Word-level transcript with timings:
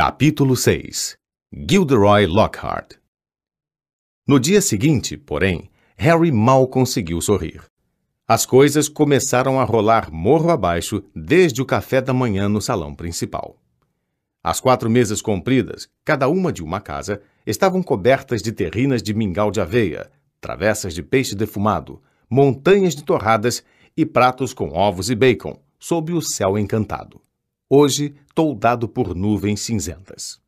Capítulo 0.00 0.54
6 0.54 1.16
Gilderoy 1.52 2.24
Lockhart 2.24 2.98
No 4.28 4.38
dia 4.38 4.62
seguinte, 4.62 5.16
porém, 5.16 5.68
Harry 5.96 6.30
mal 6.30 6.68
conseguiu 6.68 7.20
sorrir. 7.20 7.64
As 8.24 8.46
coisas 8.46 8.88
começaram 8.88 9.58
a 9.58 9.64
rolar 9.64 10.08
morro 10.12 10.50
abaixo 10.50 11.02
desde 11.12 11.60
o 11.60 11.66
café 11.66 12.00
da 12.00 12.14
manhã 12.14 12.48
no 12.48 12.62
salão 12.62 12.94
principal. 12.94 13.56
As 14.40 14.60
quatro 14.60 14.88
mesas 14.88 15.20
compridas, 15.20 15.88
cada 16.04 16.28
uma 16.28 16.52
de 16.52 16.62
uma 16.62 16.80
casa, 16.80 17.20
estavam 17.44 17.82
cobertas 17.82 18.40
de 18.40 18.52
terrinas 18.52 19.02
de 19.02 19.12
mingau 19.12 19.50
de 19.50 19.60
aveia, 19.60 20.12
travessas 20.40 20.94
de 20.94 21.02
peixe 21.02 21.34
defumado, 21.34 22.00
montanhas 22.30 22.94
de 22.94 23.02
torradas 23.02 23.64
e 23.96 24.06
pratos 24.06 24.54
com 24.54 24.68
ovos 24.68 25.10
e 25.10 25.16
bacon, 25.16 25.58
sob 25.76 26.12
o 26.12 26.22
céu 26.22 26.56
encantado 26.56 27.20
hoje 27.68 28.14
toldado 28.34 28.88
por 28.88 29.14
nuvens 29.14 29.60
cinzentas. 29.60 30.40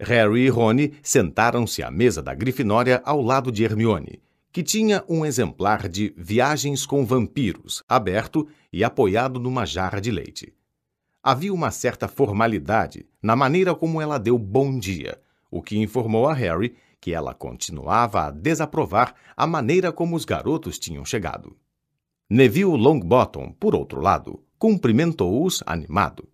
Harry 0.00 0.42
e 0.42 0.48
Rony 0.48 0.94
sentaram-se 1.02 1.82
à 1.82 1.90
mesa 1.90 2.22
da 2.22 2.34
Grifinória 2.34 3.02
ao 3.04 3.20
lado 3.20 3.52
de 3.52 3.64
Hermione, 3.64 4.20
que 4.52 4.62
tinha 4.62 5.04
um 5.08 5.24
exemplar 5.24 5.88
de 5.88 6.14
Viagens 6.16 6.86
com 6.86 7.04
Vampiros 7.04 7.82
aberto 7.88 8.48
e 8.72 8.82
apoiado 8.82 9.38
numa 9.38 9.66
jarra 9.66 10.00
de 10.00 10.10
leite. 10.10 10.52
Havia 11.22 11.52
uma 11.52 11.70
certa 11.70 12.08
formalidade 12.08 13.06
na 13.20 13.34
maneira 13.34 13.74
como 13.74 14.00
ela 14.00 14.18
deu 14.18 14.38
bom 14.38 14.78
dia, 14.78 15.20
o 15.50 15.60
que 15.60 15.78
informou 15.78 16.28
a 16.28 16.32
Harry 16.32 16.74
que 17.00 17.12
ela 17.12 17.34
continuava 17.34 18.22
a 18.22 18.30
desaprovar 18.30 19.14
a 19.36 19.46
maneira 19.46 19.92
como 19.92 20.16
os 20.16 20.24
garotos 20.24 20.78
tinham 20.78 21.04
chegado. 21.04 21.56
Neville 22.28 22.76
Longbottom, 22.76 23.52
por 23.52 23.74
outro 23.74 24.00
lado, 24.00 24.42
cumprimentou-os 24.58 25.62
animado. 25.66 26.28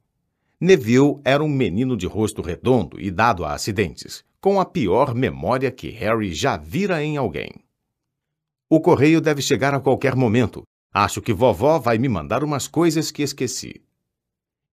Neville 0.65 1.21
era 1.25 1.43
um 1.43 1.48
menino 1.48 1.97
de 1.97 2.07
rosto 2.07 2.41
redondo 2.41 3.01
e 3.01 3.11
dado 3.11 3.45
a 3.45 3.52
acidentes, 3.52 4.23
com 4.41 4.61
a 4.61 4.65
pior 4.65 5.12
memória 5.12 5.73
que 5.73 5.91
Harry 5.91 6.32
já 6.32 6.57
vira 6.57 7.02
em 7.02 7.16
alguém. 7.16 7.51
O 8.71 8.80
correio 8.80 9.21
deve 9.21 9.43
chegar 9.43 9.74
a 9.74 9.80
qualquer 9.80 10.15
momento. 10.15 10.63
Acho 10.95 11.21
que 11.21 11.32
vovó 11.32 11.80
vai 11.80 11.99
me 11.99 12.09
mandar 12.09 12.45
umas 12.45 12.69
coisas 12.69 13.10
que 13.10 13.24
esqueci. 13.24 13.82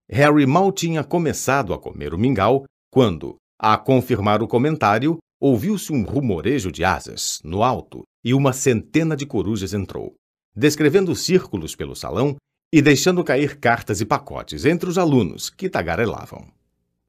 Harry 0.08 0.46
mal 0.46 0.72
tinha 0.72 1.04
começado 1.04 1.74
a 1.74 1.80
comer 1.80 2.14
o 2.14 2.20
mingau 2.20 2.66
quando, 2.92 3.38
a 3.58 3.76
confirmar 3.76 4.44
o 4.44 4.48
comentário, 4.48 5.18
ouviu-se 5.42 5.92
um 5.92 6.04
rumorejo 6.04 6.72
de 6.72 6.84
asas, 6.84 7.42
no 7.44 7.64
alto, 7.64 8.04
e 8.24 8.36
uma 8.36 8.54
centena 8.54 9.18
de 9.18 9.26
corujas 9.26 9.74
entrou, 9.74 10.14
descrevendo 10.56 11.16
círculos 11.16 11.76
pelo 11.76 11.96
salão 11.96 12.36
e 12.72 12.82
deixando 12.82 13.24
cair 13.24 13.58
cartas 13.58 14.00
e 14.00 14.06
pacotes 14.06 14.66
entre 14.66 14.90
os 14.90 14.98
alunos 14.98 15.50
que 15.50 15.70
tagarelavam. 15.70 16.48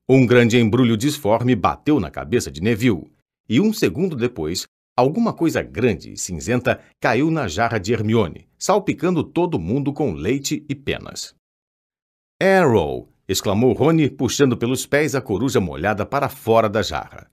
Um 0.08 0.27
grande 0.27 0.58
embrulho 0.58 0.97
disforme 0.97 1.55
bateu 1.55 2.00
na 2.00 2.11
cabeça 2.11 2.50
de 2.50 2.61
Neville, 2.61 3.12
e 3.48 3.61
um 3.61 3.72
segundo 3.72 4.16
depois, 4.16 4.66
alguma 4.97 5.33
coisa 5.33 5.62
grande 5.62 6.12
e 6.12 6.16
cinzenta 6.16 6.81
caiu 7.00 7.31
na 7.31 7.47
jarra 7.47 7.78
de 7.78 7.92
Hermione, 7.92 8.48
salpicando 8.58 9.22
todo 9.22 9.58
mundo 9.58 9.92
com 9.92 10.12
leite 10.12 10.64
e 10.69 10.75
penas. 10.75 11.34
Arrow! 12.41 13.08
exclamou 13.28 13.72
Rony, 13.72 14.11
puxando 14.11 14.56
pelos 14.56 14.86
pés 14.86 15.14
a 15.14 15.20
coruja 15.20 15.61
molhada 15.61 16.05
para 16.05 16.28
fora 16.28 16.69
da 16.69 16.83
jarra. 16.83 17.31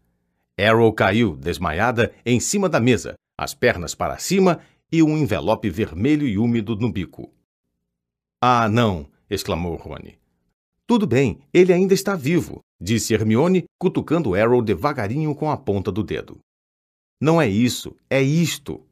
Arrow 0.59 0.92
caiu, 0.94 1.36
desmaiada, 1.36 2.14
em 2.25 2.39
cima 2.39 2.67
da 2.70 2.80
mesa, 2.80 3.16
as 3.38 3.53
pernas 3.53 3.95
para 3.95 4.17
cima 4.17 4.59
e 4.92 5.02
um 5.02 5.17
envelope 5.17 5.70
vermelho 5.70 6.28
e 6.28 6.38
úmido 6.38 6.75
no 6.75 6.92
bico. 6.92 7.31
Ah, 8.41 8.69
não! 8.69 9.07
exclamou 9.30 9.75
Rony. 9.75 10.17
Tudo 10.85 11.07
bem, 11.07 11.39
ele 11.53 11.73
ainda 11.73 11.93
está 11.93 12.16
vivo, 12.16 12.61
disse 12.80 13.13
Hermione, 13.13 13.66
cutucando 13.80 14.35
Arrow 14.35 14.61
devagarinho 14.61 15.33
com 15.35 15.49
a 15.49 15.57
ponta 15.57 15.91
do 15.91 16.03
dedo. 16.03 16.39
Não 17.19 17.41
é 17.41 17.47
isso, 17.47 17.95
é 18.09 18.21
isto. 18.21 18.85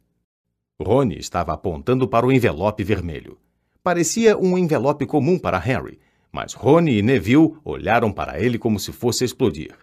Rony 0.82 1.18
estava 1.18 1.54
apontando 1.54 2.08
para 2.08 2.26
o 2.26 2.32
envelope 2.32 2.84
vermelho. 2.84 3.40
Parecia 3.82 4.38
um 4.38 4.58
envelope 4.58 5.06
comum 5.06 5.38
para 5.38 5.60
Harry, 5.60 6.00
mas 6.32 6.54
Rony 6.54 6.98
e 6.98 7.02
Neville 7.02 7.56
olharam 7.64 8.12
para 8.12 8.42
ele 8.42 8.58
como 8.58 8.80
se 8.80 8.92
fosse 8.92 9.24
explodir. 9.24 9.78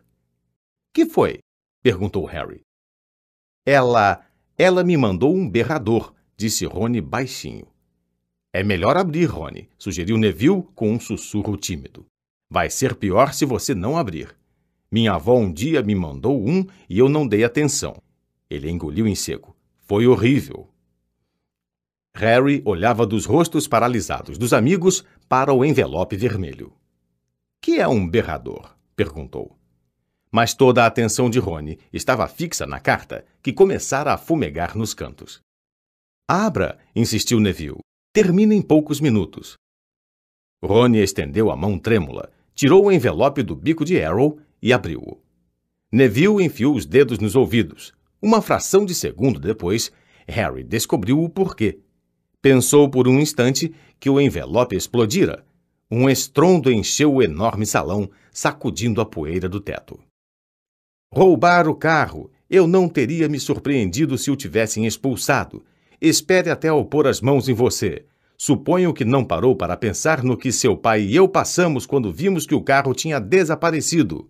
Que 0.93 1.07
foi? 1.07 1.39
perguntou 1.83 2.27
Harry. 2.27 2.61
Ela. 3.65 4.27
Ela 4.59 4.85
me 4.85 4.97
mandou 4.97 5.35
um 5.35 5.49
berrador, 5.49 6.13
disse 6.37 6.67
Rony 6.67 7.01
baixinho. 7.01 7.72
É 8.53 8.63
melhor 8.63 8.99
abrir, 8.99 9.25
Rony, 9.25 9.69
sugeriu 9.79 10.19
Neville 10.19 10.63
com 10.75 10.93
um 10.93 11.01
sussurro 11.01 11.57
tímido. 11.57 12.05
Vai 12.51 12.69
ser 12.69 12.95
pior 12.95 13.33
se 13.33 13.47
você 13.47 13.75
não 13.75 13.97
abrir. 13.97 14.37
Minha 14.91 15.15
avó 15.15 15.39
um 15.39 15.51
dia 15.51 15.83
me 15.83 15.95
mandou 15.95 16.47
um 16.47 16.67
e 16.87 16.99
eu 16.99 17.09
não 17.09 17.27
dei 17.27 17.45
atenção. 17.45 17.97
Ele 18.51 18.71
engoliu 18.71 19.07
em 19.07 19.15
seco. 19.15 19.57
Foi 19.81 20.07
horrível. 20.07 20.69
Harry 22.15 22.61
olhava 22.67 23.07
dos 23.07 23.25
rostos 23.25 23.67
paralisados 23.67 24.37
dos 24.37 24.53
amigos 24.53 25.03
para 25.27 25.51
o 25.55 25.65
envelope 25.65 26.15
vermelho. 26.15 26.75
Que 27.59 27.81
é 27.81 27.89
um 27.89 28.07
berrador? 28.07 28.77
perguntou. 28.95 29.57
Mas 30.31 30.53
toda 30.53 30.85
a 30.85 30.87
atenção 30.87 31.31
de 31.31 31.39
Rony 31.39 31.79
estava 31.91 32.29
fixa 32.29 32.67
na 32.67 32.79
carta, 32.79 33.25
que 33.43 33.51
começara 33.51 34.13
a 34.13 34.19
fumegar 34.19 34.77
nos 34.77 34.93
cantos. 34.93 35.41
Abra, 36.29 36.79
insistiu 36.95 37.41
Neville. 37.41 37.81
Termina 38.15 38.55
em 38.55 38.61
poucos 38.61 39.01
minutos. 39.01 39.57
Rony 40.63 40.99
estendeu 40.99 41.51
a 41.51 41.57
mão 41.57 41.79
trêmula, 41.79 42.31
tirou 42.55 42.85
o 42.85 42.93
envelope 42.93 43.43
do 43.43 43.57
bico 43.57 43.87
de 43.87 44.03
Arrow 44.03 44.39
e 44.61 44.71
abriu-o. 44.71 45.19
Neville 45.91 46.45
enfiou 46.45 46.75
os 46.75 46.85
dedos 46.85 47.19
nos 47.19 47.35
ouvidos. 47.35 47.95
Uma 48.21 48.43
fração 48.43 48.85
de 48.85 48.95
segundo 48.95 49.41
depois, 49.41 49.91
Harry 50.29 50.63
descobriu 50.63 51.23
o 51.23 51.29
porquê. 51.31 51.81
Pensou 52.43 52.87
por 52.91 53.09
um 53.09 53.19
instante 53.19 53.75
que 53.99 54.11
o 54.11 54.21
envelope 54.21 54.77
explodira. 54.77 55.43
Um 55.91 56.07
estrondo 56.07 56.71
encheu 56.71 57.15
o 57.15 57.23
enorme 57.23 57.65
salão, 57.65 58.11
sacudindo 58.31 59.01
a 59.01 59.07
poeira 59.07 59.49
do 59.49 59.59
teto. 59.59 59.99
Roubar 61.11 61.67
o 61.67 61.75
carro! 61.75 62.31
Eu 62.51 62.67
não 62.67 62.91
teria 62.91 63.27
me 63.27 63.41
surpreendido 63.41 64.19
se 64.19 64.31
o 64.31 64.37
tivessem 64.37 64.85
expulsado. 64.85 65.65
Espere 66.05 66.51
até 66.51 66.67
ao 66.67 66.85
pôr 66.85 67.07
as 67.07 67.21
mãos 67.21 67.49
em 67.49 67.55
você. 67.55 68.05
Suponho 68.37 68.93
que 68.93 69.05
não 69.05 69.25
parou 69.25 69.55
para 69.55 69.77
pensar 69.77 70.25
no 70.25 70.37
que 70.37 70.51
seu 70.51 70.77
pai 70.77 71.03
e 71.03 71.15
eu 71.15 71.29
passamos 71.29 71.87
quando 71.87 72.13
vimos 72.13 72.45
que 72.45 72.57
o 72.57 72.61
carro 72.61 72.93
tinha 72.93 73.21
desaparecido. 73.21 74.29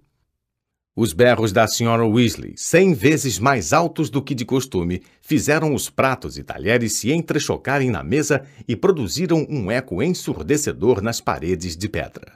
Os 0.94 1.14
berros 1.14 1.50
da 1.50 1.66
senhora 1.66 2.06
Weasley, 2.06 2.52
cem 2.58 2.92
vezes 2.92 3.38
mais 3.38 3.72
altos 3.72 4.10
do 4.10 4.20
que 4.20 4.34
de 4.34 4.44
costume, 4.44 5.00
fizeram 5.22 5.74
os 5.74 5.88
pratos 5.88 6.36
e 6.36 6.44
talheres 6.44 6.92
se 6.92 7.10
entrechocarem 7.10 7.90
na 7.90 8.04
mesa 8.04 8.44
e 8.68 8.76
produziram 8.76 9.46
um 9.48 9.70
eco 9.70 10.02
ensurdecedor 10.02 11.00
nas 11.00 11.22
paredes 11.22 11.74
de 11.74 11.88
pedra. 11.88 12.34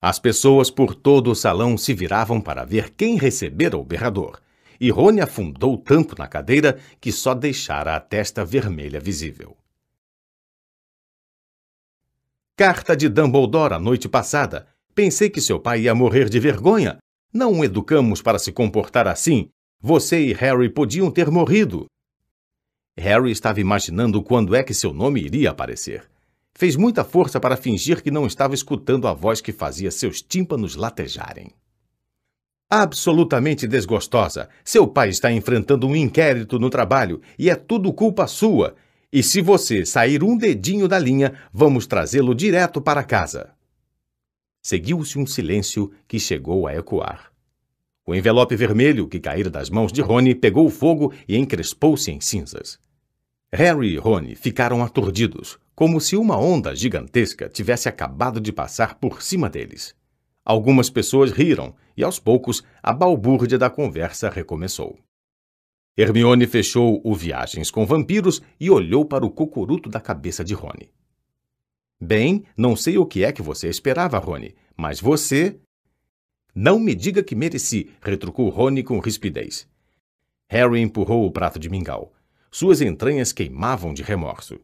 As 0.00 0.18
pessoas 0.18 0.70
por 0.70 0.94
todo 0.94 1.32
o 1.32 1.34
salão 1.34 1.76
se 1.76 1.92
viravam 1.92 2.40
para 2.40 2.64
ver 2.64 2.94
quem 2.96 3.18
recebera 3.18 3.76
o 3.76 3.84
berrador, 3.84 4.40
e 4.80 4.90
Rony 4.90 5.20
afundou 5.20 5.76
tanto 5.76 6.14
na 6.18 6.26
cadeira 6.26 6.78
que 7.00 7.10
só 7.10 7.34
deixara 7.34 7.96
a 7.96 8.00
testa 8.00 8.44
vermelha 8.44 9.00
visível. 9.00 9.56
Carta 12.56 12.96
de 12.96 13.08
Dumbledore 13.08 13.74
a 13.74 13.78
noite 13.78 14.08
passada. 14.08 14.66
Pensei 14.94 15.30
que 15.30 15.40
seu 15.40 15.60
pai 15.60 15.82
ia 15.82 15.94
morrer 15.94 16.28
de 16.28 16.40
vergonha. 16.40 16.98
Não 17.32 17.60
o 17.60 17.64
educamos 17.64 18.20
para 18.20 18.38
se 18.38 18.50
comportar 18.50 19.06
assim. 19.06 19.48
Você 19.80 20.26
e 20.26 20.32
Harry 20.32 20.68
podiam 20.68 21.10
ter 21.10 21.30
morrido. 21.30 21.86
Harry 22.96 23.30
estava 23.30 23.60
imaginando 23.60 24.20
quando 24.22 24.56
é 24.56 24.64
que 24.64 24.74
seu 24.74 24.92
nome 24.92 25.20
iria 25.20 25.50
aparecer. 25.50 26.10
Fez 26.52 26.74
muita 26.74 27.04
força 27.04 27.38
para 27.38 27.56
fingir 27.56 28.02
que 28.02 28.10
não 28.10 28.26
estava 28.26 28.54
escutando 28.54 29.06
a 29.06 29.14
voz 29.14 29.40
que 29.40 29.52
fazia 29.52 29.92
seus 29.92 30.20
tímpanos 30.20 30.74
latejarem 30.74 31.54
absolutamente 32.70 33.66
desgostosa. 33.66 34.48
Seu 34.64 34.86
pai 34.86 35.08
está 35.08 35.32
enfrentando 35.32 35.86
um 35.86 35.96
inquérito 35.96 36.58
no 36.58 36.68
trabalho 36.68 37.20
e 37.38 37.48
é 37.48 37.54
tudo 37.54 37.92
culpa 37.92 38.26
sua. 38.26 38.74
E 39.10 39.22
se 39.22 39.40
você 39.40 39.86
sair 39.86 40.22
um 40.22 40.36
dedinho 40.36 40.86
da 40.86 40.98
linha, 40.98 41.32
vamos 41.52 41.86
trazê-lo 41.86 42.34
direto 42.34 42.80
para 42.80 43.02
casa. 43.02 43.50
Seguiu-se 44.60 45.18
um 45.18 45.26
silêncio 45.26 45.90
que 46.06 46.20
chegou 46.20 46.66
a 46.66 46.74
ecoar. 46.74 47.32
O 48.06 48.14
envelope 48.14 48.54
vermelho 48.54 49.08
que 49.08 49.20
caíra 49.20 49.48
das 49.48 49.70
mãos 49.70 49.92
de 49.92 50.02
Rony 50.02 50.34
pegou 50.34 50.68
fogo 50.68 51.12
e 51.26 51.36
encrespou-se 51.36 52.10
em 52.10 52.20
cinzas. 52.20 52.78
Harry 53.50 53.94
e 53.94 53.96
Rony 53.96 54.34
ficaram 54.34 54.84
aturdidos, 54.84 55.58
como 55.74 56.00
se 56.00 56.16
uma 56.16 56.38
onda 56.38 56.76
gigantesca 56.76 57.48
tivesse 57.48 57.88
acabado 57.88 58.40
de 58.40 58.52
passar 58.52 58.96
por 58.96 59.22
cima 59.22 59.48
deles. 59.48 59.94
Algumas 60.48 60.88
pessoas 60.88 61.30
riram 61.30 61.74
e, 61.94 62.02
aos 62.02 62.18
poucos, 62.18 62.64
a 62.82 62.90
balbúrdia 62.90 63.58
da 63.58 63.68
conversa 63.68 64.30
recomeçou. 64.30 64.98
Hermione 65.94 66.46
fechou 66.46 67.02
o 67.04 67.14
Viagens 67.14 67.70
com 67.70 67.84
Vampiros 67.84 68.40
e 68.58 68.70
olhou 68.70 69.04
para 69.04 69.26
o 69.26 69.30
cocuruto 69.30 69.90
da 69.90 70.00
cabeça 70.00 70.42
de 70.42 70.54
Rony. 70.54 70.90
Bem, 72.00 72.44
não 72.56 72.74
sei 72.74 72.96
o 72.96 73.04
que 73.04 73.24
é 73.24 73.30
que 73.30 73.42
você 73.42 73.68
esperava, 73.68 74.16
Rony, 74.16 74.54
mas 74.74 75.02
você. 75.02 75.60
Não 76.54 76.80
me 76.80 76.94
diga 76.94 77.22
que 77.22 77.34
mereci, 77.34 77.90
retrucou 78.00 78.48
Rony 78.48 78.82
com 78.82 79.00
rispidez. 79.00 79.68
Harry 80.48 80.80
empurrou 80.80 81.26
o 81.26 81.30
prato 81.30 81.58
de 81.58 81.68
mingau. 81.68 82.14
Suas 82.50 82.80
entranhas 82.80 83.34
queimavam 83.34 83.92
de 83.92 84.02
remorso. 84.02 84.58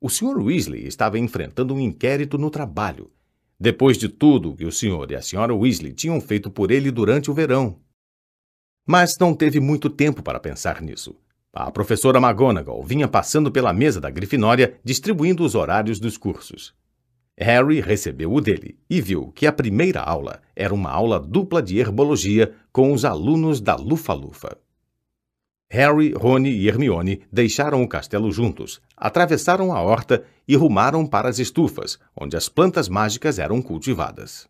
O 0.00 0.08
Sr. 0.08 0.38
Weasley 0.38 0.86
estava 0.86 1.18
enfrentando 1.18 1.74
um 1.74 1.80
inquérito 1.80 2.38
no 2.38 2.48
trabalho. 2.48 3.12
Depois 3.60 3.98
de 3.98 4.08
tudo 4.08 4.54
que 4.54 4.64
o 4.64 4.70
Sr. 4.70 5.10
e 5.10 5.16
a 5.16 5.18
Sra. 5.18 5.52
Weasley 5.52 5.92
tinham 5.92 6.20
feito 6.20 6.48
por 6.48 6.70
ele 6.70 6.92
durante 6.92 7.28
o 7.28 7.34
verão. 7.34 7.80
Mas 8.86 9.16
não 9.18 9.34
teve 9.34 9.58
muito 9.58 9.90
tempo 9.90 10.22
para 10.22 10.38
pensar 10.38 10.80
nisso. 10.80 11.16
A 11.52 11.70
professora 11.72 12.20
McGonagall 12.20 12.82
vinha 12.84 13.08
passando 13.08 13.50
pela 13.50 13.72
mesa 13.72 14.00
da 14.00 14.10
Grifinória, 14.10 14.78
distribuindo 14.84 15.44
os 15.44 15.56
horários 15.56 15.98
dos 15.98 16.16
cursos. 16.16 16.72
Harry 17.36 17.80
recebeu 17.80 18.32
o 18.32 18.40
dele 18.40 18.78
e 18.88 19.00
viu 19.00 19.32
que 19.32 19.46
a 19.46 19.52
primeira 19.52 20.00
aula 20.00 20.40
era 20.54 20.72
uma 20.72 20.90
aula 20.90 21.18
dupla 21.18 21.60
de 21.60 21.78
herbologia 21.78 22.54
com 22.72 22.92
os 22.92 23.04
alunos 23.04 23.60
da 23.60 23.74
Lufa-Lufa. 23.74 24.56
Harry, 25.70 26.14
Rony 26.14 26.50
e 26.50 26.66
Hermione 26.66 27.20
deixaram 27.30 27.82
o 27.82 27.88
castelo 27.88 28.32
juntos, 28.32 28.80
atravessaram 28.96 29.74
a 29.74 29.82
horta 29.82 30.24
e 30.46 30.56
rumaram 30.56 31.06
para 31.06 31.28
as 31.28 31.38
estufas, 31.38 31.98
onde 32.16 32.36
as 32.36 32.48
plantas 32.48 32.88
mágicas 32.88 33.38
eram 33.38 33.60
cultivadas. 33.60 34.48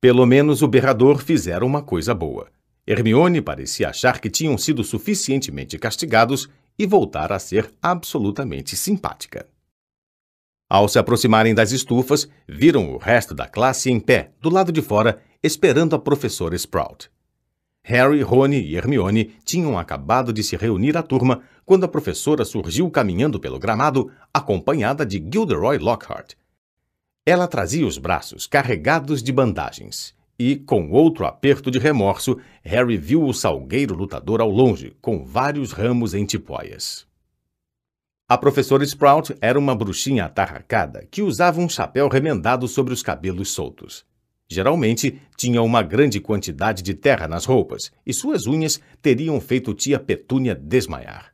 Pelo 0.00 0.24
menos 0.24 0.62
o 0.62 0.68
berrador 0.68 1.18
fizera 1.18 1.64
uma 1.64 1.82
coisa 1.82 2.14
boa. 2.14 2.48
Hermione 2.86 3.42
parecia 3.42 3.90
achar 3.90 4.18
que 4.18 4.30
tinham 4.30 4.56
sido 4.56 4.82
suficientemente 4.82 5.78
castigados 5.78 6.48
e 6.78 6.86
voltar 6.86 7.30
a 7.32 7.38
ser 7.38 7.70
absolutamente 7.82 8.74
simpática. 8.76 9.46
Ao 10.70 10.88
se 10.88 10.98
aproximarem 10.98 11.54
das 11.54 11.70
estufas, 11.70 12.26
viram 12.48 12.94
o 12.94 12.96
resto 12.96 13.34
da 13.34 13.46
classe 13.46 13.90
em 13.90 14.00
pé, 14.00 14.30
do 14.40 14.48
lado 14.48 14.72
de 14.72 14.80
fora, 14.80 15.20
esperando 15.42 15.94
a 15.94 15.98
professora 15.98 16.56
Sprout. 16.56 17.10
Harry, 17.82 18.22
Rony 18.22 18.60
e 18.60 18.76
Hermione 18.76 19.36
tinham 19.44 19.78
acabado 19.78 20.32
de 20.32 20.42
se 20.42 20.56
reunir 20.56 20.96
à 20.96 21.02
turma 21.02 21.42
quando 21.64 21.84
a 21.84 21.88
professora 21.88 22.44
surgiu 22.44 22.90
caminhando 22.90 23.40
pelo 23.40 23.58
gramado, 23.58 24.10
acompanhada 24.32 25.04
de 25.04 25.18
Gilderoy 25.18 25.78
Lockhart. 25.78 26.34
Ela 27.24 27.46
trazia 27.46 27.86
os 27.86 27.98
braços 27.98 28.46
carregados 28.46 29.22
de 29.22 29.32
bandagens. 29.32 30.14
E, 30.38 30.56
com 30.56 30.90
outro 30.90 31.26
aperto 31.26 31.70
de 31.70 31.78
remorso, 31.78 32.38
Harry 32.62 32.96
viu 32.96 33.24
o 33.24 33.34
salgueiro 33.34 33.94
lutador 33.94 34.40
ao 34.40 34.50
longe, 34.50 34.96
com 35.00 35.22
vários 35.22 35.70
ramos 35.72 36.14
em 36.14 36.24
tipóias. 36.24 37.06
A 38.26 38.38
professora 38.38 38.84
Sprout 38.84 39.36
era 39.40 39.58
uma 39.58 39.74
bruxinha 39.74 40.24
atarracada 40.24 41.06
que 41.10 41.20
usava 41.20 41.60
um 41.60 41.68
chapéu 41.68 42.08
remendado 42.08 42.66
sobre 42.68 42.94
os 42.94 43.02
cabelos 43.02 43.50
soltos. 43.50 44.06
Geralmente, 44.52 45.22
tinha 45.36 45.62
uma 45.62 45.80
grande 45.80 46.18
quantidade 46.18 46.82
de 46.82 46.92
terra 46.92 47.28
nas 47.28 47.44
roupas, 47.44 47.92
e 48.04 48.12
suas 48.12 48.48
unhas 48.48 48.80
teriam 49.00 49.40
feito 49.40 49.72
tia 49.72 49.96
Petúnia 49.96 50.56
desmaiar. 50.56 51.32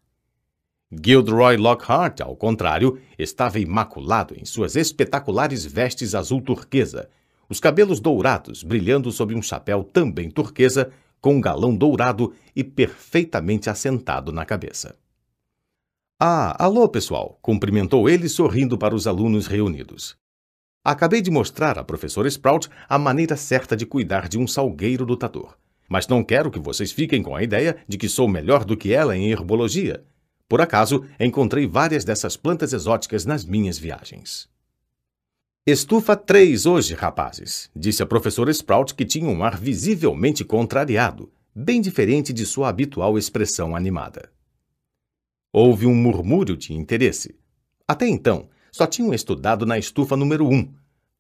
Gilderoy 0.93 1.57
Lockhart, 1.57 2.21
ao 2.21 2.37
contrário, 2.37 2.99
estava 3.19 3.59
imaculado 3.59 4.35
em 4.39 4.45
suas 4.45 4.77
espetaculares 4.77 5.65
vestes 5.65 6.15
azul 6.15 6.43
turquesa, 6.43 7.09
os 7.49 7.59
cabelos 7.59 8.01
dourados 8.01 8.63
brilhando 8.63 9.11
sob 9.11 9.35
um 9.35 9.41
chapéu 9.41 9.83
também 9.83 10.31
turquesa, 10.31 10.93
com 11.19 11.37
um 11.37 11.41
galão 11.41 11.75
dourado 11.75 12.35
e 12.55 12.63
perfeitamente 12.63 13.71
assentado 13.71 14.31
na 14.31 14.45
cabeça. 14.45 14.95
Ah, 16.21 16.63
alô, 16.63 16.87
pessoal! 16.87 17.39
cumprimentou 17.41 18.11
ele 18.11 18.29
sorrindo 18.29 18.77
para 18.77 18.95
os 18.95 19.07
alunos 19.07 19.47
reunidos. 19.47 20.17
Acabei 20.87 21.21
de 21.21 21.33
mostrar 21.33 21.81
à 21.81 21.83
professora 21.83 22.29
Sprout 22.29 22.69
a 22.89 22.97
maneira 22.97 23.37
certa 23.37 23.77
de 23.77 23.85
cuidar 23.85 24.29
de 24.29 24.39
um 24.39 24.47
salgueiro 24.47 25.05
lutador. 25.05 25.59
Mas 25.89 26.07
não 26.07 26.23
quero 26.23 26.49
que 26.49 26.61
vocês 26.61 26.93
fiquem 26.93 27.25
com 27.25 27.35
a 27.35 27.43
ideia 27.43 27.79
de 27.89 27.99
que 27.99 28.09
sou 28.09 28.29
melhor 28.29 28.65
do 28.65 28.77
que 28.77 28.93
ela 28.93 29.17
em 29.17 29.29
herbologia. 29.29 30.05
Por 30.49 30.61
acaso, 30.61 31.05
encontrei 31.19 31.67
várias 31.67 32.05
dessas 32.05 32.37
plantas 32.37 32.73
exóticas 32.73 33.27
nas 33.27 33.45
minhas 33.45 33.77
viagens. 33.77 34.49
Estufa 35.67 36.15
três 36.15 36.67
hoje, 36.67 36.95
rapazes, 36.95 37.69
disse 37.75 38.01
a 38.01 38.07
professora 38.07 38.53
Sprout, 38.53 38.95
que 38.95 39.05
tinha 39.05 39.29
um 39.29 39.43
ar 39.43 39.59
visivelmente 39.59 40.45
contrariado, 40.45 41.33
bem 41.53 41.81
diferente 41.81 42.33
de 42.33 42.47
sua 42.47 42.69
habitual 42.69 43.19
expressão 43.19 43.75
animada. 43.75 44.31
Houve 45.53 45.85
um 45.85 45.97
murmúrio 45.97 46.57
de 46.57 46.73
interesse. 46.73 47.35
Até 47.89 48.07
então, 48.07 48.49
só 48.77 48.87
tinham 48.87 49.15
estudado 49.15 49.65
na 49.65 49.79
estufa 49.79 50.17
número 50.19 50.47
1. 50.47 50.71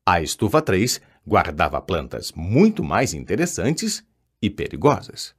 A 0.05 0.21
estufa 0.21 0.61
3 0.61 1.01
guardava 1.27 1.81
plantas 1.81 2.31
muito 2.37 2.85
mais 2.85 3.15
interessantes 3.15 4.05
e 4.43 4.51
perigosas. 4.51 5.35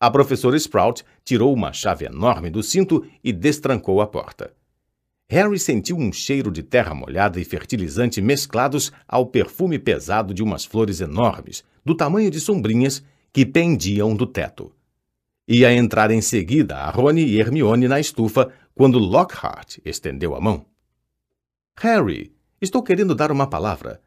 A 0.00 0.10
professora 0.10 0.56
Sprout 0.56 1.04
tirou 1.22 1.52
uma 1.52 1.74
chave 1.74 2.06
enorme 2.06 2.48
do 2.48 2.62
cinto 2.62 3.06
e 3.22 3.34
destrancou 3.34 4.00
a 4.00 4.06
porta. 4.06 4.50
Harry 5.28 5.58
sentiu 5.58 5.98
um 5.98 6.10
cheiro 6.10 6.50
de 6.50 6.62
terra 6.62 6.94
molhada 6.94 7.38
e 7.38 7.44
fertilizante 7.44 8.22
mesclados 8.22 8.90
ao 9.06 9.26
perfume 9.26 9.78
pesado 9.78 10.32
de 10.32 10.42
umas 10.42 10.64
flores 10.64 11.02
enormes, 11.02 11.62
do 11.84 11.94
tamanho 11.94 12.30
de 12.30 12.40
sombrinhas, 12.40 13.04
que 13.30 13.44
pendiam 13.44 14.16
do 14.16 14.26
teto. 14.26 14.72
Ia 15.46 15.70
entrar 15.70 16.10
em 16.10 16.22
seguida 16.22 16.76
a 16.76 16.90
Rony 16.90 17.26
e 17.26 17.38
Hermione 17.38 17.88
na 17.88 18.00
estufa 18.00 18.50
quando 18.74 18.98
Lockhart 18.98 19.78
estendeu 19.84 20.34
a 20.34 20.40
mão. 20.40 20.64
Harry, 21.80 22.34
estou 22.58 22.82
querendo 22.82 23.14
dar 23.14 23.30
uma 23.30 23.46
palavra. 23.46 24.00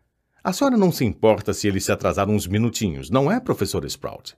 A 0.44 0.51
senhora 0.51 0.75
não 0.75 0.92
se 0.92 1.06
importa 1.06 1.54
se 1.54 1.68
ele 1.68 1.80
se 1.80 1.92
atrasar 1.92 2.27
uns 2.27 2.48
minutinhos, 2.48 3.12
não 3.12 3.31
é, 3.31 3.39
professora 3.39 3.86
Sprout? 3.86 4.36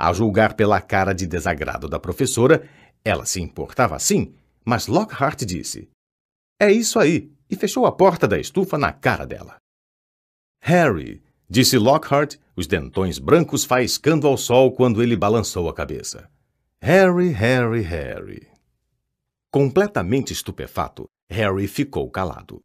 A 0.00 0.12
julgar 0.12 0.54
pela 0.54 0.80
cara 0.80 1.12
de 1.12 1.28
desagrado 1.28 1.88
da 1.88 2.00
professora, 2.00 2.68
ela 3.04 3.24
se 3.24 3.40
importava 3.40 3.96
sim, 4.00 4.34
mas 4.64 4.88
Lockhart 4.88 5.44
disse: 5.44 5.88
É 6.58 6.72
isso 6.72 6.98
aí, 6.98 7.32
e 7.48 7.54
fechou 7.54 7.86
a 7.86 7.92
porta 7.92 8.26
da 8.26 8.38
estufa 8.38 8.76
na 8.76 8.92
cara 8.92 9.24
dela. 9.24 9.56
Harry, 10.60 11.22
disse 11.48 11.78
Lockhart, 11.78 12.36
os 12.56 12.66
dentões 12.66 13.20
brancos 13.20 13.64
faiscando 13.64 14.26
ao 14.26 14.36
sol 14.36 14.72
quando 14.72 15.00
ele 15.04 15.16
balançou 15.16 15.68
a 15.68 15.74
cabeça. 15.74 16.28
Harry, 16.82 17.28
Harry, 17.28 17.82
Harry. 17.82 18.48
Completamente 19.52 20.32
estupefato, 20.32 21.08
Harry 21.30 21.66
ficou 21.68 22.10
calado. 22.10 22.62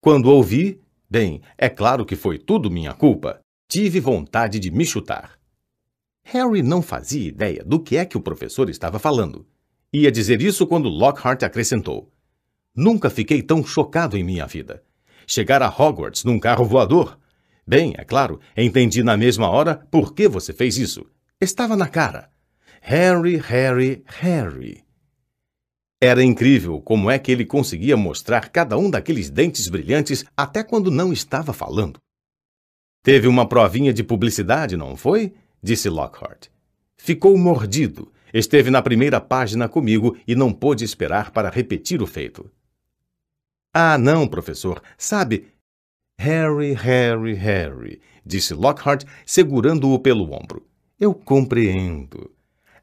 Quando 0.00 0.30
ouvi, 0.30 0.80
bem, 1.08 1.42
é 1.58 1.68
claro 1.68 2.06
que 2.06 2.16
foi 2.16 2.38
tudo 2.38 2.70
minha 2.70 2.94
culpa, 2.94 3.40
tive 3.68 4.00
vontade 4.00 4.58
de 4.58 4.70
me 4.70 4.86
chutar. 4.86 5.38
Harry 6.24 6.62
não 6.62 6.80
fazia 6.80 7.28
ideia 7.28 7.64
do 7.64 7.80
que 7.80 7.96
é 7.96 8.04
que 8.04 8.16
o 8.16 8.20
professor 8.20 8.70
estava 8.70 8.98
falando. 8.98 9.46
Ia 9.92 10.12
dizer 10.12 10.40
isso 10.40 10.66
quando 10.66 10.88
Lockhart 10.88 11.42
acrescentou: 11.42 12.12
Nunca 12.74 13.10
fiquei 13.10 13.42
tão 13.42 13.64
chocado 13.64 14.16
em 14.16 14.22
minha 14.22 14.46
vida. 14.46 14.82
Chegar 15.26 15.62
a 15.62 15.68
Hogwarts 15.68 16.24
num 16.24 16.38
carro 16.38 16.64
voador. 16.64 17.18
Bem, 17.66 17.94
é 17.96 18.04
claro, 18.04 18.40
entendi 18.56 19.02
na 19.02 19.16
mesma 19.16 19.48
hora 19.48 19.76
por 19.90 20.14
que 20.14 20.28
você 20.28 20.52
fez 20.52 20.78
isso. 20.78 21.04
Estava 21.40 21.76
na 21.76 21.88
cara. 21.88 22.30
Harry, 22.80 23.36
Harry, 23.36 24.02
Harry. 24.06 24.84
Era 26.02 26.24
incrível 26.24 26.80
como 26.80 27.10
é 27.10 27.18
que 27.18 27.30
ele 27.30 27.44
conseguia 27.44 27.96
mostrar 27.96 28.48
cada 28.48 28.78
um 28.78 28.88
daqueles 28.90 29.28
dentes 29.28 29.68
brilhantes 29.68 30.24
até 30.34 30.62
quando 30.62 30.90
não 30.90 31.12
estava 31.12 31.52
falando. 31.52 31.98
Teve 33.02 33.28
uma 33.28 33.46
provinha 33.46 33.92
de 33.92 34.02
publicidade, 34.02 34.76
não 34.76 34.96
foi? 34.96 35.34
disse 35.62 35.88
Lockhart. 35.90 36.48
Ficou 36.96 37.36
mordido. 37.36 38.10
Esteve 38.32 38.70
na 38.70 38.80
primeira 38.80 39.20
página 39.20 39.68
comigo 39.68 40.16
e 40.26 40.34
não 40.34 40.52
pôde 40.52 40.84
esperar 40.84 41.32
para 41.32 41.50
repetir 41.50 42.00
o 42.00 42.06
feito. 42.06 42.50
Ah, 43.74 43.98
não, 43.98 44.26
professor. 44.26 44.82
Sabe. 44.96 45.48
Harry, 46.18 46.72
Harry, 46.72 47.34
Harry, 47.34 48.00
disse 48.24 48.52
Lockhart, 48.52 49.04
segurando-o 49.24 49.98
pelo 49.98 50.32
ombro. 50.32 50.66
Eu 50.98 51.14
compreendo. 51.14 52.30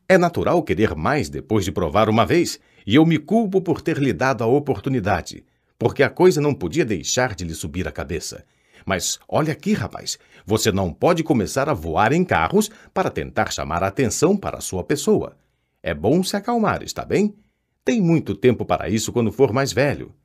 É 0.10 0.18
natural 0.18 0.64
querer 0.64 0.96
mais 0.96 1.30
depois 1.30 1.64
de 1.64 1.72
provar 1.72 2.10
uma 2.10 2.26
vez, 2.26 2.60
e 2.88 2.96
eu 2.96 3.06
me 3.06 3.20
culpo 3.20 3.62
por 3.62 3.82
ter 3.82 3.98
lhe 3.98 4.13
dado 4.13 4.46
a 4.46 4.48
oportunidade, 4.48 5.44
porque 5.77 6.01
a 6.01 6.10
coisa 6.10 6.39
não 6.39 6.53
podia 6.53 6.86
deixar 6.86 7.36
de 7.36 7.44
lhe 7.44 7.53
subir 7.53 7.86
a 7.86 7.91
cabeça. 7.91 8.46
Mas 8.86 9.20
olha 9.27 9.51
aqui, 9.51 9.74
rapaz, 9.74 10.17
você 10.46 10.72
não 10.72 10.94
pode 10.94 11.22
começar 11.22 11.67
a 11.67 11.74
voar 11.74 12.13
em 12.13 12.24
carros 12.24 12.72
para 12.94 13.10
tentar 13.10 13.51
chamar 13.51 13.84
a 13.84 13.88
atenção 13.88 14.38
para 14.38 14.60
a 14.60 14.62
sua 14.62 14.86
pessoa. 14.86 15.36
É 15.84 15.94
bom 15.94 16.24
se 16.24 16.38
acalmar, 16.38 16.82
está 16.82 17.03
bem? 17.03 17.36
Tem 17.84 18.01
muito 18.01 18.34
tempo 18.34 18.63
para 18.63 18.88
isso 18.88 19.12
quando 19.12 19.34
for 19.34 19.51
mais 19.51 19.74
velho. 19.74 20.15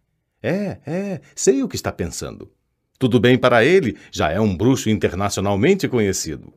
É, 0.40 0.78
é, 0.86 1.20
sei 1.34 1.64
o 1.64 1.68
que 1.68 1.74
está 1.74 1.90
pensando. 1.90 2.48
Tudo 2.96 3.18
bem 3.18 3.36
para 3.36 3.64
ele, 3.64 3.96
já 4.12 4.30
é 4.30 4.38
um 4.38 4.56
bruxo 4.56 4.88
internacionalmente 4.88 5.88
conhecido. 5.88 6.54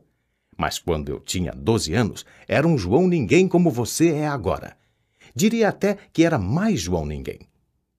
Mas 0.56 0.78
quando 0.78 1.08
eu 1.08 1.18
tinha 1.18 1.50
12 1.50 1.92
anos, 1.94 2.24
era 2.46 2.66
um 2.66 2.78
João 2.78 3.08
Ninguém 3.08 3.48
como 3.48 3.72
você 3.72 4.10
é 4.10 4.28
agora. 4.28 4.76
Diria 5.36 5.68
até 5.68 5.98
que 6.14 6.24
era 6.24 6.38
mais 6.38 6.80
João 6.80 7.04
Ninguém. 7.04 7.40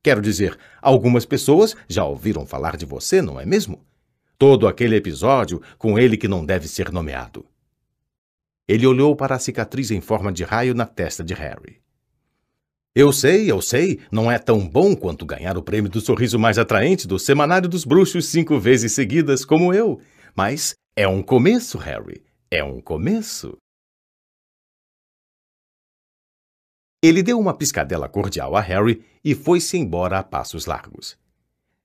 Quero 0.02 0.24
dizer, 0.24 0.58
algumas 0.82 1.24
pessoas 1.24 1.76
já 1.88 2.04
ouviram 2.04 2.48
falar 2.48 2.76
de 2.76 2.86
você, 2.86 3.22
não 3.22 3.40
é 3.40 3.46
mesmo? 3.46 3.86
Todo 4.40 4.68
aquele 4.68 4.96
episódio 4.96 5.62
com 5.78 6.00
ele 6.00 6.18
que 6.18 6.28
não 6.28 6.44
deve 6.44 6.68
ser 6.68 6.92
nomeado. 6.92 7.46
Ele 8.68 8.88
olhou 8.88 9.16
para 9.16 9.36
a 9.36 9.40
cicatriz 9.40 9.92
em 9.92 10.02
forma 10.02 10.32
de 10.32 10.44
raio 10.44 10.74
na 10.74 10.88
testa 10.88 11.24
de 11.24 11.36
Harry. 11.36 11.80
Eu 12.96 13.14
sei, 13.14 13.52
eu 13.52 13.62
sei, 13.62 14.00
não 14.12 14.32
é 14.32 14.40
tão 14.40 14.68
bom 14.68 14.96
quanto 14.96 15.24
ganhar 15.24 15.58
o 15.58 15.62
prêmio 15.62 15.92
do 15.92 16.02
sorriso 16.02 16.40
mais 16.40 16.58
atraente 16.58 17.08
do 17.08 17.20
Semanário 17.20 17.70
dos 17.70 17.86
Bruxos 17.86 18.26
cinco 18.26 18.60
vezes 18.60 18.94
seguidas, 18.94 19.46
como 19.46 19.72
eu. 19.72 20.02
Mas 20.36 20.74
é 20.96 21.08
um 21.08 21.22
começo, 21.22 21.78
Harry. 21.78 22.24
É 22.50 22.64
um 22.64 22.82
começo. 22.82 23.56
Ele 27.08 27.24
deu 27.24 27.40
uma 27.40 27.54
piscadela 27.54 28.10
cordial 28.10 28.54
a 28.54 28.60
Harry 28.60 29.02
e 29.24 29.34
foi-se 29.34 29.78
embora 29.78 30.20
a 30.20 30.24
passos 30.24 30.66
largos. 30.66 31.18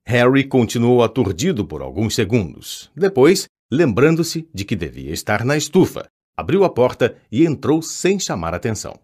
Harry 0.05 0.43
continuou 0.43 1.00
aturdido 1.00 1.64
por 1.64 1.81
alguns 1.81 2.17
segundos. 2.17 2.91
Depois, 2.97 3.47
lembrando-se 3.71 4.49
de 4.52 4.64
que 4.64 4.75
devia 4.75 5.12
estar 5.12 5.45
na 5.45 5.57
estufa, 5.57 6.09
abriu 6.37 6.64
a 6.64 6.69
porta 6.69 7.14
e 7.31 7.47
entrou 7.47 7.81
sem 7.81 8.19
chamar 8.19 8.52
atenção. 8.52 8.99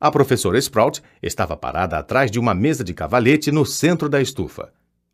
A 0.00 0.10
professora 0.10 0.56
Sprout 0.56 1.02
estava 1.22 1.54
parada 1.54 1.98
atrás 1.98 2.30
de 2.30 2.38
uma 2.38 2.54
mesa 2.54 2.82
de 2.82 2.94
cavalete 2.94 3.52
no 3.52 3.66
centro 3.66 4.08
da 4.08 4.22
estufa. 4.22 4.72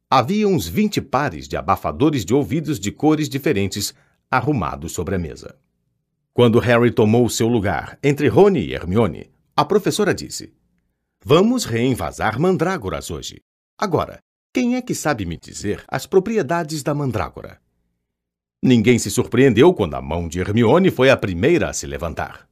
Havia 0.08 0.46
uns 0.46 0.68
vinte 0.68 1.00
pares 1.00 1.48
de 1.48 1.56
abafadores 1.56 2.24
de 2.24 2.32
ouvidos 2.32 2.78
de 2.78 2.92
cores 2.92 3.28
diferentes 3.28 3.92
arrumados 4.30 4.92
sobre 4.92 5.16
a 5.16 5.18
mesa. 5.18 5.56
Quando 6.32 6.60
Harry 6.60 6.92
tomou 6.92 7.28
seu 7.28 7.48
lugar 7.48 7.98
entre 8.04 8.28
Rony 8.28 8.60
e 8.60 8.72
Hermione, 8.72 9.32
a 9.56 9.64
professora 9.64 10.14
disse: 10.14 10.52
Vamos 11.24 11.64
reenvasar 11.64 12.40
mandrágoras 12.40 13.10
hoje. 13.10 13.40
Agora, 13.78 14.20
quem 14.52 14.76
é 14.76 14.82
que 14.82 14.94
sabe 14.94 15.24
me 15.24 15.36
dizer 15.36 15.84
as 15.86 16.06
propriedades 16.06 16.82
da 16.82 16.94
mandrágora? 16.94 17.60
Ninguém 18.62 18.98
se 18.98 19.10
surpreendeu 19.10 19.72
quando 19.72 19.94
a 19.94 20.02
mão 20.02 20.28
de 20.28 20.40
Hermione 20.40 20.90
foi 20.90 21.08
a 21.08 21.16
primeira 21.16 21.70
a 21.70 21.72
se 21.72 21.86
levantar. 21.86 22.48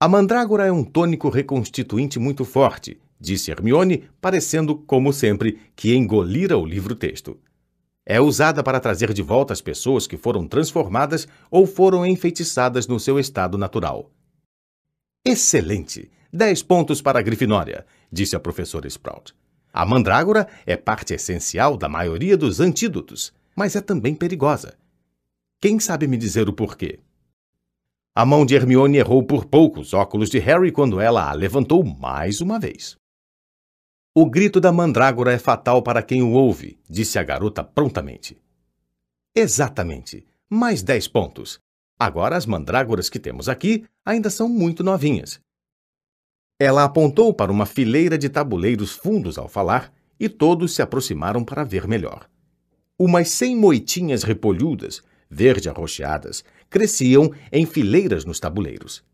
A 0.00 0.08
mandrágora 0.08 0.66
é 0.66 0.72
um 0.72 0.84
tônico 0.84 1.28
reconstituinte 1.28 2.18
muito 2.18 2.44
forte, 2.44 3.00
disse 3.20 3.50
Hermione, 3.50 4.08
parecendo, 4.20 4.76
como 4.76 5.12
sempre, 5.12 5.60
que 5.76 5.94
engolira 5.94 6.58
o 6.58 6.66
livro-texto. 6.66 7.38
É 8.04 8.20
usada 8.20 8.62
para 8.62 8.80
trazer 8.80 9.12
de 9.12 9.22
volta 9.22 9.52
as 9.52 9.60
pessoas 9.60 10.06
que 10.06 10.16
foram 10.16 10.48
transformadas 10.48 11.28
ou 11.50 11.66
foram 11.66 12.04
enfeitiçadas 12.04 12.86
no 12.86 12.98
seu 12.98 13.18
estado 13.18 13.56
natural. 13.56 14.10
Excelente! 15.24 16.10
Dez 16.32 16.64
pontos 16.64 17.00
para 17.00 17.20
a 17.20 17.22
Grifinória, 17.22 17.86
disse 18.10 18.34
a 18.34 18.40
professora 18.40 18.88
Sprout. 18.88 19.32
A 19.72 19.86
mandrágora 19.86 20.48
é 20.66 20.76
parte 20.76 21.14
essencial 21.14 21.76
da 21.76 21.88
maioria 21.88 22.36
dos 22.36 22.58
antídotos, 22.58 23.32
mas 23.54 23.76
é 23.76 23.80
também 23.80 24.16
perigosa. 24.16 24.76
Quem 25.60 25.78
sabe 25.78 26.08
me 26.08 26.16
dizer 26.16 26.48
o 26.48 26.52
porquê? 26.52 26.98
A 28.12 28.26
mão 28.26 28.44
de 28.44 28.56
Hermione 28.56 28.98
errou 28.98 29.22
por 29.22 29.44
poucos 29.44 29.94
óculos 29.94 30.28
de 30.28 30.40
Harry 30.40 30.72
quando 30.72 31.00
ela 31.00 31.30
a 31.30 31.32
levantou 31.32 31.84
mais 31.84 32.40
uma 32.40 32.58
vez. 32.58 32.96
O 34.14 34.28
grito 34.28 34.60
da 34.60 34.72
mandrágora 34.72 35.32
é 35.32 35.38
fatal 35.38 35.82
para 35.82 36.02
quem 36.02 36.20
o 36.20 36.32
ouve, 36.32 36.80
disse 36.90 37.16
a 37.16 37.22
garota 37.22 37.62
prontamente. 37.62 38.36
Exatamente. 39.34 40.26
Mais 40.50 40.82
dez 40.82 41.06
pontos. 41.06 41.60
Agora 42.02 42.36
as 42.36 42.46
mandrágoras 42.46 43.08
que 43.08 43.20
temos 43.20 43.48
aqui 43.48 43.84
ainda 44.04 44.28
são 44.28 44.48
muito 44.48 44.82
novinhas. 44.82 45.38
Ela 46.58 46.82
apontou 46.82 47.32
para 47.32 47.52
uma 47.52 47.64
fileira 47.64 48.18
de 48.18 48.28
tabuleiros 48.28 48.90
fundos 48.90 49.38
ao 49.38 49.46
falar 49.46 49.94
e 50.18 50.28
todos 50.28 50.74
se 50.74 50.82
aproximaram 50.82 51.44
para 51.44 51.62
ver 51.62 51.86
melhor. 51.86 52.28
Umas 52.98 53.30
cem 53.30 53.54
moitinhas 53.54 54.24
repolhudas, 54.24 55.00
verde 55.30 55.68
arroxeadas, 55.68 56.42
cresciam 56.68 57.30
em 57.52 57.64
fileiras 57.64 58.24
nos 58.24 58.40
tabuleiros. 58.40 59.04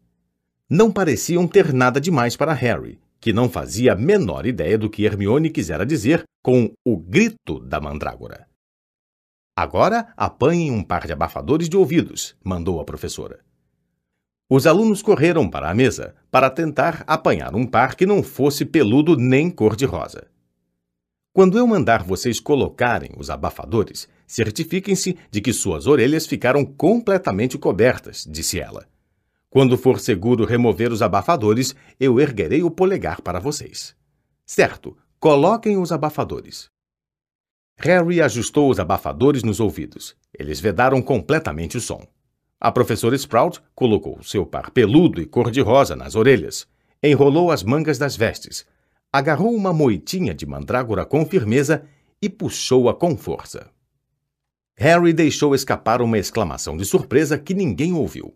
Não 0.67 0.91
pareciam 0.91 1.47
ter 1.47 1.75
nada 1.75 2.01
demais 2.01 2.37
para 2.37 2.55
Harry, 2.55 2.99
que 3.21 3.35
não 3.35 3.51
fazia 3.51 3.93
a 3.93 3.97
menor 3.97 4.47
ideia 4.47 4.79
do 4.79 4.89
que 4.89 5.05
Hermione 5.05 5.51
quisera 5.51 5.85
dizer 5.85 6.25
com 6.43 6.73
o 6.83 6.97
grito 6.97 7.61
da 7.61 7.83
mandrágora. 7.83 8.48
Agora 9.61 10.07
apanhem 10.17 10.71
um 10.71 10.85
par 10.85 11.05
de 11.05 11.13
abafadores 11.13 11.69
de 11.69 11.77
ouvidos, 11.77 12.37
mandou 12.45 12.81
a 12.81 12.85
professora. 12.85 13.41
Os 14.49 14.69
alunos 14.69 15.03
correram 15.03 15.51
para 15.51 15.69
a 15.69 15.75
mesa 15.75 16.15
para 16.31 16.49
tentar 16.49 17.03
apanhar 17.09 17.57
um 17.57 17.67
par 17.67 17.97
que 17.97 18.07
não 18.07 18.23
fosse 18.23 18.65
peludo 18.65 19.17
nem 19.17 19.51
cor-de-rosa. 19.51 20.29
Quando 21.33 21.59
eu 21.59 21.67
mandar 21.67 22.05
vocês 22.05 22.39
colocarem 22.39 23.11
os 23.19 23.31
abafadores, 23.31 24.09
certifiquem-se 24.29 25.19
de 25.29 25.41
que 25.41 25.53
suas 25.53 25.89
orelhas 25.89 26.25
ficaram 26.25 26.65
completamente 26.65 27.59
cobertas, 27.59 28.25
disse 28.31 28.61
ela. 28.61 28.87
Quando 29.51 29.77
for 29.77 29.99
seguro 29.99 30.45
remover 30.45 30.93
os 30.93 31.03
abafadores, 31.03 31.75
eu 31.99 32.21
erguerei 32.21 32.63
o 32.63 32.71
polegar 32.71 33.21
para 33.23 33.41
vocês. 33.41 33.93
Certo, 34.47 34.97
coloquem 35.19 35.77
os 35.77 35.91
abafadores. 35.91 36.71
Harry 37.79 38.21
ajustou 38.21 38.69
os 38.71 38.81
abafadores 38.81 39.45
nos 39.45 39.61
ouvidos. 39.61 40.17
Eles 40.37 40.59
vedaram 40.59 41.01
completamente 41.01 41.77
o 41.77 41.81
som. 41.81 42.05
A 42.61 42.73
professora 42.73 43.15
Sprout 43.15 43.61
colocou 43.73 44.21
seu 44.23 44.45
par 44.45 44.73
peludo 44.73 45.21
e 45.23 45.27
cor-de-rosa 45.27 45.95
nas 45.95 46.17
orelhas, 46.17 46.67
enrolou 47.01 47.53
as 47.53 47.63
mangas 47.63 47.97
das 47.97 48.17
vestes, 48.17 48.67
agarrou 49.13 49.55
uma 49.55 49.73
moitinha 49.73 50.35
de 50.35 50.45
mandrágora 50.45 51.07
com 51.07 51.25
firmeza 51.25 51.85
e 52.21 52.29
puxou-a 52.29 52.93
com 52.93 53.17
força. 53.17 53.71
Harry 54.77 55.13
deixou 55.13 55.55
escapar 55.55 56.03
uma 56.03 56.19
exclamação 56.19 56.77
de 56.77 56.85
surpresa 56.85 57.39
que 57.39 57.55
ninguém 57.55 57.93
ouviu. 57.93 58.35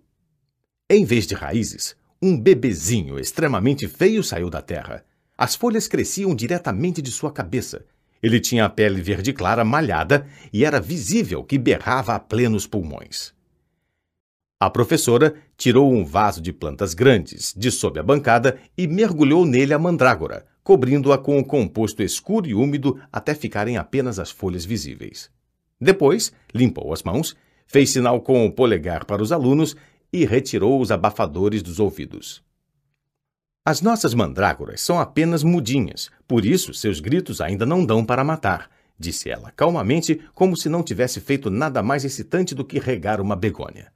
Em 0.89 1.05
vez 1.05 1.27
de 1.27 1.35
raízes, 1.35 1.97
um 2.21 2.39
bebezinho 2.39 3.19
extremamente 3.19 3.89
feio 3.89 4.23
saiu 4.23 4.49
da 4.49 4.63
terra. 4.63 5.05
As 5.37 5.57
folhas 5.57 5.89
cresciam 5.89 6.33
diretamente 6.33 7.03
de 7.03 7.11
sua 7.11 7.33
cabeça. 7.33 7.85
Ele 8.23 8.39
tinha 8.39 8.65
a 8.65 8.69
pele 8.69 9.03
verde 9.03 9.33
clara 9.33 9.65
malhada 9.65 10.27
e 10.53 10.65
era 10.65 10.81
visível 10.81 11.43
que 11.43 11.59
berrava 11.59 12.15
a 12.15 12.21
plenos 12.21 12.67
pulmões. 12.67 13.35
A 14.61 14.71
professora 14.71 15.35
tirou 15.57 15.93
um 15.93 16.05
vaso 16.05 16.41
de 16.41 16.53
plantas 16.53 16.95
grandes 16.95 17.53
de 17.57 17.69
sob 17.69 17.99
a 17.99 18.03
bancada 18.03 18.59
e 18.79 18.87
mergulhou 18.87 19.45
nele 19.45 19.75
a 19.75 19.79
mandrágora, 19.79 20.47
cobrindo-a 20.63 21.19
com 21.19 21.37
um 21.37 21.43
composto 21.43 22.01
escuro 22.01 22.47
e 22.47 22.55
úmido 22.55 22.97
até 23.11 23.35
ficarem 23.35 23.77
apenas 23.77 24.21
as 24.21 24.31
folhas 24.31 24.65
visíveis. 24.65 25.29
Depois, 25.81 26.33
limpou 26.55 26.93
as 26.93 27.03
mãos, 27.03 27.35
fez 27.67 27.91
sinal 27.91 28.21
com 28.21 28.47
o 28.47 28.53
polegar 28.53 29.05
para 29.05 29.21
os 29.21 29.33
alunos 29.33 29.75
e 30.13 30.25
retirou 30.25 30.81
os 30.81 30.93
abafadores 30.93 31.61
dos 31.61 31.81
ouvidos. 31.81 32.41
As 33.65 33.81
nossas 33.81 34.13
mandrágoras 34.13 34.81
são 34.81 34.99
apenas 34.99 35.45
mudinhas, 35.45 36.11
por 36.27 36.45
isso 36.45 36.75
seus 36.75 36.99
gritos 36.99 37.41
ainda 37.41 37.65
não 37.65 37.87
dão 37.87 38.05
para 38.05 38.25
matar, 38.25 38.69
disse 38.99 39.31
ela 39.31 39.53
calmamente, 39.53 40.21
como 40.35 40.57
se 40.57 40.69
não 40.69 40.83
tivesse 40.83 41.21
feito 41.21 41.49
nada 41.49 41.81
mais 41.81 42.05
excitante 42.05 42.57
do 42.57 42.65
que 42.65 42.81
regar 42.81 43.21
uma 43.21 43.37
begônia. 43.37 43.93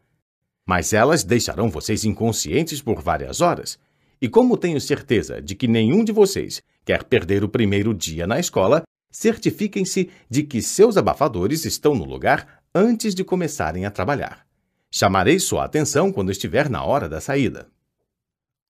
Mas 0.65 0.93
elas 0.93 1.25
deixarão 1.25 1.69
vocês 1.69 2.05
inconscientes 2.05 2.81
por 2.81 3.03
várias 3.03 3.41
horas, 3.41 3.77
e 4.23 4.29
como 4.29 4.57
tenho 4.57 4.81
certeza 4.81 5.43
de 5.43 5.57
que 5.57 5.67
nenhum 5.67 6.05
de 6.05 6.13
vocês 6.13 6.63
quer 6.85 7.03
perder 7.03 7.43
o 7.43 7.49
primeiro 7.49 7.93
dia 7.93 8.25
na 8.25 8.39
escola, 8.39 8.85
certifiquem-se 9.11 10.11
de 10.31 10.45
que 10.45 10.63
seus 10.63 10.97
abafadores 10.97 11.65
estão 11.65 11.93
no 11.93 12.05
lugar 12.05 12.63
antes 12.73 13.17
de 13.17 13.25
começarem 13.25 13.85
a 13.85 13.91
trabalhar. 13.91 14.47
Chamarei 14.93 15.41
sua 15.41 15.65
atenção 15.65 16.13
quando 16.13 16.31
estiver 16.31 16.71
na 16.71 16.85
hora 16.85 17.09
da 17.09 17.21
saída. 17.21 17.67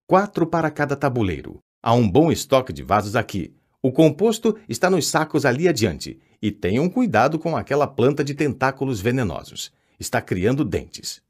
Quatro 0.08 0.46
para 0.46 0.70
cada 0.70 0.94
tabuleiro. 0.94 1.58
Há 1.82 1.92
um 1.92 2.08
bom 2.08 2.30
estoque 2.30 2.72
de 2.72 2.80
vasos 2.80 3.16
aqui. 3.16 3.52
O 3.82 3.90
composto 3.90 4.56
está 4.68 4.88
nos 4.88 5.08
sacos 5.08 5.44
ali 5.44 5.66
adiante. 5.66 6.20
E 6.40 6.52
tenham 6.52 6.88
cuidado 6.88 7.40
com 7.40 7.56
aquela 7.56 7.88
planta 7.88 8.22
de 8.22 8.32
tentáculos 8.32 9.00
venenosos. 9.00 9.72
Está 9.98 10.22
criando 10.22 10.64
dentes. 10.64 11.20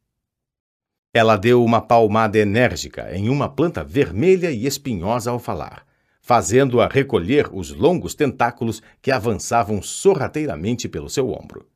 Ela 1.14 1.38
deu 1.38 1.64
uma 1.64 1.80
palmada 1.80 2.36
enérgica 2.36 3.16
em 3.16 3.30
uma 3.30 3.48
planta 3.48 3.82
vermelha 3.82 4.50
e 4.50 4.66
espinhosa 4.66 5.30
ao 5.30 5.38
falar, 5.38 5.86
fazendo-a 6.20 6.86
recolher 6.86 7.48
os 7.50 7.72
longos 7.72 8.14
tentáculos 8.14 8.82
que 9.00 9.10
avançavam 9.10 9.80
sorrateiramente 9.80 10.86
pelo 10.86 11.08
seu 11.08 11.30
ombro. 11.30 11.66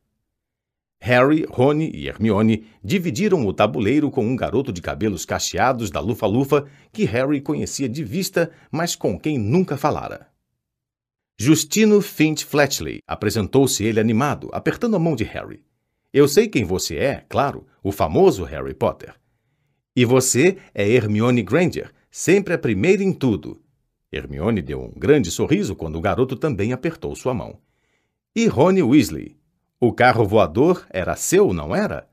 Harry, 1.03 1.47
Rony 1.49 1.89
e 1.95 2.07
Hermione 2.07 2.67
dividiram 2.83 3.43
o 3.47 3.51
tabuleiro 3.51 4.11
com 4.11 4.23
um 4.23 4.35
garoto 4.35 4.71
de 4.71 4.83
cabelos 4.83 5.25
cacheados 5.25 5.89
da 5.89 5.99
Lufa-Lufa 5.99 6.67
que 6.93 7.05
Harry 7.05 7.41
conhecia 7.41 7.89
de 7.89 8.03
vista, 8.03 8.51
mas 8.71 8.95
com 8.95 9.19
quem 9.19 9.35
nunca 9.35 9.75
falara. 9.75 10.27
Justino 11.39 12.01
Finch 12.01 12.45
Fletchley, 12.45 12.99
apresentou-se 13.07 13.83
ele 13.83 13.99
animado, 13.99 14.47
apertando 14.53 14.95
a 14.95 14.99
mão 14.99 15.15
de 15.15 15.23
Harry. 15.23 15.63
Eu 16.13 16.27
sei 16.27 16.47
quem 16.47 16.63
você 16.63 16.97
é, 16.97 17.25
claro, 17.27 17.65
o 17.81 17.91
famoso 17.91 18.43
Harry 18.43 18.75
Potter. 18.75 19.15
E 19.95 20.05
você 20.05 20.59
é 20.71 20.87
Hermione 20.87 21.41
Granger, 21.41 21.91
sempre 22.11 22.53
a 22.53 22.59
primeira 22.59 23.01
em 23.01 23.11
tudo. 23.11 23.59
Hermione 24.11 24.61
deu 24.61 24.79
um 24.79 24.91
grande 24.91 25.31
sorriso 25.31 25.75
quando 25.75 25.95
o 25.95 26.01
garoto 26.01 26.35
também 26.35 26.73
apertou 26.73 27.15
sua 27.15 27.33
mão. 27.33 27.57
E 28.35 28.45
Rony 28.45 28.83
Weasley, 28.83 29.40
O 29.83 29.91
carro 29.91 30.27
voador 30.27 30.85
era 30.91 31.15
seu, 31.15 31.51
não 31.51 31.75
era? 31.75 32.07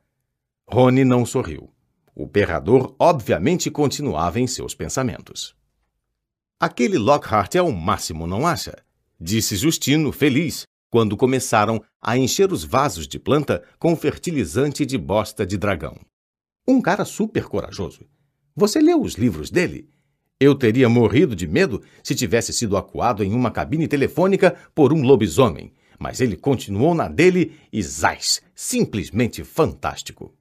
Rony 0.67 1.05
não 1.05 1.27
sorriu. 1.27 1.71
O 2.15 2.25
berrador 2.27 2.97
obviamente 2.99 3.71
continuava 3.71 4.41
em 4.41 4.47
seus 4.47 4.75
pensamentos. 4.75 5.55
Aquele 6.59 6.97
Lockhart 6.97 7.57
é 7.57 7.61
o 7.61 7.71
máximo, 7.71 8.27
não 8.27 8.47
acha? 8.47 8.75
Disse 9.21 9.55
Justino, 9.55 10.11
feliz, 10.13 10.63
quando 10.89 11.15
começaram 11.15 11.85
a 12.01 12.17
encher 12.17 12.51
os 12.55 12.65
vasos 12.65 13.07
de 13.07 13.19
planta 13.19 13.63
com 13.79 13.95
fertilizante 13.95 14.87
de 14.87 14.97
bosta 14.97 15.45
de 15.45 15.59
dragão. 15.59 15.95
Um 16.67 16.81
cara 16.81 17.05
super 17.05 17.45
corajoso. 17.45 18.01
Você 18.57 18.81
leu 18.81 19.03
os 19.03 19.13
livros 19.13 19.51
dele? 19.51 19.91
Eu 20.41 20.55
teria 20.55 20.89
morrido 20.89 21.37
de 21.37 21.47
medo 21.47 21.83
se 22.03 22.15
tivesse 22.15 22.51
sido 22.51 22.79
acuado 22.79 23.23
em 23.23 23.35
uma 23.35 23.51
cabine 23.51 23.87
telefônica 23.87 24.57
por 24.75 24.91
um 24.91 25.03
lobisomem, 25.03 25.71
mas 25.99 26.21
ele 26.21 26.37
continuou 26.37 26.95
na 26.95 27.09
dele 27.09 27.53
e 27.73 27.83
zás, 27.83 28.43
simplesmente 28.55 29.45
fantástico. 29.45 30.35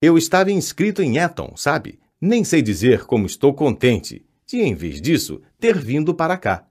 Eu 0.00 0.18
estava 0.18 0.50
inscrito 0.50 1.02
em 1.02 1.18
Eton, 1.18 1.54
sabe? 1.56 1.98
Nem 2.20 2.44
sei 2.44 2.62
dizer 2.62 3.04
como 3.04 3.26
estou 3.26 3.54
contente 3.54 4.24
de, 4.46 4.60
em 4.60 4.74
vez 4.74 5.00
disso, 5.00 5.40
ter 5.58 5.76
vindo 5.76 6.14
para 6.14 6.36
cá. 6.36 6.66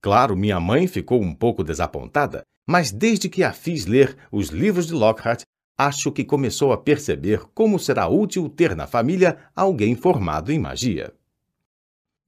Claro, 0.00 0.36
minha 0.36 0.60
mãe 0.60 0.86
ficou 0.86 1.20
um 1.20 1.34
pouco 1.34 1.64
desapontada, 1.64 2.42
mas 2.66 2.92
desde 2.92 3.28
que 3.28 3.42
a 3.42 3.52
fiz 3.52 3.86
ler 3.86 4.16
os 4.30 4.48
livros 4.48 4.86
de 4.86 4.92
Lockhart, 4.92 5.42
acho 5.78 6.12
que 6.12 6.24
começou 6.24 6.72
a 6.72 6.78
perceber 6.78 7.40
como 7.54 7.78
será 7.78 8.08
útil 8.08 8.48
ter 8.48 8.74
na 8.74 8.86
família 8.86 9.38
alguém 9.54 9.94
formado 9.94 10.52
em 10.52 10.58
magia. 10.58 11.12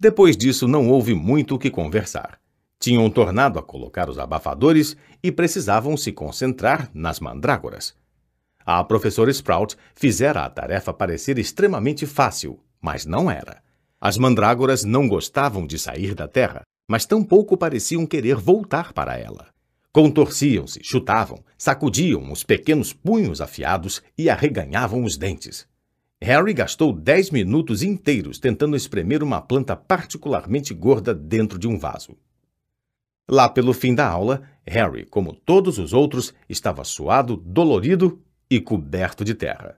Depois 0.01 0.37
disso, 0.37 0.69
não 0.69 0.89
houve 0.89 1.15
muito 1.15 1.57
o 1.57 1.59
que 1.59 1.71
conversar. 1.71 2.41
Tinham 2.81 3.11
tornado 3.11 3.59
a 3.59 3.63
colocar 3.63 4.09
os 4.09 4.19
abafadores 4.19 4.97
e 5.23 5.33
precisavam 5.33 5.97
se 5.97 6.13
concentrar 6.13 6.89
nas 6.95 7.19
mandrágoras. 7.19 7.95
A 8.65 8.85
professora 8.85 9.31
Sprout 9.31 9.77
fizera 9.95 10.45
a 10.45 10.51
tarefa 10.51 10.93
parecer 10.93 11.39
extremamente 11.39 12.07
fácil, 12.07 12.61
mas 12.81 13.05
não 13.05 13.31
era. 13.31 13.63
As 14.01 14.17
mandrágoras 14.17 14.85
não 14.85 15.09
gostavam 15.09 15.67
de 15.67 15.79
sair 15.79 16.15
da 16.15 16.29
terra, 16.29 16.63
mas 16.87 17.05
tampouco 17.05 17.57
pareciam 17.57 18.07
querer 18.07 18.37
voltar 18.37 18.93
para 18.93 19.19
ela. 19.19 19.49
Contorciam-se, 19.93 20.81
chutavam, 20.85 21.43
sacudiam 21.57 22.31
os 22.31 22.45
pequenos 22.45 22.93
punhos 22.93 23.41
afiados 23.41 24.03
e 24.17 24.31
arreganhavam 24.31 25.03
os 25.03 25.17
dentes. 25.17 25.67
Harry 26.23 26.53
gastou 26.53 26.93
dez 26.93 27.31
minutos 27.31 27.83
inteiros 27.83 28.39
tentando 28.39 28.77
espremer 28.77 29.23
uma 29.23 29.41
planta 29.41 29.75
particularmente 29.75 30.73
gorda 30.73 31.15
dentro 31.15 31.59
de 31.59 31.67
um 31.67 31.79
vaso. 31.79 32.17
Lá 33.31 33.47
pelo 33.49 33.75
fim 33.75 33.95
da 33.95 34.09
aula, 34.09 34.43
Harry, 34.67 35.05
como 35.05 35.35
todos 35.35 35.79
os 35.79 35.93
outros, 35.93 36.33
estava 36.49 36.83
suado, 36.83 37.37
dolorido 37.37 38.23
e 38.51 38.59
coberto 38.59 39.23
de 39.23 39.35
terra. 39.35 39.77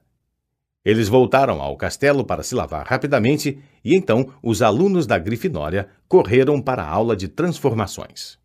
Eles 0.83 1.09
voltaram 1.09 1.61
ao 1.61 1.75
castelo 1.75 2.25
para 2.25 2.43
se 2.43 2.55
lavar 2.55 2.87
rapidamente 2.87 3.61
e 3.83 3.93
então 3.93 4.33
os 4.41 4.61
alunos 4.61 5.05
da 5.05 5.19
Grifinória 5.19 5.89
correram 6.07 6.61
para 6.61 6.81
a 6.81 6.89
aula 6.89 7.15
de 7.15 7.27
transformações. 7.27 8.39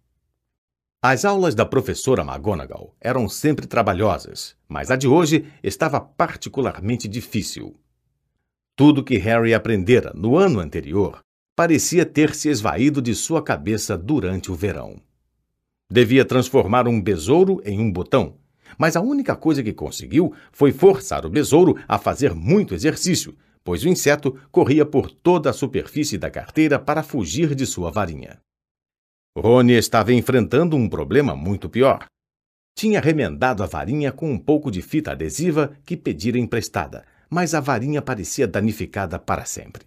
As 1.01 1.25
aulas 1.25 1.55
da 1.55 1.65
professora 1.65 2.23
McGonagall 2.23 2.95
eram 3.01 3.29
sempre 3.29 3.67
trabalhosas, 3.67 4.57
mas 4.69 4.91
a 4.91 4.97
de 4.97 5.07
hoje 5.07 5.47
estava 5.63 6.01
particularmente 6.01 7.07
difícil. 7.07 7.79
Tudo 8.75 9.05
que 9.05 9.17
Harry 9.17 9.55
aprendera 9.55 10.13
no 10.15 10.37
ano 10.37 10.59
anterior 10.59 11.25
parecia 11.57 12.07
ter 12.07 12.35
se 12.35 12.49
esvaído 12.49 13.03
de 13.03 13.15
sua 13.15 13.43
cabeça 13.43 13.99
durante 13.99 14.53
o 14.53 14.55
verão. 14.55 15.01
Devia 15.91 16.25
transformar 16.25 16.87
um 16.87 17.01
besouro 17.01 17.61
em 17.65 17.81
um 17.81 17.91
botão 17.91 18.39
mas 18.79 18.97
a 18.97 19.01
única 19.01 19.37
coisa 19.37 19.63
que 19.63 19.73
conseguiu 19.73 20.35
foi 20.53 20.73
forçar 20.73 21.25
o 21.25 21.31
besouro 21.31 21.77
a 21.87 21.99
fazer 21.99 22.35
muito 22.35 22.75
exercício, 22.75 23.37
pois 23.63 23.85
o 23.85 23.89
inseto 23.89 24.39
corria 24.51 24.85
por 24.85 25.11
toda 25.11 25.51
a 25.51 25.53
superfície 25.53 26.19
da 26.19 26.30
carteira 26.30 26.78
para 26.78 27.02
fugir 27.02 27.54
de 27.54 27.67
sua 27.67 27.91
varinha. 27.91 28.39
Rony 29.37 29.75
estava 29.75 30.13
enfrentando 30.13 30.76
um 30.76 30.89
problema 30.89 31.37
muito 31.37 31.69
pior. 31.69 32.07
Tinha 32.75 33.00
remendado 33.00 33.63
a 33.63 33.67
varinha 33.67 34.13
com 34.13 34.30
um 34.30 34.39
pouco 34.39 34.71
de 34.71 34.83
fita 34.83 35.13
adesiva 35.13 35.73
que 35.85 35.97
pedira 35.97 36.39
emprestada, 36.39 37.04
mas 37.28 37.54
a 37.54 37.61
varinha 37.61 38.00
parecia 38.00 38.47
danificada 38.47 39.19
para 39.19 39.45
sempre. 39.45 39.83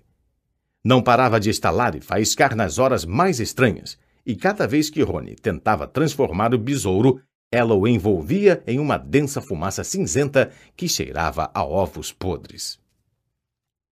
Não 0.89 1.04
parava 1.04 1.39
de 1.39 1.52
estalar 1.52 1.95
e 1.95 2.02
faiscar 2.02 2.56
nas 2.56 2.80
horas 2.80 3.06
mais 3.06 3.39
estranhas, 3.39 3.95
e 4.25 4.36
cada 4.36 4.65
vez 4.65 4.89
que 4.89 5.04
Rony 5.04 5.36
tentava 5.36 5.86
transformar 5.86 6.52
o 6.52 6.58
besouro, 6.58 7.21
ela 7.52 7.75
o 7.75 7.88
envolvia 7.88 8.63
em 8.65 8.80
uma 8.80 8.97
densa 8.97 9.39
fumaça 9.39 9.84
cinzenta 9.84 10.52
que 10.75 10.89
cheirava 10.89 11.52
a 11.54 11.63
ovos 11.63 12.12
podres. 12.12 12.80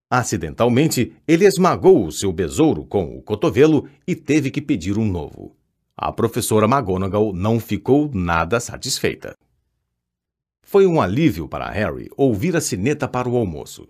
Acidentalmente, 0.09 1.13
ele 1.27 1.45
esmagou 1.45 2.03
o 2.03 2.11
seu 2.11 2.33
besouro 2.33 2.83
com 2.83 3.15
o 3.15 3.21
cotovelo 3.21 3.87
e 4.07 4.15
teve 4.15 4.49
que 4.49 4.59
pedir 4.59 4.97
um 4.97 5.05
novo. 5.05 5.55
A 5.95 6.11
professora 6.11 6.65
McGonagall 6.65 7.31
não 7.31 7.59
ficou 7.59 8.09
nada 8.11 8.59
satisfeita. 8.59 9.35
Foi 10.63 10.87
um 10.87 10.99
alívio 10.99 11.47
para 11.47 11.69
Harry 11.69 12.09
ouvir 12.17 12.55
a 12.55 12.59
sineta 12.59 13.07
para 13.07 13.29
o 13.29 13.37
almoço. 13.37 13.87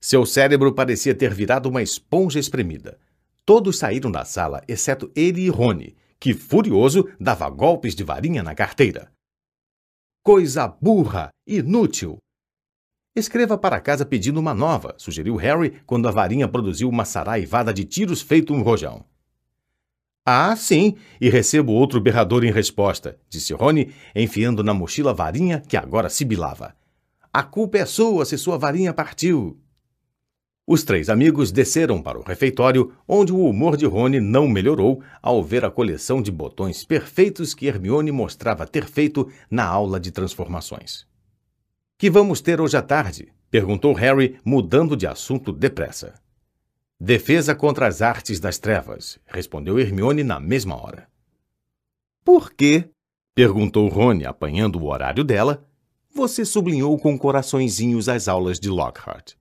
Seu 0.00 0.24
cérebro 0.24 0.72
parecia 0.72 1.14
ter 1.14 1.34
virado 1.34 1.68
uma 1.68 1.82
esponja 1.82 2.38
espremida. 2.38 2.98
Todos 3.44 3.78
saíram 3.78 4.10
da 4.10 4.24
sala, 4.24 4.62
exceto 4.66 5.10
ele 5.14 5.42
e 5.42 5.50
Rony, 5.50 5.94
que, 6.18 6.32
furioso, 6.32 7.06
dava 7.20 7.48
golpes 7.50 7.94
de 7.94 8.02
varinha 8.02 8.42
na 8.42 8.54
carteira. 8.54 9.12
Coisa 10.22 10.66
burra, 10.66 11.28
inútil! 11.46 12.18
Escreva 13.14 13.58
para 13.58 13.80
casa 13.80 14.06
pedindo 14.06 14.38
uma 14.38 14.54
nova, 14.54 14.94
sugeriu 14.96 15.36
Harry 15.36 15.82
quando 15.84 16.08
a 16.08 16.12
varinha 16.12 16.48
produziu 16.48 16.88
uma 16.88 17.04
saraivada 17.04 17.74
de 17.74 17.84
tiros 17.84 18.22
feito 18.22 18.54
um 18.54 18.62
rojão. 18.62 19.04
Ah, 20.24 20.54
sim, 20.54 20.96
e 21.20 21.28
recebo 21.28 21.72
outro 21.72 22.00
berrador 22.00 22.44
em 22.44 22.52
resposta, 22.52 23.18
disse 23.28 23.52
Rony, 23.52 23.92
enfiando 24.14 24.62
na 24.62 24.72
mochila 24.72 25.10
a 25.10 25.14
varinha 25.14 25.60
que 25.60 25.76
agora 25.76 26.08
sibilava. 26.08 26.74
A 27.32 27.42
culpa 27.42 27.78
é 27.78 27.86
sua 27.86 28.24
se 28.24 28.38
sua 28.38 28.56
varinha 28.56 28.94
partiu. 28.94 29.58
Os 30.72 30.84
três 30.84 31.10
amigos 31.10 31.50
desceram 31.50 32.00
para 32.00 32.16
o 32.16 32.22
refeitório, 32.22 32.92
onde 33.08 33.32
o 33.32 33.44
humor 33.44 33.76
de 33.76 33.86
Rony 33.86 34.20
não 34.20 34.46
melhorou 34.46 35.02
ao 35.20 35.42
ver 35.42 35.64
a 35.64 35.70
coleção 35.70 36.22
de 36.22 36.30
botões 36.30 36.84
perfeitos 36.84 37.52
que 37.52 37.66
Hermione 37.66 38.12
mostrava 38.12 38.64
ter 38.64 38.84
feito 38.84 39.28
na 39.50 39.64
aula 39.64 39.98
de 39.98 40.12
transformações. 40.12 41.08
Que 41.98 42.08
vamos 42.08 42.40
ter 42.40 42.60
hoje 42.60 42.76
à 42.76 42.82
tarde? 42.82 43.32
perguntou 43.50 43.92
Harry, 43.94 44.38
mudando 44.44 44.96
de 44.96 45.08
assunto 45.08 45.50
depressa. 45.50 46.14
Defesa 47.00 47.52
contra 47.52 47.88
as 47.88 48.00
artes 48.00 48.38
das 48.38 48.56
trevas, 48.56 49.18
respondeu 49.26 49.76
Hermione 49.76 50.22
na 50.22 50.38
mesma 50.38 50.80
hora. 50.80 51.08
Por 52.24 52.52
quê? 52.52 52.88
perguntou 53.34 53.88
Rony, 53.88 54.24
apanhando 54.24 54.80
o 54.80 54.86
horário 54.86 55.24
dela. 55.24 55.66
Você 56.14 56.44
sublinhou 56.44 56.96
com 56.96 57.18
coraçõezinhos 57.18 58.08
as 58.08 58.28
aulas 58.28 58.60
de 58.60 58.68
Lockhart. 58.68 59.39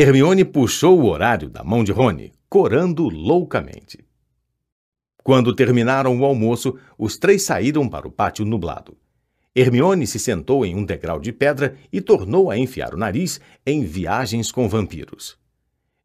Hermione 0.00 0.44
puxou 0.44 1.00
o 1.00 1.06
horário 1.06 1.50
da 1.50 1.64
mão 1.64 1.82
de 1.82 1.90
Rony, 1.90 2.32
corando 2.48 3.08
loucamente. 3.08 3.98
Quando 5.24 5.52
terminaram 5.52 6.16
o 6.20 6.24
almoço, 6.24 6.78
os 6.96 7.18
três 7.18 7.42
saíram 7.42 7.88
para 7.88 8.06
o 8.06 8.12
pátio 8.12 8.44
nublado. 8.44 8.96
Hermione 9.56 10.06
se 10.06 10.20
sentou 10.20 10.64
em 10.64 10.76
um 10.76 10.84
degrau 10.84 11.18
de 11.18 11.32
pedra 11.32 11.74
e 11.92 12.00
tornou 12.00 12.48
a 12.48 12.56
enfiar 12.56 12.94
o 12.94 12.96
nariz 12.96 13.40
em 13.66 13.82
viagens 13.82 14.52
com 14.52 14.68
vampiros. 14.68 15.36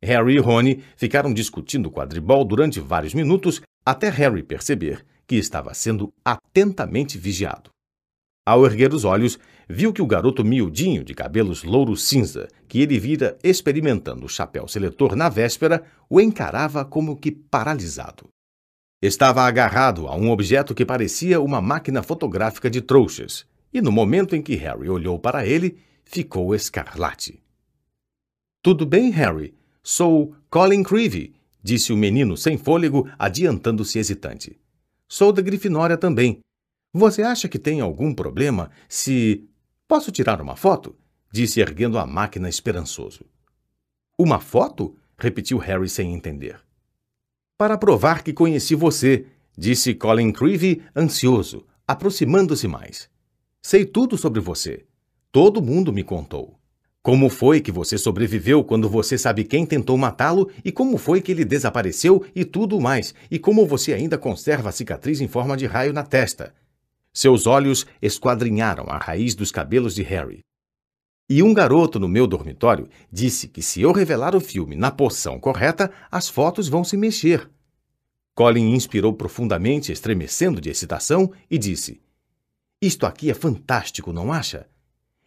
Harry 0.02 0.38
e 0.38 0.40
Rony 0.40 0.84
ficaram 0.98 1.32
discutindo 1.32 1.92
quadribol 1.92 2.44
durante 2.44 2.80
vários 2.80 3.14
minutos 3.14 3.62
até 3.86 4.10
Harry 4.10 4.42
perceber 4.42 5.06
que 5.28 5.36
estava 5.36 5.72
sendo 5.76 6.12
atentamente 6.26 7.20
vigiado. 7.20 7.70
Ao 8.44 8.66
erguer 8.66 8.92
os 8.92 9.06
olhos, 9.06 9.38
viu 9.74 9.92
que 9.92 10.02
o 10.02 10.06
garoto 10.06 10.46
miudinho 10.46 11.04
de 11.04 11.16
cabelos 11.16 11.64
louros 11.64 12.04
cinza, 12.04 12.48
que 12.68 12.80
ele 12.80 13.00
vira 13.00 13.38
experimentando 13.44 14.26
o 14.26 14.30
chapéu 14.30 14.68
seletor 14.68 15.16
na 15.16 15.30
véspera, 15.30 15.84
o 16.08 16.22
encarava 16.22 16.86
como 16.86 17.18
que 17.18 17.32
paralisado. 17.32 18.28
Estava 19.02 19.42
agarrado 19.42 20.08
a 20.08 20.16
um 20.16 20.30
objeto 20.30 20.76
que 20.76 20.86
parecia 20.86 21.42
uma 21.42 21.60
máquina 21.60 22.04
fotográfica 22.04 22.70
de 22.70 22.82
trouxas, 22.82 23.46
e 23.74 23.82
no 23.82 23.92
momento 23.92 24.36
em 24.36 24.42
que 24.44 24.56
Harry 24.56 24.88
olhou 24.88 25.18
para 25.18 25.46
ele, 25.46 25.78
ficou 26.06 26.54
escarlate. 26.54 27.42
Tudo 28.62 28.86
bem, 28.86 29.10
Harry? 29.10 29.56
Sou 29.82 30.36
Colin 30.52 30.84
Creevy, 30.84 31.34
disse 31.62 31.92
o 31.92 31.98
menino 31.98 32.38
sem 32.38 32.58
fôlego, 32.58 33.10
adiantando-se 33.18 33.98
hesitante. 33.98 34.58
Sou 35.10 35.34
da 35.34 35.42
Grifinória 35.42 35.98
também. 35.98 36.40
Você 36.94 37.24
acha 37.24 37.50
que 37.50 37.58
tem 37.58 37.82
algum 37.82 38.14
problema 38.14 38.70
se 38.88 39.50
Posso 39.94 40.12
tirar 40.12 40.42
uma 40.42 40.56
foto? 40.56 40.96
disse 41.32 41.62
erguendo 41.62 42.00
a 42.00 42.08
máquina 42.08 42.50
esperançoso. 42.50 43.26
Uma 44.18 44.40
foto? 44.40 44.98
repetiu 45.20 45.60
Harry 45.60 45.88
sem 45.88 46.16
entender. 46.16 46.60
Para 47.56 47.78
provar 47.78 48.24
que 48.24 48.34
conheci 48.34 48.74
você, 48.74 49.28
disse 49.56 49.94
Colin 49.94 50.32
Creevy, 50.32 50.82
ansioso, 50.96 51.68
aproximando-se 51.88 52.68
mais. 52.68 53.08
Sei 53.62 53.86
tudo 53.86 54.18
sobre 54.18 54.40
você. 54.40 54.84
Todo 55.32 55.62
mundo 55.62 55.94
me 55.94 56.04
contou. 56.04 56.60
Como 57.04 57.30
foi 57.30 57.62
que 57.62 57.72
você 57.72 57.96
sobreviveu 57.96 58.64
quando 58.64 58.90
você 58.90 59.16
sabe 59.16 59.44
quem 59.44 59.64
tentou 59.64 59.96
matá-lo 59.96 60.50
e 60.66 60.72
como 60.72 60.98
foi 60.98 61.22
que 61.22 61.32
ele 61.32 61.46
desapareceu 61.46 62.26
e 62.36 62.44
tudo 62.44 62.82
mais, 62.82 63.14
e 63.30 63.38
como 63.38 63.68
você 63.68 63.94
ainda 63.94 64.18
conserva 64.18 64.70
a 64.70 64.72
cicatriz 64.72 65.22
em 65.22 65.28
forma 65.28 65.56
de 65.56 65.68
raio 65.68 65.94
na 65.94 66.02
testa. 66.02 66.52
Seus 67.14 67.46
olhos 67.46 67.86
esquadrinharam 68.02 68.86
a 68.90 68.98
raiz 68.98 69.36
dos 69.36 69.52
cabelos 69.52 69.94
de 69.94 70.02
Harry. 70.02 70.40
E 71.30 71.44
um 71.44 71.54
garoto 71.54 72.00
no 72.00 72.08
meu 72.08 72.26
dormitório 72.26 72.90
disse 73.12 73.48
que 73.48 73.62
se 73.62 73.82
eu 73.82 73.92
revelar 73.92 74.36
o 74.36 74.42
filme 74.42 74.76
na 74.76 74.92
porção 74.92 75.40
correta, 75.40 75.92
as 76.12 76.28
fotos 76.28 76.68
vão 76.68 76.84
se 76.84 76.98
mexer. 76.98 77.50
Colin 78.36 78.74
inspirou 78.74 79.14
profundamente, 79.14 79.92
estremecendo 79.92 80.60
de 80.60 80.70
excitação, 80.70 81.32
e 81.50 81.58
disse: 81.58 82.02
Isto 82.82 83.06
aqui 83.06 83.30
é 83.30 83.34
fantástico, 83.34 84.12
não 84.12 84.34
acha? 84.34 84.68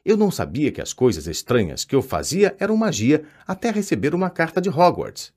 Eu 0.04 0.16
não 0.16 0.30
sabia 0.30 0.72
que 0.72 0.80
as 0.80 0.92
coisas 0.92 1.26
estranhas 1.26 1.84
que 1.84 1.94
eu 1.94 2.02
fazia 2.02 2.56
eram 2.58 2.76
magia 2.76 3.24
até 3.46 3.70
receber 3.70 4.14
uma 4.14 4.28
carta 4.28 4.60
de 4.60 4.68
Hogwarts. 4.68 5.32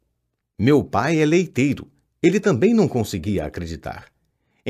Meu 0.60 0.84
pai 0.84 1.20
é 1.20 1.26
leiteiro. 1.26 1.88
Ele 2.22 2.40
também 2.40 2.74
não 2.74 2.88
conseguia 2.88 3.46
acreditar. 3.46 4.12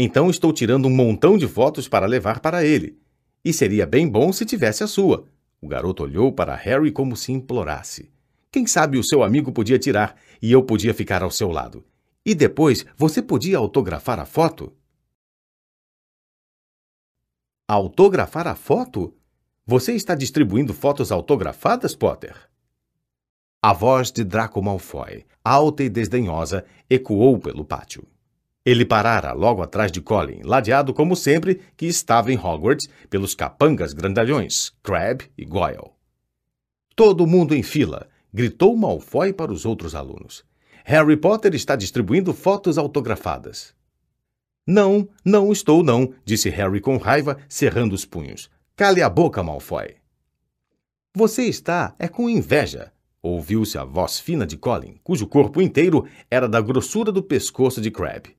Então 0.01 0.29
estou 0.29 0.53
tirando 0.53 0.85
um 0.85 0.95
montão 0.95 1.37
de 1.37 1.45
fotos 1.45 1.85
para 1.85 2.05
levar 2.05 2.39
para 2.39 2.63
ele. 2.63 2.97
E 3.43 3.51
seria 3.51 3.85
bem 3.85 4.07
bom 4.07 4.31
se 4.31 4.45
tivesse 4.45 4.81
a 4.81 4.87
sua. 4.87 5.25
O 5.59 5.67
garoto 5.67 6.03
olhou 6.03 6.31
para 6.31 6.55
Harry 6.55 6.89
como 6.89 7.17
se 7.17 7.33
implorasse. 7.33 8.09
Quem 8.49 8.65
sabe 8.65 8.97
o 8.97 9.03
seu 9.03 9.21
amigo 9.21 9.51
podia 9.51 9.77
tirar 9.77 10.15
e 10.41 10.53
eu 10.53 10.63
podia 10.63 10.93
ficar 10.93 11.21
ao 11.21 11.29
seu 11.29 11.51
lado. 11.51 11.83
E 12.25 12.33
depois 12.33 12.85
você 12.95 13.21
podia 13.21 13.57
autografar 13.57 14.21
a 14.21 14.25
foto? 14.25 14.71
Autografar 17.67 18.47
a 18.47 18.55
foto? 18.55 19.13
Você 19.65 19.95
está 19.95 20.15
distribuindo 20.15 20.73
fotos 20.73 21.11
autografadas, 21.11 21.93
Potter? 21.93 22.37
A 23.61 23.73
voz 23.73 24.13
de 24.13 24.23
Draco 24.23 24.61
Malfoy, 24.61 25.25
alta 25.43 25.83
e 25.83 25.89
desdenhosa, 25.89 26.65
ecoou 26.89 27.37
pelo 27.37 27.65
pátio. 27.65 28.07
Ele 28.69 28.85
parara 28.85 29.31
logo 29.31 29.63
atrás 29.63 29.91
de 29.91 29.99
Colin, 29.99 30.41
ladeado 30.43 30.93
como 30.93 31.15
sempre 31.15 31.59
que 31.75 31.87
estava 31.87 32.31
em 32.31 32.37
Hogwarts 32.37 32.87
pelos 33.09 33.33
capangas 33.33 33.93
grandalhões, 33.93 34.71
Crabbe 34.83 35.25
e 35.35 35.43
Goyle. 35.43 35.89
Todo 36.95 37.25
mundo 37.25 37.55
em 37.55 37.63
fila, 37.63 38.07
gritou 38.31 38.77
Malfoy 38.77 39.33
para 39.33 39.51
os 39.51 39.65
outros 39.65 39.95
alunos. 39.95 40.45
Harry 40.85 41.17
Potter 41.17 41.55
está 41.55 41.75
distribuindo 41.75 42.31
fotos 42.31 42.77
autografadas. 42.77 43.73
Não, 44.67 45.09
não 45.25 45.51
estou 45.51 45.81
não, 45.81 46.13
disse 46.23 46.47
Harry 46.51 46.79
com 46.79 46.97
raiva, 46.97 47.39
cerrando 47.49 47.93
os 47.93 48.05
punhos. 48.05 48.51
Cale 48.75 49.01
a 49.01 49.09
boca, 49.09 49.41
Malfoy. 49.41 49.95
Você 51.15 51.45
está 51.45 51.95
é 51.97 52.07
com 52.07 52.29
inveja, 52.29 52.93
ouviu-se 53.19 53.79
a 53.79 53.83
voz 53.83 54.19
fina 54.19 54.45
de 54.45 54.57
Colin, 54.57 54.99
cujo 55.03 55.25
corpo 55.25 55.59
inteiro 55.59 56.05
era 56.29 56.47
da 56.47 56.61
grossura 56.61 57.11
do 57.11 57.23
pescoço 57.23 57.81
de 57.81 57.89
Crabbe. 57.89 58.37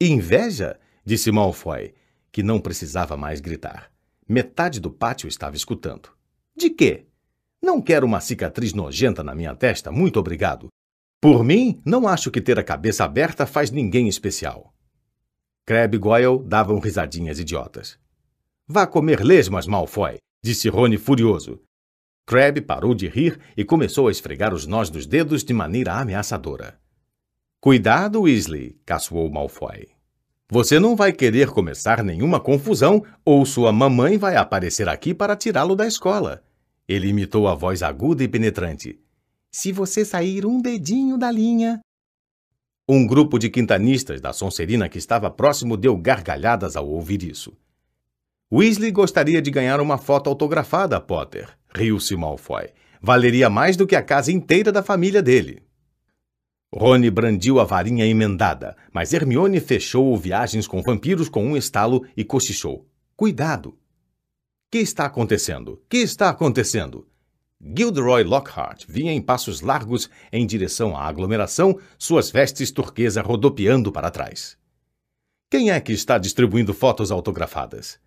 Inveja? 0.00 0.78
disse 1.04 1.32
Malfoy, 1.32 1.92
que 2.30 2.40
não 2.40 2.60
precisava 2.60 3.16
mais 3.16 3.40
gritar. 3.40 3.90
Metade 4.28 4.78
do 4.78 4.90
pátio 4.90 5.26
estava 5.26 5.56
escutando. 5.56 6.10
De 6.56 6.70
quê? 6.70 7.06
Não 7.60 7.82
quero 7.82 8.06
uma 8.06 8.20
cicatriz 8.20 8.72
nojenta 8.72 9.24
na 9.24 9.34
minha 9.34 9.56
testa, 9.56 9.90
muito 9.90 10.20
obrigado. 10.20 10.68
Por 11.20 11.42
mim, 11.42 11.80
não 11.84 12.06
acho 12.06 12.30
que 12.30 12.40
ter 12.40 12.60
a 12.60 12.62
cabeça 12.62 13.04
aberta 13.04 13.44
faz 13.44 13.72
ninguém 13.72 14.06
especial. 14.06 14.72
Crab 15.66 15.96
e 15.96 15.98
Goyle 15.98 16.44
davam 16.44 16.78
risadinhas 16.78 17.40
idiotas. 17.40 17.98
Vá 18.68 18.86
comer 18.86 19.24
lesmas, 19.24 19.66
Malfoy, 19.66 20.18
disse 20.44 20.68
Rony 20.68 20.96
furioso. 20.96 21.60
Crab 22.24 22.60
parou 22.60 22.94
de 22.94 23.08
rir 23.08 23.40
e 23.56 23.64
começou 23.64 24.06
a 24.06 24.12
esfregar 24.12 24.54
os 24.54 24.64
nós 24.64 24.90
dos 24.90 25.06
dedos 25.06 25.42
de 25.42 25.52
maneira 25.52 25.94
ameaçadora. 25.94 26.78
Cuidado, 27.60 28.20
Weasley, 28.20 28.76
caçoou 28.86 29.28
Malfoy. 29.28 29.88
Você 30.48 30.78
não 30.78 30.94
vai 30.94 31.12
querer 31.12 31.48
começar 31.48 32.04
nenhuma 32.04 32.38
confusão 32.38 33.04
ou 33.24 33.44
sua 33.44 33.72
mamãe 33.72 34.16
vai 34.16 34.36
aparecer 34.36 34.88
aqui 34.88 35.12
para 35.12 35.34
tirá-lo 35.34 35.74
da 35.74 35.84
escola. 35.84 36.40
Ele 36.86 37.08
imitou 37.08 37.48
a 37.48 37.56
voz 37.56 37.82
aguda 37.82 38.22
e 38.22 38.28
penetrante. 38.28 39.00
Se 39.50 39.72
você 39.72 40.04
sair 40.04 40.46
um 40.46 40.62
dedinho 40.62 41.18
da 41.18 41.32
linha. 41.32 41.80
Um 42.88 43.04
grupo 43.04 43.40
de 43.40 43.50
quintanistas 43.50 44.20
da 44.20 44.32
Sonserina 44.32 44.88
que 44.88 44.98
estava 44.98 45.28
próximo 45.28 45.76
deu 45.76 45.96
gargalhadas 45.96 46.76
ao 46.76 46.88
ouvir 46.88 47.24
isso. 47.24 47.52
Weasley 48.52 48.92
gostaria 48.92 49.42
de 49.42 49.50
ganhar 49.50 49.80
uma 49.80 49.98
foto 49.98 50.30
autografada, 50.30 51.00
Potter, 51.00 51.48
riu-se 51.74 52.14
Malfoy. 52.14 52.68
Valeria 53.02 53.50
mais 53.50 53.76
do 53.76 53.84
que 53.84 53.96
a 53.96 54.02
casa 54.02 54.30
inteira 54.30 54.70
da 54.70 54.82
família 54.82 55.20
dele. 55.20 55.67
Rony 56.74 57.10
brandiu 57.10 57.58
a 57.60 57.64
varinha 57.64 58.04
emendada, 58.04 58.76
mas 58.92 59.14
Hermione 59.14 59.58
fechou 59.58 60.14
Viagens 60.18 60.66
com 60.66 60.82
Vampiros 60.82 61.28
com 61.28 61.42
um 61.44 61.56
estalo 61.56 62.06
e 62.14 62.22
cochichou. 62.22 62.86
Cuidado! 63.16 63.78
Que 64.70 64.78
está 64.78 65.06
acontecendo? 65.06 65.82
Que 65.88 65.96
está 65.96 66.28
acontecendo? 66.28 67.08
Gilderoy 67.58 68.22
Lockhart 68.22 68.84
vinha 68.86 69.12
em 69.12 69.20
passos 69.20 69.62
largos 69.62 70.10
em 70.30 70.46
direção 70.46 70.94
à 70.94 71.06
aglomeração, 71.06 71.80
suas 71.98 72.30
vestes 72.30 72.70
turquesa 72.70 73.22
rodopiando 73.22 73.90
para 73.90 74.10
trás. 74.10 74.58
Quem 75.50 75.70
é 75.70 75.80
que 75.80 75.92
está 75.92 76.18
distribuindo 76.18 76.74
fotos 76.74 77.10
autografadas? 77.10 77.98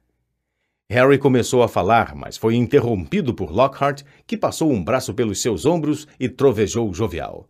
Harry 0.88 1.17
começou 1.17 1.63
a 1.63 1.67
falar, 1.67 2.13
mas 2.13 2.38
foi 2.38 2.56
interrompido 2.56 3.34
por 3.34 3.50
Lockhart, 3.50 4.04
que 4.28 4.38
passou 4.38 4.71
um 4.71 4.84
braço 4.84 5.15
pelos 5.15 5.41
seus 5.41 5.65
ombros 5.65 6.08
e 6.19 6.30
trovejou 6.30 6.93
jovial. 6.93 7.50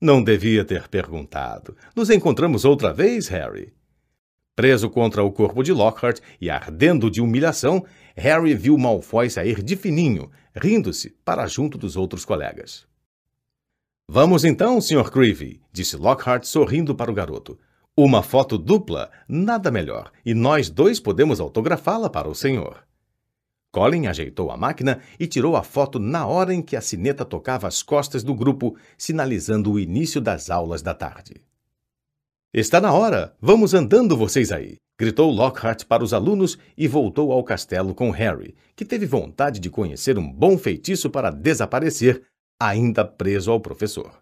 Não 0.00 0.22
devia 0.22 0.64
ter 0.64 0.88
perguntado. 0.88 1.76
Nos 1.94 2.08
encontramos 2.08 2.64
outra 2.64 2.90
vez, 2.90 3.28
Harry? 3.28 3.74
Preso 4.56 4.88
contra 4.88 5.22
o 5.22 5.30
corpo 5.30 5.62
de 5.62 5.72
Lockhart 5.72 6.20
e 6.40 6.48
ardendo 6.48 7.10
de 7.10 7.20
humilhação, 7.20 7.84
Harry 8.16 8.54
viu 8.54 8.78
Malfoy 8.78 9.28
sair 9.28 9.62
de 9.62 9.76
fininho, 9.76 10.30
rindo-se 10.56 11.10
para 11.22 11.46
junto 11.46 11.76
dos 11.76 11.96
outros 11.96 12.24
colegas. 12.24 12.86
Vamos 14.08 14.42
então, 14.42 14.80
Sr. 14.80 15.10
Creevy, 15.10 15.60
disse 15.70 15.96
Lockhart 15.96 16.44
sorrindo 16.44 16.94
para 16.94 17.10
o 17.10 17.14
garoto. 17.14 17.58
Uma 17.94 18.22
foto 18.22 18.56
dupla, 18.56 19.10
nada 19.28 19.70
melhor, 19.70 20.10
e 20.24 20.32
nós 20.32 20.70
dois 20.70 20.98
podemos 20.98 21.40
autografá-la 21.40 22.08
para 22.08 22.28
o 22.28 22.34
senhor. 22.34 22.82
Colin 23.72 24.08
ajeitou 24.08 24.50
a 24.50 24.56
máquina 24.56 25.00
e 25.18 25.26
tirou 25.26 25.56
a 25.56 25.62
foto 25.62 25.98
na 25.98 26.26
hora 26.26 26.52
em 26.52 26.60
que 26.60 26.76
a 26.76 26.80
sineta 26.80 27.24
tocava 27.24 27.68
as 27.68 27.82
costas 27.82 28.24
do 28.24 28.34
grupo, 28.34 28.76
sinalizando 28.98 29.72
o 29.72 29.78
início 29.78 30.20
das 30.20 30.50
aulas 30.50 30.82
da 30.82 30.92
tarde. 30.92 31.40
Está 32.52 32.80
na 32.80 32.92
hora! 32.92 33.32
Vamos 33.40 33.74
andando 33.74 34.16
vocês 34.16 34.50
aí! 34.50 34.76
gritou 34.98 35.30
Lockhart 35.30 35.84
para 35.84 36.04
os 36.04 36.12
alunos 36.12 36.58
e 36.76 36.86
voltou 36.86 37.32
ao 37.32 37.42
castelo 37.42 37.94
com 37.94 38.10
Harry, 38.10 38.54
que 38.76 38.84
teve 38.84 39.06
vontade 39.06 39.58
de 39.58 39.70
conhecer 39.70 40.18
um 40.18 40.30
bom 40.30 40.58
feitiço 40.58 41.08
para 41.08 41.30
desaparecer, 41.30 42.22
ainda 42.58 43.02
preso 43.02 43.50
ao 43.50 43.60
professor. 43.60 44.20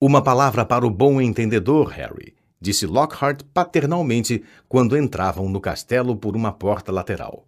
Uma 0.00 0.22
palavra 0.22 0.64
para 0.64 0.86
o 0.86 0.90
bom 0.90 1.20
entendedor, 1.20 1.88
Harry, 1.88 2.34
disse 2.60 2.86
Lockhart 2.86 3.42
paternalmente 3.52 4.42
quando 4.68 4.96
entravam 4.96 5.48
no 5.48 5.60
castelo 5.60 6.16
por 6.16 6.36
uma 6.36 6.52
porta 6.52 6.90
lateral. 6.90 7.46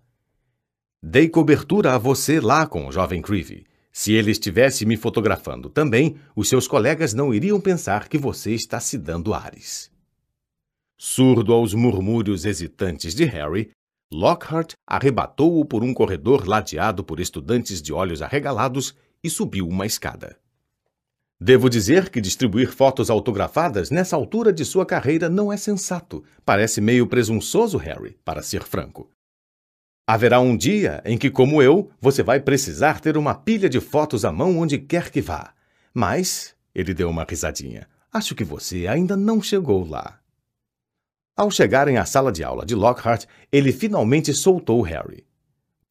Dei 1.01 1.29
cobertura 1.29 1.95
a 1.95 1.99
você 1.99 2.41
lá 2.41 2.67
com 2.67 2.89
o 2.89 2.93
jovem 2.93 3.23
Creevy. 3.23 3.65
Se 3.93 4.15
ele 4.15 4.33
estivesse 4.33 4.85
me 4.85 4.97
fotografando 4.97 5.71
também, 5.71 6.17
os 6.35 6.49
seus 6.49 6.67
colegas 6.67 7.15
não 7.15 7.33
iriam 7.33 7.61
pensar 7.61 8.09
que 8.09 8.19
você 8.19 8.53
está 8.53 8.81
se 8.81 8.99
dando 8.99 9.33
ares. 9.33 9.93
Surdo 10.97 11.53
aos 11.53 11.73
murmúrios 11.73 12.45
hesitantes 12.45 13.15
de 13.15 13.25
Harry, 13.25 13.71
Lockhart 14.13 14.73
arrebatou-o 14.85 15.65
por 15.65 15.85
um 15.85 15.95
corredor 15.95 16.49
ladeado 16.49 17.05
por 17.05 17.21
estudantes 17.21 17.81
de 17.81 17.93
olhos 17.93 18.21
arregalados 18.21 18.93
e 19.23 19.31
subiu 19.31 19.69
uma 19.69 19.87
escada. 19.87 20.37
Devo 21.41 21.71
dizer 21.71 22.11
que 22.11 22.21
distribuir 22.21 22.73
fotos 22.73 23.09
autografadas 23.09 23.91
nessa 23.91 24.17
altura 24.17 24.53
de 24.53 24.65
sua 24.65 24.85
carreira 24.85 25.29
não 25.29 25.53
é 25.53 25.57
sensato. 25.57 26.25
Parece 26.45 26.81
meio 26.81 27.07
presunçoso, 27.07 27.79
Harry, 27.79 28.17
para 28.25 28.43
ser 28.43 28.65
franco. 28.65 29.09
Haverá 30.11 30.41
um 30.41 30.57
dia 30.57 31.03
em 31.05 31.19
que, 31.19 31.29
como 31.29 31.61
eu, 31.61 31.91
você 32.01 32.23
vai 32.23 32.41
precisar 32.41 32.99
ter 32.99 33.19
uma 33.19 33.35
pilha 33.35 33.69
de 33.69 33.79
fotos 33.79 34.25
à 34.25 34.33
mão 34.33 34.59
onde 34.59 34.79
quer 34.79 35.11
que 35.11 35.21
vá. 35.21 35.53
Mas, 35.93 36.55
ele 36.75 36.95
deu 36.95 37.11
uma 37.11 37.27
risadinha, 37.29 37.87
acho 38.11 38.35
que 38.35 38.43
você 38.43 38.87
ainda 38.87 39.15
não 39.19 39.43
chegou 39.43 39.87
lá. 39.87 40.19
Ao 41.37 41.51
chegarem 41.51 41.99
à 41.99 42.07
sala 42.07 42.33
de 42.33 42.43
aula 42.43 42.65
de 42.65 42.75
Lockhart, 42.75 43.27
ele 43.53 43.71
finalmente 43.71 44.33
soltou 44.33 44.81
Harry. 44.81 45.27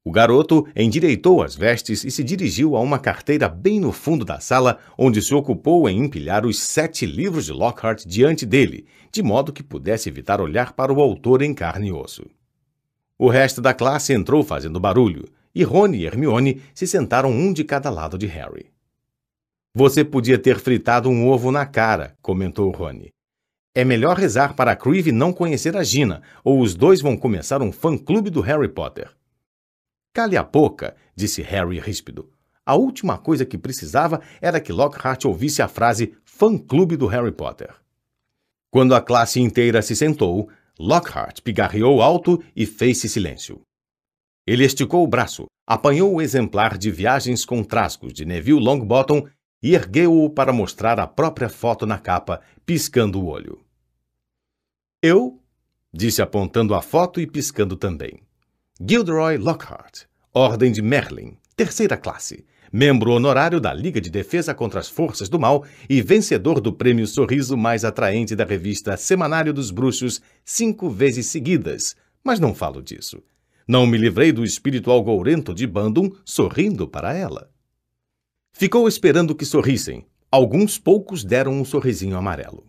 O 0.04 0.10
garoto 0.10 0.68
endireitou 0.76 1.44
as 1.44 1.56
vestes 1.56 2.04
e 2.04 2.10
se 2.10 2.24
dirigiu 2.24 2.76
a 2.76 2.80
uma 2.80 2.98
carteira 2.98 3.48
bem 3.48 3.80
no 3.80 3.92
fundo 3.92 4.26
da 4.26 4.40
sala, 4.40 4.80
onde 4.98 5.22
se 5.22 5.36
ocupou 5.36 5.88
em 5.88 6.04
empilhar 6.04 6.44
os 6.44 6.58
sete 6.58 7.06
livros 7.06 7.46
de 7.46 7.54
Lockhart 7.54 8.04
diante 8.04 8.48
dele, 8.48 8.88
de 9.12 9.22
modo 9.22 9.54
que 9.54 9.62
pudesse 9.62 10.10
evitar 10.10 10.42
olhar 10.42 10.74
para 10.74 10.92
o 10.92 11.02
autor 11.02 11.44
em 11.44 11.54
carne 11.54 11.90
e 11.90 11.92
osso. 11.92 12.26
O 13.20 13.30
resto 13.30 13.62
da 13.62 13.74
classe 13.74 14.14
entrou 14.14 14.44
fazendo 14.44 14.80
barulho, 14.80 15.26
e 15.54 15.64
Rony 15.64 16.00
e 16.00 16.06
Hermione 16.06 16.62
se 16.74 16.86
sentaram 16.86 17.32
um 17.32 17.52
de 17.52 17.64
cada 17.64 17.90
lado 17.90 18.18
de 18.18 18.28
Harry. 18.28 18.72
Você 19.74 20.04
podia 20.04 20.38
ter 20.38 20.60
fritado 20.60 21.10
um 21.10 21.28
ovo 21.28 21.52
na 21.52 21.66
cara, 21.66 22.16
comentou 22.22 22.70
Rony. 22.72 23.12
É 23.74 23.84
melhor 23.84 24.18
rezar 24.18 24.56
para 24.56 24.72
a 24.72 24.76
Creevy 24.76 25.12
não 25.12 25.32
conhecer 25.32 25.76
a 25.78 25.84
Gina, 25.84 26.22
ou 26.44 26.60
os 26.60 26.76
dois 26.76 27.02
vão 27.02 27.16
começar 27.16 27.62
um 27.62 27.72
fã-clube 27.72 28.30
do 28.30 28.42
Harry 28.42 28.68
Potter. 28.68 29.10
Cale 30.14 30.36
a 30.36 30.44
boca, 30.44 30.96
disse 31.16 31.44
Harry 31.44 31.80
ríspido. 31.80 32.30
A 32.66 32.76
última 32.76 33.18
coisa 33.18 33.46
que 33.46 33.58
precisava 33.58 34.22
era 34.42 34.60
que 34.60 34.74
Lockhart 34.74 35.26
ouvisse 35.26 35.62
a 35.62 35.68
frase 35.68 36.14
fã-clube 36.26 36.98
do 36.98 37.06
Harry 37.08 37.32
Potter. 37.32 37.70
Quando 38.72 38.94
a 38.94 39.02
classe 39.02 39.40
inteira 39.40 39.82
se 39.82 39.96
sentou, 39.96 40.50
Lockhart 40.80 41.42
pigarreou 41.42 42.02
alto 42.02 42.44
e 42.56 42.66
fez-se 42.66 43.10
silêncio. 43.10 43.62
Ele 44.46 44.64
esticou 44.64 45.04
o 45.04 45.08
braço, 45.08 45.46
apanhou 45.68 46.14
o 46.14 46.22
exemplar 46.22 46.78
de 46.78 46.90
Viagens 46.90 47.44
com 47.44 47.64
Trasgos 47.64 48.14
de 48.14 48.24
Neville 48.24 48.64
Longbottom 48.64 49.28
e 49.62 49.76
ergueu-o 49.76 50.30
para 50.30 50.54
mostrar 50.54 51.00
a 51.00 51.06
própria 51.06 51.50
foto 51.50 51.86
na 51.86 52.00
capa, 52.00 52.42
piscando 52.66 53.20
o 53.20 53.26
olho. 53.26 53.60
Eu, 55.04 55.42
disse 55.94 56.22
apontando 56.22 56.74
a 56.74 56.82
foto 56.82 57.20
e 57.20 57.28
piscando 57.28 57.76
também. 57.76 58.22
Gilderoy 58.80 59.38
Lockhart, 59.38 60.06
Ordem 60.34 60.72
de 60.72 60.82
Merlin, 60.82 61.38
terceira 61.56 61.98
classe, 61.98 62.46
membro 62.72 63.12
honorário 63.12 63.60
da 63.60 63.74
Liga 63.74 64.02
de 64.02 64.10
Defesa 64.10 64.54
contra 64.54 64.80
as 64.80 64.90
Forças 64.90 65.30
do 65.30 65.40
Mal 65.40 65.66
e 65.90 66.02
vencedor 66.02 66.60
do 66.60 66.74
prêmio 66.74 67.08
Sorriso 67.08 67.58
Mais 67.58 67.86
Atraente 67.86 68.36
da 68.36 68.46
revista 68.46 68.98
Semanário 68.98 69.54
dos 69.54 69.72
Bruxos 69.72 70.22
cinco 70.44 70.90
vezes 70.90 71.28
seguidas, 71.28 71.96
mas 72.24 72.40
não 72.40 72.54
falo 72.54 72.82
disso. 72.82 73.22
Não 73.68 73.86
me 73.86 73.98
livrei 73.98 74.32
do 74.32 74.44
espírito 74.44 74.92
algourento 74.92 75.54
de 75.54 75.68
Bandum 75.68 76.10
sorrindo 76.24 76.88
para 76.88 77.14
ela. 77.14 77.50
Ficou 78.54 78.88
esperando 78.88 79.36
que 79.36 79.46
sorrissem. 79.46 80.06
Alguns 80.32 80.80
poucos 80.80 81.24
deram 81.24 81.54
um 81.54 81.64
sorrisinho 81.64 82.18
amarelo. 82.18 82.66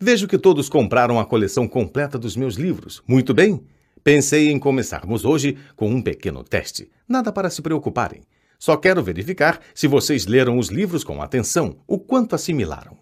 Vejo 0.00 0.28
que 0.28 0.38
todos 0.38 0.68
compraram 0.68 1.18
a 1.18 1.26
coleção 1.26 1.66
completa 1.66 2.18
dos 2.18 2.36
meus 2.36 2.54
livros. 2.54 3.02
Muito 3.06 3.34
bem. 3.34 3.60
Pensei 4.04 4.48
em 4.48 4.58
começarmos 4.58 5.24
hoje 5.24 5.58
com 5.74 5.90
um 5.90 6.00
pequeno 6.00 6.44
teste. 6.44 6.88
Nada 7.08 7.32
para 7.32 7.50
se 7.50 7.60
preocuparem. 7.60 8.22
Só 8.58 8.76
quero 8.76 9.02
verificar 9.02 9.60
se 9.74 9.86
vocês 9.86 10.26
leram 10.26 10.58
os 10.58 10.68
livros 10.68 11.04
com 11.04 11.22
atenção, 11.22 11.82
o 11.86 11.98
quanto 11.98 12.34
assimilaram. 12.34 12.98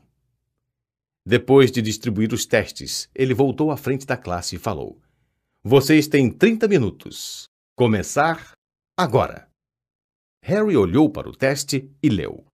Depois 1.24 1.72
de 1.72 1.82
distribuir 1.82 2.32
os 2.32 2.46
testes, 2.46 3.08
ele 3.14 3.34
voltou 3.34 3.70
à 3.70 3.76
frente 3.76 4.06
da 4.06 4.16
classe 4.16 4.56
e 4.56 4.58
falou: 4.58 5.00
vocês 5.68 6.06
têm 6.06 6.30
30 6.30 6.68
minutos. 6.68 7.48
Começar 7.74 8.52
agora. 8.96 9.48
Harry 10.40 10.76
olhou 10.76 11.10
para 11.10 11.28
o 11.28 11.34
teste 11.34 11.90
e 12.00 12.08
leu. 12.08 12.46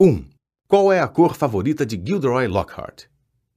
1. 0.00 0.08
Um, 0.08 0.28
qual 0.66 0.92
é 0.92 0.98
a 0.98 1.06
cor 1.06 1.36
favorita 1.36 1.86
de 1.86 1.94
Gilderoy 1.94 2.48
Lockhart? 2.48 3.04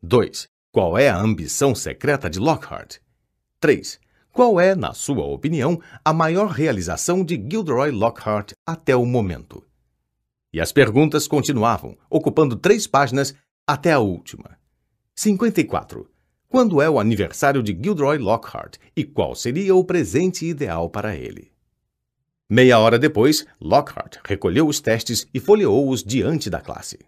2. 0.04 0.46
Qual 0.72 0.96
é 0.96 1.10
a 1.10 1.18
ambição 1.18 1.74
secreta 1.74 2.30
de 2.30 2.38
Lockhart? 2.38 3.00
3. 3.60 4.00
Qual 4.38 4.62
é, 4.62 4.76
na 4.76 4.94
sua 4.94 5.26
opinião, 5.26 5.82
a 6.06 6.14
maior 6.14 6.50
realização 6.52 7.26
de 7.26 7.36
Gilderoy 7.36 7.90
Lockhart 7.90 8.52
até 8.64 8.96
o 8.96 9.04
momento? 9.04 9.66
E 10.54 10.62
as 10.62 10.72
perguntas 10.72 11.28
continuavam, 11.28 11.98
ocupando 12.08 12.56
três 12.56 12.86
páginas 12.86 13.34
até 13.66 13.94
a 13.94 13.98
última. 13.98 14.56
54. 15.16 16.08
Quando 16.48 16.80
é 16.80 16.88
o 16.88 17.00
aniversário 17.00 17.64
de 17.64 17.74
Gilderoy 17.74 18.20
Lockhart 18.20 18.76
e 18.96 19.04
qual 19.04 19.34
seria 19.34 19.74
o 19.74 19.84
presente 19.84 20.46
ideal 20.46 20.88
para 20.88 21.16
ele? 21.16 21.52
Meia 22.48 22.78
hora 22.78 23.00
depois, 23.00 23.44
Lockhart 23.60 24.18
recolheu 24.24 24.68
os 24.68 24.80
testes 24.80 25.28
e 25.34 25.40
folheou-os 25.40 26.04
diante 26.04 26.48
da 26.48 26.62
classe. 26.62 27.00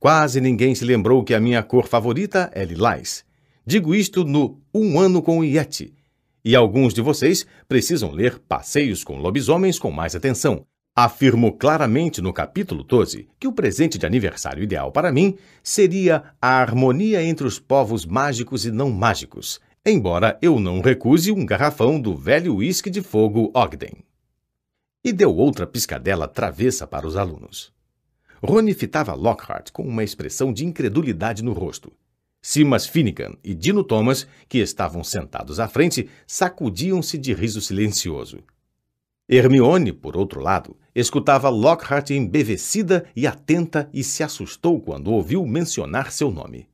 Quase 0.00 0.40
ninguém 0.40 0.74
se 0.74 0.84
lembrou 0.84 1.22
que 1.22 1.34
a 1.34 1.38
minha 1.38 1.62
cor 1.62 1.86
favorita 1.86 2.50
é 2.52 2.64
lilás. 2.64 3.25
Digo 3.66 3.94
isto 3.94 4.24
no 4.24 4.60
Um 4.72 4.98
Ano 5.00 5.20
com 5.20 5.38
o 5.38 5.44
Yeti. 5.44 5.92
E 6.44 6.54
alguns 6.54 6.94
de 6.94 7.02
vocês 7.02 7.44
precisam 7.66 8.12
ler 8.12 8.38
Passeios 8.38 9.02
com 9.02 9.18
Lobisomens 9.18 9.78
com 9.78 9.90
mais 9.90 10.14
atenção, 10.14 10.64
Afirmo 10.98 11.52
claramente 11.52 12.22
no 12.22 12.32
capítulo 12.32 12.82
12 12.82 13.28
que 13.38 13.46
o 13.46 13.52
presente 13.52 13.98
de 13.98 14.06
aniversário 14.06 14.62
ideal 14.62 14.90
para 14.90 15.12
mim 15.12 15.36
seria 15.62 16.32
a 16.40 16.58
harmonia 16.58 17.22
entre 17.22 17.46
os 17.46 17.58
povos 17.58 18.06
mágicos 18.06 18.64
e 18.64 18.70
não 18.70 18.90
mágicos, 18.90 19.60
embora 19.84 20.38
eu 20.40 20.58
não 20.58 20.80
recuse 20.80 21.30
um 21.30 21.44
garrafão 21.44 22.00
do 22.00 22.16
velho 22.16 22.54
uísque 22.54 22.88
de 22.88 23.02
fogo 23.02 23.50
Ogden. 23.54 23.92
E 25.04 25.12
deu 25.12 25.36
outra 25.36 25.66
piscadela 25.66 26.26
travessa 26.26 26.86
para 26.86 27.06
os 27.06 27.14
alunos. 27.14 27.70
Rony 28.42 28.72
fitava 28.72 29.12
Lockhart 29.12 29.72
com 29.72 29.82
uma 29.82 30.02
expressão 30.02 30.50
de 30.50 30.64
incredulidade 30.64 31.44
no 31.44 31.52
rosto. 31.52 31.92
Simas 32.48 32.86
Finnegan 32.86 33.36
e 33.42 33.56
Dino 33.56 33.82
Thomas, 33.82 34.24
que 34.48 34.58
estavam 34.58 35.02
sentados 35.02 35.58
à 35.58 35.66
frente, 35.66 36.08
sacudiam-se 36.28 37.18
de 37.18 37.34
riso 37.34 37.60
silencioso. 37.60 38.38
Hermione, 39.28 39.92
por 39.92 40.16
outro 40.16 40.40
lado, 40.40 40.76
escutava 40.94 41.48
Lockhart 41.48 42.10
embevecida 42.10 43.04
e 43.16 43.26
atenta 43.26 43.90
e 43.92 44.04
se 44.04 44.22
assustou 44.22 44.80
quando 44.80 45.10
ouviu 45.10 45.44
mencionar 45.44 46.12
seu 46.12 46.30
nome. 46.30 46.68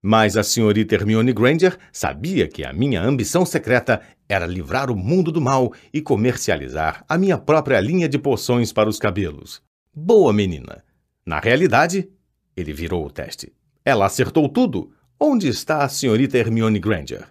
Mas 0.00 0.36
a 0.36 0.44
senhorita 0.44 0.94
Hermione 0.94 1.32
Granger 1.32 1.76
sabia 1.92 2.46
que 2.46 2.64
a 2.64 2.72
minha 2.72 3.02
ambição 3.02 3.44
secreta 3.44 4.00
era 4.28 4.46
livrar 4.46 4.92
o 4.92 4.96
mundo 4.96 5.32
do 5.32 5.40
mal 5.40 5.72
e 5.92 6.00
comercializar 6.00 7.04
a 7.08 7.18
minha 7.18 7.36
própria 7.36 7.80
linha 7.80 8.08
de 8.08 8.16
poções 8.16 8.72
para 8.72 8.88
os 8.88 9.00
cabelos. 9.00 9.60
Boa 9.92 10.32
menina. 10.32 10.84
Na 11.26 11.40
realidade, 11.40 12.08
ele 12.56 12.72
virou 12.72 13.04
o 13.04 13.10
teste. 13.10 13.57
Ela 13.88 14.04
acertou 14.04 14.50
tudo. 14.50 14.92
Onde 15.18 15.48
está 15.48 15.82
a 15.82 15.88
senhorita 15.88 16.36
Hermione 16.36 16.78
Granger? 16.78 17.26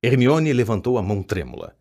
Hermione 0.00 0.52
levantou 0.52 0.96
a 0.98 1.02
mão 1.02 1.20
trêmula. 1.20 1.76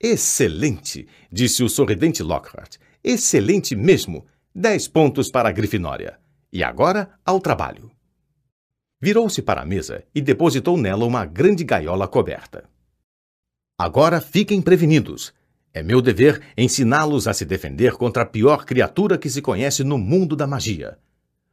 Excelente, 0.00 1.06
disse 1.30 1.62
o 1.62 1.68
sorridente 1.68 2.22
Lockhart. 2.22 2.78
Excelente 3.04 3.76
mesmo. 3.76 4.24
Dez 4.54 4.88
pontos 4.88 5.30
para 5.30 5.50
a 5.50 5.52
Grifinória. 5.52 6.18
E 6.50 6.64
agora, 6.64 7.10
ao 7.22 7.38
trabalho. 7.38 7.90
Virou-se 8.98 9.42
para 9.42 9.60
a 9.60 9.66
mesa 9.66 10.02
e 10.14 10.22
depositou 10.22 10.78
nela 10.78 11.04
uma 11.04 11.26
grande 11.26 11.64
gaiola 11.64 12.08
coberta. 12.08 12.64
Agora 13.78 14.22
fiquem 14.22 14.62
prevenidos. 14.62 15.34
É 15.74 15.82
meu 15.82 16.00
dever 16.00 16.40
ensiná-los 16.56 17.28
a 17.28 17.34
se 17.34 17.44
defender 17.44 17.92
contra 17.92 18.22
a 18.22 18.26
pior 18.26 18.64
criatura 18.64 19.18
que 19.18 19.28
se 19.28 19.42
conhece 19.42 19.84
no 19.84 19.98
mundo 19.98 20.34
da 20.34 20.46
magia. 20.46 20.98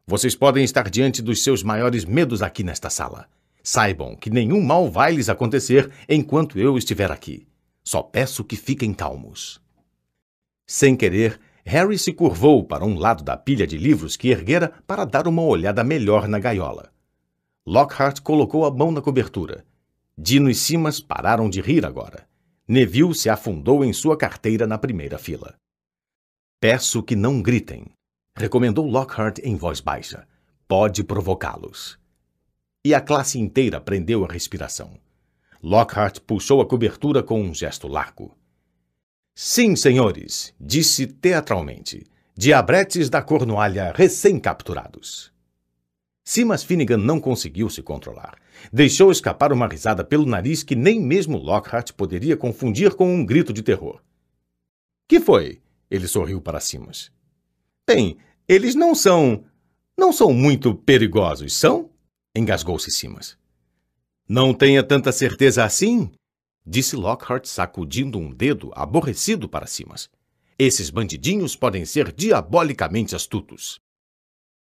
Vocês 0.10 0.34
podem 0.34 0.64
estar 0.64 0.90
diante 0.90 1.22
dos 1.22 1.44
seus 1.44 1.62
maiores 1.62 2.04
medos 2.04 2.42
aqui 2.42 2.64
nesta 2.64 2.90
sala. 2.90 3.28
Saibam 3.62 4.16
que 4.16 4.32
nenhum 4.32 4.60
mal 4.60 4.90
vai 4.90 5.12
lhes 5.14 5.30
acontecer 5.30 5.92
enquanto 6.10 6.58
eu 6.58 6.80
estiver 6.80 7.12
aqui. 7.12 7.46
Só 7.84 8.02
peço 8.02 8.44
que 8.44 8.56
fiquem 8.56 8.92
calmos. 8.92 9.62
Sem 10.66 10.96
querer, 10.96 11.40
Harry 11.64 11.96
se 12.00 12.12
curvou 12.12 12.64
para 12.64 12.84
um 12.84 12.98
lado 12.98 13.24
da 13.24 13.38
pilha 13.38 13.68
de 13.68 13.78
livros 13.78 14.18
que 14.18 14.30
erguera 14.30 14.74
para 14.88 15.06
dar 15.06 15.28
uma 15.28 15.44
olhada 15.44 15.84
melhor 15.84 16.28
na 16.28 16.40
gaiola. 16.40 16.92
Lockhart 17.64 18.22
colocou 18.22 18.66
a 18.66 18.72
mão 18.72 18.92
na 18.92 19.04
cobertura. 19.04 19.64
Dino 20.18 20.50
e 20.50 20.56
Simas 20.56 21.00
pararam 21.00 21.48
de 21.48 21.62
rir 21.62 21.86
agora. 21.86 22.28
Neville 22.68 23.14
se 23.14 23.30
afundou 23.30 23.86
em 23.86 23.94
sua 23.94 24.18
carteira 24.18 24.66
na 24.66 24.80
primeira 24.80 25.20
fila. 25.20 25.54
Peço 26.60 27.04
que 27.04 27.16
não 27.16 27.44
gritem, 27.44 27.86
recomendou 28.40 28.86
Lockhart 28.86 29.40
em 29.44 29.56
voz 29.58 29.82
baixa. 29.82 30.26
Pode 30.68 31.04
provocá-los. 31.04 32.00
E 32.86 32.94
a 32.94 33.02
classe 33.02 33.38
inteira 33.38 33.82
prendeu 33.82 34.24
a 34.24 34.32
respiração. 34.32 34.98
Lockhart 35.62 36.22
puxou 36.22 36.62
a 36.62 36.66
cobertura 36.66 37.22
com 37.22 37.42
um 37.42 37.54
gesto 37.54 37.88
largo. 37.88 38.38
Sim, 39.36 39.76
senhores, 39.76 40.54
disse 40.60 41.06
teatralmente. 41.06 42.06
Diabretes 42.36 43.10
da 43.10 43.22
Cornualha 43.22 43.92
recém-capturados. 43.94 45.34
Simas 46.24 46.64
Finnegan 46.64 46.98
não 46.98 47.20
conseguiu 47.20 47.70
se 47.70 47.82
controlar. 47.82 48.38
Deixou 48.72 49.12
escapar 49.12 49.52
uma 49.52 49.68
risada 49.68 50.04
pelo 50.06 50.26
nariz 50.26 50.64
que 50.64 50.76
nem 50.76 51.02
mesmo 51.02 51.38
Lockhart 51.38 51.92
poderia 51.94 52.38
confundir 52.38 52.96
com 52.96 53.14
um 53.14 53.26
grito 53.26 53.52
de 53.52 53.62
terror. 53.62 54.02
Que 55.08 55.20
foi? 55.20 55.62
Ele 55.92 56.08
sorriu 56.08 56.40
para 56.40 56.60
Simas. 56.60 57.12
Bem, 57.86 58.18
eles 58.50 58.74
não 58.74 58.96
são. 58.96 59.44
não 59.96 60.12
são 60.12 60.34
muito 60.34 60.74
perigosos, 60.74 61.56
são? 61.56 61.92
Engasgou-se 62.36 62.90
Simas. 62.90 63.38
Não 64.28 64.56
tenha 64.56 64.82
tanta 64.82 65.12
certeza 65.12 65.64
assim, 65.64 66.12
disse 66.66 66.96
Lockhart, 66.96 67.46
sacudindo 67.46 68.18
um 68.18 68.34
dedo 68.34 68.72
aborrecido 68.74 69.48
para 69.48 69.68
Simas. 69.68 70.10
Esses 70.58 70.90
bandidinhos 70.90 71.56
podem 71.56 71.86
ser 71.86 72.12
diabolicamente 72.12 73.16
astutos. 73.16 73.80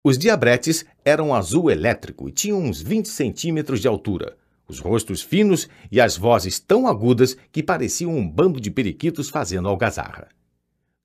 Os 0.04 0.16
diabretes 0.16 0.84
eram 1.04 1.34
azul 1.34 1.68
elétrico 1.68 2.28
e 2.28 2.32
tinham 2.32 2.60
uns 2.60 2.80
20 2.80 3.08
centímetros 3.08 3.80
de 3.80 3.88
altura. 3.88 4.36
os 4.68 4.78
rostos 4.78 5.20
finos 5.20 5.68
e 5.90 6.00
as 6.00 6.16
vozes 6.16 6.58
tão 6.60 6.86
agudas 6.86 7.36
que 7.50 7.62
pareciam 7.62 8.14
um 8.16 8.26
bando 8.26 8.60
de 8.60 8.70
periquitos 8.70 9.28
fazendo 9.28 9.68
algazarra. 9.68 10.28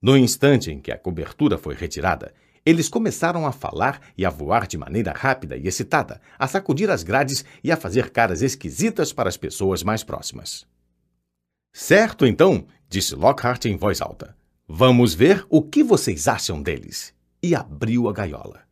No 0.02 0.16
instante 0.16 0.72
em 0.72 0.80
que 0.80 0.92
a 0.92 0.98
cobertura 0.98 1.58
foi 1.58 1.74
retirada, 1.76 2.34
eles 2.68 2.90
começaram 2.90 3.48
a 3.48 3.54
falar 3.54 4.02
e 4.18 4.26
a 4.26 4.30
voar 4.30 4.68
de 4.68 4.78
maneira 4.78 5.14
rápida 5.16 5.56
e 5.56 5.70
excitada, 5.70 6.20
a 6.38 6.50
sacudir 6.50 6.90
as 6.90 7.02
grades 7.02 7.46
e 7.64 7.72
a 7.72 7.78
fazer 7.78 8.10
caras 8.10 8.42
esquisitas 8.42 9.14
para 9.14 9.30
as 9.30 9.38
pessoas 9.38 9.84
mais 9.84 10.04
próximas. 10.04 10.68
Certo, 11.74 12.26
então, 12.26 12.68
disse 12.90 13.16
Lockhart 13.16 13.64
em 13.64 13.78
voz 13.78 14.02
alta. 14.02 14.36
Vamos 14.68 15.14
ver 15.14 15.46
o 15.50 15.62
que 15.62 15.82
vocês 15.82 16.28
acham 16.28 16.62
deles. 16.62 17.14
E 17.42 17.56
abriu 17.56 18.10
a 18.10 18.12
gaiola. 18.12 18.64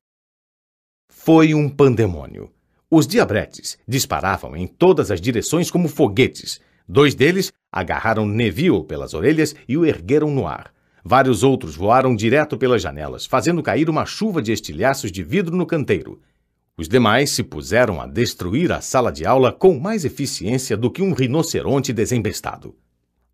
Foi 1.09 1.53
um 1.53 1.69
pandemônio. 1.69 2.51
Os 2.91 3.07
diabretes 3.07 3.77
disparavam 3.87 4.57
em 4.57 4.67
todas 4.67 5.09
as 5.09 5.21
direções 5.21 5.71
como 5.71 5.87
foguetes. 5.87 6.59
Dois 6.85 7.15
deles 7.15 7.53
agarraram 7.71 8.27
Neville 8.27 8.83
pelas 8.83 9.13
orelhas 9.13 9.55
e 9.69 9.77
o 9.77 9.85
ergueram 9.85 10.29
no 10.29 10.45
ar. 10.45 10.74
Vários 11.07 11.43
outros 11.43 11.75
voaram 11.75 12.15
direto 12.15 12.57
pelas 12.57 12.81
janelas, 12.81 13.27
fazendo 13.27 13.61
cair 13.61 13.91
uma 13.91 14.07
chuva 14.07 14.41
de 14.41 14.51
estilhaços 14.51 15.11
de 15.11 15.21
vidro 15.21 15.55
no 15.55 15.63
canteiro. 15.63 16.19
Os 16.75 16.89
demais 16.89 17.29
se 17.29 17.43
puseram 17.43 18.01
a 18.01 18.07
destruir 18.07 18.71
a 18.71 18.81
sala 18.81 19.11
de 19.11 19.23
aula 19.23 19.53
com 19.53 19.79
mais 19.79 20.03
eficiência 20.03 20.75
do 20.75 20.89
que 20.89 21.03
um 21.03 21.13
rinoceronte 21.13 21.93
desembestado. 21.93 22.75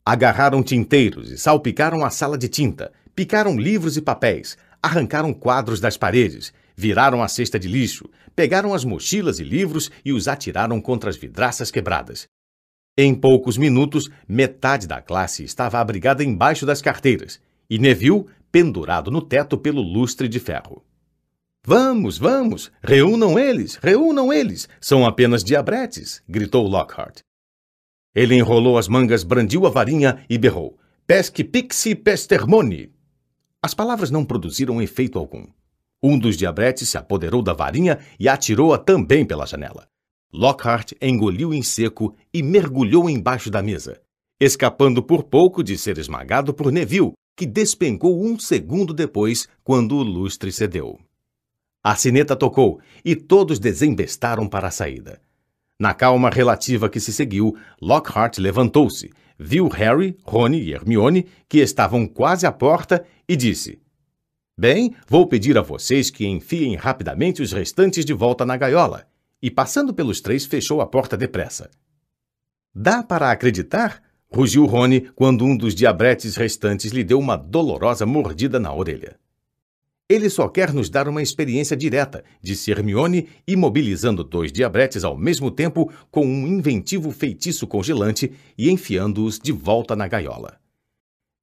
Agarraram 0.05 0.61
tinteiros 0.61 1.31
e 1.31 1.37
salpicaram 1.37 2.03
a 2.03 2.09
sala 2.09 2.37
de 2.37 2.49
tinta, 2.49 2.91
picaram 3.15 3.57
livros 3.57 3.95
e 3.95 4.01
papéis, 4.01 4.57
arrancaram 4.83 5.33
quadros 5.33 5.79
das 5.79 5.95
paredes, 5.95 6.53
viraram 6.75 7.23
a 7.23 7.29
cesta 7.29 7.57
de 7.57 7.69
lixo, 7.69 8.09
pegaram 8.35 8.73
as 8.73 8.83
mochilas 8.83 9.39
e 9.39 9.45
livros 9.45 9.89
e 10.03 10.11
os 10.11 10.27
atiraram 10.27 10.81
contra 10.81 11.09
as 11.09 11.15
vidraças 11.15 11.71
quebradas. 11.71 12.27
Em 12.97 13.15
poucos 13.15 13.57
minutos, 13.57 14.09
metade 14.27 14.87
da 14.87 15.01
classe 15.01 15.45
estava 15.45 15.79
abrigada 15.79 16.21
embaixo 16.21 16.65
das 16.65 16.81
carteiras 16.81 17.39
e 17.71 17.79
Neville 17.79 18.25
pendurado 18.51 19.09
no 19.09 19.21
teto 19.21 19.57
pelo 19.57 19.81
lustre 19.81 20.27
de 20.27 20.41
ferro. 20.41 20.83
Vamos, 21.65 22.17
vamos! 22.17 22.69
Reúnam 22.83 23.39
eles! 23.39 23.75
Reúnam 23.75 24.33
eles! 24.33 24.67
São 24.81 25.05
apenas 25.05 25.41
diabretes! 25.41 26.21
gritou 26.27 26.67
Lockhart. 26.67 27.19
Ele 28.13 28.35
enrolou 28.35 28.77
as 28.77 28.89
mangas, 28.89 29.23
brandiu 29.23 29.65
a 29.65 29.69
varinha 29.69 30.25
e 30.29 30.37
berrou: 30.37 30.77
Pesque 31.07 31.45
pixi 31.45 31.95
pestermone! 31.95 32.91
As 33.63 33.73
palavras 33.73 34.11
não 34.11 34.25
produziram 34.25 34.81
efeito 34.81 35.17
algum. 35.17 35.45
Um 36.03 36.19
dos 36.19 36.35
diabretes 36.35 36.89
se 36.89 36.97
apoderou 36.97 37.41
da 37.41 37.53
varinha 37.53 37.99
e 38.19 38.27
atirou-a 38.27 38.77
também 38.77 39.23
pela 39.23 39.45
janela. 39.45 39.87
Lockhart 40.33 40.91
engoliu 41.01 41.53
em 41.53 41.61
seco 41.61 42.17
e 42.33 42.43
mergulhou 42.43 43.09
embaixo 43.09 43.49
da 43.49 43.61
mesa, 43.61 44.01
escapando 44.41 45.01
por 45.01 45.23
pouco 45.23 45.63
de 45.63 45.77
ser 45.77 45.97
esmagado 45.97 46.53
por 46.53 46.71
Neville, 46.71 47.13
que 47.35 47.45
despencou 47.45 48.23
um 48.23 48.37
segundo 48.37 48.93
depois, 48.93 49.47
quando 49.63 49.95
o 49.95 50.03
lustre 50.03 50.51
cedeu. 50.51 50.99
A 51.83 51.95
sineta 51.95 52.35
tocou 52.35 52.79
e 53.03 53.15
todos 53.15 53.57
desembestaram 53.57 54.47
para 54.47 54.67
a 54.67 54.71
saída. 54.71 55.19
Na 55.79 55.95
calma 55.95 56.29
relativa 56.29 56.87
que 56.87 56.99
se 56.99 57.11
seguiu, 57.11 57.57
Lockhart 57.81 58.37
levantou-se, 58.37 59.11
viu 59.39 59.67
Harry, 59.67 60.15
Rony 60.23 60.61
e 60.61 60.73
Hermione, 60.73 61.27
que 61.49 61.57
estavam 61.57 62.05
quase 62.07 62.45
à 62.45 62.51
porta, 62.51 63.03
e 63.27 63.35
disse: 63.35 63.81
Bem, 64.55 64.95
vou 65.07 65.25
pedir 65.25 65.57
a 65.57 65.61
vocês 65.63 66.11
que 66.11 66.27
enfiem 66.27 66.75
rapidamente 66.75 67.41
os 67.41 67.51
restantes 67.51 68.05
de 68.05 68.13
volta 68.13 68.45
na 68.45 68.55
gaiola. 68.55 69.07
E 69.41 69.49
passando 69.49 69.91
pelos 69.91 70.21
três, 70.21 70.45
fechou 70.45 70.81
a 70.81 70.85
porta 70.85 71.17
depressa. 71.17 71.71
Dá 72.75 73.01
para 73.01 73.31
acreditar? 73.31 74.03
Rugiu 74.33 74.65
Rony 74.65 75.01
quando 75.13 75.43
um 75.43 75.57
dos 75.57 75.75
diabretes 75.75 76.37
restantes 76.37 76.91
lhe 76.91 77.03
deu 77.03 77.19
uma 77.19 77.35
dolorosa 77.35 78.05
mordida 78.05 78.59
na 78.59 78.73
orelha. 78.73 79.19
Ele 80.07 80.29
só 80.29 80.47
quer 80.47 80.73
nos 80.73 80.89
dar 80.89 81.07
uma 81.07 81.21
experiência 81.21 81.75
direta, 81.75 82.23
disse 82.41 82.71
Hermione, 82.71 83.27
imobilizando 83.47 84.23
dois 84.23 84.51
diabretes 84.51 85.03
ao 85.03 85.17
mesmo 85.17 85.51
tempo 85.51 85.91
com 86.09 86.25
um 86.25 86.47
inventivo 86.47 87.11
feitiço 87.11 87.67
congelante 87.67 88.31
e 88.57 88.69
enfiando-os 88.69 89.37
de 89.37 89.51
volta 89.51 89.95
na 89.95 90.07
gaiola. 90.07 90.59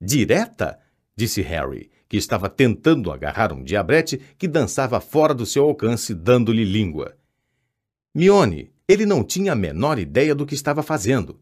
Direta? 0.00 0.78
disse 1.16 1.42
Harry, 1.42 1.90
que 2.08 2.16
estava 2.16 2.48
tentando 2.48 3.10
agarrar 3.10 3.52
um 3.52 3.62
diabrete 3.62 4.20
que 4.38 4.48
dançava 4.48 4.98
fora 5.00 5.34
do 5.34 5.44
seu 5.44 5.64
alcance, 5.64 6.14
dando-lhe 6.14 6.64
língua. 6.64 7.16
Mione, 8.14 8.70
ele 8.86 9.04
não 9.04 9.22
tinha 9.22 9.52
a 9.52 9.56
menor 9.56 9.98
ideia 9.98 10.34
do 10.34 10.46
que 10.46 10.54
estava 10.54 10.82
fazendo. 10.82 11.38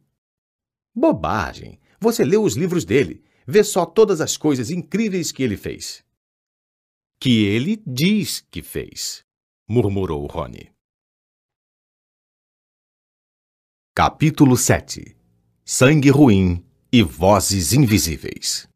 Bobagem! 0.98 1.78
Você 2.00 2.24
leu 2.24 2.42
os 2.42 2.56
livros 2.56 2.86
dele. 2.86 3.22
Vê 3.46 3.62
só 3.62 3.84
todas 3.84 4.18
as 4.22 4.38
coisas 4.38 4.70
incríveis 4.70 5.30
que 5.30 5.42
ele 5.42 5.58
fez. 5.58 6.02
Que 7.20 7.44
ele 7.44 7.82
diz 7.86 8.40
que 8.50 8.62
fez, 8.62 9.22
murmurou 9.68 10.26
Rony. 10.26 10.72
Capítulo 13.94 14.56
7 14.56 15.14
Sangue 15.62 16.08
ruim 16.08 16.64
e 16.90 17.02
vozes 17.02 17.74
invisíveis. 17.74 18.66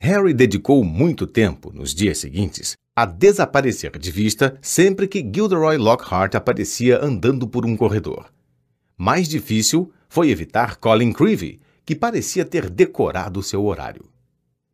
Harry 0.00 0.32
dedicou 0.32 0.84
muito 0.84 1.26
tempo, 1.26 1.72
nos 1.72 1.92
dias 1.92 2.18
seguintes, 2.18 2.76
a 2.94 3.04
desaparecer 3.04 3.98
de 3.98 4.12
vista 4.12 4.56
sempre 4.62 5.08
que 5.08 5.20
Gilderoy 5.20 5.76
Lockhart 5.76 6.36
aparecia 6.36 7.04
andando 7.04 7.48
por 7.48 7.66
um 7.66 7.76
corredor. 7.76 8.32
Mais 8.96 9.28
difícil 9.28 9.92
foi 10.10 10.28
evitar 10.28 10.76
Colin 10.76 11.12
Creevy, 11.12 11.60
que 11.86 11.94
parecia 11.94 12.44
ter 12.44 12.68
decorado 12.68 13.42
seu 13.42 13.64
horário. 13.64 14.10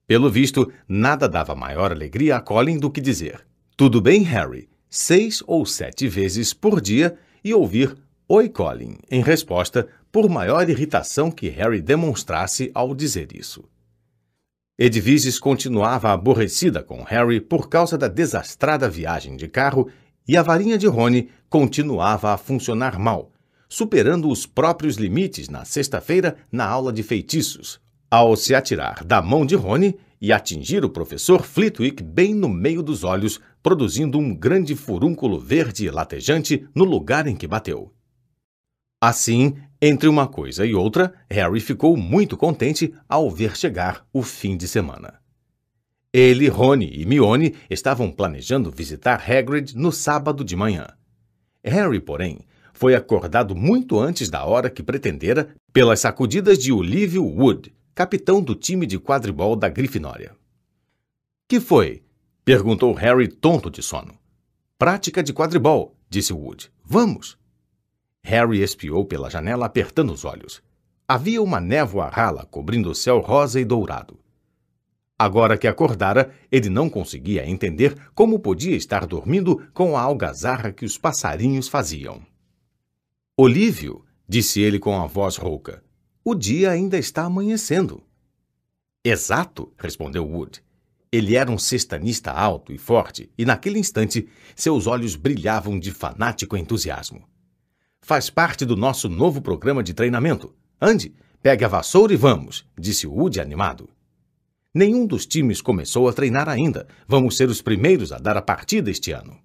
Pelo 0.06 0.30
visto, 0.30 0.72
nada 0.88 1.28
dava 1.28 1.54
maior 1.54 1.92
alegria 1.92 2.36
a 2.36 2.40
Colin 2.40 2.78
do 2.78 2.90
que 2.90 3.00
dizer: 3.00 3.46
Tudo 3.76 4.00
bem, 4.00 4.22
Harry? 4.22 4.68
seis 4.88 5.42
ou 5.46 5.66
sete 5.66 6.08
vezes 6.08 6.54
por 6.54 6.80
dia 6.80 7.18
e 7.44 7.52
ouvir 7.52 7.96
Oi, 8.28 8.48
Colin, 8.48 8.96
em 9.10 9.22
resposta, 9.22 9.86
por 10.10 10.28
maior 10.28 10.68
irritação 10.68 11.30
que 11.30 11.48
Harry 11.50 11.82
demonstrasse 11.82 12.70
ao 12.74 12.94
dizer 12.94 13.28
isso. 13.36 13.62
Edviges 14.78 15.38
continuava 15.38 16.12
aborrecida 16.12 16.82
com 16.82 17.02
Harry 17.02 17.40
por 17.40 17.68
causa 17.68 17.98
da 17.98 18.08
desastrada 18.08 18.88
viagem 18.88 19.36
de 19.36 19.48
carro 19.48 19.88
e 20.26 20.36
a 20.36 20.42
varinha 20.42 20.78
de 20.78 20.86
Rony 20.86 21.28
continuava 21.48 22.32
a 22.32 22.36
funcionar 22.36 22.98
mal, 22.98 23.30
superando 23.68 24.28
os 24.28 24.46
próprios 24.46 24.96
limites 24.96 25.48
na 25.48 25.64
sexta-feira 25.64 26.36
na 26.50 26.66
aula 26.66 26.92
de 26.92 27.02
feitiços, 27.02 27.80
ao 28.10 28.36
se 28.36 28.54
atirar 28.54 29.04
da 29.04 29.20
mão 29.20 29.44
de 29.44 29.54
Rony 29.54 29.96
e 30.20 30.32
atingir 30.32 30.84
o 30.84 30.90
professor 30.90 31.42
Flitwick 31.42 32.02
bem 32.02 32.34
no 32.34 32.48
meio 32.48 32.82
dos 32.82 33.04
olhos, 33.04 33.40
produzindo 33.62 34.18
um 34.18 34.34
grande 34.34 34.74
furúnculo 34.74 35.38
verde 35.38 35.90
latejante 35.90 36.66
no 36.74 36.84
lugar 36.84 37.26
em 37.26 37.36
que 37.36 37.46
bateu. 37.46 37.92
Assim, 39.00 39.56
entre 39.80 40.08
uma 40.08 40.26
coisa 40.26 40.64
e 40.64 40.74
outra, 40.74 41.12
Harry 41.30 41.60
ficou 41.60 41.96
muito 41.96 42.36
contente 42.36 42.94
ao 43.08 43.30
ver 43.30 43.56
chegar 43.56 44.06
o 44.12 44.22
fim 44.22 44.56
de 44.56 44.66
semana. 44.66 45.20
Ele, 46.12 46.48
Rony 46.48 46.90
e 46.94 47.04
Mione 47.04 47.54
estavam 47.68 48.10
planejando 48.10 48.70
visitar 48.70 49.22
Hagrid 49.30 49.76
no 49.76 49.92
sábado 49.92 50.42
de 50.42 50.56
manhã. 50.56 50.86
Harry, 51.62 52.00
porém, 52.00 52.38
foi 52.76 52.94
acordado 52.94 53.56
muito 53.56 53.98
antes 53.98 54.28
da 54.28 54.44
hora 54.44 54.68
que 54.68 54.82
pretendera 54.82 55.48
pelas 55.72 56.00
sacudidas 56.00 56.58
de 56.58 56.70
Olívio 56.70 57.24
Wood, 57.24 57.74
capitão 57.94 58.42
do 58.42 58.54
time 58.54 58.84
de 58.84 58.98
quadribol 58.98 59.56
da 59.56 59.70
Grifinória. 59.70 60.36
Que 61.48 61.58
foi? 61.58 62.02
perguntou 62.44 62.92
Harry 62.92 63.28
tonto 63.28 63.70
de 63.70 63.82
sono. 63.82 64.14
Prática 64.78 65.22
de 65.22 65.32
quadribol, 65.32 65.96
disse 66.10 66.34
Wood. 66.34 66.70
Vamos! 66.84 67.38
Harry 68.22 68.60
espiou 68.60 69.06
pela 69.06 69.30
janela 69.30 69.64
apertando 69.64 70.12
os 70.12 70.26
olhos. 70.26 70.62
Havia 71.08 71.40
uma 71.40 71.60
névoa 71.60 72.10
rala 72.10 72.44
cobrindo 72.44 72.90
o 72.90 72.94
céu 72.94 73.20
rosa 73.20 73.58
e 73.58 73.64
dourado. 73.64 74.18
Agora 75.18 75.56
que 75.56 75.66
acordara, 75.66 76.30
ele 76.52 76.68
não 76.68 76.90
conseguia 76.90 77.48
entender 77.48 77.96
como 78.14 78.38
podia 78.38 78.76
estar 78.76 79.06
dormindo 79.06 79.66
com 79.72 79.96
a 79.96 80.02
algazarra 80.02 80.72
que 80.72 80.84
os 80.84 80.98
passarinhos 80.98 81.68
faziam. 81.68 82.20
Olívio, 83.38 84.02
disse 84.26 84.62
ele 84.62 84.78
com 84.78 84.98
a 84.98 85.06
voz 85.06 85.36
rouca, 85.36 85.84
o 86.24 86.34
dia 86.34 86.70
ainda 86.70 86.96
está 86.96 87.24
amanhecendo. 87.24 88.02
Exato, 89.04 89.70
respondeu 89.76 90.26
Wood. 90.26 90.64
Ele 91.12 91.36
era 91.36 91.50
um 91.50 91.58
cestanista 91.58 92.32
alto 92.32 92.72
e 92.72 92.78
forte, 92.78 93.30
e 93.36 93.44
naquele 93.44 93.78
instante 93.78 94.26
seus 94.54 94.86
olhos 94.86 95.16
brilhavam 95.16 95.78
de 95.78 95.92
fanático 95.92 96.56
entusiasmo. 96.56 97.28
Faz 98.00 98.30
parte 98.30 98.64
do 98.64 98.74
nosso 98.74 99.06
novo 99.06 99.42
programa 99.42 99.82
de 99.82 99.92
treinamento. 99.92 100.54
Ande, 100.80 101.14
pegue 101.42 101.62
a 101.62 101.68
vassoura 101.68 102.14
e 102.14 102.16
vamos, 102.16 102.66
disse 102.74 103.06
Wood 103.06 103.38
animado. 103.38 103.90
Nenhum 104.72 105.06
dos 105.06 105.26
times 105.26 105.60
começou 105.60 106.08
a 106.08 106.12
treinar 106.14 106.48
ainda. 106.48 106.88
Vamos 107.06 107.36
ser 107.36 107.50
os 107.50 107.60
primeiros 107.60 108.12
a 108.12 108.18
dar 108.18 108.38
a 108.38 108.42
partida 108.42 108.90
este 108.90 109.12
ano. 109.12 109.38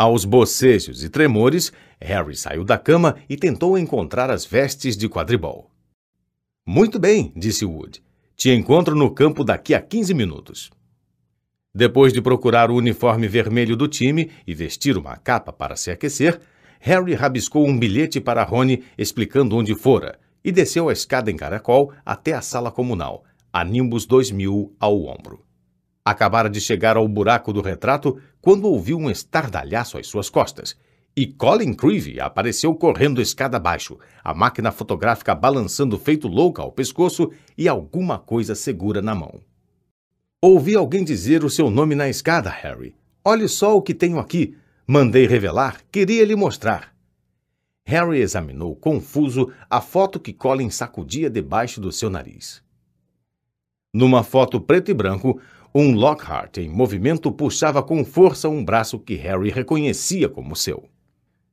Aos 0.00 0.24
bocejos 0.24 1.02
e 1.02 1.08
tremores, 1.08 1.72
Harry 2.00 2.36
saiu 2.36 2.62
da 2.62 2.78
cama 2.78 3.16
e 3.28 3.36
tentou 3.36 3.76
encontrar 3.76 4.30
as 4.30 4.46
vestes 4.46 4.96
de 4.96 5.08
quadribol. 5.08 5.72
Muito 6.64 7.00
bem, 7.00 7.32
disse 7.34 7.64
Wood. 7.64 8.00
Te 8.36 8.50
encontro 8.50 8.94
no 8.94 9.10
campo 9.10 9.42
daqui 9.42 9.74
a 9.74 9.80
15 9.80 10.14
minutos. 10.14 10.70
Depois 11.74 12.12
de 12.12 12.22
procurar 12.22 12.70
o 12.70 12.76
uniforme 12.76 13.26
vermelho 13.26 13.76
do 13.76 13.88
time 13.88 14.30
e 14.46 14.54
vestir 14.54 14.96
uma 14.96 15.16
capa 15.16 15.52
para 15.52 15.74
se 15.74 15.90
aquecer, 15.90 16.40
Harry 16.78 17.14
rabiscou 17.14 17.66
um 17.66 17.76
bilhete 17.76 18.20
para 18.20 18.44
Rony 18.44 18.84
explicando 18.96 19.56
onde 19.56 19.74
fora 19.74 20.16
e 20.44 20.52
desceu 20.52 20.88
a 20.88 20.92
escada 20.92 21.28
em 21.28 21.36
caracol 21.36 21.92
até 22.06 22.34
a 22.34 22.40
sala 22.40 22.70
comunal, 22.70 23.24
a 23.52 23.64
Nimbus 23.64 24.06
2000 24.06 24.76
ao 24.78 25.06
ombro. 25.06 25.47
Acabara 26.08 26.48
de 26.48 26.58
chegar 26.58 26.96
ao 26.96 27.06
buraco 27.06 27.52
do 27.52 27.60
retrato 27.60 28.18
quando 28.40 28.64
ouviu 28.64 28.96
um 28.96 29.10
estardalhaço 29.10 29.98
às 29.98 30.06
suas 30.06 30.30
costas. 30.30 30.74
E 31.14 31.26
Colin 31.26 31.74
Creevy 31.74 32.18
apareceu 32.18 32.74
correndo 32.74 33.20
escada 33.20 33.58
abaixo, 33.58 33.98
a 34.24 34.32
máquina 34.32 34.72
fotográfica 34.72 35.34
balançando 35.34 35.98
feito 35.98 36.26
louca 36.26 36.62
ao 36.62 36.72
pescoço 36.72 37.30
e 37.58 37.68
alguma 37.68 38.18
coisa 38.18 38.54
segura 38.54 39.02
na 39.02 39.14
mão. 39.14 39.42
Ouvi 40.40 40.74
alguém 40.74 41.04
dizer 41.04 41.44
o 41.44 41.50
seu 41.50 41.68
nome 41.68 41.94
na 41.94 42.08
escada, 42.08 42.48
Harry. 42.48 42.94
Olhe 43.22 43.46
só 43.46 43.76
o 43.76 43.82
que 43.82 43.92
tenho 43.92 44.18
aqui. 44.18 44.56
Mandei 44.86 45.26
revelar, 45.26 45.82
queria 45.92 46.24
lhe 46.24 46.34
mostrar. 46.34 46.90
Harry 47.84 48.20
examinou, 48.20 48.74
confuso, 48.74 49.52
a 49.68 49.82
foto 49.82 50.18
que 50.18 50.32
Colin 50.32 50.70
sacudia 50.70 51.28
debaixo 51.28 51.82
do 51.82 51.92
seu 51.92 52.08
nariz. 52.08 52.66
Numa 53.92 54.22
foto 54.22 54.60
preto 54.60 54.90
e 54.90 54.94
branco, 54.94 55.40
um 55.80 55.94
Lockhart 55.94 56.58
em 56.58 56.68
movimento 56.68 57.30
puxava 57.30 57.84
com 57.84 58.04
força 58.04 58.48
um 58.48 58.64
braço 58.64 58.98
que 58.98 59.14
Harry 59.14 59.48
reconhecia 59.48 60.28
como 60.28 60.56
seu. 60.56 60.90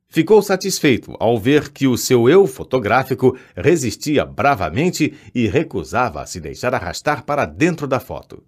Ficou 0.08 0.42
satisfeito 0.42 1.14
ao 1.20 1.38
ver 1.38 1.70
que 1.70 1.86
o 1.86 1.96
seu 1.96 2.28
eu 2.28 2.44
fotográfico 2.44 3.38
resistia 3.54 4.26
bravamente 4.26 5.14
e 5.32 5.46
recusava 5.46 6.26
se 6.26 6.40
deixar 6.40 6.74
arrastar 6.74 7.24
para 7.24 7.46
dentro 7.46 7.86
da 7.86 8.00
foto. 8.00 8.42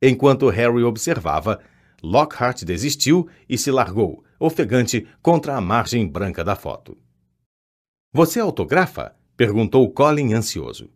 Enquanto 0.00 0.48
Harry 0.48 0.84
observava, 0.84 1.58
Lockhart 2.00 2.62
desistiu 2.62 3.28
e 3.48 3.58
se 3.58 3.72
largou, 3.72 4.22
ofegante, 4.38 5.08
contra 5.20 5.56
a 5.56 5.60
margem 5.60 6.06
branca 6.06 6.44
da 6.44 6.54
foto. 6.54 6.96
Você 8.12 8.38
autografa? 8.38 9.16
perguntou 9.36 9.90
Colin 9.90 10.32
ansioso. 10.32 10.90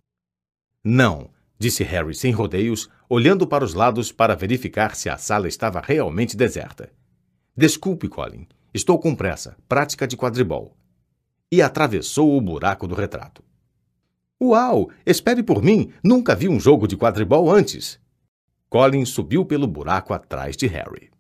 Não, 0.84 1.28
disse 1.58 1.82
Harry 1.84 2.14
sem 2.14 2.32
rodeios, 2.32 2.88
olhando 3.08 3.46
para 3.46 3.64
os 3.64 3.74
lados 3.74 4.12
para 4.12 4.34
verificar 4.34 4.94
se 4.94 5.08
a 5.08 5.16
sala 5.16 5.48
estava 5.48 5.80
realmente 5.80 6.36
deserta. 6.36 6.90
Desculpe, 7.56 8.08
Colin. 8.08 8.46
Estou 8.74 8.98
com 8.98 9.14
pressa. 9.14 9.56
Prática 9.68 10.06
de 10.06 10.16
quadribol. 10.16 10.76
E 11.50 11.62
atravessou 11.62 12.36
o 12.36 12.40
buraco 12.40 12.86
do 12.86 12.94
retrato. 12.94 13.42
Uau! 14.42 14.90
Espere 15.06 15.42
por 15.42 15.62
mim! 15.62 15.90
Nunca 16.04 16.34
vi 16.34 16.48
um 16.48 16.60
jogo 16.60 16.86
de 16.86 16.96
quadribol 16.96 17.50
antes! 17.50 17.98
Colin 18.68 19.06
subiu 19.06 19.46
pelo 19.46 19.66
buraco 19.66 20.12
atrás 20.12 20.56
de 20.56 20.66
Harry. 20.66 21.10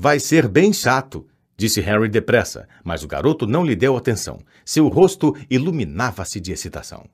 Vai 0.00 0.20
ser 0.20 0.46
bem 0.46 0.72
chato, 0.72 1.26
disse 1.56 1.80
Harry 1.80 2.08
depressa, 2.08 2.68
mas 2.84 3.02
o 3.02 3.08
garoto 3.08 3.46
não 3.46 3.64
lhe 3.64 3.74
deu 3.74 3.96
atenção. 3.96 4.38
Seu 4.64 4.86
rosto 4.88 5.34
iluminava-se 5.50 6.40
de 6.40 6.52
excitação. 6.52 7.08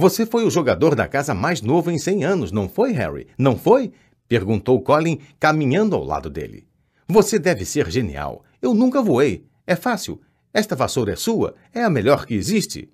Você 0.00 0.24
foi 0.24 0.44
o 0.44 0.50
jogador 0.50 0.94
da 0.94 1.08
casa 1.08 1.34
mais 1.34 1.60
novo 1.60 1.90
em 1.90 1.98
100 1.98 2.22
anos, 2.22 2.52
não 2.52 2.68
foi, 2.68 2.92
Harry? 2.92 3.26
Não 3.36 3.58
foi? 3.58 3.92
perguntou 4.28 4.80
Colin, 4.80 5.18
caminhando 5.40 5.96
ao 5.96 6.04
lado 6.04 6.30
dele. 6.30 6.68
Você 7.08 7.36
deve 7.36 7.64
ser 7.64 7.90
genial. 7.90 8.44
Eu 8.62 8.74
nunca 8.74 9.02
voei. 9.02 9.44
É 9.66 9.74
fácil. 9.74 10.20
Esta 10.54 10.76
vassoura 10.76 11.14
é 11.14 11.16
sua. 11.16 11.56
É 11.74 11.82
a 11.82 11.90
melhor 11.90 12.26
que 12.26 12.34
existe. 12.34 12.88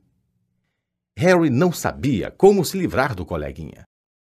Harry 1.14 1.50
não 1.50 1.70
sabia 1.72 2.30
como 2.30 2.64
se 2.64 2.78
livrar 2.78 3.14
do 3.14 3.26
coleguinha. 3.26 3.82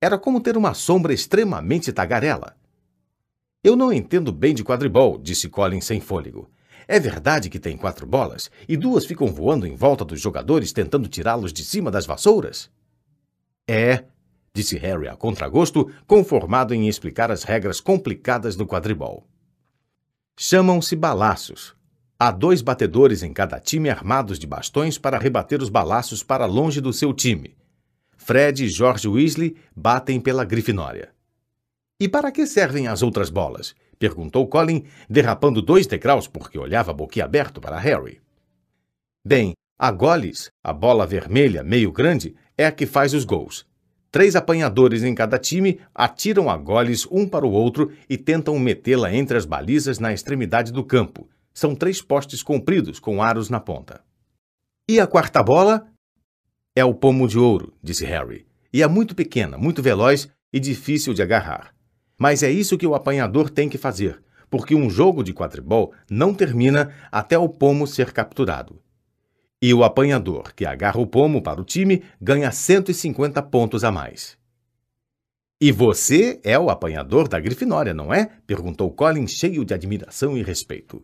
Era 0.01 0.17
como 0.17 0.39
ter 0.39 0.55
uma 0.55 0.73
sombra 0.73 1.13
extremamente 1.13 1.91
tagarela. 1.91 2.55
Eu 3.61 3.75
não 3.75 3.91
entendo 3.91 4.31
bem 4.31 4.55
de 4.55 4.63
quadribol, 4.63 5.17
disse 5.17 5.49
Colin 5.49 5.81
sem 5.81 5.99
fôlego. 5.99 6.49
É 6.91 6.99
verdade 6.99 7.49
que 7.49 7.57
tem 7.57 7.77
quatro 7.77 8.05
bolas 8.05 8.51
e 8.67 8.75
duas 8.75 9.05
ficam 9.05 9.27
voando 9.27 9.65
em 9.65 9.73
volta 9.73 10.03
dos 10.03 10.19
jogadores 10.19 10.73
tentando 10.73 11.07
tirá-los 11.07 11.53
de 11.53 11.63
cima 11.63 11.89
das 11.89 12.05
vassouras? 12.05 12.69
É, 13.65 14.03
disse 14.53 14.77
Harry 14.77 15.07
a 15.07 15.15
contragosto, 15.15 15.89
conformado 16.05 16.73
em 16.73 16.89
explicar 16.89 17.31
as 17.31 17.43
regras 17.43 17.79
complicadas 17.79 18.57
do 18.57 18.67
quadribol. 18.67 19.25
Chamam-se 20.37 20.93
balaços. 20.97 21.73
Há 22.19 22.29
dois 22.29 22.61
batedores 22.61 23.23
em 23.23 23.31
cada 23.31 23.57
time 23.57 23.89
armados 23.89 24.37
de 24.37 24.45
bastões 24.45 24.97
para 24.97 25.17
rebater 25.17 25.61
os 25.61 25.69
balaços 25.69 26.21
para 26.21 26.45
longe 26.45 26.81
do 26.81 26.91
seu 26.91 27.13
time. 27.13 27.55
Fred 28.17 28.65
e 28.65 28.67
George 28.67 29.07
Weasley 29.07 29.55
batem 29.73 30.19
pela 30.19 30.43
Grifinória. 30.43 31.13
E 31.97 32.09
para 32.09 32.33
que 32.33 32.45
servem 32.45 32.89
as 32.89 33.01
outras 33.01 33.29
bolas? 33.29 33.73
Perguntou 34.01 34.47
Colin, 34.47 34.83
derrapando 35.07 35.61
dois 35.61 35.85
degraus 35.85 36.27
porque 36.27 36.57
olhava 36.57 36.91
boquiaberto 36.91 37.61
para 37.61 37.77
Harry. 37.77 38.19
Bem, 39.23 39.53
a 39.77 39.91
Goles, 39.91 40.49
a 40.63 40.73
bola 40.73 41.05
vermelha 41.05 41.63
meio 41.63 41.91
grande, 41.91 42.33
é 42.57 42.65
a 42.65 42.71
que 42.71 42.87
faz 42.87 43.13
os 43.13 43.25
gols. 43.25 43.63
Três 44.09 44.35
apanhadores 44.35 45.03
em 45.03 45.13
cada 45.13 45.37
time 45.37 45.79
atiram 45.93 46.49
a 46.49 46.57
goles 46.57 47.07
um 47.11 47.29
para 47.29 47.45
o 47.45 47.51
outro 47.51 47.91
e 48.09 48.17
tentam 48.17 48.57
metê-la 48.57 49.13
entre 49.13 49.37
as 49.37 49.45
balizas 49.45 49.99
na 49.99 50.11
extremidade 50.11 50.71
do 50.71 50.83
campo. 50.83 51.29
São 51.53 51.75
três 51.75 52.01
postes 52.01 52.41
compridos 52.41 52.99
com 52.99 53.21
aros 53.21 53.51
na 53.51 53.59
ponta. 53.59 54.01
E 54.89 54.99
a 54.99 55.05
quarta 55.05 55.43
bola? 55.43 55.87
É 56.75 56.83
o 56.83 56.95
pomo 56.95 57.27
de 57.27 57.37
ouro, 57.37 57.71
disse 57.83 58.03
Harry. 58.03 58.47
E 58.73 58.81
é 58.81 58.87
muito 58.87 59.13
pequena, 59.13 59.59
muito 59.59 59.79
veloz 59.79 60.27
e 60.51 60.59
difícil 60.59 61.13
de 61.13 61.21
agarrar. 61.21 61.71
Mas 62.21 62.43
é 62.43 62.51
isso 62.51 62.77
que 62.77 62.85
o 62.85 62.93
apanhador 62.93 63.49
tem 63.49 63.67
que 63.67 63.79
fazer, 63.79 64.21
porque 64.47 64.75
um 64.75 64.91
jogo 64.91 65.23
de 65.23 65.33
quadribol 65.33 65.91
não 66.07 66.35
termina 66.35 66.93
até 67.11 67.35
o 67.35 67.49
pomo 67.49 67.87
ser 67.87 68.13
capturado. 68.13 68.79
E 69.59 69.73
o 69.73 69.83
apanhador 69.83 70.53
que 70.53 70.63
agarra 70.63 71.01
o 71.01 71.07
pomo 71.07 71.41
para 71.41 71.59
o 71.59 71.63
time 71.63 72.03
ganha 72.21 72.51
150 72.51 73.41
pontos 73.41 73.83
a 73.83 73.91
mais. 73.91 74.37
E 75.59 75.71
você 75.71 76.39
é 76.43 76.59
o 76.59 76.69
apanhador 76.69 77.27
da 77.27 77.39
Grifinória, 77.39 77.91
não 77.91 78.13
é? 78.13 78.29
perguntou 78.45 78.91
Colin, 78.91 79.25
cheio 79.25 79.65
de 79.65 79.73
admiração 79.73 80.37
e 80.37 80.43
respeito. 80.43 81.03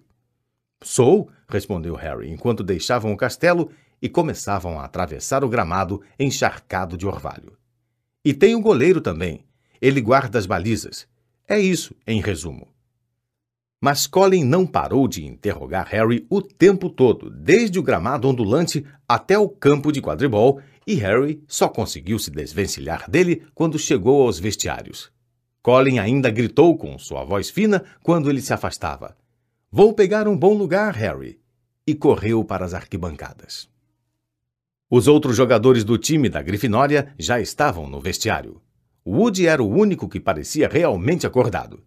Sou, 0.83 1.31
respondeu 1.49 1.95
Harry, 1.95 2.29
enquanto 2.29 2.63
deixavam 2.63 3.11
o 3.11 3.17
castelo 3.17 3.71
e 3.99 4.07
começavam 4.07 4.79
a 4.79 4.85
atravessar 4.85 5.43
o 5.43 5.49
gramado 5.49 5.99
encharcado 6.19 6.95
de 6.95 7.07
orvalho. 7.07 7.57
E 8.23 8.35
tem 8.35 8.53
o 8.53 8.61
goleiro 8.61 9.01
também, 9.01 9.46
ele 9.81 10.01
guarda 10.01 10.37
as 10.37 10.45
balizas. 10.45 11.07
É 11.47 11.59
isso, 11.59 11.95
em 12.05 12.21
resumo. 12.21 12.67
Mas 13.79 14.07
Colin 14.07 14.43
não 14.43 14.65
parou 14.65 15.07
de 15.07 15.25
interrogar 15.25 15.87
Harry 15.89 16.25
o 16.29 16.41
tempo 16.41 16.89
todo, 16.89 17.29
desde 17.29 17.77
o 17.77 17.83
gramado 17.83 18.27
ondulante 18.27 18.85
até 19.07 19.37
o 19.37 19.47
campo 19.47 19.91
de 19.91 20.01
quadribol, 20.01 20.59
e 20.85 20.95
Harry 20.95 21.43
só 21.47 21.67
conseguiu 21.67 22.17
se 22.17 22.31
desvencilhar 22.31 23.09
dele 23.09 23.43
quando 23.53 23.77
chegou 23.77 24.23
aos 24.23 24.39
vestiários. 24.39 25.11
Colin 25.61 25.99
ainda 25.99 26.31
gritou 26.31 26.77
com 26.77 26.97
sua 26.97 27.23
voz 27.23 27.49
fina 27.49 27.83
quando 28.01 28.29
ele 28.29 28.41
se 28.41 28.53
afastava. 28.53 29.15
Vou 29.69 29.93
pegar 29.93 30.27
um 30.27 30.37
bom 30.37 30.53
lugar, 30.53 30.95
Harry. 30.95 31.39
E 31.85 31.93
correu 31.93 32.43
para 32.43 32.65
as 32.65 32.73
arquibancadas. 32.73 33.69
Os 34.89 35.07
outros 35.07 35.35
jogadores 35.35 35.83
do 35.83 35.97
time 35.97 36.29
da 36.29 36.41
Grifinória 36.41 37.13
já 37.19 37.39
estavam 37.41 37.89
no 37.89 37.99
vestiário. 37.99 38.61
Woody 39.09 39.47
era 39.47 39.63
o 39.63 39.69
único 39.69 40.09
que 40.09 40.19
parecia 40.19 40.67
realmente 40.67 41.25
acordado. 41.25 41.81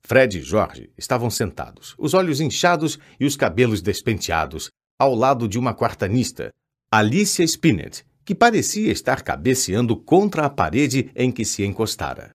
Fred 0.00 0.38
e 0.38 0.42
George 0.42 0.92
estavam 0.96 1.28
sentados, 1.28 1.96
os 1.98 2.14
olhos 2.14 2.40
inchados 2.40 3.00
e 3.18 3.24
os 3.24 3.36
cabelos 3.36 3.82
despenteados, 3.82 4.70
ao 4.96 5.12
lado 5.12 5.48
de 5.48 5.58
uma 5.58 5.74
quartanista, 5.74 6.50
Alicia 6.88 7.44
Spinett, 7.44 8.04
que 8.24 8.32
parecia 8.32 8.92
estar 8.92 9.22
cabeceando 9.22 9.96
contra 9.96 10.46
a 10.46 10.50
parede 10.50 11.10
em 11.16 11.32
que 11.32 11.44
se 11.44 11.64
encostara. 11.64 12.30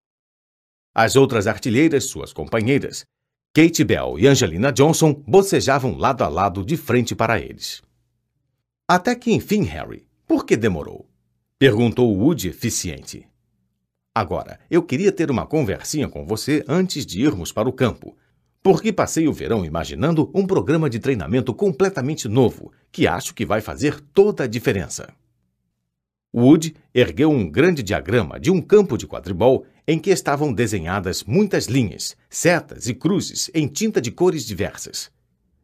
As 0.93 1.15
outras 1.15 1.47
artilheiras, 1.47 2.05
suas 2.05 2.33
companheiras, 2.33 3.05
Kate 3.53 3.85
Bell 3.85 4.19
e 4.19 4.27
Angelina 4.27 4.73
Johnson, 4.73 5.13
bocejavam 5.25 5.95
lado 5.95 6.25
a 6.25 6.27
lado 6.27 6.65
de 6.65 6.75
frente 6.75 7.15
para 7.15 7.39
eles. 7.39 7.81
Até 8.89 9.15
que 9.15 9.31
enfim, 9.31 9.63
Harry, 9.63 10.05
por 10.27 10.45
que 10.45 10.57
demorou? 10.57 11.09
Perguntou 11.57 12.13
Woody 12.13 12.49
eficiente. 12.49 13.25
Agora, 14.17 14.59
eu 14.67 14.81
queria 14.81 15.11
ter 15.11 15.29
uma 15.29 15.45
conversinha 15.45 16.09
com 16.09 16.25
você 16.25 16.65
antes 16.67 17.05
de 17.05 17.21
irmos 17.21 17.51
para 17.51 17.69
o 17.69 17.71
campo, 17.71 18.17
porque 18.63 18.91
passei 18.91 19.27
o 19.27 19.31
verão 19.31 19.63
imaginando 19.63 20.31
um 20.33 20.43
programa 20.47 20.89
de 20.89 20.97
treinamento 20.97 21.53
completamente 21.53 22.27
novo, 22.27 22.71
que 22.91 23.05
acho 23.05 23.35
que 23.35 23.45
vai 23.45 23.61
fazer 23.61 24.01
toda 24.15 24.45
a 24.45 24.47
diferença. 24.47 25.13
Wood 26.35 26.75
ergueu 26.95 27.29
um 27.29 27.47
grande 27.47 27.83
diagrama 27.83 28.39
de 28.39 28.49
um 28.49 28.59
campo 28.59 28.97
de 28.97 29.05
quadribol 29.05 29.67
em 29.87 29.99
que 29.99 30.09
estavam 30.09 30.51
desenhadas 30.51 31.23
muitas 31.23 31.67
linhas, 31.67 32.17
setas 32.27 32.87
e 32.87 32.95
cruzes 32.95 33.51
em 33.53 33.67
tinta 33.67 34.01
de 34.01 34.09
cores 34.09 34.47
diversas. 34.47 35.11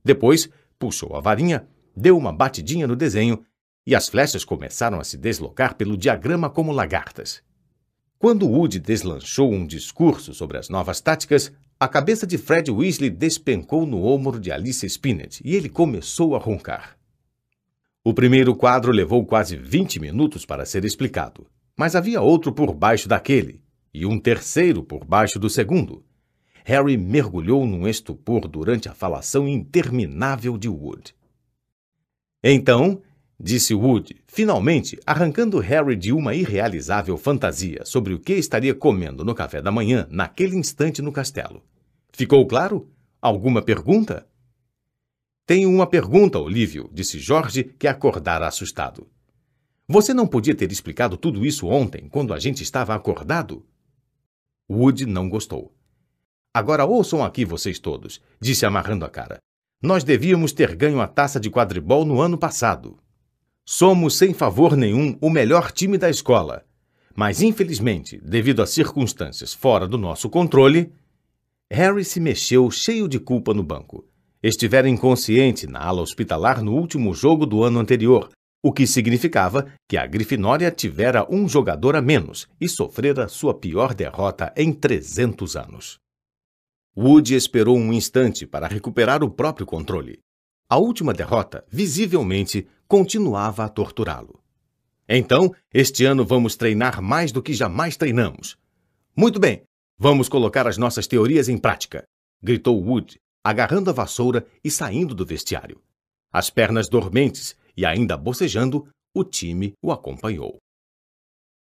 Depois, 0.05 0.47
puxou 0.77 1.15
a 1.15 1.19
varinha, 1.19 1.65
deu 1.97 2.15
uma 2.15 2.31
batidinha 2.31 2.85
no 2.85 2.95
desenho 2.95 3.43
e 3.83 3.95
as 3.95 4.07
flechas 4.07 4.45
começaram 4.45 4.99
a 4.99 5.03
se 5.03 5.17
deslocar 5.17 5.73
pelo 5.73 5.97
diagrama 5.97 6.51
como 6.51 6.71
lagartas. 6.71 7.41
Quando 8.23 8.47
Woody 8.47 8.79
deslanchou 8.79 9.51
um 9.51 9.67
discurso 9.67 10.33
sobre 10.33 10.57
as 10.57 10.69
novas 10.69 11.01
táticas, 11.01 11.51
a 11.77 11.89
cabeça 11.89 12.25
de 12.25 12.37
Fred 12.37 12.71
Weasley 12.71 13.09
despencou 13.09 13.85
no 13.85 14.05
ombro 14.05 14.39
de 14.39 14.49
Alice 14.49 14.85
Spinnet 14.85 15.41
e 15.43 15.53
ele 15.53 15.67
começou 15.67 16.33
a 16.33 16.39
roncar. 16.39 16.97
O 18.01 18.13
primeiro 18.13 18.55
quadro 18.55 18.93
levou 18.93 19.25
quase 19.25 19.57
20 19.57 19.99
minutos 19.99 20.45
para 20.45 20.65
ser 20.65 20.85
explicado, 20.85 21.45
mas 21.75 21.97
havia 21.97 22.21
outro 22.21 22.53
por 22.53 22.73
baixo 22.73 23.09
daquele, 23.09 23.61
e 23.93 24.05
um 24.05 24.17
terceiro 24.17 24.85
por 24.85 25.03
baixo 25.03 25.37
do 25.37 25.49
segundo. 25.49 26.01
Harry 26.63 26.95
mergulhou 26.95 27.67
num 27.67 27.85
estupor 27.85 28.47
durante 28.47 28.87
a 28.87 28.93
falação 28.93 29.49
interminável 29.49 30.57
de 30.57 30.69
Wood. 30.69 31.13
Então, 32.41 33.01
disse 33.43 33.75
Wood, 33.75 34.15
finalmente 34.25 34.97
arrancando 35.05 35.59
Harry 35.59 35.97
de 35.97 36.13
uma 36.13 36.33
irrealizável 36.33 37.17
fantasia 37.17 37.83
sobre 37.83 38.13
o 38.13 38.19
que 38.19 38.31
estaria 38.35 38.73
comendo 38.73 39.25
no 39.25 39.35
café 39.35 39.61
da 39.61 39.69
manhã 39.69 40.07
naquele 40.09 40.55
instante 40.55 41.01
no 41.01 41.11
castelo. 41.11 41.61
Ficou 42.13 42.47
claro? 42.47 42.89
Alguma 43.21 43.61
pergunta? 43.61 44.25
Tenho 45.45 45.69
uma 45.69 45.85
pergunta, 45.85 46.39
Olívio, 46.39 46.89
disse 46.93 47.19
Jorge, 47.19 47.65
que 47.65 47.85
acordara 47.85 48.47
assustado. 48.47 49.09
Você 49.89 50.13
não 50.13 50.25
podia 50.25 50.55
ter 50.55 50.71
explicado 50.71 51.17
tudo 51.17 51.45
isso 51.45 51.67
ontem, 51.67 52.07
quando 52.07 52.33
a 52.33 52.39
gente 52.39 52.63
estava 52.63 52.95
acordado? 52.95 53.65
Wood 54.71 55.05
não 55.05 55.27
gostou. 55.27 55.75
Agora 56.53 56.85
ouçam 56.85 57.21
aqui 57.21 57.43
vocês 57.43 57.77
todos, 57.77 58.21
disse 58.39 58.65
amarrando 58.65 59.03
a 59.03 59.09
cara. 59.09 59.39
Nós 59.81 60.05
devíamos 60.05 60.53
ter 60.53 60.77
ganho 60.77 61.01
a 61.01 61.07
taça 61.07 61.41
de 61.41 61.49
quadribol 61.49 62.05
no 62.05 62.21
ano 62.21 62.37
passado. 62.37 63.02
Somos, 63.65 64.17
sem 64.17 64.33
favor 64.33 64.75
nenhum, 64.75 65.17
o 65.21 65.29
melhor 65.29 65.71
time 65.71 65.97
da 65.97 66.09
escola. 66.09 66.65
Mas, 67.15 67.41
infelizmente, 67.41 68.19
devido 68.23 68.61
a 68.61 68.65
circunstâncias 68.65 69.53
fora 69.53 69.87
do 69.87 69.97
nosso 69.97 70.29
controle, 70.29 70.91
Harry 71.71 72.03
se 72.03 72.19
mexeu 72.19 72.69
cheio 72.69 73.07
de 73.07 73.19
culpa 73.19 73.53
no 73.53 73.63
banco. 73.63 74.05
Estivera 74.41 74.89
inconsciente 74.89 75.65
na 75.65 75.79
ala 75.79 76.01
hospitalar 76.01 76.61
no 76.61 76.73
último 76.73 77.13
jogo 77.13 77.45
do 77.45 77.63
ano 77.63 77.79
anterior, 77.79 78.29
o 78.61 78.71
que 78.71 78.85
significava 78.85 79.67
que 79.87 79.97
a 79.97 80.05
Grifinória 80.05 80.69
tivera 80.69 81.25
um 81.29 81.47
jogador 81.47 81.95
a 81.95 82.01
menos 82.01 82.47
e 82.59 82.67
sofrera 82.67 83.27
sua 83.27 83.53
pior 83.53 83.93
derrota 83.93 84.53
em 84.57 84.73
300 84.73 85.55
anos. 85.55 85.97
Woody 86.95 87.35
esperou 87.35 87.77
um 87.77 87.93
instante 87.93 88.45
para 88.45 88.67
recuperar 88.67 89.23
o 89.23 89.29
próprio 89.29 89.65
controle. 89.65 90.19
A 90.73 90.77
última 90.77 91.13
derrota, 91.13 91.63
visivelmente, 91.69 92.67
continuava 92.87 93.63
a 93.63 93.69
torturá-lo. 93.69 94.41
Então, 95.07 95.53
este 95.71 96.03
ano 96.03 96.25
vamos 96.25 96.55
treinar 96.55 96.99
mais 96.99 97.31
do 97.31 97.43
que 97.43 97.53
jamais 97.53 97.95
treinamos. 97.95 98.57
Muito 99.15 99.39
bem, 99.39 99.61
vamos 99.99 100.27
colocar 100.27 100.67
as 100.67 100.75
nossas 100.75 101.05
teorias 101.05 101.47
em 101.47 101.59
prática, 101.59 102.03
gritou 102.41 102.83
Wood, 102.83 103.19
agarrando 103.43 103.91
a 103.91 103.93
vassoura 103.93 104.47
e 104.63 104.71
saindo 104.71 105.13
do 105.13 105.23
vestiário. 105.23 105.79
As 106.31 106.49
pernas 106.49 106.89
dormentes 106.89 107.55
e 107.77 107.85
ainda 107.85 108.17
bocejando, 108.17 108.87
o 109.13 109.23
time 109.23 109.73
o 109.79 109.91
acompanhou. 109.91 110.57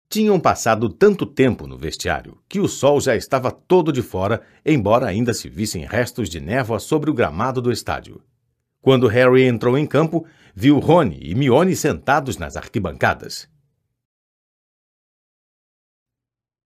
Tinham 0.07 0.39
passado 0.39 0.87
tanto 0.87 1.25
tempo 1.25 1.67
no 1.67 1.77
vestiário 1.77 2.41
que 2.47 2.61
o 2.61 2.69
sol 2.69 3.01
já 3.01 3.13
estava 3.13 3.51
todo 3.51 3.91
de 3.91 4.01
fora, 4.01 4.41
embora 4.65 5.05
ainda 5.05 5.33
se 5.33 5.49
vissem 5.49 5.83
restos 5.85 6.29
de 6.29 6.39
névoa 6.39 6.79
sobre 6.79 7.09
o 7.09 7.13
gramado 7.13 7.61
do 7.61 7.73
estádio. 7.73 8.23
Quando 8.85 9.07
Harry 9.07 9.45
entrou 9.45 9.79
em 9.79 9.87
campo, 9.87 10.27
viu 10.53 10.77
Rony 10.77 11.17
e 11.19 11.33
Mione 11.33 11.75
sentados 11.75 12.37
nas 12.37 12.55
arquibancadas. 12.55 13.49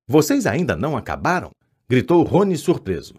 Vocês 0.06 0.46
ainda 0.46 0.76
não 0.76 0.98
acabaram? 0.98 1.52
gritou 1.88 2.22
Rony 2.24 2.58
surpreso. 2.58 3.14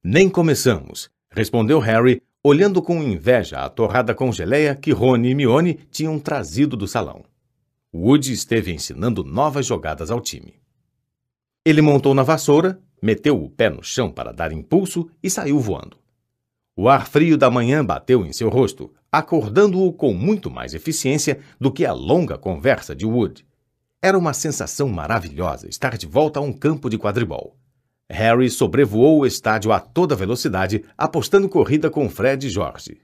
Nem 0.00 0.30
começamos, 0.30 1.10
respondeu 1.28 1.80
Harry, 1.80 2.22
olhando 2.40 2.80
com 2.80 3.02
inveja 3.02 3.64
a 3.64 3.68
torrada 3.68 4.14
com 4.14 4.30
geleia 4.30 4.76
que 4.76 4.92
Rony 4.92 5.30
e 5.30 5.34
Mione 5.34 5.74
tinham 5.90 6.20
trazido 6.20 6.76
do 6.76 6.86
salão. 6.86 7.24
Woody 7.92 8.32
esteve 8.32 8.72
ensinando 8.72 9.24
novas 9.24 9.66
jogadas 9.66 10.12
ao 10.12 10.20
time. 10.20 10.62
Ele 11.64 11.82
montou 11.82 12.14
na 12.14 12.22
vassoura, 12.22 12.80
meteu 13.02 13.42
o 13.42 13.50
pé 13.50 13.68
no 13.68 13.82
chão 13.82 14.12
para 14.12 14.30
dar 14.30 14.52
impulso 14.52 15.10
e 15.20 15.28
saiu 15.28 15.58
voando. 15.58 16.03
O 16.76 16.88
ar 16.88 17.06
frio 17.06 17.38
da 17.38 17.48
manhã 17.48 17.84
bateu 17.84 18.26
em 18.26 18.32
seu 18.32 18.48
rosto, 18.48 18.92
acordando-o 19.10 19.92
com 19.92 20.12
muito 20.12 20.50
mais 20.50 20.74
eficiência 20.74 21.38
do 21.58 21.72
que 21.72 21.86
a 21.86 21.92
longa 21.92 22.36
conversa 22.36 22.96
de 22.96 23.06
Wood. 23.06 23.46
Era 24.02 24.18
uma 24.18 24.34
sensação 24.34 24.88
maravilhosa 24.88 25.68
estar 25.68 25.96
de 25.96 26.06
volta 26.06 26.40
a 26.40 26.42
um 26.42 26.52
campo 26.52 26.90
de 26.90 26.98
quadribol. 26.98 27.56
Harry 28.10 28.50
sobrevoou 28.50 29.20
o 29.20 29.26
estádio 29.26 29.72
a 29.72 29.78
toda 29.78 30.16
velocidade, 30.16 30.84
apostando 30.98 31.48
corrida 31.48 31.88
com 31.88 32.08
Fred 32.10 32.46
e 32.46 32.50
George. 32.50 33.00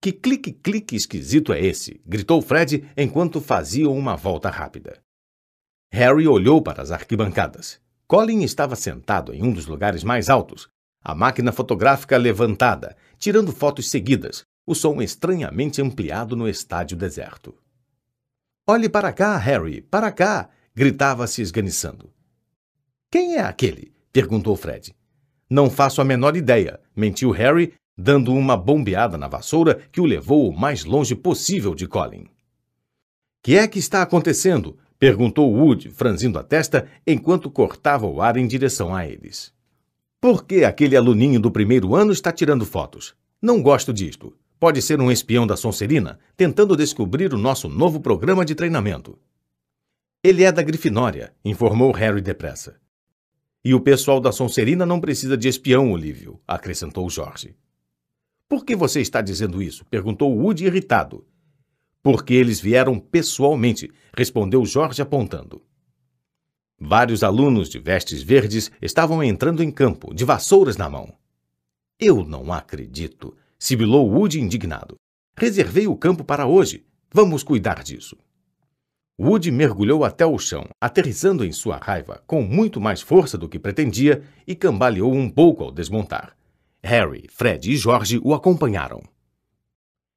Que 0.00 0.10
clique-clique 0.10 0.96
esquisito 0.96 1.52
é 1.52 1.60
esse? 1.60 2.00
gritou 2.06 2.40
Fred 2.40 2.88
enquanto 2.96 3.40
faziam 3.40 3.96
uma 3.96 4.16
volta 4.16 4.48
rápida. 4.48 4.98
Harry 5.92 6.26
olhou 6.26 6.62
para 6.62 6.82
as 6.82 6.90
arquibancadas. 6.90 7.78
Colin 8.08 8.42
estava 8.42 8.74
sentado 8.74 9.34
em 9.34 9.42
um 9.42 9.52
dos 9.52 9.66
lugares 9.66 10.02
mais 10.02 10.30
altos, 10.30 10.68
a 11.02 11.14
máquina 11.14 11.52
fotográfica 11.52 12.16
levantada, 12.16 12.96
tirando 13.18 13.52
fotos 13.52 13.90
seguidas, 13.90 14.44
o 14.66 14.74
som 14.74 15.02
estranhamente 15.02 15.82
ampliado 15.82 16.36
no 16.36 16.48
estádio 16.48 16.96
deserto. 16.96 17.54
Olhe 18.66 18.88
para 18.88 19.12
cá, 19.12 19.36
Harry, 19.36 19.80
para 19.80 20.12
cá! 20.12 20.48
gritava-se 20.74 21.42
esganiçando. 21.42 22.10
Quem 23.10 23.36
é 23.36 23.40
aquele? 23.40 23.92
perguntou 24.12 24.56
Fred. 24.56 24.94
Não 25.50 25.68
faço 25.68 26.00
a 26.00 26.04
menor 26.04 26.36
ideia, 26.36 26.80
mentiu 26.96 27.30
Harry, 27.30 27.74
dando 27.98 28.32
uma 28.32 28.56
bombeada 28.56 29.18
na 29.18 29.28
vassoura 29.28 29.82
que 29.92 30.00
o 30.00 30.06
levou 30.06 30.48
o 30.48 30.58
mais 30.58 30.84
longe 30.84 31.14
possível 31.14 31.74
de 31.74 31.86
Colin. 31.86 32.26
Que 33.42 33.56
é 33.56 33.68
que 33.68 33.78
está 33.78 34.00
acontecendo? 34.00 34.78
perguntou 34.98 35.52
Wood, 35.52 35.90
franzindo 35.90 36.38
a 36.38 36.44
testa 36.44 36.88
enquanto 37.06 37.50
cortava 37.50 38.06
o 38.06 38.22
ar 38.22 38.36
em 38.36 38.46
direção 38.46 38.94
a 38.94 39.04
eles. 39.04 39.52
Por 40.22 40.44
que 40.44 40.62
aquele 40.62 40.96
aluninho 40.96 41.40
do 41.40 41.50
primeiro 41.50 41.96
ano 41.96 42.12
está 42.12 42.30
tirando 42.30 42.64
fotos? 42.64 43.12
Não 43.42 43.60
gosto 43.60 43.92
disto. 43.92 44.32
Pode 44.56 44.80
ser 44.80 45.00
um 45.00 45.10
espião 45.10 45.44
da 45.44 45.56
Sonserina 45.56 46.16
tentando 46.36 46.76
descobrir 46.76 47.34
o 47.34 47.36
nosso 47.36 47.68
novo 47.68 47.98
programa 47.98 48.44
de 48.44 48.54
treinamento. 48.54 49.18
Ele 50.22 50.44
é 50.44 50.52
da 50.52 50.62
Grifinória, 50.62 51.34
informou 51.44 51.90
Harry 51.90 52.20
depressa. 52.20 52.76
E 53.64 53.74
o 53.74 53.80
pessoal 53.80 54.20
da 54.20 54.30
Sonserina 54.30 54.86
não 54.86 55.00
precisa 55.00 55.36
de 55.36 55.48
espião, 55.48 55.90
Olívio, 55.90 56.40
acrescentou 56.46 57.10
Jorge. 57.10 57.56
Por 58.48 58.64
que 58.64 58.76
você 58.76 59.00
está 59.00 59.20
dizendo 59.20 59.60
isso? 59.60 59.84
perguntou 59.86 60.32
Woody 60.32 60.66
irritado. 60.66 61.26
Porque 62.00 62.32
eles 62.32 62.60
vieram 62.60 62.96
pessoalmente, 63.00 63.90
respondeu 64.16 64.64
Jorge 64.64 65.02
apontando. 65.02 65.60
Vários 66.84 67.22
alunos 67.22 67.68
de 67.68 67.78
vestes 67.78 68.24
verdes 68.24 68.68
estavam 68.82 69.22
entrando 69.22 69.62
em 69.62 69.70
campo, 69.70 70.12
de 70.12 70.24
vassouras 70.24 70.76
na 70.76 70.90
mão. 70.90 71.14
Eu 71.96 72.24
não 72.24 72.52
acredito, 72.52 73.36
sibilou 73.56 74.10
Woody 74.10 74.40
indignado. 74.40 74.96
Reservei 75.38 75.86
o 75.86 75.96
campo 75.96 76.24
para 76.24 76.44
hoje. 76.44 76.84
Vamos 77.14 77.44
cuidar 77.44 77.84
disso. 77.84 78.16
Woody 79.16 79.52
mergulhou 79.52 80.04
até 80.04 80.26
o 80.26 80.36
chão, 80.40 80.66
aterrissando 80.80 81.44
em 81.44 81.52
sua 81.52 81.76
raiva 81.76 82.20
com 82.26 82.42
muito 82.42 82.80
mais 82.80 83.00
força 83.00 83.38
do 83.38 83.48
que 83.48 83.60
pretendia 83.60 84.24
e 84.44 84.56
cambaleou 84.56 85.14
um 85.14 85.30
pouco 85.30 85.62
ao 85.62 85.70
desmontar. 85.70 86.36
Harry, 86.82 87.28
Fred 87.30 87.70
e 87.70 87.76
George 87.76 88.20
o 88.24 88.34
acompanharam. 88.34 89.00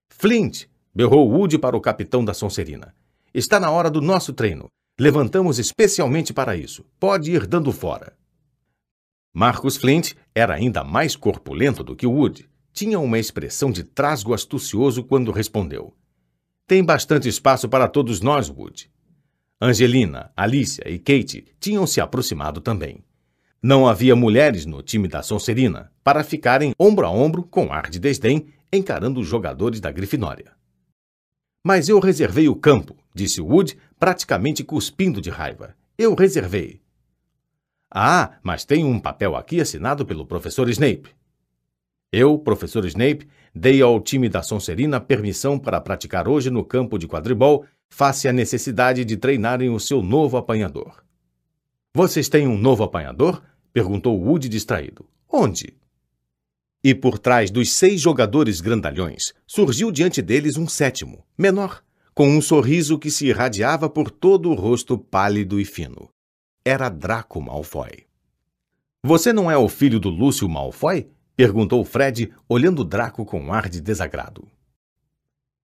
Flint! 0.09 0.65
berrou 0.91 1.29
Woody 1.29 1.59
para 1.59 1.77
o 1.77 1.81
capitão 1.81 2.25
da 2.25 2.33
Sonserina. 2.33 2.95
Está 3.31 3.59
na 3.59 3.69
hora 3.69 3.91
do 3.91 4.01
nosso 4.01 4.33
treino. 4.33 4.67
Levantamos 4.97 5.59
especialmente 5.59 6.33
para 6.33 6.55
isso. 6.55 6.85
Pode 6.97 7.31
ir 7.31 7.45
dando 7.45 7.71
fora. 7.73 8.15
Marcus 9.33 9.75
Flint 9.75 10.13
era 10.33 10.53
ainda 10.53 10.85
mais 10.85 11.17
corpulento 11.17 11.83
do 11.83 11.95
que 11.95 12.07
Wood. 12.07 12.49
Tinha 12.71 12.97
uma 12.99 13.19
expressão 13.19 13.71
de 13.71 13.83
trasgo 13.83 14.33
astucioso 14.33 15.03
quando 15.03 15.31
respondeu. 15.31 15.93
Tem 16.65 16.81
bastante 16.83 17.27
espaço 17.27 17.67
para 17.67 17.89
todos 17.89 18.21
nós, 18.21 18.49
Wood. 18.49 18.89
Angelina, 19.61 20.31
Alicia 20.35 20.89
e 20.89 20.97
Kate 20.97 21.45
tinham 21.59 21.85
se 21.85 21.99
aproximado 21.99 22.61
também. 22.61 23.03
Não 23.61 23.87
havia 23.87 24.15
mulheres 24.15 24.65
no 24.65 24.81
time 24.81 25.07
da 25.07 25.21
Sonserina 25.21 25.91
para 26.03 26.23
ficarem 26.23 26.73
ombro 26.79 27.05
a 27.05 27.09
ombro 27.09 27.43
com 27.43 27.73
ar 27.73 27.89
de 27.89 27.99
desdém 27.99 28.47
encarando 28.71 29.19
os 29.19 29.27
jogadores 29.27 29.81
da 29.81 29.91
Grifinória. 29.91 30.53
Mas 31.65 31.89
eu 31.89 31.99
reservei 31.99 32.47
o 32.47 32.55
campo, 32.55 32.95
disse 33.13 33.41
Wood, 33.41 33.77
praticamente 33.99 34.63
cuspindo 34.63 35.21
de 35.21 35.29
raiva. 35.29 35.75
Eu 35.97 36.13
reservei. 36.13 36.81
Ah, 37.89 38.37
mas 38.43 38.65
tem 38.65 38.83
um 38.83 38.99
papel 38.99 39.35
aqui 39.35 39.61
assinado 39.61 40.05
pelo 40.05 40.25
professor 40.25 40.69
Snape. 40.69 41.15
Eu, 42.11 42.37
professor 42.37 42.85
Snape, 42.85 43.27
dei 43.53 43.81
ao 43.81 44.01
time 44.01 44.27
da 44.27 44.43
Sonserina 44.43 44.99
permissão 44.99 45.57
para 45.57 45.79
praticar 45.79 46.27
hoje 46.27 46.49
no 46.49 46.63
campo 46.63 46.97
de 46.97 47.07
quadribol, 47.07 47.65
face 47.89 48.27
à 48.27 48.33
necessidade 48.33 49.05
de 49.05 49.15
treinarem 49.15 49.69
o 49.69 49.79
seu 49.79 50.01
novo 50.01 50.35
apanhador. 50.35 51.03
Vocês 51.93 52.27
têm 52.27 52.47
um 52.47 52.57
novo 52.57 52.83
apanhador? 52.83 53.41
perguntou 53.71 54.19
Woody 54.19 54.49
distraído. 54.49 55.07
Onde? 55.31 55.77
E 56.83 56.93
por 56.93 57.17
trás 57.17 57.49
dos 57.49 57.71
seis 57.71 58.01
jogadores 58.01 58.59
grandalhões, 58.59 59.33
surgiu 59.47 59.91
diante 59.91 60.21
deles 60.21 60.57
um 60.57 60.67
sétimo, 60.67 61.25
menor, 61.37 61.81
com 62.15 62.29
um 62.29 62.41
sorriso 62.41 62.97
que 62.97 63.11
se 63.11 63.27
irradiava 63.27 63.89
por 63.89 64.09
todo 64.09 64.49
o 64.49 64.53
rosto 64.53 64.97
pálido 64.97 65.59
e 65.59 65.65
fino. 65.65 66.07
Era 66.63 66.87
Draco 66.87 67.41
Malfoy. 67.41 68.05
Você 69.03 69.33
não 69.33 69.51
é 69.51 69.57
o 69.57 69.67
filho 69.67 69.99
do 69.99 70.09
Lúcio 70.09 70.47
Malfoy? 70.47 71.09
perguntou 71.35 71.83
Fred, 71.83 72.31
olhando 72.47 72.85
Draco 72.85 73.25
com 73.25 73.41
um 73.41 73.51
ar 73.51 73.67
de 73.67 73.81
desagrado. 73.81 74.47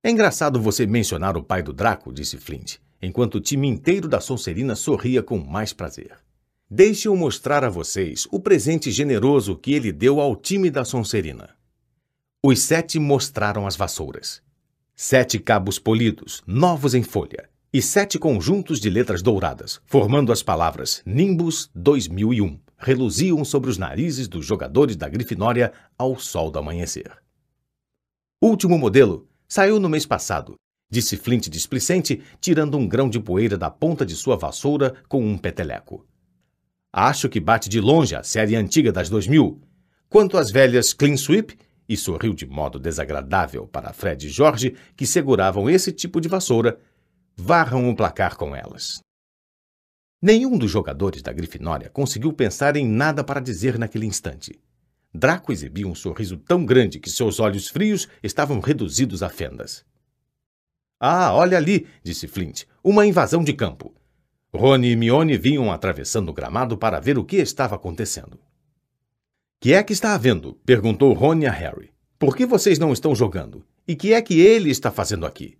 É 0.03 0.11
engraçado 0.11 0.61
você 0.61 0.85
mencionar 0.85 1.37
o 1.37 1.43
pai 1.43 1.63
do 1.63 1.71
Draco, 1.71 2.11
disse 2.11 2.37
Flint, 2.37 2.79
enquanto 3.01 3.35
o 3.35 3.41
time 3.41 3.69
inteiro 3.69 4.09
da 4.09 4.19
Sonserina 4.19 4.75
sorria 4.75 5.23
com 5.23 5.37
mais 5.37 5.71
prazer. 5.71 6.17
Deixe-eu 6.69 7.15
mostrar 7.15 7.63
a 7.63 7.69
vocês 7.69 8.27
o 8.29 8.41
presente 8.41 8.91
generoso 8.91 9.55
que 9.55 9.73
ele 9.73 9.93
deu 9.93 10.19
ao 10.19 10.35
time 10.35 10.69
da 10.69 10.83
Sonserina. 10.83 11.51
Os 12.43 12.61
sete 12.61 12.99
mostraram 12.99 13.65
as 13.65 13.77
vassouras. 13.77 14.41
Sete 15.03 15.39
cabos 15.39 15.79
polidos, 15.79 16.43
novos 16.45 16.93
em 16.93 17.01
folha, 17.01 17.49
e 17.73 17.81
sete 17.81 18.19
conjuntos 18.19 18.79
de 18.79 18.87
letras 18.87 19.23
douradas, 19.23 19.81
formando 19.87 20.31
as 20.31 20.43
palavras 20.43 21.01
Nimbus 21.07 21.71
2001, 21.73 22.59
reluziam 22.77 23.43
sobre 23.43 23.71
os 23.71 23.79
narizes 23.79 24.27
dos 24.27 24.45
jogadores 24.45 24.95
da 24.95 25.09
Grifinória 25.09 25.73
ao 25.97 26.19
sol 26.19 26.51
do 26.51 26.59
amanhecer. 26.59 27.11
Último 28.39 28.77
modelo 28.77 29.27
saiu 29.47 29.79
no 29.79 29.89
mês 29.89 30.05
passado, 30.05 30.53
disse 30.87 31.17
Flint 31.17 31.49
displicente, 31.49 32.21
tirando 32.39 32.77
um 32.77 32.87
grão 32.87 33.09
de 33.09 33.19
poeira 33.19 33.57
da 33.57 33.71
ponta 33.71 34.05
de 34.05 34.15
sua 34.15 34.37
vassoura 34.37 34.93
com 35.09 35.25
um 35.25 35.35
peteleco. 35.35 36.05
Acho 36.93 37.27
que 37.27 37.39
bate 37.39 37.69
de 37.69 37.81
longe 37.81 38.15
a 38.15 38.21
série 38.21 38.55
antiga 38.55 38.91
das 38.91 39.09
2000. 39.09 39.59
Quanto 40.07 40.37
às 40.37 40.51
velhas 40.51 40.93
Clean 40.93 41.17
Sweep, 41.17 41.57
e 41.91 41.97
sorriu 41.97 42.33
de 42.33 42.45
modo 42.45 42.79
desagradável 42.79 43.67
para 43.67 43.91
Fred 43.91 44.25
e 44.25 44.29
Jorge, 44.29 44.77
que 44.95 45.05
seguravam 45.05 45.69
esse 45.69 45.91
tipo 45.91 46.21
de 46.21 46.29
vassoura, 46.29 46.79
varram 47.35 47.89
o 47.89 47.95
placar 47.95 48.37
com 48.37 48.55
elas. 48.55 49.01
Nenhum 50.21 50.57
dos 50.57 50.71
jogadores 50.71 51.21
da 51.21 51.33
Grifinória 51.33 51.89
conseguiu 51.89 52.31
pensar 52.31 52.77
em 52.77 52.87
nada 52.87 53.25
para 53.25 53.41
dizer 53.41 53.77
naquele 53.77 54.05
instante. 54.05 54.57
Draco 55.13 55.51
exibia 55.51 55.85
um 55.85 55.93
sorriso 55.93 56.37
tão 56.37 56.65
grande 56.65 56.97
que 56.97 57.09
seus 57.09 57.41
olhos 57.41 57.67
frios 57.67 58.07
estavam 58.23 58.61
reduzidos 58.61 59.21
a 59.21 59.27
fendas. 59.27 59.83
Ah, 60.97 61.33
olha 61.33 61.57
ali, 61.57 61.87
disse 62.01 62.25
Flint, 62.25 62.63
uma 62.81 63.05
invasão 63.05 63.43
de 63.43 63.51
campo. 63.51 63.93
Rony 64.53 64.91
e 64.91 64.95
Mione 64.95 65.37
vinham 65.37 65.69
atravessando 65.69 66.29
o 66.29 66.33
gramado 66.33 66.77
para 66.77 67.01
ver 67.01 67.17
o 67.17 67.25
que 67.25 67.35
estava 67.35 67.75
acontecendo. 67.75 68.39
Que 69.63 69.75
é 69.75 69.83
que 69.83 69.93
está 69.93 70.15
havendo? 70.15 70.55
perguntou 70.65 71.13
Rony 71.13 71.45
a 71.45 71.51
Harry. 71.51 71.91
Por 72.17 72.35
que 72.35 72.47
vocês 72.47 72.79
não 72.79 72.91
estão 72.91 73.13
jogando? 73.13 73.63
E 73.87 73.95
que 73.95 74.11
é 74.11 74.19
que 74.19 74.39
ele 74.39 74.71
está 74.71 74.89
fazendo 74.89 75.23
aqui? 75.23 75.55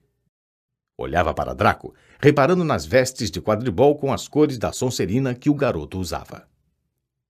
Olhava 0.98 1.36
para 1.36 1.54
Draco, 1.54 1.94
reparando 2.20 2.64
nas 2.64 2.84
vestes 2.84 3.30
de 3.30 3.40
quadribol 3.40 3.96
com 3.96 4.12
as 4.12 4.28
cores 4.28 4.58
da 4.58 4.72
Sonserina 4.72 5.36
que 5.36 5.52
o 5.52 5.54
garoto 5.54 6.00
usava. 6.00 6.48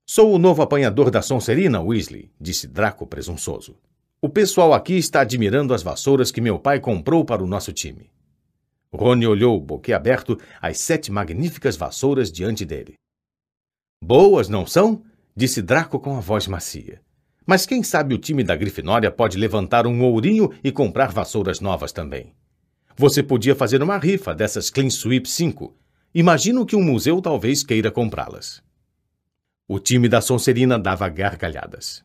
Sou 0.08 0.32
o 0.32 0.38
novo 0.38 0.62
apanhador 0.62 1.10
da 1.10 1.20
Sonserina, 1.20 1.82
Weasley, 1.82 2.30
disse 2.40 2.66
Draco 2.66 3.06
presunçoso. 3.06 3.76
O 4.22 4.30
pessoal 4.30 4.72
aqui 4.72 4.94
está 4.94 5.20
admirando 5.20 5.74
as 5.74 5.82
vassouras 5.82 6.32
que 6.32 6.40
meu 6.40 6.58
pai 6.58 6.80
comprou 6.80 7.22
para 7.22 7.44
o 7.44 7.46
nosso 7.46 7.70
time. 7.70 8.10
Rony 8.90 9.26
olhou, 9.26 9.60
boquiaberto, 9.60 10.38
as 10.58 10.78
sete 10.78 11.12
magníficas 11.12 11.76
vassouras 11.76 12.32
diante 12.32 12.64
dele. 12.64 12.94
Boas, 14.02 14.48
não 14.48 14.66
são? 14.66 15.04
Disse 15.34 15.62
Draco 15.62 15.98
com 15.98 16.16
a 16.16 16.20
voz 16.20 16.46
macia. 16.46 17.00
Mas 17.46 17.66
quem 17.66 17.82
sabe 17.82 18.14
o 18.14 18.18
time 18.18 18.44
da 18.44 18.54
Grifinória 18.54 19.10
pode 19.10 19.36
levantar 19.36 19.86
um 19.86 20.02
ourinho 20.02 20.50
e 20.62 20.70
comprar 20.70 21.12
vassouras 21.12 21.60
novas 21.60 21.92
também. 21.92 22.32
Você 22.96 23.22
podia 23.22 23.54
fazer 23.54 23.82
uma 23.82 23.98
rifa 23.98 24.34
dessas 24.34 24.70
Clean 24.70 24.88
Sweep 24.88 25.28
5. 25.28 25.74
Imagino 26.14 26.64
que 26.64 26.76
um 26.76 26.82
museu 26.82 27.20
talvez 27.20 27.64
queira 27.64 27.90
comprá-las. 27.90 28.62
O 29.66 29.78
time 29.78 30.08
da 30.08 30.20
Sonserina 30.20 30.78
dava 30.78 31.08
gargalhadas. 31.08 32.02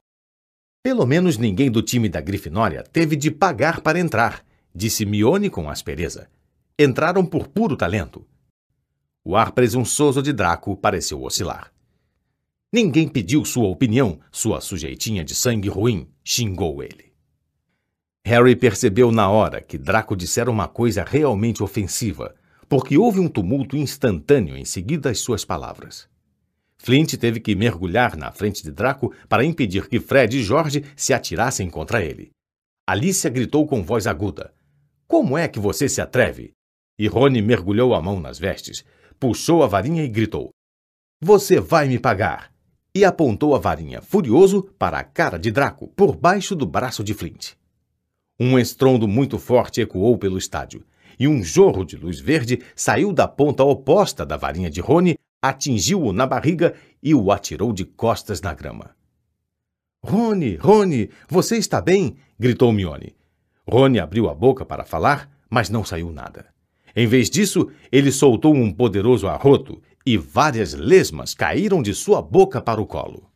Pelo 0.82 1.06
menos 1.06 1.38
ninguém 1.38 1.70
do 1.70 1.82
time 1.82 2.08
da 2.08 2.22
Grifinória 2.22 2.84
teve 2.84 3.16
de 3.16 3.30
pagar 3.30 3.82
para 3.82 4.00
entrar, 4.00 4.44
disse 4.74 5.06
Mione 5.06 5.50
com 5.50 5.70
aspereza 5.70 6.30
entraram 6.80 7.26
por 7.26 7.48
puro 7.48 7.76
talento. 7.76 8.24
O 9.26 9.36
ar 9.36 9.52
presunçoso 9.52 10.22
de 10.22 10.32
Draco 10.32 10.78
pareceu 10.78 11.24
oscilar. 11.24 11.74
Ninguém 12.72 13.08
pediu 13.08 13.46
sua 13.46 13.68
opinião, 13.68 14.20
sua 14.30 14.60
sujeitinha 14.60 15.24
de 15.24 15.34
sangue 15.34 15.70
ruim, 15.70 16.10
xingou 16.22 16.84
ele. 16.84 17.14
Harry 18.26 18.58
percebeu 18.58 19.10
na 19.10 19.30
hora 19.30 19.62
que 19.62 19.78
Draco 19.78 20.14
dissera 20.14 20.52
uma 20.52 20.68
coisa 20.68 21.02
realmente 21.02 21.64
ofensiva, 21.64 22.36
porque 22.68 22.98
houve 22.98 23.22
um 23.22 23.30
tumulto 23.30 23.78
instantâneo 23.78 24.58
em 24.58 24.66
seguida 24.66 25.10
às 25.10 25.20
suas 25.20 25.46
palavras. 25.46 26.10
Flint 26.78 27.14
teve 27.14 27.40
que 27.40 27.56
mergulhar 27.56 28.18
na 28.18 28.34
frente 28.34 28.62
de 28.62 28.70
Draco 28.70 29.14
para 29.30 29.46
impedir 29.46 29.88
que 29.88 30.02
Fred 30.02 30.38
e 30.38 30.44
George 30.44 30.84
se 30.94 31.14
atirassem 31.14 31.70
contra 31.70 32.04
ele. 32.04 32.32
Alicia 32.86 33.30
gritou 33.30 33.66
com 33.66 33.82
voz 33.82 34.06
aguda: 34.06 34.54
Como 35.08 35.38
é 35.38 35.48
que 35.48 35.58
você 35.58 35.88
se 35.88 36.02
atreve? 36.02 36.52
E 37.00 37.08
Rony 37.08 37.42
mergulhou 37.42 37.96
a 37.96 38.02
mão 38.02 38.20
nas 38.20 38.38
vestes, 38.38 38.84
puxou 39.18 39.64
a 39.64 39.68
varinha 39.68 40.04
e 40.04 40.10
gritou: 40.10 40.50
Você 41.22 41.62
vai 41.62 41.88
me 41.88 41.98
pagar! 41.98 42.57
E 42.98 43.06
apontou 43.06 43.56
a 43.56 43.60
varinha, 43.60 44.02
furioso, 44.02 44.72
para 44.80 44.98
a 44.98 45.04
cara 45.04 45.38
de 45.38 45.52
Draco, 45.52 45.88
por 45.90 46.16
baixo 46.16 46.56
do 46.56 46.66
braço 46.66 47.04
de 47.04 47.14
Flint. 47.14 47.52
Um 48.40 48.58
estrondo 48.58 49.08
muito 49.08 49.38
forte 49.38 49.82
ecoou 49.82 50.18
pelo 50.18 50.36
estádio, 50.36 50.84
e 51.20 51.28
um 51.28 51.44
jorro 51.44 51.86
de 51.86 51.96
luz 51.96 52.20
verde 52.20 52.60
saiu 52.76 53.14
da 53.14 53.28
ponta 53.28 53.64
oposta 53.64 54.26
da 54.26 54.36
varinha 54.36 54.68
de 54.68 54.82
Rony, 54.82 55.16
atingiu-o 55.40 56.12
na 56.12 56.26
barriga 56.26 56.74
e 57.04 57.14
o 57.14 57.32
atirou 57.32 57.72
de 57.72 57.86
costas 57.86 58.42
na 58.42 58.52
grama. 58.56 58.96
Rony, 60.04 60.56
Rony, 60.56 61.12
você 61.30 61.56
está 61.56 61.80
bem? 61.80 62.16
gritou 62.40 62.72
Mione. 62.72 63.16
Rony 63.70 64.00
abriu 64.00 64.28
a 64.28 64.34
boca 64.34 64.66
para 64.66 64.84
falar, 64.84 65.30
mas 65.48 65.70
não 65.70 65.86
saiu 65.86 66.12
nada. 66.12 66.48
Em 66.96 67.06
vez 67.06 67.30
disso, 67.30 67.70
ele 67.92 68.12
soltou 68.12 68.56
um 68.56 68.74
poderoso 68.74 69.28
arroto 69.28 69.80
e 70.08 70.16
várias 70.16 70.74
lesmas 70.74 71.34
caíram 71.34 71.82
de 71.82 71.94
sua 71.94 72.22
boca 72.22 72.62
para 72.62 72.80
o 72.80 72.88
colo. 72.88 73.30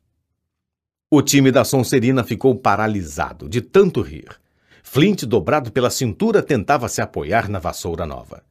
O 1.12 1.22
time 1.22 1.52
da 1.52 1.66
Sonserina 1.66 2.24
ficou 2.24 2.56
paralisado 2.56 3.50
de 3.50 3.60
tanto 3.60 4.00
rir. 4.00 4.40
Flint, 4.82 5.24
dobrado 5.26 5.70
pela 5.70 5.90
cintura, 5.90 6.42
tentava 6.42 6.88
se 6.88 7.02
apoiar 7.02 7.50
na 7.50 7.60
vassoura 7.60 8.06
nova. 8.06 8.42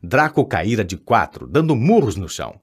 Draco 0.00 0.44
caíra 0.44 0.84
de 0.84 0.96
quatro, 0.96 1.48
dando 1.48 1.74
murros 1.74 2.14
no 2.14 2.28
chão. 2.28 2.60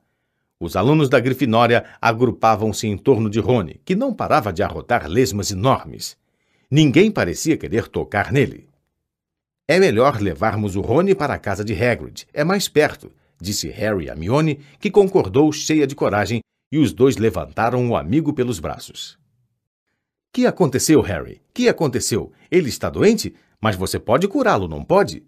Os 0.57 0.77
alunos 0.77 1.09
da 1.09 1.19
Grifinória 1.19 1.83
agrupavam-se 2.01 2.87
em 2.87 2.97
torno 2.97 3.29
de 3.29 3.41
Rony, 3.41 3.81
que 3.83 3.97
não 3.97 4.13
parava 4.13 4.53
de 4.53 4.63
arrotar 4.63 5.09
lesmas 5.09 5.51
enormes. 5.51 6.15
Ninguém 6.69 7.11
parecia 7.11 7.57
querer 7.57 7.89
tocar 7.89 8.31
nele. 8.31 8.69
É 9.67 9.77
melhor 9.77 10.21
levarmos 10.21 10.77
o 10.77 10.81
Rony 10.81 11.13
para 11.13 11.33
a 11.33 11.39
casa 11.39 11.65
de 11.65 11.73
Hagrid. 11.73 12.25
É 12.33 12.45
mais 12.45 12.69
perto, 12.69 13.11
disse 13.41 13.69
Harry 13.69 14.09
a 14.09 14.15
Mione, 14.15 14.59
que 14.79 14.91
concordou 14.91 15.51
cheia 15.51 15.87
de 15.87 15.95
coragem, 15.95 16.41
e 16.71 16.77
os 16.77 16.93
dois 16.93 17.17
levantaram 17.17 17.89
o 17.89 17.97
amigo 17.97 18.31
pelos 18.31 18.59
braços. 18.59 19.19
Que 20.33 20.45
aconteceu, 20.45 21.01
Harry? 21.01 21.41
Que 21.53 21.67
aconteceu? 21.67 22.31
Ele 22.49 22.69
está 22.69 22.89
doente? 22.89 23.35
Mas 23.59 23.75
você 23.75 23.99
pode 23.99 24.27
curá-lo, 24.27 24.67
não 24.67 24.83
pode? 24.83 25.25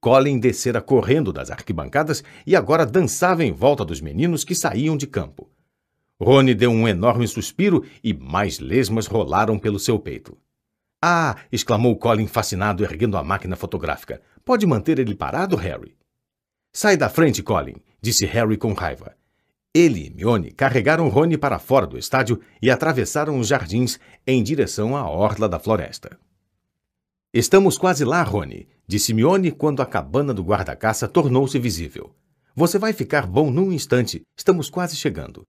Colin 0.00 0.38
descera 0.38 0.82
correndo 0.82 1.32
das 1.32 1.50
arquibancadas 1.50 2.22
e 2.46 2.54
agora 2.54 2.84
dançava 2.84 3.42
em 3.42 3.52
volta 3.52 3.86
dos 3.86 4.02
meninos 4.02 4.44
que 4.44 4.54
saíam 4.54 4.98
de 4.98 5.06
campo. 5.06 5.48
Rony 6.20 6.54
deu 6.54 6.70
um 6.70 6.86
enorme 6.86 7.26
suspiro 7.26 7.84
e 8.02 8.12
mais 8.12 8.58
lesmas 8.58 9.06
rolaram 9.06 9.58
pelo 9.58 9.78
seu 9.78 9.98
peito. 9.98 10.36
Ah! 11.02 11.36
exclamou 11.50 11.96
Colin 11.96 12.26
fascinado, 12.26 12.84
erguendo 12.84 13.16
a 13.16 13.24
máquina 13.24 13.56
fotográfica. 13.56 14.20
Pode 14.44 14.66
manter 14.66 14.98
ele 14.98 15.14
parado, 15.14 15.56
Harry? 15.56 15.96
Sai 16.76 16.96
da 16.96 17.08
frente, 17.08 17.40
Colin, 17.40 17.76
disse 18.02 18.26
Harry 18.26 18.56
com 18.56 18.72
raiva. 18.72 19.14
Ele 19.72 20.08
e 20.08 20.10
Mione 20.10 20.50
carregaram 20.50 21.08
Rony 21.08 21.38
para 21.38 21.60
fora 21.60 21.86
do 21.86 21.96
estádio 21.96 22.40
e 22.60 22.68
atravessaram 22.68 23.38
os 23.38 23.46
jardins 23.46 24.00
em 24.26 24.42
direção 24.42 24.96
à 24.96 25.08
orla 25.08 25.48
da 25.48 25.60
floresta. 25.60 26.18
Estamos 27.32 27.78
quase 27.78 28.04
lá, 28.04 28.24
Rony, 28.24 28.68
disse 28.88 29.14
Mione 29.14 29.52
quando 29.52 29.82
a 29.82 29.86
cabana 29.86 30.34
do 30.34 30.42
guarda-caça 30.42 31.06
tornou-se 31.06 31.56
visível. 31.60 32.12
Você 32.56 32.76
vai 32.76 32.92
ficar 32.92 33.24
bom 33.24 33.52
num 33.52 33.72
instante. 33.72 34.22
Estamos 34.36 34.68
quase 34.68 34.96
chegando. 34.96 35.44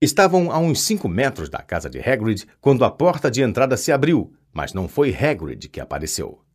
Estavam 0.00 0.50
a 0.50 0.58
uns 0.58 0.80
cinco 0.80 1.08
metros 1.10 1.50
da 1.50 1.58
casa 1.58 1.90
de 1.90 2.00
Hagrid 2.00 2.46
quando 2.58 2.86
a 2.86 2.90
porta 2.90 3.30
de 3.30 3.42
entrada 3.42 3.76
se 3.76 3.92
abriu, 3.92 4.32
mas 4.50 4.72
não 4.72 4.88
foi 4.88 5.14
Hagrid 5.14 5.68
que 5.68 5.80
apareceu. 5.80 6.45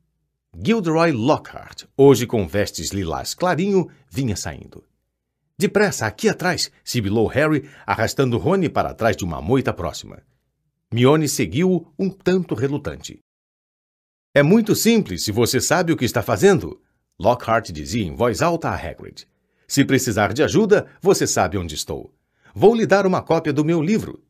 Gilderoy 0.54 1.14
Lockhart, 1.14 1.86
hoje 1.96 2.28
com 2.28 2.46
vestes 2.46 2.90
lilás 2.90 3.34
clarinho, 3.34 3.90
vinha 4.10 4.36
saindo. 4.36 4.84
Depressa, 5.58 6.06
aqui 6.06 6.28
atrás, 6.28 6.70
sibilou 6.84 7.26
Harry, 7.28 7.70
arrastando 7.86 8.38
Rony 8.38 8.68
para 8.68 8.94
trás 8.94 9.16
de 9.16 9.24
uma 9.24 9.42
moita 9.42 9.72
próxima. 9.72 10.22
Mione 10.94 11.30
seguiu 11.30 11.88
um 11.98 12.10
tanto 12.10 12.54
relutante. 12.54 13.20
É 14.36 14.44
muito 14.44 14.76
simples 14.76 15.24
se 15.24 15.32
você 15.32 15.62
sabe 15.62 15.94
o 15.94 15.98
que 15.98 16.04
está 16.04 16.22
fazendo, 16.22 16.82
Lockhart 17.18 17.72
dizia 17.72 18.04
em 18.04 18.14
voz 18.14 18.42
alta 18.42 18.70
a 18.70 18.76
Hagrid. 18.76 19.26
Se 19.66 19.86
precisar 19.86 20.34
de 20.34 20.44
ajuda, 20.44 20.86
você 21.02 21.26
sabe 21.26 21.58
onde 21.58 21.76
estou. 21.76 22.14
Vou 22.54 22.76
lhe 22.76 22.86
dar 22.86 23.06
uma 23.08 23.22
cópia 23.22 23.54
do 23.54 23.64
meu 23.64 23.82
livro. 23.82 24.22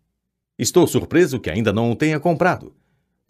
Estou 0.58 0.86
surpreso 0.86 1.40
que 1.40 1.50
ainda 1.50 1.74
não 1.74 1.92
o 1.92 1.96
tenha 1.96 2.20
comprado. 2.20 2.76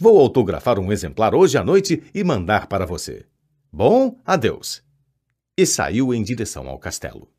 Vou 0.01 0.19
autografar 0.19 0.79
um 0.79 0.91
exemplar 0.91 1.35
hoje 1.35 1.59
à 1.59 1.63
noite 1.63 2.01
e 2.11 2.23
mandar 2.23 2.65
para 2.65 2.87
você. 2.87 3.23
Bom, 3.71 4.19
adeus. 4.25 4.83
E 5.55 5.63
saiu 5.63 6.11
em 6.11 6.23
direção 6.23 6.67
ao 6.67 6.79
castelo. 6.79 7.31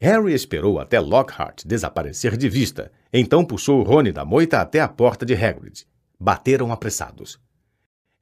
Harry 0.00 0.32
esperou 0.32 0.80
até 0.80 0.98
Lockhart 0.98 1.66
desaparecer 1.66 2.38
de 2.38 2.48
vista, 2.48 2.90
então 3.12 3.44
puxou 3.44 3.82
Rony 3.82 4.12
da 4.12 4.24
moita 4.24 4.62
até 4.62 4.80
a 4.80 4.88
porta 4.88 5.26
de 5.26 5.34
Hagrid. 5.34 5.86
Bateram 6.18 6.72
apressados. 6.72 7.38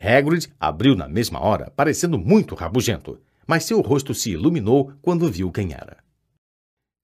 Hagrid 0.01 0.49
abriu 0.59 0.97
na 0.97 1.07
mesma 1.07 1.39
hora, 1.41 1.71
parecendo 1.71 2.19
muito 2.19 2.57
rabugento, 2.57 3.17
mas 3.47 3.63
seu 3.63 3.81
rosto 3.81 4.13
se 4.13 4.33
iluminou 4.33 4.93
quando 5.01 5.31
viu 5.31 5.53
quem 5.53 5.73
era. 5.73 5.99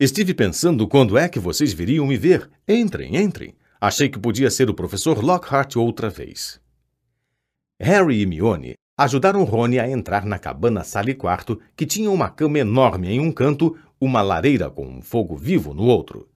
Estive 0.01 0.35
pensando 0.35 0.89
quando 0.89 1.17
é 1.17 1.29
que 1.29 1.39
vocês 1.39 1.73
viriam 1.73 2.05
me 2.05 2.17
ver. 2.17 2.51
Entrem, 2.67 3.15
entrem. 3.15 3.55
Achei 3.81 4.09
que 4.09 4.19
podia 4.19 4.51
ser 4.51 4.71
o 4.71 4.75
professor 4.75 5.23
Lockhart 5.23 5.77
outra 5.77 6.09
vez. 6.09 6.61
Harry 7.79 8.21
e 8.21 8.27
Mione 8.27 8.75
ajudaram 8.97 9.45
Rony 9.45 9.79
a 9.79 9.89
entrar 9.89 10.25
na 10.25 10.39
cabana 10.39 10.83
sala 10.83 11.11
e 11.11 11.15
quarto, 11.15 11.61
que 11.77 11.85
tinha 11.85 12.11
uma 12.11 12.31
cama 12.31 12.59
enorme 12.59 13.09
em 13.09 13.21
um 13.21 13.31
canto, 13.31 13.77
uma 14.01 14.23
lareira 14.23 14.71
com 14.71 14.87
um 14.87 15.03
fogo 15.03 15.37
vivo 15.37 15.75
no 15.75 15.85
outro. 15.85 16.29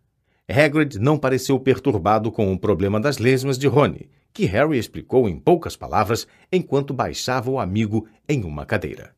Hagrid 0.47 0.99
não 0.99 1.16
pareceu 1.16 1.59
perturbado 1.59 2.30
com 2.30 2.53
o 2.53 2.59
problema 2.59 3.01
das 3.01 3.18
lesmas 3.18 3.57
de 3.57 3.66
Rony, 3.66 4.11
que 4.32 4.45
Harry 4.45 4.78
explicou 4.78 5.28
em 5.28 5.38
poucas 5.38 5.76
palavras 5.76 6.26
enquanto 6.53 6.93
baixava 6.93 7.51
o 7.51 7.59
amigo 7.59 8.07
em 8.28 8.45
uma 8.45 8.66
cadeira. 8.66 9.14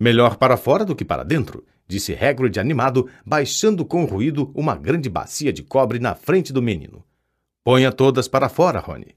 Melhor 0.00 0.36
para 0.36 0.56
fora 0.56 0.84
do 0.84 0.96
que 0.96 1.04
para 1.04 1.24
dentro, 1.24 1.64
disse 1.86 2.14
Hagrid 2.14 2.58
animado, 2.58 3.06
baixando 3.26 3.84
com 3.84 4.04
ruído 4.04 4.50
uma 4.54 4.74
grande 4.74 5.10
bacia 5.10 5.52
de 5.52 5.62
cobre 5.62 5.98
na 5.98 6.14
frente 6.14 6.52
do 6.52 6.62
menino. 6.62 7.04
Ponha 7.62 7.92
todas 7.92 8.26
para 8.26 8.48
fora, 8.48 8.80
Rony. 8.80 9.14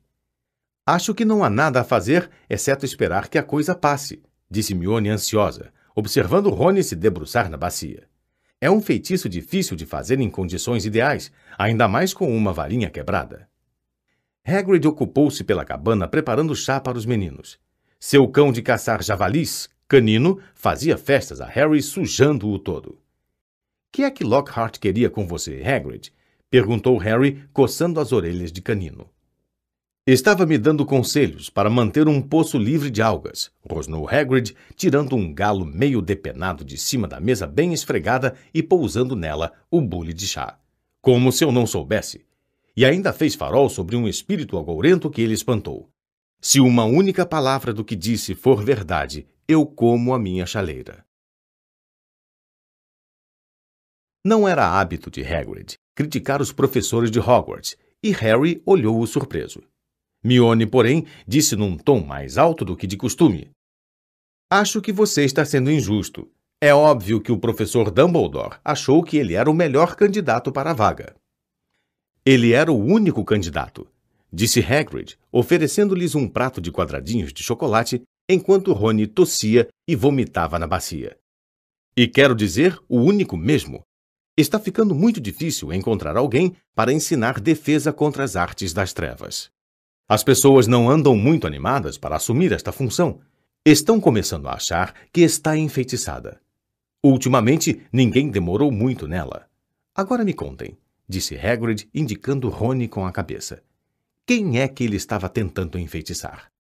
Acho 0.86 1.14
que 1.16 1.24
não 1.24 1.44
há 1.44 1.50
nada 1.50 1.80
a 1.80 1.84
fazer, 1.84 2.30
exceto 2.50 2.86
esperar 2.86 3.30
que 3.30 3.38
a 3.38 3.44
coisa 3.44 3.74
passe, 3.74 4.22
disse 4.50 4.76
Mione 4.76 5.10
ansiosa, 5.10 5.72
observando 5.96 6.50
Rony 6.50 6.84
se 6.84 6.96
debruçar 6.96 7.50
na 7.50 7.56
bacia. 7.56 8.08
É 8.60 8.70
um 8.70 8.82
feitiço 8.82 9.30
difícil 9.30 9.78
de 9.78 9.86
fazer 9.86 10.20
em 10.20 10.30
condições 10.30 10.86
ideais, 10.86 11.32
ainda 11.58 11.88
mais 11.88 12.14
com 12.14 12.36
uma 12.36 12.52
varinha 12.52 12.90
quebrada. 12.90 13.48
Hagrid 14.46 14.86
ocupou-se 14.86 15.42
pela 15.46 15.64
cabana 15.64 16.06
preparando 16.06 16.54
chá 16.54 16.82
para 16.82 16.98
os 16.98 17.06
meninos. 17.06 17.58
Seu 17.98 18.28
cão 18.28 18.52
de 18.52 18.62
caçar 18.62 19.02
javalis, 19.02 19.70
Canino 19.88 20.40
fazia 20.54 20.98
festas 20.98 21.40
a 21.40 21.46
Harry 21.46 21.82
sujando-o 21.82 22.60
todo. 22.60 23.00
Que 23.90 24.04
é 24.04 24.12
que 24.12 24.24
Lockhart 24.26 24.80
queria 24.80 25.10
com 25.10 25.26
você, 25.26 25.62
Hagrid? 25.64 26.12
Perguntou 26.54 27.00
Harry, 27.00 27.44
coçando 27.52 28.00
as 28.00 28.12
orelhas 28.12 28.52
de 28.52 28.62
Canino. 28.62 29.10
Estava 30.06 30.46
me 30.46 30.56
dando 30.56 30.86
conselhos 30.86 31.50
para 31.50 31.68
manter 31.68 32.08
um 32.08 32.22
poço 32.22 32.60
livre 32.60 32.92
de 32.92 33.02
algas, 33.02 33.52
rosnou 33.68 34.08
Hagrid, 34.08 34.56
tirando 34.76 35.16
um 35.16 35.34
galo 35.34 35.66
meio 35.66 36.00
depenado 36.00 36.64
de 36.64 36.78
cima 36.78 37.08
da 37.08 37.20
mesa 37.20 37.48
bem 37.48 37.74
esfregada 37.74 38.36
e 38.54 38.62
pousando 38.62 39.16
nela 39.16 39.52
o 39.72 39.82
bule 39.82 40.14
de 40.14 40.28
chá. 40.28 40.60
Como 41.02 41.32
se 41.32 41.44
eu 41.44 41.52
não 41.52 41.66
soubesse. 41.66 42.24
E 42.78 42.86
ainda 42.86 43.12
fez 43.12 43.34
farol 43.34 43.68
sobre 43.68 43.96
um 43.96 44.08
espírito 44.08 44.56
agourento 44.56 45.10
que 45.10 45.24
ele 45.24 45.34
espantou. 45.34 45.90
Se 46.40 46.60
uma 46.60 46.86
única 46.86 47.26
palavra 47.26 47.74
do 47.74 47.84
que 47.84 47.96
disse 47.96 48.36
for 48.36 48.64
verdade, 48.64 49.26
eu 49.48 49.66
como 49.66 50.14
a 50.14 50.20
minha 50.20 50.46
chaleira. 50.46 51.04
Não 54.24 54.48
era 54.48 54.80
hábito 54.80 55.10
de 55.10 55.26
Hagrid 55.26 55.80
criticar 55.96 56.42
os 56.42 56.52
professores 56.52 57.12
de 57.12 57.20
Hogwarts, 57.20 57.76
e 58.02 58.12
Harry 58.12 58.62
olhou-o 58.66 59.06
surpreso. 59.08 59.62
Mione, 60.24 60.66
porém, 60.66 61.06
disse 61.28 61.56
num 61.56 61.78
tom 61.78 62.02
mais 62.02 62.38
alto 62.38 62.64
do 62.64 62.76
que 62.76 62.88
de 62.88 62.98
costume. 62.98 63.52
Acho 64.50 64.82
que 64.82 64.92
você 64.92 65.24
está 65.24 65.44
sendo 65.44 65.72
injusto. 65.72 66.30
É 66.62 66.74
óbvio 66.74 67.20
que 67.20 67.32
o 67.32 67.38
professor 67.38 67.92
Dumbledore 67.92 68.58
achou 68.64 69.04
que 69.04 69.18
ele 69.18 69.34
era 69.34 69.50
o 69.50 69.54
melhor 69.54 69.96
candidato 69.96 70.52
para 70.52 70.72
a 70.72 70.74
vaga. 70.74 71.16
Ele 72.26 72.54
era 72.54 72.72
o 72.72 72.78
único 72.78 73.26
candidato, 73.26 73.86
disse 74.32 74.62
Hagrid, 74.62 75.18
oferecendo-lhes 75.30 76.16
um 76.16 76.28
prato 76.28 76.62
de 76.62 76.72
quadradinhos 76.72 77.34
de 77.34 77.44
chocolate 77.44 78.02
enquanto 78.30 78.72
Rony 78.72 79.08
tossia 79.08 79.68
e 79.86 79.96
vomitava 79.96 80.58
na 80.58 80.66
bacia. 80.66 81.18
E 81.98 82.08
quero 82.08 82.34
dizer, 82.34 82.80
o 82.88 83.00
único 83.00 83.36
mesmo. 83.36 83.82
Está 84.36 84.60
ficando 84.60 84.96
muito 84.96 85.22
difícil 85.22 85.72
encontrar 85.72 86.18
alguém 86.18 86.56
para 86.74 86.92
ensinar 86.92 87.40
defesa 87.40 87.94
contra 87.94 88.24
as 88.24 88.36
artes 88.36 88.74
das 88.74 88.92
trevas. 88.92 89.52
As 90.10 90.24
pessoas 90.24 90.66
não 90.66 90.90
andam 90.90 91.16
muito 91.16 91.46
animadas 91.46 92.00
para 92.00 92.16
assumir 92.16 92.52
esta 92.52 92.72
função. 92.72 93.20
Estão 93.64 94.02
começando 94.02 94.48
a 94.48 94.54
achar 94.54 94.96
que 95.14 95.22
está 95.22 95.56
enfeitiçada. 95.56 96.42
Ultimamente, 97.04 97.82
ninguém 97.94 98.32
demorou 98.32 98.72
muito 98.72 99.08
nela. 99.08 99.48
Agora 99.94 100.26
me 100.26 100.34
contem, 100.34 100.76
disse 101.08 101.38
Hagrid, 101.38 101.88
indicando 101.94 102.50
Rony 102.50 102.88
com 102.88 103.06
a 103.06 103.12
cabeça. 103.12 103.62
Quem 104.26 104.60
é 104.60 104.68
que 104.68 104.84
ele 104.84 104.96
estava 104.96 105.30
tentando 105.30 105.78
enfeitiçar? 105.78 106.52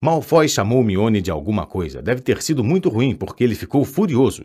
Malfoy 0.00 0.48
chamou 0.48 0.84
Mione 0.84 1.20
de 1.20 1.30
alguma 1.30 1.66
coisa. 1.66 2.00
Deve 2.00 2.20
ter 2.20 2.40
sido 2.40 2.62
muito 2.62 2.88
ruim, 2.88 3.16
porque 3.16 3.42
ele 3.42 3.54
ficou 3.56 3.84
furioso. 3.84 4.44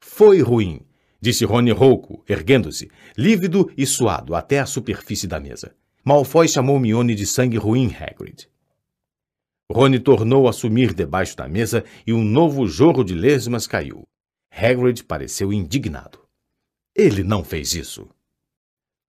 Foi 0.00 0.40
ruim, 0.42 0.80
disse 1.20 1.44
Rony 1.44 1.72
rouco, 1.72 2.24
erguendo-se, 2.28 2.90
lívido 3.16 3.70
e 3.76 3.86
suado 3.86 4.34
até 4.34 4.58
a 4.60 4.66
superfície 4.66 5.26
da 5.26 5.40
mesa. 5.40 5.74
Malfoy 6.04 6.48
chamou 6.48 6.78
Mione 6.78 7.14
de 7.14 7.26
sangue 7.26 7.56
ruim, 7.56 7.94
Hagrid. 7.94 8.48
Rony 9.70 9.98
tornou 9.98 10.48
a 10.48 10.52
sumir 10.52 10.94
debaixo 10.94 11.36
da 11.36 11.46
mesa 11.46 11.84
e 12.06 12.12
um 12.12 12.24
novo 12.24 12.66
jorro 12.66 13.04
de 13.04 13.14
lesmas 13.14 13.66
caiu. 13.66 14.04
Hagrid 14.50 15.04
pareceu 15.04 15.52
indignado. 15.52 16.20
Ele 16.94 17.22
não 17.22 17.44
fez 17.44 17.74
isso. 17.74 18.08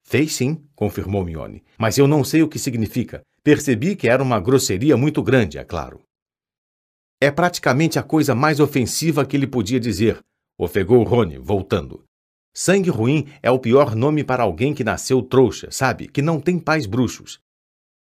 Fez 0.04 0.34
sim, 0.36 0.62
confirmou 0.76 1.24
Mione, 1.24 1.64
mas 1.78 1.98
eu 1.98 2.08
não 2.08 2.24
sei 2.24 2.44
o 2.44 2.50
que 2.50 2.60
significa. 2.60 3.22
Percebi 3.44 3.96
que 3.96 4.10
era 4.10 4.22
uma 4.22 4.40
grosseria 4.40 4.98
muito 4.98 5.24
grande, 5.24 5.58
é 5.58 5.64
claro. 5.64 6.02
É 7.22 7.32
praticamente 7.32 7.98
a 7.98 8.04
coisa 8.04 8.36
mais 8.36 8.60
ofensiva 8.60 9.26
que 9.26 9.38
ele 9.38 9.48
podia 9.48 9.80
dizer, 9.80 10.20
ofegou 10.60 11.02
Rony, 11.04 11.38
voltando. 11.38 12.04
Sangue 12.54 12.90
ruim 12.90 13.28
é 13.42 13.50
o 13.50 13.58
pior 13.58 13.96
nome 13.96 14.24
para 14.24 14.44
alguém 14.44 14.74
que 14.74 14.84
nasceu 14.84 15.22
trouxa, 15.22 15.72
sabe? 15.72 16.10
Que 16.10 16.22
não 16.22 16.42
tem 16.42 16.60
pais 16.60 16.86
bruxos. 16.86 17.40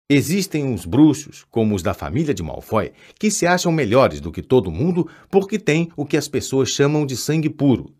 Existem 0.09 0.63
uns 0.63 0.85
bruxos, 0.85 1.43
como 1.49 1.75
os 1.75 1.83
da 1.83 1.93
família 1.93 2.33
de 2.33 2.41
Malfoy, 2.41 2.93
que 3.19 3.29
se 3.29 3.45
acham 3.45 3.71
melhores 3.71 4.21
do 4.21 4.31
que 4.31 4.41
todo 4.41 4.71
mundo 4.71 5.09
porque 5.29 5.59
têm 5.59 5.91
o 5.97 6.05
que 6.05 6.15
as 6.15 6.27
pessoas 6.27 6.69
chamam 6.69 7.05
de 7.05 7.17
sangue 7.17 7.49
puro. 7.49 7.93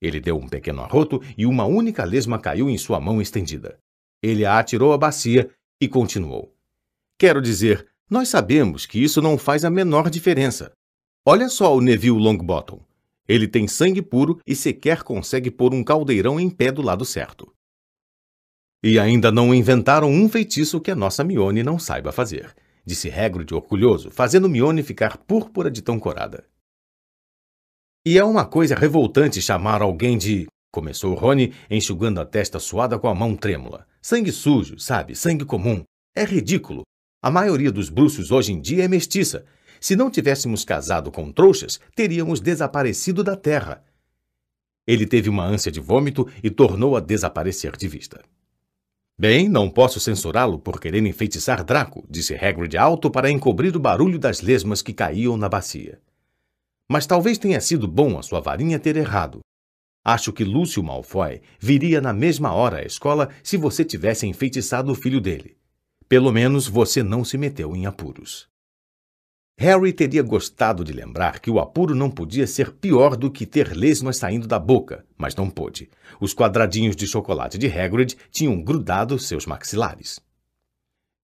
Ele 0.00 0.20
deu 0.20 0.36
um 0.36 0.48
pequeno 0.48 0.80
arroto 0.82 1.20
e 1.36 1.44
uma 1.44 1.64
única 1.64 2.04
lesma 2.04 2.38
caiu 2.38 2.70
em 2.70 2.78
sua 2.78 2.98
mão 2.98 3.20
estendida. 3.20 3.78
Ele 4.22 4.44
a 4.46 4.58
atirou 4.58 4.92
à 4.92 4.98
bacia 4.98 5.50
e 5.80 5.88
continuou. 5.88 6.54
Quero 7.18 7.42
dizer, 7.42 7.86
nós 8.08 8.28
sabemos 8.28 8.86
que 8.86 9.02
isso 9.02 9.20
não 9.20 9.36
faz 9.36 9.64
a 9.64 9.70
menor 9.70 10.08
diferença. 10.08 10.72
Olha 11.26 11.48
só 11.48 11.76
o 11.76 11.80
Neville 11.80 12.18
Longbottom. 12.18 12.80
Ele 13.28 13.46
tem 13.46 13.68
sangue 13.68 14.02
puro 14.02 14.40
e 14.46 14.54
sequer 14.54 15.02
consegue 15.02 15.50
pôr 15.50 15.72
um 15.72 15.84
caldeirão 15.84 16.40
em 16.40 16.50
pé 16.50 16.72
do 16.72 16.82
lado 16.82 17.04
certo. 17.04 17.52
E 18.82 18.98
ainda 18.98 19.30
não 19.30 19.54
inventaram 19.54 20.10
um 20.10 20.28
feitiço 20.28 20.80
que 20.80 20.90
a 20.90 20.96
nossa 20.96 21.22
Mione 21.22 21.62
não 21.62 21.78
saiba 21.78 22.10
fazer, 22.10 22.54
disse 22.84 23.10
Hagrid 23.10 23.54
orgulhoso, 23.54 24.10
fazendo 24.10 24.48
Mione 24.48 24.82
ficar 24.82 25.16
púrpura 25.18 25.70
de 25.70 25.82
tão 25.82 26.00
corada. 26.00 26.44
E 28.04 28.18
é 28.18 28.24
uma 28.24 28.44
coisa 28.44 28.74
revoltante 28.74 29.40
chamar 29.40 29.80
alguém 29.82 30.18
de... 30.18 30.46
Começou 30.72 31.14
Rony, 31.14 31.52
enxugando 31.70 32.18
a 32.18 32.24
testa 32.24 32.58
suada 32.58 32.98
com 32.98 33.06
a 33.06 33.14
mão 33.14 33.36
trêmula. 33.36 33.86
Sangue 34.00 34.32
sujo, 34.32 34.78
sabe? 34.78 35.14
Sangue 35.14 35.44
comum. 35.44 35.84
É 36.16 36.24
ridículo. 36.24 36.82
A 37.22 37.30
maioria 37.30 37.70
dos 37.70 37.88
bruxos 37.88 38.32
hoje 38.32 38.52
em 38.52 38.60
dia 38.60 38.84
é 38.84 38.88
mestiça. 38.88 39.44
Se 39.82 39.96
não 39.96 40.08
tivéssemos 40.08 40.64
casado 40.64 41.10
com 41.10 41.32
trouxas, 41.32 41.80
teríamos 41.92 42.38
desaparecido 42.38 43.24
da 43.24 43.34
terra. 43.34 43.84
Ele 44.86 45.04
teve 45.04 45.28
uma 45.28 45.44
ânsia 45.44 45.72
de 45.72 45.80
vômito 45.80 46.28
e 46.40 46.48
tornou 46.50 46.96
a 46.96 47.00
desaparecer 47.00 47.76
de 47.76 47.88
vista. 47.88 48.22
Bem, 49.18 49.48
não 49.48 49.68
posso 49.68 49.98
censurá-lo 49.98 50.60
por 50.60 50.80
querer 50.80 51.04
enfeitiçar 51.04 51.64
Draco, 51.64 52.06
disse 52.08 52.32
Hagrid 52.32 52.76
alto 52.76 53.10
para 53.10 53.28
encobrir 53.28 53.74
o 53.74 53.80
barulho 53.80 54.20
das 54.20 54.40
lesmas 54.40 54.82
que 54.82 54.92
caíam 54.92 55.36
na 55.36 55.48
bacia. 55.48 56.00
Mas 56.88 57.04
talvez 57.04 57.36
tenha 57.36 57.60
sido 57.60 57.88
bom 57.88 58.16
a 58.16 58.22
sua 58.22 58.38
varinha 58.38 58.78
ter 58.78 58.96
errado. 58.96 59.40
Acho 60.04 60.32
que 60.32 60.44
Lúcio 60.44 60.80
Malfoy 60.80 61.42
viria 61.58 62.00
na 62.00 62.12
mesma 62.12 62.52
hora 62.52 62.78
à 62.78 62.82
escola 62.84 63.30
se 63.42 63.56
você 63.56 63.84
tivesse 63.84 64.28
enfeitiçado 64.28 64.92
o 64.92 64.94
filho 64.94 65.20
dele. 65.20 65.56
Pelo 66.08 66.30
menos 66.30 66.68
você 66.68 67.02
não 67.02 67.24
se 67.24 67.36
meteu 67.36 67.74
em 67.74 67.84
apuros. 67.84 68.51
Harry 69.58 69.92
teria 69.92 70.22
gostado 70.22 70.82
de 70.82 70.92
lembrar 70.92 71.38
que 71.38 71.50
o 71.50 71.60
apuro 71.60 71.94
não 71.94 72.10
podia 72.10 72.46
ser 72.46 72.72
pior 72.72 73.16
do 73.16 73.30
que 73.30 73.46
ter 73.46 73.76
lesmas 73.76 74.16
saindo 74.16 74.46
da 74.46 74.58
boca, 74.58 75.04
mas 75.16 75.36
não 75.36 75.48
pôde. 75.48 75.88
Os 76.20 76.34
quadradinhos 76.34 76.96
de 76.96 77.06
chocolate 77.06 77.58
de 77.58 77.66
Hagrid 77.68 78.16
tinham 78.30 78.60
grudado 78.60 79.18
seus 79.18 79.46
maxilares. 79.46 80.20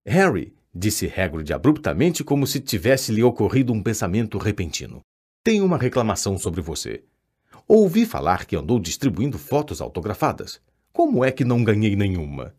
Harry, 0.07 0.55
disse 0.73 1.07
Hagrid 1.07 1.53
abruptamente 1.53 2.23
como 2.23 2.47
se 2.47 2.61
tivesse 2.61 3.13
lhe 3.13 3.23
ocorrido 3.23 3.73
um 3.73 3.83
pensamento 3.83 4.39
repentino. 4.39 5.01
Tenho 5.43 5.65
uma 5.65 5.79
reclamação 5.79 6.39
sobre 6.39 6.61
você. 6.61 7.03
Ouvi 7.67 8.07
falar 8.07 8.47
que 8.47 8.57
andou 8.57 8.79
distribuindo 8.79 9.39
fotos 9.39 9.81
autografadas. 9.81 10.61
Como 10.93 11.25
é 11.25 11.31
que 11.31 11.45
não 11.45 11.65
ganhei 11.65 11.97
nenhuma? 11.97 12.55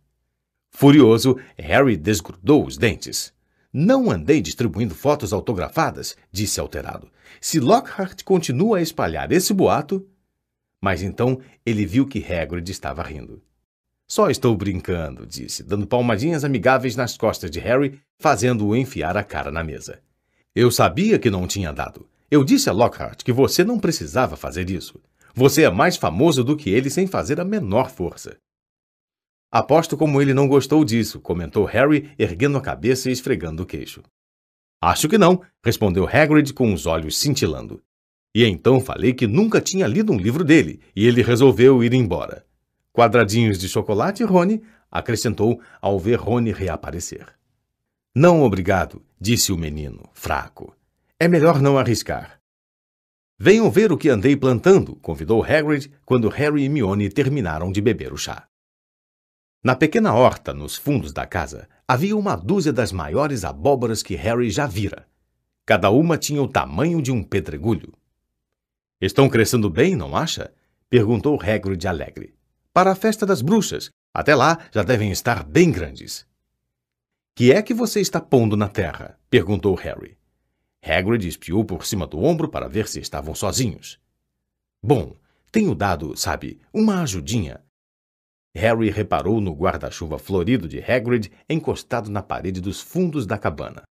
Furioso, 0.71 1.37
Harry 1.57 1.97
desgrudou 1.97 2.65
os 2.65 2.77
dentes. 2.77 3.33
Não 3.71 4.09
andei 4.09 4.41
distribuindo 4.41 4.95
fotos 4.95 5.31
autografadas, 5.31 6.17
disse 6.31 6.59
alterado. 6.59 7.09
Se 7.39 7.59
Lockhart 7.59 8.23
continua 8.23 8.79
a 8.79 8.81
espalhar 8.81 9.31
esse 9.31 9.53
boato. 9.53 10.07
Mas 10.81 11.03
então 11.03 11.39
ele 11.65 11.85
viu 11.85 12.07
que 12.07 12.23
Hagrid 12.23 12.71
estava 12.71 13.03
rindo. 13.03 13.41
Só 14.07 14.29
estou 14.29 14.57
brincando, 14.57 15.23
disse, 15.25 15.61
dando 15.61 15.85
palmadinhas 15.85 16.43
amigáveis 16.43 16.95
nas 16.95 17.15
costas 17.15 17.51
de 17.51 17.59
Harry, 17.59 17.99
fazendo-o 18.17 18.75
enfiar 18.75 19.15
a 19.15 19.23
cara 19.23 19.51
na 19.51 19.63
mesa. 19.63 19.99
Eu 20.55 20.71
sabia 20.71 21.19
que 21.19 21.29
não 21.29 21.45
tinha 21.45 21.71
dado. 21.71 22.07
Eu 22.31 22.43
disse 22.43 22.69
a 22.69 22.73
Lockhart 22.73 23.23
que 23.23 23.31
você 23.31 23.63
não 23.63 23.77
precisava 23.77 24.35
fazer 24.35 24.69
isso. 24.71 24.99
Você 25.35 25.61
é 25.61 25.69
mais 25.69 25.95
famoso 25.95 26.43
do 26.43 26.57
que 26.57 26.71
ele 26.71 26.89
sem 26.89 27.05
fazer 27.05 27.39
a 27.39 27.45
menor 27.45 27.91
força. 27.91 28.35
Aposto 29.51 29.97
como 29.97 30.21
ele 30.21 30.33
não 30.33 30.47
gostou 30.47 30.85
disso, 30.85 31.19
comentou 31.19 31.65
Harry, 31.65 32.11
erguendo 32.19 32.57
a 32.57 32.61
cabeça 32.61 33.09
e 33.09 33.11
esfregando 33.11 33.63
o 33.63 33.65
queixo. 33.65 34.03
Acho 34.79 35.09
que 35.09 35.17
não, 35.17 35.41
respondeu 35.63 36.07
Hagrid 36.07 36.53
com 36.53 36.71
os 36.71 36.85
olhos 36.85 37.17
cintilando. 37.17 37.81
E 38.33 38.45
então 38.45 38.79
falei 38.79 39.11
que 39.11 39.25
nunca 39.25 39.59
tinha 39.59 39.87
lido 39.87 40.13
um 40.13 40.17
livro 40.17 40.43
dele, 40.43 40.79
e 40.95 41.07
ele 41.07 41.23
resolveu 41.23 41.83
ir 41.83 41.93
embora. 41.93 42.45
Quadradinhos 42.93 43.57
de 43.57 43.67
chocolate, 43.67 44.23
Rony, 44.23 44.61
acrescentou 44.91 45.59
ao 45.81 45.97
ver 45.97 46.19
Rony 46.19 46.51
reaparecer. 46.51 47.25
Não, 48.15 48.43
obrigado, 48.43 49.01
disse 49.19 49.51
o 49.51 49.57
menino, 49.57 50.03
fraco. 50.13 50.75
É 51.19 51.27
melhor 51.27 51.59
não 51.59 51.77
arriscar. 51.77 52.39
Venham 53.37 53.71
ver 53.71 53.91
o 53.91 53.97
que 53.97 54.09
andei 54.09 54.35
plantando, 54.35 54.95
convidou 54.97 55.43
Hagrid 55.43 55.91
quando 56.05 56.29
Harry 56.29 56.63
e 56.63 56.69
Mione 56.69 57.09
terminaram 57.09 57.71
de 57.71 57.81
beber 57.81 58.13
o 58.13 58.17
chá. 58.17 58.48
Na 59.61 59.75
pequena 59.75 60.13
horta, 60.13 60.53
nos 60.53 60.77
fundos 60.77 61.11
da 61.11 61.25
casa, 61.25 61.67
havia 61.85 62.15
uma 62.15 62.35
dúzia 62.35 62.71
das 62.71 62.93
maiores 62.93 63.43
abóboras 63.43 64.01
que 64.01 64.15
Harry 64.15 64.49
já 64.49 64.65
vira. 64.65 65.05
Cada 65.65 65.89
uma 65.89 66.17
tinha 66.17 66.41
o 66.41 66.47
tamanho 66.47 67.01
de 67.01 67.11
um 67.11 67.21
pedregulho. 67.21 67.93
Estão 69.01 69.27
crescendo 69.29 69.69
bem, 69.69 69.95
não 69.95 70.15
acha? 70.15 70.53
perguntou 70.89 71.39
Hagrid 71.41 71.85
alegre. 71.87 72.33
Para 72.73 72.91
a 72.91 72.95
festa 72.95 73.25
das 73.25 73.41
bruxas. 73.41 73.89
Até 74.13 74.33
lá 74.33 74.57
já 74.73 74.81
devem 74.81 75.11
estar 75.11 75.43
bem 75.43 75.71
grandes. 75.71 76.25
Que 77.35 77.51
é 77.51 77.61
que 77.61 77.73
você 77.73 77.99
está 77.99 78.19
pondo 78.19 78.57
na 78.57 78.67
terra? 78.67 79.19
perguntou 79.29 79.75
Harry. 79.75 80.17
Hagrid 80.81 81.27
espiou 81.27 81.65
por 81.65 81.85
cima 81.85 82.07
do 82.07 82.23
ombro 82.23 82.49
para 82.49 82.69
ver 82.69 82.87
se 82.87 82.99
estavam 82.99 83.35
sozinhos. 83.35 83.99
Bom, 84.81 85.15
tenho 85.51 85.75
dado, 85.75 86.15
sabe, 86.15 86.59
uma 86.73 87.01
ajudinha. 87.01 87.61
Harry 88.55 88.89
reparou 88.89 89.39
no 89.39 89.53
guarda-chuva 89.53 90.17
florido 90.17 90.67
de 90.67 90.79
Hagrid 90.79 91.31
encostado 91.49 92.09
na 92.09 92.21
parede 92.21 92.59
dos 92.59 92.81
fundos 92.81 93.25
da 93.25 93.37
cabana. 93.37 93.83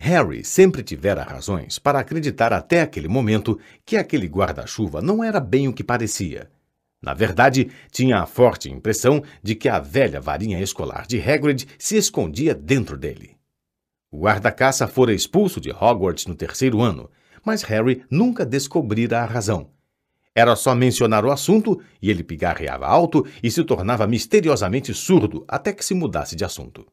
Harry 0.00 0.44
sempre 0.44 0.82
tivera 0.82 1.22
razões 1.22 1.78
para 1.78 1.98
acreditar 1.98 2.52
até 2.52 2.82
aquele 2.82 3.08
momento 3.08 3.58
que 3.86 3.96
aquele 3.96 4.26
guarda-chuva 4.26 5.00
não 5.00 5.24
era 5.24 5.40
bem 5.40 5.68
o 5.68 5.72
que 5.72 5.82
parecia. 5.82 6.50
Na 7.02 7.14
verdade, 7.14 7.70
tinha 7.90 8.18
a 8.18 8.26
forte 8.26 8.70
impressão 8.70 9.22
de 9.42 9.54
que 9.54 9.68
a 9.68 9.78
velha 9.78 10.20
varinha 10.20 10.60
escolar 10.60 11.06
de 11.06 11.20
Hagrid 11.20 11.66
se 11.78 11.96
escondia 11.96 12.54
dentro 12.54 12.96
dele. 12.96 13.36
O 14.10 14.20
guarda-caça 14.20 14.86
fora 14.86 15.12
expulso 15.12 15.60
de 15.60 15.70
Hogwarts 15.70 16.26
no 16.26 16.34
terceiro 16.34 16.80
ano, 16.80 17.10
mas 17.44 17.62
Harry 17.62 18.04
nunca 18.10 18.46
descobrira 18.46 19.20
a 19.20 19.26
razão. 19.26 19.73
Era 20.34 20.56
só 20.56 20.74
mencionar 20.74 21.24
o 21.24 21.30
assunto 21.30 21.80
e 22.02 22.10
ele 22.10 22.24
pigarreava 22.24 22.86
alto 22.86 23.24
e 23.42 23.50
se 23.50 23.62
tornava 23.62 24.06
misteriosamente 24.06 24.92
surdo 24.92 25.44
até 25.46 25.72
que 25.72 25.84
se 25.84 25.94
mudasse 25.94 26.34
de 26.34 26.44
assunto. 26.44 26.86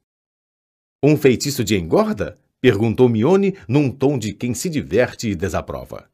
Um 1.03 1.17
feitiço 1.17 1.63
de 1.63 1.75
engorda? 1.75 2.39
perguntou 2.61 3.09
Mione 3.09 3.55
num 3.67 3.89
tom 3.89 4.19
de 4.19 4.33
quem 4.33 4.53
se 4.53 4.69
diverte 4.69 5.29
e 5.29 5.35
desaprova. 5.35 6.07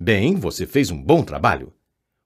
Bem, 0.00 0.34
você 0.34 0.66
fez 0.66 0.90
um 0.90 1.02
bom 1.02 1.22
trabalho. 1.22 1.74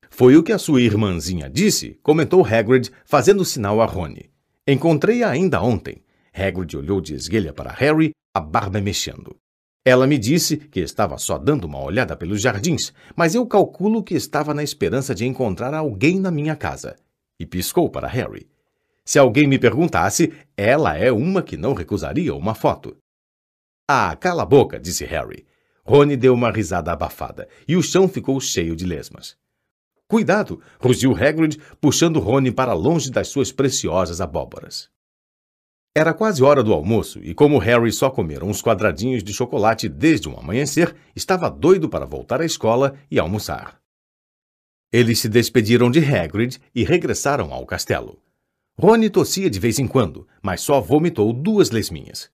Foi 0.09 0.37
o 0.37 0.45
que 0.45 0.53
a 0.53 0.59
sua 0.59 0.81
irmãzinha 0.81 1.51
disse, 1.51 1.99
comentou 2.01 2.47
Hagrid, 2.47 2.93
fazendo 3.05 3.45
sinal 3.45 3.81
a 3.83 3.87
Rony. 3.87 4.31
Encontrei-a 4.65 5.29
ainda 5.29 5.61
ontem. 5.61 6.05
Hagrid 6.33 6.77
olhou 6.77 7.01
de 7.01 7.15
esguelha 7.15 7.53
para 7.53 7.73
Harry, 7.73 8.13
a 8.33 8.39
barba 8.39 8.81
mexendo. 8.81 9.37
Ela 9.85 10.07
me 10.07 10.17
disse 10.17 10.57
que 10.57 10.81
estava 10.81 11.19
só 11.19 11.37
dando 11.37 11.67
uma 11.67 11.83
olhada 11.83 12.17
pelos 12.17 12.41
jardins, 12.41 12.93
mas 13.15 13.35
eu 13.35 13.47
calculo 13.47 14.03
que 14.03 14.15
estava 14.15 14.55
na 14.55 14.63
esperança 14.63 15.15
de 15.15 15.27
encontrar 15.27 15.75
alguém 15.75 16.19
na 16.19 16.31
minha 16.31 16.57
casa. 16.57 16.97
E 17.39 17.45
piscou 17.45 17.91
para 17.91 18.09
Harry. 18.09 18.49
Se 19.05 19.19
alguém 19.19 19.47
me 19.47 19.59
perguntasse, 19.59 20.33
ela 20.57 20.97
é 20.97 21.13
uma 21.13 21.43
que 21.43 21.59
não 21.59 21.75
recusaria 21.75 22.35
uma 22.35 22.55
foto. 22.55 22.97
Ah, 23.87 24.17
cala 24.17 24.45
a 24.45 24.47
boca, 24.47 24.81
disse 24.81 25.05
Harry. 25.05 25.45
Rony 25.85 26.17
deu 26.17 26.33
uma 26.33 26.51
risada 26.51 26.91
abafada 26.91 27.47
e 27.69 27.77
o 27.77 27.83
chão 27.83 28.09
ficou 28.09 28.41
cheio 28.41 28.75
de 28.75 28.87
lesmas. 28.87 29.37
Cuidado! 30.09 30.63
rugiu 30.81 31.13
Hagrid, 31.13 31.59
puxando 31.79 32.21
Rony 32.21 32.51
para 32.51 32.73
longe 32.73 33.11
das 33.11 33.29
suas 33.29 33.53
preciosas 33.53 34.23
abóboras. 34.23 34.94
Era 35.97 36.13
quase 36.13 36.43
hora 36.43 36.61
do 36.61 36.73
almoço 36.73 37.21
e, 37.23 37.33
como 37.33 37.59
Harry 37.59 37.93
só 37.93 38.11
comera 38.11 38.45
uns 38.45 38.61
quadradinhos 38.61 39.23
de 39.23 39.33
chocolate 39.33 39.89
desde 39.89 40.29
o 40.29 40.37
amanhecer, 40.37 40.97
estava 41.15 41.49
doido 41.49 41.89
para 41.89 42.05
voltar 42.05 42.41
à 42.41 42.45
escola 42.45 42.99
e 43.09 43.17
almoçar. 43.17 43.81
Eles 44.93 45.21
se 45.21 45.29
despediram 45.29 45.91
de 45.93 46.01
Hagrid 46.01 46.61
e 46.75 46.83
regressaram 46.83 47.53
ao 47.53 47.65
castelo. 47.65 48.21
Rony 48.77 49.09
tossia 49.09 49.49
de 49.49 49.61
vez 49.61 49.79
em 49.79 49.87
quando, 49.87 50.27
mas 50.43 50.63
só 50.63 50.81
vomitou 50.81 51.33
duas 51.33 51.71
lesminhas. 51.71 52.29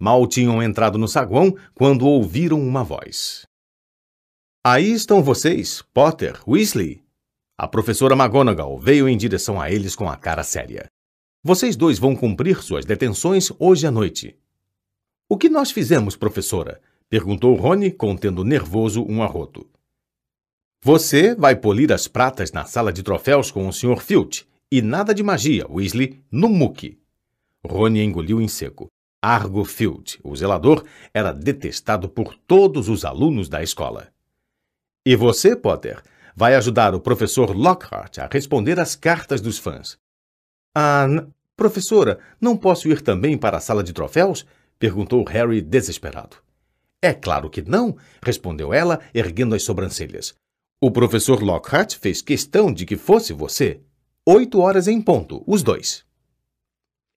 Mal 0.00 0.26
tinham 0.26 0.62
entrado 0.62 0.96
no 0.98 1.06
saguão 1.06 1.54
quando 1.74 2.06
ouviram 2.06 2.58
uma 2.58 2.82
voz. 2.82 3.46
Aí 4.66 4.90
estão 4.90 5.22
vocês, 5.22 5.82
Potter, 5.92 6.40
Weasley. 6.48 7.04
A 7.58 7.68
professora 7.68 8.14
McGonagall 8.14 8.78
veio 8.78 9.06
em 9.06 9.18
direção 9.18 9.60
a 9.60 9.70
eles 9.70 9.94
com 9.94 10.08
a 10.08 10.16
cara 10.16 10.42
séria. 10.42 10.90
Vocês 11.46 11.76
dois 11.76 11.98
vão 11.98 12.16
cumprir 12.16 12.62
suas 12.62 12.86
detenções 12.86 13.52
hoje 13.58 13.86
à 13.86 13.90
noite. 13.90 14.34
O 15.28 15.36
que 15.36 15.50
nós 15.50 15.70
fizemos, 15.70 16.16
professora? 16.16 16.80
perguntou 17.06 17.54
Rony, 17.54 17.90
contendo 17.90 18.42
nervoso 18.42 19.04
um 19.06 19.22
arroto. 19.22 19.68
Você 20.82 21.34
vai 21.34 21.54
polir 21.54 21.92
as 21.92 22.08
pratas 22.08 22.50
na 22.50 22.64
sala 22.64 22.90
de 22.90 23.02
troféus 23.02 23.50
com 23.50 23.68
o 23.68 23.72
Sr. 23.74 24.00
Filch. 24.00 24.48
E 24.72 24.80
nada 24.80 25.14
de 25.14 25.22
magia, 25.22 25.70
Weasley, 25.70 26.24
no 26.32 26.48
muque. 26.48 26.98
Rony 27.62 28.00
engoliu 28.00 28.40
em 28.40 28.48
seco. 28.48 28.86
Argo 29.20 29.66
Filch, 29.66 30.18
o 30.24 30.34
zelador, 30.34 30.82
era 31.12 31.30
detestado 31.30 32.08
por 32.08 32.34
todos 32.46 32.88
os 32.88 33.04
alunos 33.04 33.50
da 33.50 33.62
escola. 33.62 34.08
E 35.04 35.14
você, 35.14 35.54
Potter, 35.54 36.02
vai 36.34 36.54
ajudar 36.54 36.94
o 36.94 37.00
professor 37.00 37.54
Lockhart 37.54 38.16
a 38.16 38.30
responder 38.32 38.80
às 38.80 38.96
cartas 38.96 39.42
dos 39.42 39.58
fãs. 39.58 40.02
Ah, 40.74 41.06
professora, 41.56 42.18
não 42.40 42.56
posso 42.56 42.88
ir 42.88 43.00
também 43.00 43.38
para 43.38 43.58
a 43.58 43.60
sala 43.60 43.82
de 43.82 43.92
troféus? 43.92 44.44
perguntou 44.78 45.24
Harry 45.24 45.60
desesperado. 45.60 46.36
É 47.00 47.12
claro 47.12 47.48
que 47.50 47.62
não, 47.62 47.96
respondeu 48.22 48.72
ela, 48.72 49.00
erguendo 49.14 49.54
as 49.54 49.62
sobrancelhas. 49.62 50.34
O 50.80 50.90
professor 50.90 51.42
Lockhart 51.42 51.96
fez 51.96 52.20
questão 52.20 52.72
de 52.72 52.84
que 52.84 52.96
fosse 52.96 53.32
você. 53.32 53.80
Oito 54.26 54.58
horas 54.58 54.88
em 54.88 55.00
ponto, 55.00 55.44
os 55.46 55.62
dois. 55.62 56.04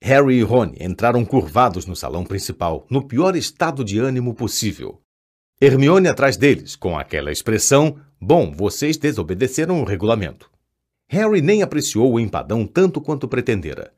Harry 0.01 0.35
e 0.35 0.43
Ron 0.43 0.73
entraram 0.79 1.25
curvados 1.25 1.85
no 1.85 1.95
salão 1.95 2.23
principal, 2.23 2.85
no 2.89 3.07
pior 3.07 3.35
estado 3.35 3.83
de 3.83 3.97
ânimo 3.97 4.33
possível. 4.33 5.01
Hermione 5.59 6.07
atrás 6.07 6.37
deles, 6.37 6.75
com 6.75 6.97
aquela 6.97 7.31
expressão: 7.31 7.99
Bom, 8.21 8.51
vocês 8.51 8.97
desobedeceram 8.97 9.81
o 9.81 9.85
regulamento. 9.85 10.51
Harry 11.07 11.41
nem 11.41 11.61
apreciou 11.61 12.11
o 12.11 12.19
empadão 12.19 12.65
tanto 12.65 12.99
quanto 12.99 13.27
pretendera. 13.27 13.93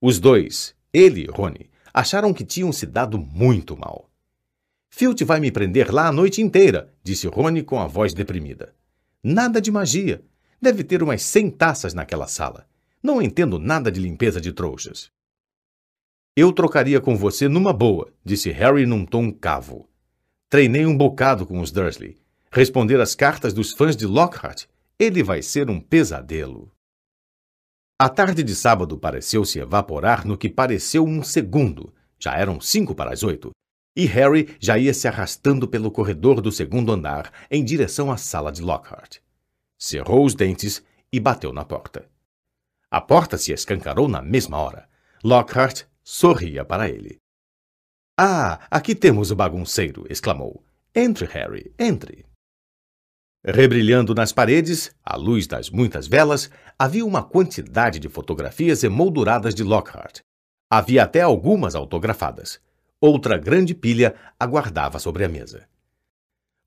Os 0.00 0.18
dois, 0.18 0.74
ele 0.92 1.24
e 1.24 1.26
Rony, 1.26 1.68
acharam 1.92 2.32
que 2.32 2.44
tinham 2.44 2.72
se 2.72 2.86
dado 2.86 3.18
muito 3.18 3.76
mal. 3.76 4.08
Filch 4.88 5.22
vai 5.24 5.40
me 5.40 5.52
prender 5.52 5.92
lá 5.92 6.08
a 6.08 6.12
noite 6.12 6.40
inteira, 6.40 6.92
disse 7.02 7.26
Rony 7.26 7.62
com 7.62 7.78
a 7.78 7.86
voz 7.86 8.14
deprimida. 8.14 8.74
Nada 9.22 9.60
de 9.60 9.70
magia. 9.70 10.22
Deve 10.60 10.82
ter 10.82 11.02
umas 11.02 11.22
cem 11.22 11.50
taças 11.50 11.92
naquela 11.92 12.26
sala. 12.26 12.66
Não 13.02 13.20
entendo 13.20 13.58
nada 13.58 13.92
de 13.92 14.00
limpeza 14.00 14.40
de 14.40 14.52
trouxas. 14.52 15.10
Eu 16.34 16.52
trocaria 16.52 17.00
com 17.00 17.16
você 17.16 17.48
numa 17.48 17.72
boa, 17.72 18.12
disse 18.24 18.50
Harry 18.50 18.86
num 18.86 19.04
tom 19.04 19.32
cavo. 19.32 19.88
Treinei 20.48 20.86
um 20.86 20.96
bocado 20.96 21.44
com 21.44 21.60
os 21.60 21.70
Dursley. 21.70 22.16
Responder 22.50 23.00
às 23.00 23.14
cartas 23.14 23.52
dos 23.52 23.72
fãs 23.72 23.94
de 23.94 24.06
Lockhart, 24.06 24.64
ele 24.98 25.22
vai 25.22 25.42
ser 25.42 25.70
um 25.70 25.80
pesadelo. 25.80 26.72
A 28.00 28.08
tarde 28.08 28.42
de 28.42 28.54
sábado 28.54 28.98
pareceu 28.98 29.44
se 29.44 29.58
evaporar 29.60 30.26
no 30.26 30.36
que 30.36 30.48
pareceu 30.48 31.04
um 31.04 31.22
segundo. 31.22 31.94
Já 32.18 32.36
eram 32.36 32.60
cinco 32.60 32.94
para 32.94 33.12
as 33.12 33.22
oito. 33.22 33.50
E 33.96 34.06
Harry 34.06 34.56
já 34.60 34.78
ia 34.78 34.94
se 34.94 35.08
arrastando 35.08 35.66
pelo 35.66 35.90
corredor 35.90 36.40
do 36.40 36.52
segundo 36.52 36.92
andar 36.92 37.32
em 37.50 37.64
direção 37.64 38.10
à 38.10 38.16
sala 38.16 38.52
de 38.52 38.62
Lockhart. 38.62 39.18
Cerrou 39.76 40.24
os 40.24 40.34
dentes 40.34 40.82
e 41.12 41.18
bateu 41.18 41.52
na 41.52 41.64
porta. 41.64 42.08
A 42.90 43.00
porta 43.00 43.36
se 43.36 43.52
escancarou 43.52 44.08
na 44.08 44.22
mesma 44.22 44.58
hora. 44.58 44.88
Lockhart 45.22 45.84
sorria 46.02 46.64
para 46.64 46.88
ele. 46.88 47.18
Ah, 48.16 48.60
aqui 48.70 48.94
temos 48.94 49.30
o 49.30 49.36
bagunceiro! 49.36 50.06
exclamou. 50.08 50.64
Entre, 50.94 51.26
Harry, 51.26 51.72
entre. 51.78 52.27
Rebrilhando 53.50 54.14
nas 54.14 54.30
paredes, 54.30 54.94
à 55.02 55.16
luz 55.16 55.46
das 55.46 55.70
muitas 55.70 56.06
velas, 56.06 56.50
havia 56.78 57.02
uma 57.06 57.22
quantidade 57.22 57.98
de 57.98 58.06
fotografias 58.06 58.84
emolduradas 58.84 59.54
de 59.54 59.62
Lockhart. 59.62 60.20
Havia 60.68 61.04
até 61.04 61.22
algumas 61.22 61.74
autografadas. 61.74 62.60
Outra 63.00 63.38
grande 63.38 63.74
pilha 63.74 64.14
aguardava 64.38 64.98
sobre 64.98 65.24
a 65.24 65.30
mesa. 65.30 65.66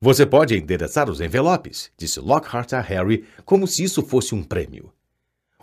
Você 0.00 0.26
pode 0.26 0.56
endereçar 0.56 1.08
os 1.08 1.20
envelopes, 1.20 1.92
disse 1.96 2.18
Lockhart 2.18 2.72
a 2.72 2.80
Harry, 2.80 3.28
como 3.44 3.68
se 3.68 3.84
isso 3.84 4.02
fosse 4.02 4.34
um 4.34 4.42
prêmio. 4.42 4.92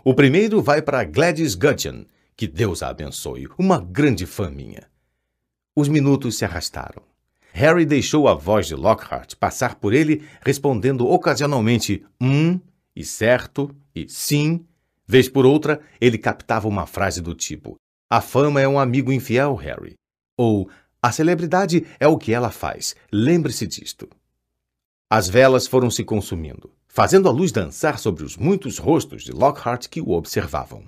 O 0.02 0.14
primeiro 0.14 0.62
vai 0.62 0.80
para 0.80 1.04
Gladys 1.04 1.54
Gudgeon, 1.54 2.06
que 2.34 2.48
Deus 2.48 2.82
a 2.82 2.88
abençoe, 2.88 3.46
uma 3.58 3.78
grande 3.78 4.24
fã 4.24 4.50
minha. 4.50 4.88
Os 5.76 5.86
minutos 5.86 6.38
se 6.38 6.46
arrastaram. 6.46 7.09
Harry 7.52 7.84
deixou 7.84 8.28
a 8.28 8.34
voz 8.34 8.66
de 8.66 8.74
Lockhart 8.74 9.34
passar 9.36 9.74
por 9.76 9.92
ele, 9.92 10.22
respondendo 10.44 11.08
ocasionalmente 11.08 12.04
um 12.20 12.60
e 12.94 13.04
certo 13.04 13.74
e 13.94 14.08
sim. 14.08 14.64
Vez 15.06 15.28
por 15.28 15.44
outra, 15.44 15.80
ele 16.00 16.18
captava 16.18 16.68
uma 16.68 16.86
frase 16.86 17.20
do 17.20 17.34
tipo: 17.34 17.76
A 18.08 18.20
fama 18.20 18.60
é 18.60 18.68
um 18.68 18.78
amigo 18.78 19.12
infiel, 19.12 19.54
Harry. 19.56 19.94
Ou 20.36 20.68
A 21.02 21.10
celebridade 21.10 21.86
é 21.98 22.06
o 22.06 22.18
que 22.18 22.32
ela 22.32 22.50
faz. 22.50 22.94
Lembre-se 23.10 23.66
disto. 23.66 24.08
As 25.08 25.28
velas 25.28 25.66
foram 25.66 25.90
se 25.90 26.04
consumindo, 26.04 26.70
fazendo 26.86 27.28
a 27.28 27.32
luz 27.32 27.50
dançar 27.50 27.98
sobre 27.98 28.22
os 28.22 28.36
muitos 28.36 28.78
rostos 28.78 29.24
de 29.24 29.32
Lockhart 29.32 29.88
que 29.88 30.00
o 30.00 30.10
observavam. 30.10 30.84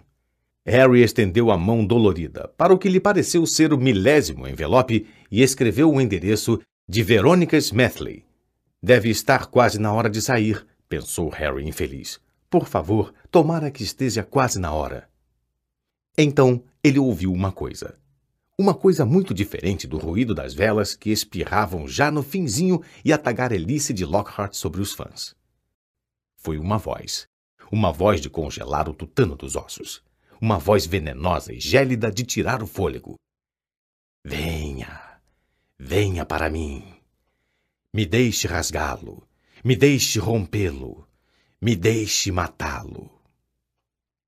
Harry 0.64 1.02
estendeu 1.02 1.50
a 1.50 1.58
mão 1.58 1.84
dolorida 1.84 2.46
para 2.56 2.72
o 2.72 2.78
que 2.78 2.88
lhe 2.88 3.00
pareceu 3.00 3.44
ser 3.44 3.72
o 3.72 3.78
milésimo 3.78 4.46
envelope 4.46 5.08
e 5.28 5.42
escreveu 5.42 5.92
o 5.92 6.00
endereço 6.00 6.60
de 6.88 7.02
Verônica 7.02 7.56
Smethley. 7.56 8.24
Deve 8.80 9.10
estar 9.10 9.46
quase 9.46 9.80
na 9.80 9.92
hora 9.92 10.08
de 10.08 10.22
sair, 10.22 10.64
pensou 10.88 11.28
Harry 11.30 11.66
infeliz. 11.66 12.20
Por 12.48 12.68
favor, 12.68 13.12
tomara 13.28 13.72
que 13.72 13.82
esteja 13.82 14.22
quase 14.22 14.60
na 14.60 14.72
hora. 14.72 15.08
Então 16.16 16.62
ele 16.82 16.98
ouviu 16.98 17.32
uma 17.32 17.50
coisa. 17.50 17.96
Uma 18.56 18.74
coisa 18.74 19.04
muito 19.04 19.34
diferente 19.34 19.88
do 19.88 19.98
ruído 19.98 20.32
das 20.32 20.54
velas 20.54 20.94
que 20.94 21.10
espirravam 21.10 21.88
já 21.88 22.08
no 22.08 22.22
finzinho 22.22 22.80
e 23.04 23.12
a 23.12 23.18
tagarelice 23.18 23.92
de 23.92 24.04
Lockhart 24.04 24.54
sobre 24.54 24.80
os 24.80 24.92
fãs. 24.92 25.34
Foi 26.36 26.56
uma 26.56 26.78
voz. 26.78 27.26
Uma 27.72 27.90
voz 27.90 28.20
de 28.20 28.30
congelar 28.30 28.88
o 28.88 28.94
tutano 28.94 29.34
dos 29.34 29.56
ossos 29.56 30.02
uma 30.42 30.58
voz 30.58 30.84
venenosa 30.84 31.52
e 31.52 31.60
gélida 31.60 32.10
de 32.10 32.24
tirar 32.24 32.64
o 32.64 32.66
fôlego. 32.66 33.14
Venha, 34.24 35.20
venha 35.78 36.26
para 36.26 36.50
mim. 36.50 36.82
Me 37.94 38.04
deixe 38.04 38.48
rasgá-lo, 38.48 39.22
me 39.62 39.76
deixe 39.76 40.18
rompê-lo, 40.18 41.06
me 41.60 41.76
deixe 41.76 42.32
matá-lo. 42.32 43.22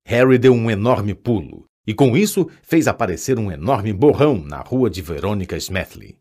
Harry 0.05 0.37
deu 0.37 0.53
um 0.53 0.71
enorme 0.71 1.13
pulo 1.13 1.65
e, 1.85 1.93
com 1.93 2.15
isso, 2.15 2.49
fez 2.63 2.87
aparecer 2.87 3.37
um 3.37 3.51
enorme 3.51 3.91
borrão 3.91 4.37
na 4.37 4.61
rua 4.61 4.89
de 4.89 5.01
Verônica 5.01 5.57
Smethley. 5.57 6.17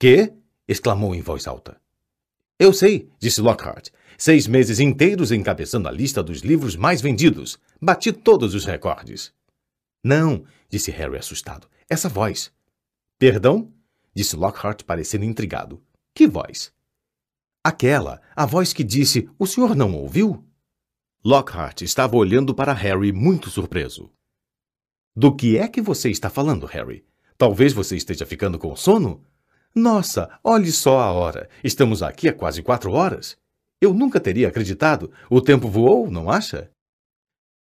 Que? 0.00 0.32
exclamou 0.66 1.14
em 1.14 1.20
voz 1.20 1.46
alta. 1.46 1.78
Eu 2.58 2.72
sei, 2.72 3.10
disse 3.18 3.42
Lockhart. 3.42 3.90
Seis 4.18 4.46
meses 4.46 4.80
inteiros 4.80 5.30
encabeçando 5.30 5.88
a 5.88 5.92
lista 5.92 6.22
dos 6.22 6.40
livros 6.40 6.74
mais 6.74 7.00
vendidos. 7.00 7.58
Bati 7.80 8.12
todos 8.12 8.54
os 8.54 8.64
recordes. 8.64 9.32
Não, 10.02 10.44
disse 10.68 10.90
Harry 10.90 11.18
assustado. 11.18 11.68
Essa 11.88 12.08
voz. 12.08 12.52
Perdão? 13.18 13.72
disse 14.14 14.36
Lockhart, 14.36 14.84
parecendo 14.84 15.24
intrigado. 15.24 15.82
Que 16.14 16.26
voz? 16.26 16.72
Aquela, 17.62 18.22
a 18.34 18.46
voz 18.46 18.72
que 18.72 18.84
disse: 18.84 19.28
O 19.38 19.46
senhor 19.46 19.74
não 19.74 19.94
ouviu? 19.94 20.44
Lockhart 21.24 21.82
estava 21.82 22.16
olhando 22.16 22.54
para 22.54 22.72
Harry 22.72 23.12
muito 23.12 23.50
surpreso. 23.50 24.10
Do 25.14 25.34
que 25.34 25.58
é 25.58 25.66
que 25.66 25.82
você 25.82 26.08
está 26.10 26.30
falando, 26.30 26.66
Harry? 26.66 27.04
Talvez 27.36 27.72
você 27.72 27.96
esteja 27.96 28.24
ficando 28.24 28.58
com 28.58 28.74
sono? 28.76 29.24
Nossa, 29.74 30.38
olhe 30.42 30.72
só 30.72 31.00
a 31.00 31.12
hora. 31.12 31.50
Estamos 31.62 32.02
aqui 32.02 32.28
há 32.28 32.32
quase 32.32 32.62
quatro 32.62 32.92
horas. 32.92 33.36
Eu 33.80 33.92
nunca 33.92 34.18
teria 34.18 34.48
acreditado. 34.48 35.12
O 35.30 35.40
tempo 35.40 35.68
voou, 35.68 36.10
não 36.10 36.30
acha? 36.30 36.70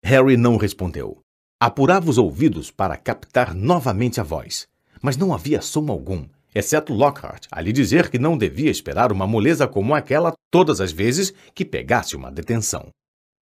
Harry 0.04 0.36
não 0.36 0.56
respondeu. 0.56 1.20
Apurava 1.60 2.10
os 2.10 2.18
ouvidos 2.18 2.70
para 2.70 2.96
captar 2.96 3.54
novamente 3.54 4.20
a 4.20 4.22
voz, 4.22 4.68
mas 5.00 5.16
não 5.16 5.32
havia 5.32 5.62
som 5.62 5.90
algum, 5.90 6.28
exceto 6.54 6.92
Lockhart 6.92 7.46
a 7.50 7.60
lhe 7.62 7.72
dizer 7.72 8.10
que 8.10 8.18
não 8.18 8.36
devia 8.36 8.70
esperar 8.70 9.10
uma 9.10 9.26
moleza 9.26 9.66
como 9.66 9.94
aquela 9.94 10.34
todas 10.50 10.80
as 10.80 10.92
vezes 10.92 11.32
que 11.54 11.64
pegasse 11.64 12.14
uma 12.14 12.30
detenção. 12.30 12.90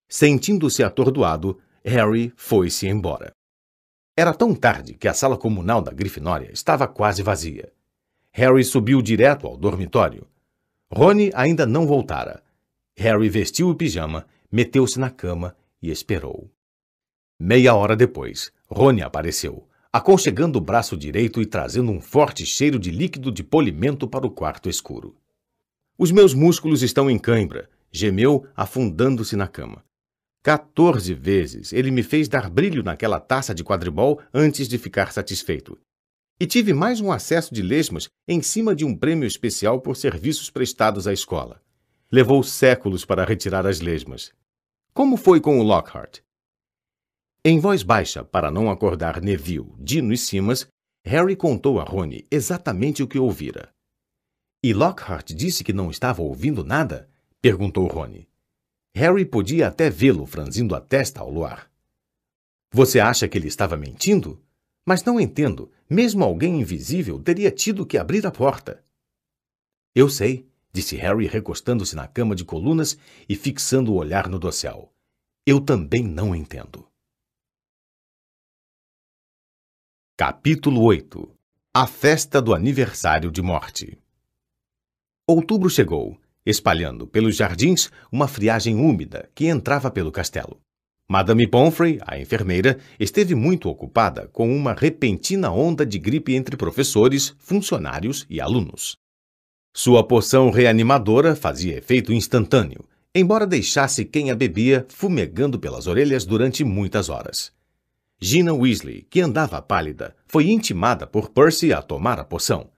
Sentindo-se 0.09 0.83
atordoado, 0.83 1.61
Harry 1.85 2.33
foi-se 2.37 2.89
embora. 2.89 3.31
Era 4.17 4.35
tão 4.35 4.55
tarde 4.55 4.95
que 4.95 5.07
a 5.07 5.15
sala 5.15 5.39
comunal 5.39 5.81
da 5.81 5.93
Grifinória 5.93 6.51
estava 6.53 6.89
quase 6.89 7.23
vazia. 7.23 7.73
Harry 8.33 8.65
subiu 8.65 9.01
direto 9.01 9.47
ao 9.47 9.57
dormitório. 9.57 10.27
Rony 10.93 11.31
ainda 11.35 11.65
não 11.65 11.87
voltara. 11.87 12.43
Harry 12.97 13.29
vestiu 13.29 13.69
o 13.69 13.75
pijama, 13.77 14.27
meteu-se 14.51 14.99
na 14.99 15.09
cama 15.09 15.57
e 15.81 15.89
esperou. 15.89 16.51
Meia 17.39 17.75
hora 17.75 17.95
depois, 17.95 18.53
Rony 18.69 19.01
apareceu, 19.01 19.69
aconchegando 19.93 20.59
o 20.59 20.61
braço 20.61 20.97
direito 20.97 21.41
e 21.41 21.47
trazendo 21.47 21.93
um 21.93 22.01
forte 22.01 22.45
cheiro 22.45 22.77
de 22.77 22.91
líquido 22.91 23.31
de 23.31 23.45
polimento 23.45 24.09
para 24.09 24.27
o 24.27 24.31
quarto 24.31 24.69
escuro. 24.69 25.17
Os 25.97 26.11
meus 26.11 26.35
músculos 26.35 26.83
estão 26.83 27.09
em 27.09 27.19
cãibra, 27.19 27.71
gemeu, 27.93 28.45
afundando-se 28.57 29.37
na 29.37 29.47
cama. 29.47 29.85
Quatorze 30.43 31.15
vezes 31.15 31.73
ele 31.73 31.91
me 31.91 32.03
fez 32.03 32.29
dar 32.29 32.51
brilho 32.51 32.83
naquela 32.83 33.21
taça 33.21 33.55
de 33.55 33.63
quadribol 33.63 34.21
antes 34.35 34.67
de 34.67 34.77
ficar 34.77 35.13
satisfeito. 35.13 35.79
E 36.43 36.47
tive 36.47 36.73
mais 36.73 37.03
um 37.03 37.13
acesso 37.13 37.53
de 37.55 37.61
lesmas 37.61 38.09
em 38.27 38.41
cima 38.41 38.75
de 38.75 38.83
um 38.83 38.97
prêmio 38.97 39.27
especial 39.27 39.79
por 39.79 39.95
serviços 39.95 40.49
prestados 40.49 41.07
à 41.07 41.13
escola. 41.13 41.61
Levou 42.11 42.43
séculos 42.43 43.05
para 43.05 43.27
retirar 43.27 43.67
as 43.67 43.81
lesmas. 43.81 44.33
Como 44.95 45.19
foi 45.19 45.39
com 45.39 45.61
o 45.61 45.63
Lockhart? 45.63 46.21
Em 47.45 47.61
voz 47.61 47.83
baixa, 47.83 48.25
para 48.25 48.51
não 48.51 48.71
acordar 48.71 49.21
Neville, 49.21 49.71
Dino 49.79 50.15
e 50.15 50.17
Simas, 50.17 50.67
Harry 51.05 51.37
contou 51.37 51.79
a 51.79 51.85
Rony 51.85 52.27
exatamente 52.31 53.03
o 53.03 53.07
que 53.07 53.19
ouvira. 53.19 53.69
E 54.65 54.73
Lockhart 54.73 55.35
disse 55.35 55.63
que 55.63 55.75
não 55.75 55.91
estava 55.91 56.23
ouvindo 56.23 56.65
nada? 56.65 57.11
perguntou 57.43 57.87
Rony. 57.87 58.27
Harry 58.95 59.27
podia 59.27 59.69
até 59.69 59.91
vê-lo 59.91 60.25
franzindo 60.25 60.75
a 60.75 60.81
testa 60.81 61.21
ao 61.21 61.31
luar. 61.31 61.71
Você 62.73 62.99
acha 62.99 63.29
que 63.29 63.37
ele 63.37 63.49
estava 63.49 63.77
mentindo? 63.77 64.43
Mas 64.87 65.05
não 65.05 65.21
entendo. 65.21 65.71
Mesmo 65.89 66.25
alguém 66.25 66.61
invisível 66.61 67.21
teria 67.21 67.51
tido 67.51 67.85
que 67.87 67.99
abrir 67.99 68.27
a 68.27 68.31
porta. 68.31 68.85
Eu 69.95 70.09
sei, 70.09 70.49
disse 70.73 70.97
Harry 70.97 71.27
recostando-se 71.27 71.97
na 71.97 72.07
cama 72.07 72.35
de 72.35 72.45
colunas 72.45 72.97
e 73.29 73.35
fixando 73.35 73.93
o 73.93 73.97
olhar 73.97 74.29
no 74.29 74.39
dossel. 74.39 74.93
Eu 75.45 75.61
também 75.61 76.05
não 76.05 76.35
entendo. 76.35 76.87
Capítulo 80.17 80.83
8 80.83 81.29
A 81.75 81.87
festa 81.87 82.41
do 82.41 82.55
aniversário 82.55 83.33
de 83.33 83.43
morte. 83.43 83.99
Outubro 85.27 85.71
chegou, 85.71 86.21
espalhando 86.45 87.07
pelos 87.07 87.37
jardins 87.37 87.91
uma 88.13 88.29
friagem 88.29 88.77
úmida 88.77 89.31
que 89.35 89.47
entrava 89.47 89.91
pelo 89.91 90.13
castelo. 90.13 90.61
Madame 91.13 91.45
Pomfrey, 91.45 91.99
a 92.07 92.21
enfermeira, 92.21 92.79
esteve 92.97 93.35
muito 93.35 93.69
ocupada 93.69 94.29
com 94.33 94.57
uma 94.57 94.73
repentina 94.73 95.51
onda 95.51 95.85
de 95.85 95.99
gripe 95.99 96.37
entre 96.37 96.57
professores, 96.57 97.35
funcionários 97.37 98.25
e 98.31 98.41
alunos. 98.41 98.97
Sua 99.75 100.07
poção 100.07 100.51
reanimadora 100.51 101.35
fazia 101.35 101.77
efeito 101.77 102.13
instantâneo, 102.13 102.85
embora 103.13 103.45
deixasse 103.45 104.05
quem 104.05 104.31
a 104.31 104.37
bebia 104.37 104.87
fumegando 104.89 105.59
pelas 105.59 105.89
orelhas 105.89 106.25
durante 106.25 106.63
muitas 106.63 107.09
horas. 107.09 107.51
Gina 108.21 108.55
Weasley, 108.55 109.05
que 109.11 109.21
andava 109.21 109.61
pálida, 109.61 110.15
foi 110.29 110.49
intimada 110.49 111.09
por 111.09 111.31
Percy 111.31 111.73
a 111.73 111.83
tomar 111.83 112.21
a 112.21 112.25
poção. 112.25 112.71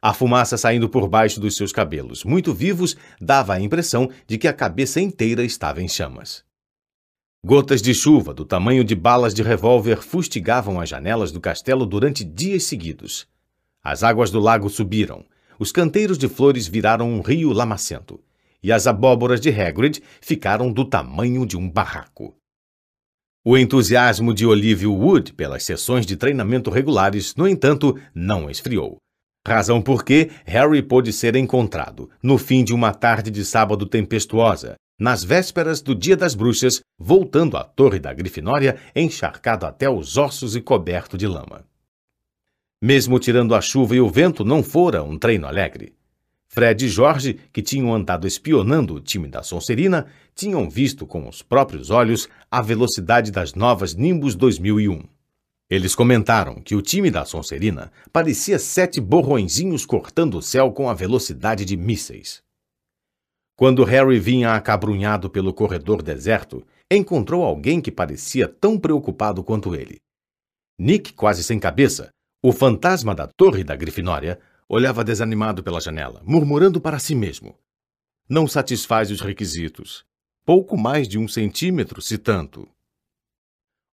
A 0.00 0.14
fumaça 0.14 0.56
saindo 0.56 0.88
por 0.88 1.06
baixo 1.06 1.38
dos 1.38 1.54
seus 1.54 1.70
cabelos, 1.70 2.24
muito 2.24 2.54
vivos, 2.54 2.96
dava 3.20 3.52
a 3.52 3.60
impressão 3.60 4.08
de 4.26 4.38
que 4.38 4.48
a 4.48 4.54
cabeça 4.54 5.02
inteira 5.02 5.44
estava 5.44 5.82
em 5.82 5.88
chamas. 5.88 6.42
Gotas 7.46 7.82
de 7.82 7.92
chuva 7.92 8.32
do 8.32 8.42
tamanho 8.42 8.82
de 8.82 8.94
balas 8.94 9.34
de 9.34 9.42
revólver 9.42 10.00
fustigavam 10.00 10.80
as 10.80 10.88
janelas 10.88 11.30
do 11.30 11.38
castelo 11.42 11.84
durante 11.84 12.24
dias 12.24 12.64
seguidos. 12.64 13.26
As 13.82 14.02
águas 14.02 14.30
do 14.30 14.40
lago 14.40 14.70
subiram, 14.70 15.26
os 15.58 15.70
canteiros 15.70 16.16
de 16.16 16.26
flores 16.26 16.66
viraram 16.66 17.06
um 17.06 17.20
rio 17.20 17.52
lamacento, 17.52 18.18
e 18.62 18.72
as 18.72 18.86
abóboras 18.86 19.42
de 19.42 19.50
Hagrid 19.50 20.02
ficaram 20.22 20.72
do 20.72 20.86
tamanho 20.86 21.44
de 21.44 21.54
um 21.54 21.68
barraco. 21.68 22.34
O 23.44 23.58
entusiasmo 23.58 24.32
de 24.32 24.46
Olivia 24.46 24.88
Wood 24.88 25.34
pelas 25.34 25.64
sessões 25.64 26.06
de 26.06 26.16
treinamento 26.16 26.70
regulares, 26.70 27.34
no 27.36 27.46
entanto, 27.46 28.00
não 28.14 28.48
esfriou. 28.48 28.96
Razão 29.46 29.82
por 29.82 30.02
que 30.02 30.30
Harry 30.46 30.82
pôde 30.82 31.12
ser 31.12 31.36
encontrado, 31.36 32.08
no 32.22 32.38
fim 32.38 32.64
de 32.64 32.72
uma 32.72 32.94
tarde 32.94 33.30
de 33.30 33.44
sábado 33.44 33.84
tempestuosa, 33.84 34.76
nas 34.98 35.24
vésperas 35.24 35.82
do 35.82 35.94
Dia 35.94 36.16
das 36.16 36.34
Bruxas, 36.34 36.80
voltando 36.98 37.56
à 37.56 37.64
Torre 37.64 37.98
da 37.98 38.12
Grifinória, 38.12 38.76
encharcado 38.94 39.66
até 39.66 39.88
os 39.88 40.16
ossos 40.16 40.54
e 40.54 40.60
coberto 40.60 41.18
de 41.18 41.26
lama. 41.26 41.64
Mesmo 42.80 43.18
tirando 43.18 43.54
a 43.54 43.60
chuva 43.60 43.96
e 43.96 44.00
o 44.00 44.08
vento, 44.08 44.44
não 44.44 44.62
fora 44.62 45.02
um 45.02 45.18
treino 45.18 45.46
alegre. 45.46 45.94
Fred 46.46 46.84
e 46.84 46.88
Jorge, 46.88 47.40
que 47.52 47.62
tinham 47.62 47.92
andado 47.92 48.28
espionando 48.28 48.94
o 48.94 49.00
time 49.00 49.26
da 49.26 49.42
Sonserina, 49.42 50.06
tinham 50.36 50.70
visto 50.70 51.04
com 51.04 51.28
os 51.28 51.42
próprios 51.42 51.90
olhos 51.90 52.28
a 52.48 52.62
velocidade 52.62 53.32
das 53.32 53.54
novas 53.54 53.94
Nimbus 53.94 54.36
2001. 54.36 55.02
Eles 55.68 55.96
comentaram 55.96 56.62
que 56.62 56.76
o 56.76 56.82
time 56.82 57.10
da 57.10 57.24
Sonserina 57.24 57.90
parecia 58.12 58.58
sete 58.58 59.00
borrõezinhos 59.00 59.84
cortando 59.84 60.36
o 60.36 60.42
céu 60.42 60.70
com 60.70 60.88
a 60.88 60.94
velocidade 60.94 61.64
de 61.64 61.76
mísseis. 61.76 62.43
Quando 63.56 63.84
Harry 63.84 64.18
vinha 64.18 64.54
acabrunhado 64.54 65.30
pelo 65.30 65.54
corredor 65.54 66.02
deserto, 66.02 66.66
encontrou 66.90 67.44
alguém 67.44 67.80
que 67.80 67.92
parecia 67.92 68.48
tão 68.48 68.78
preocupado 68.78 69.44
quanto 69.44 69.74
ele. 69.74 70.00
Nick, 70.78 71.12
quase 71.12 71.44
sem 71.44 71.58
cabeça, 71.58 72.10
o 72.42 72.52
fantasma 72.52 73.14
da 73.14 73.28
torre 73.28 73.62
da 73.62 73.76
Grifinória, 73.76 74.40
olhava 74.68 75.04
desanimado 75.04 75.62
pela 75.62 75.80
janela, 75.80 76.20
murmurando 76.24 76.80
para 76.80 76.98
si 76.98 77.14
mesmo. 77.14 77.56
Não 78.28 78.48
satisfaz 78.48 79.10
os 79.10 79.20
requisitos. 79.20 80.04
Pouco 80.44 80.76
mais 80.76 81.06
de 81.06 81.18
um 81.18 81.28
centímetro, 81.28 82.02
se 82.02 82.18
tanto. 82.18 82.68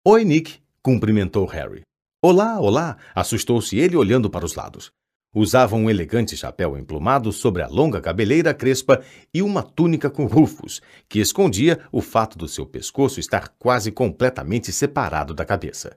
Oi, 0.04 0.24
Nick, 0.24 0.60
cumprimentou 0.82 1.46
Harry. 1.46 1.82
Olá, 2.22 2.60
olá, 2.60 2.98
assustou-se 3.14 3.78
ele 3.78 3.96
olhando 3.96 4.28
para 4.28 4.44
os 4.44 4.54
lados. 4.54 4.90
Usava 5.38 5.76
um 5.76 5.90
elegante 5.90 6.34
chapéu 6.34 6.78
emplumado 6.78 7.30
sobre 7.30 7.60
a 7.60 7.68
longa 7.68 8.00
cabeleira 8.00 8.54
crespa 8.54 9.04
e 9.34 9.42
uma 9.42 9.62
túnica 9.62 10.08
com 10.08 10.24
rufos, 10.24 10.80
que 11.06 11.18
escondia 11.20 11.78
o 11.92 12.00
fato 12.00 12.38
do 12.38 12.48
seu 12.48 12.64
pescoço 12.64 13.20
estar 13.20 13.48
quase 13.58 13.92
completamente 13.92 14.72
separado 14.72 15.34
da 15.34 15.44
cabeça. 15.44 15.94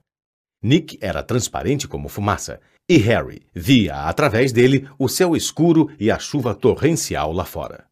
Nick 0.62 0.98
era 1.00 1.24
transparente 1.24 1.88
como 1.88 2.10
fumaça, 2.10 2.60
e 2.90 2.98
Harry 2.98 3.44
via 3.56 4.10
através 4.10 4.52
dele 4.52 4.90
o 5.00 5.08
céu 5.08 5.38
escuro 5.38 5.90
e 5.98 6.12
a 6.12 6.20
chuva 6.20 6.54
torrencial 6.54 7.32
lá 7.32 7.46
fora. 7.46 7.86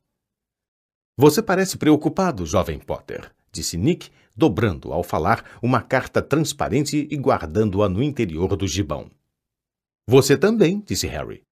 Você 1.17 1.41
parece 1.41 1.77
preocupado, 1.77 2.45
jovem 2.45 2.77
Potter, 2.77 3.31
disse 3.53 3.77
Nick, 3.77 4.09
dobrando 4.35 4.91
ao 4.91 5.01
falar 5.01 5.45
uma 5.63 5.81
carta 5.81 6.21
transparente 6.21 7.07
e 7.09 7.15
guardando-a 7.15 7.87
no 7.87 8.03
interior 8.03 8.57
do 8.57 8.67
gibão. 8.67 9.09
Você 10.09 10.37
também, 10.37 10.81
disse 10.85 11.05
Harry. 11.05 11.43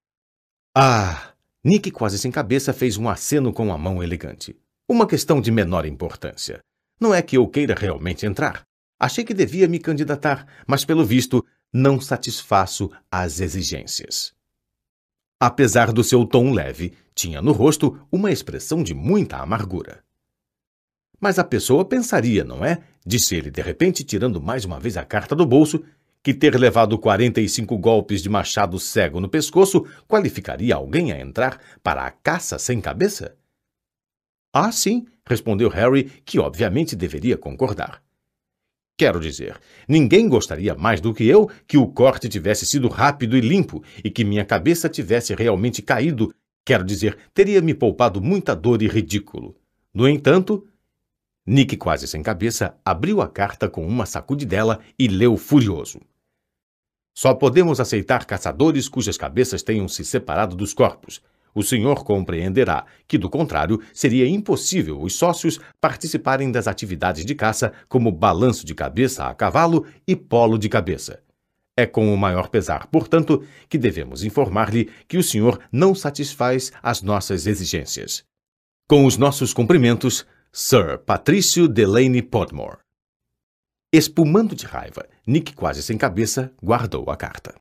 Ah! 0.73 1.33
Nick, 1.61 1.91
quase 1.91 2.17
sem 2.17 2.31
cabeça, 2.31 2.71
fez 2.71 2.95
um 2.95 3.09
aceno 3.09 3.51
com 3.51 3.73
a 3.73 3.77
mão 3.77 4.01
elegante. 4.01 4.55
Uma 4.87 5.05
questão 5.05 5.41
de 5.41 5.51
menor 5.51 5.85
importância. 5.85 6.59
Não 6.97 7.13
é 7.13 7.21
que 7.21 7.35
eu 7.35 7.45
queira 7.49 7.75
realmente 7.75 8.25
entrar. 8.25 8.63
Achei 8.97 9.25
que 9.25 9.33
devia 9.33 9.67
me 9.67 9.77
candidatar, 9.77 10.47
mas 10.65 10.85
pelo 10.85 11.03
visto 11.03 11.45
não 11.73 11.99
satisfaço 11.99 12.89
as 13.11 13.41
exigências. 13.41 14.33
Apesar 15.37 15.91
do 15.91 16.03
seu 16.03 16.25
tom 16.25 16.53
leve, 16.53 16.93
tinha 17.13 17.41
no 17.41 17.51
rosto 17.51 17.99
uma 18.09 18.31
expressão 18.31 18.81
de 18.81 18.93
muita 18.93 19.37
amargura. 19.37 20.01
Mas 21.19 21.37
a 21.37 21.43
pessoa 21.43 21.83
pensaria, 21.83 22.45
não 22.45 22.63
é? 22.63 22.81
Disse 23.05 23.35
ele 23.35 23.51
de 23.51 23.61
repente, 23.61 24.03
tirando 24.03 24.41
mais 24.41 24.63
uma 24.63 24.79
vez 24.79 24.95
a 24.95 25.03
carta 25.03 25.35
do 25.35 25.45
bolso 25.45 25.83
que 26.25 26.33
ter 26.33 26.57
levado 26.57 26.97
45 26.97 27.77
golpes 27.77 28.19
de 28.19 28.29
machado 28.29 28.79
cego 28.79 29.19
no 29.19 29.29
pescoço 29.29 29.85
qualificaria 30.07 30.73
alguém 30.73 31.11
a 31.11 31.19
entrar 31.19 31.61
para 31.83 32.03
a 32.03 32.09
caça 32.09 32.57
sem 32.57 32.81
cabeça? 32.81 33.37
Ah, 34.51 34.71
sim, 34.71 35.05
respondeu 35.23 35.69
Harry, 35.69 36.05
que 36.25 36.39
obviamente 36.39 36.95
deveria 36.95 37.37
concordar. 37.37 38.01
Quero 38.97 39.19
dizer, 39.19 39.61
ninguém 39.87 40.27
gostaria 40.27 40.73
mais 40.73 40.99
do 40.99 41.13
que 41.13 41.27
eu 41.27 41.47
que 41.67 41.77
o 41.77 41.85
corte 41.85 42.27
tivesse 42.27 42.65
sido 42.65 42.87
rápido 42.87 43.37
e 43.37 43.41
limpo 43.41 43.83
e 44.03 44.09
que 44.09 44.23
minha 44.23 44.43
cabeça 44.43 44.89
tivesse 44.89 45.35
realmente 45.35 45.83
caído. 45.83 46.33
Quero 46.65 46.83
dizer, 46.83 47.15
teria 47.35 47.61
me 47.61 47.75
poupado 47.75 48.19
muita 48.19 48.55
dor 48.55 48.81
e 48.81 48.87
ridículo. 48.87 49.55
No 49.93 50.09
entanto, 50.09 50.67
Nick, 51.45 51.77
quase 51.77 52.07
sem 52.07 52.23
cabeça, 52.23 52.75
abriu 52.83 53.21
a 53.21 53.27
carta 53.27 53.69
com 53.69 53.85
uma 53.85 54.07
sacudidela 54.07 54.79
e 54.97 55.07
leu 55.07 55.37
furioso. 55.37 55.99
Só 57.17 57.33
podemos 57.33 57.79
aceitar 57.79 58.25
caçadores 58.25 58.89
cujas 58.89 59.17
cabeças 59.17 59.63
tenham 59.63 59.87
se 59.87 60.03
separado 60.03 60.53
dos 60.53 60.73
corpos. 60.73 61.21
O 61.53 61.63
senhor 61.63 62.03
compreenderá 62.03 62.85
que, 63.07 63.17
do 63.17 63.29
contrário, 63.29 63.81
seria 63.93 64.27
impossível 64.27 65.01
os 65.01 65.15
sócios 65.15 65.57
participarem 65.79 66.51
das 66.51 66.67
atividades 66.67 67.23
de 67.23 67.33
caça 67.33 67.71
como 67.87 68.11
balanço 68.11 68.65
de 68.65 68.75
cabeça 68.75 69.27
a 69.27 69.33
cavalo 69.33 69.85
e 70.05 70.13
polo 70.13 70.57
de 70.57 70.67
cabeça. 70.67 71.23
É 71.77 71.85
com 71.85 72.13
o 72.13 72.17
maior 72.17 72.49
pesar, 72.49 72.87
portanto, 72.87 73.43
que 73.69 73.77
devemos 73.77 74.25
informar-lhe 74.25 74.89
que 75.07 75.17
o 75.17 75.23
senhor 75.23 75.59
não 75.71 75.95
satisfaz 75.95 76.73
as 76.83 77.01
nossas 77.01 77.47
exigências. 77.47 78.25
Com 78.89 79.05
os 79.05 79.17
nossos 79.17 79.53
cumprimentos, 79.53 80.25
Sir 80.51 80.99
Patrício 80.99 81.67
Delaney 81.67 82.21
Podmore. 82.21 82.84
Espumando 83.91 84.55
de 84.55 84.65
raiva, 84.65 85.07
Nick, 85.25 85.53
quase 85.53 85.81
sem 85.81 85.97
cabeça, 85.97 86.53
guardou 86.61 87.09
a 87.09 87.15
carta. 87.15 87.55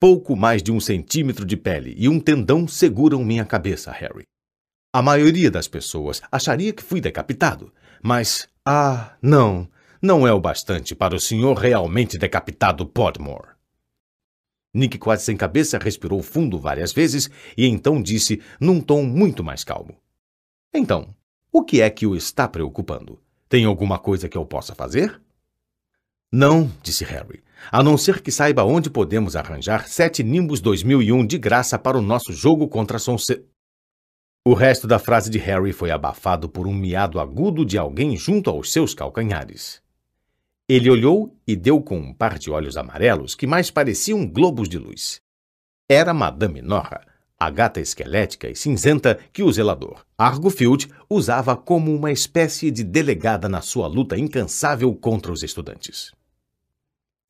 Pouco 0.00 0.36
mais 0.36 0.62
de 0.62 0.70
um 0.70 0.80
centímetro 0.80 1.46
de 1.46 1.56
pele 1.56 1.94
e 1.96 2.08
um 2.08 2.20
tendão 2.20 2.68
seguram 2.68 3.24
minha 3.24 3.44
cabeça, 3.44 3.90
Harry. 3.90 4.24
A 4.92 5.00
maioria 5.00 5.50
das 5.50 5.66
pessoas 5.66 6.20
acharia 6.30 6.72
que 6.72 6.82
fui 6.82 7.00
decapitado, 7.00 7.72
mas. 8.02 8.48
Ah, 8.66 9.16
não, 9.20 9.68
não 10.00 10.26
é 10.26 10.32
o 10.32 10.40
bastante 10.40 10.94
para 10.94 11.16
o 11.16 11.20
senhor 11.20 11.56
realmente 11.56 12.18
decapitado 12.18 12.86
Podmore. 12.86 13.54
Nick, 14.74 14.98
quase 14.98 15.24
sem 15.24 15.36
cabeça, 15.36 15.78
respirou 15.78 16.22
fundo 16.22 16.58
várias 16.58 16.92
vezes 16.92 17.30
e 17.56 17.66
então 17.66 18.02
disse, 18.02 18.42
num 18.60 18.80
tom 18.80 19.04
muito 19.04 19.42
mais 19.42 19.64
calmo: 19.64 19.96
Então, 20.74 21.14
o 21.50 21.64
que 21.64 21.80
é 21.80 21.88
que 21.88 22.06
o 22.06 22.14
está 22.14 22.46
preocupando? 22.46 23.23
Tem 23.54 23.66
alguma 23.66 24.00
coisa 24.00 24.28
que 24.28 24.36
eu 24.36 24.44
possa 24.44 24.74
fazer? 24.74 25.22
Não, 26.32 26.68
disse 26.82 27.04
Harry, 27.04 27.40
a 27.70 27.84
não 27.84 27.96
ser 27.96 28.20
que 28.20 28.32
saiba 28.32 28.64
onde 28.64 28.90
podemos 28.90 29.36
arranjar 29.36 29.86
sete 29.86 30.24
Nimbus 30.24 30.60
2001 30.60 31.24
de 31.24 31.38
graça 31.38 31.78
para 31.78 31.96
o 31.96 32.02
nosso 32.02 32.32
jogo 32.32 32.66
contra 32.66 32.98
Sonse... 32.98 33.46
O 34.44 34.54
resto 34.54 34.88
da 34.88 34.98
frase 34.98 35.30
de 35.30 35.38
Harry 35.38 35.72
foi 35.72 35.92
abafado 35.92 36.48
por 36.48 36.66
um 36.66 36.74
miado 36.74 37.20
agudo 37.20 37.64
de 37.64 37.78
alguém 37.78 38.16
junto 38.16 38.50
aos 38.50 38.72
seus 38.72 38.92
calcanhares. 38.92 39.80
Ele 40.68 40.90
olhou 40.90 41.32
e 41.46 41.54
deu 41.54 41.80
com 41.80 41.96
um 41.96 42.12
par 42.12 42.40
de 42.40 42.50
olhos 42.50 42.76
amarelos 42.76 43.36
que 43.36 43.46
mais 43.46 43.70
pareciam 43.70 44.26
globos 44.26 44.68
de 44.68 44.78
luz. 44.78 45.20
Era 45.88 46.12
Madame 46.12 46.60
Norra, 46.60 47.06
a 47.38 47.50
gata 47.50 47.80
esquelética 47.80 48.48
e 48.48 48.54
cinzenta 48.54 49.18
que 49.32 49.42
o 49.42 49.52
zelador, 49.52 50.04
Argofield, 50.16 50.88
usava 51.08 51.56
como 51.56 51.94
uma 51.94 52.12
espécie 52.12 52.70
de 52.70 52.84
delegada 52.84 53.48
na 53.48 53.60
sua 53.60 53.86
luta 53.86 54.16
incansável 54.16 54.94
contra 54.94 55.32
os 55.32 55.42
estudantes. 55.42 56.12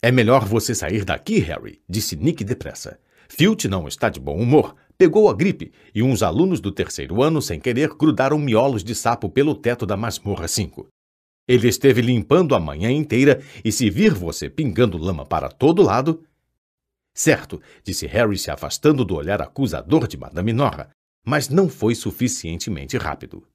É 0.02 0.12
melhor 0.12 0.44
você 0.44 0.74
sair 0.74 1.04
daqui, 1.04 1.38
Harry, 1.38 1.80
disse 1.88 2.14
Nick 2.14 2.44
depressa. 2.44 2.98
Filch 3.28 3.66
não 3.66 3.88
está 3.88 4.08
de 4.08 4.20
bom 4.20 4.36
humor, 4.36 4.76
pegou 4.98 5.28
a 5.28 5.34
gripe 5.34 5.72
e 5.94 6.02
uns 6.02 6.22
alunos 6.22 6.60
do 6.60 6.70
terceiro 6.70 7.22
ano, 7.22 7.40
sem 7.40 7.58
querer, 7.58 7.88
grudaram 7.88 8.38
miolos 8.38 8.84
de 8.84 8.94
sapo 8.94 9.28
pelo 9.30 9.54
teto 9.54 9.86
da 9.86 9.96
masmorra 9.96 10.46
5. 10.46 10.86
Ele 11.46 11.68
esteve 11.68 12.00
limpando 12.00 12.54
a 12.54 12.60
manhã 12.60 12.90
inteira 12.90 13.42
e 13.64 13.70
se 13.70 13.90
vir 13.90 14.14
você 14.14 14.48
pingando 14.48 14.96
lama 14.96 15.26
para 15.26 15.48
todo 15.48 15.82
lado. 15.82 16.22
Certo, 17.14 17.62
disse 17.84 18.06
Harry 18.06 18.36
se 18.36 18.50
afastando 18.50 19.04
do 19.04 19.14
olhar 19.14 19.40
acusador 19.40 20.08
de 20.08 20.16
Madame 20.16 20.52
Norra, 20.52 20.90
mas 21.24 21.48
não 21.48 21.68
foi 21.68 21.94
suficientemente 21.94 22.96
rápido. 22.96 23.46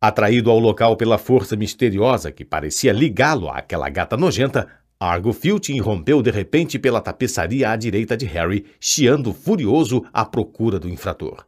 Atraído 0.00 0.50
ao 0.50 0.58
local 0.58 0.96
pela 0.96 1.18
força 1.18 1.54
misteriosa 1.54 2.32
que 2.32 2.44
parecia 2.44 2.92
ligá-lo 2.92 3.48
àquela 3.48 3.88
gata 3.88 4.16
nojenta, 4.16 4.68
Argo 4.98 5.32
Filch 5.32 5.70
irrompeu 5.70 6.22
de 6.22 6.30
repente 6.30 6.78
pela 6.78 7.00
tapeçaria 7.00 7.70
à 7.70 7.76
direita 7.76 8.16
de 8.16 8.24
Harry, 8.26 8.64
chiando 8.80 9.34
furioso 9.34 10.04
à 10.12 10.24
procura 10.24 10.78
do 10.78 10.88
infrator. 10.88 11.46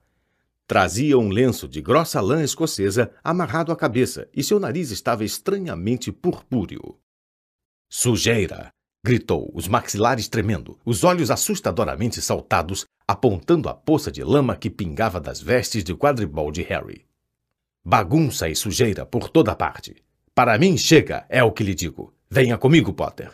Trazia 0.66 1.16
um 1.16 1.28
lenço 1.28 1.68
de 1.68 1.80
grossa 1.80 2.20
lã 2.20 2.42
escocesa 2.42 3.10
amarrado 3.22 3.72
à 3.72 3.76
cabeça 3.76 4.28
e 4.34 4.42
seu 4.42 4.58
nariz 4.58 4.90
estava 4.90 5.24
estranhamente 5.24 6.10
purpúreo. 6.10 6.98
Sujeira! 7.88 8.75
Gritou, 9.06 9.52
os 9.54 9.68
maxilares 9.68 10.26
tremendo, 10.26 10.76
os 10.84 11.04
olhos 11.04 11.30
assustadoramente 11.30 12.20
saltados, 12.20 12.84
apontando 13.06 13.68
a 13.68 13.74
poça 13.74 14.10
de 14.10 14.24
lama 14.24 14.56
que 14.56 14.68
pingava 14.68 15.20
das 15.20 15.40
vestes 15.40 15.84
de 15.84 15.94
quadribol 15.94 16.50
de 16.50 16.62
Harry. 16.62 17.06
Bagunça 17.84 18.48
e 18.48 18.56
sujeira 18.56 19.06
por 19.06 19.28
toda 19.28 19.54
parte. 19.54 19.94
Para 20.34 20.58
mim 20.58 20.76
chega, 20.76 21.24
é 21.28 21.40
o 21.40 21.52
que 21.52 21.62
lhe 21.62 21.72
digo. 21.72 22.12
Venha 22.28 22.58
comigo, 22.58 22.92
Potter. 22.92 23.30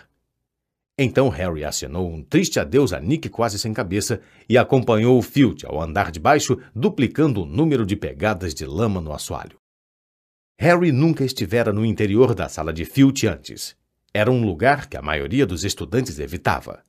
Então 0.99 1.31
Harry 1.31 1.65
acenou 1.65 2.07
um 2.07 2.23
triste 2.23 2.61
adeus 2.61 2.93
a 2.93 3.01
Nick 3.01 3.31
quase 3.31 3.59
sem 3.59 3.73
cabeça 3.73 4.21
e 4.47 4.59
acompanhou 4.59 5.17
o 5.17 5.23
Filch 5.23 5.65
ao 5.65 5.81
andar 5.81 6.11
de 6.13 6.21
baixo, 6.21 6.59
duplicando 6.75 7.45
o 7.45 7.47
número 7.47 7.87
de 7.87 7.97
pegadas 7.97 8.53
de 8.53 8.67
lama 8.67 9.01
no 9.01 9.11
assoalho. 9.11 9.57
Harry 10.61 10.93
nunca 10.93 11.25
estivera 11.25 11.73
no 11.73 11.83
interior 11.83 12.35
da 12.35 12.47
sala 12.47 12.75
de 12.75 12.85
Filch 12.85 13.27
antes. 13.27 13.75
Era 14.15 14.31
um 14.31 14.45
lugar 14.45 14.89
que 14.89 14.97
a 14.97 15.03
maioria 15.03 15.47
dos 15.47 15.65
estudantes 15.65 16.19
evitava. 16.19 16.83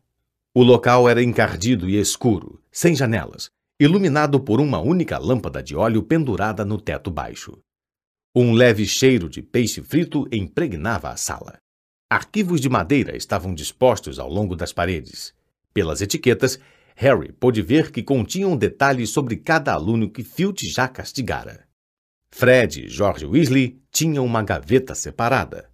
O 0.53 0.61
local 0.61 1.07
era 1.07 1.23
encardido 1.23 1.89
e 1.89 1.97
escuro, 1.97 2.61
sem 2.71 2.95
janelas, 2.95 3.49
iluminado 3.79 4.39
por 4.39 4.59
uma 4.59 4.79
única 4.79 5.17
lâmpada 5.17 5.63
de 5.63 5.75
óleo 5.75 6.03
pendurada 6.03 6.65
no 6.65 6.79
teto 6.79 7.09
baixo. 7.09 7.57
Um 8.35 8.51
leve 8.51 8.85
cheiro 8.85 9.29
de 9.29 9.41
peixe 9.41 9.81
frito 9.81 10.27
impregnava 10.31 11.09
a 11.09 11.15
sala. 11.15 11.59
Arquivos 12.09 12.59
de 12.59 12.69
madeira 12.69 13.15
estavam 13.15 13.55
dispostos 13.55 14.19
ao 14.19 14.29
longo 14.29 14.55
das 14.55 14.73
paredes. 14.73 15.33
Pelas 15.73 16.01
etiquetas, 16.01 16.59
Harry 16.95 17.31
pôde 17.31 17.61
ver 17.61 17.91
que 17.91 18.03
continham 18.03 18.55
detalhes 18.55 19.09
sobre 19.09 19.37
cada 19.37 19.73
aluno 19.73 20.09
que 20.09 20.23
Filch 20.23 20.67
já 20.67 20.87
castigara. 20.87 21.67
Fred 22.31 22.85
e 22.85 22.89
George 22.89 23.25
Weasley 23.25 23.81
tinham 23.91 24.25
uma 24.25 24.43
gaveta 24.43 24.93
separada. 24.93 25.72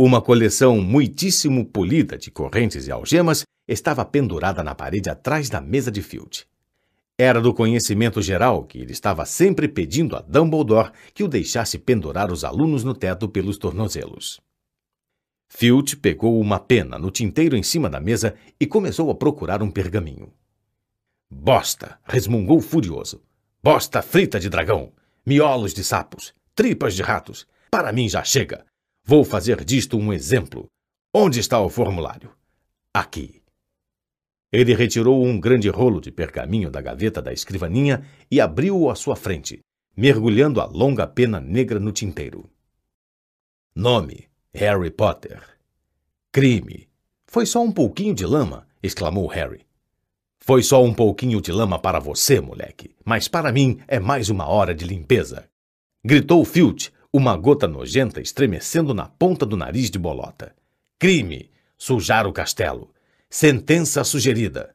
Uma 0.00 0.22
coleção 0.22 0.80
muitíssimo 0.80 1.64
polida 1.64 2.16
de 2.16 2.30
correntes 2.30 2.86
e 2.86 2.92
algemas 2.92 3.42
estava 3.66 4.04
pendurada 4.04 4.62
na 4.62 4.72
parede 4.72 5.10
atrás 5.10 5.50
da 5.50 5.60
mesa 5.60 5.90
de 5.90 6.02
Filch. 6.02 6.46
Era 7.18 7.40
do 7.40 7.52
conhecimento 7.52 8.22
geral 8.22 8.62
que 8.62 8.78
ele 8.78 8.92
estava 8.92 9.26
sempre 9.26 9.66
pedindo 9.66 10.14
a 10.14 10.20
Dumbledore 10.20 10.92
que 11.12 11.24
o 11.24 11.28
deixasse 11.28 11.80
pendurar 11.80 12.30
os 12.30 12.44
alunos 12.44 12.84
no 12.84 12.94
teto 12.94 13.28
pelos 13.28 13.58
tornozelos. 13.58 14.40
Filch 15.48 15.96
pegou 15.96 16.40
uma 16.40 16.60
pena 16.60 16.96
no 16.96 17.10
tinteiro 17.10 17.56
em 17.56 17.62
cima 17.64 17.90
da 17.90 17.98
mesa 17.98 18.36
e 18.60 18.68
começou 18.68 19.10
a 19.10 19.16
procurar 19.16 19.64
um 19.64 19.70
pergaminho. 19.70 20.32
Bosta! 21.28 21.98
resmungou 22.04 22.60
furioso. 22.60 23.20
Bosta 23.60 24.00
frita 24.00 24.38
de 24.38 24.48
dragão! 24.48 24.92
Miolos 25.26 25.74
de 25.74 25.82
sapos! 25.82 26.32
Tripas 26.54 26.94
de 26.94 27.02
ratos! 27.02 27.48
Para 27.68 27.92
mim 27.92 28.08
já 28.08 28.22
chega! 28.22 28.64
Vou 29.10 29.24
fazer 29.24 29.64
disto 29.64 29.96
um 29.96 30.12
exemplo. 30.12 30.66
Onde 31.14 31.40
está 31.40 31.58
o 31.58 31.70
formulário? 31.70 32.30
Aqui. 32.92 33.40
Ele 34.52 34.74
retirou 34.74 35.24
um 35.24 35.40
grande 35.40 35.70
rolo 35.70 35.98
de 35.98 36.10
pergaminho 36.10 36.70
da 36.70 36.82
gaveta 36.82 37.22
da 37.22 37.32
escrivaninha 37.32 38.06
e 38.30 38.38
abriu-o 38.38 38.90
à 38.90 38.94
sua 38.94 39.16
frente, 39.16 39.60
mergulhando 39.96 40.60
a 40.60 40.66
longa 40.66 41.06
pena 41.06 41.40
negra 41.40 41.80
no 41.80 41.90
tinteiro. 41.90 42.50
Nome: 43.74 44.28
Harry 44.52 44.90
Potter. 44.90 45.42
Crime. 46.30 46.86
Foi 47.26 47.46
só 47.46 47.62
um 47.62 47.72
pouquinho 47.72 48.14
de 48.14 48.26
lama, 48.26 48.68
exclamou 48.82 49.26
Harry. 49.26 49.64
Foi 50.38 50.62
só 50.62 50.84
um 50.84 50.92
pouquinho 50.92 51.40
de 51.40 51.50
lama 51.50 51.78
para 51.78 51.98
você, 51.98 52.42
moleque, 52.42 52.94
mas 53.06 53.26
para 53.26 53.52
mim 53.52 53.80
é 53.88 53.98
mais 53.98 54.28
uma 54.28 54.46
hora 54.46 54.74
de 54.74 54.84
limpeza. 54.84 55.48
Gritou 56.04 56.44
Filch, 56.44 56.92
uma 57.18 57.36
gota 57.36 57.66
nojenta 57.66 58.20
estremecendo 58.20 58.94
na 58.94 59.06
ponta 59.06 59.44
do 59.44 59.56
nariz 59.56 59.90
de 59.90 59.98
bolota. 59.98 60.54
Crime. 60.98 61.50
Sujar 61.76 62.26
o 62.26 62.32
castelo. 62.32 62.94
Sentença 63.28 64.02
sugerida. 64.04 64.74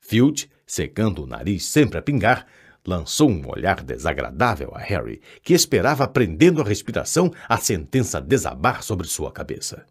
Filch, 0.00 0.48
secando 0.64 1.24
o 1.24 1.26
nariz 1.26 1.64
sempre 1.64 1.98
a 1.98 2.02
pingar, 2.02 2.46
lançou 2.86 3.28
um 3.28 3.48
olhar 3.48 3.82
desagradável 3.82 4.72
a 4.74 4.78
Harry, 4.78 5.20
que 5.42 5.54
esperava 5.54 6.06
prendendo 6.06 6.60
a 6.60 6.64
respiração 6.64 7.32
a 7.48 7.56
sentença 7.56 8.20
desabar 8.20 8.82
sobre 8.82 9.08
sua 9.08 9.32
cabeça. 9.32 9.84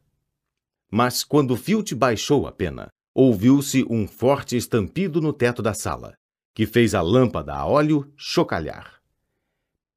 Mas 0.90 1.24
quando 1.24 1.58
Filch 1.58 1.94
baixou 1.94 2.48
a 2.48 2.52
pena, 2.54 2.88
ouviu-se 3.14 3.86
um 3.90 4.08
forte 4.08 4.56
estampido 4.56 5.20
no 5.20 5.34
teto 5.34 5.62
da 5.62 5.74
sala, 5.74 6.16
que 6.54 6.66
fez 6.66 6.96
a 6.96 7.02
lâmpada 7.02 7.54
a 7.54 7.66
óleo 7.66 8.12
chocalhar. 8.16 9.02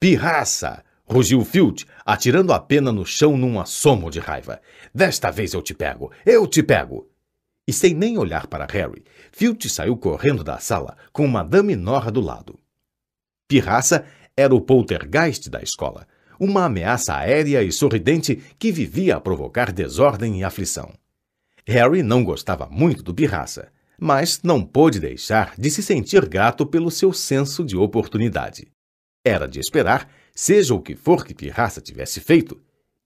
Pirraça! 0.01 0.85
Rugiu 1.09 1.45
Filch, 1.45 1.87
atirando 2.05 2.53
a 2.53 2.61
pena 2.61 2.93
no 2.93 3.05
chão 3.07 3.37
num 3.37 3.59
assomo 3.59 4.11
de 4.11 4.21
raiva. 4.21 4.61
Desta 4.95 5.31
vez 5.31 5.55
eu 5.55 5.63
te 5.63 5.75
pego! 5.75 6.13
Eu 6.25 6.47
te 6.47 6.63
pego! 6.63 7.09
E 7.67 7.73
sem 7.73 7.95
nem 7.95 8.17
olhar 8.17 8.47
para 8.47 8.67
Harry, 8.71 9.05
Filch 9.31 9.69
saiu 9.69 9.97
correndo 9.97 10.43
da 10.43 10.59
sala 10.59 10.97
com 11.13 11.27
Madame 11.27 11.77
Norra 11.77 12.11
do 12.11 12.21
lado. 12.21 12.59
Pirraça 13.47 14.05
era 14.37 14.55
o 14.55 14.61
poltergeist 14.61 15.51
da 15.51 15.63
escola, 15.63 16.07
uma 16.39 16.65
ameaça 16.65 17.17
aérea 17.17 17.63
e 17.63 17.73
sorridente 17.73 18.37
que 18.59 18.71
vivia 18.71 19.17
a 19.17 19.21
provocar 19.21 19.73
desordem 19.73 20.41
e 20.41 20.45
aflição. 20.45 20.93
Harry 21.67 22.03
não 22.03 22.25
gostava 22.25 22.67
muito 22.71 23.03
do 23.03 23.13
Pirraça, 23.13 23.69
mas 24.01 24.41
não 24.43 24.65
pôde 24.65 25.01
deixar 25.01 25.55
de 25.59 25.71
se 25.71 25.83
sentir 25.83 26.27
grato 26.27 26.65
pelo 26.65 26.91
seu 26.91 27.13
senso 27.13 27.65
de 27.65 27.77
oportunidade. 27.77 28.69
Era 29.25 29.47
de 29.47 29.59
esperar, 29.59 30.09
seja 30.39 30.73
o 30.73 30.81
que 30.81 30.95
for 30.95 31.25
que 31.25 31.35
Pirraça 31.35 31.81
tivesse 31.81 32.21
feito, 32.21 32.63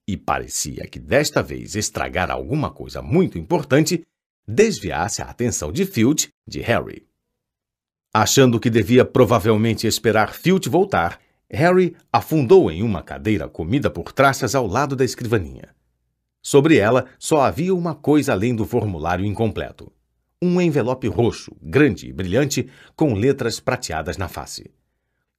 e 0.06 0.18
parecia 0.18 0.86
que 0.86 0.98
desta 0.98 1.42
vez 1.42 1.74
estragar 1.74 2.30
alguma 2.30 2.70
coisa 2.70 3.00
muito 3.00 3.38
importante, 3.38 4.02
desviasse 4.46 5.22
a 5.22 5.30
atenção 5.30 5.72
de 5.72 5.86
Filch 5.86 6.28
de 6.46 6.60
Harry. 6.60 7.06
Achando 8.12 8.60
que 8.60 8.68
devia 8.68 9.02
provavelmente 9.02 9.86
esperar 9.86 10.34
Filch 10.34 10.68
voltar, 10.68 11.18
Harry 11.50 11.96
afundou 12.12 12.70
em 12.70 12.82
uma 12.82 13.02
cadeira 13.02 13.48
comida 13.48 13.88
por 13.88 14.12
traças 14.12 14.54
ao 14.54 14.66
lado 14.66 14.94
da 14.94 15.02
escrivaninha. 15.02 15.74
Sobre 16.42 16.76
ela 16.76 17.06
só 17.18 17.40
havia 17.40 17.74
uma 17.74 17.94
coisa 17.94 18.32
além 18.32 18.54
do 18.54 18.66
formulário 18.66 19.24
incompleto: 19.24 19.90
um 20.42 20.60
envelope 20.60 21.08
roxo, 21.08 21.56
grande 21.62 22.08
e 22.08 22.12
brilhante, 22.12 22.68
com 22.94 23.14
letras 23.14 23.58
prateadas 23.58 24.18
na 24.18 24.28
face. 24.28 24.70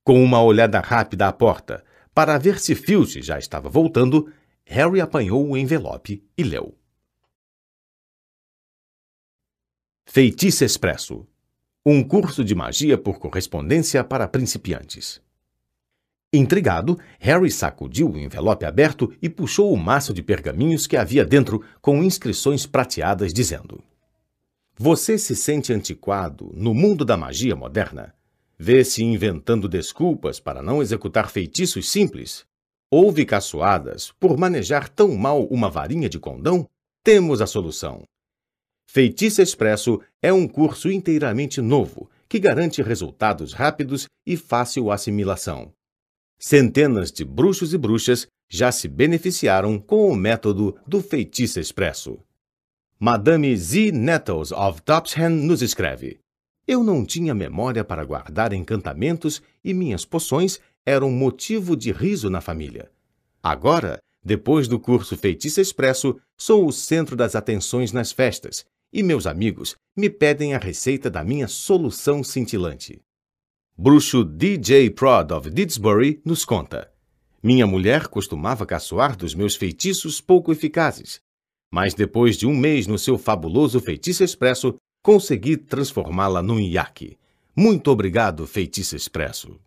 Com 0.03 0.23
uma 0.23 0.41
olhada 0.41 0.79
rápida 0.79 1.27
à 1.27 1.33
porta, 1.33 1.83
para 2.13 2.37
ver 2.37 2.59
se 2.59 2.75
Filch 2.75 3.21
já 3.21 3.39
estava 3.39 3.69
voltando, 3.69 4.31
Harry 4.65 4.99
apanhou 4.99 5.47
o 5.47 5.57
envelope 5.57 6.23
e 6.37 6.43
leu. 6.43 6.77
Feitiço 10.05 10.63
Expresso 10.63 11.27
um 11.85 12.01
curso 12.01 12.45
de 12.45 12.55
magia 12.55 12.97
por 12.97 13.19
correspondência 13.19 14.01
para 14.05 14.25
principiantes. 14.25 15.21
Intrigado, 16.31 16.97
Harry 17.19 17.51
sacudiu 17.51 18.09
o 18.09 18.17
envelope 18.17 18.65
aberto 18.65 19.13
e 19.21 19.29
puxou 19.29 19.71
o 19.73 19.77
maço 19.77 20.13
de 20.13 20.23
pergaminhos 20.23 20.87
que 20.87 20.95
havia 20.95 21.25
dentro 21.25 21.61
com 21.81 22.01
inscrições 22.01 22.65
prateadas 22.65 23.33
dizendo: 23.33 23.83
Você 24.77 25.17
se 25.17 25.35
sente 25.35 25.73
antiquado 25.73 26.51
no 26.55 26.73
mundo 26.73 27.03
da 27.03 27.17
magia 27.17 27.55
moderna? 27.55 28.15
Vê-se 28.65 29.03
inventando 29.03 29.67
desculpas 29.67 30.39
para 30.39 30.61
não 30.61 30.81
executar 30.81 31.29
feitiços 31.29 31.89
simples? 31.89 32.45
Ouve 32.89 33.25
caçoadas 33.25 34.13
por 34.17 34.37
manejar 34.37 34.87
tão 34.87 35.13
mal 35.17 35.45
uma 35.47 35.69
varinha 35.69 36.07
de 36.07 36.17
condão? 36.17 36.65
Temos 37.03 37.41
a 37.41 37.45
solução. 37.45 38.03
Feitiço 38.89 39.41
Expresso 39.41 39.99
é 40.21 40.31
um 40.31 40.47
curso 40.47 40.89
inteiramente 40.89 41.59
novo 41.59 42.09
que 42.29 42.39
garante 42.39 42.81
resultados 42.81 43.51
rápidos 43.51 44.07
e 44.25 44.37
fácil 44.37 44.91
assimilação. 44.91 45.73
Centenas 46.39 47.11
de 47.11 47.25
bruxos 47.25 47.73
e 47.73 47.77
bruxas 47.77 48.27
já 48.49 48.71
se 48.71 48.87
beneficiaram 48.87 49.77
com 49.77 50.07
o 50.07 50.15
método 50.15 50.79
do 50.87 51.01
Feitiço 51.01 51.59
Expresso. 51.59 52.17
Madame 52.97 53.57
Z. 53.57 53.91
Nettles 53.91 54.53
of 54.53 54.81
Topsham 54.83 55.31
nos 55.31 55.61
escreve. 55.61 56.22
Eu 56.67 56.83
não 56.83 57.05
tinha 57.05 57.33
memória 57.33 57.83
para 57.83 58.05
guardar 58.05 58.53
encantamentos 58.53 59.41
e 59.63 59.73
minhas 59.73 60.05
poções 60.05 60.59
eram 60.85 61.11
motivo 61.11 61.75
de 61.75 61.91
riso 61.91 62.29
na 62.29 62.39
família. 62.39 62.89
Agora, 63.41 63.99
depois 64.23 64.67
do 64.67 64.79
curso 64.79 65.17
Feitiço 65.17 65.59
Expresso, 65.59 66.17
sou 66.37 66.65
o 66.65 66.71
centro 66.71 67.15
das 67.15 67.35
atenções 67.35 67.91
nas 67.91 68.11
festas 68.11 68.65
e 68.93 69.03
meus 69.03 69.25
amigos 69.25 69.75
me 69.97 70.09
pedem 70.09 70.53
a 70.53 70.57
receita 70.57 71.09
da 71.09 71.23
minha 71.23 71.47
solução 71.47 72.23
cintilante. 72.23 73.01
Bruxo 73.75 74.23
DJ 74.23 74.91
Prod 74.91 75.31
of 75.31 75.49
Didsbury 75.49 76.21
nos 76.23 76.45
conta. 76.45 76.89
Minha 77.41 77.67
mulher 77.67 78.07
costumava 78.07 78.65
caçoar 78.65 79.17
dos 79.17 79.35
meus 79.35 79.55
feitiços 79.55 80.21
pouco 80.21 80.51
eficazes, 80.51 81.19
mas 81.69 81.93
depois 81.93 82.37
de 82.37 82.45
um 82.47 82.55
mês 82.55 82.87
no 82.87 82.97
seu 82.97 83.17
fabuloso 83.17 83.81
feitiço 83.81 84.23
expresso, 84.23 84.75
consegui 85.03 85.57
transformá-la 85.57 86.41
num 86.41 86.59
iaque. 86.59 87.17
Muito 87.53 87.91
obrigado, 87.91 88.47
feitiço 88.47 88.95
expresso. 88.95 89.59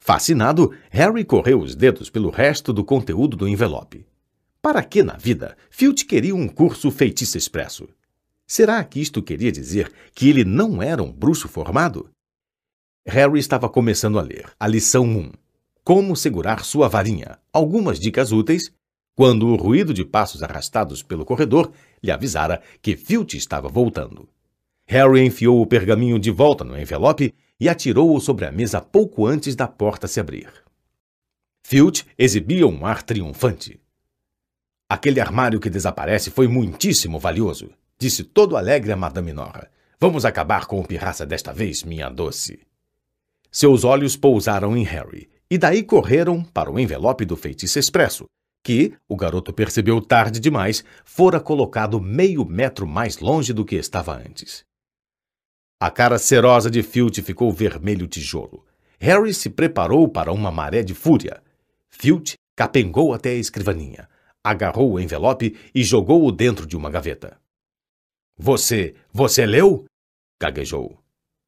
Fascinado, 0.00 0.74
Harry 0.90 1.24
correu 1.24 1.60
os 1.60 1.76
dedos 1.76 2.10
pelo 2.10 2.30
resto 2.30 2.72
do 2.72 2.82
conteúdo 2.82 3.36
do 3.36 3.46
envelope. 3.46 4.04
Para 4.60 4.82
que 4.82 5.02
na 5.02 5.16
vida 5.16 5.56
Filch 5.70 6.04
queria 6.06 6.34
um 6.34 6.48
curso 6.48 6.90
feitiço 6.90 7.36
expresso? 7.36 7.88
Será 8.46 8.82
que 8.82 9.00
isto 9.00 9.22
queria 9.22 9.52
dizer 9.52 9.92
que 10.14 10.28
ele 10.28 10.44
não 10.44 10.82
era 10.82 11.02
um 11.02 11.12
bruxo 11.12 11.46
formado? 11.46 12.08
Harry 13.06 13.38
estava 13.38 13.68
começando 13.68 14.18
a 14.18 14.22
ler 14.22 14.50
a 14.58 14.66
lição 14.66 15.04
1. 15.04 15.32
Como 15.84 16.16
segurar 16.16 16.64
sua 16.64 16.88
varinha. 16.88 17.38
Algumas 17.52 17.98
dicas 17.98 18.32
úteis. 18.32 18.72
Quando 19.14 19.48
o 19.48 19.56
ruído 19.56 19.92
de 19.92 20.04
passos 20.04 20.42
arrastados 20.42 21.02
pelo 21.02 21.24
corredor 21.24 21.70
lhe 22.02 22.10
avisara 22.10 22.62
que 22.80 22.96
Filch 22.96 23.36
estava 23.36 23.68
voltando. 23.68 24.28
Harry 24.86 25.20
enfiou 25.20 25.60
o 25.60 25.66
pergaminho 25.66 26.18
de 26.18 26.30
volta 26.30 26.64
no 26.64 26.78
envelope 26.78 27.34
e 27.60 27.68
atirou-o 27.68 28.20
sobre 28.20 28.46
a 28.46 28.52
mesa 28.52 28.80
pouco 28.80 29.26
antes 29.26 29.54
da 29.54 29.68
porta 29.68 30.08
se 30.08 30.18
abrir. 30.18 30.50
Filch 31.62 32.04
exibia 32.18 32.66
um 32.66 32.84
ar 32.84 33.02
triunfante. 33.02 33.80
Aquele 34.88 35.20
armário 35.20 35.60
que 35.60 35.70
desaparece 35.70 36.30
foi 36.30 36.48
muitíssimo 36.48 37.18
valioso, 37.18 37.70
disse 37.98 38.24
todo 38.24 38.56
alegre 38.56 38.92
a 38.92 38.96
Madame 38.96 39.32
Nora. 39.32 39.70
Vamos 40.00 40.24
acabar 40.24 40.66
com 40.66 40.80
o 40.80 40.86
pirraça 40.86 41.24
desta 41.24 41.52
vez, 41.52 41.84
minha 41.84 42.08
doce. 42.08 42.60
Seus 43.50 43.84
olhos 43.84 44.16
pousaram 44.16 44.76
em 44.76 44.82
Harry, 44.82 45.30
e 45.48 45.56
daí 45.56 45.82
correram 45.82 46.42
para 46.42 46.70
o 46.70 46.80
envelope 46.80 47.24
do 47.24 47.36
feitiço 47.36 47.78
expresso, 47.78 48.26
que, 48.62 48.94
o 49.08 49.16
garoto 49.16 49.52
percebeu 49.52 50.00
tarde 50.00 50.38
demais, 50.38 50.84
fora 51.04 51.40
colocado 51.40 52.00
meio 52.00 52.44
metro 52.44 52.86
mais 52.86 53.18
longe 53.18 53.52
do 53.52 53.64
que 53.64 53.74
estava 53.74 54.16
antes. 54.16 54.64
A 55.80 55.90
cara 55.90 56.18
serosa 56.18 56.70
de 56.70 56.82
Filch 56.82 57.20
ficou 57.22 57.50
vermelho 57.52 58.06
tijolo. 58.06 58.64
Harry 59.00 59.34
se 59.34 59.50
preparou 59.50 60.08
para 60.08 60.32
uma 60.32 60.50
maré 60.52 60.82
de 60.82 60.94
fúria. 60.94 61.42
Filch 61.90 62.34
capengou 62.54 63.12
até 63.12 63.30
a 63.30 63.34
escrivaninha, 63.34 64.08
agarrou 64.44 64.92
o 64.92 65.00
envelope 65.00 65.58
e 65.74 65.82
jogou-o 65.82 66.30
dentro 66.30 66.66
de 66.66 66.76
uma 66.76 66.88
gaveta. 66.88 67.36
Você, 68.38 68.94
você 69.12 69.44
leu? 69.44 69.84
gaguejou. 70.40 70.98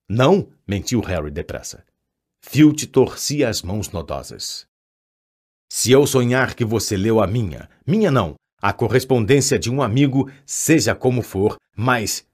Não, 0.09 0.49
mentiu 0.67 1.01
Harry 1.01 1.31
depressa. 1.31 1.85
Filch 2.41 2.87
torcia 2.89 3.49
as 3.49 3.63
mãos 3.63 3.91
nodosas. 3.91 4.67
Se 5.71 5.91
eu 5.91 6.07
sonhar 6.07 6.55
que 6.55 6.65
você 6.65 6.97
leu 6.97 7.21
a 7.21 7.27
minha, 7.27 7.69
minha 7.87 8.11
não, 8.11 8.35
a 8.61 8.73
correspondência 8.73 9.59
de 9.59 9.71
um 9.71 9.83
amigo, 9.83 10.31
seja 10.47 10.95
como 10.95 11.23
for, 11.23 11.57
mas. 11.77 12.27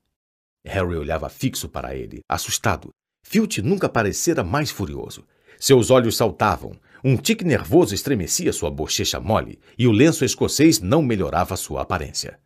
Harry 0.64 0.94
olhava 0.94 1.28
fixo 1.28 1.68
para 1.68 1.96
ele, 1.96 2.20
assustado. 2.28 2.90
Filch 3.24 3.62
nunca 3.62 3.88
parecera 3.88 4.44
mais 4.44 4.70
furioso. 4.70 5.26
Seus 5.58 5.90
olhos 5.90 6.16
saltavam, 6.16 6.72
um 7.02 7.16
tique 7.16 7.44
nervoso 7.44 7.94
estremecia 7.94 8.52
sua 8.52 8.70
bochecha 8.70 9.18
mole 9.18 9.58
e 9.78 9.86
o 9.86 9.92
lenço 9.92 10.24
escocês 10.24 10.80
não 10.80 11.02
melhorava 11.02 11.56
sua 11.56 11.82
aparência. 11.82 12.38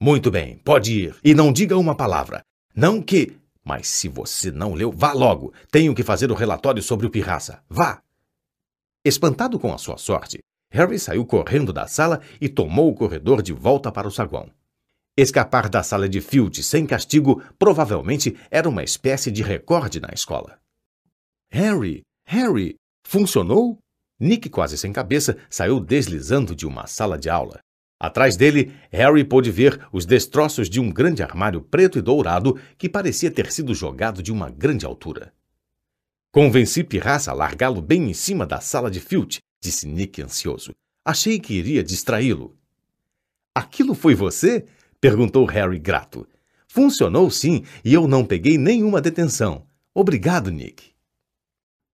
Muito 0.00 0.30
bem, 0.30 0.58
pode 0.58 0.92
ir 0.92 1.16
e 1.24 1.34
não 1.34 1.52
diga 1.52 1.76
uma 1.76 1.94
palavra. 1.94 2.40
Não 2.74 3.02
que. 3.02 3.36
Mas 3.64 3.88
se 3.88 4.08
você 4.08 4.50
não 4.50 4.74
leu, 4.74 4.92
vá 4.92 5.12
logo. 5.12 5.52
Tenho 5.70 5.94
que 5.94 6.04
fazer 6.04 6.30
o 6.30 6.34
relatório 6.34 6.82
sobre 6.82 7.06
o 7.06 7.10
pirraça. 7.10 7.62
Vá! 7.68 8.00
Espantado 9.08 9.58
com 9.58 9.72
a 9.72 9.78
sua 9.78 9.96
sorte, 9.96 10.38
Harry 10.70 10.98
saiu 10.98 11.24
correndo 11.24 11.72
da 11.72 11.86
sala 11.86 12.20
e 12.38 12.46
tomou 12.46 12.90
o 12.90 12.94
corredor 12.94 13.40
de 13.40 13.54
volta 13.54 13.90
para 13.90 14.06
o 14.06 14.10
saguão. 14.10 14.50
Escapar 15.16 15.66
da 15.70 15.82
sala 15.82 16.06
de 16.06 16.20
Field 16.20 16.62
sem 16.62 16.84
castigo 16.84 17.42
provavelmente 17.58 18.36
era 18.50 18.68
uma 18.68 18.84
espécie 18.84 19.30
de 19.30 19.42
recorde 19.42 19.98
na 19.98 20.10
escola. 20.12 20.58
Harry! 21.50 22.02
Harry! 22.26 22.74
Funcionou? 23.02 23.78
Nick, 24.20 24.50
quase 24.50 24.76
sem 24.76 24.92
cabeça, 24.92 25.38
saiu 25.48 25.80
deslizando 25.80 26.54
de 26.54 26.66
uma 26.66 26.86
sala 26.86 27.16
de 27.16 27.30
aula. 27.30 27.60
Atrás 27.98 28.36
dele, 28.36 28.74
Harry 28.92 29.24
pôde 29.24 29.50
ver 29.50 29.88
os 29.90 30.04
destroços 30.04 30.68
de 30.68 30.80
um 30.80 30.92
grande 30.92 31.22
armário 31.22 31.62
preto 31.62 31.98
e 31.98 32.02
dourado 32.02 32.60
que 32.76 32.90
parecia 32.90 33.30
ter 33.30 33.50
sido 33.50 33.74
jogado 33.74 34.22
de 34.22 34.30
uma 34.30 34.50
grande 34.50 34.84
altura. 34.84 35.32
Convenci 36.30 36.84
Pirraça 36.84 37.30
a 37.30 37.34
largá-lo 37.34 37.80
bem 37.80 38.10
em 38.10 38.12
cima 38.12 38.44
da 38.44 38.60
sala 38.60 38.90
de 38.90 39.00
Filch, 39.00 39.38
disse 39.62 39.88
Nick 39.88 40.20
ansioso. 40.20 40.74
Achei 41.02 41.40
que 41.40 41.54
iria 41.54 41.82
distraí-lo. 41.82 42.54
Aquilo 43.54 43.94
foi 43.94 44.14
você? 44.14 44.66
perguntou 45.00 45.46
Harry 45.46 45.78
grato. 45.78 46.28
Funcionou 46.68 47.30
sim, 47.30 47.64
e 47.82 47.94
eu 47.94 48.06
não 48.06 48.26
peguei 48.26 48.58
nenhuma 48.58 49.00
detenção. 49.00 49.66
Obrigado, 49.94 50.50
Nick. 50.50 50.92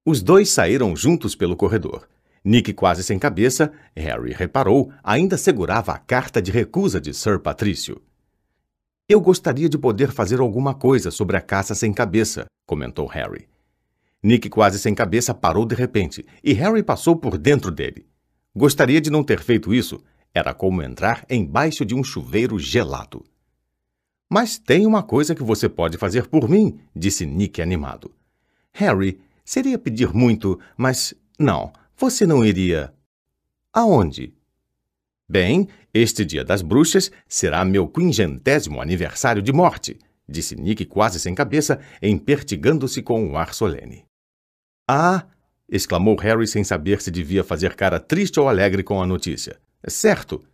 Os 0.05 0.21
dois 0.21 0.51
saíram 0.51 0.97
juntos 0.97 1.37
pelo 1.37 1.57
corredor. 1.57 2.09
Nick, 2.45 2.73
quase 2.75 3.05
sem 3.05 3.21
cabeça, 3.21 3.73
Harry 3.97 4.33
reparou, 4.33 4.93
ainda 5.03 5.39
segurava 5.39 5.93
a 5.93 5.99
carta 5.99 6.43
de 6.43 6.51
recusa 6.51 7.01
de 7.01 7.15
Sir 7.15 7.39
Patrício. 7.39 8.03
Eu 9.09 9.21
gostaria 9.21 9.69
de 9.69 9.79
poder 9.79 10.11
fazer 10.11 10.41
alguma 10.41 10.75
coisa 10.75 11.13
sobre 11.13 11.37
a 11.37 11.41
caça 11.41 11.75
sem 11.75 11.93
cabeça, 11.93 12.47
comentou 12.67 13.07
Harry. 13.07 13.47
Nick, 14.25 14.49
quase 14.49 14.79
sem 14.79 14.95
cabeça, 14.95 15.35
parou 15.35 15.67
de 15.67 15.75
repente, 15.75 16.25
e 16.43 16.55
Harry 16.55 16.83
passou 16.83 17.15
por 17.15 17.37
dentro 17.37 17.71
dele. 17.71 18.07
Gostaria 18.57 18.99
de 18.99 19.11
não 19.11 19.23
ter 19.23 19.39
feito 19.39 19.75
isso. 19.75 20.03
Era 20.33 20.55
como 20.55 20.83
entrar 20.83 21.27
embaixo 21.29 21.85
de 21.85 21.95
um 21.95 22.03
chuveiro 22.03 22.59
gelado. 22.59 23.23
Mas 24.27 24.57
tem 24.57 24.87
uma 24.87 25.03
coisa 25.03 25.35
que 25.35 25.43
você 25.43 25.69
pode 25.69 25.99
fazer 25.99 26.27
por 26.27 26.49
mim, 26.49 26.81
disse 26.97 27.27
Nick 27.27 27.61
animado. 27.61 28.15
Harry, 28.73 29.21
seria 29.45 29.79
pedir 29.79 30.15
muito, 30.15 30.59
mas 30.75 31.13
não. 31.39 31.71
Você 31.95 32.27
não 32.27 32.43
iria. 32.43 32.95
Aonde? 33.75 34.33
Bem, 35.29 35.69
este 35.93 36.25
dia 36.25 36.43
das 36.43 36.63
bruxas 36.63 37.13
será 37.29 37.63
meu 37.63 37.87
quingentésimo 37.87 38.81
aniversário 38.81 39.43
de 39.43 39.53
morte, 39.53 39.99
disse 40.27 40.57
Nick 40.57 40.87
quase 40.87 41.21
sem 41.21 41.35
cabeça, 41.35 41.79
empertigando-se 42.01 43.03
com 43.03 43.23
um 43.23 43.37
ar 43.37 43.53
solene. 43.53 44.07
Ah! 44.89 45.27
exclamou 45.69 46.17
Harry 46.17 46.47
sem 46.47 46.63
saber 46.63 47.01
se 47.01 47.11
devia 47.11 47.43
fazer 47.43 47.75
cara 47.75 47.99
triste 47.99 48.39
ou 48.39 48.49
alegre 48.49 48.83
com 48.83 49.01
a 49.01 49.07
notícia. 49.07 49.59
Certo. 49.87 50.45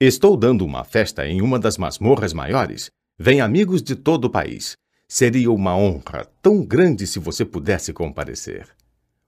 Estou 0.00 0.36
dando 0.36 0.64
uma 0.64 0.84
festa 0.84 1.26
em 1.26 1.40
uma 1.40 1.58
das 1.58 1.78
masmorras 1.78 2.32
maiores. 2.32 2.90
Vem 3.18 3.40
amigos 3.40 3.82
de 3.82 3.94
todo 3.94 4.24
o 4.24 4.30
país. 4.30 4.76
Seria 5.06 5.50
uma 5.50 5.76
honra 5.76 6.26
tão 6.40 6.64
grande 6.64 7.06
se 7.06 7.18
você 7.18 7.44
pudesse 7.44 7.92
comparecer. 7.92 8.68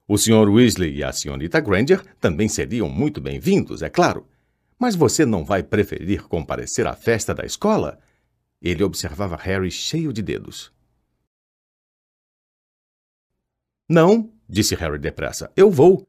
O 0.07 0.17
Sr. 0.17 0.49
Weasley 0.49 0.95
e 0.95 1.03
a 1.03 1.11
Srta. 1.11 1.59
Granger 1.59 2.03
também 2.19 2.47
seriam 2.47 2.89
muito 2.89 3.21
bem-vindos, 3.21 3.81
é 3.81 3.89
claro. 3.89 4.27
Mas 4.77 4.95
você 4.95 5.25
não 5.25 5.45
vai 5.45 5.63
preferir 5.63 6.23
comparecer 6.23 6.85
à 6.87 6.93
festa 6.93 7.33
da 7.33 7.45
escola? 7.45 7.99
Ele 8.61 8.83
observava 8.83 9.35
Harry 9.37 9.71
cheio 9.71 10.11
de 10.11 10.21
dedos. 10.21 10.73
Não, 13.89 14.31
disse 14.47 14.75
Harry 14.75 14.97
depressa. 14.97 15.51
Eu 15.55 15.69
vou. 15.69 16.07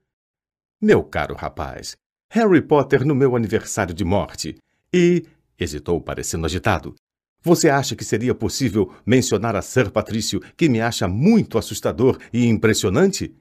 Meu 0.80 1.02
caro 1.02 1.34
rapaz, 1.34 1.96
Harry 2.30 2.62
Potter 2.62 3.04
no 3.04 3.14
meu 3.14 3.36
aniversário 3.36 3.94
de 3.94 4.04
morte. 4.04 4.56
E. 4.92 5.24
hesitou, 5.58 6.00
parecendo 6.00 6.46
agitado. 6.46 6.94
Você 7.42 7.68
acha 7.68 7.94
que 7.94 8.04
seria 8.04 8.34
possível 8.34 8.92
mencionar 9.04 9.54
a 9.54 9.60
Sir 9.60 9.90
Patrício, 9.90 10.40
que 10.56 10.68
me 10.68 10.80
acha 10.80 11.06
muito 11.06 11.58
assustador 11.58 12.18
e 12.32 12.46
impressionante? 12.46 13.36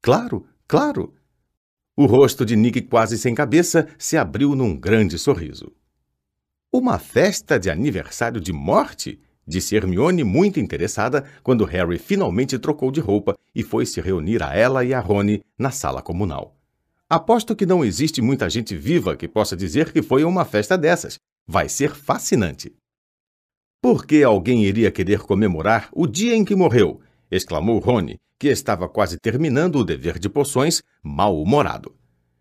Claro, 0.00 0.46
claro. 0.68 1.14
O 1.96 2.06
rosto 2.06 2.44
de 2.44 2.54
Nick, 2.54 2.82
quase 2.82 3.18
sem 3.18 3.34
cabeça, 3.34 3.88
se 3.98 4.16
abriu 4.16 4.54
num 4.54 4.76
grande 4.78 5.18
sorriso. 5.18 5.72
Uma 6.72 6.98
festa 6.98 7.58
de 7.58 7.70
aniversário 7.70 8.40
de 8.40 8.52
morte? 8.52 9.20
Disse 9.46 9.76
Hermione, 9.76 10.24
muito 10.24 10.58
interessada, 10.58 11.24
quando 11.42 11.64
Harry 11.64 11.98
finalmente 11.98 12.58
trocou 12.58 12.90
de 12.90 13.00
roupa 13.00 13.36
e 13.54 13.62
foi 13.62 13.84
se 13.84 14.00
reunir 14.00 14.42
a 14.42 14.54
ela 14.54 14.84
e 14.84 14.94
a 14.94 15.00
Rony 15.00 15.42
na 15.58 15.70
sala 15.70 16.00
comunal. 16.00 16.56
Aposto 17.08 17.54
que 17.54 17.66
não 17.66 17.84
existe 17.84 18.22
muita 18.22 18.48
gente 18.48 18.74
viva 18.74 19.16
que 19.16 19.28
possa 19.28 19.56
dizer 19.56 19.92
que 19.92 20.02
foi 20.02 20.24
uma 20.24 20.44
festa 20.44 20.78
dessas. 20.78 21.18
Vai 21.46 21.68
ser 21.68 21.90
fascinante. 21.94 22.74
Por 23.82 24.06
que 24.06 24.22
alguém 24.24 24.64
iria 24.64 24.90
querer 24.90 25.20
comemorar 25.20 25.90
o 25.92 26.06
dia 26.06 26.34
em 26.34 26.44
que 26.44 26.56
morreu? 26.56 27.00
exclamou 27.30 27.78
Rony, 27.78 28.18
que 28.38 28.48
estava 28.48 28.88
quase 28.88 29.18
terminando 29.18 29.76
o 29.76 29.84
dever 29.84 30.18
de 30.18 30.28
poções, 30.28 30.82
mal-humorado. 31.02 31.94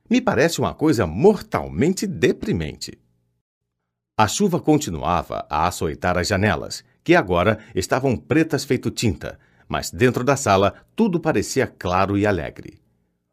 Me 0.10 0.22
parece 0.22 0.60
uma 0.60 0.74
coisa 0.74 1.06
mortalmente 1.06 2.08
deprimente. 2.08 2.98
A 4.18 4.28
chuva 4.28 4.60
continuava 4.60 5.46
a 5.50 5.68
açoitar 5.68 6.18
as 6.18 6.28
janelas, 6.28 6.84
que 7.04 7.16
agora 7.16 7.60
estavam 7.76 8.16
pretas 8.16 8.64
feito 8.64 8.90
tinta, 8.90 9.40
mas 9.68 9.92
dentro 9.92 10.24
da 10.24 10.36
sala 10.36 10.74
tudo 10.96 11.20
parecia 11.20 11.68
claro 11.68 12.18
e 12.18 12.26
alegre. 12.26 12.80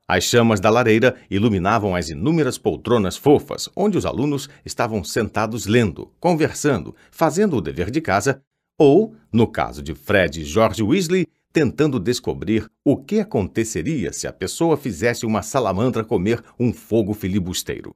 As 0.09 0.25
chamas 0.25 0.59
da 0.59 0.71
lareira 0.71 1.15
iluminavam 1.31 1.95
as 1.95 2.09
inúmeras 2.09 2.59
poltronas 2.59 3.17
fofas, 3.17 3.69
onde 3.77 3.97
os 3.97 4.05
alunos 4.05 4.49
estavam 4.65 5.05
sentados 5.05 5.67
lendo, 5.67 6.13
conversando, 6.19 6.97
fazendo 7.13 7.57
o 7.57 7.61
dever 7.61 7.93
de 7.93 8.01
casa, 8.01 8.43
ou, 8.77 9.15
no 9.33 9.47
caso 9.47 9.83
de 9.83 9.95
Fred 9.95 10.41
e 10.41 10.45
George 10.45 10.83
Weasley, 10.83 11.29
tentando 11.53 12.01
descobrir 12.01 12.69
o 12.85 12.97
que 12.97 13.21
aconteceria 13.21 14.13
se 14.13 14.27
a 14.27 14.33
pessoa 14.33 14.77
fizesse 14.77 15.25
uma 15.25 15.43
salamandra 15.43 16.03
comer 16.03 16.43
um 16.59 16.73
fogo 16.73 17.15
filibusteiro. 17.15 17.95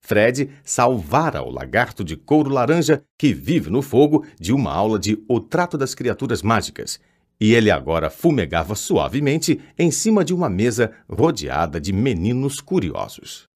Fred 0.00 0.50
salvara 0.64 1.42
o 1.42 1.50
lagarto 1.50 2.02
de 2.02 2.16
couro 2.16 2.50
laranja 2.50 3.02
que 3.18 3.32
vive 3.32 3.70
no 3.70 3.82
fogo 3.82 4.24
de 4.40 4.52
uma 4.52 4.72
aula 4.72 4.98
de 4.98 5.22
O 5.28 5.40
Trato 5.40 5.76
das 5.76 5.94
Criaturas 5.94 6.42
Mágicas, 6.42 6.98
e 7.40 7.54
ele 7.54 7.70
agora 7.70 8.10
fumegava 8.10 8.74
suavemente 8.74 9.60
em 9.78 9.90
cima 9.90 10.24
de 10.24 10.34
uma 10.34 10.48
mesa 10.48 10.92
rodeada 11.08 11.80
de 11.80 11.92
meninos 11.92 12.60
curiosos. 12.60 13.46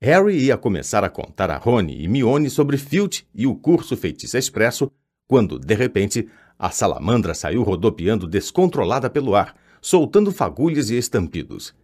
Harry 0.00 0.36
ia 0.36 0.58
começar 0.58 1.02
a 1.02 1.08
contar 1.08 1.50
a 1.50 1.56
Rony 1.56 2.02
e 2.02 2.06
Mione 2.06 2.50
sobre 2.50 2.76
Filch 2.76 3.26
e 3.34 3.46
o 3.46 3.54
curso 3.54 3.96
Feitiço 3.96 4.36
Expresso, 4.36 4.90
quando, 5.26 5.58
de 5.58 5.74
repente, 5.74 6.28
a 6.58 6.70
salamandra 6.70 7.34
saiu 7.34 7.62
rodopiando 7.62 8.26
descontrolada 8.26 9.10
pelo 9.10 9.34
ar, 9.34 9.56
soltando 9.80 10.30
fagulhas 10.30 10.90
e 10.90 10.96
estampidos. 10.96 11.74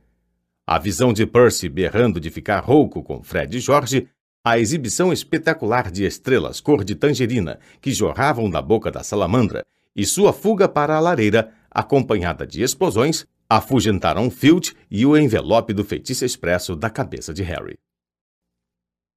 A 0.66 0.78
visão 0.78 1.12
de 1.12 1.26
Percy 1.26 1.68
berrando 1.68 2.20
de 2.20 2.30
ficar 2.30 2.60
rouco 2.60 3.02
com 3.02 3.20
Fred 3.22 3.56
e 3.56 3.60
Jorge, 3.60 4.09
a 4.44 4.59
exibição 4.59 5.12
espetacular 5.12 5.90
de 5.90 6.05
estrelas 6.05 6.60
cor 6.60 6.84
de 6.84 6.94
tangerina 6.94 7.59
que 7.80 7.93
jorravam 7.93 8.48
da 8.48 8.62
boca 8.62 8.90
da 8.90 9.02
salamandra 9.02 9.64
e 9.94 10.06
sua 10.06 10.32
fuga 10.32 10.68
para 10.68 10.94
a 10.94 11.01
lareira, 11.01 11.52
acompanhada 11.70 12.47
de 12.47 12.62
explosões, 12.62 13.26
afugentaram 13.51 14.30
Filch 14.30 14.74
e 14.90 15.05
o 15.05 15.16
envelope 15.16 15.74
do 15.74 15.84
feitiço 15.84 16.24
expresso 16.24 16.76
da 16.76 16.89
cabeça 16.89 17.34
de 17.34 17.43
Harry. 17.43 17.76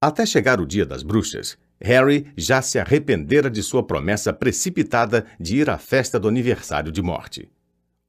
Até 0.01 0.25
chegar 0.25 0.59
o 0.59 0.65
dia 0.65 0.85
das 0.85 1.03
bruxas, 1.03 1.57
Harry 1.79 2.31
já 2.35 2.61
se 2.61 2.79
arrependera 2.79 3.49
de 3.49 3.61
sua 3.61 3.83
promessa 3.83 4.33
precipitada 4.33 5.25
de 5.39 5.57
ir 5.57 5.69
à 5.69 5.77
festa 5.77 6.19
do 6.19 6.27
aniversário 6.27 6.91
de 6.91 7.01
morte. 7.01 7.49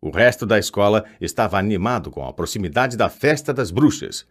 O 0.01 0.11
resto 0.11 0.45
da 0.45 0.59
escola 0.59 1.05
estava 1.21 1.59
animado 1.59 2.11
com 2.11 2.27
a 2.27 2.33
proximidade 2.33 2.97
da 2.97 3.09
festa 3.09 3.53
das 3.53 3.71
bruxas. 3.71 4.27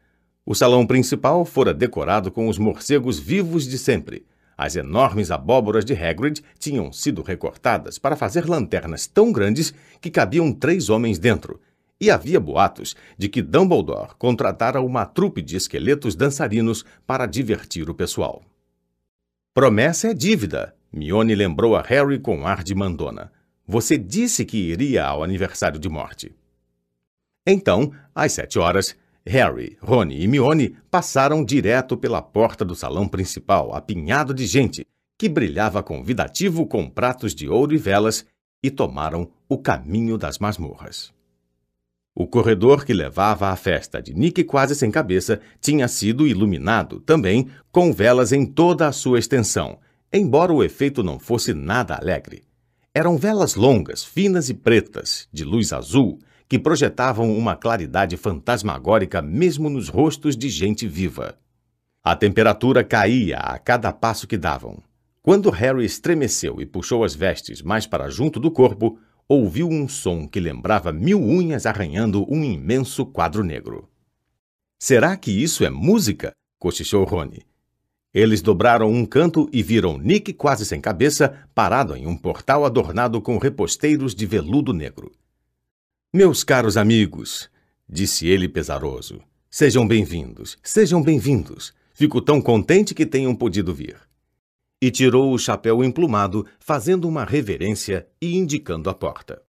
O 0.46 0.54
salão 0.54 0.86
principal 0.86 1.44
fora 1.44 1.74
decorado 1.74 2.32
com 2.32 2.48
os 2.48 2.58
morcegos 2.58 3.20
vivos 3.20 3.68
de 3.68 3.78
sempre. 3.78 4.26
As 4.58 4.76
enormes 4.76 5.32
abóboras 5.32 5.84
de 5.84 5.94
Hagrid 5.94 6.42
tinham 6.60 6.92
sido 6.92 7.22
recortadas 7.22 7.98
para 7.98 8.16
fazer 8.16 8.48
lanternas 8.48 9.08
tão 9.08 9.32
grandes 9.32 9.74
que 10.00 10.12
cabiam 10.12 10.54
três 10.54 10.90
homens 10.90 11.20
dentro. 11.20 11.60
E 12.00 12.12
havia 12.12 12.40
boatos 12.40 12.96
de 13.18 13.28
que 13.28 13.42
Dumbledore 13.42 14.16
contratara 14.18 14.82
uma 14.82 15.06
trupe 15.06 15.42
de 15.42 15.58
esqueletos 15.58 16.16
dançarinos 16.16 16.86
para 17.08 17.26
divertir 17.26 17.90
o 17.90 17.96
pessoal. 17.96 18.44
Promessa 19.54 20.10
é 20.10 20.14
dívida, 20.14 20.76
Mione 20.92 21.36
lembrou 21.36 21.76
a 21.76 21.82
Harry 21.82 22.20
com 22.20 22.46
ar 22.46 22.64
de 22.64 22.76
mandona. 22.76 23.32
Você 23.68 23.98
disse 23.98 24.46
que 24.46 24.58
iria 24.58 25.06
ao 25.06 25.24
aniversário 25.24 25.80
de 25.80 25.90
morte. 25.90 26.36
Então, 27.46 27.92
às 28.14 28.34
sete 28.34 28.60
horas, 28.60 28.96
Harry, 29.26 29.76
Rony 29.82 30.22
e 30.22 30.28
Mione 30.28 30.76
passaram 30.92 31.44
direto 31.44 31.98
pela 31.98 32.22
porta 32.22 32.64
do 32.64 32.76
salão 32.76 33.08
principal, 33.08 33.74
apinhado 33.74 34.34
de 34.34 34.46
gente, 34.46 34.86
que 35.18 35.28
brilhava 35.28 35.82
convidativo 35.82 36.68
com 36.68 36.88
pratos 36.88 37.34
de 37.34 37.50
ouro 37.50 37.74
e 37.74 37.78
velas, 37.78 38.26
e 38.62 38.70
tomaram 38.70 39.30
o 39.50 39.58
caminho 39.58 40.18
das 40.18 40.38
masmorras. 40.38 41.12
O 42.14 42.26
corredor 42.26 42.86
que 42.86 42.94
levava 42.94 43.50
à 43.50 43.56
festa 43.56 44.02
de 44.02 44.14
Nick 44.14 44.44
quase 44.44 44.74
sem 44.74 44.90
cabeça 44.90 45.42
tinha 45.60 45.88
sido 45.88 46.26
iluminado 46.26 47.00
também 47.02 47.50
com 47.72 47.92
velas 47.92 48.32
em 48.32 48.46
toda 48.46 48.88
a 48.88 48.92
sua 48.92 49.20
extensão, 49.20 49.80
embora 50.14 50.54
o 50.54 50.64
efeito 50.64 51.04
não 51.04 51.20
fosse 51.20 51.54
nada 51.54 51.96
alegre. 51.96 52.44
Eram 52.97 53.17
velas 53.17 53.55
longas, 53.55 54.05
finas 54.05 54.47
e 54.47 54.53
pretas, 54.53 55.27
de 55.30 55.43
luz 55.43 55.73
azul, 55.73 56.17
que 56.47 56.57
projetavam 56.57 57.38
uma 57.38 57.53
claridade 57.53 58.15
fantasmagórica 58.15 59.22
mesmo 59.22 59.69
nos 59.69 59.89
rostos 59.89 60.38
de 60.38 60.47
gente 60.47 60.88
viva. 60.88 61.38
A 62.01 62.15
temperatura 62.15 62.85
caía 62.85 63.39
a 63.39 63.59
cada 63.59 63.91
passo 63.91 64.26
que 64.26 64.38
davam. 64.38 64.81
Quando 65.22 65.49
Harry 65.49 65.84
estremeceu 65.84 66.61
e 66.61 66.65
puxou 66.65 67.03
as 67.03 67.13
vestes 67.13 67.61
mais 67.61 67.85
para 67.85 68.09
junto 68.09 68.39
do 68.39 68.49
corpo, 68.49 68.97
ouviu 69.27 69.67
um 69.67 69.89
som 69.89 70.26
que 70.26 70.39
lembrava 70.39 70.93
mil 70.93 71.22
unhas 71.22 71.65
arranhando 71.65 72.26
um 72.34 72.45
imenso 72.45 73.05
quadro 73.05 73.43
negro. 73.43 73.89
Será 74.80 75.17
que 75.17 75.31
isso 75.31 75.65
é 75.65 75.69
música? 75.69 76.31
cochichou 76.57 77.03
Rony. 77.03 77.45
Eles 78.16 78.42
dobraram 78.42 78.90
um 78.90 79.06
canto 79.06 79.50
e 79.52 79.62
viram 79.62 79.98
Nick 79.98 80.32
quase 80.32 80.66
sem 80.66 80.80
cabeça, 80.80 81.38
parado 81.54 81.98
em 81.98 82.08
um 82.08 82.16
portal 82.16 82.64
adornado 82.64 83.22
com 83.22 83.38
reposteiros 83.38 84.16
de 84.16 84.26
veludo 84.26 84.72
negro. 84.72 85.12
Meus 86.14 86.42
caros 86.42 86.78
amigos, 86.78 87.50
disse 87.90 88.26
ele 88.26 88.48
pesaroso, 88.48 89.20
sejam 89.52 89.86
bem-vindos, 89.86 90.58
sejam 90.64 91.04
bem-vindos. 91.04 91.74
Fico 91.94 92.22
tão 92.22 92.42
contente 92.42 92.94
que 92.94 93.06
tenham 93.06 93.36
podido 93.36 93.76
vir. 93.76 93.98
E 94.82 94.90
tirou 94.90 95.34
o 95.34 95.38
chapéu 95.38 95.84
emplumado, 95.84 96.46
fazendo 96.58 97.10
uma 97.10 97.26
reverência 97.26 98.08
e 98.22 98.38
indicando 98.38 98.90
a 98.90 98.94
porta. 98.94 99.42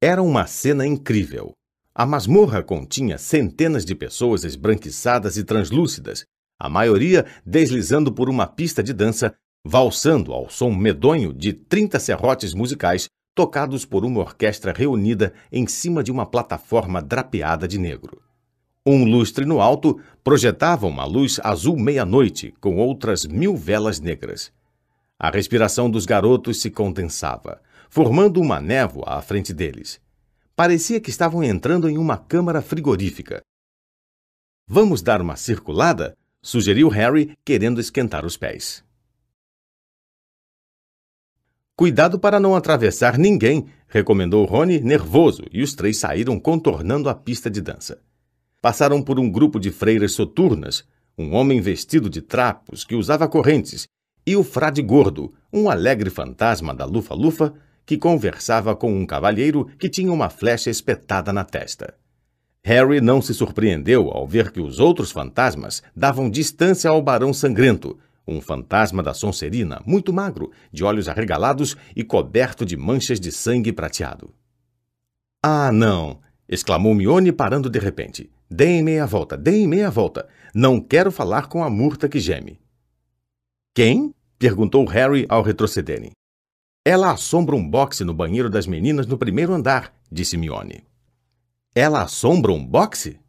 Era 0.00 0.22
uma 0.22 0.46
cena 0.46 0.86
incrível. 0.86 1.50
A 1.92 2.06
masmorra 2.06 2.62
continha 2.62 3.18
centenas 3.18 3.84
de 3.84 3.96
pessoas 3.96 4.44
esbranquiçadas 4.44 5.36
e 5.36 5.42
translúcidas, 5.42 6.24
a 6.58 6.68
maioria 6.68 7.26
deslizando 7.44 8.12
por 8.12 8.28
uma 8.28 8.46
pista 8.46 8.82
de 8.82 8.92
dança, 8.92 9.34
valsando 9.64 10.32
ao 10.32 10.48
som 10.48 10.74
medonho 10.74 11.32
de 11.32 11.52
30 11.52 11.98
serrotes 11.98 12.54
musicais 12.54 13.08
tocados 13.34 13.84
por 13.84 14.04
uma 14.04 14.20
orquestra 14.20 14.72
reunida 14.72 15.34
em 15.52 15.66
cima 15.66 16.02
de 16.02 16.10
uma 16.10 16.24
plataforma 16.24 17.02
drapeada 17.02 17.68
de 17.68 17.78
negro. 17.78 18.22
Um 18.84 19.04
lustre 19.04 19.44
no 19.44 19.60
alto 19.60 20.00
projetava 20.24 20.86
uma 20.86 21.04
luz 21.04 21.38
azul 21.42 21.76
meia-noite 21.76 22.54
com 22.60 22.76
outras 22.76 23.26
mil 23.26 23.56
velas 23.56 24.00
negras. 24.00 24.52
A 25.18 25.28
respiração 25.28 25.90
dos 25.90 26.06
garotos 26.06 26.60
se 26.60 26.70
condensava, 26.70 27.60
formando 27.90 28.40
uma 28.40 28.60
névoa 28.60 29.04
à 29.08 29.20
frente 29.20 29.52
deles. 29.52 30.00
Parecia 30.54 31.00
que 31.00 31.10
estavam 31.10 31.42
entrando 31.42 31.88
em 31.88 31.98
uma 31.98 32.16
câmara 32.16 32.62
frigorífica. 32.62 33.42
Vamos 34.68 35.02
dar 35.02 35.20
uma 35.20 35.36
circulada? 35.36 36.16
Sugeriu 36.46 36.88
Harry, 36.88 37.36
querendo 37.44 37.80
esquentar 37.80 38.24
os 38.24 38.36
pés. 38.36 38.84
Cuidado 41.76 42.20
para 42.20 42.38
não 42.38 42.54
atravessar 42.54 43.18
ninguém, 43.18 43.66
recomendou 43.88 44.44
Rony, 44.44 44.80
nervoso, 44.80 45.42
e 45.50 45.60
os 45.60 45.74
três 45.74 45.98
saíram 45.98 46.38
contornando 46.38 47.08
a 47.08 47.16
pista 47.16 47.50
de 47.50 47.60
dança. 47.60 48.00
Passaram 48.62 49.02
por 49.02 49.18
um 49.18 49.28
grupo 49.28 49.58
de 49.58 49.72
freiras 49.72 50.12
soturnas, 50.12 50.84
um 51.18 51.34
homem 51.34 51.60
vestido 51.60 52.08
de 52.08 52.22
trapos 52.22 52.84
que 52.84 52.94
usava 52.94 53.26
correntes, 53.26 53.88
e 54.24 54.36
o 54.36 54.44
frade 54.44 54.82
gordo, 54.82 55.34
um 55.52 55.68
alegre 55.68 56.10
fantasma 56.10 56.72
da 56.72 56.84
lufa-lufa, 56.84 57.54
que 57.84 57.98
conversava 57.98 58.76
com 58.76 58.96
um 58.96 59.04
cavalheiro 59.04 59.66
que 59.80 59.88
tinha 59.88 60.12
uma 60.12 60.30
flecha 60.30 60.70
espetada 60.70 61.32
na 61.32 61.44
testa. 61.44 61.94
Harry 62.66 63.00
não 63.00 63.22
se 63.22 63.32
surpreendeu 63.32 64.10
ao 64.10 64.26
ver 64.26 64.50
que 64.50 64.60
os 64.60 64.80
outros 64.80 65.12
fantasmas 65.12 65.84
davam 65.94 66.28
distância 66.28 66.90
ao 66.90 67.00
Barão 67.00 67.32
Sangrento, 67.32 67.96
um 68.26 68.40
fantasma 68.40 69.04
da 69.04 69.14
Sonserina, 69.14 69.80
muito 69.86 70.12
magro, 70.12 70.50
de 70.72 70.82
olhos 70.82 71.08
arregalados 71.08 71.76
e 71.94 72.02
coberto 72.02 72.66
de 72.66 72.76
manchas 72.76 73.20
de 73.20 73.30
sangue 73.30 73.72
prateado. 73.72 74.34
Ah, 75.40 75.70
não! 75.70 76.18
exclamou 76.48 76.92
Mione 76.92 77.30
parando 77.30 77.70
de 77.70 77.78
repente. 77.78 78.28
Deem 78.50 78.82
meia 78.82 79.06
volta, 79.06 79.36
deem 79.36 79.68
meia 79.68 79.88
volta. 79.88 80.26
Não 80.52 80.80
quero 80.80 81.12
falar 81.12 81.46
com 81.46 81.62
a 81.62 81.70
murta 81.70 82.08
que 82.08 82.18
geme. 82.18 82.58
Quem? 83.76 84.12
perguntou 84.40 84.84
Harry 84.86 85.24
ao 85.28 85.40
retrocederem. 85.40 86.10
Ela 86.84 87.12
assombra 87.12 87.54
um 87.54 87.64
boxe 87.70 88.02
no 88.02 88.12
banheiro 88.12 88.50
das 88.50 88.66
meninas 88.66 89.06
no 89.06 89.16
primeiro 89.16 89.54
andar, 89.54 89.94
disse 90.10 90.36
Mione. 90.36 90.85
Ela 91.78 92.04
assombra 92.04 92.52
um 92.52 92.66
boxe? 92.66 93.20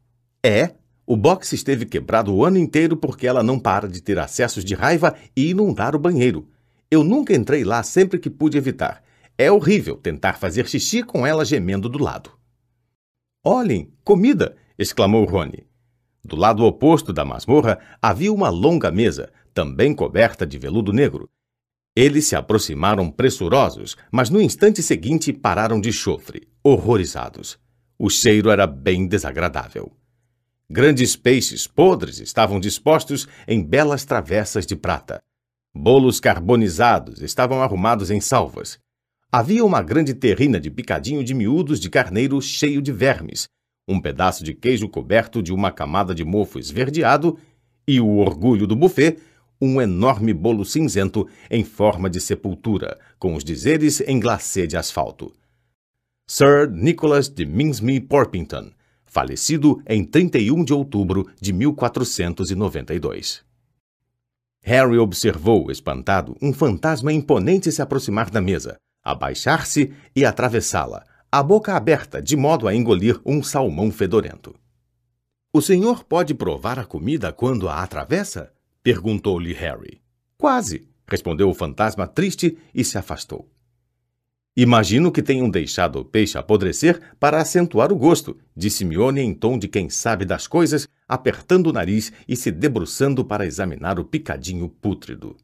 É. 0.41 0.73
O 1.05 1.17
boxe 1.17 1.53
esteve 1.53 1.85
quebrado 1.85 2.33
o 2.33 2.45
ano 2.45 2.57
inteiro 2.57 2.95
porque 2.95 3.27
ela 3.27 3.43
não 3.43 3.59
para 3.59 3.89
de 3.89 4.01
ter 4.01 4.17
acessos 4.17 4.63
de 4.63 4.73
raiva 4.73 5.17
e 5.35 5.49
inundar 5.49 5.93
o 5.93 5.99
banheiro. 5.99 6.47
Eu 6.89 7.03
nunca 7.03 7.35
entrei 7.35 7.65
lá 7.65 7.83
sempre 7.83 8.17
que 8.17 8.29
pude 8.29 8.57
evitar. 8.57 9.03
É 9.37 9.51
horrível 9.51 9.97
tentar 9.97 10.37
fazer 10.39 10.65
xixi 10.65 11.03
com 11.03 11.27
ela 11.27 11.43
gemendo 11.43 11.89
do 11.89 12.01
lado. 12.01 12.31
Olhem, 13.45 13.91
comida! 14.01 14.55
exclamou 14.79 15.25
Rony. 15.25 15.67
Do 16.23 16.37
lado 16.37 16.63
oposto 16.63 17.11
da 17.11 17.25
masmorra 17.25 17.77
havia 18.01 18.31
uma 18.31 18.47
longa 18.47 18.89
mesa, 18.89 19.29
também 19.53 19.93
coberta 19.93 20.47
de 20.47 20.57
veludo 20.57 20.93
negro. 20.93 21.29
Eles 21.93 22.27
se 22.27 22.35
aproximaram 22.35 23.11
pressurosos, 23.11 23.97
mas 24.09 24.29
no 24.29 24.41
instante 24.41 24.81
seguinte 24.81 25.33
pararam 25.33 25.81
de 25.81 25.91
chofre, 25.91 26.47
horrorizados. 26.63 27.59
O 27.99 28.11
cheiro 28.11 28.51
era 28.51 28.67
bem 28.67 29.07
desagradável. 29.07 29.91
Grandes 30.69 31.15
peixes 31.15 31.65
podres 31.65 32.19
estavam 32.19 32.59
dispostos 32.59 33.27
em 33.47 33.63
belas 33.63 34.05
travessas 34.05 34.67
de 34.67 34.75
prata. 34.75 35.19
Bolos 35.73 36.19
carbonizados 36.19 37.23
estavam 37.23 37.59
arrumados 37.63 38.11
em 38.11 38.21
salvas. 38.21 38.77
Havia 39.31 39.65
uma 39.65 39.81
grande 39.81 40.13
terrina 40.13 40.59
de 40.59 40.69
picadinho 40.69 41.23
de 41.23 41.33
miúdos 41.33 41.79
de 41.79 41.89
carneiro 41.89 42.39
cheio 42.39 42.83
de 42.83 42.91
vermes, 42.91 43.47
um 43.87 43.99
pedaço 43.99 44.43
de 44.43 44.53
queijo 44.53 44.87
coberto 44.87 45.41
de 45.41 45.51
uma 45.51 45.71
camada 45.71 46.13
de 46.13 46.23
mofo 46.23 46.59
esverdeado 46.59 47.35
e 47.87 47.99
o 47.99 48.17
orgulho 48.17 48.67
do 48.67 48.75
buffet, 48.75 49.17
um 49.59 49.81
enorme 49.81 50.33
bolo 50.33 50.63
cinzento 50.63 51.27
em 51.49 51.63
forma 51.63 52.09
de 52.11 52.21
sepultura, 52.21 52.99
com 53.17 53.33
os 53.33 53.43
dizeres 53.43 54.01
em 54.01 54.19
glacê 54.19 54.67
de 54.67 54.77
asfalto. 54.77 55.33
Sir 56.29 56.69
Nicholas 56.69 57.29
de 57.29 57.45
Minsme 57.45 58.01
Porpington, 58.01 58.71
falecido 59.05 59.81
em 59.87 60.03
31 60.03 60.65
de 60.65 60.73
outubro 60.73 61.25
de 61.39 61.53
1492. 61.53 63.45
Harry 64.61 64.97
observou, 64.97 65.71
espantado, 65.71 66.35
um 66.41 66.51
fantasma 66.51 67.13
imponente 67.13 67.71
se 67.71 67.81
aproximar 67.81 68.29
da 68.29 68.41
mesa, 68.41 68.75
abaixar-se 69.01 69.93
e 70.13 70.25
atravessá-la, 70.25 71.05
a 71.31 71.41
boca 71.41 71.73
aberta, 71.77 72.21
de 72.21 72.35
modo 72.35 72.67
a 72.67 72.75
engolir 72.75 73.21
um 73.25 73.41
salmão 73.41 73.89
fedorento. 73.89 74.53
O 75.53 75.61
senhor 75.61 76.03
pode 76.03 76.33
provar 76.33 76.77
a 76.77 76.83
comida 76.83 77.31
quando 77.31 77.69
a 77.69 77.81
atravessa? 77.81 78.51
perguntou-lhe 78.83 79.53
Harry. 79.53 80.01
Quase, 80.37 80.89
respondeu 81.07 81.49
o 81.49 81.53
fantasma 81.53 82.05
triste 82.05 82.57
e 82.75 82.83
se 82.83 82.97
afastou. 82.97 83.49
Imagino 84.59 85.11
que 85.11 85.21
tenham 85.21 85.47
deixado 85.47 85.99
o 85.99 86.03
peixe 86.03 86.35
apodrecer 86.35 86.99
para 87.19 87.39
acentuar 87.39 87.93
o 87.93 87.95
gosto, 87.95 88.35
disse 88.55 88.83
Mione 88.83 89.21
em 89.21 89.31
tom 89.31 89.55
de 89.55 89.67
quem 89.67 89.87
sabe 89.87 90.25
das 90.25 90.47
coisas, 90.47 90.87
apertando 91.07 91.67
o 91.67 91.71
nariz 91.71 92.11
e 92.27 92.35
se 92.35 92.49
debruçando 92.49 93.23
para 93.23 93.45
examinar 93.45 93.99
o 93.99 94.03
picadinho 94.03 94.67
pútrido. 94.67 95.37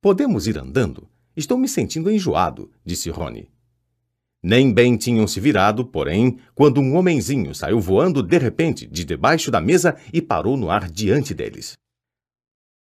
Podemos 0.00 0.46
ir 0.46 0.56
andando? 0.56 1.08
Estou 1.36 1.58
me 1.58 1.66
sentindo 1.66 2.08
enjoado, 2.08 2.70
disse 2.84 3.10
Rony. 3.10 3.50
Nem 4.40 4.72
bem 4.72 4.96
tinham 4.96 5.26
se 5.26 5.40
virado, 5.40 5.84
porém, 5.84 6.38
quando 6.54 6.80
um 6.80 6.94
homenzinho 6.96 7.52
saiu 7.56 7.80
voando 7.80 8.22
de 8.22 8.38
repente 8.38 8.86
de 8.86 9.04
debaixo 9.04 9.50
da 9.50 9.60
mesa 9.60 9.96
e 10.12 10.22
parou 10.22 10.56
no 10.56 10.70
ar 10.70 10.88
diante 10.88 11.34
deles. 11.34 11.72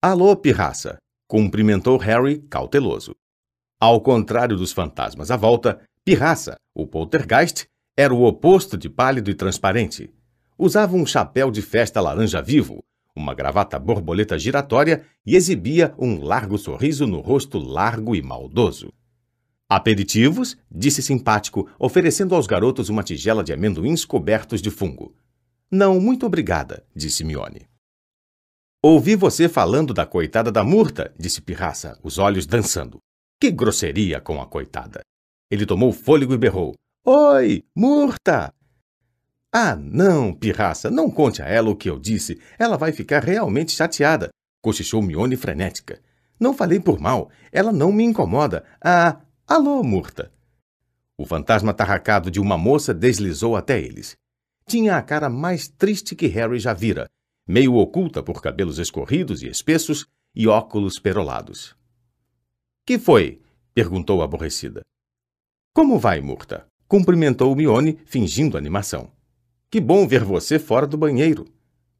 Alô, 0.01 0.35
pirraça! 0.35 0.97
cumprimentou 1.29 1.97
Harry 1.97 2.39
cauteloso. 2.49 3.15
Ao 3.81 4.01
contrário 4.01 4.57
dos 4.57 4.73
fantasmas 4.73 5.31
à 5.31 5.37
volta, 5.37 5.79
Pirraça, 6.03 6.57
o 6.75 6.85
poltergeist, 6.85 7.65
era 7.95 8.13
o 8.13 8.25
oposto 8.25 8.77
de 8.77 8.89
pálido 8.89 9.31
e 9.31 9.33
transparente. 9.33 10.13
Usava 10.57 10.97
um 10.97 11.05
chapéu 11.05 11.49
de 11.49 11.61
festa 11.61 12.01
laranja 12.01 12.41
vivo, 12.41 12.83
uma 13.15 13.33
gravata 13.33 13.79
borboleta 13.79 14.37
giratória 14.37 15.05
e 15.25 15.33
exibia 15.33 15.93
um 15.97 16.21
largo 16.21 16.57
sorriso 16.57 17.07
no 17.07 17.21
rosto 17.21 17.57
largo 17.57 18.13
e 18.13 18.21
maldoso. 18.21 18.91
Aperitivos? 19.69 20.57
disse 20.69 21.01
simpático, 21.01 21.69
oferecendo 21.79 22.35
aos 22.35 22.47
garotos 22.47 22.89
uma 22.89 23.03
tigela 23.03 23.45
de 23.45 23.53
amendoins 23.53 24.03
cobertos 24.03 24.61
de 24.61 24.69
fungo. 24.69 25.15
Não, 25.71 26.01
muito 26.01 26.25
obrigada, 26.25 26.83
disse 26.93 27.23
Mione. 27.23 27.65
Ouvi 28.83 29.15
você 29.15 29.47
falando 29.47 29.93
da 29.93 30.05
coitada 30.05 30.51
da 30.51 30.65
Murta, 30.65 31.13
disse 31.17 31.39
Pirraça, 31.39 31.97
os 32.03 32.17
olhos 32.17 32.45
dançando. 32.45 32.99
Que 33.39 33.51
grosseria 33.51 34.19
com 34.19 34.41
a 34.41 34.45
coitada. 34.45 34.99
Ele 35.49 35.65
tomou 35.65 35.93
fôlego 35.93 36.33
e 36.33 36.37
berrou. 36.37 36.75
Oi, 37.05 37.63
Murta! 37.73 38.53
Ah, 39.51 39.77
não, 39.77 40.33
pirraça, 40.33 40.91
não 40.91 41.09
conte 41.09 41.41
a 41.41 41.45
ela 41.45 41.69
o 41.69 41.75
que 41.75 41.89
eu 41.89 41.97
disse. 41.97 42.39
Ela 42.59 42.77
vai 42.77 42.91
ficar 42.91 43.23
realmente 43.23 43.71
chateada, 43.71 44.29
cochichou 44.61 45.01
Mione 45.01 45.37
frenética. 45.37 46.01
Não 46.37 46.53
falei 46.53 46.81
por 46.81 46.99
mal. 46.99 47.31
Ela 47.49 47.71
não 47.71 47.93
me 47.93 48.03
incomoda. 48.03 48.65
Ah, 48.83 49.21
alô, 49.47 49.81
Murta. 49.83 50.31
O 51.17 51.25
fantasma 51.25 51.73
tarracado 51.73 52.29
de 52.29 52.41
uma 52.41 52.57
moça 52.57 52.93
deslizou 52.93 53.55
até 53.55 53.79
eles. 53.79 54.17
Tinha 54.67 54.97
a 54.97 55.01
cara 55.01 55.29
mais 55.29 55.69
triste 55.69 56.13
que 56.13 56.27
Harry 56.27 56.59
já 56.59 56.73
vira, 56.73 57.07
meio 57.47 57.75
oculta 57.75 58.21
por 58.21 58.41
cabelos 58.41 58.77
escorridos 58.79 59.41
e 59.41 59.47
espessos 59.47 60.05
e 60.35 60.45
óculos 60.45 60.99
perolados. 60.99 61.78
Que 62.85 62.97
foi? 62.97 63.41
perguntou 63.73 64.21
aborrecida. 64.21 64.81
Como 65.73 65.99
vai, 65.99 66.21
Murta? 66.21 66.65
Cumprimentou 66.87 67.55
Mione, 67.55 67.99
fingindo 68.05 68.57
animação. 68.57 69.11
Que 69.69 69.79
bom 69.79 70.07
ver 70.07 70.23
você 70.23 70.57
fora 70.57 70.87
do 70.87 70.97
banheiro. 70.97 71.45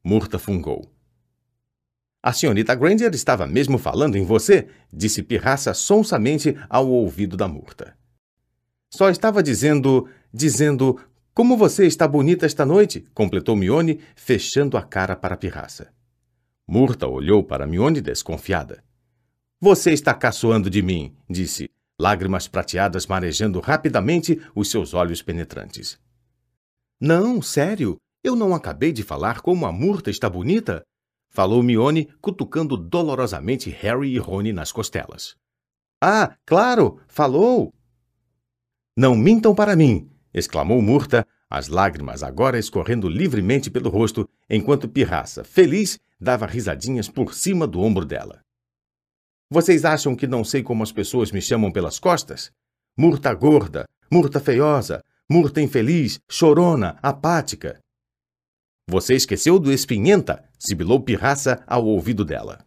Murta 0.02 0.38
fungou. 0.38 0.90
A 2.22 2.32
senhorita 2.32 2.74
Granger 2.74 3.12
estava 3.14 3.46
mesmo 3.46 3.78
falando 3.78 4.16
em 4.16 4.24
você, 4.24 4.68
disse 4.92 5.22
Pirraça 5.22 5.72
sonsamente 5.72 6.56
ao 6.68 6.88
ouvido 6.88 7.36
da 7.36 7.48
Murta. 7.48 7.96
Só 8.92 9.08
estava 9.08 9.42
dizendo, 9.42 10.08
dizendo 10.32 10.98
como 11.32 11.56
você 11.56 11.86
está 11.86 12.06
bonita 12.08 12.44
esta 12.44 12.66
noite, 12.66 13.06
completou 13.14 13.54
Mione, 13.56 14.00
fechando 14.16 14.76
a 14.76 14.82
cara 14.82 15.14
para 15.14 15.36
pirraça. 15.36 15.88
Murta 16.68 17.06
olhou 17.06 17.42
para 17.42 17.66
Mione 17.66 18.00
desconfiada. 18.00 18.82
Você 19.62 19.92
está 19.92 20.14
caçoando 20.14 20.70
de 20.70 20.80
mim, 20.80 21.14
disse, 21.28 21.70
lágrimas 22.00 22.48
prateadas 22.48 23.06
marejando 23.06 23.60
rapidamente 23.60 24.40
os 24.54 24.70
seus 24.70 24.94
olhos 24.94 25.20
penetrantes. 25.20 26.00
Não, 26.98 27.42
sério, 27.42 27.98
eu 28.24 28.34
não 28.34 28.54
acabei 28.54 28.90
de 28.90 29.02
falar 29.02 29.42
como 29.42 29.66
a 29.66 29.72
Murta 29.72 30.08
está 30.08 30.30
bonita? 30.30 30.82
Falou 31.28 31.62
Mione, 31.62 32.08
cutucando 32.22 32.74
dolorosamente 32.74 33.68
Harry 33.68 34.14
e 34.14 34.18
Rony 34.18 34.50
nas 34.50 34.72
costelas. 34.72 35.36
Ah, 36.00 36.34
claro, 36.46 36.98
falou! 37.06 37.70
Não 38.96 39.14
mintam 39.14 39.54
para 39.54 39.76
mim, 39.76 40.10
exclamou 40.32 40.80
Murta, 40.80 41.26
as 41.50 41.68
lágrimas 41.68 42.22
agora 42.22 42.58
escorrendo 42.58 43.10
livremente 43.10 43.70
pelo 43.70 43.90
rosto, 43.90 44.26
enquanto 44.48 44.88
Pirraça, 44.88 45.44
feliz, 45.44 45.98
dava 46.18 46.46
risadinhas 46.46 47.10
por 47.10 47.34
cima 47.34 47.66
do 47.66 47.82
ombro 47.82 48.06
dela. 48.06 48.42
Vocês 49.52 49.84
acham 49.84 50.14
que 50.14 50.28
não 50.28 50.44
sei 50.44 50.62
como 50.62 50.84
as 50.84 50.92
pessoas 50.92 51.32
me 51.32 51.42
chamam 51.42 51.72
pelas 51.72 51.98
costas? 51.98 52.52
Murta 52.96 53.34
gorda, 53.34 53.84
murta 54.08 54.38
feiosa, 54.38 55.02
murta 55.28 55.60
infeliz, 55.60 56.20
chorona, 56.30 56.96
apática. 57.02 57.80
Você 58.88 59.14
esqueceu 59.14 59.58
do 59.58 59.72
espinhenta? 59.72 60.44
sibilou 60.56 61.00
Pirraça 61.00 61.64
ao 61.66 61.84
ouvido 61.84 62.24
dela. 62.24 62.64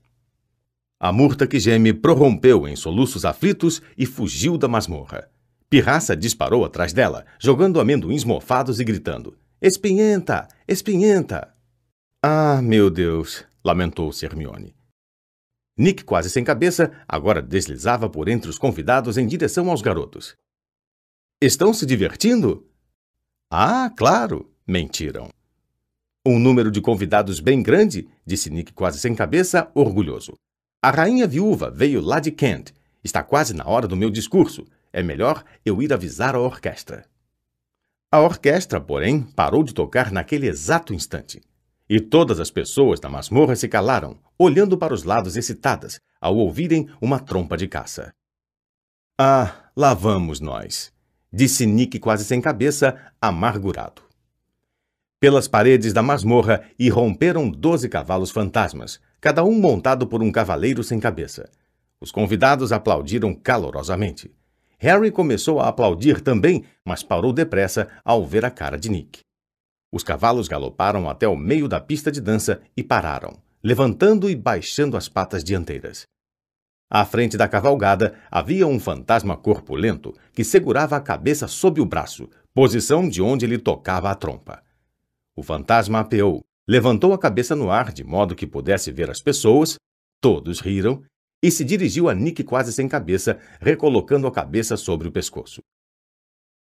A 0.99 1.11
murta 1.13 1.47
que 1.47 1.57
geme 1.57 1.93
prorrompeu 1.93 2.67
em 2.67 2.75
soluços 2.75 3.23
aflitos 3.23 3.81
e 3.97 4.05
fugiu 4.05 4.57
da 4.57 4.67
masmorra. 4.67 5.29
Pirraça 5.69 6.17
disparou 6.17 6.65
atrás 6.65 6.91
dela, 6.91 7.25
jogando 7.39 7.79
amendoins 7.79 8.25
mofados 8.25 8.81
e 8.81 8.83
gritando: 8.83 9.37
Espinhenta! 9.61 10.49
Espinhenta! 10.67 11.53
Ah, 12.21 12.61
meu 12.61 12.89
Deus! 12.89 13.45
lamentou-se 13.63 14.25
Hermione. 14.25 14.75
Nick, 15.77 16.03
quase 16.03 16.29
sem 16.29 16.43
cabeça, 16.43 16.91
agora 17.07 17.41
deslizava 17.41 18.09
por 18.09 18.27
entre 18.27 18.49
os 18.49 18.59
convidados 18.59 19.17
em 19.17 19.25
direção 19.25 19.69
aos 19.69 19.81
garotos. 19.81 20.35
Estão 21.41 21.73
se 21.73 21.85
divertindo? 21.85 22.67
Ah, 23.51 23.91
claro! 23.97 24.51
Mentiram. 24.67 25.29
Um 26.25 26.39
número 26.39 26.71
de 26.71 26.79
convidados 26.79 27.39
bem 27.39 27.61
grande, 27.61 28.07
disse 28.25 28.49
Nick 28.49 28.71
quase 28.71 28.99
sem 28.99 29.13
cabeça, 29.13 29.69
orgulhoso. 29.73 30.33
A 30.81 30.89
rainha 30.91 31.27
viúva 31.27 31.69
veio 31.69 32.01
lá 32.01 32.19
de 32.19 32.31
Kent. 32.31 32.71
Está 33.03 33.23
quase 33.23 33.53
na 33.53 33.65
hora 33.65 33.87
do 33.87 33.97
meu 33.97 34.09
discurso. 34.09 34.65
É 34.93 35.03
melhor 35.03 35.43
eu 35.65 35.81
ir 35.81 35.91
avisar 35.91 36.35
a 36.35 36.39
orquestra. 36.39 37.05
A 38.11 38.21
orquestra, 38.21 38.79
porém, 38.79 39.23
parou 39.23 39.63
de 39.63 39.73
tocar 39.73 40.11
naquele 40.11 40.47
exato 40.47 40.93
instante. 40.93 41.41
E 41.89 41.99
todas 41.99 42.39
as 42.39 42.49
pessoas 42.49 42.99
da 42.99 43.09
masmorra 43.09 43.55
se 43.55 43.67
calaram, 43.67 44.17
olhando 44.37 44.77
para 44.77 44.93
os 44.93 45.03
lados 45.03 45.35
excitadas, 45.35 45.99
ao 46.19 46.35
ouvirem 46.37 46.87
uma 47.01 47.19
trompa 47.19 47.57
de 47.57 47.67
caça. 47.67 48.13
Ah, 49.19 49.69
lá 49.75 49.93
vamos 49.93 50.39
nós, 50.39 50.91
disse 51.31 51.65
Nick 51.65 51.99
quase 51.99 52.23
sem 52.25 52.41
cabeça, 52.41 52.97
amargurado. 53.21 54.01
Pelas 55.19 55.47
paredes 55.47 55.93
da 55.93 56.01
masmorra 56.01 56.63
irromperam 56.77 57.49
doze 57.49 57.87
cavalos 57.87 58.31
fantasmas, 58.31 58.99
cada 59.21 59.43
um 59.43 59.57
montado 59.59 60.05
por 60.05 60.21
um 60.21 60.31
cavaleiro 60.31 60.83
sem 60.83 60.99
cabeça. 60.99 61.49
Os 62.01 62.11
convidados 62.11 62.73
aplaudiram 62.73 63.33
calorosamente. 63.33 64.29
Harry 64.77 65.09
começou 65.11 65.61
a 65.61 65.69
aplaudir 65.69 66.19
também, 66.19 66.65
mas 66.83 67.03
parou 67.03 67.31
depressa 67.31 67.87
ao 68.03 68.25
ver 68.25 68.43
a 68.43 68.51
cara 68.51 68.77
de 68.77 68.89
Nick. 68.89 69.21
Os 69.93 70.03
cavalos 70.03 70.47
galoparam 70.47 71.07
até 71.07 71.27
o 71.27 71.35
meio 71.35 71.67
da 71.67 71.79
pista 71.79 72.11
de 72.11 72.19
dança 72.19 72.59
e 72.75 72.83
pararam, 72.83 73.37
levantando 73.63 74.27
e 74.27 74.35
baixando 74.35 74.97
as 74.97 75.07
patas 75.07 75.43
dianteiras. 75.43 76.07
À 76.89 77.05
frente 77.05 77.37
da 77.37 77.47
cavalgada 77.47 78.15
havia 78.31 78.65
um 78.65 78.79
fantasma 78.79 79.37
corpulento 79.37 80.11
que 80.33 80.43
segurava 80.43 80.95
a 80.95 80.99
cabeça 80.99 81.47
sob 81.47 81.79
o 81.79 81.85
braço, 81.85 82.27
posição 82.55 83.07
de 83.07 83.21
onde 83.21 83.45
ele 83.45 83.59
tocava 83.59 84.09
a 84.09 84.15
trompa. 84.15 84.63
O 85.35 85.43
fantasma 85.43 85.99
apeou, 85.99 86.41
levantou 86.67 87.13
a 87.13 87.19
cabeça 87.19 87.55
no 87.55 87.69
ar 87.69 87.91
de 87.91 88.03
modo 88.03 88.35
que 88.35 88.47
pudesse 88.47 88.91
ver 88.91 89.11
as 89.11 89.21
pessoas, 89.21 89.75
todos 90.19 90.59
riram, 90.59 91.03
e 91.39 91.51
se 91.51 91.63
dirigiu 91.63 92.09
a 92.09 92.15
Nick 92.15 92.43
quase 92.43 92.73
sem 92.73 92.87
cabeça, 92.87 93.39
recolocando 93.61 94.25
a 94.25 94.31
cabeça 94.31 94.75
sobre 94.75 95.07
o 95.07 95.11
pescoço. 95.11 95.61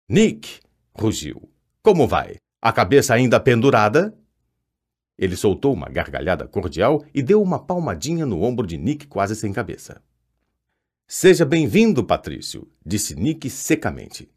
Nick! 0.08 0.60
rugiu. 0.94 1.50
Como 1.82 2.08
vai? 2.08 2.36
A 2.66 2.74
cabeça 2.74 3.14
ainda 3.14 3.40
pendurada? 3.40 4.18
Ele 5.20 5.36
soltou 5.36 5.72
uma 5.72 5.88
gargalhada 5.88 6.48
cordial 6.48 7.06
e 7.14 7.22
deu 7.22 7.40
uma 7.40 7.60
palmadinha 7.64 8.26
no 8.26 8.42
ombro 8.42 8.66
de 8.66 8.76
Nick 8.76 9.06
quase 9.06 9.36
sem 9.36 9.54
cabeça. 9.54 10.02
Seja 11.08 11.46
bem-vindo, 11.46 12.04
Patrício, 12.04 12.68
disse 12.84 13.14
Nick 13.14 13.52
secamente. 13.52 14.28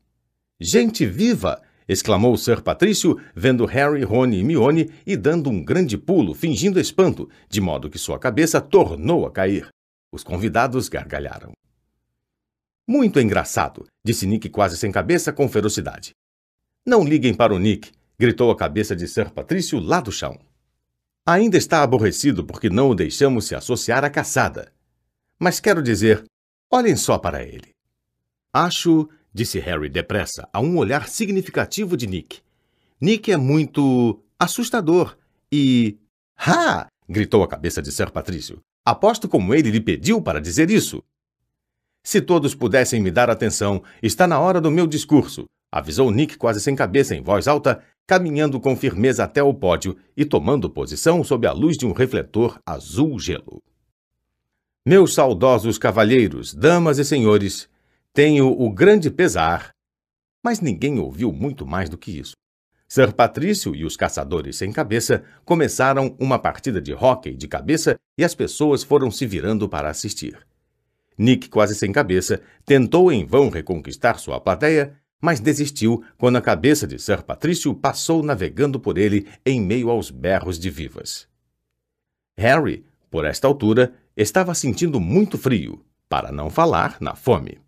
Gente 0.60 1.06
viva! 1.06 1.62
exclamou 1.88 2.36
Sir 2.36 2.60
Patrício, 2.62 3.18
vendo 3.34 3.64
Harry, 3.64 4.04
Rony 4.04 4.40
e 4.40 4.44
Mione 4.44 4.90
e 5.06 5.16
dando 5.16 5.48
um 5.48 5.64
grande 5.64 5.96
pulo, 5.96 6.34
fingindo 6.34 6.78
espanto, 6.78 7.30
de 7.48 7.62
modo 7.62 7.88
que 7.88 7.98
sua 7.98 8.18
cabeça 8.18 8.60
tornou 8.60 9.24
a 9.24 9.32
cair. 9.32 9.70
Os 10.12 10.22
convidados 10.22 10.90
gargalharam. 10.90 11.52
Muito 12.86 13.18
engraçado, 13.20 13.86
disse 14.04 14.26
Nick 14.26 14.50
quase 14.50 14.76
sem 14.76 14.92
cabeça 14.92 15.32
com 15.32 15.48
ferocidade. 15.48 16.10
Não 16.86 17.04
liguem 17.04 17.34
para 17.34 17.54
o 17.54 17.58
Nick, 17.58 17.90
gritou 18.18 18.50
a 18.50 18.56
cabeça 18.56 18.96
de 18.96 19.06
Sir 19.06 19.30
Patrício 19.30 19.78
lá 19.78 20.00
do 20.00 20.10
chão. 20.10 20.38
Ainda 21.26 21.56
está 21.56 21.82
aborrecido 21.82 22.44
porque 22.44 22.70
não 22.70 22.90
o 22.90 22.94
deixamos 22.94 23.46
se 23.46 23.54
associar 23.54 24.04
à 24.04 24.10
caçada. 24.10 24.72
Mas 25.38 25.60
quero 25.60 25.82
dizer, 25.82 26.24
Olhem 26.70 26.96
só 26.96 27.16
para 27.16 27.42
ele. 27.42 27.74
Acho, 28.52 29.08
disse 29.32 29.58
Harry 29.58 29.88
depressa, 29.88 30.46
a 30.52 30.60
um 30.60 30.76
olhar 30.76 31.08
significativo 31.08 31.96
de 31.96 32.06
Nick. 32.06 32.40
Nick 33.00 33.32
é 33.32 33.38
muito 33.38 34.22
assustador 34.38 35.16
e. 35.50 35.98
Ha! 36.36 36.86
gritou 37.08 37.42
a 37.42 37.48
cabeça 37.48 37.80
de 37.80 37.90
Sir 37.90 38.10
Patrício. 38.10 38.60
Aposto 38.84 39.28
como 39.28 39.54
ele 39.54 39.70
lhe 39.70 39.80
pediu 39.80 40.20
para 40.20 40.42
dizer 40.42 40.70
isso. 40.70 41.02
Se 42.04 42.20
todos 42.20 42.54
pudessem 42.54 43.00
me 43.00 43.10
dar 43.10 43.30
atenção, 43.30 43.82
está 44.02 44.26
na 44.26 44.38
hora 44.38 44.60
do 44.60 44.70
meu 44.70 44.86
discurso, 44.86 45.46
avisou 45.72 46.10
Nick 46.10 46.36
quase 46.36 46.60
sem 46.60 46.76
cabeça 46.76 47.14
em 47.14 47.22
voz 47.22 47.48
alta, 47.48 47.82
caminhando 48.08 48.58
com 48.58 48.74
firmeza 48.74 49.22
até 49.22 49.42
o 49.42 49.52
pódio 49.52 49.94
e 50.16 50.24
tomando 50.24 50.70
posição 50.70 51.22
sob 51.22 51.46
a 51.46 51.52
luz 51.52 51.76
de 51.76 51.84
um 51.84 51.92
refletor 51.92 52.58
azul 52.64 53.20
gelo. 53.20 53.62
Meus 54.84 55.12
saudosos 55.12 55.76
cavalheiros, 55.76 56.54
damas 56.54 56.98
e 56.98 57.04
senhores, 57.04 57.68
tenho 58.14 58.48
o 58.48 58.70
grande 58.70 59.10
pesar. 59.10 59.72
Mas 60.42 60.58
ninguém 60.58 60.98
ouviu 60.98 61.30
muito 61.30 61.66
mais 61.66 61.90
do 61.90 61.98
que 61.98 62.18
isso. 62.18 62.32
Sir 62.88 63.12
Patrício 63.12 63.74
e 63.74 63.84
os 63.84 63.94
caçadores 63.94 64.56
sem 64.56 64.72
cabeça 64.72 65.22
começaram 65.44 66.16
uma 66.18 66.38
partida 66.38 66.80
de 66.80 66.94
hóquei 66.94 67.36
de 67.36 67.46
cabeça 67.46 67.98
e 68.16 68.24
as 68.24 68.34
pessoas 68.34 68.82
foram 68.82 69.10
se 69.10 69.26
virando 69.26 69.68
para 69.68 69.90
assistir. 69.90 70.38
Nick, 71.18 71.50
quase 71.50 71.74
sem 71.74 71.92
cabeça, 71.92 72.40
tentou 72.64 73.12
em 73.12 73.26
vão 73.26 73.50
reconquistar 73.50 74.18
sua 74.18 74.40
plateia, 74.40 74.96
mas 75.20 75.40
desistiu 75.40 76.02
quando 76.16 76.36
a 76.36 76.42
cabeça 76.42 76.86
de 76.86 76.98
Sir 76.98 77.22
Patrício 77.22 77.74
passou 77.74 78.22
navegando 78.22 78.78
por 78.78 78.98
ele 78.98 79.26
em 79.44 79.60
meio 79.60 79.90
aos 79.90 80.10
berros 80.10 80.58
de 80.58 80.70
vivas. 80.70 81.28
Harry, 82.36 82.84
por 83.10 83.24
esta 83.24 83.48
altura, 83.48 83.92
estava 84.16 84.54
sentindo 84.54 85.00
muito 85.00 85.36
frio, 85.36 85.84
para 86.08 86.30
não 86.30 86.48
falar 86.48 86.96
na 87.00 87.14
fome. 87.14 87.58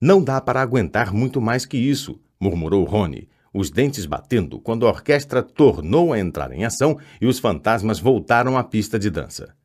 Não 0.00 0.22
dá 0.22 0.40
para 0.40 0.60
aguentar 0.60 1.12
muito 1.12 1.40
mais 1.40 1.64
que 1.64 1.78
isso, 1.78 2.20
murmurou 2.38 2.84
Rony, 2.84 3.28
os 3.52 3.70
dentes 3.70 4.04
batendo 4.04 4.60
quando 4.60 4.86
a 4.86 4.90
orquestra 4.90 5.42
tornou 5.42 6.12
a 6.12 6.18
entrar 6.18 6.52
em 6.52 6.64
ação 6.64 6.98
e 7.18 7.26
os 7.26 7.38
fantasmas 7.38 7.98
voltaram 7.98 8.58
à 8.58 8.62
pista 8.62 8.98
de 8.98 9.08
dança. 9.08 9.56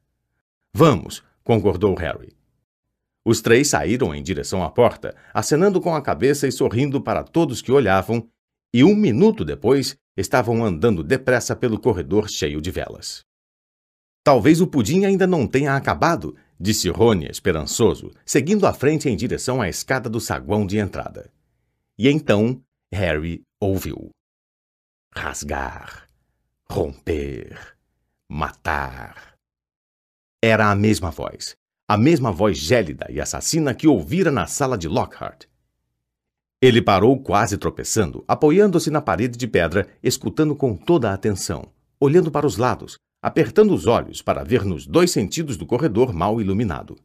Vamos, 0.73 1.21
concordou 1.43 1.93
Harry. 1.95 2.40
Os 3.25 3.41
três 3.41 3.69
saíram 3.69 4.13
em 4.15 4.23
direção 4.23 4.63
à 4.63 4.69
porta, 4.69 5.15
acenando 5.33 5.79
com 5.79 5.93
a 5.93 6.01
cabeça 6.01 6.47
e 6.47 6.51
sorrindo 6.51 7.01
para 7.01 7.23
todos 7.23 7.61
que 7.61 7.71
olhavam, 7.71 8.27
e 8.73 8.83
um 8.83 8.95
minuto 8.95 9.45
depois 9.45 9.95
estavam 10.17 10.65
andando 10.65 11.03
depressa 11.03 11.55
pelo 11.55 11.79
corredor 11.79 12.29
cheio 12.29 12.59
de 12.59 12.71
velas. 12.71 13.23
Talvez 14.23 14.61
o 14.61 14.67
pudim 14.67 15.05
ainda 15.05 15.25
não 15.25 15.47
tenha 15.47 15.75
acabado, 15.75 16.35
disse 16.59 16.89
Rony 16.89 17.25
esperançoso, 17.25 18.11
seguindo 18.25 18.65
à 18.65 18.73
frente 18.73 19.09
em 19.09 19.15
direção 19.15 19.61
à 19.61 19.67
escada 19.67 20.09
do 20.09 20.19
saguão 20.19 20.65
de 20.65 20.77
entrada. 20.77 21.31
E 21.97 22.07
então 22.07 22.61
Harry 22.91 23.41
ouviu. 23.59 24.09
Rasgar, 25.13 26.07
romper, 26.69 27.75
matar. 28.29 29.35
Era 30.43 30.71
a 30.71 30.75
mesma 30.75 31.11
voz, 31.11 31.55
a 31.91 31.97
mesma 31.97 32.31
voz 32.31 32.57
gélida 32.57 33.05
e 33.09 33.19
assassina 33.19 33.75
que 33.75 33.85
ouvira 33.85 34.31
na 34.31 34.47
sala 34.47 34.77
de 34.77 34.87
Lockhart. 34.87 35.43
Ele 36.61 36.81
parou 36.81 37.21
quase 37.21 37.57
tropeçando, 37.57 38.23
apoiando-se 38.25 38.89
na 38.89 39.01
parede 39.01 39.37
de 39.37 39.45
pedra, 39.45 39.89
escutando 40.01 40.55
com 40.55 40.73
toda 40.73 41.11
a 41.11 41.13
atenção, 41.13 41.69
olhando 41.99 42.31
para 42.31 42.47
os 42.47 42.55
lados, 42.55 42.97
apertando 43.21 43.73
os 43.73 43.87
olhos 43.87 44.21
para 44.21 44.41
ver 44.41 44.63
nos 44.63 44.87
dois 44.87 45.11
sentidos 45.11 45.57
do 45.57 45.65
corredor 45.65 46.13
mal 46.13 46.39
iluminado. 46.39 46.97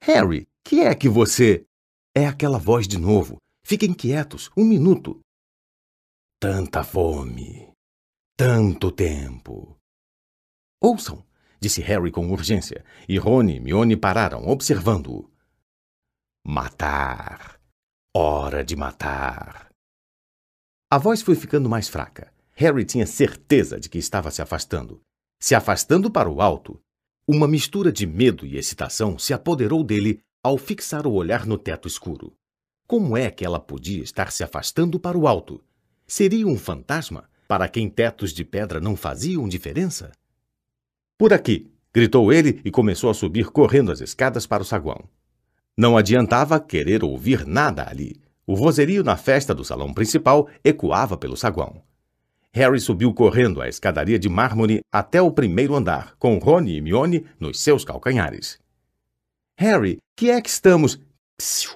Harry, 0.00 0.46
que 0.64 0.80
é 0.80 0.94
que 0.94 1.06
você. 1.06 1.66
É 2.14 2.26
aquela 2.26 2.58
voz 2.58 2.88
de 2.88 2.96
novo. 2.96 3.36
Fiquem 3.62 3.92
quietos, 3.92 4.50
um 4.56 4.64
minuto. 4.64 5.20
Tanta 6.40 6.82
fome. 6.82 7.68
Tanto 8.38 8.90
tempo. 8.90 9.76
Ouçam, 10.80 11.25
disse 11.60 11.80
Harry 11.80 12.10
com 12.10 12.30
urgência, 12.30 12.84
e 13.08 13.18
Rony 13.18 13.56
e 13.56 13.60
Mione 13.60 13.96
pararam, 13.96 14.46
observando-o. 14.46 15.30
Matar. 16.44 17.60
Hora 18.14 18.64
de 18.64 18.76
matar. 18.76 19.70
A 20.90 20.98
voz 20.98 21.20
foi 21.20 21.34
ficando 21.34 21.68
mais 21.68 21.88
fraca. 21.88 22.32
Harry 22.52 22.84
tinha 22.84 23.06
certeza 23.06 23.78
de 23.78 23.88
que 23.88 23.98
estava 23.98 24.30
se 24.30 24.40
afastando. 24.40 25.00
Se 25.40 25.54
afastando 25.54 26.10
para 26.10 26.30
o 26.30 26.40
alto. 26.40 26.80
Uma 27.28 27.48
mistura 27.48 27.92
de 27.92 28.06
medo 28.06 28.46
e 28.46 28.56
excitação 28.56 29.18
se 29.18 29.34
apoderou 29.34 29.82
dele 29.82 30.20
ao 30.42 30.56
fixar 30.56 31.06
o 31.06 31.12
olhar 31.12 31.44
no 31.44 31.58
teto 31.58 31.88
escuro. 31.88 32.32
Como 32.86 33.16
é 33.16 33.30
que 33.30 33.44
ela 33.44 33.58
podia 33.58 34.02
estar 34.02 34.30
se 34.30 34.44
afastando 34.44 35.00
para 35.00 35.18
o 35.18 35.26
alto? 35.26 35.60
Seria 36.06 36.46
um 36.46 36.56
fantasma 36.56 37.28
para 37.48 37.68
quem 37.68 37.90
tetos 37.90 38.32
de 38.32 38.44
pedra 38.44 38.80
não 38.80 38.96
faziam 38.96 39.48
diferença? 39.48 40.12
Por 41.18 41.32
aqui! 41.32 41.70
gritou 41.94 42.30
ele 42.30 42.60
e 42.62 42.70
começou 42.70 43.08
a 43.08 43.14
subir 43.14 43.46
correndo 43.46 43.90
as 43.90 44.02
escadas 44.02 44.46
para 44.46 44.62
o 44.62 44.66
saguão. 44.66 45.08
Não 45.74 45.96
adiantava 45.96 46.60
querer 46.60 47.02
ouvir 47.02 47.46
nada 47.46 47.88
ali. 47.88 48.20
O 48.46 48.54
vozerio 48.54 49.02
na 49.02 49.16
festa 49.16 49.54
do 49.54 49.64
salão 49.64 49.94
principal 49.94 50.46
ecoava 50.62 51.16
pelo 51.16 51.36
saguão. 51.36 51.82
Harry 52.52 52.80
subiu 52.80 53.12
correndo 53.14 53.60
a 53.60 53.68
escadaria 53.68 54.18
de 54.18 54.28
mármore 54.28 54.80
até 54.92 55.20
o 55.20 55.30
primeiro 55.30 55.74
andar, 55.74 56.14
com 56.18 56.38
Rony 56.38 56.76
e 56.76 56.80
Mione 56.80 57.26
nos 57.40 57.60
seus 57.60 57.84
calcanhares. 57.84 58.58
Harry, 59.58 59.98
que 60.14 60.30
é 60.30 60.40
que 60.40 60.48
estamos? 60.48 61.00
Psiu! 61.36 61.72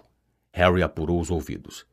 Harry 0.53 0.83
apurou 0.83 1.21
os 1.21 1.31
ouvidos. 1.31 1.87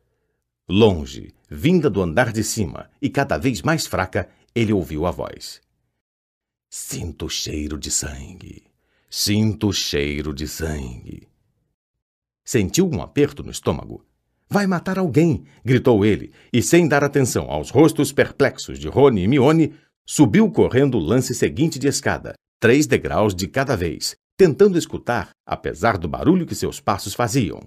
Longe, 0.69 1.33
vinda 1.49 1.89
do 1.89 2.01
andar 2.01 2.33
de 2.33 2.43
cima 2.43 2.89
e 3.01 3.09
cada 3.09 3.37
vez 3.37 3.61
mais 3.61 3.85
fraca, 3.85 4.29
ele 4.53 4.73
ouviu 4.73 5.05
a 5.05 5.11
voz. 5.11 5.61
Sinto 6.79 7.25
o 7.25 7.29
cheiro 7.29 7.75
de 7.75 7.89
sangue. 7.89 8.63
Sinto 9.09 9.69
o 9.69 9.73
cheiro 9.73 10.31
de 10.31 10.47
sangue. 10.47 11.27
Sentiu 12.45 12.87
um 12.87 13.01
aperto 13.01 13.41
no 13.41 13.49
estômago 13.49 14.05
Vai 14.47 14.67
matar 14.67 14.99
alguém! 14.99 15.43
gritou 15.65 16.05
ele, 16.05 16.31
e 16.53 16.61
sem 16.61 16.87
dar 16.87 17.03
atenção 17.03 17.49
aos 17.49 17.71
rostos 17.71 18.11
perplexos 18.11 18.77
de 18.77 18.87
Rony 18.87 19.23
e 19.23 19.27
Mione, 19.27 19.73
subiu 20.05 20.51
correndo 20.51 20.99
o 20.99 21.01
lance 21.01 21.33
seguinte 21.33 21.79
de 21.79 21.87
escada, 21.87 22.35
três 22.59 22.85
degraus 22.85 23.33
de 23.33 23.47
cada 23.47 23.75
vez, 23.75 24.15
tentando 24.37 24.77
escutar, 24.77 25.31
apesar 25.47 25.97
do 25.97 26.07
barulho 26.07 26.45
que 26.45 26.53
seus 26.53 26.79
passos 26.79 27.15
faziam. 27.15 27.59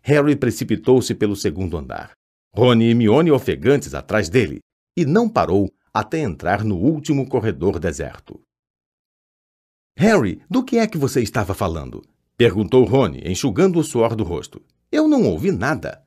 Harry 0.00 0.36
precipitou-se 0.36 1.12
pelo 1.12 1.34
segundo 1.34 1.76
andar. 1.76 2.12
Rony 2.54 2.88
e 2.88 2.94
Mione 2.94 3.32
ofegantes 3.32 3.94
atrás 3.94 4.28
dele, 4.28 4.60
e 4.96 5.04
não 5.04 5.28
parou 5.28 5.68
até 5.98 6.18
entrar 6.18 6.62
no 6.62 6.76
último 6.76 7.26
corredor 7.26 7.78
deserto. 7.78 8.38
Harry, 9.96 10.42
do 10.50 10.62
que 10.62 10.76
é 10.76 10.86
que 10.86 10.98
você 10.98 11.22
estava 11.22 11.54
falando? 11.54 12.04
Perguntou 12.36 12.84
Rony, 12.84 13.22
enxugando 13.24 13.78
o 13.78 13.82
suor 13.82 14.14
do 14.14 14.22
rosto. 14.22 14.60
Eu 14.92 15.08
não 15.08 15.24
ouvi 15.24 15.50
nada. 15.50 16.04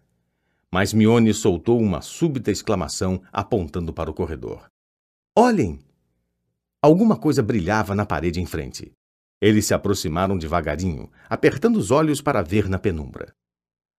Mas 0.71 0.93
Mione 0.93 1.33
soltou 1.33 1.81
uma 1.81 2.01
súbita 2.01 2.51
exclamação, 2.51 3.19
apontando 3.31 3.91
para 3.91 4.11
o 4.11 4.13
corredor. 4.13 4.69
Olhem! 5.35 5.79
Alguma 6.83 7.17
coisa 7.17 7.41
brilhava 7.41 7.95
na 7.95 8.05
parede 8.05 8.39
em 8.39 8.45
frente. 8.45 8.91
Eles 9.41 9.65
se 9.65 9.73
aproximaram 9.73 10.37
devagarinho, 10.37 11.09
apertando 11.27 11.77
os 11.77 11.89
olhos 11.89 12.21
para 12.21 12.43
ver 12.43 12.69
na 12.69 12.77
penumbra. 12.77 13.33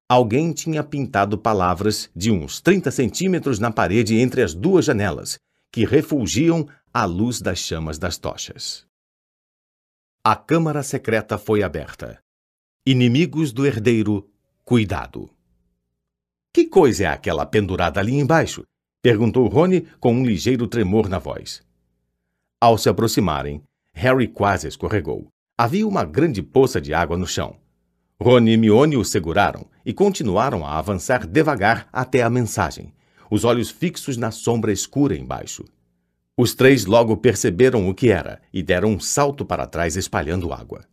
Alguém 0.09 0.53
tinha 0.53 0.85
pintado 0.85 1.37
palavras 1.37 2.09
de 2.15 2.31
uns 2.31 2.61
30 2.61 2.93
centímetros 2.93 3.59
na 3.59 3.73
parede 3.73 4.17
entre 4.21 4.41
as 4.41 4.55
duas 4.55 4.85
janelas, 4.85 5.37
que 5.73 5.85
refulgiam 5.85 6.69
à 6.93 7.05
luz 7.05 7.41
das 7.41 7.59
chamas 7.59 7.99
das 7.99 8.19
tochas. 8.19 8.87
A 10.23 10.37
câmara 10.37 10.83
secreta 10.83 11.39
foi 11.39 11.63
aberta. 11.63 12.19
Inimigos 12.85 13.53
do 13.53 13.67
herdeiro, 13.67 14.29
cuidado. 14.65 15.31
Que 16.53 16.67
coisa 16.67 17.05
é 17.05 17.07
aquela 17.07 17.47
pendurada 17.47 18.01
ali 18.01 18.15
embaixo? 18.15 18.65
perguntou 19.01 19.47
Rony 19.47 19.83
com 19.99 20.13
um 20.13 20.27
ligeiro 20.27 20.67
tremor 20.67 21.09
na 21.09 21.19
voz. 21.19 21.63
Ao 22.61 22.77
se 22.77 22.89
aproximarem, 22.89 23.63
Harry 23.95 24.29
quase 24.29 24.69
escorregou. 24.69 25.29
Havia 25.57 25.87
uma 25.87 26.05
grande 26.05 26.43
poça 26.43 26.81
de 26.81 26.93
água 26.93 27.17
no 27.17 27.27
chão. 27.27 27.57
Rony 28.21 28.53
e 28.53 28.57
Mione 28.57 28.97
o 28.97 29.05
seguraram 29.05 29.67
e 29.87 29.95
continuaram 29.95 30.67
a 30.67 30.79
avançar 30.79 31.27
devagar 31.27 31.89
até 31.91 32.23
a 32.23 32.29
mensagem, 32.29 32.93
os 33.31 33.45
olhos 33.45 33.71
fixos 33.71 34.17
na 34.17 34.31
sombra 34.31 34.73
escura 34.73 35.17
embaixo. 35.17 35.65
Os 36.37 36.55
três 36.55 36.85
logo 36.85 37.17
perceberam 37.17 37.89
o 37.89 37.95
que 37.95 38.11
era 38.11 38.41
e 38.53 38.63
deram 38.63 38.91
um 38.93 38.99
salto 39.01 39.45
para 39.45 39.67
trás 39.67 39.97
espalhando 39.97 40.53
água. 40.53 40.85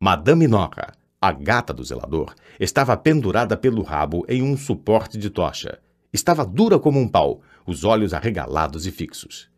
Madame 0.00 0.46
Nora, 0.46 0.94
a 1.20 1.32
gata 1.32 1.74
do 1.74 1.84
zelador, 1.84 2.34
estava 2.58 2.96
pendurada 2.96 3.56
pelo 3.56 3.82
rabo 3.82 4.24
em 4.28 4.42
um 4.42 4.56
suporte 4.56 5.18
de 5.18 5.28
tocha. 5.28 5.80
Estava 6.12 6.46
dura 6.46 6.78
como 6.78 6.98
um 6.98 7.08
pau, 7.08 7.42
os 7.66 7.84
olhos 7.84 8.14
arregalados 8.14 8.86
e 8.86 8.92
fixos. 8.92 9.50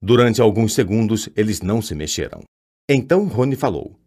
Durante 0.00 0.40
alguns 0.40 0.74
segundos, 0.74 1.28
eles 1.34 1.60
não 1.60 1.82
se 1.82 1.94
mexeram. 1.94 2.42
Então 2.88 3.26
Rony 3.26 3.56
falou: 3.56 3.98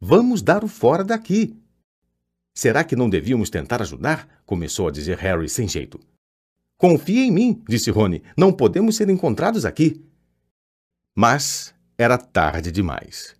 Vamos 0.00 0.42
dar 0.42 0.62
o 0.62 0.68
fora 0.68 1.02
daqui. 1.02 1.56
Será 2.54 2.84
que 2.84 2.96
não 2.96 3.08
devíamos 3.08 3.48
tentar 3.48 3.80
ajudar? 3.80 4.42
começou 4.44 4.88
a 4.88 4.90
dizer 4.90 5.16
Harry 5.18 5.48
sem 5.48 5.66
jeito. 5.68 5.98
Confie 6.78 7.26
em 7.26 7.32
mim, 7.32 7.60
disse 7.68 7.90
Rony. 7.90 8.22
Não 8.36 8.52
podemos 8.52 8.94
ser 8.94 9.10
encontrados 9.10 9.64
aqui. 9.64 10.00
Mas 11.12 11.74
era 11.98 12.16
tarde 12.16 12.70
demais. 12.70 13.34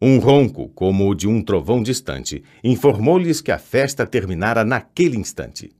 Um 0.00 0.20
ronco, 0.20 0.68
como 0.68 1.10
o 1.10 1.14
de 1.14 1.26
um 1.26 1.42
trovão 1.42 1.82
distante, 1.82 2.44
informou-lhes 2.62 3.40
que 3.40 3.50
a 3.50 3.58
festa 3.58 4.06
terminara 4.06 4.64
naquele 4.64 5.16
instante. 5.16 5.74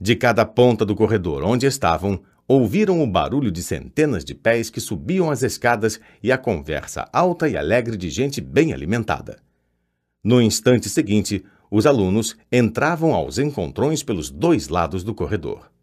De 0.00 0.14
cada 0.14 0.46
ponta 0.46 0.86
do 0.86 0.94
corredor 0.94 1.42
onde 1.42 1.66
estavam, 1.66 2.22
ouviram 2.46 3.02
o 3.02 3.06
barulho 3.08 3.50
de 3.50 3.60
centenas 3.60 4.24
de 4.24 4.32
pés 4.32 4.70
que 4.70 4.80
subiam 4.80 5.28
as 5.32 5.42
escadas 5.42 5.98
e 6.22 6.30
a 6.30 6.38
conversa 6.38 7.08
alta 7.12 7.48
e 7.48 7.56
alegre 7.56 7.96
de 7.96 8.08
gente 8.08 8.40
bem 8.40 8.72
alimentada. 8.72 9.40
No 10.22 10.40
instante 10.40 10.88
seguinte, 10.88 11.44
os 11.68 11.86
alunos 11.86 12.36
entravam 12.52 13.12
aos 13.14 13.36
encontrões 13.36 14.04
pelos 14.04 14.30
dois 14.30 14.68
lados 14.68 15.02
do 15.02 15.12
corredor. 15.12 15.74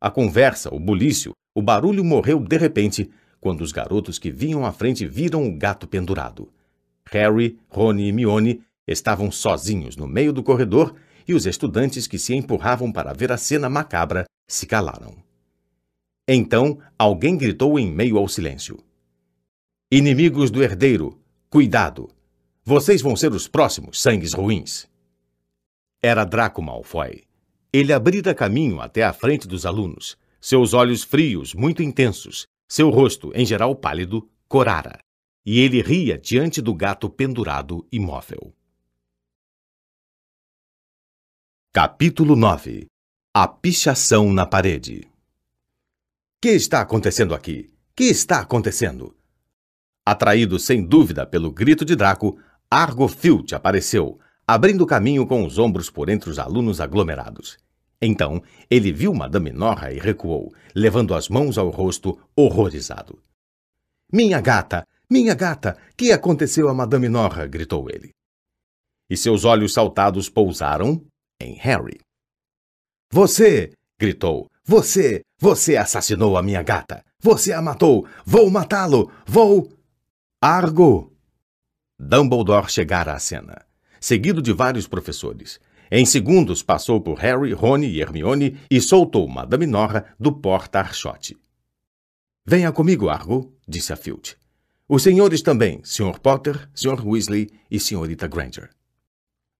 A 0.00 0.10
conversa, 0.10 0.74
o 0.74 0.78
bulício, 0.78 1.32
o 1.54 1.62
barulho 1.62 2.04
morreu 2.04 2.38
de 2.38 2.56
repente 2.56 3.10
quando 3.40 3.62
os 3.62 3.72
garotos 3.72 4.18
que 4.18 4.30
vinham 4.30 4.64
à 4.66 4.72
frente 4.72 5.06
viram 5.06 5.46
o 5.46 5.56
gato 5.56 5.86
pendurado. 5.86 6.52
Harry, 7.10 7.58
Rony 7.68 8.08
e 8.08 8.12
Mione 8.12 8.62
estavam 8.86 9.30
sozinhos 9.30 9.96
no 9.96 10.06
meio 10.06 10.32
do 10.32 10.42
corredor 10.42 10.94
e 11.26 11.34
os 11.34 11.46
estudantes 11.46 12.06
que 12.06 12.18
se 12.18 12.34
empurravam 12.34 12.92
para 12.92 13.12
ver 13.12 13.32
a 13.32 13.36
cena 13.36 13.68
macabra 13.68 14.24
se 14.48 14.66
calaram. 14.66 15.16
Então 16.28 16.78
alguém 16.98 17.36
gritou 17.36 17.78
em 17.78 17.90
meio 17.90 18.18
ao 18.18 18.28
silêncio: 18.28 18.78
Inimigos 19.90 20.50
do 20.50 20.62
herdeiro, 20.62 21.20
cuidado! 21.48 22.10
Vocês 22.64 23.00
vão 23.00 23.14
ser 23.14 23.32
os 23.32 23.46
próximos 23.46 24.02
sangues 24.02 24.32
ruins. 24.32 24.88
Era 26.02 26.24
Draco 26.24 26.60
Malfoy. 26.60 27.22
Ele 27.72 27.92
abrira 27.92 28.34
caminho 28.34 28.80
até 28.80 29.02
a 29.02 29.12
frente 29.12 29.46
dos 29.46 29.66
alunos, 29.66 30.16
seus 30.40 30.72
olhos 30.72 31.02
frios, 31.02 31.54
muito 31.54 31.82
intensos, 31.82 32.46
seu 32.68 32.90
rosto, 32.90 33.32
em 33.34 33.44
geral 33.44 33.74
pálido, 33.74 34.28
corara. 34.48 34.98
E 35.44 35.60
ele 35.60 35.80
ria 35.80 36.18
diante 36.18 36.60
do 36.60 36.74
gato 36.74 37.08
pendurado 37.08 37.86
imóvel. 37.90 38.52
Capítulo 41.72 42.34
9 42.34 42.86
A 43.34 43.46
pichação 43.46 44.32
na 44.32 44.46
parede. 44.46 45.06
Que 46.40 46.50
está 46.50 46.80
acontecendo 46.80 47.34
aqui? 47.34 47.72
Que 47.94 48.04
está 48.04 48.40
acontecendo? 48.40 49.16
Atraído 50.04 50.58
sem 50.58 50.84
dúvida 50.84 51.26
pelo 51.26 51.50
grito 51.50 51.84
de 51.84 51.96
Draco, 51.96 52.38
Argo 52.70 53.08
Filch 53.08 53.54
apareceu, 53.54 54.18
abrindo 54.46 54.86
caminho 54.86 55.26
com 55.26 55.44
os 55.44 55.58
ombros 55.58 55.90
por 55.90 56.08
entre 56.08 56.30
os 56.30 56.38
alunos 56.38 56.80
aglomerados. 56.80 57.58
Então, 58.00 58.42
ele 58.70 58.92
viu 58.92 59.12
Madame 59.14 59.50
Norra 59.50 59.92
e 59.92 59.98
recuou, 59.98 60.54
levando 60.74 61.14
as 61.14 61.28
mãos 61.28 61.56
ao 61.58 61.70
rosto, 61.70 62.18
horrorizado. 62.36 63.18
Minha 64.12 64.40
gata! 64.40 64.86
Minha 65.10 65.34
gata! 65.34 65.76
Que 65.96 66.12
aconteceu 66.12 66.68
a 66.68 66.74
Madame 66.74 67.08
Norra? 67.08 67.46
gritou 67.46 67.88
ele. 67.90 68.10
E 69.08 69.16
seus 69.16 69.44
olhos 69.44 69.72
saltados 69.72 70.28
pousaram 70.28 71.04
em 71.40 71.54
Harry. 71.54 71.98
Você! 73.10 73.72
gritou. 73.98 74.48
Você! 74.64 75.22
Você 75.40 75.76
assassinou 75.76 76.36
a 76.36 76.42
minha 76.42 76.62
gata! 76.62 77.04
Você 77.20 77.52
a 77.52 77.62
matou! 77.62 78.06
Vou 78.24 78.50
matá-lo! 78.50 79.10
Vou. 79.26 79.72
Argo! 80.40 81.12
Dumbledore 81.98 82.70
chegara 82.70 83.14
à 83.14 83.18
cena, 83.18 83.65
seguido 84.00 84.42
de 84.42 84.52
vários 84.52 84.86
professores. 84.86 85.60
Em 85.90 86.04
segundos 86.04 86.62
passou 86.62 87.00
por 87.00 87.18
Harry, 87.18 87.52
Rony 87.52 87.88
e 87.88 88.00
Hermione 88.00 88.58
e 88.70 88.80
soltou 88.80 89.28
Madame 89.28 89.66
Norra 89.66 90.06
do 90.18 90.32
porta-archote. 90.32 91.36
Venha 92.44 92.72
comigo, 92.72 93.08
Argo, 93.08 93.52
disse 93.66 93.92
a 93.92 93.96
Filch. 93.96 94.36
Os 94.88 95.02
senhores 95.02 95.42
também, 95.42 95.80
Sr. 95.82 96.20
Potter, 96.20 96.68
Sr. 96.74 97.04
Weasley 97.04 97.50
e 97.70 97.78
Srta. 97.78 98.28
Granger. 98.28 98.70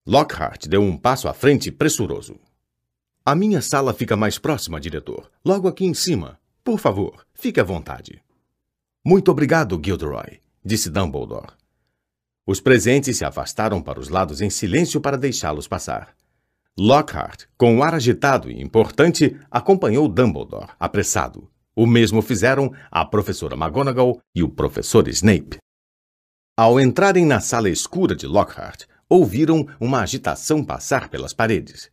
Lockhart 0.07 0.69
deu 0.69 0.83
um 0.83 0.97
passo 0.97 1.29
à 1.29 1.35
frente 1.35 1.73
pressuroso. 1.73 2.39
A 3.25 3.35
minha 3.35 3.61
sala 3.61 3.93
fica 3.93 4.17
mais 4.17 4.39
próxima, 4.39 4.81
diretor. 4.81 5.29
Logo 5.45 5.67
aqui 5.67 5.85
em 5.85 5.95
cima. 5.95 6.39
Por 6.63 6.79
favor, 6.79 7.27
fique 7.35 7.59
à 7.59 7.65
vontade. 7.65 8.23
Muito 9.05 9.31
obrigado, 9.33 9.81
Gilderoy, 9.85 10.41
disse 10.65 10.91
Dumbledore. 10.91 11.55
Os 12.47 12.61
presentes 12.61 13.17
se 13.17 13.25
afastaram 13.25 13.83
para 13.83 13.99
os 13.99 14.09
lados 14.09 14.41
em 14.41 14.49
silêncio 14.49 15.01
para 15.01 15.19
deixá-los 15.19 15.67
passar. 15.67 16.15
Lockhart, 16.79 17.47
com 17.59 17.75
um 17.75 17.83
ar 17.83 17.95
agitado 17.95 18.51
e 18.51 18.63
importante, 18.63 19.37
acompanhou 19.51 20.07
Dumbledore, 20.09 20.69
apressado. 20.79 21.51
O 21.75 21.87
mesmo 21.87 22.23
fizeram 22.23 22.73
a 22.91 23.05
professora 23.05 23.57
McGonagall 23.57 24.21
e 24.35 24.43
o 24.43 24.49
professor 24.49 25.09
Snape. 25.09 25.57
Ao 26.57 26.81
entrarem 26.81 27.27
na 27.27 27.41
sala 27.41 27.69
escura 27.69 28.15
de 28.15 28.27
Lockhart, 28.27 28.85
ouviram 29.09 29.67
uma 29.81 30.01
agitação 30.01 30.65
passar 30.65 31.09
pelas 31.09 31.33
paredes. 31.33 31.91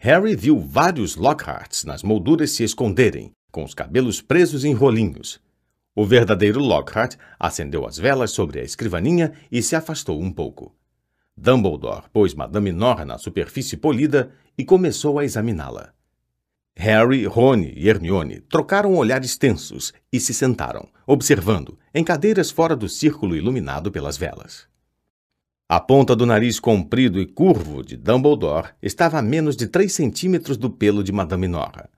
Harry 0.00 0.36
viu 0.36 0.58
vários 0.58 1.16
Lockharts 1.16 1.84
nas 1.84 2.02
molduras 2.02 2.52
se 2.52 2.62
esconderem, 2.62 3.32
com 3.50 3.64
os 3.64 3.74
cabelos 3.74 4.22
presos 4.22 4.64
em 4.64 4.72
rolinhos. 4.72 5.40
O 5.98 6.04
verdadeiro 6.04 6.60
Lockhart 6.60 7.16
acendeu 7.40 7.86
as 7.86 7.96
velas 7.96 8.30
sobre 8.30 8.60
a 8.60 8.62
escrivaninha 8.62 9.32
e 9.50 9.62
se 9.62 9.74
afastou 9.74 10.20
um 10.20 10.30
pouco. 10.30 10.76
Dumbledore 11.34 12.04
pôs 12.12 12.34
Madame 12.34 12.70
Norra 12.70 13.06
na 13.06 13.16
superfície 13.16 13.78
polida 13.78 14.30
e 14.58 14.64
começou 14.64 15.18
a 15.18 15.24
examiná-la. 15.24 15.94
Harry, 16.76 17.24
Rony 17.24 17.72
e 17.74 17.88
Hermione 17.88 18.40
trocaram 18.40 18.94
olhares 18.94 19.38
tensos 19.38 19.94
e 20.12 20.20
se 20.20 20.34
sentaram, 20.34 20.86
observando, 21.06 21.78
em 21.94 22.04
cadeiras 22.04 22.50
fora 22.50 22.76
do 22.76 22.90
círculo 22.90 23.34
iluminado 23.34 23.90
pelas 23.90 24.18
velas. 24.18 24.68
A 25.66 25.80
ponta 25.80 26.14
do 26.14 26.26
nariz 26.26 26.60
comprido 26.60 27.18
e 27.18 27.24
curvo 27.24 27.82
de 27.82 27.96
Dumbledore 27.96 28.68
estava 28.82 29.18
a 29.18 29.22
menos 29.22 29.56
de 29.56 29.66
três 29.66 29.94
centímetros 29.94 30.58
do 30.58 30.68
pelo 30.68 31.02
de 31.02 31.10
Madame 31.10 31.48
Norra. 31.48 31.88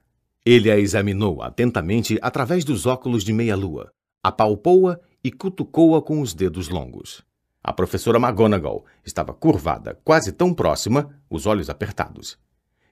Ele 0.44 0.70
a 0.70 0.78
examinou 0.78 1.42
atentamente 1.42 2.18
através 2.22 2.64
dos 2.64 2.86
óculos 2.86 3.24
de 3.24 3.32
meia-lua, 3.32 3.90
apalpou-a 4.22 4.98
e 5.22 5.30
cutucou-a 5.30 6.00
com 6.00 6.20
os 6.20 6.34
dedos 6.34 6.68
longos. 6.68 7.22
A 7.62 7.72
professora 7.72 8.18
McGonagall 8.18 8.86
estava 9.04 9.34
curvada, 9.34 9.98
quase 10.04 10.32
tão 10.32 10.54
próxima, 10.54 11.20
os 11.28 11.44
olhos 11.44 11.68
apertados. 11.68 12.38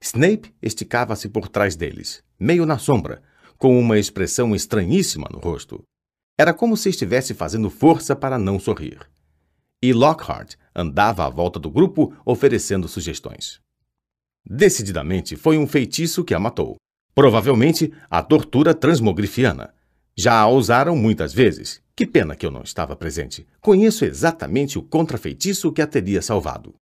Snape 0.00 0.54
esticava-se 0.60 1.28
por 1.28 1.48
trás 1.48 1.76
deles, 1.76 2.22
meio 2.38 2.66
na 2.66 2.78
sombra, 2.78 3.22
com 3.56 3.78
uma 3.78 3.98
expressão 3.98 4.54
estranhíssima 4.54 5.28
no 5.32 5.38
rosto. 5.38 5.82
Era 6.38 6.52
como 6.52 6.76
se 6.76 6.90
estivesse 6.90 7.32
fazendo 7.32 7.70
força 7.70 8.14
para 8.14 8.38
não 8.38 8.58
sorrir. 8.58 8.98
E 9.82 9.92
Lockhart 9.92 10.54
andava 10.74 11.24
à 11.24 11.30
volta 11.30 11.58
do 11.58 11.70
grupo 11.70 12.14
oferecendo 12.24 12.88
sugestões. 12.88 13.60
Decididamente 14.44 15.36
foi 15.36 15.56
um 15.56 15.66
feitiço 15.66 16.24
que 16.24 16.34
a 16.34 16.38
matou. 16.38 16.76
Provavelmente 17.16 17.90
a 18.10 18.22
tortura 18.22 18.74
transmogrifiana. 18.74 19.72
Já 20.14 20.38
a 20.38 20.48
usaram 20.48 20.94
muitas 20.94 21.32
vezes. 21.32 21.80
Que 21.96 22.06
pena 22.06 22.36
que 22.36 22.44
eu 22.44 22.50
não 22.50 22.60
estava 22.60 22.94
presente. 22.94 23.46
Conheço 23.58 24.04
exatamente 24.04 24.78
o 24.78 24.82
contrafeitiço 24.82 25.72
que 25.72 25.80
a 25.80 25.86
teria 25.86 26.20
salvado. 26.20 26.74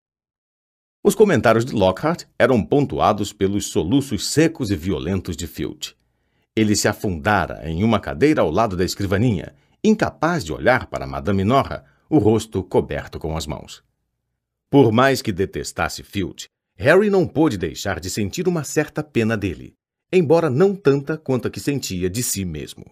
Os 1.03 1.13
comentários 1.13 1.63
de 1.63 1.75
Lockhart 1.75 2.23
eram 2.39 2.65
pontuados 2.65 3.31
pelos 3.31 3.67
soluços 3.67 4.25
secos 4.25 4.71
e 4.71 4.75
violentos 4.75 5.37
de 5.37 5.45
Field. 5.45 5.95
Ele 6.55 6.75
se 6.75 6.87
afundara 6.87 7.61
em 7.69 7.83
uma 7.83 7.99
cadeira 7.99 8.41
ao 8.41 8.49
lado 8.49 8.75
da 8.75 8.83
escrivaninha, 8.83 9.53
incapaz 9.83 10.43
de 10.43 10.51
olhar 10.51 10.87
para 10.87 11.05
Madame 11.05 11.43
Norra, 11.43 11.85
o 12.09 12.17
rosto 12.17 12.63
coberto 12.63 13.19
com 13.19 13.37
as 13.37 13.45
mãos. 13.45 13.83
Por 14.67 14.91
mais 14.91 15.21
que 15.21 15.31
detestasse 15.31 16.01
Field, 16.01 16.47
Harry 16.75 17.11
não 17.11 17.27
pôde 17.27 17.55
deixar 17.55 17.99
de 17.99 18.09
sentir 18.09 18.47
uma 18.47 18.63
certa 18.63 19.03
pena 19.03 19.37
dele, 19.37 19.75
embora 20.17 20.49
não 20.49 20.75
tanta 20.75 21.17
quanto 21.17 21.47
a 21.47 21.51
que 21.51 21.59
sentia 21.59 22.09
de 22.09 22.21
si 22.21 22.45
mesmo. 22.45 22.85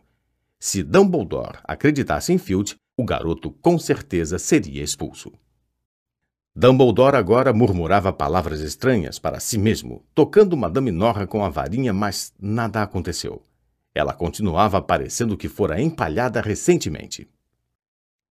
Se 0.59 0.83
Dumbledore 0.83 1.59
acreditasse 1.63 2.33
em 2.33 2.37
Field, 2.37 2.75
o 2.97 3.03
garoto 3.03 3.51
com 3.51 3.79
certeza 3.79 4.37
seria 4.37 4.83
expulso. 4.83 5.31
Dumbledore 6.55 7.15
agora 7.15 7.53
murmurava 7.53 8.11
palavras 8.11 8.59
estranhas 8.59 9.17
para 9.17 9.39
si 9.39 9.57
mesmo, 9.57 10.03
tocando 10.13 10.57
Madame 10.57 10.91
Norra 10.91 11.25
com 11.25 11.45
a 11.45 11.49
varinha, 11.49 11.93
mas 11.93 12.33
nada 12.39 12.81
aconteceu. 12.81 13.41
Ela 13.95 14.13
continuava 14.13 14.81
parecendo 14.81 15.37
que 15.37 15.47
fora 15.47 15.81
empalhada 15.81 16.41
recentemente. 16.41 17.27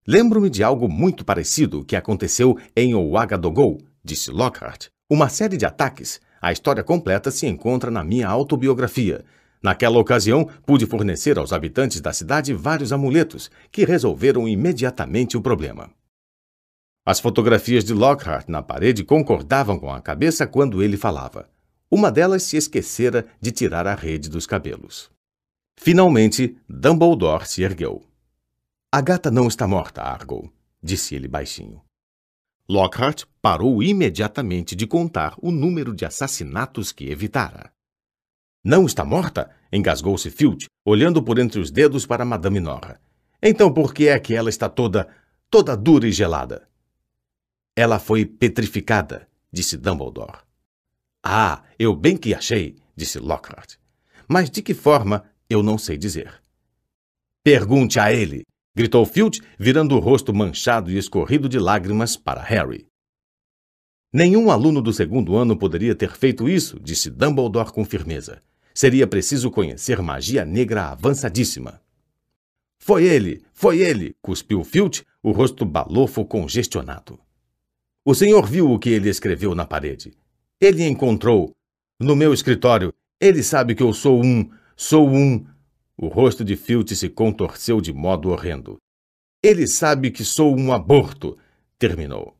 Lembro-me 0.07 0.51
de 0.51 0.63
algo 0.63 0.89
muito 0.89 1.25
parecido 1.25 1.85
que 1.85 1.97
aconteceu 1.97 2.59
em 2.75 2.95
Ouagadougou, 2.95 3.81
disse 4.03 4.31
Lockhart. 4.31 4.89
Uma 5.09 5.29
série 5.29 5.57
de 5.57 5.67
ataques. 5.67 6.21
A 6.41 6.53
história 6.53 6.83
completa 6.83 7.31
se 7.31 7.47
encontra 7.47 7.91
na 7.91 8.03
minha 8.03 8.27
autobiografia. 8.27 9.25
Naquela 9.63 9.99
ocasião, 9.99 10.49
pude 10.65 10.87
fornecer 10.87 11.39
aos 11.39 11.53
habitantes 11.53 12.01
da 12.01 12.13
cidade 12.13 12.55
vários 12.55 12.93
amuletos 12.93 13.51
que 13.71 13.85
resolveram 13.85 14.49
imediatamente 14.49 15.37
o 15.37 15.43
problema. 15.43 15.91
As 17.05 17.21
fotografias 17.21 17.85
de 17.85 17.93
Lockhart 17.93 18.49
na 18.49 18.63
parede 18.63 19.05
concordavam 19.05 19.79
com 19.79 19.93
a 19.93 20.01
cabeça 20.01 20.47
quando 20.47 20.83
ele 20.83 20.97
falava. 20.97 21.49
Uma 21.91 22.11
delas 22.11 22.45
se 22.45 22.57
esquecera 22.57 23.27
de 23.41 23.51
tirar 23.51 23.87
a 23.87 23.95
rede 23.95 24.31
dos 24.31 24.47
cabelos. 24.47 25.11
Finalmente, 25.79 26.57
Dumbledore 26.69 27.47
se 27.47 27.63
ergueu. 27.63 28.03
A 28.93 29.01
gata 29.01 29.31
não 29.31 29.49
está 29.49 29.67
morta, 29.67 30.03
Argo, 30.03 30.53
disse 30.83 31.15
ele 31.15 31.27
baixinho. 31.27 31.83
Lockhart 32.71 33.25
parou 33.43 33.83
imediatamente 33.83 34.77
de 34.77 34.87
contar 34.87 35.35
o 35.43 35.51
número 35.51 35.93
de 35.93 36.05
assassinatos 36.05 36.93
que 36.93 37.11
evitara. 37.11 37.73
Não 38.63 38.87
está 38.87 39.05
morta? 39.05 39.51
engasgou-se 39.73 40.31
Filch, 40.31 40.67
olhando 40.85 41.21
por 41.21 41.41
entre 41.41 41.59
os 41.59 41.69
dedos 41.69 42.07
para 42.07 42.25
Madame 42.25 42.61
Norra. 42.61 43.01
Então 43.43 43.75
por 43.75 43.93
que 43.93 44.07
é 44.07 44.17
que 44.21 44.37
ela 44.37 44.49
está 44.49 44.69
toda. 44.69 45.09
toda 45.51 45.77
dura 45.77 46.07
e 46.07 46.13
gelada? 46.13 46.69
Ela 47.75 47.99
foi 47.99 48.25
petrificada, 48.25 49.29
disse 49.53 49.77
Dumbledore. 49.77 50.39
Ah, 51.25 51.65
eu 51.77 51.97
bem 51.97 52.17
que 52.17 52.33
achei, 52.33 52.77
disse 52.95 53.19
Lockhart. 53.19 53.79
Mas 54.29 54.49
de 54.49 54.63
que 54.63 54.75
forma 54.75 55.25
eu 55.49 55.61
não 55.61 55.77
sei 55.77 55.99
dizer. 55.99 56.41
Pergunte 57.43 57.99
a 57.99 58.13
ele! 58.13 58.47
Gritou 58.75 59.05
Filch, 59.05 59.41
virando 59.59 59.97
o 59.97 59.99
rosto 59.99 60.33
manchado 60.33 60.91
e 60.91 60.99
escorrido 60.99 61.49
de 61.49 61.59
lágrimas 61.59 62.17
para 62.17 62.43
Harry. 62.43 62.87
Nenhum 64.13 64.51
aluno 64.51 64.83
do 64.83 64.93
segundo 64.93 65.37
ano 65.37 65.57
poderia 65.57 65.95
ter 65.95 66.13
feito 66.13 66.49
isso, 66.49 66.81
disse 66.81 67.11
Dumbledore 67.11 67.73
com 67.73 67.85
firmeza. 67.85 68.43
Seria 68.75 69.07
preciso 69.07 69.51
conhecer 69.51 70.01
magia 70.01 70.45
negra 70.45 70.91
avançadíssima. 70.91 71.81
Foi 72.79 73.05
ele, 73.05 73.43
foi 73.53 73.81
ele, 73.81 74.17
cuspiu 74.23 74.65
Filch, 74.65 75.05
o 75.23 75.33
rosto 75.33 75.65
balofo 75.65 76.25
congestionado. 76.25 77.19
O 78.05 78.15
senhor 78.15 78.47
viu 78.47 78.71
o 78.71 78.79
que 78.79 78.89
ele 78.89 79.11
escreveu 79.11 79.55
na 79.55 79.67
parede. 79.67 80.13
Ele 80.61 80.87
encontrou. 80.87 81.53
No 82.01 82.17
meu 82.17 82.33
escritório. 82.33 82.93
Ele 83.21 83.43
sabe 83.43 83.75
que 83.75 83.83
eu 83.83 83.93
sou 83.93 84.25
um. 84.25 84.51
Sou 84.75 85.09
um. 85.09 85.45
O 86.03 86.09
rosto 86.09 86.43
de 86.43 86.57
Filch 86.57 86.97
se 86.97 87.11
contorceu 87.11 87.79
de 87.79 87.93
modo 87.93 88.31
horrendo. 88.31 88.79
Ele 89.43 89.67
sabe 89.67 90.11
que 90.11 90.25
sou 90.25 90.57
um 90.57 90.73
aborto, 90.73 91.37
terminou. 91.79 92.35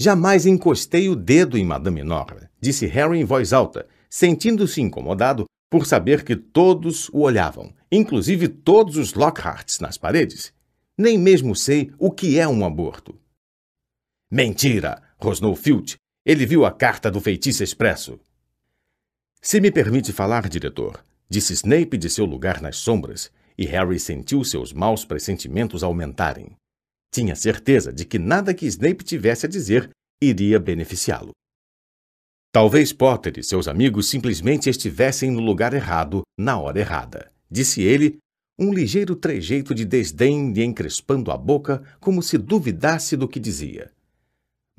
Jamais 0.00 0.46
encostei 0.46 1.10
o 1.10 1.14
dedo 1.14 1.58
em 1.58 1.64
Madame 1.64 2.02
Nora, 2.02 2.50
disse 2.58 2.86
Harry 2.86 3.18
em 3.18 3.24
voz 3.24 3.52
alta, 3.52 3.86
sentindo-se 4.08 4.80
incomodado 4.80 5.44
por 5.70 5.84
saber 5.84 6.24
que 6.24 6.34
todos 6.34 7.10
o 7.10 7.20
olhavam, 7.20 7.70
inclusive 7.92 8.48
todos 8.48 8.96
os 8.96 9.12
Lockharts 9.12 9.78
nas 9.78 9.98
paredes. 9.98 10.50
Nem 10.96 11.18
mesmo 11.18 11.54
sei 11.54 11.92
o 11.98 12.10
que 12.10 12.38
é 12.38 12.48
um 12.48 12.64
aborto. 12.64 13.14
Mentira! 14.30 15.02
rosnou 15.18 15.54
Filch. 15.54 15.96
Ele 16.24 16.46
viu 16.46 16.64
a 16.64 16.72
carta 16.72 17.10
do 17.10 17.20
feitiço 17.20 17.62
expresso. 17.62 18.18
Se 19.42 19.60
me 19.60 19.70
permite 19.70 20.14
falar, 20.14 20.48
diretor, 20.48 21.04
disse 21.34 21.52
Snape 21.52 21.98
de 21.98 22.08
seu 22.08 22.24
lugar 22.24 22.62
nas 22.62 22.76
sombras, 22.76 23.28
e 23.58 23.66
Harry 23.66 23.98
sentiu 23.98 24.44
seus 24.44 24.72
maus 24.72 25.04
pressentimentos 25.04 25.82
aumentarem. 25.82 26.54
Tinha 27.12 27.34
certeza 27.34 27.92
de 27.92 28.04
que 28.04 28.20
nada 28.20 28.54
que 28.54 28.64
Snape 28.66 29.02
tivesse 29.02 29.44
a 29.44 29.48
dizer 29.48 29.90
iria 30.22 30.60
beneficiá-lo. 30.60 31.32
Talvez 32.52 32.92
Potter 32.92 33.36
e 33.36 33.42
seus 33.42 33.66
amigos 33.66 34.08
simplesmente 34.08 34.70
estivessem 34.70 35.28
no 35.28 35.40
lugar 35.40 35.74
errado, 35.74 36.22
na 36.38 36.56
hora 36.56 36.78
errada, 36.78 37.32
disse 37.50 37.82
ele, 37.82 38.18
um 38.56 38.72
ligeiro 38.72 39.16
trejeito 39.16 39.74
de 39.74 39.84
desdém 39.84 40.52
lhe 40.52 40.62
encrespando 40.62 41.32
a 41.32 41.36
boca, 41.36 41.82
como 41.98 42.22
se 42.22 42.38
duvidasse 42.38 43.16
do 43.16 43.26
que 43.26 43.40
dizia. 43.40 43.90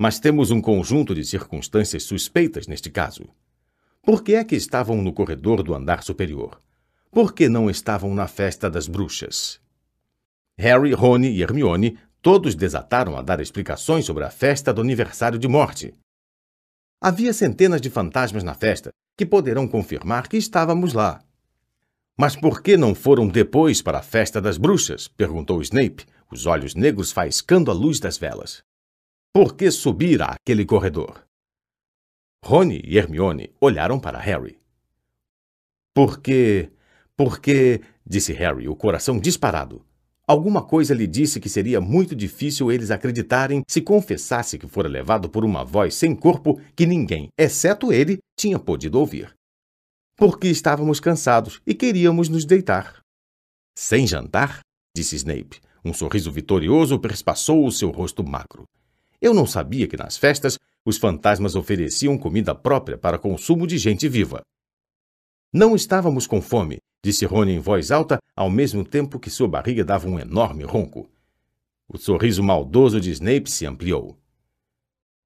Mas 0.00 0.18
temos 0.18 0.50
um 0.50 0.62
conjunto 0.62 1.14
de 1.14 1.22
circunstâncias 1.22 2.04
suspeitas 2.04 2.66
neste 2.66 2.88
caso. 2.88 3.28
Por 4.06 4.22
que 4.22 4.36
é 4.36 4.44
que 4.44 4.54
estavam 4.54 5.02
no 5.02 5.12
corredor 5.12 5.64
do 5.64 5.74
andar 5.74 6.04
superior? 6.04 6.62
Por 7.10 7.34
que 7.34 7.48
não 7.48 7.68
estavam 7.68 8.14
na 8.14 8.28
festa 8.28 8.70
das 8.70 8.86
bruxas? 8.86 9.60
Harry, 10.56 10.92
Rony 10.92 11.30
e 11.30 11.42
Hermione 11.42 11.98
todos 12.22 12.54
desataram 12.54 13.16
a 13.16 13.22
dar 13.22 13.40
explicações 13.40 14.04
sobre 14.04 14.22
a 14.22 14.30
festa 14.30 14.72
do 14.72 14.80
aniversário 14.80 15.40
de 15.40 15.48
morte. 15.48 15.92
Havia 17.00 17.32
centenas 17.32 17.80
de 17.80 17.90
fantasmas 17.90 18.44
na 18.44 18.54
festa 18.54 18.90
que 19.18 19.26
poderão 19.26 19.66
confirmar 19.66 20.28
que 20.28 20.36
estávamos 20.36 20.92
lá. 20.92 21.20
Mas 22.16 22.36
por 22.36 22.62
que 22.62 22.76
não 22.76 22.94
foram 22.94 23.26
depois 23.26 23.82
para 23.82 23.98
a 23.98 24.02
festa 24.02 24.40
das 24.40 24.56
bruxas? 24.56 25.08
perguntou 25.08 25.60
Snape, 25.62 26.06
os 26.30 26.46
olhos 26.46 26.76
negros 26.76 27.10
faiscando 27.10 27.72
a 27.72 27.74
luz 27.74 27.98
das 27.98 28.16
velas. 28.16 28.62
Por 29.32 29.56
que 29.56 29.68
subir 29.68 30.22
àquele 30.22 30.64
corredor? 30.64 31.25
Rony 32.46 32.80
e 32.84 32.96
Hermione 32.96 33.50
olharam 33.60 33.98
para 33.98 34.20
Harry. 34.20 34.56
Porque. 35.92 36.70
Porque. 37.16 37.80
disse 38.06 38.32
Harry, 38.32 38.68
o 38.68 38.76
coração 38.76 39.18
disparado. 39.18 39.84
Alguma 40.28 40.62
coisa 40.62 40.94
lhe 40.94 41.08
disse 41.08 41.40
que 41.40 41.48
seria 41.48 41.80
muito 41.80 42.14
difícil 42.14 42.70
eles 42.70 42.92
acreditarem 42.92 43.64
se 43.66 43.80
confessasse 43.80 44.58
que 44.58 44.68
fora 44.68 44.88
levado 44.88 45.28
por 45.28 45.44
uma 45.44 45.64
voz 45.64 45.96
sem 45.96 46.14
corpo 46.14 46.60
que 46.76 46.86
ninguém, 46.86 47.28
exceto 47.36 47.92
ele, 47.92 48.18
tinha 48.38 48.60
podido 48.60 49.00
ouvir. 49.00 49.34
Porque 50.16 50.46
estávamos 50.46 51.00
cansados 51.00 51.60
e 51.66 51.74
queríamos 51.74 52.28
nos 52.28 52.44
deitar. 52.44 53.00
Sem 53.76 54.06
jantar? 54.06 54.60
disse 54.96 55.16
Snape. 55.16 55.60
Um 55.84 55.92
sorriso 55.92 56.30
vitorioso 56.30 56.96
perspassou 57.00 57.66
o 57.66 57.72
seu 57.72 57.90
rosto 57.90 58.24
magro. 58.24 58.64
Eu 59.20 59.34
não 59.34 59.46
sabia 59.46 59.88
que 59.88 59.96
nas 59.96 60.16
festas 60.16 60.58
os 60.86 60.96
fantasmas 60.96 61.56
ofereciam 61.56 62.16
comida 62.16 62.54
própria 62.54 62.96
para 62.96 63.18
consumo 63.18 63.66
de 63.66 63.76
gente 63.76 64.08
viva. 64.08 64.40
Não 65.52 65.74
estávamos 65.74 66.28
com 66.28 66.40
fome, 66.40 66.78
disse 67.04 67.26
Rony 67.26 67.54
em 67.54 67.58
voz 67.58 67.90
alta, 67.90 68.18
ao 68.36 68.48
mesmo 68.48 68.84
tempo 68.84 69.18
que 69.18 69.28
sua 69.28 69.48
barriga 69.48 69.84
dava 69.84 70.08
um 70.08 70.18
enorme 70.18 70.62
ronco. 70.62 71.10
O 71.88 71.98
sorriso 71.98 72.42
maldoso 72.42 73.00
de 73.00 73.10
Snape 73.10 73.50
se 73.50 73.66
ampliou. 73.66 74.16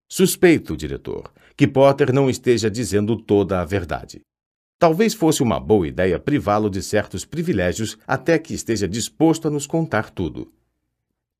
Suspeito, 0.09 0.77
diretor, 0.77 1.31
que 1.55 1.69
Potter 1.69 2.13
não 2.13 2.31
esteja 2.31 2.71
dizendo 2.71 3.17
toda 3.17 3.61
a 3.61 3.65
verdade. 3.65 4.23
Talvez 4.79 5.13
fosse 5.13 5.43
uma 5.43 5.61
boa 5.61 5.87
ideia 5.87 6.19
privá-lo 6.19 6.71
de 6.71 6.83
certos 6.83 7.27
privilégios 7.27 7.99
até 8.07 8.39
que 8.39 8.55
esteja 8.55 8.89
disposto 8.89 9.47
a 9.47 9.51
nos 9.51 9.67
contar 9.67 10.11
tudo. 10.11 10.51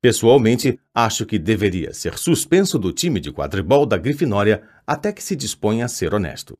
Pessoalmente, 0.01 0.79
acho 0.95 1.27
que 1.27 1.37
deveria 1.37 1.93
ser 1.93 2.17
suspenso 2.17 2.79
do 2.79 2.91
time 2.91 3.19
de 3.19 3.31
quadribol 3.31 3.85
da 3.85 3.99
Grifinória 3.99 4.67
até 4.85 5.13
que 5.13 5.21
se 5.21 5.35
disponha 5.35 5.85
a 5.85 5.87
ser 5.87 6.15
honesto. 6.15 6.57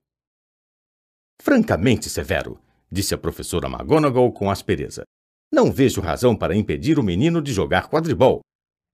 Francamente 1.41 2.07
severo, 2.07 2.61
disse 2.91 3.15
a 3.15 3.17
professora 3.17 3.67
McGonagall 3.67 4.31
com 4.31 4.51
aspereza. 4.51 5.03
Não 5.51 5.71
vejo 5.71 6.01
razão 6.01 6.35
para 6.35 6.55
impedir 6.55 6.99
o 6.99 7.03
menino 7.03 7.41
de 7.41 7.51
jogar 7.51 7.89
quadribol. 7.89 8.41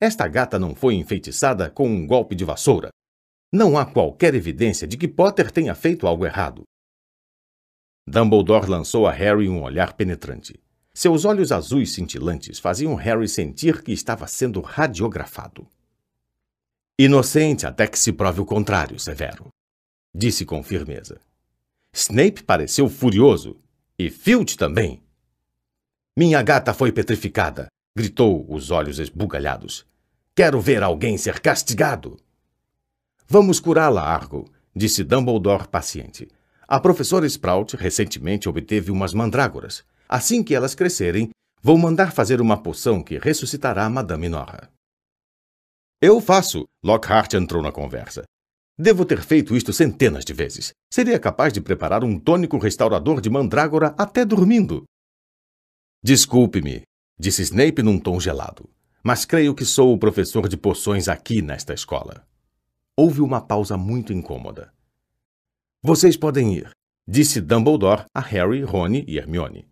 Esta 0.02 0.26
gata 0.30 0.58
não 0.58 0.74
foi 0.74 0.96
enfeitiçada 0.96 1.70
com 1.70 1.90
um 1.90 2.08
golpe 2.08 2.34
de 2.34 2.46
vassoura. 2.46 2.90
Não 3.52 3.78
há 3.78 3.86
qualquer 3.86 4.34
evidência 4.34 4.88
de 4.88 4.98
que 4.98 5.10
Potter 5.10 5.52
tenha 5.52 5.76
feito 5.76 6.08
algo 6.08 6.26
errado. 6.26 6.64
Dumbledore 8.08 8.70
lançou 8.70 9.06
a 9.06 9.12
Harry 9.12 9.50
um 9.50 9.62
olhar 9.62 9.92
penetrante. 9.94 10.58
Seus 11.00 11.26
olhos 11.26 11.52
azuis 11.52 11.94
cintilantes 11.94 12.58
faziam 12.58 12.96
Harry 12.96 13.30
sentir 13.30 13.84
que 13.84 13.92
estava 13.92 14.26
sendo 14.26 14.62
radiografado. 14.62 15.68
Inocente 16.98 17.68
até 17.68 17.86
que 17.86 18.00
se 18.00 18.12
prove 18.12 18.42
o 18.42 18.46
contrário, 18.48 19.00
Severo, 19.00 19.50
disse 20.12 20.44
com 20.44 20.64
firmeza. 20.64 21.22
Snape 21.94 22.42
pareceu 22.42 22.90
furioso, 22.90 23.62
e 23.96 24.10
Filch 24.10 24.58
também. 24.58 25.04
Minha 26.18 26.42
gata 26.42 26.74
foi 26.74 26.92
petrificada, 26.92 27.68
gritou, 27.96 28.52
os 28.52 28.72
olhos 28.72 28.98
esbugalhados. 28.98 29.86
Quero 30.36 30.60
ver 30.60 30.82
alguém 30.82 31.16
ser 31.16 31.40
castigado. 31.42 32.18
Vamos 33.28 33.60
curá-la, 33.60 34.02
Argo, 34.02 34.50
disse 34.76 35.04
Dumbledore 35.04 35.68
paciente. 35.68 36.28
A 36.68 36.80
professora 36.80 37.28
Sprout 37.28 37.78
recentemente 37.78 38.50
obteve 38.50 38.90
umas 38.90 39.14
mandrágoras. 39.14 39.86
Assim 40.08 40.44
que 40.44 40.56
elas 40.56 40.74
crescerem, 40.74 41.30
vou 41.62 41.78
mandar 41.78 42.14
fazer 42.14 42.40
uma 42.40 42.62
poção 42.62 43.04
que 43.04 43.18
ressuscitará 43.18 43.90
Madame 43.90 44.30
Norra. 44.30 44.70
Eu 46.02 46.22
faço, 46.22 46.66
Lockhart 46.84 47.34
entrou 47.34 47.62
na 47.62 47.72
conversa. 47.72 48.24
Devo 48.78 49.04
ter 49.04 49.22
feito 49.24 49.56
isto 49.56 49.74
centenas 49.74 50.24
de 50.24 50.34
vezes. 50.34 50.72
Seria 50.94 51.18
capaz 51.20 51.52
de 51.52 51.60
preparar 51.60 52.04
um 52.04 52.20
tônico 52.20 52.60
restaurador 52.60 53.20
de 53.20 53.30
mandrágora 53.30 53.96
até 53.98 54.24
dormindo. 54.24 54.84
Desculpe-me, 56.04 56.84
disse 57.18 57.42
Snape 57.42 57.82
num 57.82 58.00
tom 58.00 58.20
gelado, 58.20 58.70
mas 59.04 59.26
creio 59.26 59.56
que 59.56 59.66
sou 59.66 59.94
o 59.94 59.98
professor 59.98 60.48
de 60.48 60.56
poções 60.56 61.08
aqui 61.08 61.42
nesta 61.42 61.74
escola. 61.74 62.24
Houve 62.96 63.22
uma 63.22 63.42
pausa 63.42 63.76
muito 63.76 64.14
incômoda. 64.14 64.72
Vocês 65.82 66.16
podem 66.16 66.54
ir, 66.54 66.70
disse 67.08 67.42
Dumbledore 67.42 68.06
a 68.14 68.20
Harry, 68.20 68.62
Rony 68.62 69.04
e 69.08 69.18
Hermione. 69.18 69.68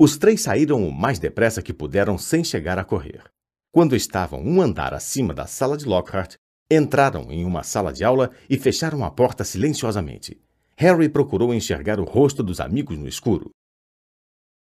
Os 0.00 0.16
três 0.16 0.42
saíram 0.42 0.86
o 0.86 0.92
mais 0.92 1.18
depressa 1.18 1.60
que 1.60 1.74
puderam 1.74 2.16
sem 2.16 2.44
chegar 2.44 2.78
a 2.78 2.84
correr. 2.84 3.24
Quando 3.72 3.96
estavam 3.96 4.40
um 4.40 4.62
andar 4.62 4.94
acima 4.94 5.34
da 5.34 5.44
sala 5.44 5.76
de 5.76 5.86
Lockhart, 5.86 6.36
entraram 6.70 7.32
em 7.32 7.44
uma 7.44 7.64
sala 7.64 7.92
de 7.92 8.04
aula 8.04 8.30
e 8.48 8.56
fecharam 8.56 9.04
a 9.04 9.10
porta 9.10 9.42
silenciosamente. 9.42 10.40
Harry 10.76 11.08
procurou 11.08 11.52
enxergar 11.52 11.98
o 11.98 12.04
rosto 12.04 12.44
dos 12.44 12.60
amigos 12.60 12.96
no 12.96 13.08
escuro. 13.08 13.50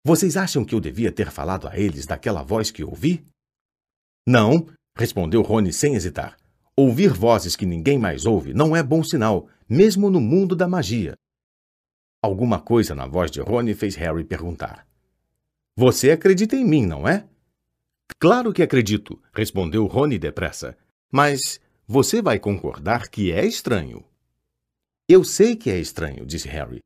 Vocês 0.05 0.37
acham 0.37 0.63
que 0.63 0.73
eu 0.73 0.79
devia 0.79 1.11
ter 1.11 1.29
falado 1.29 1.67
a 1.67 1.77
eles 1.77 2.05
daquela 2.05 2.41
voz 2.41 2.71
que 2.71 2.85
ouvi? 2.85 3.25
Não, 4.25 4.67
respondeu 4.95 5.41
Rony 5.41 5.73
sem 5.73 5.95
hesitar. 5.95 6.37
Ouvir 6.77 7.11
vozes 7.11 7.57
que 7.57 7.65
ninguém 7.65 7.99
mais 7.99 8.25
ouve 8.25 8.53
não 8.53 8.73
é 8.73 8.81
bom 8.81 9.03
sinal, 9.03 9.49
mesmo 9.67 10.09
no 10.09 10.21
mundo 10.21 10.55
da 10.55 10.67
magia. 10.67 11.13
Alguma 12.23 12.61
coisa 12.61 12.95
na 12.95 13.05
voz 13.05 13.29
de 13.29 13.41
Rony 13.41 13.73
fez 13.73 13.95
Harry 13.95 14.23
perguntar. 14.23 14.88
Você 15.79 16.11
acredita 16.11 16.57
em 16.57 16.65
mim, 16.65 16.85
não 16.85 17.07
é? 17.07 17.25
Claro 18.19 18.51
que 18.51 18.61
acredito, 18.61 19.17
respondeu 19.33 19.85
Rony 19.85 20.19
depressa. 20.19 20.77
Mas 21.09 21.61
você 21.87 22.21
vai 22.21 22.37
concordar 22.37 23.07
que 23.07 23.31
é 23.31 23.45
estranho. 23.45 24.03
Eu 25.07 25.23
sei 25.23 25.55
que 25.55 25.69
é 25.69 25.79
estranho, 25.79 26.25
disse 26.25 26.49
Harry. 26.49 26.81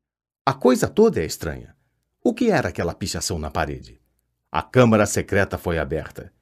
A 0.46 0.54
coisa 0.54 0.88
toda 0.88 1.20
é 1.20 1.26
estranha. 1.26 1.74
O 2.22 2.32
que 2.32 2.52
era 2.52 2.68
aquela 2.68 2.94
pichação 2.94 3.36
na 3.36 3.50
parede? 3.50 4.00
A 4.48 4.62
câmara 4.62 5.06
secreta 5.06 5.58
foi 5.58 5.76
aberta. 5.76 6.32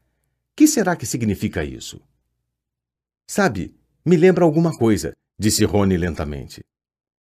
Que 0.55 0.67
será 0.67 0.95
que 0.95 1.07
significa 1.07 1.65
isso? 1.65 2.03
Sabe, 3.27 3.75
me 4.05 4.19
lembra 4.19 4.45
alguma 4.45 4.77
coisa, 4.77 5.15
disse 5.39 5.65
Rony 5.65 5.97
lentamente. 5.97 6.61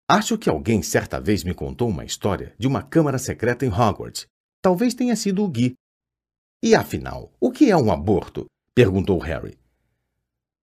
Acho 0.10 0.38
que 0.38 0.50
alguém 0.50 0.84
certa 0.84 1.22
vez 1.22 1.42
me 1.46 1.54
contou 1.54 1.88
uma 1.88 2.04
história 2.04 2.54
de 2.60 2.68
uma 2.68 2.84
câmara 2.84 3.18
secreta 3.18 3.66
em 3.66 3.70
Hogwarts. 3.70 4.28
Talvez 4.62 4.94
tenha 4.94 5.16
sido 5.16 5.44
o 5.44 5.48
Gui. 5.48 5.74
E 6.62 6.76
afinal, 6.76 7.32
o 7.40 7.52
que 7.52 7.72
é 7.72 7.76
um 7.76 7.92
aborto? 7.92 8.46
perguntou 8.76 9.18
Harry. 9.18 9.58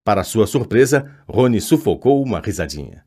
Para 0.05 0.23
sua 0.23 0.47
surpresa, 0.47 1.23
Rony 1.29 1.61
sufocou 1.61 2.23
uma 2.23 2.41
risadinha. 2.41 3.05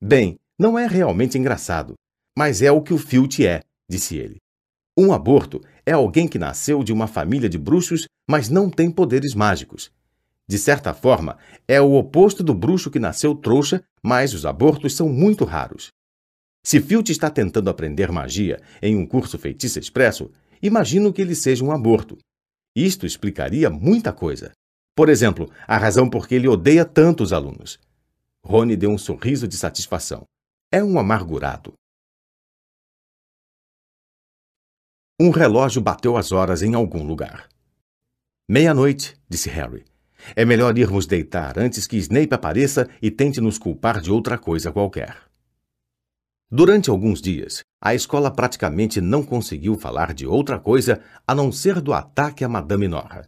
Bem, 0.00 0.38
não 0.58 0.78
é 0.78 0.86
realmente 0.86 1.36
engraçado, 1.36 1.94
mas 2.36 2.62
é 2.62 2.72
o 2.72 2.82
que 2.82 2.94
o 2.94 2.98
Filch 2.98 3.46
é, 3.46 3.60
disse 3.88 4.16
ele. 4.16 4.38
Um 4.96 5.12
aborto 5.12 5.60
é 5.84 5.92
alguém 5.92 6.26
que 6.26 6.38
nasceu 6.38 6.82
de 6.82 6.92
uma 6.92 7.06
família 7.06 7.48
de 7.48 7.58
bruxos, 7.58 8.06
mas 8.28 8.48
não 8.48 8.70
tem 8.70 8.90
poderes 8.90 9.34
mágicos. 9.34 9.92
De 10.48 10.58
certa 10.58 10.92
forma, 10.92 11.38
é 11.68 11.80
o 11.80 11.92
oposto 11.94 12.42
do 12.42 12.54
bruxo 12.54 12.90
que 12.90 12.98
nasceu 12.98 13.34
trouxa, 13.34 13.82
mas 14.02 14.34
os 14.34 14.44
abortos 14.44 14.94
são 14.94 15.08
muito 15.08 15.44
raros. 15.44 15.88
Se 16.64 16.80
Filch 16.80 17.10
está 17.10 17.28
tentando 17.28 17.68
aprender 17.68 18.12
magia 18.12 18.60
em 18.80 18.96
um 18.96 19.04
curso 19.04 19.36
feitiço 19.36 19.78
expresso, 19.78 20.30
imagino 20.62 21.12
que 21.12 21.20
ele 21.20 21.34
seja 21.34 21.64
um 21.64 21.72
aborto. 21.72 22.16
Isto 22.74 23.04
explicaria 23.04 23.68
muita 23.68 24.12
coisa. 24.12 24.52
Por 24.94 25.08
exemplo, 25.08 25.50
a 25.66 25.76
razão 25.76 26.08
por 26.08 26.28
que 26.28 26.34
ele 26.36 26.48
odeia 26.48 26.84
tanto 26.84 27.22
os 27.22 27.32
alunos. 27.32 27.80
Rony 28.44 28.76
deu 28.76 28.90
um 28.90 28.98
sorriso 28.98 29.48
de 29.48 29.56
satisfação. 29.56 30.24
É 30.70 30.82
um 30.82 30.98
amargurado. 30.98 31.74
Um 35.20 35.30
relógio 35.30 35.80
bateu 35.80 36.16
as 36.16 36.32
horas 36.32 36.62
em 36.62 36.74
algum 36.74 37.04
lugar. 37.04 37.48
Meia-noite, 38.48 39.16
disse 39.28 39.48
Harry. 39.48 39.84
É 40.36 40.44
melhor 40.44 40.76
irmos 40.78 41.06
deitar 41.06 41.58
antes 41.58 41.86
que 41.86 41.96
Snape 41.96 42.34
apareça 42.34 42.88
e 43.00 43.10
tente 43.10 43.40
nos 43.40 43.58
culpar 43.58 44.00
de 44.00 44.10
outra 44.10 44.38
coisa 44.38 44.72
qualquer. 44.72 45.31
Durante 46.54 46.90
alguns 46.90 47.22
dias, 47.22 47.62
a 47.80 47.94
escola 47.94 48.30
praticamente 48.30 49.00
não 49.00 49.22
conseguiu 49.22 49.74
falar 49.74 50.12
de 50.12 50.26
outra 50.26 50.58
coisa 50.58 51.00
a 51.26 51.34
não 51.34 51.50
ser 51.50 51.80
do 51.80 51.94
ataque 51.94 52.44
a 52.44 52.48
Madame 52.48 52.86
Norra. 52.86 53.26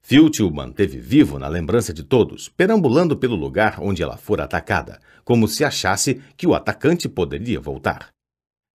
Filch 0.00 0.40
o 0.40 0.54
manteve 0.54 1.00
vivo 1.00 1.36
na 1.36 1.48
lembrança 1.48 1.92
de 1.92 2.04
todos, 2.04 2.48
perambulando 2.48 3.16
pelo 3.16 3.34
lugar 3.34 3.80
onde 3.80 4.04
ela 4.04 4.16
fora 4.16 4.44
atacada, 4.44 5.00
como 5.24 5.48
se 5.48 5.64
achasse 5.64 6.22
que 6.36 6.46
o 6.46 6.54
atacante 6.54 7.08
poderia 7.08 7.58
voltar. 7.58 8.10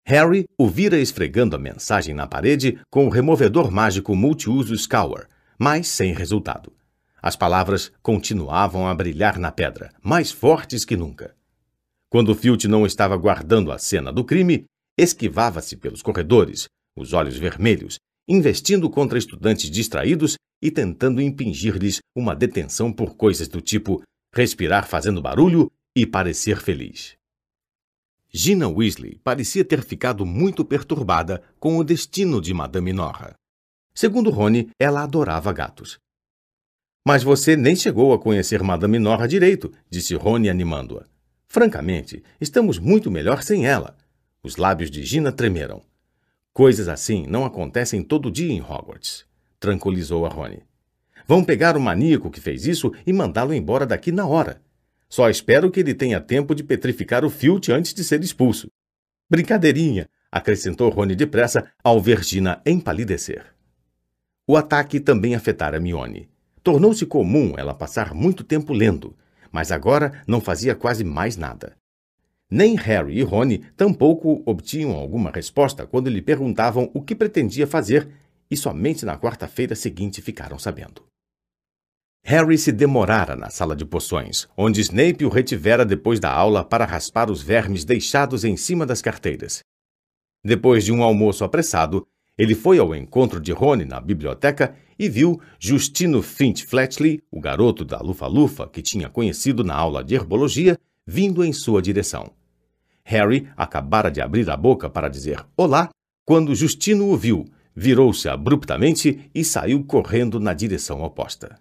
Harry 0.04 0.44
o 0.58 0.68
vira 0.68 0.98
esfregando 0.98 1.54
a 1.54 1.58
mensagem 1.58 2.16
na 2.16 2.26
parede 2.26 2.80
com 2.90 3.06
o 3.06 3.10
removedor 3.10 3.70
mágico 3.70 4.16
multiuso 4.16 4.76
Scour, 4.76 5.28
mas 5.56 5.86
sem 5.86 6.12
resultado. 6.12 6.72
As 7.22 7.36
palavras 7.36 7.92
continuavam 8.02 8.88
a 8.88 8.94
brilhar 8.94 9.38
na 9.38 9.52
pedra, 9.52 9.92
mais 10.02 10.32
fortes 10.32 10.84
que 10.84 10.96
nunca. 10.96 11.32
Quando 12.14 12.32
Filch 12.32 12.68
não 12.68 12.86
estava 12.86 13.16
guardando 13.16 13.72
a 13.72 13.76
cena 13.76 14.12
do 14.12 14.22
crime, 14.22 14.66
esquivava-se 14.96 15.76
pelos 15.76 16.00
corredores, 16.00 16.68
os 16.96 17.12
olhos 17.12 17.36
vermelhos, 17.36 17.98
investindo 18.28 18.88
contra 18.88 19.18
estudantes 19.18 19.68
distraídos 19.68 20.36
e 20.62 20.70
tentando 20.70 21.20
impingir-lhes 21.20 21.98
uma 22.16 22.36
detenção 22.36 22.92
por 22.92 23.16
coisas 23.16 23.48
do 23.48 23.60
tipo 23.60 24.00
respirar 24.32 24.86
fazendo 24.86 25.20
barulho 25.20 25.68
e 25.96 26.06
parecer 26.06 26.60
feliz. 26.60 27.16
Gina 28.32 28.68
Weasley 28.68 29.18
parecia 29.24 29.64
ter 29.64 29.82
ficado 29.82 30.24
muito 30.24 30.64
perturbada 30.64 31.42
com 31.58 31.78
o 31.78 31.82
destino 31.82 32.40
de 32.40 32.54
Madame 32.54 32.92
Norra. 32.92 33.34
Segundo 33.92 34.30
Rony, 34.30 34.70
ela 34.78 35.02
adorava 35.02 35.52
gatos. 35.52 35.98
Mas 37.04 37.24
você 37.24 37.56
nem 37.56 37.74
chegou 37.74 38.12
a 38.12 38.20
conhecer 38.20 38.62
Madame 38.62 39.00
Norra 39.00 39.26
direito, 39.26 39.72
disse 39.90 40.14
Rony 40.14 40.48
animando-a. 40.48 41.12
Francamente, 41.54 42.20
estamos 42.40 42.80
muito 42.80 43.12
melhor 43.12 43.40
sem 43.40 43.64
ela. 43.64 43.96
Os 44.42 44.56
lábios 44.56 44.90
de 44.90 45.04
Gina 45.04 45.30
tremeram. 45.30 45.82
Coisas 46.52 46.88
assim 46.88 47.28
não 47.28 47.44
acontecem 47.44 48.02
todo 48.02 48.28
dia 48.28 48.52
em 48.52 48.60
Hogwarts, 48.60 49.24
tranquilizou 49.60 50.26
a 50.26 50.28
Rony. 50.28 50.64
Vão 51.28 51.44
pegar 51.44 51.76
o 51.76 51.80
maníaco 51.80 52.28
que 52.28 52.40
fez 52.40 52.66
isso 52.66 52.92
e 53.06 53.12
mandá-lo 53.12 53.54
embora 53.54 53.86
daqui 53.86 54.10
na 54.10 54.26
hora. 54.26 54.60
Só 55.08 55.30
espero 55.30 55.70
que 55.70 55.78
ele 55.78 55.94
tenha 55.94 56.20
tempo 56.20 56.56
de 56.56 56.64
petrificar 56.64 57.24
o 57.24 57.30
Filch 57.30 57.70
antes 57.70 57.94
de 57.94 58.02
ser 58.02 58.20
expulso. 58.24 58.66
Brincadeirinha, 59.30 60.08
acrescentou 60.32 60.90
Rony 60.90 61.14
depressa 61.14 61.70
ao 61.84 62.00
ver 62.00 62.24
Gina 62.24 62.60
empalidecer. 62.66 63.46
O 64.44 64.56
ataque 64.56 64.98
também 64.98 65.36
afetara 65.36 65.78
Mione. 65.78 66.28
Tornou-se 66.64 67.06
comum 67.06 67.54
ela 67.56 67.72
passar 67.72 68.12
muito 68.12 68.42
tempo 68.42 68.72
lendo, 68.72 69.16
mas 69.54 69.70
agora 69.70 70.20
não 70.26 70.40
fazia 70.40 70.74
quase 70.74 71.04
mais 71.04 71.36
nada. 71.36 71.76
Nem 72.50 72.74
Harry 72.74 73.18
e 73.18 73.22
Rony 73.22 73.58
tampouco 73.76 74.42
obtinham 74.44 74.90
alguma 74.90 75.30
resposta 75.30 75.86
quando 75.86 76.10
lhe 76.10 76.20
perguntavam 76.20 76.90
o 76.92 77.00
que 77.00 77.14
pretendia 77.14 77.64
fazer, 77.64 78.08
e 78.50 78.56
somente 78.56 79.06
na 79.06 79.16
quarta-feira 79.16 79.76
seguinte 79.76 80.20
ficaram 80.20 80.58
sabendo. 80.58 81.04
Harry 82.24 82.58
se 82.58 82.72
demorara 82.72 83.36
na 83.36 83.48
sala 83.48 83.76
de 83.76 83.84
poções, 83.84 84.48
onde 84.56 84.80
Snape 84.80 85.24
o 85.24 85.28
retivera 85.28 85.84
depois 85.84 86.18
da 86.18 86.32
aula 86.32 86.64
para 86.64 86.84
raspar 86.84 87.30
os 87.30 87.40
vermes 87.40 87.84
deixados 87.84 88.44
em 88.44 88.56
cima 88.56 88.84
das 88.84 89.00
carteiras. 89.00 89.60
Depois 90.44 90.84
de 90.84 90.90
um 90.90 91.00
almoço 91.00 91.44
apressado, 91.44 92.04
Ele 92.36 92.56
foi 92.56 92.80
ao 92.80 92.92
encontro 92.92 93.40
de 93.40 93.52
Rony 93.52 93.84
na 93.84 94.00
biblioteca 94.00 94.74
e 94.98 95.08
viu 95.08 95.40
Justino 95.58 96.22
Finch 96.22 96.64
Fletchley, 96.64 97.22
o 97.30 97.40
garoto 97.40 97.84
da 97.84 98.00
Lufa-Lufa 98.00 98.68
que 98.68 98.82
tinha 98.82 99.08
conhecido 99.08 99.64
na 99.64 99.74
aula 99.74 100.02
de 100.02 100.14
herbologia, 100.14 100.78
vindo 101.06 101.44
em 101.44 101.52
sua 101.52 101.82
direção. 101.82 102.30
Harry 103.04 103.48
acabara 103.56 104.10
de 104.10 104.20
abrir 104.20 104.48
a 104.48 104.56
boca 104.56 104.88
para 104.88 105.08
dizer 105.08 105.44
olá 105.56 105.90
quando 106.24 106.54
Justino 106.54 107.10
o 107.10 107.16
viu, 107.16 107.44
virou-se 107.76 108.28
abruptamente 108.28 109.30
e 109.34 109.44
saiu 109.44 109.84
correndo 109.84 110.40
na 110.40 110.54
direção 110.54 111.02
oposta. 111.02 111.58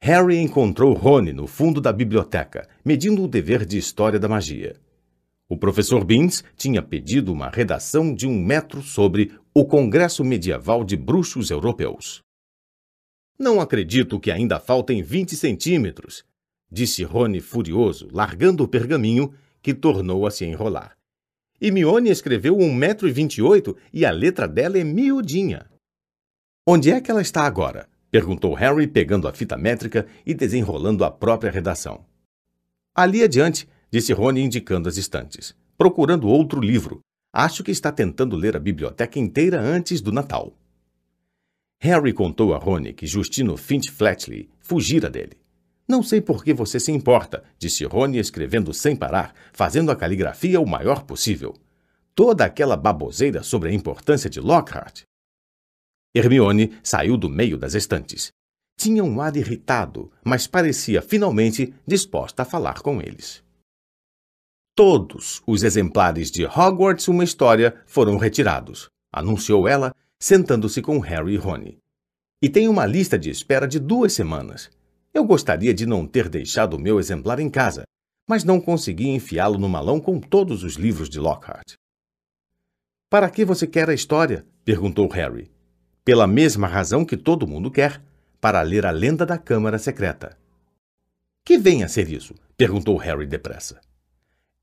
Harry 0.00 0.38
encontrou 0.38 0.92
Rony 0.92 1.32
no 1.32 1.48
fundo 1.48 1.80
da 1.80 1.92
biblioteca, 1.92 2.68
medindo 2.84 3.24
o 3.24 3.28
dever 3.28 3.66
de 3.66 3.76
história 3.76 4.18
da 4.18 4.28
magia. 4.28 4.76
O 5.48 5.56
professor 5.56 6.04
Beans 6.04 6.44
tinha 6.56 6.82
pedido 6.82 7.32
uma 7.32 7.48
redação 7.48 8.14
de 8.14 8.26
um 8.26 8.40
metro 8.40 8.80
sobre 8.80 9.32
o 9.60 9.64
Congresso 9.64 10.24
Medieval 10.24 10.84
de 10.84 10.96
Bruxos 10.96 11.50
Europeus. 11.50 12.22
Não 13.36 13.60
acredito 13.60 14.20
que 14.20 14.30
ainda 14.30 14.60
faltem 14.60 15.02
20 15.02 15.34
centímetros, 15.34 16.24
disse 16.70 17.02
Rony 17.02 17.40
furioso, 17.40 18.08
largando 18.12 18.62
o 18.62 18.68
pergaminho, 18.68 19.34
que 19.60 19.74
tornou 19.74 20.28
a 20.28 20.30
se 20.30 20.44
enrolar. 20.44 20.96
E 21.60 21.72
Mione 21.72 22.08
escreveu 22.08 22.56
um 22.56 22.72
metro 22.72 23.08
e 23.08 23.10
vinte 23.10 23.38
e 23.38 23.42
oito 23.42 23.76
e 23.92 24.06
a 24.06 24.12
letra 24.12 24.46
dela 24.46 24.78
é 24.78 24.84
miudinha. 24.84 25.68
Onde 26.64 26.92
é 26.92 27.00
que 27.00 27.10
ela 27.10 27.20
está 27.20 27.42
agora? 27.42 27.88
perguntou 28.12 28.54
Harry, 28.54 28.86
pegando 28.86 29.26
a 29.26 29.32
fita 29.32 29.56
métrica 29.56 30.06
e 30.24 30.34
desenrolando 30.34 31.04
a 31.04 31.10
própria 31.10 31.50
redação. 31.50 32.06
Ali 32.94 33.24
adiante, 33.24 33.68
disse 33.90 34.12
Rony, 34.12 34.40
indicando 34.40 34.88
as 34.88 34.96
estantes. 34.96 35.52
Procurando 35.76 36.28
outro 36.28 36.60
livro. 36.60 37.00
Acho 37.32 37.62
que 37.62 37.70
está 37.70 37.92
tentando 37.92 38.36
ler 38.36 38.56
a 38.56 38.60
biblioteca 38.60 39.18
inteira 39.18 39.60
antes 39.60 40.00
do 40.00 40.10
Natal. 40.10 40.56
Harry 41.80 42.12
contou 42.12 42.54
a 42.54 42.58
Rony 42.58 42.92
que 42.92 43.06
Justino 43.06 43.56
Finch 43.56 43.90
Flatley 43.90 44.48
fugira 44.58 45.10
dele. 45.10 45.38
Não 45.86 46.02
sei 46.02 46.20
por 46.20 46.42
que 46.42 46.52
você 46.52 46.80
se 46.80 46.90
importa, 46.90 47.44
disse 47.58 47.84
Rony 47.84 48.18
escrevendo 48.18 48.74
sem 48.74 48.96
parar, 48.96 49.34
fazendo 49.52 49.90
a 49.90 49.96
caligrafia 49.96 50.60
o 50.60 50.66
maior 50.66 51.04
possível. 51.04 51.54
Toda 52.14 52.44
aquela 52.44 52.76
baboseira 52.76 53.42
sobre 53.42 53.70
a 53.70 53.72
importância 53.72 54.28
de 54.28 54.40
Lockhart. 54.40 55.02
Hermione 56.14 56.78
saiu 56.82 57.16
do 57.16 57.28
meio 57.28 57.56
das 57.56 57.74
estantes. 57.74 58.32
Tinha 58.76 59.04
um 59.04 59.20
ar 59.20 59.36
irritado, 59.36 60.10
mas 60.24 60.46
parecia 60.46 61.00
finalmente 61.00 61.74
disposta 61.86 62.42
a 62.42 62.46
falar 62.46 62.80
com 62.80 63.00
eles. 63.00 63.42
Todos 64.78 65.42
os 65.44 65.64
exemplares 65.64 66.30
de 66.30 66.44
Hogwarts 66.44 67.08
Uma 67.08 67.24
História 67.24 67.82
foram 67.84 68.16
retirados, 68.16 68.88
anunciou 69.12 69.66
ela, 69.66 69.92
sentando-se 70.20 70.80
com 70.80 71.00
Harry 71.00 71.34
e 71.34 71.36
Rony. 71.36 71.78
E 72.40 72.48
tem 72.48 72.68
uma 72.68 72.86
lista 72.86 73.18
de 73.18 73.28
espera 73.28 73.66
de 73.66 73.80
duas 73.80 74.12
semanas. 74.12 74.70
Eu 75.12 75.24
gostaria 75.24 75.74
de 75.74 75.84
não 75.84 76.06
ter 76.06 76.28
deixado 76.28 76.74
o 76.74 76.78
meu 76.78 77.00
exemplar 77.00 77.40
em 77.40 77.50
casa, 77.50 77.82
mas 78.24 78.44
não 78.44 78.60
consegui 78.60 79.08
enfiá-lo 79.08 79.58
no 79.58 79.68
malão 79.68 79.98
com 79.98 80.20
todos 80.20 80.62
os 80.62 80.74
livros 80.74 81.08
de 81.10 81.18
Lockhart. 81.18 81.72
Para 83.10 83.28
que 83.30 83.44
você 83.44 83.66
quer 83.66 83.90
a 83.90 83.94
história? 83.94 84.46
perguntou 84.64 85.08
Harry. 85.08 85.50
Pela 86.04 86.28
mesma 86.28 86.68
razão 86.68 87.04
que 87.04 87.16
todo 87.16 87.48
mundo 87.48 87.68
quer, 87.68 88.00
para 88.40 88.62
ler 88.62 88.86
a 88.86 88.92
lenda 88.92 89.26
da 89.26 89.38
Câmara 89.38 89.76
Secreta. 89.76 90.38
Que 91.44 91.58
vem 91.58 91.82
a 91.82 91.88
ser 91.88 92.08
isso? 92.08 92.32
perguntou 92.56 92.96
Harry 92.96 93.26
depressa. 93.26 93.80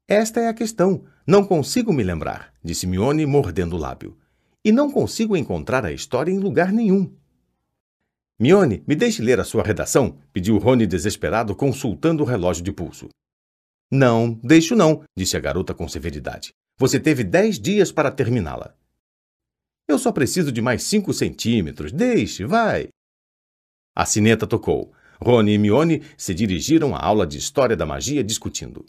Esta 0.07 0.39
é 0.39 0.47
a 0.47 0.53
questão. 0.53 1.03
Não 1.25 1.43
consigo 1.43 1.91
me 1.91 2.03
lembrar, 2.03 2.53
disse 2.63 2.85
Mione, 2.85 3.25
mordendo 3.25 3.75
o 3.75 3.79
lábio. 3.79 4.15
E 4.63 4.71
não 4.71 4.91
consigo 4.91 5.35
encontrar 5.35 5.83
a 5.83 5.91
história 5.91 6.31
em 6.31 6.37
lugar 6.37 6.71
nenhum. 6.71 7.11
Mione, 8.39 8.83
me 8.87 8.95
deixe 8.95 9.23
ler 9.23 9.39
a 9.39 9.43
sua 9.43 9.63
redação, 9.63 10.19
pediu 10.31 10.57
Rony 10.57 10.85
desesperado, 10.85 11.55
consultando 11.55 12.21
o 12.21 12.25
relógio 12.25 12.63
de 12.63 12.71
pulso. 12.71 13.09
Não, 13.91 14.33
deixo 14.43 14.75
não, 14.75 15.03
disse 15.17 15.37
a 15.37 15.39
garota 15.39 15.73
com 15.73 15.87
severidade. 15.87 16.53
Você 16.77 16.99
teve 16.99 17.23
dez 17.23 17.59
dias 17.59 17.91
para 17.91 18.11
terminá-la. 18.11 18.75
Eu 19.87 19.97
só 19.97 20.11
preciso 20.11 20.51
de 20.51 20.61
mais 20.61 20.83
cinco 20.83 21.13
centímetros. 21.13 21.91
Deixe, 21.91 22.45
vai. 22.45 22.89
A 23.95 24.05
sineta 24.05 24.45
tocou. 24.45 24.91
Rony 25.19 25.53
e 25.53 25.57
Mione 25.57 26.03
se 26.17 26.33
dirigiram 26.33 26.95
à 26.95 26.99
aula 26.99 27.25
de 27.25 27.37
História 27.37 27.75
da 27.75 27.85
Magia 27.85 28.23
discutindo. 28.23 28.85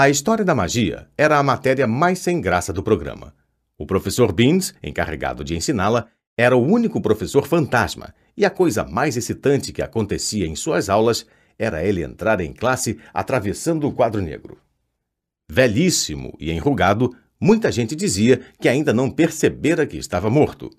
A 0.00 0.08
História 0.08 0.44
da 0.44 0.54
Magia 0.54 1.08
era 1.18 1.40
a 1.40 1.42
matéria 1.42 1.84
mais 1.84 2.20
sem 2.20 2.40
graça 2.40 2.72
do 2.72 2.84
programa. 2.84 3.34
O 3.76 3.84
professor 3.84 4.30
Beans, 4.30 4.72
encarregado 4.80 5.42
de 5.42 5.56
ensiná-la, 5.56 6.06
era 6.36 6.56
o 6.56 6.64
único 6.64 7.00
professor 7.00 7.48
fantasma, 7.48 8.14
e 8.36 8.44
a 8.44 8.50
coisa 8.50 8.84
mais 8.84 9.16
excitante 9.16 9.72
que 9.72 9.82
acontecia 9.82 10.46
em 10.46 10.54
suas 10.54 10.88
aulas 10.88 11.26
era 11.58 11.82
ele 11.82 12.04
entrar 12.04 12.40
em 12.40 12.52
classe 12.52 12.96
atravessando 13.12 13.88
o 13.88 13.92
quadro 13.92 14.22
negro. 14.22 14.58
Velhíssimo 15.50 16.32
e 16.38 16.52
enrugado, 16.52 17.12
muita 17.40 17.72
gente 17.72 17.96
dizia 17.96 18.40
que 18.60 18.68
ainda 18.68 18.94
não 18.94 19.10
percebera 19.10 19.84
que 19.84 19.96
estava 19.96 20.30
morto. 20.30 20.70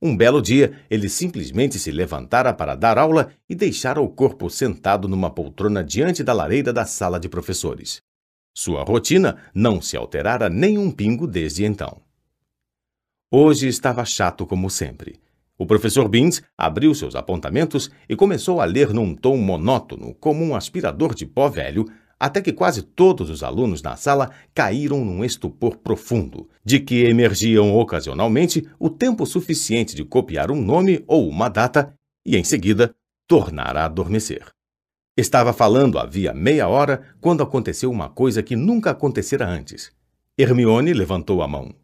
Um 0.00 0.16
belo 0.16 0.40
dia, 0.40 0.72
ele 0.88 1.08
simplesmente 1.08 1.80
se 1.80 1.90
levantara 1.90 2.54
para 2.54 2.76
dar 2.76 2.96
aula 2.96 3.32
e 3.50 3.56
deixara 3.56 4.00
o 4.00 4.08
corpo 4.08 4.48
sentado 4.48 5.08
numa 5.08 5.30
poltrona 5.30 5.82
diante 5.82 6.22
da 6.22 6.32
lareira 6.32 6.72
da 6.72 6.86
sala 6.86 7.18
de 7.18 7.28
professores. 7.28 8.00
Sua 8.54 8.84
rotina 8.84 9.38
não 9.54 9.80
se 9.80 9.96
alterara 9.96 10.50
nem 10.50 10.76
um 10.76 10.90
pingo 10.90 11.26
desde 11.26 11.64
então. 11.64 12.02
Hoje 13.30 13.66
estava 13.66 14.04
chato 14.04 14.44
como 14.44 14.68
sempre. 14.68 15.18
O 15.56 15.64
professor 15.64 16.06
Beans 16.06 16.42
abriu 16.56 16.94
seus 16.94 17.14
apontamentos 17.14 17.90
e 18.06 18.14
começou 18.14 18.60
a 18.60 18.66
ler 18.66 18.92
num 18.92 19.14
tom 19.14 19.38
monótono, 19.38 20.14
como 20.14 20.44
um 20.44 20.54
aspirador 20.54 21.14
de 21.14 21.24
pó 21.24 21.48
velho, 21.48 21.86
até 22.20 22.42
que 22.42 22.52
quase 22.52 22.82
todos 22.82 23.30
os 23.30 23.42
alunos 23.42 23.80
na 23.80 23.96
sala 23.96 24.30
caíram 24.54 25.02
num 25.02 25.24
estupor 25.24 25.78
profundo, 25.78 26.48
de 26.62 26.78
que 26.78 27.04
emergiam 27.04 27.74
ocasionalmente 27.74 28.68
o 28.78 28.90
tempo 28.90 29.24
suficiente 29.24 29.96
de 29.96 30.04
copiar 30.04 30.50
um 30.50 30.60
nome 30.60 31.02
ou 31.06 31.26
uma 31.26 31.48
data 31.48 31.94
e, 32.24 32.36
em 32.36 32.44
seguida, 32.44 32.94
tornar 33.26 33.76
a 33.76 33.86
adormecer. 33.86 34.46
Estava 35.14 35.52
falando 35.52 35.98
havia 35.98 36.32
meia 36.32 36.66
hora 36.68 37.14
quando 37.20 37.42
aconteceu 37.42 37.90
uma 37.90 38.08
coisa 38.08 38.42
que 38.42 38.56
nunca 38.56 38.92
acontecera 38.92 39.46
antes. 39.46 39.92
Hermione 40.38 40.94
levantou 40.94 41.42
a 41.42 41.48
mão. 41.48 41.74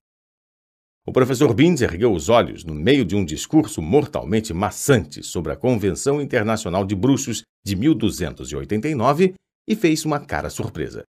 O 1.07 1.13
professor 1.13 1.53
Beans 1.53 1.83
ergueu 1.83 2.13
os 2.13 2.31
olhos 2.31 2.65
no 2.65 2.75
meio 2.75 3.05
de 3.05 3.15
um 3.15 3.25
discurso 3.25 3.83
mortalmente 3.83 4.55
maçante 4.55 5.23
sobre 5.23 5.53
a 5.53 5.57
Convenção 5.57 6.23
Internacional 6.23 6.87
de 6.87 6.95
Bruxos 6.95 7.43
de 7.65 7.77
1289 7.77 9.35
e 9.67 9.77
fez 9.77 10.07
uma 10.07 10.21
cara 10.21 10.49
surpresa. 10.49 11.03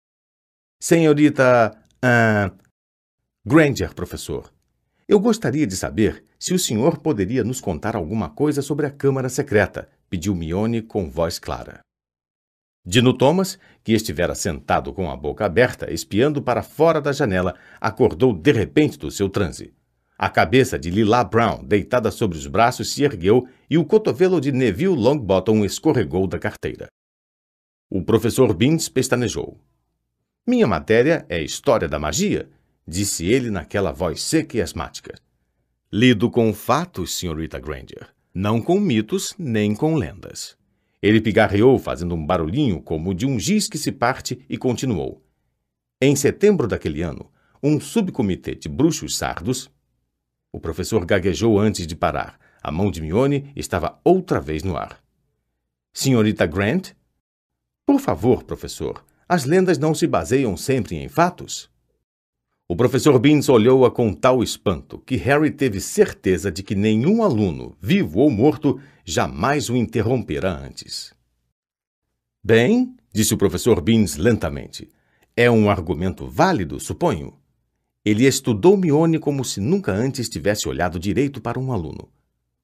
Senhorita. 0.81 1.77
Uh, 2.03 2.53
Granger, 3.45 3.93
professor. 3.95 4.51
Eu 5.07 5.19
gostaria 5.19 5.65
de 5.65 5.75
saber 5.75 6.23
se 6.37 6.53
o 6.53 6.59
senhor 6.59 6.99
poderia 6.99 7.43
nos 7.43 7.61
contar 7.61 7.95
alguma 7.95 8.29
coisa 8.29 8.61
sobre 8.61 8.85
a 8.85 8.91
Câmara 8.91 9.29
Secreta, 9.29 9.89
pediu 10.09 10.35
Mione 10.35 10.81
com 10.81 11.09
voz 11.09 11.39
clara. 11.39 11.79
Dino 12.89 13.13
Thomas, 13.13 13.59
que 13.83 13.93
estivera 13.93 14.33
sentado 14.33 14.91
com 14.91 15.11
a 15.11 15.15
boca 15.15 15.45
aberta, 15.45 15.93
espiando 15.93 16.41
para 16.41 16.63
fora 16.63 16.99
da 16.99 17.11
janela, 17.11 17.53
acordou 17.79 18.33
de 18.33 18.51
repente 18.51 18.97
do 18.97 19.11
seu 19.11 19.29
transe. 19.29 19.71
A 20.17 20.27
cabeça 20.27 20.79
de 20.79 20.89
Lila 20.89 21.23
Brown, 21.23 21.63
deitada 21.63 22.09
sobre 22.09 22.35
os 22.35 22.47
braços, 22.47 22.91
se 22.91 23.03
ergueu 23.03 23.47
e 23.69 23.77
o 23.77 23.85
cotovelo 23.85 24.41
de 24.41 24.51
Neville 24.51 24.95
Longbottom 24.95 25.63
escorregou 25.63 26.25
da 26.25 26.39
carteira. 26.39 26.87
O 27.91 28.03
professor 28.03 28.55
Beans 28.55 28.89
pestanejou. 28.89 29.59
Minha 30.47 30.65
matéria 30.65 31.27
é 31.29 31.39
História 31.39 31.87
da 31.87 31.99
Magia, 31.99 32.49
disse 32.87 33.23
ele 33.27 33.51
naquela 33.51 33.91
voz 33.91 34.19
seca 34.19 34.57
e 34.57 34.63
asmática. 34.63 35.13
Lido 35.93 36.27
com 36.31 36.51
fatos, 36.55 37.13
senhorita 37.13 37.59
Granger, 37.59 38.09
não 38.33 38.59
com 38.59 38.79
mitos 38.79 39.35
nem 39.37 39.75
com 39.75 39.93
lendas. 39.93 40.57
Ele 41.01 41.21
pigarreou, 41.21 41.79
fazendo 41.79 42.15
um 42.15 42.25
barulhinho 42.25 42.81
como 42.81 43.13
de 43.13 43.25
um 43.25 43.39
giz 43.39 43.67
que 43.67 43.77
se 43.77 43.91
parte, 43.91 44.45
e 44.49 44.57
continuou. 44.57 45.25
Em 46.01 46.15
setembro 46.15 46.67
daquele 46.67 47.01
ano, 47.01 47.31
um 47.61 47.79
subcomitê 47.79 48.55
de 48.55 48.69
bruxos 48.69 49.17
sardos 49.17 49.71
o 50.51 50.59
professor 50.59 51.05
gaguejou 51.05 51.59
antes 51.59 51.85
de 51.85 51.95
parar. 51.95 52.39
A 52.61 52.71
mão 52.71 52.89
de 52.89 53.01
Mione 53.01 53.51
estava 53.55 53.99
outra 54.03 54.41
vez 54.41 54.63
no 54.63 54.75
ar. 54.75 55.01
Senhorita 55.93 56.45
Grant? 56.45 56.91
Por 57.85 57.99
favor, 57.99 58.43
professor, 58.43 59.03
as 59.27 59.45
lendas 59.45 59.77
não 59.77 59.93
se 59.93 60.07
baseiam 60.07 60.57
sempre 60.57 60.95
em 60.95 61.07
fatos? 61.07 61.69
O 62.71 62.75
professor 62.75 63.17
Beans 63.17 63.49
olhou-a 63.49 63.89
com 63.89 64.13
tal 64.13 64.43
espanto 64.43 64.99
que 64.99 65.15
Harry 65.15 65.49
teve 65.49 65.81
certeza 65.81 66.51
de 66.51 66.61
que 66.61 66.75
nenhum 66.75 67.23
aluno, 67.23 67.75
vivo 67.81 68.19
ou 68.19 68.29
morto, 68.29 68.79
jamais 69.03 69.71
o 69.71 69.75
interrompera 69.75 70.51
antes. 70.51 71.11
Bem, 72.43 72.95
disse 73.11 73.33
o 73.33 73.37
professor 73.37 73.81
Beans 73.81 74.17
lentamente, 74.17 74.87
é 75.35 75.49
um 75.49 75.67
argumento 75.67 76.27
válido, 76.27 76.79
suponho. 76.79 77.33
Ele 78.05 78.27
estudou 78.27 78.77
Mione 78.77 79.17
como 79.17 79.43
se 79.43 79.59
nunca 79.59 79.91
antes 79.91 80.29
tivesse 80.29 80.69
olhado 80.69 80.99
direito 80.99 81.41
para 81.41 81.59
um 81.59 81.73
aluno. 81.73 82.07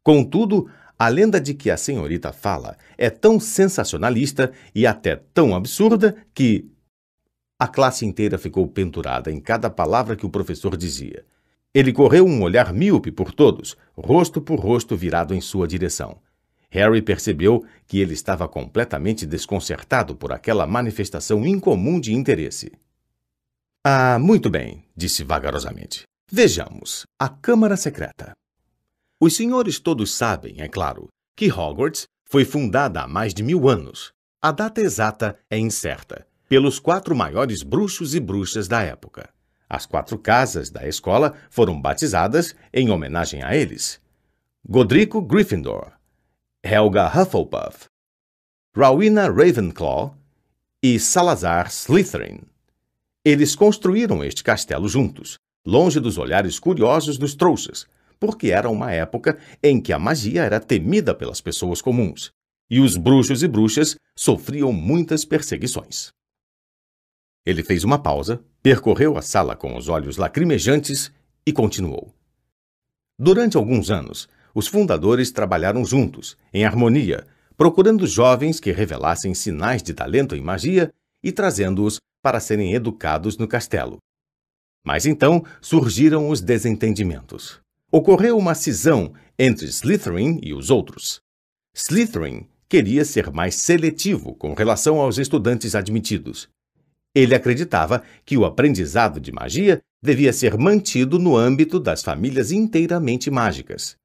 Contudo, 0.04 0.70
a 1.00 1.08
lenda 1.08 1.42
de 1.42 1.56
que 1.56 1.72
a 1.72 1.78
senhorita 1.78 2.32
fala 2.32 2.78
é 2.96 3.10
tão 3.10 3.40
sensacionalista 3.40 4.52
e 4.76 4.86
até 4.86 5.16
tão 5.16 5.56
absurda 5.56 6.16
que. 6.32 6.70
A 7.58 7.68
classe 7.68 8.06
inteira 8.06 8.38
ficou 8.38 8.68
pendurada 8.68 9.32
em 9.32 9.40
cada 9.40 9.70
palavra 9.70 10.16
que 10.16 10.26
o 10.26 10.30
professor 10.30 10.76
dizia. 10.76 11.26
Ele 11.74 11.94
correu 11.94 12.26
um 12.26 12.42
olhar 12.42 12.74
míope 12.74 13.12
por 13.12 13.34
todos, 13.34 13.78
rosto 13.96 14.42
por 14.42 14.60
rosto 14.60 14.96
virado 14.96 15.34
em 15.34 15.40
sua 15.40 15.68
direção. 15.68 16.20
Harry 16.70 17.02
percebeu 17.02 17.66
que 17.88 18.00
ele 18.00 18.14
estava 18.14 18.48
completamente 18.48 19.26
desconcertado 19.26 20.16
por 20.16 20.34
aquela 20.34 20.68
manifestação 20.68 21.46
incomum 21.46 22.00
de 22.00 22.14
interesse. 22.14 22.74
Ah, 23.84 24.20
muito 24.20 24.50
bem, 24.50 24.84
disse 24.96 25.24
vagarosamente. 25.24 26.04
Vejamos, 26.30 27.06
a 27.18 27.30
Câmara 27.30 27.78
Secreta. 27.78 28.34
Os 29.22 29.36
senhores 29.36 29.80
todos 29.80 30.14
sabem, 30.14 30.60
é 30.60 30.68
claro, 30.68 31.08
que 31.38 31.50
Hogwarts 31.50 32.06
foi 32.26 32.44
fundada 32.44 33.02
há 33.02 33.08
mais 33.08 33.34
de 33.34 33.44
mil 33.44 33.70
anos. 33.70 34.12
A 34.42 34.52
data 34.52 34.82
exata 34.82 35.38
é 35.50 35.58
incerta, 35.58 36.28
pelos 36.48 36.80
quatro 36.80 37.16
maiores 37.16 37.64
bruxos 37.64 38.14
e 38.16 38.20
bruxas 38.20 38.68
da 38.68 38.82
época. 38.82 39.30
As 39.70 39.86
quatro 39.86 40.18
casas 40.18 40.70
da 40.70 40.88
escola 40.88 41.34
foram 41.50 41.82
batizadas 41.82 42.56
em 42.74 42.90
homenagem 42.90 43.42
a 43.44 43.56
eles. 43.56 44.00
Godrico 44.68 45.22
Gryffindor, 45.22 45.92
Helga 46.64 47.08
Hufflepuff, 47.08 47.86
Rowena 48.76 49.28
Ravenclaw 49.28 50.16
e 50.82 51.00
Salazar 51.00 51.68
Slytherin. 51.68 52.42
Eles 53.24 53.56
construíram 53.56 54.24
este 54.24 54.44
castelo 54.44 54.88
juntos, 54.88 55.38
longe 55.66 56.00
dos 56.00 56.18
olhares 56.18 56.60
curiosos 56.60 57.18
dos 57.18 57.34
trouxas, 57.34 57.88
porque 58.20 58.52
era 58.52 58.70
uma 58.70 58.92
época 58.92 59.38
em 59.64 59.82
que 59.82 59.92
a 59.92 60.00
magia 60.00 60.44
era 60.44 60.60
temida 60.60 61.14
pelas 61.16 61.42
pessoas 61.42 61.82
comuns, 61.82 62.32
e 62.70 62.80
os 62.80 62.96
bruxos 62.98 63.42
e 63.42 63.48
bruxas 63.48 63.96
sofriam 64.16 64.72
muitas 64.72 65.26
perseguições. 65.26 66.12
Ele 67.46 67.64
fez 67.64 67.84
uma 67.84 68.00
pausa, 68.00 68.44
percorreu 68.64 69.18
a 69.18 69.22
sala 69.22 69.56
com 69.56 69.78
os 69.78 69.88
olhos 69.88 70.18
lacrimejantes 70.18 71.12
e 71.46 71.54
continuou. 71.54 72.14
Durante 73.18 73.56
alguns 73.56 73.92
anos, 73.92 74.28
os 74.54 74.68
fundadores 74.68 75.32
trabalharam 75.32 75.86
juntos, 75.86 76.38
em 76.54 76.66
harmonia, 76.66 77.26
procurando 77.56 78.08
jovens 78.08 78.60
que 78.60 78.72
revelassem 78.72 79.34
sinais 79.34 79.84
de 79.84 79.94
talento 79.94 80.36
em 80.36 80.42
magia 80.42 80.92
e 81.24 81.32
trazendo-os 81.32 82.00
para 82.22 82.40
serem 82.40 82.74
educados 82.74 83.38
no 83.38 83.48
castelo. 83.48 83.98
Mas 84.84 85.06
então 85.06 85.44
surgiram 85.62 86.30
os 86.30 86.42
desentendimentos. 86.42 87.60
Ocorreu 87.92 88.38
uma 88.38 88.56
cisão 88.56 89.14
entre 89.38 89.68
Slytherin 89.68 90.40
e 90.42 90.54
os 90.54 90.70
outros. 90.70 91.22
Slytherin 91.74 92.48
queria 92.68 93.06
ser 93.06 93.32
mais 93.32 93.56
seletivo 93.56 94.34
com 94.34 94.54
relação 94.54 95.00
aos 95.00 95.18
estudantes 95.18 95.76
admitidos. 95.76 96.50
Ele 97.16 97.34
acreditava 97.34 98.04
que 98.26 98.38
o 98.38 98.44
aprendizado 98.44 99.22
de 99.22 99.32
magia 99.32 99.82
devia 100.04 100.34
ser 100.34 100.58
mantido 100.58 101.18
no 101.18 101.38
âmbito 101.38 101.80
das 101.80 102.04
famílias 102.04 102.52
inteiramente 102.52 103.32
mágicas. 103.32 103.96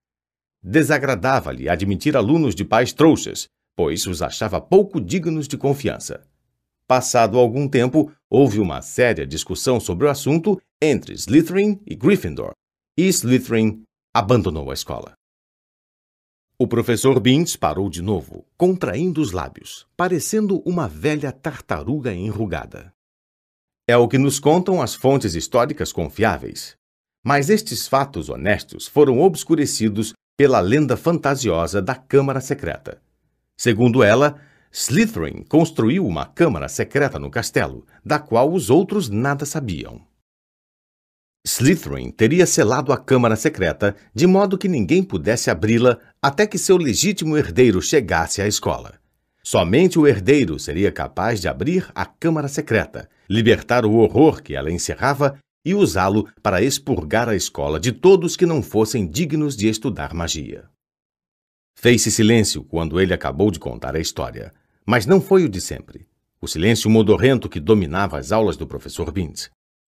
Desagradava-lhe 0.63 1.69
admitir 1.69 2.17
alunos 2.17 2.55
de 2.55 2.65
pais 2.65 2.93
trouxas, 2.93 3.49
pois 3.77 4.07
os 4.07 4.23
achava 4.23 4.61
pouco 4.61 5.01
dignos 5.01 5.49
de 5.49 5.59
confiança. 5.59 6.23
Passado 6.87 7.39
algum 7.39 7.69
tempo, 7.69 8.13
houve 8.29 8.61
uma 8.61 8.81
séria 8.81 9.27
discussão 9.27 9.81
sobre 9.81 10.07
o 10.07 10.11
assunto 10.11 10.61
entre 10.81 11.15
Slytherin 11.15 11.81
e 11.87 11.97
Gryffindor, 11.97 12.53
e 12.97 13.09
Slytherin 13.09 13.83
abandonou 14.15 14.71
a 14.71 14.75
escola. 14.75 15.15
O 16.59 16.67
professor 16.67 17.19
Binns 17.19 17.57
parou 17.57 17.89
de 17.89 18.03
novo, 18.03 18.45
contraindo 18.57 19.21
os 19.21 19.33
lábios, 19.33 19.87
parecendo 19.97 20.61
uma 20.67 20.87
velha 20.87 21.33
tartaruga 21.33 22.13
enrugada. 22.13 22.93
É 23.91 23.97
o 23.97 24.07
que 24.07 24.19
nos 24.19 24.39
contam 24.39 24.81
as 24.81 24.95
fontes 24.95 25.35
históricas 25.35 25.93
confiáveis. 25.93 26.77
Mas 27.25 27.51
estes 27.51 27.89
fatos 27.89 28.29
honestos 28.29 28.87
foram 28.87 29.19
obscurecidos 29.19 30.13
pela 30.39 30.61
lenda 30.61 30.97
fantasiosa 30.97 31.83
da 31.83 31.97
Câmara 31.97 32.41
Secreta. 32.41 33.03
Segundo 33.59 34.05
ela, 34.05 34.41
Slytherin 34.71 35.43
construiu 35.43 36.07
uma 36.07 36.25
câmara 36.25 36.69
secreta 36.69 37.19
no 37.19 37.33
castelo, 37.33 37.85
da 38.05 38.21
qual 38.21 38.53
os 38.53 38.71
outros 38.71 39.09
nada 39.09 39.45
sabiam. 39.45 40.07
Slytherin 41.45 42.13
teria 42.13 42.47
selado 42.47 42.93
a 42.93 42.97
câmara 42.97 43.35
secreta 43.35 43.97
de 44.15 44.25
modo 44.25 44.57
que 44.57 44.69
ninguém 44.69 45.03
pudesse 45.03 45.51
abri-la 45.51 45.99
até 46.23 46.47
que 46.47 46.59
seu 46.59 46.77
legítimo 46.77 47.37
herdeiro 47.37 47.83
chegasse 47.83 48.41
à 48.41 48.47
escola. 48.47 49.00
Somente 49.51 49.99
o 49.99 50.07
herdeiro 50.07 50.61
seria 50.61 50.93
capaz 50.93 51.41
de 51.41 51.49
abrir 51.49 51.91
a 51.93 52.07
câmara 52.07 52.47
secreta, 52.47 53.11
libertar 53.29 53.85
o 53.85 53.95
horror 53.95 54.41
que 54.41 54.55
ela 54.55 54.71
encerrava 54.71 55.37
e 55.65 55.75
usá-lo 55.75 56.29
para 56.41 56.63
expurgar 56.63 57.29
a 57.29 57.35
escola 57.35 57.81
de 57.81 57.91
todos 57.91 58.37
que 58.37 58.47
não 58.47 58.63
fossem 58.63 59.09
dignos 59.09 59.57
de 59.57 59.69
estudar 59.69 60.15
magia. 60.15 60.71
Fez-se 61.77 62.13
silêncio 62.13 62.63
quando 62.63 63.01
ele 63.01 63.13
acabou 63.13 63.51
de 63.51 63.59
contar 63.59 63.97
a 63.97 63.99
história, 63.99 64.55
mas 64.87 65.05
não 65.05 65.21
foi 65.21 65.45
o 65.45 65.49
de 65.49 65.61
sempre. 65.61 66.07
O 66.41 66.47
silêncio 66.47 66.89
modorrento 66.89 67.49
que 67.49 67.59
dominava 67.59 68.21
as 68.21 68.31
aulas 68.31 68.57
do 68.57 68.69
professor 68.69 69.11
Binns. 69.11 69.51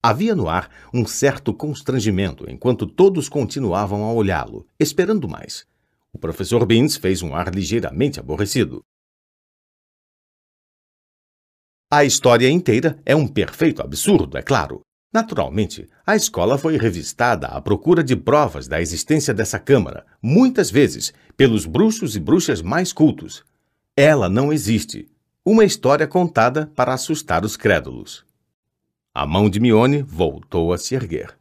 Havia 0.02 0.34
no 0.34 0.48
ar 0.48 0.70
um 0.94 1.04
certo 1.04 1.52
constrangimento 1.52 2.50
enquanto 2.50 2.86
todos 2.86 3.28
continuavam 3.28 4.02
a 4.02 4.14
olhá-lo, 4.14 4.66
esperando 4.80 5.28
mais. 5.28 5.66
O 6.10 6.18
professor 6.18 6.64
Binns 6.64 6.96
fez 6.96 7.20
um 7.20 7.34
ar 7.34 7.54
ligeiramente 7.54 8.18
aborrecido. 8.18 8.82
A 11.92 12.06
história 12.06 12.48
inteira 12.48 12.98
é 13.04 13.14
um 13.14 13.28
perfeito 13.28 13.82
absurdo, 13.82 14.38
é 14.38 14.42
claro, 14.42 14.80
Naturalmente, 15.12 15.90
a 16.06 16.16
escola 16.16 16.56
foi 16.56 16.78
revistada 16.78 17.48
à 17.48 17.60
procura 17.60 18.02
de 18.02 18.16
provas 18.16 18.66
da 18.66 18.80
existência 18.80 19.34
dessa 19.34 19.58
Câmara, 19.58 20.06
muitas 20.22 20.70
vezes 20.70 21.12
pelos 21.36 21.66
bruxos 21.66 22.16
e 22.16 22.18
bruxas 22.18 22.62
mais 22.62 22.94
cultos. 22.94 23.44
Ela 23.94 24.30
não 24.30 24.50
existe. 24.50 25.06
Uma 25.44 25.66
história 25.66 26.06
contada 26.06 26.72
para 26.74 26.94
assustar 26.94 27.44
os 27.44 27.58
crédulos. 27.58 28.24
A 29.14 29.26
mão 29.26 29.50
de 29.50 29.60
Mione 29.60 30.00
voltou 30.00 30.72
a 30.72 30.78
se 30.78 30.94
erguer. 30.94 31.36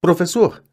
Professor, 0.00 0.64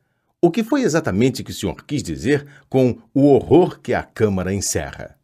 o 0.42 0.50
que 0.50 0.64
foi 0.64 0.84
exatamente 0.84 1.44
que 1.44 1.52
o 1.52 1.54
senhor 1.54 1.84
quis 1.84 2.02
dizer 2.02 2.48
com 2.70 2.98
o 3.14 3.26
horror 3.26 3.82
que 3.82 3.94
a 3.94 4.04
Câmara 4.04 4.54
encerra? 4.54 5.18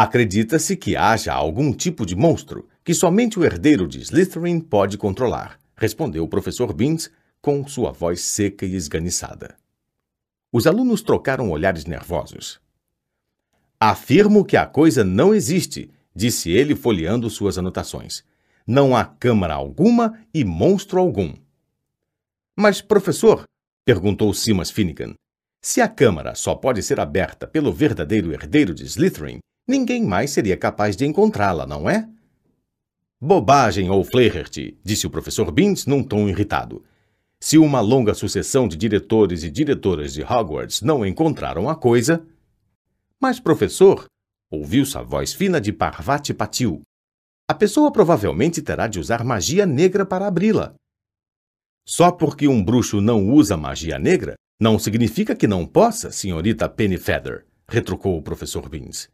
Acredita-se 0.00 0.76
que 0.76 0.94
haja 0.94 1.34
algum 1.34 1.72
tipo 1.72 2.06
de 2.06 2.14
monstro 2.14 2.68
que 2.84 2.94
somente 2.94 3.36
o 3.36 3.44
herdeiro 3.44 3.84
de 3.88 4.00
Slytherin 4.00 4.60
pode 4.60 4.96
controlar, 4.96 5.58
respondeu 5.76 6.22
o 6.22 6.28
professor 6.28 6.72
Binns 6.72 7.10
com 7.42 7.66
sua 7.66 7.90
voz 7.90 8.20
seca 8.20 8.64
e 8.64 8.76
esganiçada. 8.76 9.56
Os 10.52 10.68
alunos 10.68 11.02
trocaram 11.02 11.50
olhares 11.50 11.84
nervosos. 11.84 12.60
Afirmo 13.80 14.44
que 14.44 14.56
a 14.56 14.66
coisa 14.66 15.02
não 15.02 15.34
existe, 15.34 15.90
disse 16.14 16.48
ele 16.48 16.76
folheando 16.76 17.28
suas 17.28 17.58
anotações. 17.58 18.22
Não 18.64 18.96
há 18.96 19.04
câmara 19.04 19.54
alguma 19.54 20.16
e 20.32 20.44
monstro 20.44 21.00
algum. 21.00 21.34
Mas, 22.56 22.80
professor, 22.80 23.42
perguntou 23.84 24.32
Simas 24.32 24.70
Finnegan, 24.70 25.14
se 25.60 25.80
a 25.80 25.88
câmara 25.88 26.36
só 26.36 26.54
pode 26.54 26.84
ser 26.84 27.00
aberta 27.00 27.48
pelo 27.48 27.72
verdadeiro 27.72 28.32
herdeiro 28.32 28.72
de 28.72 28.84
Slytherin, 28.84 29.40
ninguém 29.68 30.02
mais 30.02 30.30
seria 30.30 30.56
capaz 30.56 30.96
de 30.96 31.06
encontrá-la, 31.06 31.66
não 31.66 31.88
é? 31.88 32.08
Bobagem, 33.20 33.90
ou 33.90 34.02
Flaherty, 34.02 34.78
disse 34.82 35.06
o 35.06 35.10
professor 35.10 35.50
Binns 35.50 35.86
num 35.86 36.02
tom 36.02 36.28
irritado. 36.28 36.82
Se 37.40 37.58
uma 37.58 37.80
longa 37.80 38.14
sucessão 38.14 38.66
de 38.66 38.76
diretores 38.76 39.44
e 39.44 39.50
diretoras 39.50 40.12
de 40.12 40.22
Hogwarts 40.22 40.82
não 40.82 41.04
encontraram 41.04 41.68
a 41.68 41.76
coisa. 41.76 42.26
Mas, 43.20 43.38
professor, 43.38 44.06
ouviu-se 44.50 44.96
a 44.96 45.02
voz 45.02 45.32
fina 45.32 45.60
de 45.60 45.72
Parvati 45.72 46.32
Patil. 46.32 46.80
A 47.48 47.54
pessoa 47.54 47.92
provavelmente 47.92 48.62
terá 48.62 48.86
de 48.86 48.98
usar 48.98 49.24
magia 49.24 49.66
negra 49.66 50.06
para 50.06 50.26
abri-la. 50.26 50.74
Só 51.86 52.12
porque 52.12 52.46
um 52.46 52.62
bruxo 52.62 53.00
não 53.00 53.30
usa 53.30 53.56
magia 53.56 53.98
negra, 53.98 54.34
não 54.60 54.78
significa 54.78 55.34
que 55.34 55.46
não 55.46 55.64
possa, 55.64 56.10
senhorita 56.10 56.68
Pennyfeather, 56.68 57.46
retrucou 57.68 58.18
o 58.18 58.22
professor 58.22 58.68
Binns. 58.68 59.08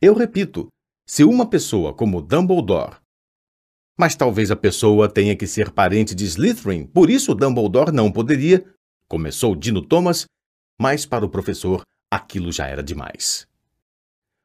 Eu 0.00 0.14
repito, 0.14 0.68
se 1.06 1.24
uma 1.24 1.46
pessoa 1.46 1.92
como 1.92 2.22
Dumbledore 2.22 3.00
mas 4.00 4.16
talvez 4.16 4.50
a 4.50 4.56
pessoa 4.56 5.10
tenha 5.10 5.36
que 5.36 5.46
ser 5.46 5.70
parente 5.70 6.14
de 6.14 6.24
Slytherin, 6.24 6.86
por 6.86 7.10
isso 7.10 7.34
Dumbledore 7.34 7.92
não 7.92 8.10
poderia. 8.10 8.64
Começou 9.06 9.54
Dino 9.54 9.82
Thomas, 9.82 10.24
mas 10.80 11.04
para 11.04 11.22
o 11.22 11.28
professor 11.28 11.82
aquilo 12.10 12.50
já 12.50 12.66
era 12.66 12.82
demais. 12.82 13.46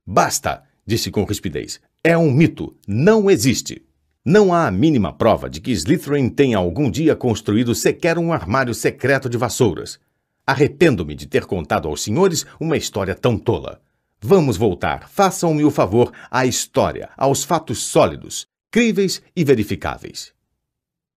Basta, 0.05 0.65
disse 0.85 1.09
com 1.09 1.23
rispidez. 1.23 1.79
É 2.03 2.17
um 2.17 2.29
mito, 2.29 2.75
não 2.85 3.31
existe. 3.31 3.81
Não 4.25 4.53
há 4.53 4.67
a 4.67 4.71
mínima 4.71 5.13
prova 5.13 5.49
de 5.49 5.61
que 5.61 5.71
Slytherin 5.71 6.27
tenha 6.27 6.57
algum 6.57 6.91
dia 6.91 7.15
construído 7.15 7.73
sequer 7.73 8.17
um 8.17 8.33
armário 8.33 8.73
secreto 8.73 9.29
de 9.29 9.37
vassouras. 9.37 9.97
Arrependo-me 10.45 11.15
de 11.15 11.27
ter 11.27 11.45
contado 11.45 11.87
aos 11.87 12.03
senhores 12.03 12.45
uma 12.59 12.75
história 12.75 13.15
tão 13.15 13.37
tola. 13.37 13.81
Vamos 14.21 14.57
voltar, 14.57 15.07
façam-me 15.07 15.63
o 15.63 15.71
favor, 15.71 16.11
à 16.31 16.45
história, 16.45 17.09
aos 17.15 17.43
fatos 17.43 17.79
sólidos, 17.83 18.45
críveis 18.71 19.21
e 19.35 19.43
verificáveis. 19.43 20.33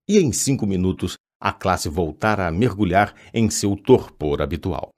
E 0.08 0.18
em 0.18 0.32
cinco 0.32 0.66
minutos, 0.66 1.16
a 1.40 1.52
classe 1.52 1.88
voltara 1.88 2.46
a 2.46 2.52
mergulhar 2.52 3.14
em 3.32 3.48
seu 3.48 3.76
torpor 3.76 4.42
habitual. 4.42 4.90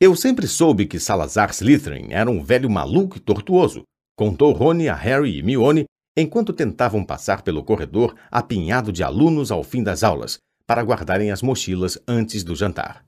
Eu 0.00 0.14
sempre 0.14 0.46
soube 0.46 0.86
que 0.86 1.00
Salazar 1.00 1.50
Slytherin 1.50 2.08
era 2.10 2.30
um 2.30 2.42
velho 2.42 2.68
maluco 2.68 3.16
e 3.16 3.20
tortuoso, 3.20 3.82
contou 4.14 4.52
Rony 4.52 4.88
a 4.88 4.94
Harry 4.94 5.38
e 5.38 5.42
Mione 5.42 5.86
enquanto 6.16 6.52
tentavam 6.52 7.04
passar 7.04 7.42
pelo 7.42 7.62
corredor 7.62 8.14
apinhado 8.30 8.90
de 8.90 9.02
alunos 9.02 9.50
ao 9.50 9.62
fim 9.62 9.82
das 9.82 10.02
aulas, 10.02 10.38
para 10.66 10.82
guardarem 10.82 11.30
as 11.30 11.40
mochilas 11.40 11.98
antes 12.08 12.42
do 12.42 12.56
jantar. 12.56 13.05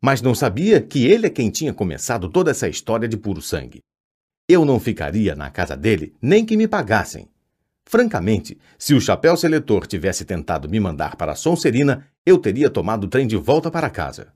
Mas 0.00 0.22
não 0.22 0.34
sabia 0.34 0.80
que 0.80 1.06
ele 1.06 1.26
é 1.26 1.30
quem 1.30 1.50
tinha 1.50 1.74
começado 1.74 2.28
toda 2.28 2.50
essa 2.50 2.68
história 2.68 3.08
de 3.08 3.16
puro 3.16 3.42
sangue. 3.42 3.80
Eu 4.48 4.64
não 4.64 4.80
ficaria 4.80 5.34
na 5.34 5.50
casa 5.50 5.76
dele 5.76 6.14
nem 6.20 6.44
que 6.44 6.56
me 6.56 6.66
pagassem. 6.66 7.28
Francamente, 7.84 8.58
se 8.78 8.94
o 8.94 9.00
chapéu 9.00 9.36
seletor 9.36 9.86
tivesse 9.86 10.24
tentado 10.24 10.68
me 10.68 10.78
mandar 10.80 11.16
para 11.16 11.34
Sonserina, 11.34 12.06
eu 12.24 12.38
teria 12.38 12.70
tomado 12.70 13.04
o 13.04 13.08
trem 13.08 13.26
de 13.26 13.36
volta 13.36 13.70
para 13.70 13.90
casa. 13.90 14.32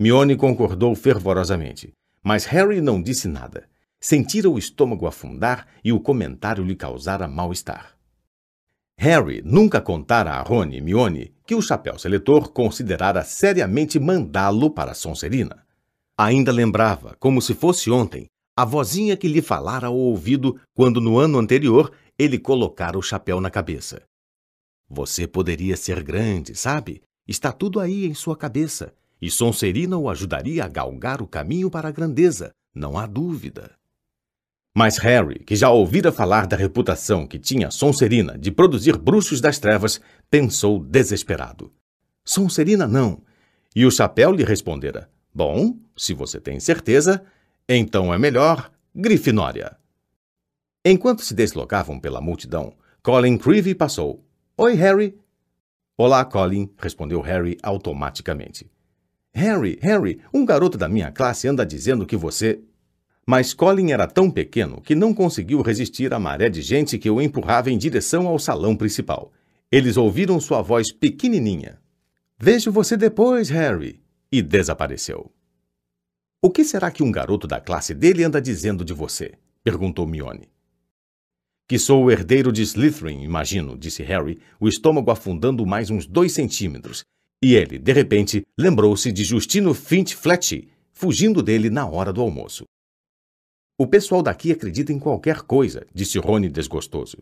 Mione 0.00 0.36
concordou 0.36 0.94
fervorosamente, 0.94 1.92
mas 2.22 2.44
Harry 2.44 2.80
não 2.80 3.02
disse 3.02 3.28
nada 3.28 3.70
sentira 4.02 4.50
o 4.50 4.58
estômago 4.58 5.06
afundar 5.06 5.68
e 5.84 5.92
o 5.92 6.00
comentário 6.00 6.64
lhe 6.64 6.74
causara 6.74 7.28
mal-estar. 7.28 7.96
Harry 9.02 9.42
nunca 9.44 9.80
contara 9.80 10.30
a 10.30 10.42
Rony 10.42 10.76
e 10.76 10.80
Mione 10.80 11.34
que 11.44 11.56
o 11.56 11.60
chapéu 11.60 11.98
seletor 11.98 12.52
considerara 12.52 13.24
seriamente 13.24 13.98
mandá-lo 13.98 14.70
para 14.70 14.94
Sonserina. 14.94 15.66
Ainda 16.16 16.52
lembrava, 16.52 17.16
como 17.18 17.42
se 17.42 17.52
fosse 17.52 17.90
ontem, 17.90 18.26
a 18.56 18.64
vozinha 18.64 19.16
que 19.16 19.26
lhe 19.26 19.42
falara 19.42 19.88
ao 19.88 19.96
ouvido 19.96 20.54
quando 20.72 21.00
no 21.00 21.18
ano 21.18 21.40
anterior 21.40 21.90
ele 22.16 22.38
colocara 22.38 22.96
o 22.96 23.02
chapéu 23.02 23.40
na 23.40 23.50
cabeça. 23.50 24.02
Você 24.88 25.26
poderia 25.26 25.76
ser 25.76 26.00
grande, 26.04 26.54
sabe? 26.54 27.02
Está 27.26 27.50
tudo 27.50 27.80
aí 27.80 28.06
em 28.06 28.14
sua 28.14 28.36
cabeça, 28.36 28.94
e 29.20 29.28
Sonserina 29.32 29.98
o 29.98 30.08
ajudaria 30.08 30.64
a 30.64 30.68
galgar 30.68 31.20
o 31.20 31.26
caminho 31.26 31.68
para 31.68 31.88
a 31.88 31.92
grandeza, 31.92 32.52
não 32.72 32.96
há 32.96 33.04
dúvida. 33.06 33.72
Mas 34.74 34.96
Harry, 34.98 35.40
que 35.40 35.54
já 35.54 35.68
ouvira 35.70 36.10
falar 36.10 36.46
da 36.46 36.56
reputação 36.56 37.26
que 37.26 37.38
tinha 37.38 37.70
Sonserina 37.70 38.38
de 38.38 38.50
produzir 38.50 38.96
bruxos 38.96 39.40
das 39.40 39.58
trevas, 39.58 40.00
pensou 40.30 40.78
desesperado. 40.78 41.70
Sonserina 42.24 42.86
não. 42.86 43.22
E 43.76 43.84
o 43.84 43.90
chapéu 43.90 44.32
lhe 44.32 44.44
respondera: 44.44 45.10
Bom, 45.34 45.76
se 45.96 46.14
você 46.14 46.40
tem 46.40 46.58
certeza, 46.58 47.22
então 47.68 48.12
é 48.12 48.18
melhor 48.18 48.70
Grifinória. 48.94 49.76
Enquanto 50.84 51.22
se 51.22 51.32
deslocavam 51.32 51.98
pela 51.98 52.20
multidão, 52.20 52.74
Colin 53.02 53.38
Creevy 53.38 53.74
passou. 53.74 54.22
Oi, 54.56 54.74
Harry. 54.74 55.18
Olá, 55.96 56.24
Colin, 56.24 56.70
respondeu 56.76 57.20
Harry 57.20 57.56
automaticamente. 57.62 58.70
Harry, 59.32 59.78
Harry, 59.80 60.20
um 60.32 60.44
garoto 60.44 60.76
da 60.76 60.88
minha 60.88 61.10
classe 61.10 61.48
anda 61.48 61.64
dizendo 61.64 62.04
que 62.04 62.16
você. 62.16 62.60
Mas 63.32 63.54
Colin 63.54 63.92
era 63.92 64.06
tão 64.06 64.30
pequeno 64.30 64.82
que 64.82 64.94
não 64.94 65.14
conseguiu 65.14 65.62
resistir 65.62 66.12
à 66.12 66.18
maré 66.18 66.50
de 66.50 66.60
gente 66.60 66.98
que 66.98 67.08
o 67.08 67.18
empurrava 67.18 67.70
em 67.70 67.78
direção 67.78 68.28
ao 68.28 68.38
salão 68.38 68.76
principal. 68.76 69.32
Eles 69.70 69.96
ouviram 69.96 70.38
sua 70.38 70.60
voz 70.60 70.92
pequenininha. 70.92 71.80
Vejo 72.38 72.70
você 72.70 72.94
depois, 72.94 73.48
Harry. 73.48 74.02
E 74.30 74.42
desapareceu. 74.42 75.32
O 76.42 76.50
que 76.50 76.62
será 76.62 76.90
que 76.90 77.02
um 77.02 77.10
garoto 77.10 77.46
da 77.46 77.58
classe 77.58 77.94
dele 77.94 78.22
anda 78.22 78.38
dizendo 78.38 78.84
de 78.84 78.92
você? 78.92 79.32
perguntou 79.64 80.06
Mione. 80.06 80.50
Que 81.66 81.78
sou 81.78 82.04
o 82.04 82.10
herdeiro 82.10 82.52
de 82.52 82.60
Slytherin, 82.60 83.22
imagino, 83.22 83.78
disse 83.78 84.02
Harry, 84.02 84.40
o 84.60 84.68
estômago 84.68 85.10
afundando 85.10 85.64
mais 85.64 85.88
uns 85.88 86.06
dois 86.06 86.32
centímetros. 86.32 87.02
E 87.42 87.54
ele, 87.54 87.78
de 87.78 87.92
repente, 87.94 88.42
lembrou-se 88.58 89.10
de 89.10 89.24
Justino 89.24 89.72
Finch 89.72 90.14
Fletch, 90.14 90.68
fugindo 90.92 91.42
dele 91.42 91.70
na 91.70 91.88
hora 91.88 92.12
do 92.12 92.20
almoço. 92.20 92.66
O 93.78 93.86
pessoal 93.86 94.22
daqui 94.22 94.52
acredita 94.52 94.92
em 94.92 94.98
qualquer 94.98 95.42
coisa, 95.42 95.86
disse 95.94 96.18
Rony 96.18 96.48
desgostoso. 96.48 97.18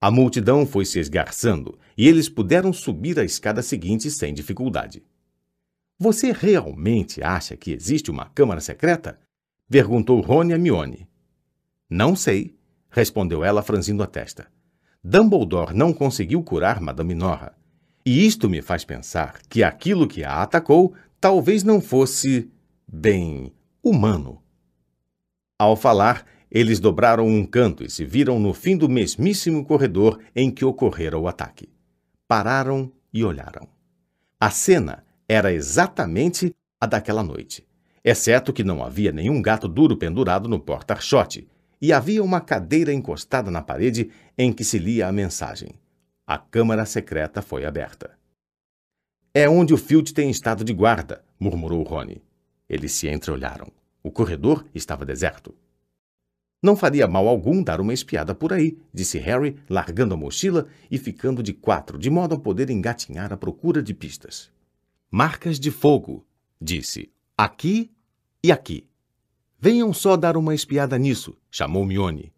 A 0.00 0.10
multidão 0.10 0.66
foi 0.66 0.84
se 0.84 0.98
esgarçando 0.98 1.78
e 1.96 2.06
eles 2.06 2.28
puderam 2.28 2.72
subir 2.72 3.18
a 3.18 3.24
escada 3.24 3.62
seguinte 3.62 4.10
sem 4.10 4.34
dificuldade. 4.34 5.02
Você 5.98 6.30
realmente 6.30 7.22
acha 7.22 7.56
que 7.56 7.72
existe 7.72 8.10
uma 8.10 8.26
câmara 8.26 8.60
secreta? 8.60 9.18
perguntou 9.68 10.20
Rony 10.20 10.52
a 10.52 10.58
Mione. 10.58 11.08
Não 11.88 12.14
sei, 12.14 12.54
respondeu 12.90 13.42
ela 13.42 13.62
franzindo 13.62 14.02
a 14.02 14.06
testa. 14.06 14.46
Dumbledore 15.02 15.74
não 15.74 15.92
conseguiu 15.92 16.42
curar 16.42 16.80
Madame 16.80 17.14
Norra. 17.14 17.56
E 18.04 18.26
isto 18.26 18.50
me 18.50 18.60
faz 18.60 18.84
pensar 18.84 19.40
que 19.48 19.64
aquilo 19.64 20.06
que 20.06 20.22
a 20.22 20.42
atacou 20.42 20.94
talvez 21.18 21.64
não 21.64 21.80
fosse, 21.80 22.50
bem, 22.86 23.50
humano. 23.82 24.43
Ao 25.58 25.76
falar, 25.76 26.26
eles 26.50 26.80
dobraram 26.80 27.26
um 27.26 27.46
canto 27.46 27.84
e 27.84 27.90
se 27.90 28.04
viram 28.04 28.40
no 28.40 28.52
fim 28.52 28.76
do 28.76 28.88
mesmíssimo 28.88 29.64
corredor 29.64 30.20
em 30.34 30.50
que 30.50 30.64
ocorrera 30.64 31.18
o 31.18 31.28
ataque. 31.28 31.68
Pararam 32.26 32.92
e 33.12 33.24
olharam. 33.24 33.68
A 34.40 34.50
cena 34.50 35.04
era 35.28 35.52
exatamente 35.52 36.54
a 36.80 36.86
daquela 36.86 37.22
noite, 37.22 37.66
exceto 38.02 38.52
que 38.52 38.64
não 38.64 38.84
havia 38.84 39.12
nenhum 39.12 39.40
gato 39.40 39.68
duro 39.68 39.96
pendurado 39.96 40.48
no 40.48 40.58
porta-chote 40.58 41.48
e 41.80 41.92
havia 41.92 42.22
uma 42.22 42.40
cadeira 42.40 42.92
encostada 42.92 43.50
na 43.50 43.62
parede 43.62 44.10
em 44.36 44.52
que 44.52 44.64
se 44.64 44.78
lia 44.78 45.06
a 45.06 45.12
mensagem. 45.12 45.70
A 46.26 46.36
câmara 46.36 46.84
secreta 46.84 47.40
foi 47.40 47.64
aberta. 47.64 48.18
É 49.32 49.48
onde 49.48 49.72
o 49.72 49.78
Field 49.78 50.12
tem 50.14 50.30
estado 50.30 50.64
de 50.64 50.72
guarda, 50.72 51.24
murmurou 51.38 51.82
Rony. 51.82 52.22
Eles 52.68 52.92
se 52.92 53.08
entreolharam. 53.08 53.70
O 54.04 54.10
corredor 54.10 54.66
estava 54.74 55.06
deserto. 55.06 55.54
Não 56.62 56.76
faria 56.76 57.08
mal 57.08 57.26
algum 57.26 57.62
dar 57.62 57.80
uma 57.80 57.94
espiada 57.94 58.34
por 58.34 58.52
aí, 58.52 58.78
disse 58.92 59.18
Harry, 59.18 59.56
largando 59.68 60.12
a 60.12 60.16
mochila 60.16 60.66
e 60.90 60.98
ficando 60.98 61.42
de 61.42 61.54
quatro, 61.54 61.98
de 61.98 62.10
modo 62.10 62.34
a 62.34 62.38
poder 62.38 62.68
engatinhar 62.68 63.32
à 63.32 63.36
procura 63.36 63.82
de 63.82 63.94
pistas. 63.94 64.52
Marcas 65.10 65.58
de 65.58 65.70
fogo, 65.70 66.26
disse. 66.60 67.10
Aqui 67.36 67.90
e 68.42 68.52
aqui. 68.52 68.86
Venham 69.58 69.92
só 69.94 70.18
dar 70.18 70.36
uma 70.36 70.54
espiada 70.54 70.98
nisso, 70.98 71.34
chamou 71.50 71.86
Mione. 71.86 72.30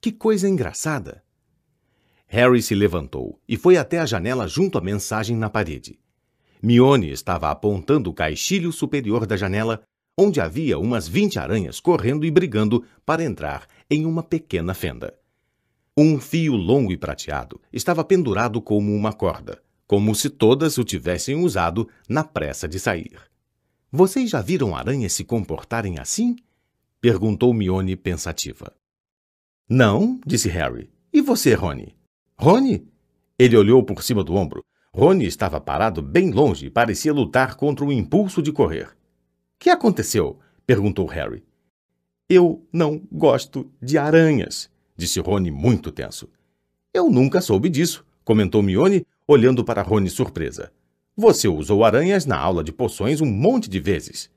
Que 0.00 0.12
coisa 0.12 0.48
engraçada! 0.48 1.24
Harry 2.28 2.62
se 2.62 2.76
levantou 2.76 3.40
e 3.48 3.56
foi 3.56 3.76
até 3.76 3.98
a 3.98 4.06
janela 4.06 4.46
junto 4.46 4.78
à 4.78 4.80
mensagem 4.80 5.36
na 5.36 5.50
parede. 5.50 5.98
Mione 6.62 7.10
estava 7.10 7.50
apontando 7.50 8.08
o 8.10 8.14
caixilho 8.14 8.70
superior 8.70 9.26
da 9.26 9.36
janela 9.36 9.82
onde 10.16 10.40
havia 10.40 10.78
umas 10.78 11.06
vinte 11.06 11.38
aranhas 11.38 11.78
correndo 11.78 12.24
e 12.24 12.30
brigando 12.30 12.84
para 13.04 13.22
entrar 13.22 13.66
em 13.90 14.06
uma 14.06 14.22
pequena 14.22 14.72
fenda. 14.72 15.14
Um 15.96 16.20
fio 16.20 16.54
longo 16.54 16.92
e 16.92 16.96
prateado 16.96 17.60
estava 17.72 18.04
pendurado 18.04 18.60
como 18.60 18.94
uma 18.94 19.12
corda, 19.12 19.62
como 19.86 20.14
se 20.14 20.30
todas 20.30 20.78
o 20.78 20.84
tivessem 20.84 21.36
usado 21.36 21.88
na 22.08 22.24
pressa 22.24 22.66
de 22.66 22.78
sair. 22.78 23.18
Vocês 23.90 24.30
já 24.30 24.40
viram 24.40 24.74
aranhas 24.74 25.12
se 25.12 25.24
comportarem 25.24 25.98
assim? 25.98 26.36
perguntou 27.00 27.54
Mione 27.54 27.96
pensativa. 27.96 28.72
Não, 29.68 30.20
disse 30.26 30.48
Harry. 30.48 30.90
E 31.12 31.20
você, 31.20 31.54
Rony? 31.54 31.96
Rony? 32.38 32.86
Ele 33.38 33.56
olhou 33.56 33.82
por 33.82 34.02
cima 34.02 34.22
do 34.22 34.34
ombro. 34.34 34.64
Rony 34.92 35.26
estava 35.26 35.60
parado 35.60 36.02
bem 36.02 36.30
longe 36.30 36.66
e 36.66 36.70
parecia 36.70 37.12
lutar 37.12 37.56
contra 37.56 37.84
o 37.84 37.92
impulso 37.92 38.42
de 38.42 38.52
correr. 38.52 38.96
Que 39.58 39.70
aconteceu? 39.70 40.38
perguntou 40.66 41.06
Harry. 41.06 41.44
Eu 42.28 42.66
não 42.72 43.00
gosto 43.10 43.70
de 43.80 43.96
aranhas, 43.96 44.70
disse 44.96 45.20
Rony 45.20 45.50
muito 45.50 45.92
tenso. 45.92 46.28
Eu 46.92 47.08
nunca 47.08 47.40
soube 47.40 47.68
disso, 47.68 48.04
comentou 48.24 48.62
Mione, 48.62 49.06
olhando 49.26 49.64
para 49.64 49.82
Rony 49.82 50.10
surpresa. 50.10 50.72
Você 51.16 51.48
usou 51.48 51.84
aranhas 51.84 52.26
na 52.26 52.36
aula 52.36 52.64
de 52.64 52.72
poções 52.72 53.20
um 53.20 53.26
monte 53.26 53.70
de 53.70 53.80
vezes. 53.80 54.30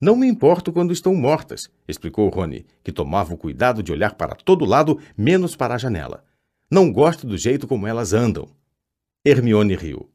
Não 0.00 0.14
me 0.14 0.26
importo 0.26 0.72
quando 0.72 0.92
estão 0.92 1.14
mortas, 1.14 1.70
explicou 1.88 2.28
Rony, 2.28 2.66
que 2.84 2.92
tomava 2.92 3.34
o 3.34 3.36
cuidado 3.36 3.82
de 3.82 3.90
olhar 3.90 4.14
para 4.14 4.34
todo 4.34 4.64
lado, 4.64 4.98
menos 5.16 5.56
para 5.56 5.74
a 5.74 5.78
janela. 5.78 6.24
Não 6.70 6.92
gosto 6.92 7.26
do 7.26 7.36
jeito 7.36 7.66
como 7.66 7.86
elas 7.86 8.12
andam. 8.12 8.48
Hermione 9.24 9.74
riu. 9.74 10.08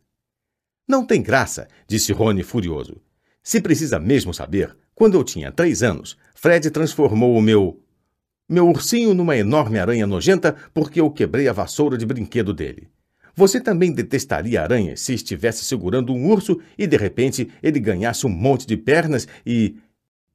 Não 0.88 1.06
tem 1.06 1.22
graça, 1.22 1.68
disse 1.88 2.14
Rony 2.14 2.44
furioso. 2.44 3.02
Se 3.44 3.60
precisa 3.60 4.00
mesmo 4.00 4.34
saber, 4.34 4.76
quando 4.94 5.16
eu 5.16 5.24
tinha 5.24 5.52
três 5.52 5.82
anos, 5.82 6.16
Fred 6.36 6.70
transformou 6.70 7.36
o 7.36 7.42
meu. 7.42 7.82
meu 8.48 8.68
ursinho 8.68 9.14
numa 9.14 9.36
enorme 9.36 9.80
aranha 9.80 10.06
nojenta 10.06 10.56
porque 10.74 11.02
eu 11.02 11.10
quebrei 11.10 11.48
a 11.48 11.54
vassoura 11.54 11.98
de 11.98 12.06
brinquedo 12.06 12.54
dele. 12.54 12.88
Você 13.36 13.60
também 13.60 13.92
detestaria 13.92 14.62
aranhas 14.62 15.02
se 15.02 15.14
estivesse 15.14 15.64
segurando 15.66 16.14
um 16.14 16.30
urso 16.30 16.60
e 16.78 16.86
de 16.86 16.98
repente 16.98 17.50
ele 17.64 17.80
ganhasse 17.80 18.28
um 18.28 18.30
monte 18.30 18.68
de 18.68 18.78
pernas 18.78 19.28
e. 19.46 19.78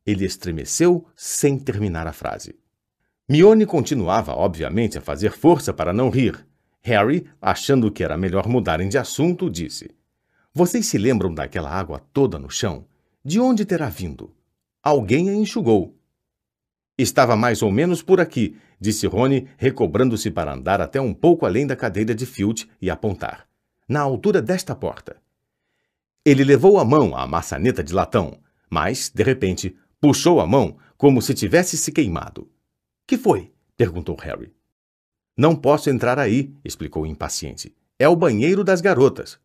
Ele 0.04 0.24
estremeceu 0.24 1.04
sem 1.16 1.58
terminar 1.58 2.06
a 2.06 2.12
frase. 2.12 2.54
Mione 3.28 3.66
continuava, 3.66 4.32
obviamente, 4.32 4.96
a 4.96 5.00
fazer 5.00 5.32
força 5.32 5.72
para 5.72 5.92
não 5.92 6.10
rir. 6.10 6.46
Harry, 6.80 7.26
achando 7.42 7.90
que 7.90 8.04
era 8.04 8.16
melhor 8.16 8.46
mudarem 8.46 8.88
de 8.88 8.96
assunto, 8.96 9.50
disse: 9.50 9.90
Vocês 10.54 10.86
se 10.86 10.96
lembram 10.96 11.34
daquela 11.34 11.68
água 11.68 12.00
toda 12.12 12.38
no 12.38 12.48
chão? 12.48 12.84
De 13.28 13.40
onde 13.40 13.64
terá 13.64 13.88
vindo? 13.88 14.32
Alguém 14.80 15.28
a 15.28 15.34
enxugou. 15.34 15.98
Estava 16.96 17.34
mais 17.34 17.60
ou 17.60 17.72
menos 17.72 18.00
por 18.00 18.20
aqui, 18.20 18.56
disse 18.80 19.04
Rony, 19.08 19.48
recobrando-se 19.58 20.30
para 20.30 20.54
andar 20.54 20.80
até 20.80 21.00
um 21.00 21.12
pouco 21.12 21.44
além 21.44 21.66
da 21.66 21.74
cadeira 21.74 22.14
de 22.14 22.24
Filch 22.24 22.70
e 22.80 22.88
apontar. 22.88 23.48
Na 23.88 23.98
altura 23.98 24.40
desta 24.40 24.76
porta. 24.76 25.20
Ele 26.24 26.44
levou 26.44 26.78
a 26.78 26.84
mão 26.84 27.16
à 27.16 27.26
maçaneta 27.26 27.82
de 27.82 27.92
latão, 27.92 28.38
mas, 28.70 29.10
de 29.12 29.24
repente, 29.24 29.76
puxou 30.00 30.40
a 30.40 30.46
mão 30.46 30.76
como 30.96 31.20
se 31.20 31.34
tivesse 31.34 31.76
se 31.76 31.90
queimado. 31.90 32.48
Que 33.08 33.18
foi? 33.18 33.52
perguntou 33.76 34.14
Harry. 34.20 34.54
Não 35.36 35.56
posso 35.56 35.90
entrar 35.90 36.20
aí, 36.20 36.54
explicou 36.64 37.04
impaciente. 37.04 37.74
É 37.98 38.08
o 38.08 38.14
banheiro 38.14 38.62
das 38.62 38.80
garotas. 38.80 39.36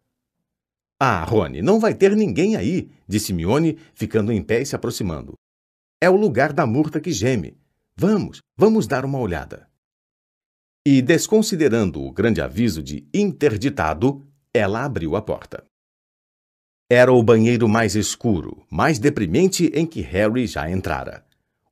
Ah, 1.04 1.24
Rony, 1.24 1.64
não 1.64 1.80
vai 1.80 1.96
ter 1.96 2.16
ninguém 2.16 2.56
aí, 2.56 2.92
disse 3.08 3.34
Mione, 3.34 3.76
ficando 3.92 4.32
em 4.32 4.40
pé 4.40 4.62
e 4.62 4.66
se 4.68 4.76
aproximando. 4.76 5.34
É 6.00 6.08
o 6.08 6.16
lugar 6.16 6.54
da 6.54 6.64
murta 6.64 7.02
que 7.02 7.12
geme. 7.12 7.58
Vamos, 7.98 8.40
vamos 8.56 8.86
dar 8.86 9.04
uma 9.04 9.18
olhada. 9.18 9.68
E, 10.86 11.02
desconsiderando 11.02 12.04
o 12.04 12.12
grande 12.12 12.40
aviso 12.40 12.84
de 12.84 13.04
interditado, 13.12 14.24
ela 14.54 14.86
abriu 14.86 15.16
a 15.16 15.24
porta. 15.24 15.64
Era 16.88 17.12
o 17.12 17.24
banheiro 17.24 17.68
mais 17.68 17.96
escuro, 17.96 18.64
mais 18.70 19.00
deprimente 19.00 19.72
em 19.74 19.88
que 19.88 20.02
Harry 20.02 20.46
já 20.46 20.70
entrara. 20.70 21.26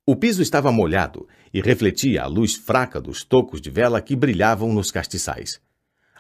O 0.08 0.16
piso 0.16 0.42
estava 0.42 0.72
molhado 0.72 1.28
e 1.54 1.62
refletia 1.62 2.24
a 2.24 2.26
luz 2.26 2.56
fraca 2.56 3.00
dos 3.00 3.24
tocos 3.24 3.62
de 3.62 3.70
vela 3.70 4.02
que 4.02 4.16
brilhavam 4.16 4.74
nos 4.74 4.90
castiçais. 4.90 5.62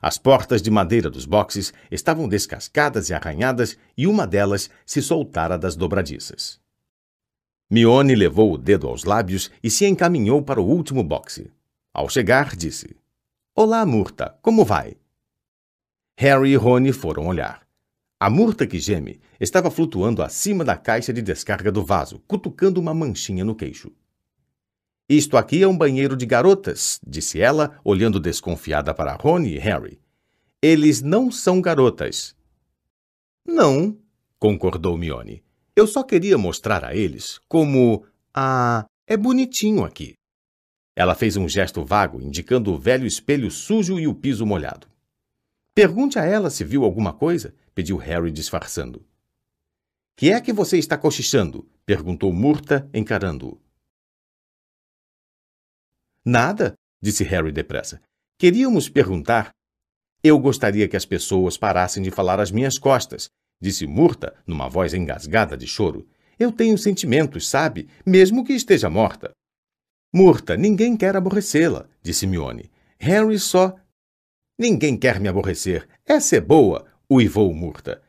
As 0.02 0.18
portas 0.18 0.62
de 0.62 0.72
madeira 0.72 1.10
dos 1.10 1.26
boxes 1.26 1.74
estavam 1.92 2.28
descascadas 2.28 3.10
e 3.10 3.14
arranhadas 3.14 3.78
e 3.98 4.08
uma 4.08 4.26
delas 4.26 4.70
se 4.86 5.02
soltara 5.02 5.58
das 5.58 5.76
dobradiças. 5.76 6.60
Mione 7.70 8.16
levou 8.16 8.54
o 8.54 8.58
dedo 8.58 8.88
aos 8.88 9.04
lábios 9.04 9.52
e 9.62 9.70
se 9.70 9.86
encaminhou 9.86 10.42
para 10.42 10.62
o 10.62 10.66
último 10.66 11.04
boxe. 11.04 11.52
Ao 11.94 12.10
chegar, 12.10 12.56
disse: 12.56 12.96
Olá, 13.56 13.86
Murta, 13.86 14.38
como 14.42 14.66
vai? 14.66 14.96
Harry 16.18 16.52
e 16.52 16.56
Rony 16.56 16.92
foram 16.92 17.28
olhar. 17.28 17.68
A 18.20 18.30
murta 18.30 18.68
que 18.68 18.80
geme 18.80 19.22
estava 19.40 19.72
flutuando 19.72 20.22
acima 20.22 20.66
da 20.66 20.76
caixa 20.76 21.14
de 21.14 21.22
descarga 21.22 21.72
do 21.72 21.86
vaso, 21.86 22.22
cutucando 22.28 22.80
uma 22.80 22.94
manchinha 22.94 23.46
no 23.46 23.56
queixo. 23.56 23.92
Isto 25.10 25.38
aqui 25.38 25.64
é 25.64 25.68
um 25.68 25.76
banheiro 25.76 26.16
de 26.16 26.28
garotas, 26.28 27.00
disse 27.04 27.42
ela, 27.42 27.80
olhando 27.84 28.20
desconfiada 28.20 28.94
para 28.94 29.16
Rony 29.16 29.56
e 29.56 29.58
Harry. 29.58 30.00
Eles 30.62 31.02
não 31.02 31.32
são 31.32 31.60
garotas. 31.60 32.36
Não, 33.44 33.98
concordou 34.38 34.96
Mione. 34.96 35.44
Eu 35.76 35.88
só 35.88 36.04
queria 36.04 36.38
mostrar 36.38 36.86
a 36.86 36.96
eles 36.96 37.40
como. 37.48 38.06
Ah, 38.32 38.86
é 39.08 39.18
bonitinho 39.18 39.84
aqui. 39.84 40.14
Ela 40.96 41.16
fez 41.16 41.36
um 41.38 41.50
gesto 41.50 41.84
vago, 41.84 42.22
indicando 42.22 42.72
o 42.72 42.78
velho 42.78 43.08
espelho 43.08 43.50
sujo 43.50 44.00
e 44.00 44.08
o 44.08 44.14
piso 44.14 44.46
molhado. 44.46 44.88
Pergunte 45.74 46.20
a 46.20 46.26
ela 46.26 46.52
se 46.52 46.64
viu 46.64 46.84
alguma 46.84 47.14
coisa, 47.14 47.56
pediu 47.74 47.98
Harry 47.98 48.32
disfarçando. 48.32 49.04
Que 50.16 50.32
é 50.32 50.40
que 50.40 50.54
você 50.54 50.78
está 50.78 50.98
cochichando? 50.98 51.68
perguntou 51.86 52.32
Murta, 52.32 52.88
encarando-o. 52.94 53.60
Nada, 56.30 56.76
disse 57.02 57.24
Harry 57.24 57.52
depressa. 57.52 58.00
Queríamos 58.38 58.88
perguntar. 58.88 59.50
Eu 60.24 60.38
gostaria 60.38 60.88
que 60.88 60.96
as 60.96 61.04
pessoas 61.04 61.58
parassem 61.58 62.04
de 62.04 62.12
falar 62.12 62.40
às 62.40 62.52
minhas 62.52 62.78
costas, 62.78 63.32
disse 63.60 63.88
Murta, 63.88 64.36
numa 64.46 64.70
voz 64.70 64.94
engasgada 64.94 65.58
de 65.58 65.66
choro. 65.66 66.08
Eu 66.38 66.52
tenho 66.52 66.78
sentimentos, 66.78 67.50
sabe, 67.50 67.90
mesmo 68.06 68.46
que 68.46 68.54
esteja 68.54 68.92
morta. 68.92 69.32
Murta, 70.14 70.56
ninguém 70.56 70.96
quer 70.96 71.16
aborrecê-la, 71.16 71.88
disse 72.00 72.28
Mione. 72.28 72.70
Harry 73.00 73.40
só. 73.40 73.76
Ninguém 74.56 74.96
quer 74.96 75.20
me 75.20 75.28
aborrecer. 75.28 75.88
Essa 76.06 76.36
é 76.36 76.40
boa, 76.40 76.86
uivou 77.10 77.52
Murta. 77.56 78.04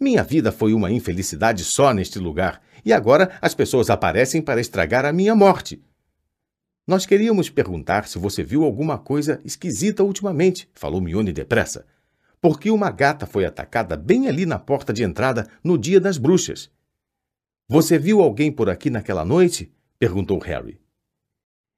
Minha 0.00 0.22
vida 0.22 0.50
foi 0.50 0.72
uma 0.72 0.90
infelicidade 0.90 1.62
só 1.62 1.92
neste 1.92 2.18
lugar, 2.18 2.62
e 2.82 2.90
agora 2.90 3.36
as 3.42 3.54
pessoas 3.54 3.90
aparecem 3.90 4.40
para 4.40 4.62
estragar 4.62 5.04
a 5.04 5.12
minha 5.12 5.34
morte. 5.34 5.84
Nós 6.86 7.04
queríamos 7.04 7.50
perguntar 7.50 8.06
se 8.06 8.16
você 8.16 8.44
viu 8.44 8.62
alguma 8.62 8.96
coisa 8.96 9.40
esquisita 9.44 10.04
ultimamente, 10.04 10.70
falou 10.72 11.00
Mione 11.00 11.32
depressa. 11.32 11.84
Porque 12.40 12.70
uma 12.70 12.92
gata 12.92 13.26
foi 13.26 13.44
atacada 13.44 13.96
bem 13.96 14.28
ali 14.28 14.46
na 14.46 14.56
porta 14.56 14.92
de 14.92 15.02
entrada 15.02 15.50
no 15.64 15.76
dia 15.76 16.00
das 16.00 16.16
bruxas. 16.16 16.70
Você 17.68 17.98
viu 17.98 18.20
alguém 18.20 18.52
por 18.52 18.70
aqui 18.70 18.88
naquela 18.88 19.24
noite? 19.24 19.72
perguntou 19.98 20.38
Harry. 20.38 20.80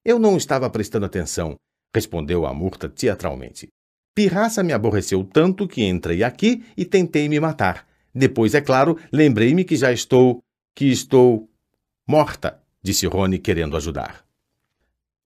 Eu 0.04 0.18
não 0.18 0.36
estava 0.36 0.68
prestando 0.68 1.06
atenção, 1.06 1.56
respondeu 1.94 2.44
a 2.44 2.52
Murta 2.52 2.86
teatralmente. 2.86 3.68
Pirraça 4.14 4.62
me 4.62 4.74
aborreceu 4.74 5.24
tanto 5.24 5.66
que 5.66 5.82
entrei 5.82 6.22
aqui 6.22 6.64
e 6.76 6.84
tentei 6.84 7.28
me 7.30 7.40
matar. 7.40 7.86
Depois, 8.14 8.54
é 8.54 8.60
claro, 8.60 8.98
lembrei-me 9.10 9.64
que 9.64 9.76
já 9.76 9.90
estou. 9.90 10.42
que 10.74 10.86
estou. 10.86 11.48
morta, 12.06 12.62
disse 12.82 13.06
Rony, 13.06 13.38
querendo 13.38 13.76
ajudar. 13.76 14.27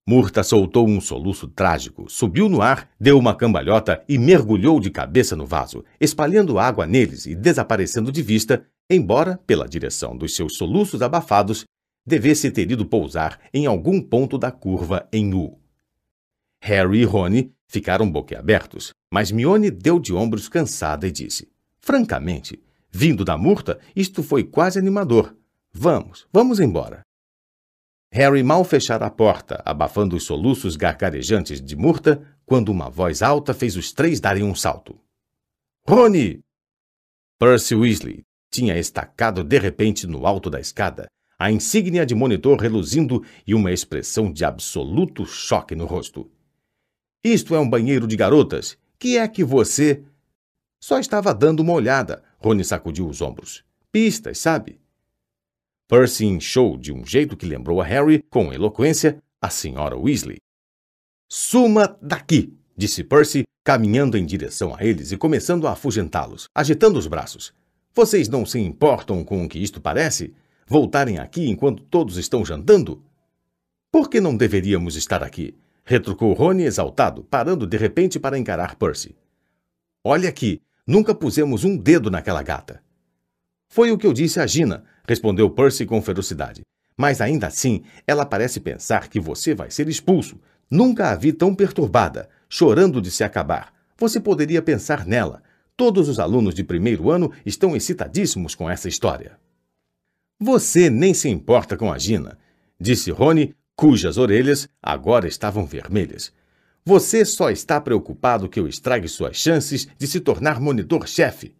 Murta 0.07 0.43
soltou 0.43 0.87
um 0.87 0.99
soluço 0.99 1.47
trágico, 1.47 2.09
subiu 2.09 2.49
no 2.49 2.61
ar, 2.61 2.89
deu 2.99 3.17
uma 3.17 3.33
cambalhota 3.33 4.03
e 4.07 4.17
mergulhou 4.17 4.79
de 4.79 4.91
cabeça 4.91 5.35
no 5.35 5.45
vaso, 5.45 5.83
espalhando 5.99 6.59
água 6.59 6.85
neles 6.85 7.25
e 7.25 7.33
desaparecendo 7.33 8.11
de 8.11 8.21
vista, 8.21 8.65
embora, 8.89 9.39
pela 9.47 9.67
direção 9.67 10.17
dos 10.17 10.35
seus 10.35 10.57
soluços 10.57 11.01
abafados, 11.01 11.63
devesse 12.05 12.51
ter 12.51 12.69
ido 12.69 12.85
pousar 12.85 13.39
em 13.53 13.65
algum 13.65 14.01
ponto 14.01 14.37
da 14.37 14.51
curva 14.51 15.07
em 15.11 15.33
U. 15.33 15.57
Harry 16.61 16.99
e 16.99 17.05
Rony 17.05 17.53
Ficaram 17.73 18.07
boquiabertos, 18.07 18.91
mas 19.11 19.31
Mione 19.31 19.71
deu 19.71 19.99
de 19.99 20.13
ombros 20.13 20.47
cansada 20.47 21.07
e 21.07 21.11
disse: 21.11 21.51
Francamente, 21.79 22.61
vindo 22.91 23.25
da 23.25 23.35
murta, 23.35 23.79
isto 23.95 24.21
foi 24.21 24.43
quase 24.43 24.77
animador. 24.77 25.35
Vamos, 25.71 26.27
vamos 26.31 26.59
embora. 26.59 27.01
Harry 28.15 28.43
mal 28.43 28.63
fechara 28.63 29.07
a 29.07 29.09
porta, 29.09 29.59
abafando 29.65 30.15
os 30.15 30.23
soluços 30.23 30.75
gargarejantes 30.75 31.59
de 31.59 31.75
Murta, 31.75 32.21
quando 32.45 32.69
uma 32.69 32.87
voz 32.87 33.23
alta 33.23 33.55
fez 33.55 33.75
os 33.75 33.91
três 33.91 34.19
darem 34.19 34.43
um 34.43 34.53
salto. 34.53 34.99
Rony! 35.87 36.39
Percy 37.39 37.73
Weasley 37.73 38.21
tinha 38.51 38.77
estacado 38.77 39.43
de 39.43 39.57
repente 39.57 40.05
no 40.05 40.27
alto 40.27 40.47
da 40.47 40.59
escada, 40.59 41.07
a 41.39 41.51
insígnia 41.51 42.05
de 42.05 42.13
monitor 42.13 42.59
reluzindo 42.59 43.25
e 43.47 43.55
uma 43.55 43.71
expressão 43.71 44.31
de 44.31 44.45
absoluto 44.45 45.25
choque 45.25 45.73
no 45.73 45.87
rosto. 45.87 46.29
Isto 47.23 47.55
é 47.55 47.59
um 47.59 47.67
banheiro 47.67 48.05
de 48.05 48.15
garotas. 48.15 48.77
Que 48.99 49.17
é 49.17 49.27
que 49.27 49.43
você. 49.43 50.03
Só 50.79 50.99
estava 50.99 51.33
dando 51.33 51.61
uma 51.61 51.73
olhada. 51.73 52.21
Rony 52.37 52.63
sacudiu 52.63 53.07
os 53.07 53.21
ombros. 53.21 53.63
Pistas, 53.91 54.37
sabe? 54.37 54.82
Percy 55.93 56.25
inchou 56.25 56.75
de 56.75 56.91
um 56.91 57.05
jeito 57.05 57.37
que 57.37 57.45
lembrou 57.45 57.79
a 57.79 57.85
Harry, 57.85 58.23
com 58.27 58.51
eloquência, 58.51 59.21
a 59.39 59.47
senhora 59.47 59.95
Weasley. 59.95 60.37
Suma 61.29 61.95
daqui! 62.01 62.51
disse 62.75 63.03
Percy, 63.03 63.43
caminhando 63.63 64.17
em 64.17 64.25
direção 64.25 64.75
a 64.75 64.83
eles 64.83 65.11
e 65.11 65.17
começando 65.17 65.67
a 65.67 65.73
afugentá-los, 65.73 66.47
agitando 66.55 66.97
os 66.97 67.05
braços. 67.05 67.53
Vocês 67.93 68.27
não 68.27 68.43
se 68.43 68.57
importam 68.59 69.23
com 69.23 69.45
o 69.45 69.47
que 69.47 69.59
isto 69.59 69.79
parece? 69.79 70.33
Voltarem 70.65 71.19
aqui 71.19 71.47
enquanto 71.47 71.83
todos 71.83 72.17
estão 72.17 72.43
jantando? 72.43 73.03
Por 73.91 74.09
que 74.09 74.19
não 74.19 74.35
deveríamos 74.35 74.95
estar 74.95 75.21
aqui? 75.21 75.55
retrucou 75.85 76.33
Rony 76.33 76.63
exaltado, 76.63 77.23
parando 77.23 77.67
de 77.67 77.77
repente 77.77 78.19
para 78.19 78.39
encarar 78.39 78.77
Percy. 78.77 79.15
Olha 80.03 80.27
aqui, 80.27 80.59
nunca 80.87 81.13
pusemos 81.13 81.63
um 81.63 81.77
dedo 81.77 82.09
naquela 82.09 82.41
gata. 82.41 82.81
Foi 83.69 83.91
o 83.91 83.97
que 83.97 84.07
eu 84.07 84.13
disse 84.13 84.39
a 84.39 84.47
Gina, 84.47 84.83
respondeu 85.07 85.49
Percy 85.49 85.85
com 85.85 86.01
ferocidade. 86.01 86.61
Mas 86.97 87.21
ainda 87.21 87.47
assim, 87.47 87.83
ela 88.05 88.25
parece 88.25 88.59
pensar 88.59 89.09
que 89.09 89.19
você 89.19 89.53
vai 89.53 89.71
ser 89.71 89.87
expulso. 89.87 90.39
Nunca 90.69 91.09
a 91.09 91.15
vi 91.15 91.33
tão 91.33 91.53
perturbada, 91.53 92.29
chorando 92.47 93.01
de 93.01 93.11
se 93.11 93.23
acabar. 93.23 93.73
Você 93.97 94.19
poderia 94.19 94.61
pensar 94.61 95.05
nela. 95.05 95.41
Todos 95.75 96.07
os 96.07 96.19
alunos 96.19 96.53
de 96.53 96.63
primeiro 96.63 97.09
ano 97.09 97.31
estão 97.45 97.75
excitadíssimos 97.75 98.53
com 98.53 98.69
essa 98.69 98.87
história. 98.87 99.39
Você 100.39 100.89
nem 100.89 101.13
se 101.13 101.29
importa 101.29 101.77
com 101.77 101.91
a 101.91 101.97
Gina, 101.97 102.37
disse 102.79 103.11
Rony 103.11 103.55
cujas 103.75 104.17
orelhas 104.17 104.67
agora 104.81 105.27
estavam 105.27 105.65
vermelhas. 105.65 106.31
Você 106.85 107.23
só 107.23 107.49
está 107.49 107.79
preocupado 107.79 108.49
que 108.49 108.59
eu 108.59 108.67
estrague 108.67 109.07
suas 109.07 109.37
chances 109.37 109.87
de 109.97 110.05
se 110.05 110.19
tornar 110.19 110.59
monitor-chefe. 110.59 111.55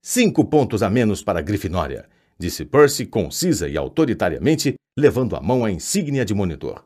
Cinco 0.00 0.44
pontos 0.44 0.82
a 0.82 0.88
menos 0.88 1.22
para 1.22 1.40
a 1.40 1.42
Grifinória, 1.42 2.08
disse 2.42 2.64
Percy 2.64 3.06
concisa 3.06 3.68
e 3.68 3.76
autoritariamente, 3.76 4.74
levando 4.98 5.36
a 5.36 5.40
mão 5.40 5.64
à 5.64 5.70
insígnia 5.70 6.24
de 6.24 6.34
monitor. 6.34 6.82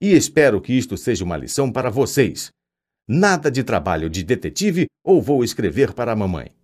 E 0.00 0.12
espero 0.12 0.60
que 0.60 0.72
isto 0.72 0.96
seja 0.96 1.24
uma 1.24 1.36
lição 1.36 1.72
para 1.72 1.90
vocês. 1.90 2.50
Nada 3.08 3.50
de 3.50 3.64
trabalho 3.64 4.08
de 4.08 4.22
detetive 4.22 4.86
ou 5.04 5.20
vou 5.20 5.42
escrever 5.42 5.92
para 5.92 6.12
a 6.12 6.16
mamãe. 6.16 6.54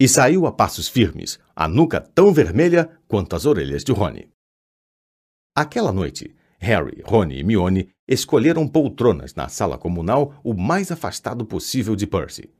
E 0.00 0.08
saiu 0.08 0.44
a 0.44 0.52
passos 0.52 0.88
firmes, 0.88 1.38
a 1.54 1.68
nuca 1.68 2.00
tão 2.00 2.34
vermelha 2.34 2.90
quanto 3.06 3.36
as 3.36 3.46
orelhas 3.46 3.84
de 3.84 3.92
Rony. 3.92 4.28
Aquela 5.56 5.92
noite, 5.92 6.34
Harry, 6.58 7.00
Rony 7.04 7.38
e 7.38 7.44
Mione 7.44 7.90
escolheram 8.08 8.66
poltronas 8.66 9.36
na 9.36 9.48
sala 9.48 9.78
comunal 9.78 10.34
o 10.42 10.52
mais 10.52 10.90
afastado 10.90 11.46
possível 11.46 11.94
de 11.94 12.08
Percy. 12.08 12.50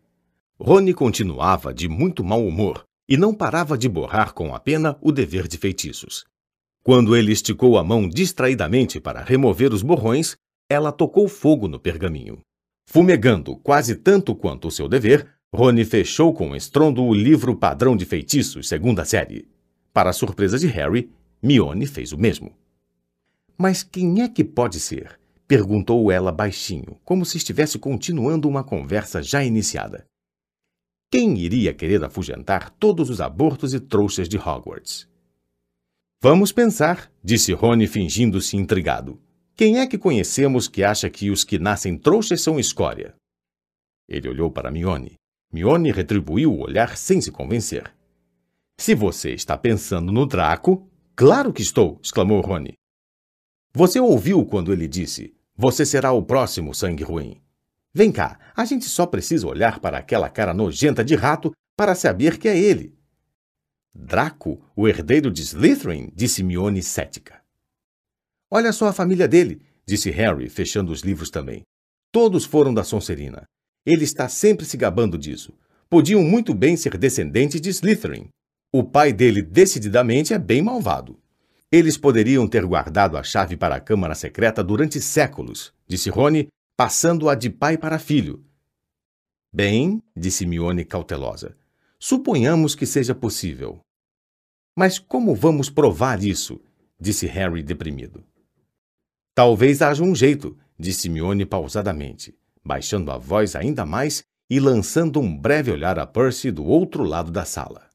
Rony 0.60 0.94
continuava 0.94 1.74
de 1.74 1.88
muito 1.88 2.22
mau 2.22 2.46
humor 2.46 2.86
e 3.08 3.16
não 3.16 3.34
parava 3.34 3.76
de 3.76 3.88
borrar 3.88 4.32
com 4.32 4.54
a 4.54 4.60
pena 4.60 4.96
o 5.00 5.12
dever 5.12 5.46
de 5.46 5.58
feitiços. 5.58 6.24
Quando 6.82 7.16
ele 7.16 7.32
esticou 7.32 7.78
a 7.78 7.84
mão 7.84 8.08
distraidamente 8.08 9.00
para 9.00 9.22
remover 9.22 9.72
os 9.72 9.82
borrões, 9.82 10.36
ela 10.68 10.92
tocou 10.92 11.28
fogo 11.28 11.68
no 11.68 11.78
pergaminho. 11.78 12.40
Fumegando 12.86 13.56
quase 13.56 13.96
tanto 13.96 14.34
quanto 14.34 14.68
o 14.68 14.70
seu 14.70 14.88
dever, 14.88 15.28
Rony 15.54 15.84
fechou 15.84 16.34
com 16.34 16.54
estrondo 16.54 17.02
o 17.02 17.14
livro 17.14 17.56
padrão 17.56 17.96
de 17.96 18.04
feitiços 18.04 18.68
segunda 18.68 19.04
série. 19.04 19.48
Para 19.92 20.10
a 20.10 20.12
surpresa 20.12 20.58
de 20.58 20.66
Harry, 20.66 21.10
Mione 21.42 21.86
fez 21.86 22.12
o 22.12 22.18
mesmo. 22.18 22.52
Mas 23.56 23.82
quem 23.82 24.22
é 24.22 24.28
que 24.28 24.42
pode 24.42 24.80
ser? 24.80 25.18
perguntou 25.46 26.10
ela 26.10 26.32
baixinho, 26.32 26.98
como 27.04 27.24
se 27.24 27.36
estivesse 27.36 27.78
continuando 27.78 28.48
uma 28.48 28.64
conversa 28.64 29.22
já 29.22 29.44
iniciada. 29.44 30.04
Quem 31.16 31.38
iria 31.38 31.72
querer 31.72 32.02
afugentar 32.02 32.70
todos 32.70 33.08
os 33.08 33.20
abortos 33.20 33.72
e 33.72 33.78
trouxas 33.78 34.28
de 34.28 34.36
Hogwarts? 34.36 35.08
Vamos 36.20 36.50
pensar, 36.50 37.08
disse 37.22 37.52
Rony 37.52 37.86
fingindo-se 37.86 38.56
intrigado. 38.56 39.22
Quem 39.54 39.78
é 39.78 39.86
que 39.86 39.96
conhecemos 39.96 40.66
que 40.66 40.82
acha 40.82 41.08
que 41.08 41.30
os 41.30 41.44
que 41.44 41.56
nascem 41.56 41.96
trouxas 41.96 42.40
são 42.40 42.58
escória? 42.58 43.14
Ele 44.08 44.28
olhou 44.28 44.50
para 44.50 44.72
Mione. 44.72 45.14
Mione 45.52 45.92
retribuiu 45.92 46.52
o 46.52 46.62
olhar 46.62 46.96
sem 46.96 47.20
se 47.20 47.30
convencer. 47.30 47.94
Se 48.76 48.92
você 48.92 49.34
está 49.34 49.56
pensando 49.56 50.10
no 50.10 50.26
Draco, 50.26 50.84
claro 51.14 51.52
que 51.52 51.62
estou, 51.62 51.96
exclamou 52.02 52.40
Rony. 52.40 52.72
Você 53.72 54.00
ouviu 54.00 54.44
quando 54.44 54.72
ele 54.72 54.88
disse: 54.88 55.32
Você 55.56 55.86
será 55.86 56.10
o 56.10 56.24
próximo 56.24 56.74
sangue 56.74 57.04
ruim. 57.04 57.40
Vem 57.94 58.10
cá, 58.10 58.40
a 58.56 58.64
gente 58.64 58.86
só 58.86 59.06
precisa 59.06 59.46
olhar 59.46 59.78
para 59.78 59.98
aquela 59.98 60.28
cara 60.28 60.52
nojenta 60.52 61.04
de 61.04 61.14
rato 61.14 61.52
para 61.76 61.94
saber 61.94 62.38
que 62.38 62.48
é 62.48 62.58
ele. 62.58 62.98
Draco, 63.94 64.60
o 64.74 64.88
herdeiro 64.88 65.30
de 65.30 65.42
Slytherin, 65.42 66.10
disse 66.12 66.42
Mione 66.42 66.82
cética. 66.82 67.40
Olha 68.50 68.72
só 68.72 68.88
a 68.88 68.92
família 68.92 69.28
dele, 69.28 69.62
disse 69.86 70.10
Harry, 70.10 70.48
fechando 70.48 70.90
os 70.90 71.02
livros 71.02 71.30
também. 71.30 71.62
Todos 72.10 72.44
foram 72.44 72.74
da 72.74 72.82
Sonserina. 72.82 73.44
Ele 73.86 74.02
está 74.02 74.28
sempre 74.28 74.66
se 74.66 74.76
gabando 74.76 75.16
disso. 75.16 75.52
Podiam 75.88 76.22
muito 76.22 76.52
bem 76.52 76.76
ser 76.76 76.96
descendentes 76.98 77.60
de 77.60 77.70
Slytherin. 77.70 78.28
O 78.72 78.82
pai 78.82 79.12
dele 79.12 79.40
decididamente 79.40 80.34
é 80.34 80.38
bem 80.38 80.60
malvado. 80.60 81.20
Eles 81.70 81.96
poderiam 81.96 82.48
ter 82.48 82.66
guardado 82.66 83.16
a 83.16 83.22
chave 83.22 83.56
para 83.56 83.76
a 83.76 83.80
Câmara 83.80 84.14
Secreta 84.16 84.64
durante 84.64 85.00
séculos, 85.00 85.72
disse 85.86 86.10
Rony, 86.10 86.48
passando-a 86.76 87.36
de 87.36 87.48
pai 87.48 87.78
para 87.78 88.00
filho. 88.00 88.44
Bem, 89.52 90.02
disse 90.16 90.44
Mione 90.44 90.84
cautelosa, 90.84 91.56
suponhamos 91.98 92.74
que 92.74 92.84
seja 92.84 93.14
possível. 93.14 93.80
Mas 94.76 94.98
como 94.98 95.34
vamos 95.34 95.70
provar 95.70 96.22
isso? 96.22 96.60
disse 96.98 97.26
Harry 97.26 97.62
deprimido. 97.62 98.24
Talvez 99.34 99.82
haja 99.82 100.02
um 100.02 100.14
jeito, 100.14 100.56
disse 100.76 101.08
Mione 101.08 101.46
pausadamente, 101.46 102.36
baixando 102.64 103.12
a 103.12 103.18
voz 103.18 103.54
ainda 103.54 103.86
mais 103.86 104.24
e 104.50 104.58
lançando 104.58 105.20
um 105.20 105.36
breve 105.36 105.70
olhar 105.70 105.98
a 105.98 106.06
Percy 106.06 106.50
do 106.50 106.64
outro 106.64 107.04
lado 107.04 107.30
da 107.30 107.44
sala. 107.44 107.88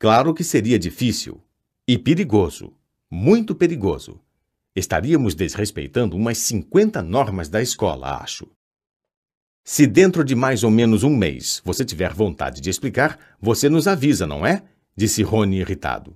Claro 0.00 0.34
que 0.34 0.42
seria 0.42 0.78
difícil 0.78 1.40
e 1.86 1.96
perigoso, 1.96 2.72
muito 3.08 3.54
perigoso, 3.54 4.20
Estaríamos 4.76 5.34
desrespeitando 5.34 6.14
umas 6.14 6.36
50 6.36 7.00
normas 7.00 7.48
da 7.48 7.62
escola, 7.62 8.20
acho. 8.20 8.46
Se 9.64 9.86
dentro 9.86 10.22
de 10.22 10.34
mais 10.34 10.62
ou 10.62 10.70
menos 10.70 11.02
um 11.02 11.16
mês 11.16 11.62
você 11.64 11.82
tiver 11.82 12.12
vontade 12.12 12.60
de 12.60 12.68
explicar, 12.68 13.18
você 13.40 13.70
nos 13.70 13.88
avisa, 13.88 14.26
não 14.26 14.44
é? 14.44 14.62
Disse 14.94 15.22
Rony 15.22 15.60
irritado. 15.60 16.14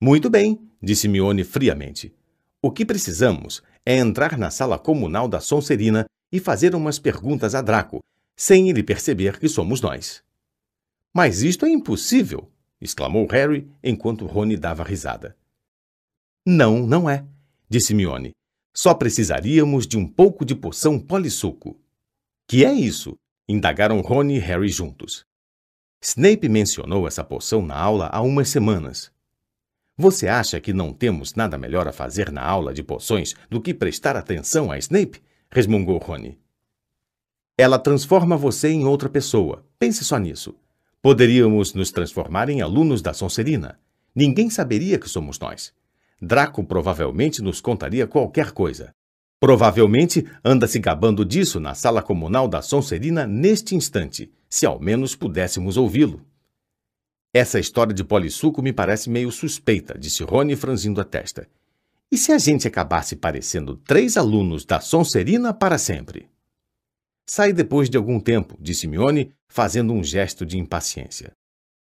Muito 0.00 0.30
bem, 0.30 0.58
disse 0.82 1.06
Mione 1.06 1.44
friamente. 1.44 2.14
O 2.62 2.70
que 2.70 2.82
precisamos 2.82 3.62
é 3.84 3.98
entrar 3.98 4.38
na 4.38 4.50
sala 4.50 4.78
comunal 4.78 5.28
da 5.28 5.38
Sonserina 5.38 6.06
e 6.32 6.40
fazer 6.40 6.74
umas 6.74 6.98
perguntas 6.98 7.54
a 7.54 7.60
Draco, 7.60 8.00
sem 8.34 8.70
ele 8.70 8.82
perceber 8.82 9.38
que 9.38 9.50
somos 9.50 9.82
nós. 9.82 10.22
Mas 11.14 11.42
isto 11.42 11.66
é 11.66 11.68
impossível! 11.68 12.50
exclamou 12.80 13.26
Harry 13.26 13.70
enquanto 13.82 14.24
Rony 14.26 14.56
dava 14.56 14.82
risada. 14.82 15.36
Não, 16.46 16.86
não 16.86 17.08
é 17.08 17.24
disse 17.74 17.92
Mione. 17.92 18.30
Só 18.72 18.94
precisaríamos 18.94 19.84
de 19.84 19.98
um 19.98 20.06
pouco 20.06 20.44
de 20.44 20.54
poção 20.54 20.96
polissuco. 20.96 21.76
Que 22.46 22.64
é 22.64 22.72
isso? 22.72 23.16
indagaram 23.48 24.00
Rony 24.00 24.36
e 24.36 24.38
Harry 24.38 24.68
juntos. 24.68 25.24
Snape 26.00 26.48
mencionou 26.48 27.08
essa 27.08 27.24
poção 27.24 27.66
na 27.66 27.76
aula 27.76 28.06
há 28.12 28.20
umas 28.20 28.48
semanas. 28.48 29.10
Você 29.96 30.28
acha 30.28 30.60
que 30.60 30.72
não 30.72 30.92
temos 30.92 31.34
nada 31.34 31.58
melhor 31.58 31.88
a 31.88 31.92
fazer 31.92 32.30
na 32.30 32.44
aula 32.44 32.72
de 32.72 32.84
poções 32.84 33.34
do 33.50 33.60
que 33.60 33.74
prestar 33.74 34.16
atenção 34.16 34.70
a 34.70 34.78
Snape? 34.78 35.20
resmungou 35.50 35.98
Rony. 35.98 36.38
Ela 37.58 37.78
transforma 37.78 38.36
você 38.36 38.68
em 38.68 38.84
outra 38.84 39.08
pessoa. 39.08 39.66
Pense 39.80 40.04
só 40.04 40.16
nisso. 40.18 40.54
Poderíamos 41.02 41.74
nos 41.74 41.90
transformar 41.90 42.48
em 42.48 42.62
alunos 42.62 43.02
da 43.02 43.12
Sonserina. 43.12 43.80
Ninguém 44.14 44.48
saberia 44.48 44.96
que 44.96 45.08
somos 45.08 45.40
nós. 45.40 45.74
Draco 46.24 46.64
provavelmente 46.64 47.42
nos 47.42 47.60
contaria 47.60 48.06
qualquer 48.06 48.52
coisa. 48.52 48.92
Provavelmente 49.38 50.26
anda 50.42 50.66
se 50.66 50.78
gabando 50.78 51.24
disso 51.24 51.60
na 51.60 51.74
sala 51.74 52.02
comunal 52.02 52.48
da 52.48 52.62
Sonserina 52.62 53.26
neste 53.26 53.74
instante, 53.74 54.32
se 54.48 54.64
ao 54.64 54.80
menos 54.80 55.14
pudéssemos 55.14 55.76
ouvi-lo. 55.76 56.24
Essa 57.32 57.58
história 57.58 57.92
de 57.92 58.02
polissuco 58.02 58.62
me 58.62 58.72
parece 58.72 59.10
meio 59.10 59.30
suspeita, 59.30 59.98
disse 59.98 60.22
Rony 60.22 60.56
franzindo 60.56 61.00
a 61.00 61.04
testa. 61.04 61.46
E 62.10 62.16
se 62.16 62.32
a 62.32 62.38
gente 62.38 62.68
acabasse 62.68 63.16
parecendo 63.16 63.76
três 63.76 64.16
alunos 64.16 64.64
da 64.64 64.80
Sonserina 64.80 65.52
para 65.52 65.76
sempre? 65.76 66.28
Sai 67.28 67.52
depois 67.52 67.90
de 67.90 67.96
algum 67.96 68.20
tempo, 68.20 68.56
disse 68.60 68.86
Mione, 68.86 69.32
fazendo 69.48 69.92
um 69.92 70.02
gesto 70.02 70.46
de 70.46 70.58
impaciência. 70.58 71.32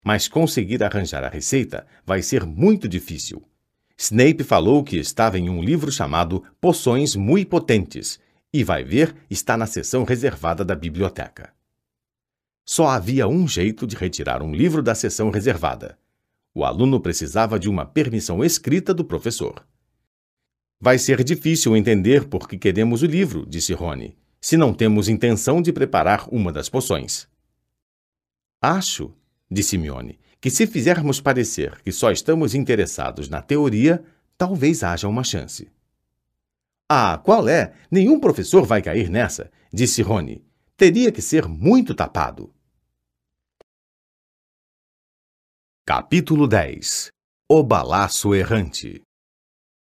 Mas 0.04 0.28
conseguir 0.28 0.82
arranjar 0.84 1.24
a 1.24 1.28
receita 1.28 1.86
vai 2.04 2.22
ser 2.22 2.44
muito 2.44 2.88
difícil. 2.88 3.42
Snape 4.00 4.44
falou 4.44 4.84
que 4.84 4.96
estava 4.96 5.40
em 5.40 5.50
um 5.50 5.60
livro 5.60 5.90
chamado 5.90 6.44
Poções 6.60 7.16
Muito 7.16 7.48
Potentes, 7.48 8.20
e 8.52 8.62
vai 8.62 8.84
ver, 8.84 9.14
está 9.28 9.56
na 9.56 9.66
seção 9.66 10.04
reservada 10.04 10.64
da 10.64 10.76
biblioteca. 10.76 11.52
Só 12.64 12.86
havia 12.86 13.26
um 13.26 13.48
jeito 13.48 13.88
de 13.88 13.96
retirar 13.96 14.40
um 14.40 14.54
livro 14.54 14.84
da 14.84 14.94
seção 14.94 15.30
reservada. 15.30 15.98
O 16.54 16.64
aluno 16.64 17.00
precisava 17.00 17.58
de 17.58 17.68
uma 17.68 17.84
permissão 17.84 18.44
escrita 18.44 18.94
do 18.94 19.04
professor. 19.04 19.66
Vai 20.80 20.96
ser 20.96 21.24
difícil 21.24 21.76
entender 21.76 22.28
por 22.28 22.48
que 22.48 22.56
queremos 22.56 23.02
o 23.02 23.06
livro, 23.06 23.44
disse 23.44 23.72
Rony, 23.72 24.16
se 24.40 24.56
não 24.56 24.72
temos 24.72 25.08
intenção 25.08 25.60
de 25.60 25.72
preparar 25.72 26.28
uma 26.30 26.52
das 26.52 26.68
poções. 26.68 27.26
Acho, 28.62 29.12
disse 29.50 29.76
Mione, 29.76 30.20
que 30.40 30.50
se 30.50 30.66
fizermos 30.66 31.20
parecer 31.20 31.80
que 31.82 31.92
só 31.92 32.10
estamos 32.10 32.54
interessados 32.54 33.28
na 33.28 33.42
teoria, 33.42 34.04
talvez 34.36 34.82
haja 34.82 35.08
uma 35.08 35.24
chance. 35.24 35.70
Ah, 36.88 37.20
qual 37.22 37.48
é? 37.48 37.74
Nenhum 37.90 38.18
professor 38.18 38.64
vai 38.64 38.80
cair 38.80 39.10
nessa, 39.10 39.50
disse 39.72 40.00
Rony. 40.00 40.44
Teria 40.76 41.10
que 41.10 41.20
ser 41.20 41.46
muito 41.46 41.94
tapado. 41.94 42.54
Capítulo 45.84 46.46
10 46.46 47.10
O 47.48 47.62
Balaço 47.62 48.34
Errante 48.34 49.02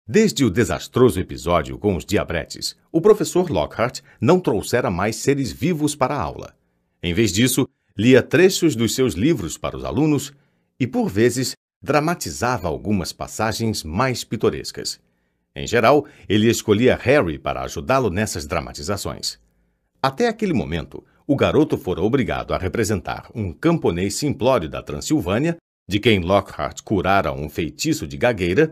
Desde 0.06 0.44
o 0.44 0.50
desastroso 0.50 1.20
episódio 1.20 1.78
com 1.78 1.96
os 1.96 2.04
diabretes, 2.04 2.76
o 2.92 3.00
professor 3.00 3.50
Lockhart 3.50 4.02
não 4.20 4.40
trouxera 4.40 4.92
mais 4.92 5.16
seres 5.16 5.52
vivos 5.52 5.96
para 5.96 6.16
a 6.16 6.22
aula. 6.22 6.56
Em 7.02 7.14
vez 7.14 7.32
disso, 7.32 7.68
lia 7.98 8.24
trechos 8.24 8.76
dos 8.76 8.96
seus 8.96 9.14
livros 9.14 9.58
para 9.58 9.78
os 9.78 9.86
alunos 9.86 10.34
e, 10.80 10.88
por 10.88 11.10
vezes, 11.10 11.54
dramatizava 11.82 12.68
algumas 12.68 13.14
passagens 13.14 13.84
mais 13.84 14.24
pitorescas. 14.24 15.00
Em 15.56 15.68
geral, 15.68 16.06
ele 16.28 16.50
escolhia 16.50 16.96
Harry 16.96 17.38
para 17.38 17.62
ajudá-lo 17.62 18.10
nessas 18.10 18.48
dramatizações. 18.48 19.38
Até 20.02 20.28
aquele 20.28 20.54
momento, 20.54 21.04
o 21.28 21.36
garoto 21.36 21.78
fora 21.78 22.02
obrigado 22.02 22.54
a 22.54 22.58
representar 22.58 23.30
um 23.36 23.54
camponês 23.54 24.16
simplório 24.16 24.68
da 24.68 24.82
Transilvânia, 24.82 25.58
de 25.88 26.00
quem 26.00 26.20
Lockhart 26.20 26.82
curara 26.82 27.32
um 27.32 27.48
feitiço 27.48 28.08
de 28.08 28.18
gagueira, 28.18 28.72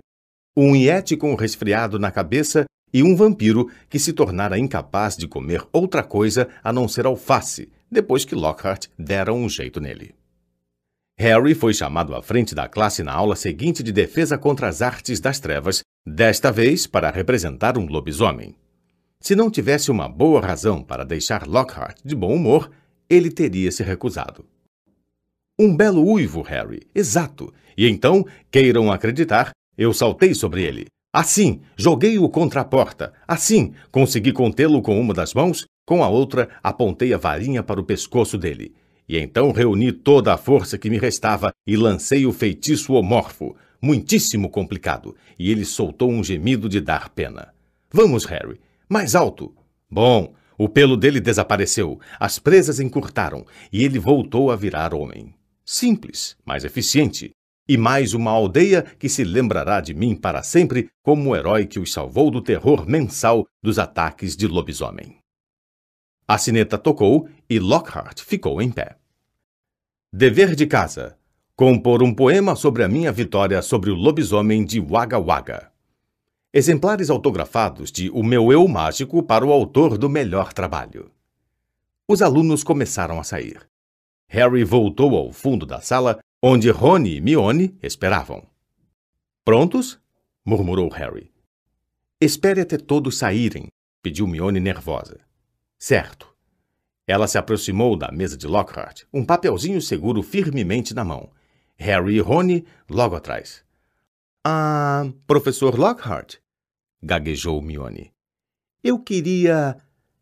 um 0.58 0.76
iete 0.76 1.16
com 1.16 1.36
resfriado 1.36 2.00
na 2.00 2.12
cabeça 2.12 2.66
e 2.94 3.04
um 3.04 3.16
vampiro 3.16 3.70
que 3.90 4.00
se 4.00 4.12
tornara 4.12 4.58
incapaz 4.58 5.16
de 5.16 5.28
comer 5.28 5.66
outra 5.72 6.04
coisa 6.04 6.50
a 6.64 6.74
não 6.74 6.88
ser 6.88 7.06
alface, 7.06 7.72
depois 7.92 8.24
que 8.24 8.34
Lockhart 8.34 8.88
dera 8.98 9.34
um 9.34 9.50
jeito 9.50 9.82
nele. 9.82 10.16
Harry 11.18 11.54
foi 11.54 11.74
chamado 11.74 12.16
à 12.16 12.24
frente 12.24 12.56
da 12.56 12.68
classe 12.68 13.04
na 13.04 13.14
aula 13.14 13.36
seguinte 13.36 13.84
de 13.84 13.92
defesa 13.92 14.38
contra 14.38 14.68
as 14.68 14.82
artes 14.82 15.20
das 15.20 15.40
trevas, 15.40 15.84
desta 16.08 16.52
vez 16.52 16.88
para 16.88 17.12
representar 17.12 17.78
um 17.78 17.86
lobisomem. 17.86 18.56
Se 19.20 19.36
não 19.36 19.52
tivesse 19.52 19.92
uma 19.92 20.10
boa 20.10 20.42
razão 20.42 20.82
para 20.82 21.06
deixar 21.06 21.46
Lockhart 21.46 22.00
de 22.04 22.16
bom 22.16 22.34
humor, 22.34 22.72
ele 23.08 23.30
teria 23.30 23.72
se 23.72 23.84
recusado. 23.84 24.46
Um 25.60 25.76
belo 25.76 26.04
uivo, 26.04 26.42
Harry, 26.42 26.82
exato. 26.96 27.54
E 27.78 27.88
então, 27.88 28.26
queiram 28.50 28.92
acreditar, 28.92 29.52
eu 29.78 29.94
saltei 29.94 30.34
sobre 30.34 30.64
ele. 30.64 30.88
Assim, 31.14 31.62
joguei-o 31.78 32.28
contra 32.30 32.62
a 32.62 32.66
porta. 32.66 33.14
Assim, 33.28 33.74
consegui 33.92 34.32
contê-lo 34.32 34.82
com 34.82 35.00
uma 35.00 35.14
das 35.14 35.34
mãos, 35.36 35.66
com 35.92 36.06
a 36.06 36.08
outra, 36.08 36.48
apontei 36.64 37.14
a 37.14 37.18
varinha 37.18 37.62
para 37.62 37.78
o 37.78 37.84
pescoço 37.84 38.38
dele. 38.38 38.74
E 39.10 39.18
então 39.18 39.52
reuni 39.52 39.92
toda 39.92 40.34
a 40.34 40.38
força 40.38 40.78
que 40.78 40.90
me 40.90 40.98
restava 40.98 41.54
e 41.68 41.76
lancei 41.76 42.26
o 42.26 42.32
feitiço 42.32 42.94
homorfo, 42.94 43.58
muitíssimo 43.82 44.50
complicado, 44.50 45.14
e 45.38 45.52
ele 45.52 45.66
soltou 45.66 46.10
um 46.10 46.24
gemido 46.24 46.70
de 46.70 46.80
dar 46.80 47.10
pena. 47.10 47.54
Vamos, 47.92 48.24
Harry, 48.24 48.58
mais 48.88 49.16
alto. 49.16 49.54
Bom, 49.90 50.34
o 50.58 50.70
pelo 50.70 50.96
dele 50.96 51.20
desapareceu, 51.20 52.00
as 52.18 52.40
presas 52.40 52.80
encurtaram 52.80 53.46
e 53.70 53.84
ele 53.84 54.00
voltou 54.00 54.50
a 54.50 54.56
virar 54.56 54.94
homem. 54.94 55.34
Simples, 55.66 56.38
mas 56.46 56.64
eficiente. 56.64 57.32
E 57.68 57.76
mais 57.76 58.14
uma 58.14 58.32
aldeia 58.32 58.82
que 58.98 59.10
se 59.10 59.26
lembrará 59.26 59.82
de 59.82 59.94
mim 59.94 60.16
para 60.16 60.42
sempre 60.42 60.88
como 61.04 61.32
o 61.32 61.36
herói 61.36 61.66
que 61.66 61.82
os 61.82 61.92
salvou 61.92 62.32
do 62.32 62.42
terror 62.42 62.88
mensal 62.88 63.46
dos 63.62 63.78
ataques 63.78 64.38
de 64.38 64.48
lobisomem. 64.48 65.21
A 66.32 66.38
sineta 66.38 66.78
tocou 66.78 67.28
e 67.50 67.60
Lockhart 67.60 68.22
ficou 68.22 68.62
em 68.62 68.72
pé. 68.72 68.96
Dever 70.14 70.56
de 70.56 70.66
casa. 70.66 71.18
Compor 71.58 72.02
um 72.02 72.16
poema 72.16 72.56
sobre 72.56 72.86
a 72.86 72.88
minha 72.88 73.12
vitória 73.12 73.62
sobre 73.62 73.90
o 73.90 73.96
lobisomem 73.96 74.64
de 74.64 74.80
Wagga 74.80 75.20
Wagga. 75.20 75.74
Exemplares 76.54 77.10
autografados 77.10 77.92
de 77.92 78.10
O 78.12 78.24
Meu 78.24 78.50
Eu 78.50 78.66
Mágico 78.66 79.22
para 79.22 79.46
o 79.46 79.52
autor 79.52 79.98
do 79.98 80.10
melhor 80.10 80.54
trabalho. 80.54 81.12
Os 82.08 82.22
alunos 82.22 82.64
começaram 82.64 83.20
a 83.20 83.26
sair. 83.26 83.68
Harry 84.30 84.64
voltou 84.64 85.18
ao 85.18 85.34
fundo 85.34 85.66
da 85.66 85.82
sala, 85.82 86.18
onde 86.42 86.70
Rony 86.70 87.18
e 87.18 87.20
Mione 87.20 87.78
esperavam. 87.84 88.48
Prontos? 89.44 90.00
murmurou 90.46 90.88
Harry. 90.88 91.30
Espere 92.22 92.62
até 92.62 92.78
todos 92.78 93.18
saírem, 93.18 93.68
pediu 94.02 94.26
Mione 94.26 94.62
nervosa. 94.62 95.30
Certo. 95.82 96.28
Ela 97.08 97.28
se 97.28 97.40
aproximou 97.40 97.98
da 97.98 98.12
mesa 98.12 98.38
de 98.38 98.46
Lockhart, 98.46 99.02
um 99.12 99.26
papelzinho 99.26 99.82
seguro 99.82 100.22
firmemente 100.22 100.94
na 100.94 101.04
mão. 101.04 101.32
Harry 101.76 102.18
e 102.18 102.20
Rony 102.20 102.68
logo 102.88 103.16
atrás. 103.16 103.66
Ah, 104.46 105.12
professor 105.26 105.74
Lockhart, 105.80 106.36
gaguejou 107.02 107.60
Mione. 107.64 108.14
Eu 108.84 109.00
queria 109.00 109.76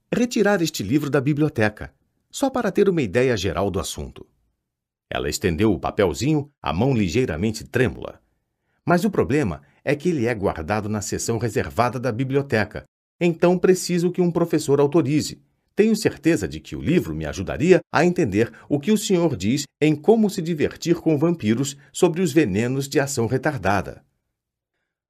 retirar 0.10 0.62
este 0.62 0.82
livro 0.82 1.10
da 1.10 1.20
biblioteca, 1.20 1.94
só 2.32 2.50
para 2.50 2.72
ter 2.72 2.88
uma 2.88 3.02
ideia 3.02 3.36
geral 3.36 3.70
do 3.70 3.82
assunto. 3.82 4.26
Ela 5.10 5.28
estendeu 5.28 5.74
o 5.74 5.80
papelzinho, 5.80 6.50
a 6.62 6.72
mão 6.72 6.94
ligeiramente 6.94 7.66
trêmula. 7.66 8.22
Mas 8.86 9.04
o 9.04 9.12
problema 9.12 9.62
é 9.84 9.94
que 9.94 10.08
ele 10.08 10.26
é 10.26 10.34
guardado 10.34 10.88
na 10.88 11.02
seção 11.02 11.38
reservada 11.38 12.00
da 12.00 12.14
biblioteca, 12.14 12.86
então 13.20 13.60
preciso 13.60 14.10
que 14.10 14.22
um 14.22 14.32
professor 14.32 14.80
autorize. 14.80 15.49
Tenho 15.80 15.96
certeza 15.96 16.46
de 16.46 16.60
que 16.60 16.76
o 16.76 16.82
livro 16.82 17.16
me 17.16 17.26
ajudaria 17.26 17.80
a 17.90 18.04
entender 18.04 18.52
o 18.68 18.82
que 18.82 18.92
o 18.92 18.98
senhor 18.98 19.38
diz 19.38 19.64
em 19.80 19.96
Como 19.96 20.30
se 20.30 20.42
divertir 20.42 20.98
com 20.98 21.18
vampiros 21.18 21.78
sobre 21.90 22.22
os 22.22 22.34
venenos 22.34 22.86
de 22.86 23.00
ação 23.00 23.28
retardada. 23.28 24.04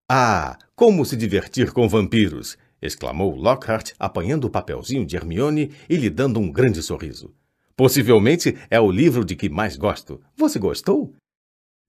Ah, 0.08 0.60
como 0.76 1.04
se 1.04 1.18
divertir 1.18 1.72
com 1.72 1.90
vampiros! 1.90 2.56
exclamou 2.80 3.36
Lockhart, 3.36 3.94
apanhando 3.98 4.46
o 4.46 4.50
papelzinho 4.52 5.08
de 5.08 5.16
Hermione 5.16 5.72
e 5.90 5.96
lhe 5.96 6.08
dando 6.08 6.40
um 6.40 6.52
grande 6.52 6.84
sorriso. 6.84 7.34
Possivelmente 7.76 8.56
é 8.70 8.80
o 8.80 8.92
livro 8.92 9.26
de 9.26 9.36
que 9.36 9.50
mais 9.50 9.76
gosto. 9.76 10.22
Você 10.38 10.60
gostou? 10.60 11.16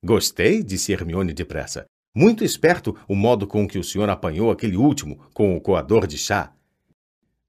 Gostei, 0.03 0.63
disse 0.63 0.91
Hermione 0.91 1.35
depressa. 1.35 1.85
Muito 2.17 2.43
esperto 2.43 2.97
o 3.07 3.15
modo 3.15 3.47
com 3.47 3.69
que 3.69 3.79
o 3.79 3.85
senhor 3.85 4.09
apanhou 4.09 4.51
aquele 4.51 4.79
último, 4.79 5.21
com 5.35 5.55
o 5.55 5.61
coador 5.61 6.07
de 6.07 6.17
chá. 6.17 6.55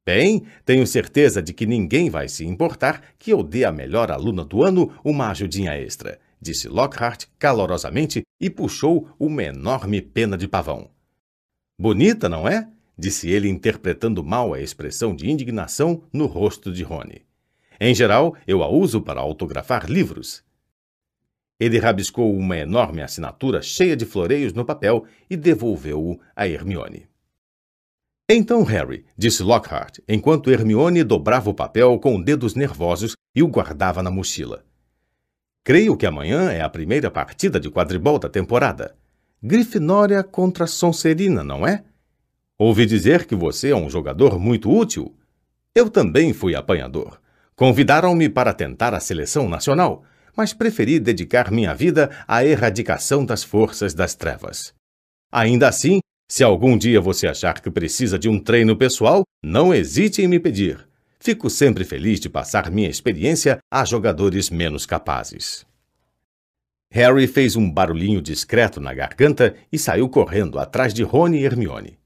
Bem, 0.04 0.44
tenho 0.66 0.88
certeza 0.88 1.44
de 1.44 1.54
que 1.54 1.68
ninguém 1.68 2.10
vai 2.10 2.28
se 2.28 2.44
importar 2.44 3.04
que 3.20 3.32
eu 3.32 3.44
dê 3.44 3.66
à 3.66 3.72
melhor 3.72 4.12
aluna 4.12 4.44
do 4.44 4.64
ano 4.64 4.92
uma 5.04 5.30
ajudinha 5.30 5.74
extra, 5.74 6.20
disse 6.42 6.68
Lockhart 6.68 7.26
calorosamente 7.38 8.24
e 8.40 8.50
puxou 8.50 9.08
uma 9.20 9.44
enorme 9.44 10.02
pena 10.02 10.36
de 10.36 10.48
pavão. 10.48 10.90
Bonita, 11.80 12.28
não 12.28 12.48
é? 12.48 12.68
disse 12.98 13.30
ele, 13.30 13.48
interpretando 13.48 14.24
mal 14.24 14.54
a 14.54 14.62
expressão 14.62 15.16
de 15.16 15.30
indignação 15.30 16.04
no 16.12 16.26
rosto 16.26 16.72
de 16.72 16.84
Rony. 16.84 17.24
Em 17.80 17.94
geral, 17.96 18.36
eu 18.46 18.64
a 18.64 18.70
uso 18.70 19.02
para 19.02 19.20
autografar 19.20 19.90
livros. 19.90 20.44
Ele 21.60 21.80
rabiscou 21.80 22.36
uma 22.36 22.58
enorme 22.58 23.02
assinatura 23.02 23.62
cheia 23.62 23.96
de 23.96 24.06
floreios 24.06 24.54
no 24.54 24.66
papel 24.66 25.06
e 25.30 25.36
devolveu-o 25.36 26.20
a 26.36 26.48
Hermione. 26.48 27.11
Então, 28.34 28.64
Harry, 28.64 29.04
disse 29.18 29.44
Lockhart, 29.44 30.00
enquanto 30.08 30.50
Hermione 30.50 31.04
dobrava 31.04 31.50
o 31.50 31.54
papel 31.54 32.00
com 32.00 32.22
dedos 32.22 32.56
nervosos 32.56 33.14
e 33.36 33.44
o 33.44 33.48
guardava 33.48 34.02
na 34.02 34.10
mochila. 34.10 34.64
Creio 35.66 35.98
que 35.98 36.06
amanhã 36.06 36.50
é 36.50 36.62
a 36.62 36.70
primeira 36.70 37.12
partida 37.12 37.60
de 37.60 37.70
quadribol 37.70 38.18
da 38.18 38.30
temporada. 38.30 38.96
Grifinória 39.44 40.24
contra 40.24 40.66
Sonserina, 40.66 41.44
não 41.44 41.68
é? 41.68 41.84
Ouvi 42.58 42.86
dizer 42.86 43.26
que 43.26 43.36
você 43.36 43.72
é 43.72 43.76
um 43.76 43.90
jogador 43.90 44.40
muito 44.40 44.72
útil. 44.72 45.14
Eu 45.76 45.90
também 45.90 46.32
fui 46.32 46.56
apanhador. 46.56 47.20
Convidaram-me 47.54 48.30
para 48.30 48.54
tentar 48.54 48.94
a 48.94 49.02
seleção 49.02 49.50
nacional, 49.50 50.06
mas 50.38 50.54
preferi 50.54 51.02
dedicar 51.02 51.52
minha 51.52 51.76
vida 51.76 52.10
à 52.26 52.46
erradicação 52.46 53.26
das 53.26 53.44
forças 53.44 53.94
das 53.94 54.16
trevas. 54.16 54.74
Ainda 55.30 55.68
assim, 55.68 56.01
se 56.32 56.46
algum 56.46 56.78
dia 56.78 57.02
você 57.02 57.28
achar 57.28 57.60
que 57.60 57.70
precisa 57.70 58.18
de 58.18 58.30
um 58.30 58.40
treino 58.40 58.74
pessoal, 58.74 59.26
não 59.44 59.74
hesite 59.74 60.22
em 60.22 60.30
me 60.30 60.40
pedir. 60.40 60.88
Fico 61.20 61.50
sempre 61.50 61.84
feliz 61.84 62.22
de 62.22 62.30
passar 62.30 62.72
minha 62.72 62.88
experiência 62.88 63.60
a 63.70 63.84
jogadores 63.84 64.50
menos 64.50 64.86
capazes. 64.86 65.66
Harry 66.90 67.28
fez 67.28 67.58
um 67.58 67.70
barulhinho 67.70 68.22
discreto 68.22 68.80
na 68.80 68.94
garganta 68.94 69.58
e 69.70 69.78
saiu 69.78 70.08
correndo 70.08 70.58
atrás 70.58 70.94
de 70.94 71.04
Rony 71.04 71.40
e 71.40 71.44
Hermione. 71.44 72.00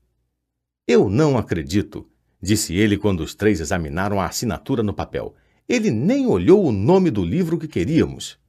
Eu 0.87 1.07
não 1.07 1.37
acredito, 1.37 2.09
disse 2.41 2.75
ele 2.75 2.97
quando 2.97 3.19
os 3.19 3.35
três 3.35 3.59
examinaram 3.59 4.19
a 4.19 4.25
assinatura 4.25 4.81
no 4.81 4.91
papel. 4.91 5.35
Ele 5.69 5.91
nem 5.91 6.25
olhou 6.25 6.65
o 6.65 6.71
nome 6.71 7.11
do 7.11 7.23
livro 7.23 7.59
que 7.59 7.67
queríamos. 7.67 8.39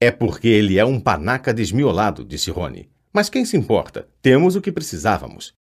É 0.00 0.10
porque 0.10 0.48
ele 0.48 0.76
é 0.76 0.84
um 0.84 0.98
panaca 0.98 1.54
desmiolado, 1.54 2.24
disse 2.24 2.50
Rony. 2.50 2.92
Mas 3.14 3.30
quem 3.30 3.44
se 3.44 3.56
importa? 3.56 4.08
Temos 4.20 4.56
o 4.56 4.60
que 4.60 4.72
precisávamos. 4.72 5.54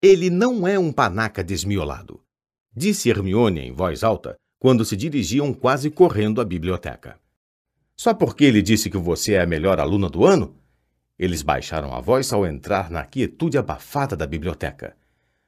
Ele 0.00 0.30
não 0.30 0.66
é 0.66 0.78
um 0.78 0.90
panaca 0.90 1.44
desmiolado, 1.44 2.24
disse 2.74 3.10
Hermione 3.10 3.60
em 3.60 3.72
voz 3.72 4.02
alta 4.02 4.36
quando 4.58 4.82
se 4.82 4.96
dirigiam 4.96 5.52
quase 5.52 5.90
correndo 5.90 6.40
à 6.40 6.44
biblioteca. 6.44 7.20
Só 7.94 8.14
porque 8.14 8.44
ele 8.44 8.62
disse 8.62 8.88
que 8.88 8.96
você 8.96 9.34
é 9.34 9.42
a 9.42 9.46
melhor 9.46 9.78
aluna 9.78 10.08
do 10.08 10.24
ano? 10.24 10.56
Eles 11.18 11.42
baixaram 11.42 11.92
a 11.92 12.00
voz 12.00 12.32
ao 12.32 12.46
entrar 12.46 12.90
na 12.90 13.04
quietude 13.04 13.58
abafada 13.58 14.16
da 14.16 14.26
biblioteca. 14.26 14.96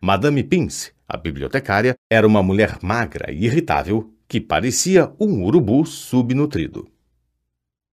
Madame 0.01 0.45
Pince, 0.45 0.93
a 1.09 1.17
bibliotecária, 1.17 1.97
era 2.11 2.27
uma 2.27 2.43
mulher 2.43 2.79
magra 2.83 3.33
e 3.33 3.47
irritável 3.47 4.13
que 4.29 4.41
parecia 4.41 5.11
um 5.19 5.43
urubu 5.43 5.87
subnutrido. 5.87 6.87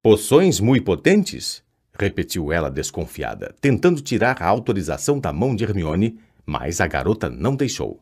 Poções 0.03 0.59
muito 0.59 0.83
potentes? 0.83 1.63
Repetiu 2.01 2.51
ela 2.51 2.69
desconfiada, 2.69 3.55
tentando 3.61 4.01
tirar 4.01 4.41
a 4.41 4.47
autorização 4.47 5.19
da 5.19 5.31
mão 5.31 5.55
de 5.55 5.63
Hermione, 5.63 6.17
mas 6.45 6.81
a 6.81 6.87
garota 6.87 7.29
não 7.29 7.55
deixou. 7.55 8.01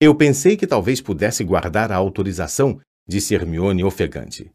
Eu 0.00 0.14
pensei 0.14 0.56
que 0.56 0.66
talvez 0.66 1.00
pudesse 1.00 1.42
guardar 1.42 1.90
a 1.90 1.96
autorização, 1.96 2.80
disse 3.06 3.34
Hermione 3.34 3.82
ofegante. 3.82 4.50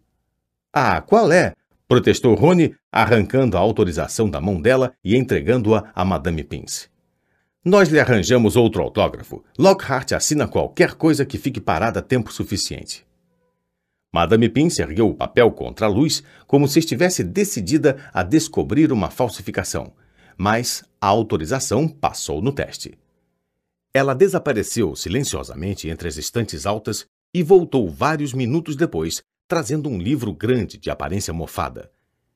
Ah, 0.72 1.02
qual 1.02 1.32
é? 1.32 1.54
protestou 1.88 2.36
Rony, 2.36 2.76
arrancando 2.92 3.58
a 3.58 3.60
autorização 3.60 4.30
da 4.30 4.40
mão 4.40 4.62
dela 4.62 4.94
e 5.04 5.16
entregando-a 5.16 5.92
a 5.94 6.06
Madame 6.06 6.44
Pince. 6.44 6.88
Nós 7.66 7.90
lhe 7.90 8.00
arranjamos 8.00 8.56
outro 8.56 8.82
autógrafo. 8.82 9.44
Lockhart 9.58 10.14
assina 10.14 10.48
qualquer 10.48 10.94
coisa 10.94 11.26
que 11.26 11.38
fique 11.38 11.60
parada 11.60 12.02
tempo 12.02 12.32
suficiente. 12.32 13.09
Madame 14.12 14.50
Pince 14.50 14.82
ergueu 14.82 15.08
o 15.10 15.14
papel 15.14 15.52
contra 15.52 15.86
a 15.86 15.90
luz, 15.90 16.24
como 16.48 16.68
se 16.68 16.80
estivesse 16.80 17.24
decidida 17.24 17.98
a 18.12 18.24
descobrir 18.24 18.92
uma 18.92 19.12
falsificação, 19.12 19.94
mas 20.36 20.84
a 21.00 21.08
autorização 21.08 21.88
passou 21.88 22.42
no 22.42 22.52
teste. 22.52 22.98
Ela 23.94 24.16
desapareceu 24.16 24.96
silenciosamente 24.96 25.88
entre 25.88 26.08
as 26.08 26.18
estantes 26.18 26.66
altas 26.66 27.06
e 27.34 27.44
voltou 27.44 27.88
vários 27.88 28.34
minutos 28.34 28.76
depois, 28.76 29.22
trazendo 29.48 29.90
um 29.90 30.00
livro 30.00 30.34
grande 30.34 30.78
de 30.78 30.90
aparência 30.90 31.34
mofada. 31.34 31.92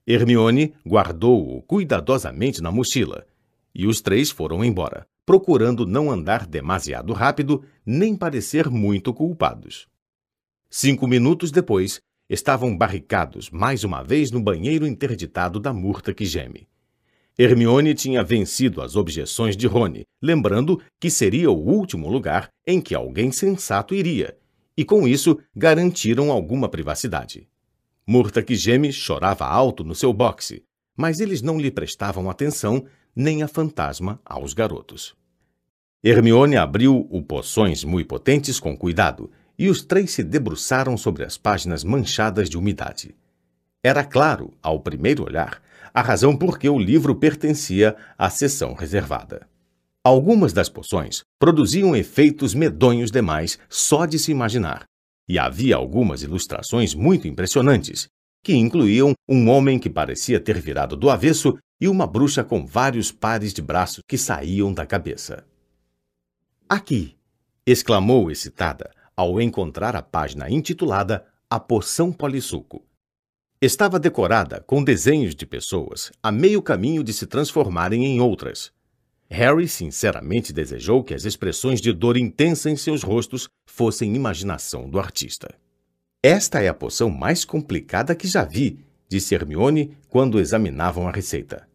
Hermione 0.06 0.74
guardou-o 0.85 1.61
cuidadosamente 1.64 2.61
na 2.61 2.72
mochila, 2.72 3.26
e 3.74 3.88
os 3.88 4.00
três 4.02 4.30
foram 4.30 4.64
embora, 4.64 5.08
procurando 5.26 5.88
não 5.88 6.11
andar 6.11 6.45
demasiado 6.45 7.14
rápido 7.14 7.64
nem 7.84 8.16
parecer 8.16 8.69
muito 8.69 9.14
culpados. 9.14 9.88
Cinco 10.76 11.06
minutos 11.06 11.52
depois, 11.52 12.02
estavam 12.27 12.76
barricados 12.76 13.52
mais 13.52 13.84
uma 13.84 14.02
vez 14.02 14.32
no 14.32 14.42
banheiro 14.42 14.88
interditado 14.88 15.60
da 15.60 15.72
murta 15.72 16.16
que 16.16 16.26
geme. 16.26 16.68
Hermione 17.38 17.93
tinha 17.93 18.24
vencido 18.24 18.82
as 18.82 18.95
objeções 18.95 19.56
de 19.56 19.68
Rony, 19.68 20.03
lembrando 20.19 20.82
que 21.00 21.11
seria 21.11 21.52
o 21.52 21.64
último 21.64 22.10
lugar 22.10 22.50
em 22.66 22.82
que 22.82 22.95
alguém 22.95 23.32
sensato 23.32 23.93
iria, 23.93 24.35
e 24.76 24.84
com 24.84 25.08
isso 25.08 25.38
garantiram 25.56 26.32
alguma 26.32 26.68
privacidade. 26.68 27.48
Murta 28.08 28.42
que 28.42 28.56
geme 28.56 28.92
chorava 28.92 29.45
alto 29.45 29.84
no 29.84 29.93
seu 29.93 30.11
boxe, 30.11 30.64
mas 30.98 31.19
eles 31.19 31.43
não 31.43 31.60
lhe 31.60 31.69
prestavam 31.69 32.32
atenção 32.32 32.84
nem 33.16 33.43
a 33.43 33.48
fantasma 33.48 34.19
aos 34.26 34.56
garotos. 34.56 35.16
Hermione 36.03 36.58
abriu 36.58 37.08
o 37.11 37.22
Poções 37.22 37.84
Muito 37.84 38.08
Potentes 38.08 38.60
com 38.60 38.76
cuidado 38.76 39.30
e 39.57 39.69
os 39.69 39.83
três 39.83 40.11
se 40.11 40.23
debruçaram 40.23 40.98
sobre 40.98 41.23
as 41.23 41.38
páginas 41.38 41.83
manchadas 41.83 42.49
de 42.49 42.57
umidade. 42.57 43.15
Era 43.83 44.03
claro, 44.03 44.53
ao 44.61 44.80
primeiro 44.80 45.23
olhar, 45.23 45.61
a 45.93 46.01
razão 46.01 46.35
por 46.35 46.57
que 46.57 46.67
o 46.69 46.80
livro 46.80 47.15
pertencia 47.15 47.95
à 48.17 48.30
seção 48.30 48.73
reservada. 48.73 49.48
Algumas 50.03 50.51
das 50.51 50.69
poções 50.69 51.22
produziam 51.40 51.95
efeitos 51.95 52.53
medonhos 52.53 53.11
demais 53.11 53.59
só 53.69 54.06
de 54.06 54.17
se 54.17 54.32
imaginar, 54.32 54.85
e 55.27 55.40
havia 55.40 55.75
algumas 55.75 56.23
ilustrações 56.23 56.93
muito 56.93 57.27
impressionantes, 57.27 58.07
que 58.43 58.53
incluíam 58.53 59.14
um 59.30 59.49
homem 59.49 59.80
que 59.80 59.90
parecia 59.90 60.40
ter 60.40 60.59
virado 60.59 60.98
do 60.98 61.09
avesso 61.09 61.57
e 61.80 61.88
uma 61.88 62.06
bruxa 62.06 62.43
com 62.43 62.65
vários 62.65 63.11
pares 63.11 63.53
de 63.53 63.61
braços 63.61 64.03
que 64.07 64.17
saíam 64.17 64.73
da 64.73 64.85
cabeça. 64.85 65.45
Aqui! 66.67 67.15
exclamou 67.65 68.30
excitada, 68.30 68.91
ao 69.16 69.42
encontrar 69.42 69.95
a 69.95 70.01
página 70.01 70.50
intitulada 70.50 71.25
A 71.50 71.59
Poção 71.59 72.11
Polissuco. 72.11 72.85
Estava 73.61 74.00
decorada 74.00 74.61
com 74.67 74.83
desenhos 74.83 75.33
de 75.33 75.45
pessoas 75.45 76.11
a 76.22 76.32
meio 76.32 76.61
caminho 76.61 77.03
de 77.03 77.14
se 77.14 77.25
transformarem 77.25 78.06
em 78.06 78.19
outras. 78.19 78.72
Harry 79.30 79.67
sinceramente 79.67 80.51
desejou 80.51 81.03
que 81.03 81.14
as 81.14 81.25
expressões 81.25 81.80
de 81.80 81.93
dor 81.93 82.17
intensa 82.17 82.69
em 82.69 82.75
seus 82.75 83.03
rostos 83.03 83.50
fossem 83.66 84.16
imaginação 84.16 84.90
do 84.90 85.00
artista. 85.00 85.56
Esta 86.22 86.61
é 86.61 86.67
a 86.67 86.74
poção 86.74 87.09
mais 87.09 87.43
complicada 87.43 88.16
que 88.16 88.27
já 88.27 88.43
vi, 88.43 88.80
disse 89.09 89.33
Hermione 89.33 89.98
quando 90.09 90.40
examinavam 90.40 91.08
a 91.08 91.11
receita. 91.11 91.67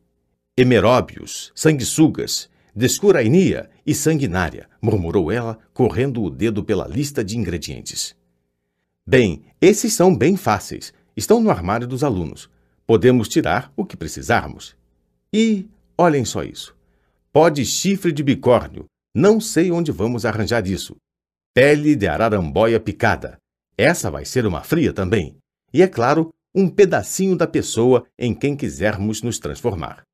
Emeróbios, 0.57 1.53
sanguessugas, 1.55 2.51
Descurainia 2.79 3.69
e 3.85 3.93
sanguinária, 3.93 4.69
murmurou 4.81 5.33
ela, 5.33 5.59
correndo 5.75 6.23
o 6.23 6.31
dedo 6.31 6.63
pela 6.63 6.87
lista 6.87 7.25
de 7.25 7.37
ingredientes. 7.37 8.15
Bem, 9.05 9.43
esses 9.61 9.93
são 9.95 10.17
bem 10.17 10.37
fáceis. 10.37 10.95
Estão 11.17 11.41
no 11.41 11.51
armário 11.51 11.89
dos 11.89 12.05
alunos. 12.05 12.49
Podemos 12.87 13.29
tirar 13.29 13.73
o 13.77 13.85
que 13.85 13.97
precisarmos. 13.97 14.77
E, 15.33 15.67
olhem 15.99 16.25
só 16.25 16.45
isso. 16.45 16.77
Pó 17.33 17.49
de 17.49 17.65
chifre 17.65 18.13
de 18.13 18.23
bicórnio. 18.23 18.85
Não 19.13 19.41
sei 19.41 19.73
onde 19.73 19.91
vamos 19.91 20.25
arranjar 20.25 20.65
isso. 20.65 20.95
Pele 21.53 21.97
de 21.97 22.07
araramboia 22.07 22.79
picada. 22.79 23.39
Essa 23.77 24.09
vai 24.09 24.25
ser 24.25 24.47
uma 24.47 24.63
fria 24.63 24.93
também. 24.93 25.37
E, 25.75 25.83
é 25.83 25.89
claro, 25.89 26.33
um 26.55 26.69
pedacinho 26.69 27.37
da 27.37 27.49
pessoa 27.49 28.07
em 28.17 28.33
quem 28.33 28.55
quisermos 28.55 29.21
nos 29.21 29.41
transformar. 29.41 30.05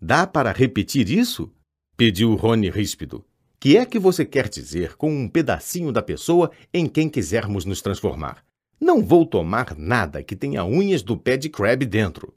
Dá 0.00 0.26
para 0.26 0.52
repetir 0.52 1.10
isso? 1.10 1.52
Pediu 1.96 2.34
Rony 2.34 2.68
ríspido. 2.68 3.24
Que 3.58 3.78
é 3.78 3.86
que 3.86 3.98
você 3.98 4.22
quer 4.26 4.50
dizer 4.50 4.96
com 4.96 5.10
um 5.10 5.26
pedacinho 5.26 5.90
da 5.90 6.02
pessoa 6.02 6.50
em 6.72 6.86
quem 6.86 7.08
quisermos 7.08 7.64
nos 7.64 7.80
transformar? 7.80 8.44
Não 8.78 9.02
vou 9.02 9.24
tomar 9.24 9.74
nada 9.74 10.22
que 10.22 10.36
tenha 10.36 10.62
unhas 10.62 11.02
do 11.02 11.16
pé 11.16 11.38
de 11.38 11.48
Crab 11.48 11.86
dentro. 11.86 12.34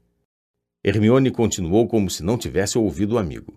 Hermione 0.82 1.30
continuou 1.30 1.86
como 1.86 2.08
se 2.08 2.22
não 2.22 2.38
tivesse 2.38 2.78
ouvido 2.78 3.16
o 3.16 3.18
amigo. 3.18 3.52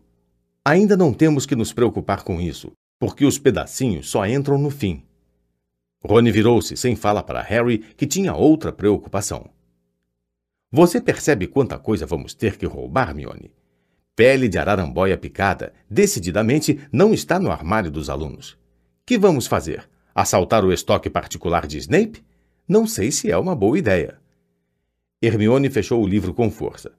Ainda 0.66 0.98
não 0.98 1.14
temos 1.14 1.46
que 1.46 1.56
nos 1.56 1.72
preocupar 1.72 2.24
com 2.24 2.42
isso, 2.42 2.74
porque 3.00 3.24
os 3.24 3.40
pedacinhos 3.40 4.10
só 4.10 4.28
entram 4.28 4.58
no 4.58 4.70
fim. 4.70 5.06
Rony 6.04 6.34
virou-se 6.34 6.76
sem 6.76 6.98
fala 6.98 7.24
para 7.24 7.42
Harry, 7.42 7.78
que 7.78 8.06
tinha 8.06 8.36
outra 8.36 8.74
preocupação. 8.74 9.50
Você 10.70 11.00
percebe 11.00 11.48
quanta 11.48 11.80
coisa 11.80 12.06
vamos 12.06 12.34
ter 12.34 12.58
que 12.58 12.66
roubar, 12.66 13.12
Hermione? 13.12 13.54
Pele 14.16 14.48
de 14.48 14.60
araramboia 14.60 15.18
picada 15.18 15.74
decididamente 15.90 16.80
não 16.92 17.14
está 17.14 17.40
no 17.40 17.52
armário 17.52 17.90
dos 17.90 18.12
alunos. 18.12 18.56
Que 19.06 19.18
vamos 19.18 19.48
fazer? 19.48 19.90
Assaltar 20.14 20.64
o 20.64 20.72
estoque 20.72 21.10
particular 21.10 21.66
de 21.66 21.80
Snape? 21.80 22.24
Não 22.68 22.86
sei 22.86 23.12
se 23.12 23.32
é 23.32 23.38
uma 23.38 23.56
boa 23.56 23.78
ideia. 23.78 24.20
Hermione 25.20 25.68
fechou 25.70 26.04
o 26.04 26.08
livro 26.08 26.32
com 26.32 26.52
força. 26.52 26.92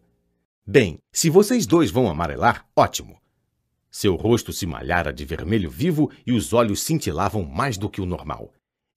Bem, 0.66 0.98
se 1.12 1.30
vocês 1.30 1.66
dois 1.66 1.90
vão 1.90 2.10
amarelar, 2.10 2.66
ótimo. 2.74 3.16
Seu 3.90 4.16
rosto 4.16 4.52
se 4.52 4.66
malhara 4.66 5.12
de 5.12 5.24
vermelho 5.24 5.70
vivo 5.70 6.10
e 6.26 6.32
os 6.32 6.52
olhos 6.52 6.82
cintilavam 6.82 7.44
mais 7.44 7.78
do 7.78 7.88
que 7.88 8.00
o 8.00 8.06
normal. 8.06 8.52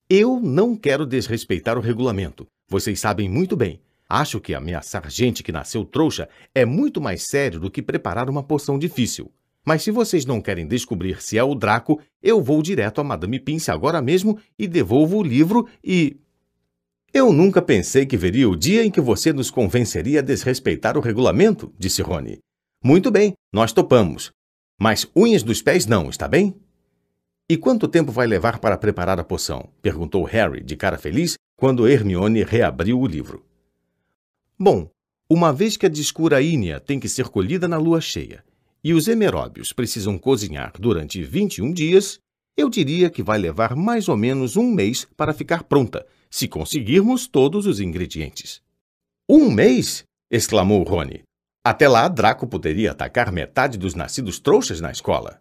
Eu 0.10 0.40
não 0.40 0.76
quero 0.76 1.06
desrespeitar 1.06 1.78
o 1.78 1.82
regulamento. 1.82 2.48
Vocês 2.68 3.00
sabem 3.00 3.30
muito 3.30 3.56
bem. 3.56 3.80
Acho 4.10 4.40
que 4.40 4.54
ameaçar 4.54 5.10
gente 5.10 5.44
que 5.44 5.52
nasceu 5.52 5.84
trouxa 5.84 6.30
é 6.56 6.66
muito 6.66 7.02
mais 7.02 7.28
sério 7.28 7.60
do 7.60 7.70
que 7.70 7.82
preparar 7.82 8.30
uma 8.30 8.42
poção 8.42 8.80
difícil. 8.80 9.32
Mas 9.66 9.84
se 9.84 9.92
vocês 9.92 10.26
não 10.26 10.40
querem 10.40 10.66
descobrir 10.66 11.22
se 11.22 11.38
é 11.38 11.44
o 11.44 11.54
Draco, 11.54 12.00
eu 12.24 12.42
vou 12.42 12.62
direto 12.62 13.02
a 13.02 13.04
Madame 13.04 13.38
Pince 13.38 13.70
agora 13.70 14.02
mesmo 14.02 14.40
e 14.58 14.66
devolvo 14.66 15.18
o 15.18 15.24
livro 15.24 15.68
e. 15.84 16.18
Eu 17.14 17.34
nunca 17.34 17.62
pensei 17.62 18.06
que 18.06 18.16
veria 18.16 18.50
o 18.50 18.56
dia 18.56 18.86
em 18.86 18.92
que 18.92 19.02
você 19.02 19.34
nos 19.34 19.50
convenceria 19.50 20.20
a 20.20 20.24
desrespeitar 20.24 20.98
o 20.98 21.02
regulamento, 21.02 21.74
disse 21.78 22.02
Rony. 22.02 22.40
Muito 22.82 23.12
bem, 23.12 23.34
nós 23.52 23.74
topamos. 23.74 24.32
Mas 24.80 25.06
unhas 25.16 25.44
dos 25.44 25.62
pés 25.62 25.86
não, 25.86 26.10
está 26.10 26.28
bem? 26.28 26.56
E 27.50 27.58
quanto 27.58 27.88
tempo 27.88 28.12
vai 28.12 28.28
levar 28.28 28.60
para 28.60 28.78
preparar 28.78 29.20
a 29.20 29.24
poção? 29.24 29.70
perguntou 29.82 30.24
Harry, 30.24 30.64
de 30.64 30.78
cara 30.78 30.98
feliz, 30.98 31.36
quando 31.58 31.88
Hermione 31.88 32.44
reabriu 32.44 33.00
o 33.00 33.08
livro. 33.08 33.46
Bom, 34.60 34.90
uma 35.30 35.54
vez 35.54 35.78
que 35.78 35.86
a 35.86 35.90
discuraínia 35.90 36.80
tem 36.80 37.00
que 37.00 37.08
ser 37.08 37.28
colhida 37.28 37.68
na 37.68 37.78
lua 37.78 38.02
cheia 38.02 38.44
e 38.84 38.92
os 38.92 39.08
emeróbios 39.08 39.72
precisam 39.72 40.18
cozinhar 40.18 40.74
durante 40.80 41.22
21 41.22 41.72
dias, 41.72 42.18
eu 42.58 42.68
diria 42.68 43.08
que 43.12 43.22
vai 43.22 43.38
levar 43.38 43.76
mais 43.76 44.10
ou 44.10 44.18
menos 44.18 44.58
um 44.58 44.72
mês 44.72 45.06
para 45.16 45.32
ficar 45.32 45.64
pronta, 45.64 46.08
se 46.28 46.48
conseguirmos 46.48 47.28
todos 47.28 47.68
os 47.68 47.80
ingredientes. 47.80 48.60
Um 49.30 49.52
mês? 49.52 50.04
exclamou 50.32 50.82
Rony. 50.82 51.22
Até 51.64 51.88
lá, 51.88 52.08
Draco 52.08 52.48
poderia 52.48 52.92
atacar 52.92 53.32
metade 53.32 53.78
dos 53.78 53.94
nascidos 53.94 54.40
trouxas 54.40 54.82
na 54.82 54.90
escola. 54.90 55.40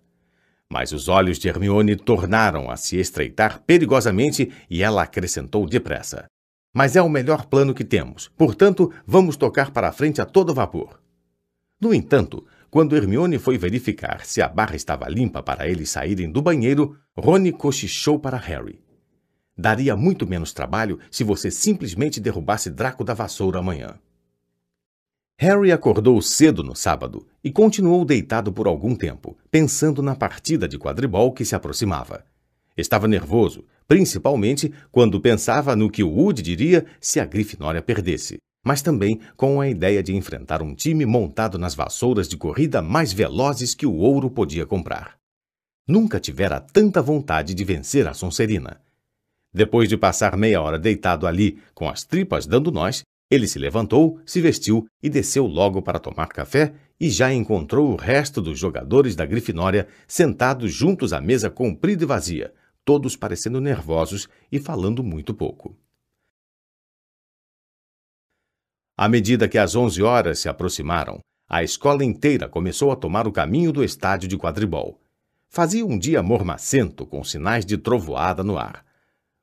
Mas 0.71 0.93
os 0.93 1.09
olhos 1.09 1.39
de 1.39 1.49
Hermione 1.49 1.97
tornaram 1.97 2.71
a 2.71 2.77
se 2.77 2.99
estreitar 2.99 3.63
perigosamente 3.63 4.53
e 4.69 4.83
ela 4.83 5.03
acrescentou 5.03 5.67
depressa 5.67 6.27
mas 6.77 6.95
é 6.95 7.01
o 7.01 7.09
melhor 7.09 7.47
plano 7.47 7.73
que 7.73 7.83
temos. 7.83 8.29
Portanto, 8.37 8.93
vamos 9.07 9.35
tocar 9.39 9.71
para 9.71 9.89
a 9.89 9.93
frente 9.93 10.21
a 10.21 10.27
todo 10.27 10.53
vapor. 10.53 11.01
No 11.81 11.95
entanto, 11.95 12.45
quando 12.69 12.95
Hermione 12.95 13.39
foi 13.39 13.57
verificar 13.57 14.27
se 14.27 14.43
a 14.43 14.49
barra 14.49 14.77
estava 14.77 15.09
limpa 15.09 15.43
para 15.43 15.67
eles 15.67 15.89
saírem 15.89 16.31
do 16.31 16.43
banheiro, 16.43 16.95
Rony 17.17 17.51
cochichou 17.51 18.19
para 18.19 18.37
Harry. 18.37 18.79
Daria 19.57 19.97
muito 19.97 20.27
menos 20.27 20.53
trabalho 20.53 20.99
se 21.11 21.25
você 21.25 21.51
simplesmente 21.51 22.21
derrubasse 22.21 22.69
Draco 22.69 23.03
da 23.03 23.15
vassoura 23.15 23.61
amanhã. 23.61 23.99
Harry 25.39 25.73
acordou 25.73 26.21
cedo 26.21 26.63
no 26.63 26.77
sábado 26.77 27.27
e 27.43 27.51
continuou 27.51 28.05
deitado 28.05 28.53
por 28.53 28.67
algum 28.67 28.95
tempo, 28.95 29.35
pensando 29.51 30.03
na 30.03 30.15
partida 30.15 30.69
de 30.69 30.79
quadribol 30.79 31.33
que 31.33 31.43
se 31.43 31.55
aproximava. 31.55 32.23
Estava 32.77 33.09
nervoso, 33.09 33.65
principalmente 33.89 34.73
quando 34.91 35.21
pensava 35.21 35.77
no 35.77 35.91
que 35.91 36.03
o 36.03 36.11
Woody 36.11 36.43
diria 36.43 36.85
se 37.01 37.21
a 37.21 37.25
Grifinória 37.25 37.83
perdesse. 37.83 38.39
mas 38.67 38.83
também 38.83 39.21
com 39.37 39.61
a 39.61 39.69
ideia 39.69 40.03
de 40.03 40.13
enfrentar 40.13 40.61
um 40.61 40.75
time 40.75 41.07
montado 41.07 41.57
nas 41.57 41.73
vassouras 41.73 42.29
de 42.29 42.37
corrida 42.37 42.83
mais 42.83 43.13
velozes 43.13 43.77
que 43.77 43.87
o 43.87 43.95
ouro 43.95 44.29
podia 44.29 44.67
comprar. 44.67 45.17
Nunca 45.87 46.19
tivera 46.19 46.59
tanta 46.59 47.01
vontade 47.01 47.55
de 47.55 47.63
vencer 47.63 48.09
a 48.09 48.13
Sonserina. 48.13 48.81
Depois 49.55 49.89
de 49.89 49.97
passar 49.97 50.37
meia 50.37 50.61
hora 50.61 50.81
deitado 50.81 51.29
ali, 51.29 51.61
com 51.73 51.89
as 51.89 52.03
tripas 52.03 52.45
dando 52.45 52.73
nós, 52.73 53.05
ele 53.31 53.47
se 53.47 53.57
levantou, 53.57 54.19
se 54.27 54.41
vestiu 54.41 54.85
e 55.01 55.09
desceu 55.09 55.47
logo 55.47 55.81
para 55.81 56.01
tomar 56.01 56.27
café 56.27 56.75
e 56.99 57.09
já 57.09 57.33
encontrou 57.33 57.93
o 57.93 57.97
resto 57.97 58.43
dos 58.43 58.59
jogadores 58.59 59.15
da 59.15 59.25
Grifinória 59.25 59.87
sentados 60.09 60.73
juntos 60.73 61.13
à 61.13 61.21
mesa 61.21 61.49
comprida 61.49 62.03
e 62.03 62.07
vazia, 62.07 62.53
todos 62.87 63.17
parecendo 63.17 63.61
nervosos 63.61 64.29
e 64.51 64.61
falando 64.61 65.03
muito 65.03 65.35
pouco. 65.35 65.77
À 68.97 69.09
medida 69.09 69.49
que 69.49 69.59
as 69.59 69.75
onze 69.75 70.03
horas 70.03 70.39
se 70.39 70.49
aproximaram, 70.49 71.19
a 71.49 71.65
escola 71.65 72.05
inteira 72.05 72.49
começou 72.49 72.93
a 72.93 72.97
tomar 72.97 73.27
o 73.27 73.33
caminho 73.33 73.73
do 73.73 73.83
estádio 73.83 74.29
de 74.29 74.39
quadribol. 74.39 75.01
Fazia 75.49 75.85
um 75.85 75.99
dia 75.99 76.23
mormacento, 76.23 77.05
com 77.05 77.23
sinais 77.25 77.67
de 77.67 77.77
trovoada 77.77 78.45
no 78.45 78.57
ar. 78.57 78.85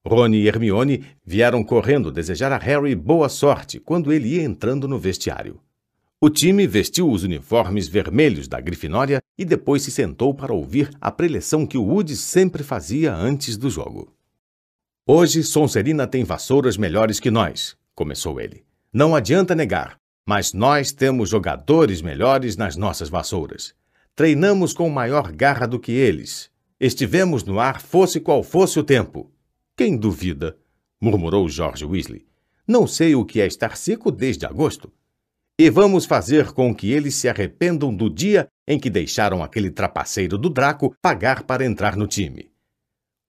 Rony 0.05 0.37
e 0.37 0.47
Hermione 0.47 1.05
vieram 1.25 1.63
correndo 1.63 2.11
desejar 2.11 2.51
a 2.51 2.57
Harry 2.57 2.95
boa 2.95 3.27
sorte 3.27 3.79
quando 3.79 4.11
ele 4.11 4.35
ia 4.35 4.43
entrando 4.43 4.87
no 4.87 4.97
vestiário. 4.97 5.61
O 6.25 6.29
time 6.29 6.65
vestiu 6.65 7.11
os 7.11 7.25
uniformes 7.25 7.89
vermelhos 7.89 8.47
da 8.47 8.57
Grifinória 8.61 9.21
e 9.37 9.43
depois 9.43 9.81
se 9.81 9.91
sentou 9.91 10.33
para 10.33 10.53
ouvir 10.53 10.89
a 11.01 11.11
preleção 11.11 11.67
que 11.67 11.77
o 11.77 11.83
Woody 11.83 12.15
sempre 12.15 12.63
fazia 12.63 13.13
antes 13.13 13.57
do 13.57 13.69
jogo. 13.69 14.15
Hoje 15.05 15.43
Sonserina 15.43 16.07
tem 16.07 16.23
vassouras 16.23 16.77
melhores 16.77 17.19
que 17.19 17.29
nós, 17.29 17.75
começou 17.93 18.39
ele. 18.39 18.63
Não 18.93 19.13
adianta 19.13 19.53
negar, 19.53 19.97
mas 20.25 20.53
nós 20.53 20.93
temos 20.93 21.27
jogadores 21.29 22.01
melhores 22.01 22.55
nas 22.55 22.77
nossas 22.77 23.09
vassouras. 23.09 23.75
Treinamos 24.15 24.71
com 24.71 24.89
maior 24.89 25.29
garra 25.29 25.67
do 25.67 25.77
que 25.77 25.91
eles. 25.91 26.49
Estivemos 26.79 27.43
no 27.43 27.59
ar 27.59 27.81
fosse 27.81 28.21
qual 28.21 28.43
fosse 28.43 28.79
o 28.79 28.83
tempo. 28.85 29.29
Quem 29.75 29.97
duvida? 29.97 30.55
murmurou 31.01 31.49
George 31.49 31.83
Weasley. 31.83 32.25
Não 32.65 32.87
sei 32.87 33.13
o 33.13 33.25
que 33.25 33.41
é 33.41 33.45
estar 33.45 33.75
seco 33.75 34.09
desde 34.09 34.45
agosto. 34.45 34.89
E 35.63 35.69
vamos 35.69 36.03
fazer 36.03 36.51
com 36.51 36.75
que 36.75 36.91
eles 36.91 37.15
se 37.15 37.29
arrependam 37.29 37.95
do 37.95 38.09
dia 38.09 38.49
em 38.67 38.77
que 38.77 38.89
deixaram 38.89 39.41
aquele 39.41 39.71
trapaceiro 39.71 40.37
do 40.37 40.49
Draco 40.49 40.93
pagar 41.01 41.43
para 41.43 41.63
entrar 41.63 41.95
no 41.95 42.05
time. 42.05 42.51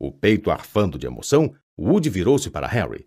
O 0.00 0.10
peito 0.10 0.50
arfando 0.50 0.98
de 0.98 1.06
emoção, 1.06 1.54
Woody 1.78 2.10
virou-se 2.10 2.50
para 2.50 2.66
Harry. 2.66 3.06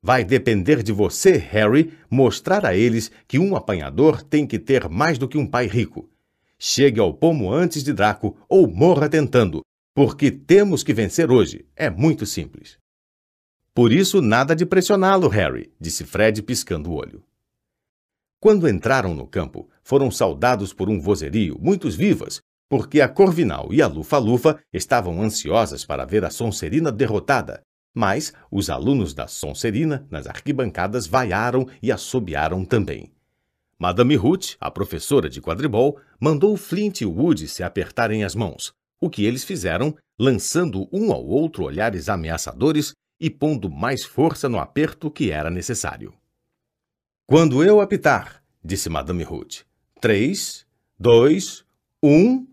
Vai 0.00 0.22
depender 0.22 0.84
de 0.84 0.92
você, 0.92 1.32
Harry, 1.32 1.94
mostrar 2.08 2.64
a 2.64 2.76
eles 2.76 3.10
que 3.26 3.40
um 3.40 3.56
apanhador 3.56 4.22
tem 4.22 4.46
que 4.46 4.60
ter 4.60 4.88
mais 4.88 5.18
do 5.18 5.26
que 5.26 5.36
um 5.36 5.48
pai 5.48 5.66
rico. 5.66 6.08
Chegue 6.56 7.00
ao 7.00 7.12
pomo 7.12 7.52
antes 7.52 7.82
de 7.82 7.92
Draco 7.92 8.36
ou 8.48 8.68
morra 8.68 9.08
tentando, 9.08 9.62
porque 9.92 10.30
temos 10.30 10.84
que 10.84 10.94
vencer 10.94 11.28
hoje. 11.28 11.66
É 11.74 11.90
muito 11.90 12.24
simples. 12.24 12.78
Por 13.74 13.92
isso, 13.92 14.22
nada 14.22 14.54
de 14.54 14.64
pressioná-lo, 14.64 15.26
Harry, 15.26 15.72
disse 15.80 16.04
Fred 16.04 16.40
piscando 16.40 16.92
o 16.92 16.94
olho. 16.94 17.20
Quando 18.44 18.68
entraram 18.68 19.14
no 19.14 19.26
campo, 19.26 19.70
foram 19.82 20.10
saudados 20.10 20.70
por 20.70 20.90
um 20.90 21.00
vozerio, 21.00 21.56
muitos 21.58 21.94
vivas, 21.94 22.42
porque 22.68 23.00
a 23.00 23.08
Corvinal 23.08 23.72
e 23.72 23.80
a 23.80 23.86
Lufa-Lufa 23.86 24.60
estavam 24.70 25.22
ansiosas 25.22 25.82
para 25.82 26.04
ver 26.04 26.26
a 26.26 26.30
Sonserina 26.30 26.92
derrotada, 26.92 27.62
mas 27.94 28.34
os 28.50 28.68
alunos 28.68 29.14
da 29.14 29.26
Sonserina, 29.26 30.06
nas 30.10 30.26
arquibancadas, 30.26 31.06
vaiaram 31.06 31.66
e 31.82 31.90
assobiaram 31.90 32.66
também. 32.66 33.10
Madame 33.78 34.14
Ruth, 34.14 34.56
a 34.60 34.70
professora 34.70 35.30
de 35.30 35.40
quadribol, 35.40 35.98
mandou 36.20 36.54
Flint 36.58 37.00
e 37.00 37.06
Woody 37.06 37.48
se 37.48 37.62
apertarem 37.62 38.24
as 38.24 38.34
mãos, 38.34 38.74
o 39.00 39.08
que 39.08 39.24
eles 39.24 39.42
fizeram, 39.42 39.96
lançando 40.18 40.86
um 40.92 41.14
ao 41.14 41.24
outro 41.24 41.64
olhares 41.64 42.10
ameaçadores 42.10 42.92
e 43.18 43.30
pondo 43.30 43.70
mais 43.70 44.04
força 44.04 44.50
no 44.50 44.58
aperto 44.58 45.10
que 45.10 45.30
era 45.30 45.48
necessário. 45.48 46.12
Quando 47.26 47.64
eu 47.64 47.80
apitar, 47.80 48.42
disse 48.62 48.90
Madame 48.90 49.22
Ruth. 49.22 49.62
Três, 49.98 50.66
dois, 50.98 51.64
um. 52.02 52.46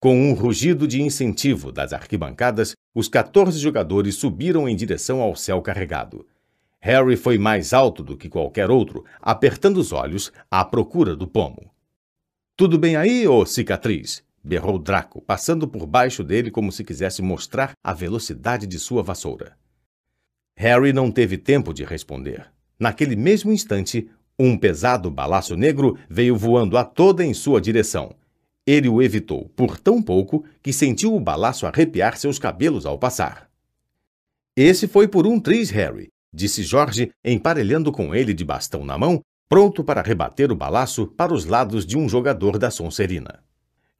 Com 0.00 0.16
um 0.18 0.32
rugido 0.32 0.88
de 0.88 1.02
incentivo 1.02 1.70
das 1.70 1.92
arquibancadas, 1.92 2.74
os 2.94 3.06
14 3.06 3.58
jogadores 3.58 4.14
subiram 4.14 4.66
em 4.66 4.74
direção 4.74 5.20
ao 5.20 5.36
céu 5.36 5.60
carregado. 5.60 6.26
Harry 6.80 7.18
foi 7.18 7.36
mais 7.36 7.74
alto 7.74 8.02
do 8.02 8.16
que 8.16 8.30
qualquer 8.30 8.70
outro, 8.70 9.04
apertando 9.20 9.76
os 9.76 9.92
olhos 9.92 10.32
à 10.50 10.64
procura 10.64 11.14
do 11.14 11.28
pomo. 11.28 11.70
Tudo 12.56 12.78
bem 12.78 12.96
aí, 12.96 13.28
ô 13.28 13.44
cicatriz? 13.44 14.24
berrou 14.42 14.78
Draco, 14.78 15.20
passando 15.20 15.68
por 15.68 15.84
baixo 15.84 16.24
dele 16.24 16.50
como 16.50 16.72
se 16.72 16.82
quisesse 16.82 17.20
mostrar 17.20 17.72
a 17.84 17.92
velocidade 17.92 18.66
de 18.66 18.78
sua 18.78 19.02
vassoura. 19.02 19.54
Harry 20.56 20.94
não 20.94 21.10
teve 21.10 21.36
tempo 21.36 21.74
de 21.74 21.84
responder. 21.84 22.50
Naquele 22.80 23.14
mesmo 23.14 23.52
instante, 23.52 24.08
um 24.38 24.56
pesado 24.56 25.10
balaço 25.10 25.54
negro 25.54 25.98
veio 26.08 26.34
voando 26.34 26.78
a 26.78 26.84
toda 26.84 27.22
em 27.22 27.34
sua 27.34 27.60
direção. 27.60 28.14
Ele 28.66 28.88
o 28.88 29.02
evitou 29.02 29.50
por 29.54 29.78
tão 29.78 30.02
pouco 30.02 30.44
que 30.62 30.72
sentiu 30.72 31.14
o 31.14 31.20
balaço 31.20 31.66
arrepiar 31.66 32.16
seus 32.16 32.38
cabelos 32.38 32.86
ao 32.86 32.98
passar. 32.98 33.50
Esse 34.56 34.88
foi 34.88 35.06
por 35.06 35.26
um 35.26 35.38
triz, 35.38 35.68
Harry, 35.68 36.08
disse 36.32 36.62
Jorge, 36.62 37.12
emparelhando 37.22 37.92
com 37.92 38.14
ele 38.14 38.32
de 38.32 38.44
bastão 38.44 38.84
na 38.84 38.96
mão, 38.96 39.20
pronto 39.48 39.84
para 39.84 40.00
rebater 40.00 40.50
o 40.50 40.56
balaço 40.56 41.06
para 41.06 41.34
os 41.34 41.44
lados 41.44 41.84
de 41.84 41.98
um 41.98 42.08
jogador 42.08 42.58
da 42.58 42.70
Sonserina. 42.70 43.40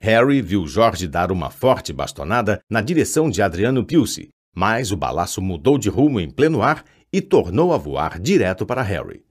Harry 0.01 0.41
viu 0.41 0.67
Jorge 0.67 1.07
dar 1.07 1.31
uma 1.31 1.51
forte 1.51 1.93
bastonada 1.93 2.63
na 2.71 2.81
direção 2.81 3.29
de 3.29 3.43
Adriano 3.43 3.85
Pilce, 3.85 4.31
mas 4.57 4.91
o 4.91 4.97
balaço 4.97 5.43
mudou 5.43 5.77
de 5.77 5.91
rumo 5.91 6.19
em 6.19 6.31
pleno 6.31 6.63
ar 6.63 6.85
e 7.13 7.21
tornou 7.21 7.73
a 7.73 7.79
voar 7.79 8.19
direto 8.21 8.65
para 8.65 8.83
Harry. 8.83 9.25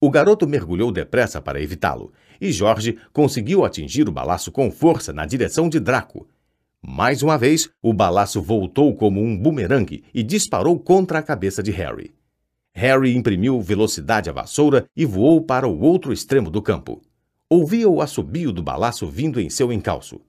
O 0.00 0.10
garoto 0.10 0.46
mergulhou 0.46 0.92
depressa 0.92 1.40
para 1.40 1.60
evitá-lo, 1.60 2.12
e 2.40 2.52
Jorge 2.52 2.96
conseguiu 3.12 3.64
atingir 3.64 4.08
o 4.08 4.12
balaço 4.12 4.52
com 4.52 4.70
força 4.70 5.12
na 5.12 5.26
direção 5.26 5.68
de 5.68 5.80
Draco. 5.80 6.28
Mais 6.80 7.22
uma 7.22 7.36
vez, 7.36 7.68
o 7.82 7.92
balaço 7.92 8.40
voltou 8.40 8.94
como 8.94 9.20
um 9.20 9.36
bumerangue 9.36 10.04
e 10.14 10.22
disparou 10.22 10.78
contra 10.78 11.18
a 11.18 11.22
cabeça 11.22 11.62
de 11.62 11.72
Harry. 11.72 12.14
Harry 12.72 13.16
imprimiu 13.16 13.60
velocidade 13.60 14.30
à 14.30 14.32
vassoura 14.32 14.86
e 14.96 15.04
voou 15.04 15.42
para 15.42 15.66
o 15.66 15.80
outro 15.80 16.12
extremo 16.12 16.48
do 16.48 16.62
campo. 16.62 17.02
Ouvia 17.50 17.88
o 17.88 18.00
assobio 18.00 18.52
do 18.52 18.62
balaço 18.62 19.08
vindo 19.08 19.40
em 19.40 19.50
seu 19.50 19.72
encalço. 19.72 20.20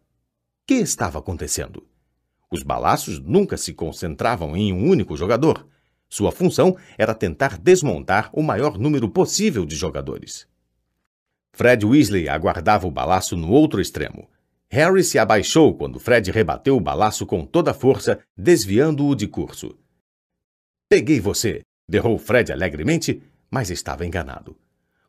Que 0.65 0.75
estava 0.75 1.19
acontecendo? 1.19 1.85
Os 2.51 2.63
balaços 2.63 3.19
nunca 3.19 3.55
se 3.55 3.73
concentravam 3.73 4.57
em 4.57 4.73
um 4.73 4.89
único 4.89 5.15
jogador. 5.15 5.67
Sua 6.09 6.31
função 6.31 6.75
era 6.97 7.13
tentar 7.13 7.57
desmontar 7.57 8.29
o 8.33 8.41
maior 8.41 8.79
número 8.79 9.07
possível 9.07 9.65
de 9.65 9.75
jogadores. 9.75 10.47
Fred 11.53 11.85
Weasley 11.85 12.27
aguardava 12.27 12.88
o 12.88 12.91
balaço 12.91 13.38
no 13.38 13.51
outro 13.51 13.79
extremo. 13.79 14.27
Harry 14.71 15.03
se 15.03 15.19
abaixou 15.19 15.75
quando 15.75 15.99
Fred 15.99 16.31
rebateu 16.31 16.75
o 16.75 16.79
balaço 16.79 17.25
com 17.25 17.45
toda 17.45 17.71
a 17.71 17.73
força, 17.73 18.19
desviando-o 18.35 19.15
de 19.15 19.27
curso. 19.27 19.77
Peguei 20.88 21.19
você! 21.19 21.61
berrou 21.88 22.17
Fred 22.17 22.51
alegremente, 22.51 23.21
mas 23.49 23.69
estava 23.69 24.05
enganado. 24.05 24.55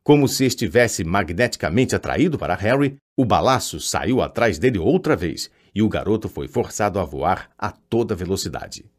Como 0.02 0.26
se 0.26 0.44
estivesse 0.46 1.04
magneticamente 1.04 1.94
atraído 1.94 2.38
para 2.38 2.54
Harry, 2.54 2.96
o 3.16 3.24
balaço 3.24 3.78
saiu 3.80 4.22
atrás 4.22 4.58
dele 4.58 4.78
outra 4.78 5.14
vez 5.14 5.50
e 5.74 5.82
o 5.82 5.88
garoto 5.88 6.28
foi 6.28 6.48
forçado 6.48 6.98
a 6.98 7.04
voar 7.04 7.50
a 7.58 7.70
toda 7.70 8.14
velocidade. 8.14 8.90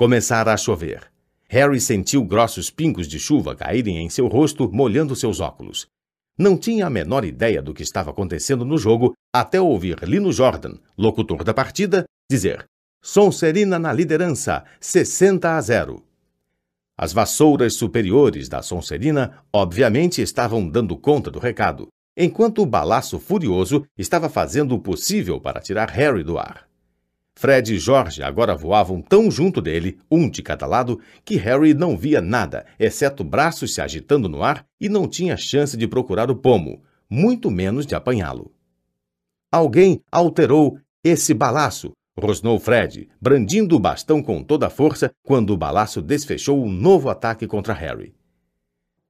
Começara 0.00 0.54
a 0.54 0.56
chover. 0.56 1.12
Harry 1.46 1.78
sentiu 1.78 2.24
grossos 2.24 2.70
pingos 2.70 3.06
de 3.06 3.18
chuva 3.18 3.54
caírem 3.54 3.98
em 3.98 4.08
seu 4.08 4.28
rosto, 4.28 4.66
molhando 4.72 5.14
seus 5.14 5.40
óculos. 5.40 5.88
Não 6.38 6.56
tinha 6.56 6.86
a 6.86 6.90
menor 6.90 7.22
ideia 7.22 7.60
do 7.60 7.74
que 7.74 7.82
estava 7.82 8.10
acontecendo 8.10 8.64
no 8.64 8.78
jogo 8.78 9.12
até 9.30 9.60
ouvir 9.60 9.98
Lino 10.04 10.32
Jordan, 10.32 10.78
locutor 10.96 11.44
da 11.44 11.52
partida, 11.52 12.06
dizer: 12.30 12.64
Sonserina 13.02 13.78
na 13.78 13.92
liderança, 13.92 14.64
60 14.80 15.54
a 15.54 15.60
0. 15.60 16.02
As 16.96 17.12
vassouras 17.12 17.74
superiores 17.74 18.48
da 18.48 18.62
Sonserina, 18.62 19.44
obviamente, 19.52 20.22
estavam 20.22 20.66
dando 20.66 20.96
conta 20.96 21.30
do 21.30 21.38
recado, 21.38 21.88
enquanto 22.16 22.62
o 22.62 22.66
balaço 22.66 23.20
furioso 23.20 23.84
estava 23.98 24.30
fazendo 24.30 24.74
o 24.74 24.80
possível 24.80 25.38
para 25.38 25.60
tirar 25.60 25.90
Harry 25.90 26.24
do 26.24 26.38
ar. 26.38 26.69
Fred 27.40 27.74
e 27.74 27.78
George 27.78 28.22
agora 28.22 28.54
voavam 28.54 29.00
tão 29.00 29.30
junto 29.30 29.62
dele, 29.62 29.98
um 30.10 30.28
de 30.28 30.42
cada 30.42 30.66
lado, 30.66 31.00
que 31.24 31.36
Harry 31.36 31.72
não 31.72 31.96
via 31.96 32.20
nada, 32.20 32.66
exceto 32.78 33.24
braços 33.24 33.72
se 33.72 33.80
agitando 33.80 34.28
no 34.28 34.42
ar 34.42 34.66
e 34.78 34.90
não 34.90 35.08
tinha 35.08 35.38
chance 35.38 35.74
de 35.74 35.88
procurar 35.88 36.30
o 36.30 36.36
pomo, 36.36 36.82
muito 37.08 37.50
menos 37.50 37.86
de 37.86 37.94
apanhá-lo. 37.94 38.52
Alguém 39.50 40.02
alterou 40.12 40.78
esse 41.02 41.32
balaço, 41.32 41.92
rosnou 42.14 42.60
Fred, 42.60 43.08
brandindo 43.18 43.74
o 43.74 43.80
bastão 43.80 44.22
com 44.22 44.42
toda 44.42 44.66
a 44.66 44.70
força 44.70 45.10
quando 45.24 45.54
o 45.54 45.56
balaço 45.56 46.02
desfechou 46.02 46.62
um 46.62 46.70
novo 46.70 47.08
ataque 47.08 47.46
contra 47.46 47.72
Harry. 47.72 48.14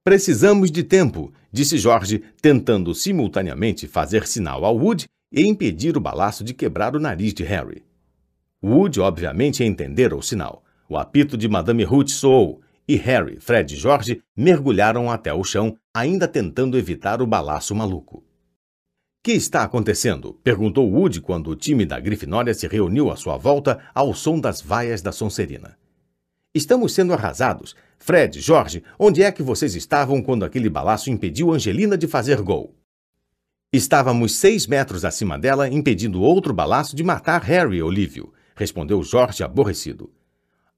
Precisamos 0.05 0.71
de 0.71 0.85
tempo, 0.85 1.33
disse 1.51 1.77
Jorge, 1.77 2.23
tentando 2.41 2.95
simultaneamente 2.95 3.89
fazer 3.89 4.25
sinal 4.25 4.63
ao 4.63 4.77
Wood 4.77 5.05
e 5.33 5.45
impedir 5.45 5.97
o 5.97 6.01
balaço 6.01 6.45
de 6.45 6.53
quebrar 6.53 6.95
o 6.95 6.99
nariz 6.99 7.33
de 7.33 7.43
Harry. 7.43 7.90
Wood, 8.63 8.99
obviamente, 8.99 9.63
entendera 9.63 10.15
o 10.15 10.21
sinal. 10.21 10.63
O 10.87 10.97
apito 10.97 11.35
de 11.35 11.47
Madame 11.47 11.83
Ruth 11.83 12.09
soou 12.09 12.61
e 12.87 12.95
Harry, 12.95 13.39
Fred 13.39 13.73
e 13.73 13.77
Jorge 13.77 14.21
mergulharam 14.35 15.09
até 15.09 15.33
o 15.33 15.43
chão, 15.43 15.77
ainda 15.93 16.27
tentando 16.27 16.77
evitar 16.77 17.21
o 17.21 17.27
balaço 17.27 17.73
maluco. 17.73 18.23
Que 19.23 19.31
está 19.31 19.63
acontecendo? 19.63 20.33
perguntou 20.43 20.91
Wood 20.91 21.21
quando 21.21 21.49
o 21.49 21.55
time 21.55 21.85
da 21.85 21.99
Grifinória 21.99 22.53
se 22.53 22.67
reuniu 22.67 23.11
à 23.11 23.15
sua 23.15 23.37
volta 23.37 23.79
ao 23.95 24.13
som 24.13 24.39
das 24.39 24.61
vaias 24.61 25.01
da 25.01 25.11
Sonserina. 25.11 25.77
Estamos 26.53 26.93
sendo 26.93 27.13
arrasados. 27.13 27.75
Fred, 27.97 28.41
Jorge, 28.41 28.83
onde 28.99 29.23
é 29.23 29.31
que 29.31 29.41
vocês 29.41 29.73
estavam 29.73 30.21
quando 30.21 30.43
aquele 30.43 30.69
balaço 30.69 31.09
impediu 31.09 31.53
Angelina 31.53 31.97
de 31.97 32.07
fazer 32.07 32.41
gol? 32.41 32.75
Estávamos 33.71 34.35
seis 34.35 34.67
metros 34.67 35.05
acima 35.05 35.39
dela, 35.39 35.69
impedindo 35.69 36.21
outro 36.21 36.53
balaço 36.53 36.95
de 36.95 37.03
matar 37.03 37.41
Harry 37.43 37.81
Olívio, 37.81 38.33
respondeu 38.61 39.01
Jorge 39.01 39.43
aborrecido. 39.43 40.11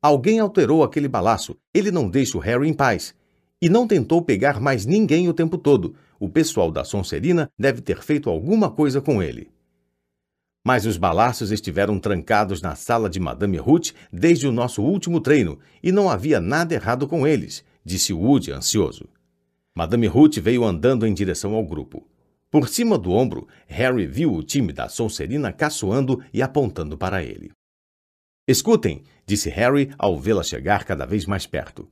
Alguém 0.02 0.40
alterou 0.40 0.84
aquele 0.84 1.10
balaço. 1.10 1.58
Ele 1.74 1.92
não 1.92 2.10
deixa 2.10 2.38
o 2.38 2.40
Harry 2.40 2.70
em 2.70 2.74
paz. 2.74 3.14
E 3.62 3.68
não 3.68 3.86
tentou 3.86 4.22
pegar 4.22 4.62
mais 4.62 4.86
ninguém 4.86 5.28
o 5.28 5.34
tempo 5.34 5.58
todo. 5.58 5.94
O 6.18 6.30
pessoal 6.30 6.72
da 6.72 6.86
Sonserina 6.86 7.50
deve 7.60 7.82
ter 7.82 8.02
feito 8.02 8.30
alguma 8.30 8.72
coisa 8.72 9.02
com 9.02 9.22
ele. 9.22 9.52
Mas 10.66 10.86
os 10.86 10.96
balaços 10.96 11.52
estiveram 11.52 12.00
trancados 12.00 12.62
na 12.62 12.74
sala 12.74 13.10
de 13.10 13.20
Madame 13.20 13.58
Ruth 13.58 13.92
desde 14.12 14.48
o 14.48 14.52
nosso 14.52 14.82
último 14.82 15.20
treino 15.20 15.60
e 15.82 15.92
não 15.92 16.10
havia 16.10 16.40
nada 16.40 16.74
errado 16.74 17.06
com 17.06 17.28
eles, 17.28 17.66
disse 17.84 18.14
Woody 18.14 18.54
ansioso. 18.54 19.10
Madame 19.76 20.08
Ruth 20.08 20.38
veio 20.38 20.64
andando 20.64 21.06
em 21.06 21.14
direção 21.14 21.54
ao 21.54 21.66
grupo. 21.66 22.08
Por 22.50 22.70
cima 22.70 22.98
do 22.98 23.12
ombro, 23.12 23.46
Harry 23.68 24.08
viu 24.08 24.32
o 24.32 24.42
time 24.42 24.72
da 24.72 24.88
Sonserina 24.88 25.52
caçoando 25.52 26.24
e 26.34 26.42
apontando 26.42 26.98
para 26.98 27.22
ele. 27.22 27.52
Escutem, 28.48 29.04
disse 29.26 29.50
Harry 29.50 29.90
ao 29.98 30.20
vê-la 30.20 30.44
chegar 30.44 30.84
cada 30.84 31.06
vez 31.06 31.26
mais 31.26 31.46
perto. 31.46 31.90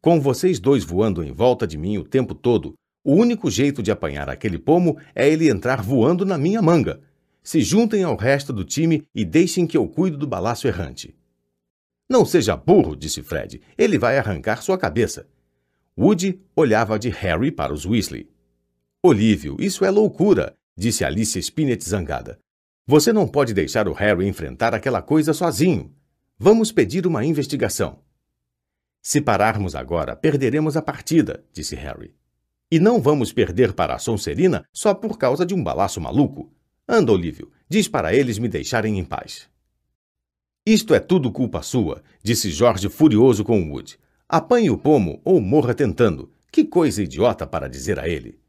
Com 0.00 0.20
vocês 0.20 0.60
dois 0.60 0.84
voando 0.84 1.22
em 1.22 1.32
volta 1.32 1.66
de 1.66 1.76
mim 1.76 1.98
o 1.98 2.04
tempo 2.04 2.34
todo, 2.34 2.74
o 3.04 3.14
único 3.14 3.50
jeito 3.50 3.82
de 3.82 3.90
apanhar 3.90 4.28
aquele 4.28 4.58
pomo 4.58 4.98
é 5.14 5.28
ele 5.28 5.48
entrar 5.48 5.82
voando 5.82 6.24
na 6.24 6.38
minha 6.38 6.62
manga. 6.62 7.00
Se 7.42 7.60
juntem 7.60 8.04
ao 8.04 8.16
resto 8.16 8.52
do 8.52 8.64
time 8.64 9.02
e 9.14 9.24
deixem 9.24 9.66
que 9.66 9.76
eu 9.76 9.88
cuido 9.88 10.16
do 10.16 10.26
balaço 10.26 10.68
errante. 10.68 11.16
Não 12.08 12.24
seja 12.24 12.56
burro, 12.56 12.94
disse 12.94 13.22
Fred. 13.22 13.60
Ele 13.76 13.98
vai 13.98 14.18
arrancar 14.18 14.62
sua 14.62 14.78
cabeça. 14.78 15.26
Woody 15.98 16.40
olhava 16.54 16.98
de 16.98 17.08
Harry 17.08 17.50
para 17.50 17.72
os 17.72 17.84
Weasley. 17.84 18.28
Olívio, 19.02 19.56
isso 19.58 19.84
é 19.84 19.90
loucura, 19.90 20.54
disse 20.76 21.04
Alice 21.04 21.38
Spinnet 21.38 21.82
zangada. 21.82 22.38
Você 22.90 23.12
não 23.12 23.28
pode 23.28 23.54
deixar 23.54 23.86
o 23.86 23.92
Harry 23.92 24.26
enfrentar 24.26 24.74
aquela 24.74 25.00
coisa 25.00 25.32
sozinho. 25.32 25.94
Vamos 26.36 26.72
pedir 26.72 27.06
uma 27.06 27.24
investigação. 27.24 28.00
Se 29.00 29.20
pararmos 29.20 29.76
agora, 29.76 30.16
perderemos 30.16 30.76
a 30.76 30.82
partida, 30.82 31.44
disse 31.52 31.76
Harry. 31.76 32.16
E 32.68 32.80
não 32.80 33.00
vamos 33.00 33.32
perder 33.32 33.74
para 33.74 33.94
a 33.94 33.98
Sonserina 34.00 34.64
só 34.72 34.92
por 34.92 35.16
causa 35.18 35.46
de 35.46 35.54
um 35.54 35.62
balaço 35.62 36.00
maluco. 36.00 36.52
Anda, 36.88 37.12
Olívio, 37.12 37.52
diz 37.68 37.86
para 37.86 38.12
eles 38.12 38.40
me 38.40 38.48
deixarem 38.48 38.98
em 38.98 39.04
paz. 39.04 39.48
Isto 40.66 40.92
é 40.92 40.98
tudo 40.98 41.30
culpa 41.30 41.62
sua, 41.62 42.02
disse 42.24 42.50
Jorge 42.50 42.88
furioso 42.88 43.44
com 43.44 43.70
Wood. 43.70 44.00
Apanhe 44.28 44.68
o 44.68 44.76
pomo 44.76 45.20
ou 45.24 45.40
morra 45.40 45.74
tentando. 45.74 46.32
Que 46.50 46.64
coisa 46.64 47.04
idiota 47.04 47.46
para 47.46 47.68
dizer 47.68 48.00
a 48.00 48.08
ele. 48.08 48.40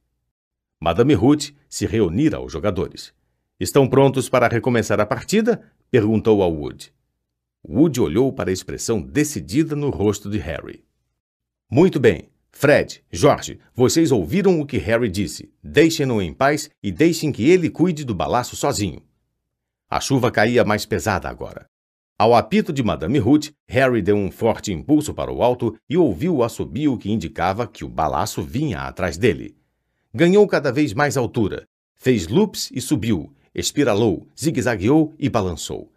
Madame 0.80 1.14
Ruth 1.14 1.52
se 1.70 1.86
reunira 1.86 2.38
aos 2.38 2.52
jogadores. 2.52 3.14
Estão 3.62 3.88
prontos 3.88 4.28
para 4.28 4.48
recomeçar 4.48 5.00
a 5.00 5.06
partida? 5.06 5.62
perguntou 5.92 6.42
a 6.42 6.48
Wood. 6.48 6.92
Wood 7.64 8.02
olhou 8.02 8.34
para 8.34 8.50
a 8.50 8.54
expressão 8.54 9.00
decidida 9.00 9.76
no 9.76 9.92
rosto 9.92 10.32
de 10.32 10.40
Harry. 10.40 10.84
Muito 11.70 12.00
bem, 12.00 12.32
Fred, 12.52 13.04
Jorge, 13.12 13.60
vocês 13.76 14.12
ouviram 14.12 14.60
o 14.60 14.66
que 14.66 14.80
Harry 14.80 15.08
disse. 15.08 15.54
Deixem-no 15.64 16.20
em 16.24 16.34
paz 16.34 16.72
e 16.82 16.92
deixem 16.92 17.32
que 17.32 17.48
ele 17.48 17.70
cuide 17.70 18.04
do 18.04 18.16
balaço 18.16 18.56
sozinho. 18.56 19.04
A 19.88 20.00
chuva 20.00 20.32
caía 20.32 20.66
mais 20.66 20.84
pesada 20.88 21.30
agora. 21.30 21.68
Ao 22.18 22.34
apito 22.34 22.74
de 22.74 22.82
Madame 22.82 23.20
Ruth, 23.20 23.52
Harry 23.68 24.02
deu 24.02 24.16
um 24.16 24.32
forte 24.32 24.74
impulso 24.74 25.14
para 25.14 25.32
o 25.32 25.44
alto 25.44 25.78
e 25.88 25.96
ouviu 25.96 26.38
o 26.38 26.44
assobio 26.44 26.98
que 26.98 27.12
indicava 27.12 27.68
que 27.68 27.86
o 27.86 27.90
balaço 27.90 28.42
vinha 28.42 28.80
atrás 28.82 29.20
dele. 29.20 29.56
Ganhou 30.12 30.48
cada 30.48 30.72
vez 30.72 30.96
mais 30.96 31.16
altura. 31.16 31.68
Fez 31.94 32.28
loops 32.28 32.72
e 32.74 32.82
subiu, 32.82 33.32
espiralou, 33.54 34.28
zigue-zagueou 34.40 35.14
e 35.20 35.30
balançou. 35.30 35.92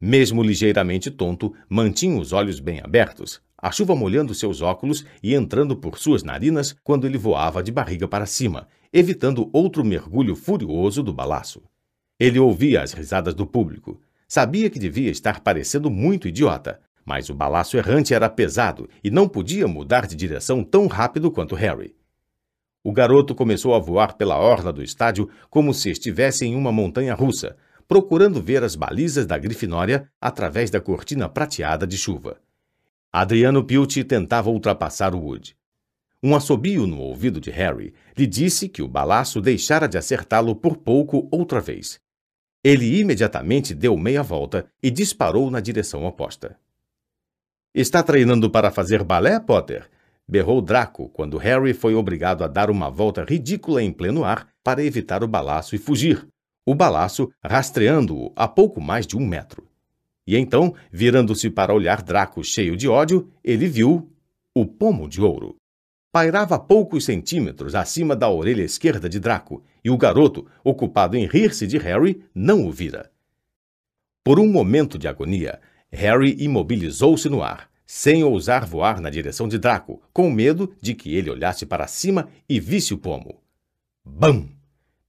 Mesmo 0.00 0.42
ligeiramente 0.42 1.10
tonto, 1.10 1.54
mantinha 1.68 2.20
os 2.20 2.32
olhos 2.32 2.60
bem 2.60 2.80
abertos, 2.82 3.40
a 3.56 3.70
chuva 3.70 3.96
molhando 3.96 4.34
seus 4.34 4.60
óculos 4.60 5.04
e 5.22 5.34
entrando 5.34 5.76
por 5.76 5.98
suas 5.98 6.22
narinas 6.22 6.76
quando 6.84 7.06
ele 7.06 7.16
voava 7.16 7.62
de 7.62 7.72
barriga 7.72 8.06
para 8.06 8.26
cima, 8.26 8.68
evitando 8.92 9.48
outro 9.52 9.84
mergulho 9.84 10.36
furioso 10.36 11.02
do 11.02 11.12
balaço. 11.12 11.62
Ele 12.18 12.38
ouvia 12.38 12.82
as 12.82 12.92
risadas 12.92 13.34
do 13.34 13.46
público. 13.46 14.00
Sabia 14.28 14.70
que 14.70 14.78
devia 14.78 15.10
estar 15.10 15.40
parecendo 15.40 15.90
muito 15.90 16.28
idiota, 16.28 16.80
mas 17.04 17.28
o 17.28 17.34
balaço 17.34 17.76
errante 17.76 18.12
era 18.12 18.28
pesado 18.28 18.88
e 19.02 19.10
não 19.10 19.28
podia 19.28 19.68
mudar 19.68 20.06
de 20.06 20.16
direção 20.16 20.64
tão 20.64 20.86
rápido 20.86 21.30
quanto 21.30 21.54
Harry. 21.54 21.94
O 22.86 22.92
garoto 22.92 23.34
começou 23.34 23.74
a 23.74 23.80
voar 23.80 24.16
pela 24.16 24.38
orla 24.38 24.72
do 24.72 24.80
estádio 24.80 25.28
como 25.50 25.74
se 25.74 25.90
estivesse 25.90 26.46
em 26.46 26.54
uma 26.54 26.70
montanha 26.70 27.14
russa, 27.14 27.56
procurando 27.88 28.40
ver 28.40 28.62
as 28.62 28.76
balizas 28.76 29.26
da 29.26 29.36
Grifinória 29.36 30.08
através 30.20 30.70
da 30.70 30.80
cortina 30.80 31.28
prateada 31.28 31.84
de 31.84 31.98
chuva. 31.98 32.40
Adriano 33.12 33.64
Pilti 33.64 34.04
tentava 34.04 34.50
ultrapassar 34.50 35.16
o 35.16 35.18
Wood. 35.18 35.56
Um 36.22 36.36
assobio 36.36 36.86
no 36.86 37.00
ouvido 37.00 37.40
de 37.40 37.50
Harry 37.50 37.92
lhe 38.16 38.24
disse 38.24 38.68
que 38.68 38.82
o 38.82 38.88
balaço 38.88 39.40
deixara 39.40 39.88
de 39.88 39.98
acertá-lo 39.98 40.54
por 40.54 40.76
pouco 40.76 41.26
outra 41.32 41.60
vez. 41.60 41.98
Ele 42.62 43.00
imediatamente 43.00 43.74
deu 43.74 43.96
meia 43.96 44.22
volta 44.22 44.64
e 44.80 44.92
disparou 44.92 45.50
na 45.50 45.58
direção 45.58 46.04
oposta. 46.04 46.56
Está 47.74 48.00
treinando 48.00 48.48
para 48.48 48.70
fazer 48.70 49.02
balé, 49.02 49.40
Potter? 49.40 49.90
Berrou 50.28 50.60
Draco 50.60 51.08
quando 51.10 51.38
Harry 51.38 51.72
foi 51.72 51.94
obrigado 51.94 52.42
a 52.42 52.48
dar 52.48 52.70
uma 52.70 52.90
volta 52.90 53.24
ridícula 53.24 53.82
em 53.82 53.92
pleno 53.92 54.24
ar 54.24 54.48
para 54.62 54.84
evitar 54.84 55.22
o 55.22 55.28
balaço 55.28 55.74
e 55.74 55.78
fugir, 55.78 56.26
o 56.64 56.74
balaço 56.74 57.30
rastreando-o 57.44 58.32
a 58.34 58.48
pouco 58.48 58.80
mais 58.80 59.06
de 59.06 59.16
um 59.16 59.24
metro. 59.26 59.68
E 60.26 60.36
então, 60.36 60.74
virando-se 60.90 61.48
para 61.48 61.72
olhar 61.72 62.02
Draco 62.02 62.42
cheio 62.42 62.76
de 62.76 62.88
ódio, 62.88 63.30
ele 63.44 63.68
viu 63.68 64.10
o 64.52 64.66
pomo 64.66 65.08
de 65.08 65.22
ouro. 65.22 65.54
Pairava 66.10 66.58
poucos 66.58 67.04
centímetros 67.04 67.74
acima 67.74 68.16
da 68.16 68.28
orelha 68.28 68.62
esquerda 68.62 69.08
de 69.08 69.20
Draco, 69.20 69.62
e 69.84 69.90
o 69.90 69.96
garoto, 69.96 70.46
ocupado 70.64 71.16
em 71.16 71.26
rir-se 71.26 71.66
de 71.66 71.78
Harry, 71.78 72.24
não 72.34 72.66
o 72.66 72.72
vira. 72.72 73.10
Por 74.24 74.40
um 74.40 74.50
momento 74.50 74.98
de 74.98 75.06
agonia, 75.06 75.60
Harry 75.92 76.34
imobilizou-se 76.40 77.28
no 77.28 77.42
ar, 77.42 77.70
sem 77.86 78.24
ousar 78.24 78.66
voar 78.66 79.00
na 79.00 79.08
direção 79.08 79.46
de 79.46 79.58
Draco, 79.58 80.02
com 80.12 80.30
medo 80.30 80.74
de 80.82 80.94
que 80.94 81.14
ele 81.14 81.30
olhasse 81.30 81.64
para 81.64 81.86
cima 81.86 82.28
e 82.48 82.58
visse 82.58 82.92
o 82.92 82.98
pomo. 82.98 83.40
Bam! 84.04 84.48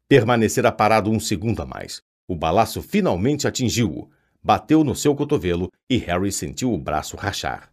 Permanecera 0.08 0.72
parado 0.72 1.10
um 1.10 1.20
segundo 1.20 1.62
a 1.62 1.66
mais. 1.66 2.02
O 2.28 2.36
balaço 2.36 2.82
finalmente 2.82 3.48
atingiu-o, 3.48 4.10
bateu 4.44 4.84
no 4.84 4.96
seu 4.96 5.16
cotovelo 5.16 5.72
e 5.90 5.98
Harry 5.98 6.32
sentiu 6.32 6.72
o 6.72 6.78
braço 6.78 7.18
rachar. 7.18 7.72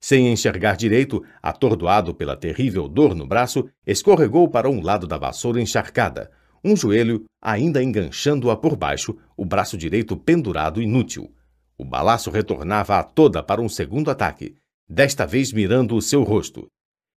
Sem 0.00 0.30
enxergar 0.30 0.76
direito, 0.76 1.24
atordoado 1.42 2.14
pela 2.14 2.36
terrível 2.36 2.88
dor 2.88 3.14
no 3.14 3.26
braço, 3.26 3.68
escorregou 3.86 4.48
para 4.48 4.68
um 4.68 4.82
lado 4.82 5.06
da 5.06 5.16
vassoura 5.16 5.60
encharcada, 5.60 6.30
um 6.62 6.76
joelho 6.76 7.24
ainda 7.40 7.82
enganchando-a 7.82 8.56
por 8.56 8.76
baixo, 8.76 9.16
o 9.36 9.44
braço 9.44 9.76
direito 9.76 10.16
pendurado 10.16 10.82
inútil. 10.82 11.32
O 11.78 11.84
balaço 11.84 12.30
retornava 12.30 12.98
a 12.98 13.02
toda 13.02 13.42
para 13.42 13.60
um 13.60 13.68
segundo 13.68 14.10
ataque, 14.10 14.56
desta 14.88 15.26
vez 15.26 15.52
mirando 15.52 15.94
o 15.94 16.02
seu 16.02 16.22
rosto. 16.22 16.66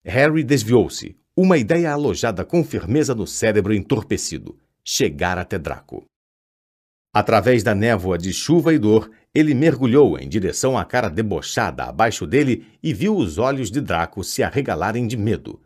Harry 0.03 0.43
desviou-se, 0.43 1.15
uma 1.35 1.57
ideia 1.57 1.91
alojada 1.91 2.43
com 2.43 2.63
firmeza 2.63 3.13
no 3.13 3.27
cérebro 3.27 3.73
entorpecido: 3.73 4.57
chegar 4.83 5.37
até 5.37 5.59
Draco. 5.59 6.05
Através 7.13 7.63
da 7.63 7.75
névoa 7.75 8.17
de 8.17 8.33
chuva 8.33 8.73
e 8.73 8.79
dor, 8.79 9.11
ele 9.33 9.53
mergulhou 9.53 10.17
em 10.17 10.27
direção 10.27 10.77
à 10.77 10.83
cara 10.83 11.09
debochada 11.09 11.83
abaixo 11.83 12.25
dele 12.25 12.65
e 12.81 12.93
viu 12.93 13.15
os 13.15 13.37
olhos 13.37 13.69
de 13.69 13.81
Draco 13.81 14.23
se 14.23 14.41
arregalarem 14.41 15.05
de 15.07 15.17
medo. 15.17 15.61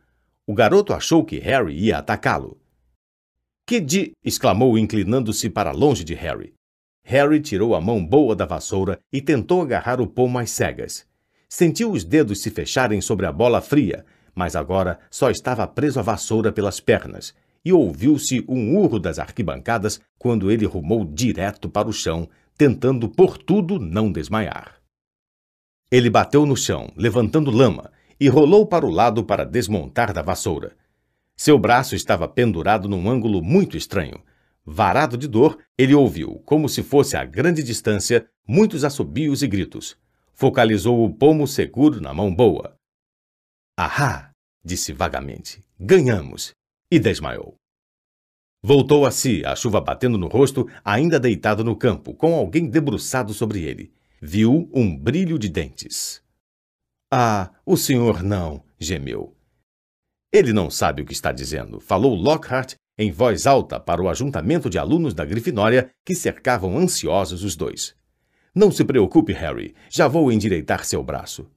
O 0.46 0.54
garoto 0.54 0.94
achou 0.94 1.24
que 1.24 1.40
Harry 1.40 1.78
ia 1.78 1.98
atacá-lo. 1.98 2.60
Que 3.66 3.80
de! 3.80 4.12
exclamou, 4.24 4.78
inclinando-se 4.78 5.50
para 5.50 5.72
longe 5.72 6.04
de 6.04 6.14
Harry. 6.14 6.54
Harry 7.04 7.42
tirou 7.42 7.76
a 7.76 7.82
mão 7.82 8.06
boa 8.06 8.36
da 8.36 8.46
vassoura 8.46 9.00
e 9.12 9.22
tentou 9.22 9.62
agarrar 9.62 10.00
o 10.00 10.08
pomo 10.08 10.40
às 10.40 10.52
cegas. 10.52 11.06
Sentiu 11.50 11.92
os 11.92 12.04
dedos 12.04 12.42
se 12.42 12.50
fecharem 12.50 13.02
sobre 13.02 13.26
a 13.26 13.32
bola 13.32 13.62
fria, 13.62 14.06
mas 14.34 14.56
agora 14.56 15.00
só 15.10 15.30
estava 15.30 15.68
preso 15.68 16.00
à 16.00 16.02
vassoura 16.02 16.52
pelas 16.52 16.80
pernas, 16.80 17.34
e 17.64 17.74
ouviu-se 17.74 18.44
um 18.48 18.78
urro 18.78 19.00
das 19.00 19.20
arquibancadas 19.20 20.00
quando 20.18 20.50
ele 20.50 20.66
rumou 20.66 21.06
direto 21.06 21.70
para 21.70 21.88
o 21.88 21.94
chão, 21.94 22.30
tentando 22.58 23.10
por 23.10 23.38
tudo 23.38 23.80
não 23.80 24.12
desmaiar. 24.12 24.82
Ele 25.92 26.10
bateu 26.10 26.46
no 26.46 26.56
chão, 26.56 26.92
levantando 26.96 27.52
lama, 27.52 27.92
e 28.20 28.30
rolou 28.30 28.66
para 28.66 28.86
o 28.86 28.90
lado 28.90 29.24
para 29.24 29.44
desmontar 29.44 30.14
da 30.14 30.22
vassoura. 30.22 30.74
Seu 31.36 31.58
braço 31.58 31.96
estava 31.96 32.28
pendurado 32.28 32.88
num 32.88 33.10
ângulo 33.10 33.42
muito 33.42 33.76
estranho. 33.76 34.22
Varado 34.74 35.18
de 35.18 35.28
dor, 35.28 35.62
ele 35.78 35.94
ouviu, 35.94 36.40
como 36.46 36.70
se 36.70 36.82
fosse 36.82 37.18
a 37.18 37.26
grande 37.26 37.62
distância, 37.62 38.26
muitos 38.48 38.86
assobios 38.86 39.44
e 39.44 39.48
gritos. 39.48 39.98
Focalizou 40.32 41.04
o 41.04 41.14
pomo 41.14 41.46
seguro 41.46 42.00
na 42.00 42.14
mão 42.14 42.34
boa. 42.34 42.74
Ahá! 43.78 44.32
disse 44.64 44.94
vagamente. 44.94 45.62
Ganhamos! 45.78 46.54
E 46.90 46.98
desmaiou. 46.98 47.56
Voltou 48.64 49.06
a 49.06 49.12
si, 49.12 49.44
a 49.46 49.58
chuva 49.58 49.82
batendo 49.82 50.18
no 50.18 50.30
rosto, 50.30 50.66
ainda 50.86 51.20
deitado 51.20 51.66
no 51.66 51.76
campo, 51.76 52.14
com 52.14 52.34
alguém 52.34 52.70
debruçado 52.70 53.34
sobre 53.34 53.64
ele. 53.64 53.92
Viu 54.22 54.72
um 54.74 54.98
brilho 54.98 55.38
de 55.38 55.50
dentes. 55.50 56.24
Ah, 57.12 57.52
o 57.66 57.76
senhor 57.76 58.24
não, 58.24 58.64
gemeu. 58.80 59.36
Ele 60.32 60.54
não 60.54 60.70
sabe 60.70 61.02
o 61.02 61.06
que 61.06 61.12
está 61.12 61.34
dizendo, 61.34 61.82
falou 61.82 62.16
Lockhart 62.16 62.76
em 63.02 63.12
voz 63.12 63.48
alta 63.48 63.80
para 63.80 64.00
o 64.00 64.08
ajuntamento 64.08 64.70
de 64.70 64.78
alunos 64.78 65.16
da 65.16 65.26
Grifinória 65.26 65.90
que 66.06 66.14
cercavam 66.14 66.78
ansiosos 66.78 67.44
os 67.44 67.56
dois. 67.56 67.96
Não 68.54 68.70
se 68.70 68.86
preocupe, 68.86 69.34
Harry. 69.34 69.74
Já 69.90 70.08
vou 70.08 70.32
endireitar 70.32 70.86
seu 70.86 71.04
braço. 71.04 71.50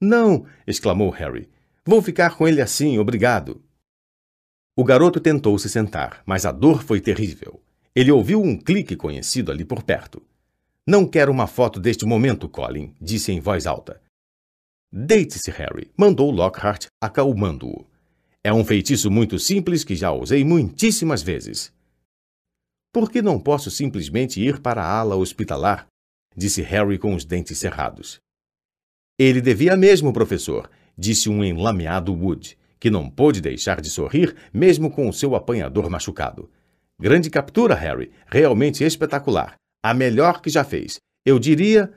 Não! 0.00 0.46
exclamou 0.66 1.10
Harry. 1.10 1.46
Vou 1.84 2.00
ficar 2.00 2.38
com 2.38 2.48
ele 2.48 2.62
assim, 2.62 2.98
obrigado. 2.98 3.62
O 4.74 4.82
garoto 4.82 5.20
tentou 5.20 5.58
se 5.58 5.68
sentar, 5.68 6.22
mas 6.24 6.46
a 6.46 6.52
dor 6.52 6.82
foi 6.82 7.02
terrível. 7.02 7.62
Ele 7.94 8.10
ouviu 8.10 8.40
um 8.40 8.56
clique 8.56 8.96
conhecido 8.96 9.52
ali 9.52 9.66
por 9.66 9.82
perto. 9.82 10.22
Não 10.86 11.06
quero 11.06 11.30
uma 11.30 11.46
foto 11.46 11.78
deste 11.78 12.06
momento, 12.06 12.48
Colin, 12.48 12.94
disse 12.98 13.30
em 13.30 13.40
voz 13.40 13.66
alta. 13.66 14.00
Deite-se, 14.90 15.50
Harry, 15.50 15.90
mandou 15.98 16.30
Lockhart, 16.30 16.86
acalmando-o. 16.98 17.91
É 18.44 18.52
um 18.52 18.64
feitiço 18.64 19.10
muito 19.10 19.38
simples 19.38 19.84
que 19.84 19.94
já 19.94 20.10
usei 20.10 20.44
muitíssimas 20.44 21.22
vezes. 21.22 21.72
Por 22.92 23.10
que 23.10 23.22
não 23.22 23.38
posso 23.38 23.70
simplesmente 23.70 24.40
ir 24.40 24.60
para 24.60 24.82
a 24.82 24.98
ala 24.98 25.16
hospitalar? 25.16 25.86
disse 26.36 26.60
Harry 26.62 26.98
com 26.98 27.14
os 27.14 27.24
dentes 27.24 27.58
cerrados. 27.58 28.20
Ele 29.18 29.40
devia 29.40 29.76
mesmo, 29.76 30.12
professor, 30.12 30.68
disse 30.98 31.28
um 31.28 31.44
enlameado 31.44 32.12
Wood, 32.12 32.58
que 32.80 32.90
não 32.90 33.08
pôde 33.08 33.40
deixar 33.40 33.80
de 33.80 33.88
sorrir 33.88 34.34
mesmo 34.52 34.90
com 34.90 35.08
o 35.08 35.12
seu 35.12 35.36
apanhador 35.36 35.88
machucado. 35.88 36.50
Grande 36.98 37.30
captura, 37.30 37.74
Harry, 37.74 38.10
realmente 38.26 38.82
espetacular. 38.82 39.54
A 39.84 39.94
melhor 39.94 40.40
que 40.40 40.50
já 40.50 40.64
fez. 40.64 40.98
Eu 41.24 41.38
diria. 41.38 41.92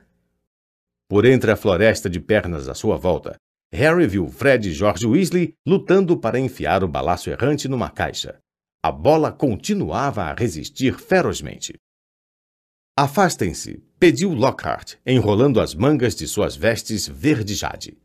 Por 1.09 1.25
entre 1.25 1.51
a 1.51 1.56
floresta 1.56 2.09
de 2.09 2.19
pernas 2.19 2.67
à 2.67 2.74
sua 2.74 2.98
volta, 2.98 3.35
Harry 3.74 4.08
viu 4.08 4.27
Fred 4.27 4.69
e 4.69 4.74
George 4.74 5.06
Weasley 5.06 5.53
lutando 5.66 6.18
para 6.18 6.40
enfiar 6.40 6.84
o 6.84 6.88
balaço 6.88 7.30
errante 7.30 7.68
numa 7.68 7.90
caixa. 7.90 8.40
A 8.84 8.92
bola 8.92 9.32
continuava 9.32 10.24
a 10.24 10.34
resistir 10.34 10.98
ferozmente. 10.98 11.74
Afastem-se, 12.98 13.84
pediu 14.00 14.34
Lockhart, 14.34 14.95
enrolando 15.06 15.60
as 15.60 15.76
mangas 15.76 16.16
de 16.16 16.27
suas 16.27 16.56
vestes 16.56 17.08
verde-jade. 17.08 17.98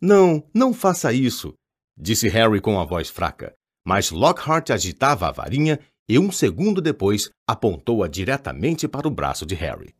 Não, 0.00 0.42
não 0.54 0.72
faça 0.72 1.12
isso, 1.12 1.52
disse 1.96 2.28
Harry 2.28 2.60
com 2.60 2.78
a 2.80 2.84
voz 2.84 3.10
fraca, 3.10 3.52
mas 3.86 4.10
Lockhart 4.10 4.70
agitava 4.70 5.28
a 5.28 5.32
varinha 5.32 5.78
e 6.08 6.18
um 6.18 6.30
segundo 6.30 6.80
depois 6.80 7.30
apontou-a 7.46 8.08
diretamente 8.08 8.88
para 8.88 9.08
o 9.08 9.10
braço 9.10 9.44
de 9.44 9.54
Harry. 9.54 9.94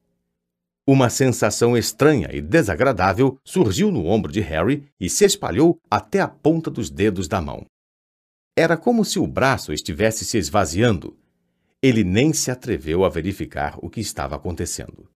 Uma 0.87 1.09
sensação 1.09 1.77
estranha 1.77 2.29
e 2.31 2.43
desagradável 2.43 3.39
surgiu 3.43 3.91
no 3.91 4.05
ombro 4.05 4.31
de 4.31 4.41
Harry 4.41 4.85
e 5.01 5.09
se 5.09 5.25
espalhou 5.25 5.79
até 5.91 6.21
a 6.21 6.29
ponta 6.29 6.71
dos 6.71 6.91
dedos 6.91 7.27
da 7.27 7.41
mão. 7.41 7.65
Era 8.55 8.77
como 8.77 9.03
se 9.03 9.19
o 9.19 9.27
braço 9.27 9.73
estivesse 9.73 10.27
se 10.27 10.37
esvaziando, 10.37 11.17
ele 11.83 12.05
nem 12.05 12.33
se 12.35 12.51
atreveu 12.51 13.05
a 13.05 13.09
verificar 13.09 13.79
o 13.79 13.89
que 13.89 14.01
estava 14.01 14.37
acontecendo. 14.37 15.09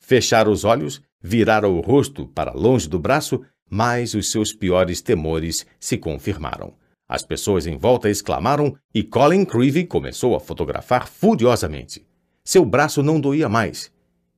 Fechara 0.00 0.48
os 0.48 0.64
olhos, 0.64 1.02
virara 1.20 1.68
o 1.68 1.80
rosto 1.80 2.26
para 2.26 2.52
longe 2.52 2.88
do 2.88 2.98
braço, 2.98 3.40
mas 3.68 4.14
os 4.14 4.30
seus 4.30 4.52
piores 4.52 5.00
temores 5.00 5.66
se 5.80 5.98
confirmaram. 5.98 6.74
As 7.08 7.24
pessoas 7.24 7.66
em 7.66 7.76
volta 7.76 8.08
exclamaram 8.08 8.76
e 8.94 9.02
Colin 9.02 9.44
Creevy 9.44 9.84
começou 9.84 10.34
a 10.36 10.40
fotografar 10.40 11.08
furiosamente. 11.08 12.06
Seu 12.44 12.64
braço 12.64 13.02
não 13.02 13.20
doía 13.20 13.48
mais, 13.48 13.92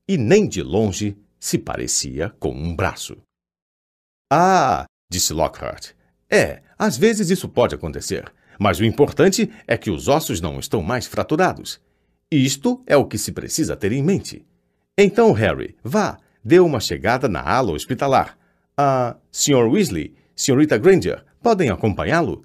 e 0.08 0.16
nem 0.16 0.49
de 0.49 0.62
longe 0.62 1.16
se 1.39 1.58
parecia 1.58 2.31
com 2.39 2.52
um 2.52 2.74
braço. 2.74 3.16
Ah, 4.33 4.84
disse 5.10 5.33
Lockhart. 5.33 5.92
É, 6.31 6.62
às 6.78 6.97
vezes 6.97 7.31
isso 7.31 7.49
pode 7.49 7.74
acontecer. 7.74 8.33
Mas 8.58 8.78
o 8.78 8.84
importante 8.84 9.50
é 9.66 9.76
que 9.76 9.91
os 9.91 10.08
ossos 10.08 10.41
não 10.41 10.58
estão 10.58 10.83
mais 10.83 11.07
fraturados. 11.07 11.81
Isto 12.31 12.83
é 12.86 12.97
o 12.97 13.07
que 13.07 13.18
se 13.18 13.33
precisa 13.33 13.76
ter 13.76 13.92
em 13.92 14.02
mente. 14.02 14.44
Então, 14.97 15.33
Harry, 15.33 15.76
vá, 15.83 16.18
dê 16.42 16.60
uma 16.60 16.81
chegada 16.81 17.28
na 17.28 17.41
ala 17.41 17.73
hospitalar. 17.73 18.39
Ah, 18.76 19.16
Sr. 19.31 19.68
Weasley, 19.70 20.15
Srta. 20.36 20.78
Granger, 20.78 21.24
podem 21.42 21.70
acompanhá-lo? 21.70 22.44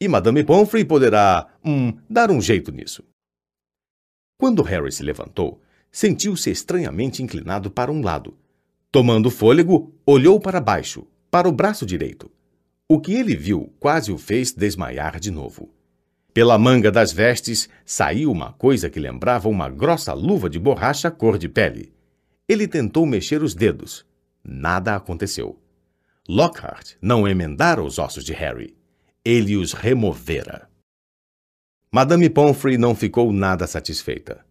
E 0.00 0.08
Madame 0.08 0.44
Pomfrey 0.44 0.84
poderá, 0.84 1.48
hum, 1.64 1.96
dar 2.08 2.30
um 2.30 2.40
jeito 2.40 2.72
nisso. 2.72 3.04
Quando 4.38 4.62
Harry 4.62 4.90
se 4.90 5.02
levantou, 5.02 5.60
sentiu-se 5.90 6.50
estranhamente 6.50 7.22
inclinado 7.22 7.70
para 7.70 7.90
um 7.90 8.02
lado. 8.02 8.36
Tomando 8.92 9.30
fôlego, 9.30 9.94
olhou 10.04 10.40
para 10.40 10.60
baixo, 10.60 11.06
para 11.30 11.48
o 11.48 11.52
braço 11.52 11.86
direito. 11.86 12.30
O 12.88 13.00
que 13.00 13.14
ele 13.14 13.36
viu 13.36 13.72
quase 13.78 14.10
o 14.10 14.18
fez 14.18 14.52
desmaiar 14.52 15.20
de 15.20 15.30
novo. 15.30 15.72
Pela 16.32 16.58
manga 16.58 16.90
das 16.90 17.12
vestes 17.12 17.68
saiu 17.84 18.30
uma 18.30 18.52
coisa 18.52 18.88
que 18.88 19.00
lembrava 19.00 19.48
uma 19.48 19.68
grossa 19.68 20.12
luva 20.12 20.48
de 20.48 20.58
borracha 20.58 21.10
cor 21.10 21.38
de 21.38 21.48
pele. 21.48 21.92
Ele 22.48 22.66
tentou 22.66 23.06
mexer 23.06 23.42
os 23.42 23.54
dedos. 23.54 24.04
Nada 24.42 24.96
aconteceu. 24.96 25.60
Lockhart 26.28 26.94
não 27.00 27.26
emendara 27.28 27.82
os 27.82 27.98
ossos 27.98 28.24
de 28.24 28.32
Harry. 28.32 28.76
Ele 29.24 29.56
os 29.56 29.72
removera. 29.72 30.68
Madame 31.92 32.30
Pomfrey 32.30 32.78
não 32.78 32.94
ficou 32.94 33.32
nada 33.32 33.66
satisfeita. 33.66 34.44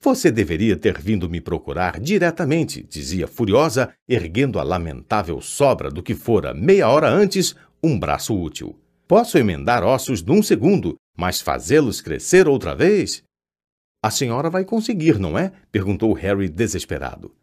Você 0.00 0.30
deveria 0.30 0.76
ter 0.76 1.00
vindo 1.00 1.28
me 1.28 1.40
procurar 1.40 1.98
diretamente, 1.98 2.86
dizia 2.88 3.26
furiosa, 3.26 3.92
erguendo 4.08 4.60
a 4.60 4.62
lamentável 4.62 5.40
sobra 5.40 5.90
do 5.90 6.02
que 6.02 6.14
fora 6.14 6.54
meia 6.54 6.88
hora 6.88 7.08
antes 7.08 7.56
um 7.82 7.98
braço 7.98 8.38
útil. 8.38 8.78
Posso 9.08 9.36
emendar 9.38 9.82
ossos 9.82 10.22
num 10.22 10.42
segundo, 10.42 10.94
mas 11.16 11.40
fazê-los 11.40 12.00
crescer 12.00 12.46
outra 12.46 12.76
vez? 12.76 13.24
A 14.00 14.10
senhora 14.10 14.48
vai 14.48 14.64
conseguir, 14.64 15.18
não 15.18 15.36
é? 15.36 15.50
perguntou 15.72 16.12
Harry 16.12 16.48
desesperado. 16.48 17.34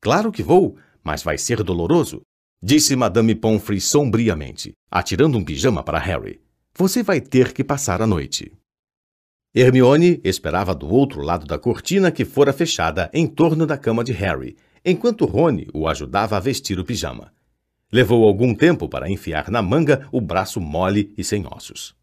Claro 0.00 0.32
que 0.32 0.42
vou, 0.42 0.76
mas 1.04 1.22
vai 1.22 1.38
ser 1.38 1.62
doloroso, 1.62 2.22
disse 2.60 2.96
Madame 2.96 3.36
Pomfrey 3.36 3.80
sombriamente, 3.80 4.72
atirando 4.90 5.38
um 5.38 5.44
pijama 5.44 5.84
para 5.84 5.98
Harry. 5.98 6.40
Você 6.74 7.02
vai 7.02 7.20
ter 7.20 7.52
que 7.52 7.62
passar 7.62 8.02
a 8.02 8.06
noite. 8.06 8.52
Hermione 9.52 10.20
esperava 10.22 10.72
do 10.76 10.88
outro 10.88 11.22
lado 11.22 11.44
da 11.44 11.58
cortina 11.58 12.12
que 12.12 12.24
fora 12.24 12.52
fechada 12.52 13.10
em 13.12 13.26
torno 13.26 13.66
da 13.66 13.76
cama 13.76 14.04
de 14.04 14.12
Harry, 14.12 14.56
enquanto 14.84 15.26
Rony 15.26 15.66
o 15.74 15.88
ajudava 15.88 16.36
a 16.36 16.40
vestir 16.40 16.78
o 16.78 16.84
pijama. 16.84 17.32
Levou 17.92 18.24
algum 18.24 18.54
tempo 18.54 18.88
para 18.88 19.10
enfiar 19.10 19.50
na 19.50 19.60
manga 19.60 20.06
o 20.12 20.20
braço 20.20 20.60
mole 20.60 21.12
e 21.18 21.24
sem 21.24 21.44
ossos. 21.44 21.96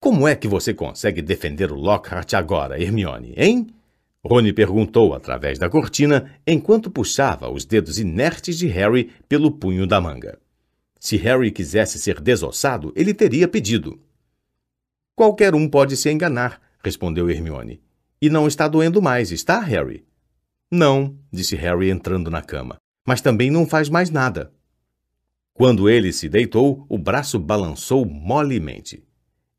Como 0.00 0.28
é 0.28 0.36
que 0.36 0.46
você 0.46 0.72
consegue 0.72 1.20
defender 1.20 1.72
o 1.72 1.76
Lockhart 1.76 2.34
agora, 2.34 2.80
Hermione, 2.80 3.34
hein? 3.36 3.66
Rony 4.24 4.52
perguntou 4.52 5.14
através 5.14 5.58
da 5.58 5.68
cortina 5.68 6.30
enquanto 6.46 6.92
puxava 6.92 7.50
os 7.50 7.64
dedos 7.64 7.98
inertes 7.98 8.56
de 8.56 8.68
Harry 8.68 9.10
pelo 9.28 9.50
punho 9.50 9.84
da 9.84 10.00
manga. 10.00 10.38
Se 11.00 11.16
Harry 11.16 11.50
quisesse 11.50 11.98
ser 11.98 12.20
desossado, 12.20 12.92
ele 12.94 13.12
teria 13.12 13.48
pedido. 13.48 13.98
Qualquer 15.14 15.54
um 15.54 15.68
pode 15.68 15.96
se 15.96 16.10
enganar, 16.10 16.60
respondeu 16.82 17.30
Hermione. 17.30 17.80
E 18.20 18.30
não 18.30 18.46
está 18.46 18.66
doendo 18.68 19.02
mais, 19.02 19.30
está, 19.30 19.60
Harry? 19.60 20.04
Não, 20.70 21.16
disse 21.32 21.54
Harry 21.56 21.90
entrando 21.90 22.30
na 22.30 22.42
cama 22.42 22.78
mas 23.06 23.20
também 23.20 23.50
não 23.50 23.66
faz 23.66 23.88
mais 23.88 24.10
nada. 24.10 24.52
Quando 25.52 25.88
ele 25.88 26.12
se 26.12 26.28
deitou, 26.28 26.84
o 26.88 26.98
braço 26.98 27.38
balançou 27.38 28.04
molemente. 28.04 29.04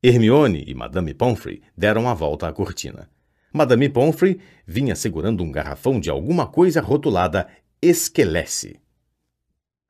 Hermione 0.03 0.63
e 0.67 0.73
Madame 0.73 1.13
Pomfrey 1.13 1.61
deram 1.77 2.09
a 2.09 2.13
volta 2.13 2.47
à 2.47 2.53
cortina. 2.53 3.09
Madame 3.53 3.87
Pomfrey 3.87 4.39
vinha 4.67 4.95
segurando 4.95 5.43
um 5.43 5.51
garrafão 5.51 5.99
de 5.99 6.09
alguma 6.09 6.47
coisa 6.47 6.81
rotulada 6.81 7.47
esquelece. 7.81 8.79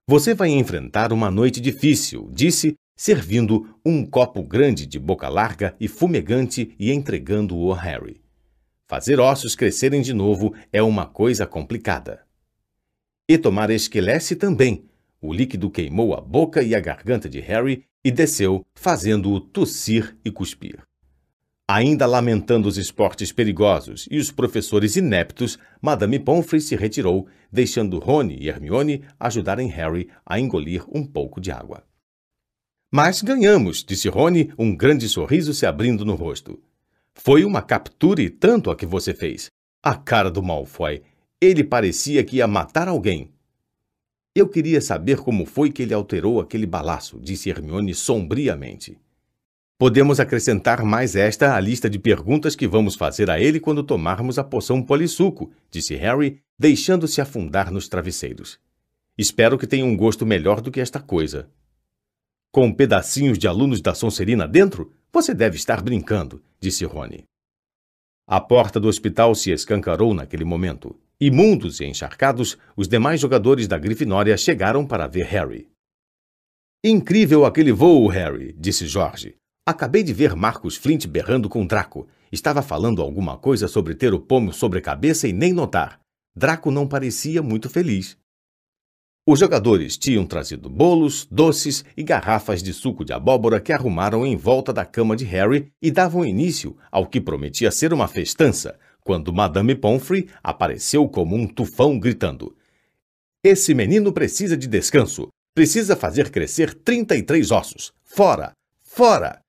Você 0.08 0.36
vai 0.36 0.50
enfrentar 0.50 1.12
uma 1.12 1.32
noite 1.32 1.60
difícil, 1.60 2.30
disse, 2.32 2.76
servindo 2.96 3.76
um 3.86 4.06
copo 4.06 4.42
grande 4.42 4.86
de 4.86 4.98
boca 4.98 5.28
larga 5.28 5.76
e 5.80 5.88
fumegante 5.88 6.74
e 6.80 6.92
entregando-o 6.92 7.74
a 7.74 7.80
Harry. 7.80 8.22
Fazer 8.88 9.20
ossos 9.20 9.56
crescerem 9.56 10.02
de 10.02 10.14
novo 10.14 10.54
é 10.72 10.82
uma 10.82 11.06
coisa 11.06 11.46
complicada. 11.46 12.24
E 13.28 13.38
tomar 13.38 13.70
esquelece 13.70 14.36
também. 14.36 14.86
O 15.20 15.34
líquido 15.34 15.72
queimou 15.72 16.14
a 16.14 16.22
boca 16.22 16.62
e 16.62 16.76
a 16.76 16.80
garganta 16.80 17.28
de 17.28 17.40
Harry 17.40 17.84
e 18.04 18.12
desceu, 18.12 18.64
fazendo-o 18.76 19.40
tossir 19.40 20.16
e 20.24 20.30
cuspir. 20.30 20.84
Ainda 21.68 22.06
lamentando 22.06 22.68
os 22.68 22.78
esportes 22.78 23.32
perigosos 23.32 24.08
e 24.12 24.20
os 24.20 24.30
professores 24.30 24.96
ineptos, 24.96 25.58
Madame 25.82 26.20
Pomfrey 26.20 26.62
se 26.62 26.76
retirou, 26.76 27.28
deixando 27.52 27.98
Rony 27.98 28.38
e 28.40 28.48
Hermione 28.48 29.04
ajudarem 29.20 29.68
Harry 29.70 30.08
a 30.24 30.40
engolir 30.40 30.86
um 30.96 31.04
pouco 31.04 31.42
de 31.42 31.52
água. 31.52 31.84
Mas 32.92 33.22
ganhamos, 33.22 33.84
disse 33.84 34.08
Rony, 34.08 34.54
um 34.58 34.76
grande 34.76 35.10
sorriso 35.10 35.54
se 35.54 35.66
abrindo 35.66 36.06
no 36.06 36.16
rosto. 36.16 36.62
Foi 37.14 37.44
uma 37.44 37.62
captura 37.62 38.22
e 38.22 38.30
tanto 38.30 38.70
a 38.70 38.76
que 38.76 38.86
você 38.86 39.14
fez. 39.14 39.50
A 39.84 39.96
cara 39.96 40.30
do 40.30 40.44
Malfoy. 40.44 41.02
Ele 41.42 41.64
parecia 41.64 42.24
que 42.24 42.38
ia 42.38 42.48
matar 42.48 42.88
alguém. 42.88 43.32
Eu 44.36 44.50
queria 44.50 44.82
saber 44.82 45.18
como 45.18 45.46
foi 45.46 45.72
que 45.72 45.82
ele 45.82 45.94
alterou 45.94 46.42
aquele 46.42 46.66
balaço, 46.66 47.20
disse 47.22 47.50
Hermione 47.50 47.94
sombriamente. 47.94 48.98
Podemos 49.78 50.20
acrescentar 50.20 50.84
mais 50.84 51.16
esta 51.16 51.56
à 51.56 51.60
lista 51.60 51.90
de 51.90 52.00
perguntas 52.00 52.56
que 52.56 52.68
vamos 52.68 52.96
fazer 52.96 53.30
a 53.30 53.40
ele 53.40 53.60
quando 53.60 53.84
tomarmos 53.84 54.40
a 54.40 54.44
poção 54.44 54.82
polissuco, 54.82 55.52
disse 55.70 55.96
Harry, 55.96 56.40
deixando-se 56.58 57.20
afundar 57.20 57.72
nos 57.72 57.90
travesseiros. 57.90 58.58
Espero 59.18 59.58
que 59.58 59.68
tenha 59.68 59.86
um 59.86 59.96
gosto 59.96 60.26
melhor 60.26 60.62
do 60.62 60.72
que 60.72 60.80
esta 60.80 61.00
coisa. 61.00 61.50
Com 62.56 62.72
pedacinhos 62.72 63.38
de 63.38 63.50
alunos 63.50 63.82
da 63.82 63.94
Sonserina 63.94 64.48
dentro? 64.48 64.94
Você 65.12 65.34
deve 65.34 65.58
estar 65.58 65.82
brincando, 65.82 66.42
disse 66.58 66.86
Rony. 66.86 67.26
A 68.26 68.40
porta 68.40 68.80
do 68.80 68.88
hospital 68.88 69.36
se 69.36 69.52
escancarou 69.52 70.14
naquele 70.14 70.46
momento. 70.46 70.98
Imundos 71.20 71.82
e 71.82 71.86
encharcados, 71.86 72.58
os 72.78 72.88
demais 72.88 73.20
jogadores 73.20 73.68
da 73.68 73.78
Grifinória 73.78 74.38
chegaram 74.38 74.88
para 74.88 75.06
ver 75.06 75.26
Harry. 75.26 75.68
Incrível 76.82 77.44
aquele 77.44 77.74
voo, 77.74 78.08
Harry, 78.08 78.56
disse 78.58 78.88
Jorge. 78.88 79.36
Acabei 79.68 80.02
de 80.02 80.14
ver 80.14 80.34
Marcos 80.34 80.78
Flint 80.78 81.08
berrando 81.08 81.50
com 81.50 81.68
Draco. 81.68 82.08
Estava 82.32 82.62
falando 82.62 83.02
alguma 83.02 83.38
coisa 83.38 83.68
sobre 83.68 83.96
ter 83.96 84.14
o 84.14 84.20
pomo 84.22 84.54
sobre 84.54 84.80
a 84.80 84.82
cabeça 84.82 85.28
e 85.28 85.34
nem 85.34 85.52
notar. 85.52 86.00
Draco 86.34 86.72
não 86.72 86.88
parecia 86.88 87.44
muito 87.44 87.70
feliz. 87.70 88.18
Os 89.28 89.40
jogadores 89.40 89.98
tinham 89.98 90.24
trazido 90.24 90.70
bolos, 90.70 91.28
doces 91.32 91.84
e 91.98 92.04
garrafas 92.04 92.62
de 92.62 92.72
suco 92.72 93.04
de 93.04 93.12
abóbora 93.12 93.60
que 93.60 93.74
arrumaram 93.74 94.24
em 94.24 94.36
volta 94.36 94.72
da 94.72 94.86
cama 94.86 95.16
de 95.16 95.26
Harry 95.26 95.72
e 95.82 95.90
davam 95.90 96.24
início 96.24 96.78
ao 96.92 97.08
que 97.08 97.20
prometia 97.20 97.72
ser 97.72 97.92
uma 97.92 98.08
festança, 98.08 98.78
quando 99.02 99.34
Madame 99.34 99.74
Pomfrey 99.74 100.30
apareceu 100.44 101.10
como 101.10 101.36
um 101.36 101.48
tufão 101.48 101.98
gritando: 101.98 102.56
Esse 103.44 103.74
menino 103.74 104.14
precisa 104.14 104.56
de 104.56 104.68
descanso. 104.68 105.30
Precisa 105.56 105.96
fazer 105.96 106.30
crescer 106.30 106.76
33 106.76 107.50
ossos. 107.50 107.94
Fora! 108.04 108.52
Fora! 108.84 109.40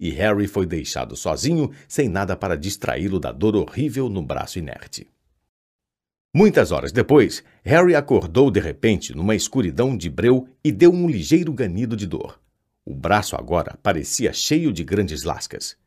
E 0.00 0.10
Harry 0.10 0.48
foi 0.48 0.66
deixado 0.66 1.14
sozinho, 1.14 1.70
sem 1.86 2.08
nada 2.08 2.34
para 2.34 2.56
distraí-lo 2.56 3.20
da 3.20 3.30
dor 3.30 3.54
horrível 3.54 4.08
no 4.08 4.20
braço 4.22 4.58
inerte. 4.58 5.06
Muitas 6.38 6.70
horas 6.70 6.92
depois, 6.92 7.42
Harry 7.64 7.94
acordou 7.94 8.50
de 8.50 8.60
repente 8.60 9.16
numa 9.16 9.34
escuridão 9.34 9.96
de 9.96 10.10
breu 10.10 10.46
e 10.62 10.70
deu 10.70 10.92
um 10.92 11.08
ligeiro 11.08 11.50
ganido 11.50 11.96
de 11.96 12.06
dor. 12.06 12.38
O 12.84 12.94
braço 12.94 13.34
agora 13.34 13.78
parecia 13.82 14.34
cheio 14.34 14.70
de 14.70 14.84
grandes 14.84 15.22
lascas. 15.22 15.78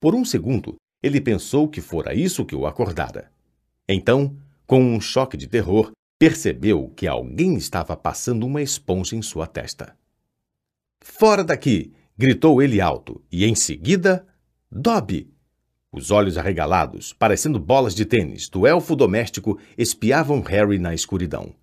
Por 0.00 0.14
um 0.14 0.24
segundo, 0.24 0.76
ele 1.02 1.20
pensou 1.20 1.68
que 1.68 1.82
fora 1.82 2.14
isso 2.14 2.46
que 2.46 2.56
o 2.56 2.66
acordara. 2.66 3.30
Então, 3.86 4.34
com 4.66 4.82
um 4.82 4.98
choque 4.98 5.36
de 5.36 5.46
terror, 5.46 5.92
percebeu 6.18 6.90
que 6.96 7.06
alguém 7.06 7.54
estava 7.56 7.94
passando 7.94 8.46
uma 8.46 8.62
esponja 8.62 9.14
em 9.14 9.20
sua 9.20 9.46
testa. 9.46 9.94
Fora 11.02 11.44
daqui! 11.44 11.92
gritou 12.16 12.62
ele 12.62 12.80
alto, 12.80 13.22
e 13.30 13.44
em 13.44 13.54
seguida, 13.54 14.26
Dobby! 14.70 15.31
Os 15.94 16.10
olhos 16.10 16.38
arregalados, 16.38 17.12
parecendo 17.12 17.58
bolas 17.58 17.94
de 17.94 18.06
tênis, 18.06 18.48
do 18.48 18.66
elfo 18.66 18.96
doméstico 18.96 19.58
espiavam 19.76 20.40
Harry 20.40 20.78
na 20.78 20.94
escuridão. 20.94 21.54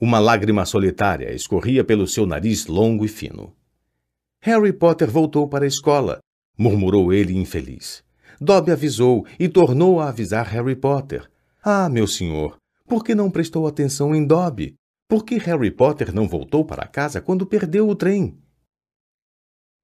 Uma 0.00 0.18
lágrima 0.18 0.66
solitária 0.66 1.32
escorria 1.32 1.84
pelo 1.84 2.04
seu 2.04 2.26
nariz 2.26 2.66
longo 2.66 3.04
e 3.04 3.08
fino. 3.08 3.54
Harry 4.40 4.72
Potter 4.72 5.08
voltou 5.08 5.46
para 5.46 5.64
a 5.64 5.68
escola, 5.68 6.18
murmurou 6.58 7.12
ele 7.12 7.36
infeliz. 7.36 8.02
Dobby 8.40 8.72
avisou 8.72 9.24
e 9.38 9.48
tornou 9.48 10.00
a 10.00 10.08
avisar 10.08 10.46
Harry 10.48 10.74
Potter. 10.74 11.30
Ah, 11.62 11.88
meu 11.88 12.08
senhor, 12.08 12.56
por 12.88 13.04
que 13.04 13.14
não 13.14 13.30
prestou 13.30 13.68
atenção 13.68 14.14
em 14.16 14.26
Dobby? 14.26 14.74
Por 15.08 15.24
que 15.24 15.38
Harry 15.38 15.70
Potter 15.70 16.12
não 16.12 16.26
voltou 16.26 16.64
para 16.64 16.88
casa 16.88 17.20
quando 17.20 17.46
perdeu 17.46 17.88
o 17.88 17.94
trem? 17.94 18.36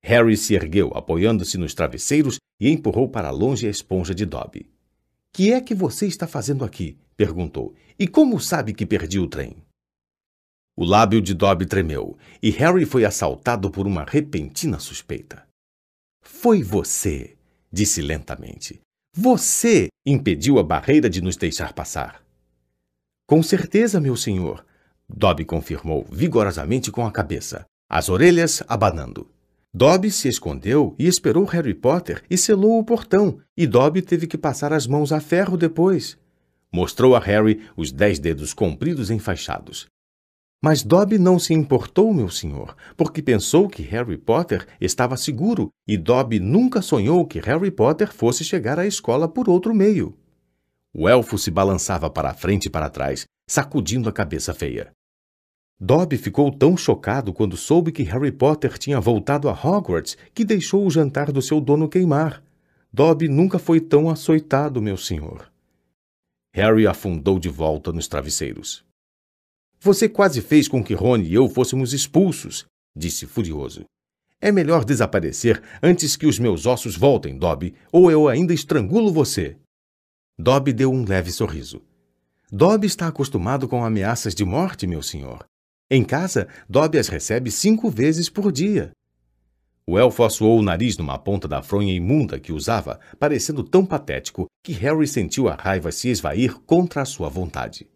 Harry 0.04 0.36
se 0.36 0.54
ergueu, 0.54 0.90
apoiando-se 0.94 1.56
nos 1.56 1.74
travesseiros, 1.74 2.38
e 2.60 2.68
empurrou 2.68 3.08
para 3.08 3.30
longe 3.30 3.66
a 3.66 3.70
esponja 3.70 4.14
de 4.14 4.26
Dobby. 4.26 4.68
Que 5.32 5.52
é 5.52 5.60
que 5.60 5.74
você 5.74 6.06
está 6.06 6.26
fazendo 6.26 6.64
aqui? 6.64 6.98
perguntou. 7.16 7.74
E 7.98 8.06
como 8.06 8.40
sabe 8.40 8.74
que 8.74 8.84
perdi 8.84 9.18
o 9.18 9.28
trem? 9.28 9.56
O 10.76 10.84
lábio 10.84 11.20
de 11.20 11.34
Dobby 11.34 11.66
tremeu, 11.66 12.16
e 12.42 12.50
Harry 12.50 12.84
foi 12.84 13.04
assaltado 13.04 13.70
por 13.70 13.86
uma 13.86 14.04
repentina 14.04 14.78
suspeita. 14.78 15.46
Foi 16.22 16.62
você, 16.62 17.36
disse 17.70 18.00
lentamente. 18.00 18.80
Você 19.14 19.88
impediu 20.04 20.58
a 20.58 20.62
barreira 20.62 21.08
de 21.08 21.20
nos 21.20 21.36
deixar 21.36 21.72
passar. 21.72 22.24
Com 23.26 23.42
certeza, 23.42 24.00
meu 24.00 24.16
senhor, 24.16 24.64
Dobby 25.08 25.44
confirmou 25.44 26.06
vigorosamente 26.10 26.90
com 26.90 27.06
a 27.06 27.12
cabeça, 27.12 27.64
as 27.88 28.08
orelhas 28.08 28.62
abanando. 28.66 29.31
Dobby 29.74 30.10
se 30.10 30.28
escondeu 30.28 30.94
e 30.98 31.06
esperou 31.06 31.46
Harry 31.46 31.72
Potter 31.72 32.22
e 32.28 32.36
selou 32.36 32.78
o 32.78 32.84
portão, 32.84 33.38
e 33.56 33.66
Dobby 33.66 34.02
teve 34.02 34.26
que 34.26 34.36
passar 34.36 34.70
as 34.70 34.86
mãos 34.86 35.12
a 35.12 35.18
ferro 35.18 35.56
depois. 35.56 36.18
Mostrou 36.70 37.16
a 37.16 37.18
Harry 37.18 37.62
os 37.74 37.90
dez 37.90 38.18
dedos 38.18 38.52
compridos 38.52 39.10
enfaixados. 39.10 39.86
Mas 40.62 40.82
Dobby 40.82 41.18
não 41.18 41.38
se 41.38 41.54
importou, 41.54 42.12
meu 42.12 42.28
senhor, 42.28 42.76
porque 42.98 43.22
pensou 43.22 43.66
que 43.66 43.82
Harry 43.82 44.18
Potter 44.18 44.66
estava 44.78 45.16
seguro 45.16 45.70
e 45.88 45.96
Dobby 45.96 46.38
nunca 46.38 46.82
sonhou 46.82 47.26
que 47.26 47.40
Harry 47.40 47.70
Potter 47.70 48.12
fosse 48.12 48.44
chegar 48.44 48.78
à 48.78 48.86
escola 48.86 49.26
por 49.26 49.48
outro 49.48 49.74
meio. 49.74 50.14
O 50.92 51.08
elfo 51.08 51.38
se 51.38 51.50
balançava 51.50 52.10
para 52.10 52.34
frente 52.34 52.66
e 52.66 52.70
para 52.70 52.90
trás, 52.90 53.24
sacudindo 53.48 54.06
a 54.06 54.12
cabeça 54.12 54.52
feia. 54.52 54.92
Dobby 55.80 56.16
ficou 56.16 56.50
tão 56.50 56.76
chocado 56.76 57.32
quando 57.32 57.56
soube 57.56 57.90
que 57.90 58.02
Harry 58.04 58.30
Potter 58.30 58.78
tinha 58.78 59.00
voltado 59.00 59.48
a 59.48 59.52
Hogwarts 59.52 60.16
que 60.32 60.44
deixou 60.44 60.86
o 60.86 60.90
jantar 60.90 61.32
do 61.32 61.42
seu 61.42 61.60
dono 61.60 61.88
queimar. 61.88 62.42
Dobby 62.92 63.28
nunca 63.28 63.58
foi 63.58 63.80
tão 63.80 64.08
açoitado, 64.08 64.80
meu 64.80 64.96
senhor. 64.96 65.50
Harry 66.54 66.86
afundou 66.86 67.38
de 67.38 67.48
volta 67.48 67.92
nos 67.92 68.06
travesseiros. 68.06 68.84
Você 69.80 70.08
quase 70.08 70.40
fez 70.40 70.68
com 70.68 70.84
que 70.84 70.94
Rony 70.94 71.26
e 71.28 71.34
eu 71.34 71.48
fôssemos 71.48 71.92
expulsos, 71.92 72.66
disse 72.94 73.26
furioso. 73.26 73.84
É 74.40 74.52
melhor 74.52 74.84
desaparecer 74.84 75.62
antes 75.82 76.16
que 76.16 76.26
os 76.26 76.38
meus 76.38 76.66
ossos 76.66 76.96
voltem, 76.96 77.38
Dobby, 77.38 77.74
ou 77.90 78.10
eu 78.10 78.28
ainda 78.28 78.52
estrangulo 78.52 79.12
você. 79.12 79.56
Dobby 80.38 80.72
deu 80.72 80.92
um 80.92 81.04
leve 81.04 81.32
sorriso. 81.32 81.80
Dobby 82.50 82.86
está 82.86 83.08
acostumado 83.08 83.66
com 83.66 83.84
ameaças 83.84 84.34
de 84.34 84.44
morte, 84.44 84.86
meu 84.86 85.02
senhor. 85.02 85.46
Em 85.94 86.02
casa, 86.02 86.48
Dobby 86.66 86.96
as 86.96 87.08
recebe 87.08 87.50
cinco 87.50 87.90
vezes 87.90 88.30
por 88.30 88.50
dia. 88.50 88.92
O 89.86 89.98
elfo 89.98 90.24
assoou 90.24 90.58
o 90.58 90.62
nariz 90.62 90.96
numa 90.96 91.18
ponta 91.18 91.46
da 91.46 91.60
fronha 91.62 91.92
imunda 91.92 92.40
que 92.40 92.50
usava, 92.50 92.98
parecendo 93.18 93.62
tão 93.62 93.84
patético 93.84 94.46
que 94.64 94.72
Harry 94.72 95.06
sentiu 95.06 95.50
a 95.50 95.54
raiva 95.54 95.92
se 95.92 96.08
esvair 96.08 96.58
contra 96.60 97.02
a 97.02 97.04
sua 97.04 97.28
vontade. 97.28 97.86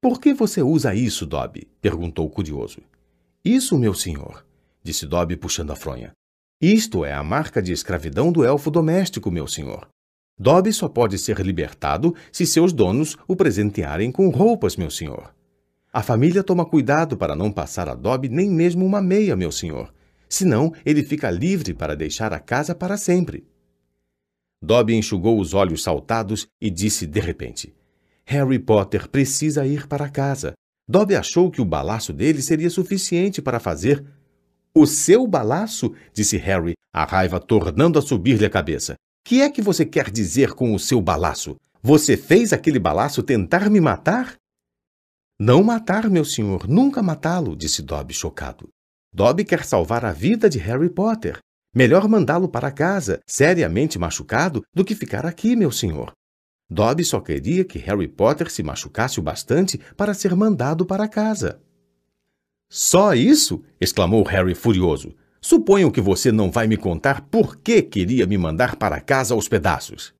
Por 0.00 0.20
que 0.20 0.32
você 0.32 0.62
usa 0.62 0.94
isso, 0.94 1.26
Dobby? 1.26 1.66
perguntou 1.80 2.30
curioso. 2.30 2.80
Isso, 3.44 3.76
meu 3.76 3.92
senhor, 3.92 4.46
disse 4.84 5.04
Dobby 5.04 5.36
puxando 5.36 5.72
a 5.72 5.76
fronha. 5.76 6.12
Isto 6.62 7.04
é 7.04 7.12
a 7.12 7.24
marca 7.24 7.60
de 7.60 7.72
escravidão 7.72 8.30
do 8.30 8.44
elfo 8.44 8.70
doméstico, 8.70 9.32
meu 9.32 9.48
senhor. 9.48 9.88
Dobby 10.42 10.72
só 10.72 10.88
pode 10.88 11.18
ser 11.18 11.38
libertado 11.40 12.14
se 12.32 12.46
seus 12.46 12.72
donos 12.72 13.14
o 13.28 13.36
presentearem 13.36 14.10
com 14.10 14.30
roupas, 14.30 14.74
meu 14.74 14.90
senhor. 14.90 15.34
A 15.92 16.02
família 16.02 16.42
toma 16.42 16.64
cuidado 16.64 17.14
para 17.14 17.36
não 17.36 17.52
passar 17.52 17.90
a 17.90 17.94
Dobby 17.94 18.30
nem 18.30 18.48
mesmo 18.48 18.86
uma 18.86 19.02
meia, 19.02 19.36
meu 19.36 19.52
senhor. 19.52 19.92
Senão, 20.30 20.72
ele 20.82 21.04
fica 21.04 21.30
livre 21.30 21.74
para 21.74 21.94
deixar 21.94 22.32
a 22.32 22.40
casa 22.40 22.74
para 22.74 22.96
sempre. 22.96 23.46
Dobby 24.62 24.94
enxugou 24.94 25.38
os 25.38 25.52
olhos 25.52 25.82
saltados 25.82 26.48
e 26.58 26.70
disse 26.70 27.06
de 27.06 27.20
repente: 27.20 27.74
Harry 28.24 28.58
Potter 28.58 29.10
precisa 29.10 29.66
ir 29.66 29.86
para 29.88 30.08
casa. 30.08 30.54
Dobby 30.88 31.16
achou 31.16 31.50
que 31.50 31.60
o 31.60 31.66
balaço 31.66 32.14
dele 32.14 32.40
seria 32.40 32.70
suficiente 32.70 33.42
para 33.42 33.60
fazer. 33.60 34.02
O 34.74 34.86
seu 34.86 35.26
balaço? 35.26 35.92
disse 36.14 36.38
Harry, 36.38 36.72
a 36.94 37.04
raiva 37.04 37.38
tornando 37.38 37.98
a 37.98 38.02
subir-lhe 38.02 38.46
a 38.46 38.50
cabeça. 38.50 38.94
Que 39.24 39.42
é 39.42 39.50
que 39.50 39.62
você 39.62 39.84
quer 39.84 40.10
dizer 40.10 40.52
com 40.52 40.74
o 40.74 40.78
seu 40.78 41.00
balaço? 41.00 41.56
Você 41.82 42.16
fez 42.16 42.52
aquele 42.52 42.78
balaço 42.78 43.22
tentar 43.22 43.70
me 43.70 43.80
matar? 43.80 44.34
Não 45.38 45.62
matar, 45.62 46.10
meu 46.10 46.24
senhor, 46.24 46.68
nunca 46.68 47.02
matá-lo, 47.02 47.56
disse 47.56 47.82
Dobby 47.82 48.12
chocado. 48.12 48.68
Dobby 49.12 49.44
quer 49.44 49.64
salvar 49.64 50.04
a 50.04 50.12
vida 50.12 50.48
de 50.48 50.58
Harry 50.58 50.90
Potter. 50.90 51.38
Melhor 51.74 52.08
mandá-lo 52.08 52.48
para 52.48 52.70
casa, 52.70 53.20
seriamente 53.26 53.98
machucado, 53.98 54.62
do 54.74 54.84
que 54.84 54.94
ficar 54.94 55.24
aqui, 55.24 55.56
meu 55.56 55.70
senhor. 55.70 56.12
Dobby 56.68 57.04
só 57.04 57.20
queria 57.20 57.64
que 57.64 57.78
Harry 57.78 58.06
Potter 58.06 58.50
se 58.50 58.62
machucasse 58.62 59.18
o 59.18 59.22
bastante 59.22 59.78
para 59.96 60.14
ser 60.14 60.36
mandado 60.36 60.84
para 60.84 61.08
casa. 61.08 61.60
Só 62.68 63.14
isso? 63.14 63.64
exclamou 63.80 64.22
Harry 64.24 64.54
furioso. 64.54 65.16
Suponho 65.50 65.90
que 65.90 66.00
você 66.00 66.30
não 66.30 66.48
vai 66.48 66.68
me 66.68 66.76
contar 66.76 67.22
por 67.22 67.56
que 67.56 67.82
queria 67.82 68.24
me 68.24 68.38
mandar 68.38 68.76
para 68.76 69.00
casa 69.00 69.34
aos 69.34 69.48
pedaços. 69.48 70.14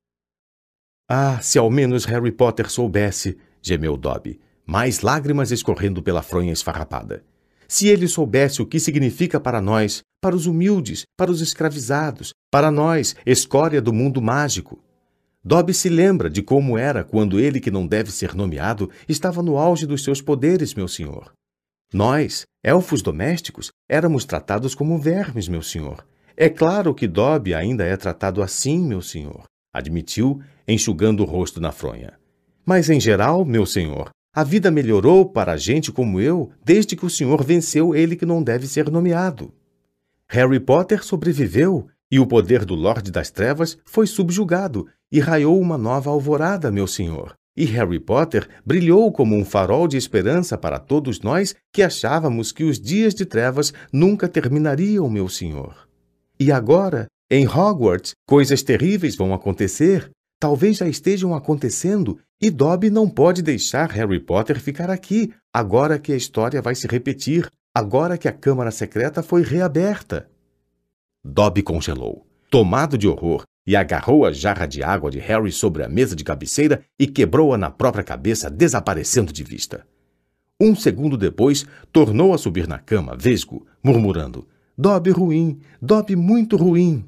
Ah, 1.09 1.39
se 1.41 1.57
ao 1.57 1.71
menos 1.71 2.03
Harry 2.03 2.33
Potter 2.33 2.69
soubesse, 2.69 3.37
gemeu 3.61 3.95
Dobby, 3.95 4.41
mais 4.65 4.99
lágrimas 4.99 5.49
escorrendo 5.49 6.03
pela 6.03 6.21
fronha 6.21 6.51
esfarrapada. 6.51 7.23
Se 7.65 7.87
ele 7.87 8.09
soubesse 8.09 8.61
o 8.61 8.65
que 8.65 8.77
significa 8.77 9.39
para 9.39 9.61
nós, 9.61 10.01
para 10.21 10.35
os 10.35 10.47
humildes, 10.47 11.03
para 11.17 11.31
os 11.31 11.39
escravizados, 11.39 12.33
para 12.51 12.69
nós, 12.69 13.15
escória 13.25 13.81
do 13.81 13.93
mundo 13.93 14.21
mágico. 14.21 14.83
Dobby 15.41 15.73
se 15.73 15.87
lembra 15.87 16.29
de 16.29 16.41
como 16.41 16.77
era 16.77 17.05
quando 17.05 17.39
ele, 17.39 17.61
que 17.61 17.71
não 17.71 17.87
deve 17.87 18.11
ser 18.11 18.35
nomeado, 18.35 18.91
estava 19.07 19.41
no 19.41 19.57
auge 19.57 19.85
dos 19.85 20.03
seus 20.03 20.21
poderes, 20.21 20.73
meu 20.73 20.89
senhor. 20.89 21.31
Nós, 21.93 22.45
elfos 22.63 23.01
domésticos, 23.01 23.69
éramos 23.89 24.23
tratados 24.23 24.73
como 24.73 24.97
vermes, 24.97 25.49
meu 25.49 25.61
senhor. 25.61 26.05
É 26.37 26.47
claro 26.47 26.93
que 26.93 27.07
Dobby 27.07 27.53
ainda 27.53 27.83
é 27.83 27.97
tratado 27.97 28.41
assim, 28.41 28.79
meu 28.79 29.01
senhor, 29.01 29.43
admitiu, 29.73 30.41
enxugando 30.65 31.21
o 31.21 31.25
rosto 31.25 31.59
na 31.59 31.71
fronha. 31.73 32.13
Mas, 32.65 32.89
em 32.89 32.99
geral, 32.99 33.43
meu 33.43 33.65
senhor, 33.65 34.09
a 34.33 34.43
vida 34.43 34.71
melhorou 34.71 35.25
para 35.25 35.57
gente 35.57 35.91
como 35.91 36.21
eu 36.21 36.51
desde 36.63 36.95
que 36.95 37.05
o 37.05 37.09
senhor 37.09 37.43
venceu 37.43 37.93
ele 37.93 38.15
que 38.15 38.25
não 38.25 38.41
deve 38.41 38.67
ser 38.67 38.89
nomeado. 38.89 39.53
Harry 40.29 40.61
Potter 40.61 41.03
sobreviveu 41.03 41.89
e 42.09 42.17
o 42.17 42.25
poder 42.25 42.63
do 42.63 42.73
Lorde 42.73 43.11
das 43.11 43.29
Trevas 43.29 43.77
foi 43.83 44.07
subjugado 44.07 44.87
e 45.11 45.19
raiou 45.19 45.59
uma 45.59 45.77
nova 45.77 46.09
alvorada, 46.09 46.71
meu 46.71 46.87
senhor. 46.87 47.35
E 47.55 47.65
Harry 47.65 47.99
Potter 47.99 48.47
brilhou 48.65 49.11
como 49.11 49.35
um 49.35 49.43
farol 49.43 49.87
de 49.87 49.97
esperança 49.97 50.57
para 50.57 50.79
todos 50.79 51.21
nós 51.21 51.55
que 51.73 51.83
achávamos 51.83 52.51
que 52.51 52.63
os 52.63 52.79
dias 52.79 53.13
de 53.13 53.25
trevas 53.25 53.73
nunca 53.91 54.27
terminariam, 54.27 55.09
meu 55.09 55.27
senhor. 55.27 55.87
E 56.39 56.51
agora, 56.51 57.07
em 57.29 57.47
Hogwarts, 57.47 58.13
coisas 58.25 58.63
terríveis 58.63 59.15
vão 59.15 59.33
acontecer 59.33 60.09
talvez 60.41 60.77
já 60.77 60.87
estejam 60.87 61.35
acontecendo 61.35 62.17
e 62.41 62.49
Dobby 62.49 62.89
não 62.89 63.07
pode 63.07 63.43
deixar 63.43 63.91
Harry 63.91 64.19
Potter 64.19 64.59
ficar 64.59 64.89
aqui, 64.89 65.31
agora 65.53 65.99
que 65.99 66.11
a 66.11 66.15
história 66.15 66.59
vai 66.59 66.73
se 66.73 66.87
repetir, 66.87 67.47
agora 67.75 68.17
que 68.17 68.27
a 68.27 68.33
Câmara 68.33 68.71
Secreta 68.71 69.21
foi 69.21 69.43
reaberta. 69.43 70.27
Dobby 71.23 71.61
congelou, 71.61 72.25
tomado 72.49 72.97
de 72.97 73.07
horror, 73.07 73.43
e 73.65 73.75
agarrou 73.75 74.25
a 74.25 74.31
jarra 74.31 74.65
de 74.65 74.81
água 74.83 75.11
de 75.11 75.19
Harry 75.19 75.51
sobre 75.51 75.83
a 75.83 75.89
mesa 75.89 76.15
de 76.15 76.23
cabeceira 76.23 76.83
e 76.97 77.07
quebrou-a 77.07 77.57
na 77.57 77.69
própria 77.69 78.03
cabeça, 78.03 78.49
desaparecendo 78.49 79.31
de 79.31 79.43
vista. 79.43 79.85
Um 80.59 80.75
segundo 80.75 81.17
depois, 81.17 81.65
tornou 81.91 82.33
a 82.33 82.37
subir 82.37 82.67
na 82.67 82.77
cama, 82.77 83.15
vesgo, 83.15 83.65
murmurando: 83.83 84.47
Dobby 84.77 85.11
ruim, 85.11 85.59
Dobby 85.81 86.15
muito 86.15 86.55
ruim. 86.55 87.05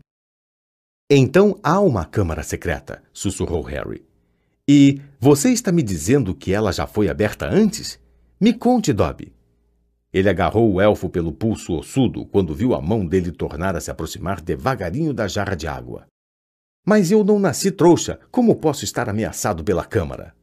Então 1.10 1.60
há 1.62 1.80
uma 1.80 2.06
câmara 2.06 2.42
secreta, 2.42 3.04
sussurrou 3.14 3.62
Harry. 3.62 4.04
E 4.68 5.02
você 5.20 5.52
está 5.52 5.72
me 5.72 5.84
dizendo 5.84 6.34
que 6.34 6.54
ela 6.54 6.72
já 6.72 6.88
foi 6.88 7.10
aberta 7.10 7.48
antes? 7.48 8.00
Me 8.40 8.54
conte, 8.54 8.94
Dobby. 8.94 9.34
Ele 10.12 10.30
agarrou 10.30 10.74
o 10.74 10.82
elfo 10.82 11.10
pelo 11.10 11.32
pulso 11.32 11.74
ossudo 11.74 12.26
quando 12.26 12.56
viu 12.56 12.74
a 12.74 12.82
mão 12.82 13.06
dele 13.06 13.32
tornar 13.32 13.76
a 13.76 13.82
se 13.82 13.92
aproximar 13.92 14.40
devagarinho 14.40 15.14
da 15.14 15.28
jarra 15.28 15.56
de 15.56 15.68
água. 15.68 16.06
Mas 16.86 17.12
eu 17.12 17.24
não 17.24 17.40
nasci 17.40 17.72
trouxa. 17.72 18.20
Como 18.30 18.56
posso 18.56 18.84
estar 18.84 19.08
ameaçado 19.10 19.64
pela 19.64 19.86
câmara? 19.86 20.36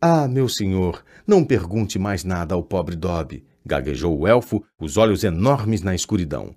Ah, 0.00 0.26
meu 0.26 0.48
senhor, 0.48 1.04
não 1.26 1.44
pergunte 1.44 1.98
mais 1.98 2.24
nada 2.24 2.54
ao 2.54 2.62
pobre 2.62 2.96
Dobby, 2.96 3.44
gaguejou 3.64 4.18
o 4.18 4.26
elfo, 4.26 4.64
os 4.80 4.96
olhos 4.96 5.22
enormes 5.22 5.80
na 5.82 5.94
escuridão. 5.94 6.56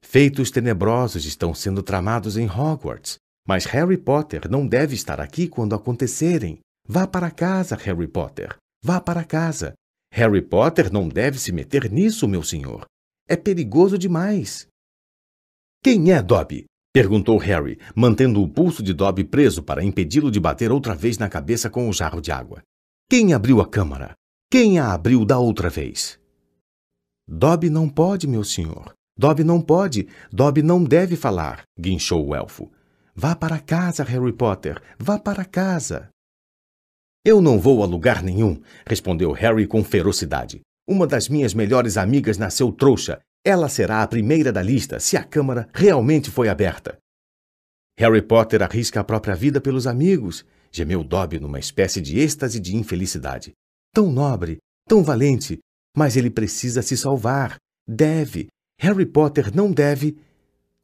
Feitos 0.00 0.52
tenebrosos 0.52 1.24
estão 1.24 1.52
sendo 1.52 1.82
tramados 1.82 2.36
em 2.36 2.48
Hogwarts, 2.48 3.18
mas 3.44 3.64
Harry 3.64 3.96
Potter 3.96 4.48
não 4.48 4.66
deve 4.66 4.94
estar 4.94 5.20
aqui 5.20 5.48
quando 5.48 5.74
acontecerem. 5.74 6.60
Vá 6.86 7.08
para 7.08 7.30
casa, 7.30 7.74
Harry 7.74 8.06
Potter. 8.06 8.56
Vá 8.84 9.00
para 9.00 9.24
casa. 9.24 9.74
Harry 10.12 10.42
Potter 10.42 10.92
não 10.92 11.08
deve 11.08 11.40
se 11.40 11.50
meter 11.50 11.90
nisso, 11.90 12.28
meu 12.28 12.44
senhor. 12.44 12.84
É 13.28 13.34
perigoso 13.36 13.98
demais. 13.98 14.68
Quem 15.82 16.12
é 16.12 16.22
Dobby? 16.22 16.66
Perguntou 16.96 17.36
Harry, 17.36 17.78
mantendo 17.94 18.42
o 18.42 18.48
pulso 18.48 18.82
de 18.82 18.94
Dobby 18.94 19.22
preso 19.22 19.62
para 19.62 19.84
impedi-lo 19.84 20.30
de 20.30 20.40
bater 20.40 20.72
outra 20.72 20.94
vez 20.94 21.18
na 21.18 21.28
cabeça 21.28 21.68
com 21.68 21.90
o 21.90 21.92
jarro 21.92 22.22
de 22.22 22.32
água. 22.32 22.62
Quem 23.06 23.34
abriu 23.34 23.60
a 23.60 23.66
câmara? 23.66 24.14
Quem 24.50 24.78
a 24.78 24.94
abriu 24.94 25.22
da 25.22 25.38
outra 25.38 25.68
vez? 25.68 26.18
Dobby 27.28 27.68
não 27.68 27.86
pode, 27.86 28.26
meu 28.26 28.42
senhor. 28.42 28.94
Dobby 29.14 29.44
não 29.44 29.60
pode, 29.60 30.08
Dobby 30.32 30.62
não 30.62 30.82
deve 30.82 31.16
falar, 31.16 31.64
guinchou 31.78 32.28
o 32.28 32.34
elfo. 32.34 32.72
Vá 33.14 33.36
para 33.36 33.58
casa, 33.58 34.02
Harry 34.02 34.32
Potter, 34.32 34.80
vá 34.98 35.18
para 35.18 35.44
casa. 35.44 36.08
Eu 37.22 37.42
não 37.42 37.60
vou 37.60 37.82
a 37.82 37.86
lugar 37.86 38.22
nenhum, 38.22 38.58
respondeu 38.86 39.32
Harry 39.32 39.66
com 39.66 39.84
ferocidade. 39.84 40.62
Uma 40.88 41.06
das 41.06 41.28
minhas 41.28 41.52
melhores 41.52 41.98
amigas 41.98 42.38
nasceu 42.38 42.72
trouxa. 42.72 43.20
Ela 43.46 43.68
será 43.68 44.02
a 44.02 44.08
primeira 44.08 44.52
da 44.52 44.60
lista 44.60 44.98
se 44.98 45.16
a 45.16 45.22
Câmara 45.22 45.68
realmente 45.72 46.32
foi 46.32 46.48
aberta. 46.48 46.98
Harry 47.96 48.20
Potter 48.20 48.60
arrisca 48.60 48.98
a 48.98 49.04
própria 49.04 49.36
vida 49.36 49.60
pelos 49.60 49.86
amigos, 49.86 50.44
gemeu 50.72 51.04
Dobby 51.04 51.38
numa 51.38 51.60
espécie 51.60 52.00
de 52.00 52.18
êxtase 52.18 52.58
de 52.58 52.74
infelicidade. 52.74 53.52
Tão 53.94 54.10
nobre, 54.10 54.58
tão 54.88 55.04
valente, 55.04 55.60
mas 55.96 56.16
ele 56.16 56.28
precisa 56.28 56.82
se 56.82 56.96
salvar. 56.96 57.56
Deve, 57.86 58.48
Harry 58.80 59.06
Potter 59.06 59.54
não 59.54 59.70
deve. 59.70 60.18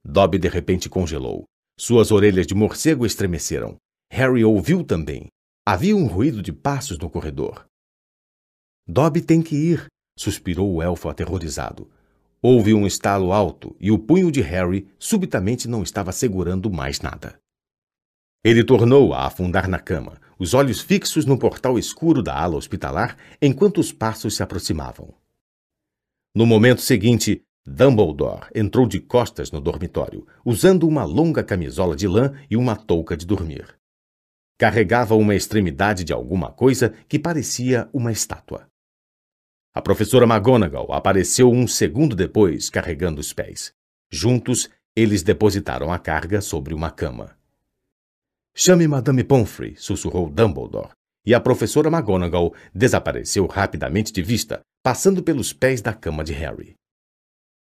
Dobby 0.05 0.39
de 0.39 0.47
repente 0.47 0.89
congelou. 0.89 1.42
Suas 1.76 2.12
orelhas 2.12 2.47
de 2.47 2.55
morcego 2.55 3.05
estremeceram. 3.05 3.76
Harry 4.08 4.44
ouviu 4.44 4.84
também. 4.84 5.26
Havia 5.66 5.97
um 5.97 6.07
ruído 6.07 6.41
de 6.41 6.52
passos 6.52 6.97
no 6.97 7.10
corredor. 7.10 7.66
Dobby 8.86 9.20
tem 9.20 9.42
que 9.42 9.57
ir, 9.57 9.86
suspirou 10.16 10.73
o 10.73 10.81
elfo 10.81 11.08
aterrorizado. 11.08 11.91
Houve 12.45 12.75
um 12.75 12.85
estalo 12.89 13.33
alto 13.33 13.77
e 13.79 13.93
o 13.93 13.99
punho 13.99 14.29
de 14.33 14.41
Harry 14.41 14.89
subitamente 14.99 15.69
não 15.69 15.81
estava 15.81 16.11
segurando 16.11 16.69
mais 16.69 17.01
nada. 17.01 17.41
Ele 18.43 18.65
tornou 18.65 19.15
a 19.15 19.27
afundar 19.27 19.69
na 19.69 19.79
cama, 19.79 20.21
os 20.37 20.53
olhos 20.53 20.81
fixos 20.81 21.25
no 21.25 21.39
portal 21.39 21.79
escuro 21.79 22.21
da 22.21 22.37
ala 22.37 22.57
hospitalar 22.57 23.17
enquanto 23.41 23.79
os 23.79 23.93
passos 23.93 24.35
se 24.35 24.43
aproximavam. 24.43 25.15
No 26.35 26.45
momento 26.45 26.81
seguinte, 26.81 27.45
Dumbledore 27.65 28.49
entrou 28.53 28.89
de 28.89 28.99
costas 28.99 29.53
no 29.53 29.61
dormitório, 29.61 30.27
usando 30.45 30.89
uma 30.89 31.05
longa 31.05 31.45
camisola 31.45 31.95
de 31.95 32.09
lã 32.09 32.33
e 32.51 32.57
uma 32.57 32.75
touca 32.75 33.17
de 33.17 33.25
dormir. 33.25 33.79
Carregava 34.59 35.15
uma 35.15 35.37
extremidade 35.37 36.03
de 36.03 36.12
alguma 36.12 36.51
coisa 36.51 36.93
que 37.09 37.21
parecia 37.21 37.89
uma 37.93 38.11
estátua. 38.11 38.72
A 39.75 39.81
professora 39.81 40.26
McGonagall 40.26 40.92
apareceu 40.92 41.51
um 41.51 41.67
segundo 41.67 42.15
depois, 42.15 42.68
carregando 42.68 43.23
os 43.23 43.33
pés. 43.33 43.73
Juntos, 44.10 44.68
eles 44.94 45.23
depositaram 45.23 45.91
a 45.91 45.99
carga 45.99 46.42
sobre 46.42 46.75
uma 46.75 46.91
cama. 46.91 47.34
Chame 48.55 48.86
Madame 48.86 49.25
Pomfrey, 49.25 49.75
sussurrou 49.76 50.28
Dumbledore, 50.28 50.91
e 51.25 51.33
a 51.33 51.41
professora 51.41 51.89
McGonagall 51.89 52.55
desapareceu 52.75 53.47
rapidamente 53.47 54.12
de 54.12 54.23
vista, 54.23 54.60
passando 54.83 55.23
pelos 55.23 55.55
pés 55.55 55.81
da 55.81 55.94
cama 55.94 56.23
de 56.23 56.34
Harry. 56.34 56.75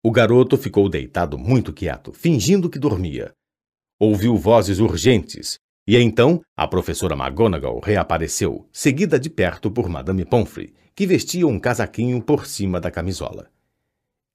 O 0.04 0.12
garoto 0.12 0.58
ficou 0.58 0.90
deitado 0.90 1.38
muito 1.38 1.72
quieto, 1.72 2.12
fingindo 2.12 2.72
que 2.72 2.80
dormia. 2.80 3.32
Ouviu 4.00 4.36
vozes 4.36 4.80
urgentes, 4.80 5.60
e 5.90 5.98
então 5.98 6.40
a 6.56 6.68
professora 6.68 7.16
McGonagall 7.16 7.80
reapareceu, 7.80 8.70
seguida 8.72 9.20
de 9.20 9.28
perto 9.28 9.72
por 9.72 9.90
Madame 9.90 10.24
Pomfrey, 10.24 10.72
que 10.94 11.08
vestia 11.08 11.48
um 11.48 11.60
casaquinho 11.60 12.22
por 12.22 12.46
cima 12.46 12.80
da 12.80 12.92
camisola. 12.92 13.50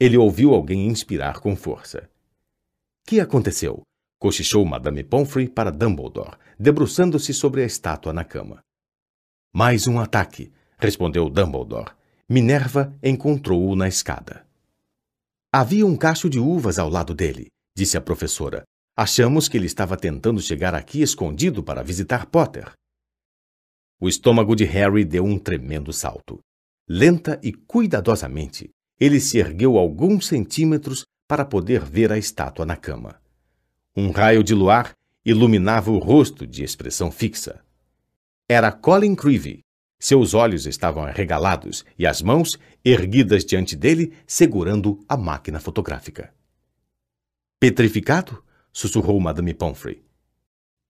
Ele 0.00 0.16
ouviu 0.16 0.52
alguém 0.52 0.88
inspirar 0.88 1.38
com 1.38 1.54
força. 1.54 2.10
Que 3.06 3.20
aconteceu? 3.20 3.82
cochichou 4.18 4.64
Madame 4.64 5.04
Pomfrey 5.04 5.48
para 5.48 5.70
Dumbledore, 5.70 6.36
debruçando-se 6.58 7.32
sobre 7.32 7.62
a 7.62 7.66
estátua 7.66 8.12
na 8.12 8.24
cama. 8.24 8.58
Mais 9.54 9.86
um 9.86 10.00
ataque, 10.00 10.50
respondeu 10.76 11.30
Dumbledore. 11.30 11.92
Minerva 12.28 12.92
encontrou-o 13.00 13.76
na 13.76 13.86
escada. 13.86 14.44
Havia 15.52 15.86
um 15.86 15.96
cacho 15.96 16.28
de 16.28 16.40
uvas 16.40 16.80
ao 16.80 16.90
lado 16.90 17.14
dele, 17.14 17.46
disse 17.76 17.96
a 17.96 18.00
professora. 18.00 18.64
Achamos 18.96 19.48
que 19.48 19.56
ele 19.56 19.66
estava 19.66 19.96
tentando 19.96 20.40
chegar 20.40 20.72
aqui 20.72 21.02
escondido 21.02 21.64
para 21.64 21.82
visitar 21.82 22.26
Potter. 22.26 22.70
O 24.00 24.08
estômago 24.08 24.54
de 24.54 24.64
Harry 24.64 25.04
deu 25.04 25.24
um 25.24 25.36
tremendo 25.36 25.92
salto. 25.92 26.38
Lenta 26.88 27.40
e 27.42 27.52
cuidadosamente, 27.52 28.70
ele 29.00 29.18
se 29.18 29.38
ergueu 29.38 29.78
alguns 29.78 30.28
centímetros 30.28 31.04
para 31.26 31.44
poder 31.44 31.80
ver 31.80 32.12
a 32.12 32.18
estátua 32.18 32.64
na 32.64 32.76
cama. 32.76 33.20
Um 33.96 34.12
raio 34.12 34.44
de 34.44 34.54
luar 34.54 34.92
iluminava 35.24 35.90
o 35.90 35.98
rosto 35.98 36.46
de 36.46 36.62
expressão 36.62 37.10
fixa. 37.10 37.64
Era 38.48 38.70
Colin 38.70 39.16
Creevy. 39.16 39.60
Seus 39.98 40.34
olhos 40.34 40.66
estavam 40.66 41.02
arregalados 41.02 41.84
e 41.98 42.06
as 42.06 42.22
mãos 42.22 42.58
erguidas 42.84 43.44
diante 43.44 43.74
dele, 43.74 44.12
segurando 44.26 45.02
a 45.08 45.16
máquina 45.16 45.58
fotográfica. 45.58 46.32
Petrificado? 47.58 48.43
Sussurrou 48.74 49.20
Madame 49.20 49.54
Pomfrey. 49.54 50.02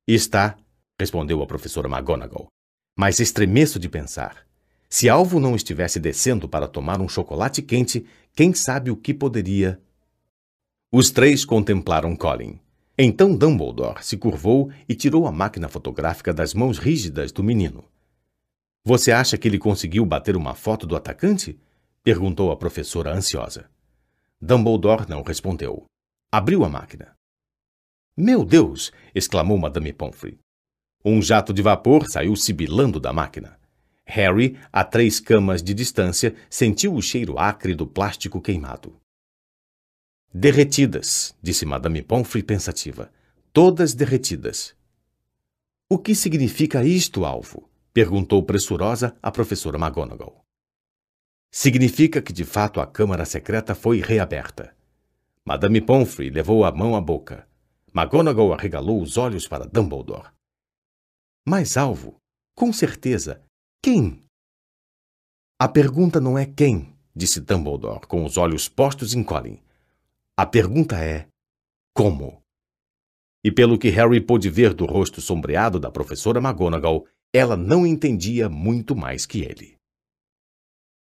Está, 0.09 0.57
respondeu 0.99 1.43
a 1.43 1.47
professora 1.47 1.87
McGonagall. 1.87 2.49
Mas 2.97 3.21
estremeço 3.21 3.79
de 3.79 3.89
pensar. 3.89 4.47
Se 4.89 5.09
Alvo 5.09 5.39
não 5.39 5.55
estivesse 5.55 6.01
descendo 6.01 6.49
para 6.49 6.67
tomar 6.67 7.01
um 7.01 7.09
chocolate 7.09 7.61
quente, 7.61 8.07
quem 8.35 8.55
sabe 8.55 8.91
o 8.91 8.97
que 8.97 9.13
poderia. 9.13 9.81
Os 10.91 11.11
três 11.11 11.45
contemplaram 11.45 12.17
Colin. 12.17 12.59
Então 12.97 13.37
Dumbledore 13.37 14.03
se 14.05 14.17
curvou 14.17 14.71
e 14.89 14.95
tirou 14.95 15.27
a 15.27 15.33
máquina 15.33 15.69
fotográfica 15.69 16.33
das 16.33 16.55
mãos 16.55 16.79
rígidas 16.79 17.33
do 17.33 17.43
menino. 17.43 17.85
Você 18.85 19.11
acha 19.11 19.37
que 19.37 19.49
ele 19.49 19.59
conseguiu 19.59 20.07
bater 20.07 20.37
uma 20.37 20.55
foto 20.55 20.87
do 20.87 20.97
atacante? 20.97 21.59
perguntou 22.03 22.53
a 22.53 22.57
professora 22.57 23.13
ansiosa. 23.13 23.69
Dumbledore 24.41 25.07
não 25.09 25.23
respondeu. 25.23 25.85
Abriu 26.31 26.65
a 26.65 26.69
máquina. 26.69 27.15
Meu 28.17 28.45
Deus! 28.45 28.93
exclamou 29.13 29.59
Madame 29.59 29.93
Pomfrey. 29.93 30.39
Um 31.05 31.21
jato 31.21 31.53
de 31.53 31.61
vapor 31.61 32.09
saiu 32.09 32.37
sibilando 32.37 33.01
da 33.01 33.13
máquina. 33.13 33.59
Harry, 34.07 34.57
a 34.73 34.85
três 34.85 35.19
camas 35.19 35.61
de 35.61 35.75
distância, 35.75 36.33
sentiu 36.49 36.95
o 36.95 37.03
cheiro 37.03 37.39
acre 37.39 37.75
do 37.75 37.87
plástico 37.89 38.41
queimado. 38.41 39.01
Derretidas, 40.33 41.35
disse 41.43 41.67
Madame 41.67 42.03
Pomfrey 42.03 42.43
pensativa. 42.43 43.11
Todas 43.53 43.95
derretidas. 43.95 44.77
O 45.89 45.99
que 45.99 46.15
significa 46.15 46.85
isto, 46.85 47.25
alvo? 47.25 47.69
perguntou 47.93 48.43
pressurosa 48.45 49.17
a 49.21 49.31
professora 49.33 49.79
McGonagall. 49.79 50.45
Significa 51.51 52.23
que 52.23 52.33
de 52.33 52.45
fato 52.45 52.81
a 52.81 52.87
câmara 52.87 53.25
secreta 53.25 53.75
foi 53.75 54.01
reaberta. 54.01 54.73
Madame 55.45 55.81
Pomfrey 55.81 56.31
levou 56.31 56.65
a 56.65 56.71
mão 56.71 56.95
à 56.95 57.01
boca. 57.01 57.47
McGonagall 57.97 58.53
arregalou 58.53 59.01
os 59.01 59.17
olhos 59.17 59.47
para 59.47 59.67
Dumbledore. 59.67 60.29
Mas, 61.47 61.77
alvo, 61.77 62.17
com 62.57 62.73
certeza, 62.73 63.41
quem? 63.81 64.21
A 65.61 65.69
pergunta 65.69 66.21
não 66.21 66.37
é 66.37 66.45
quem, 66.45 66.93
disse 67.15 67.41
Dumbledore, 67.41 68.07
com 68.09 68.25
os 68.25 68.37
olhos 68.37 68.69
postos 68.69 69.15
em 69.15 69.23
Colin. 69.23 69.61
A 70.37 70.45
pergunta 70.45 70.99
é 70.99 71.29
como. 71.95 72.43
E 73.45 73.53
pelo 73.53 73.79
que 73.79 73.91
Harry 73.91 74.21
pôde 74.21 74.51
ver 74.51 74.75
do 74.75 74.87
rosto 74.87 75.21
sombreado 75.21 75.79
da 75.79 75.91
professora 75.91 76.41
McGonagall, 76.41 77.07
ela 77.33 77.57
não 77.57 77.87
entendia 77.87 78.49
muito 78.49 78.97
mais 78.97 79.25
que 79.25 79.43
ele. 79.43 79.74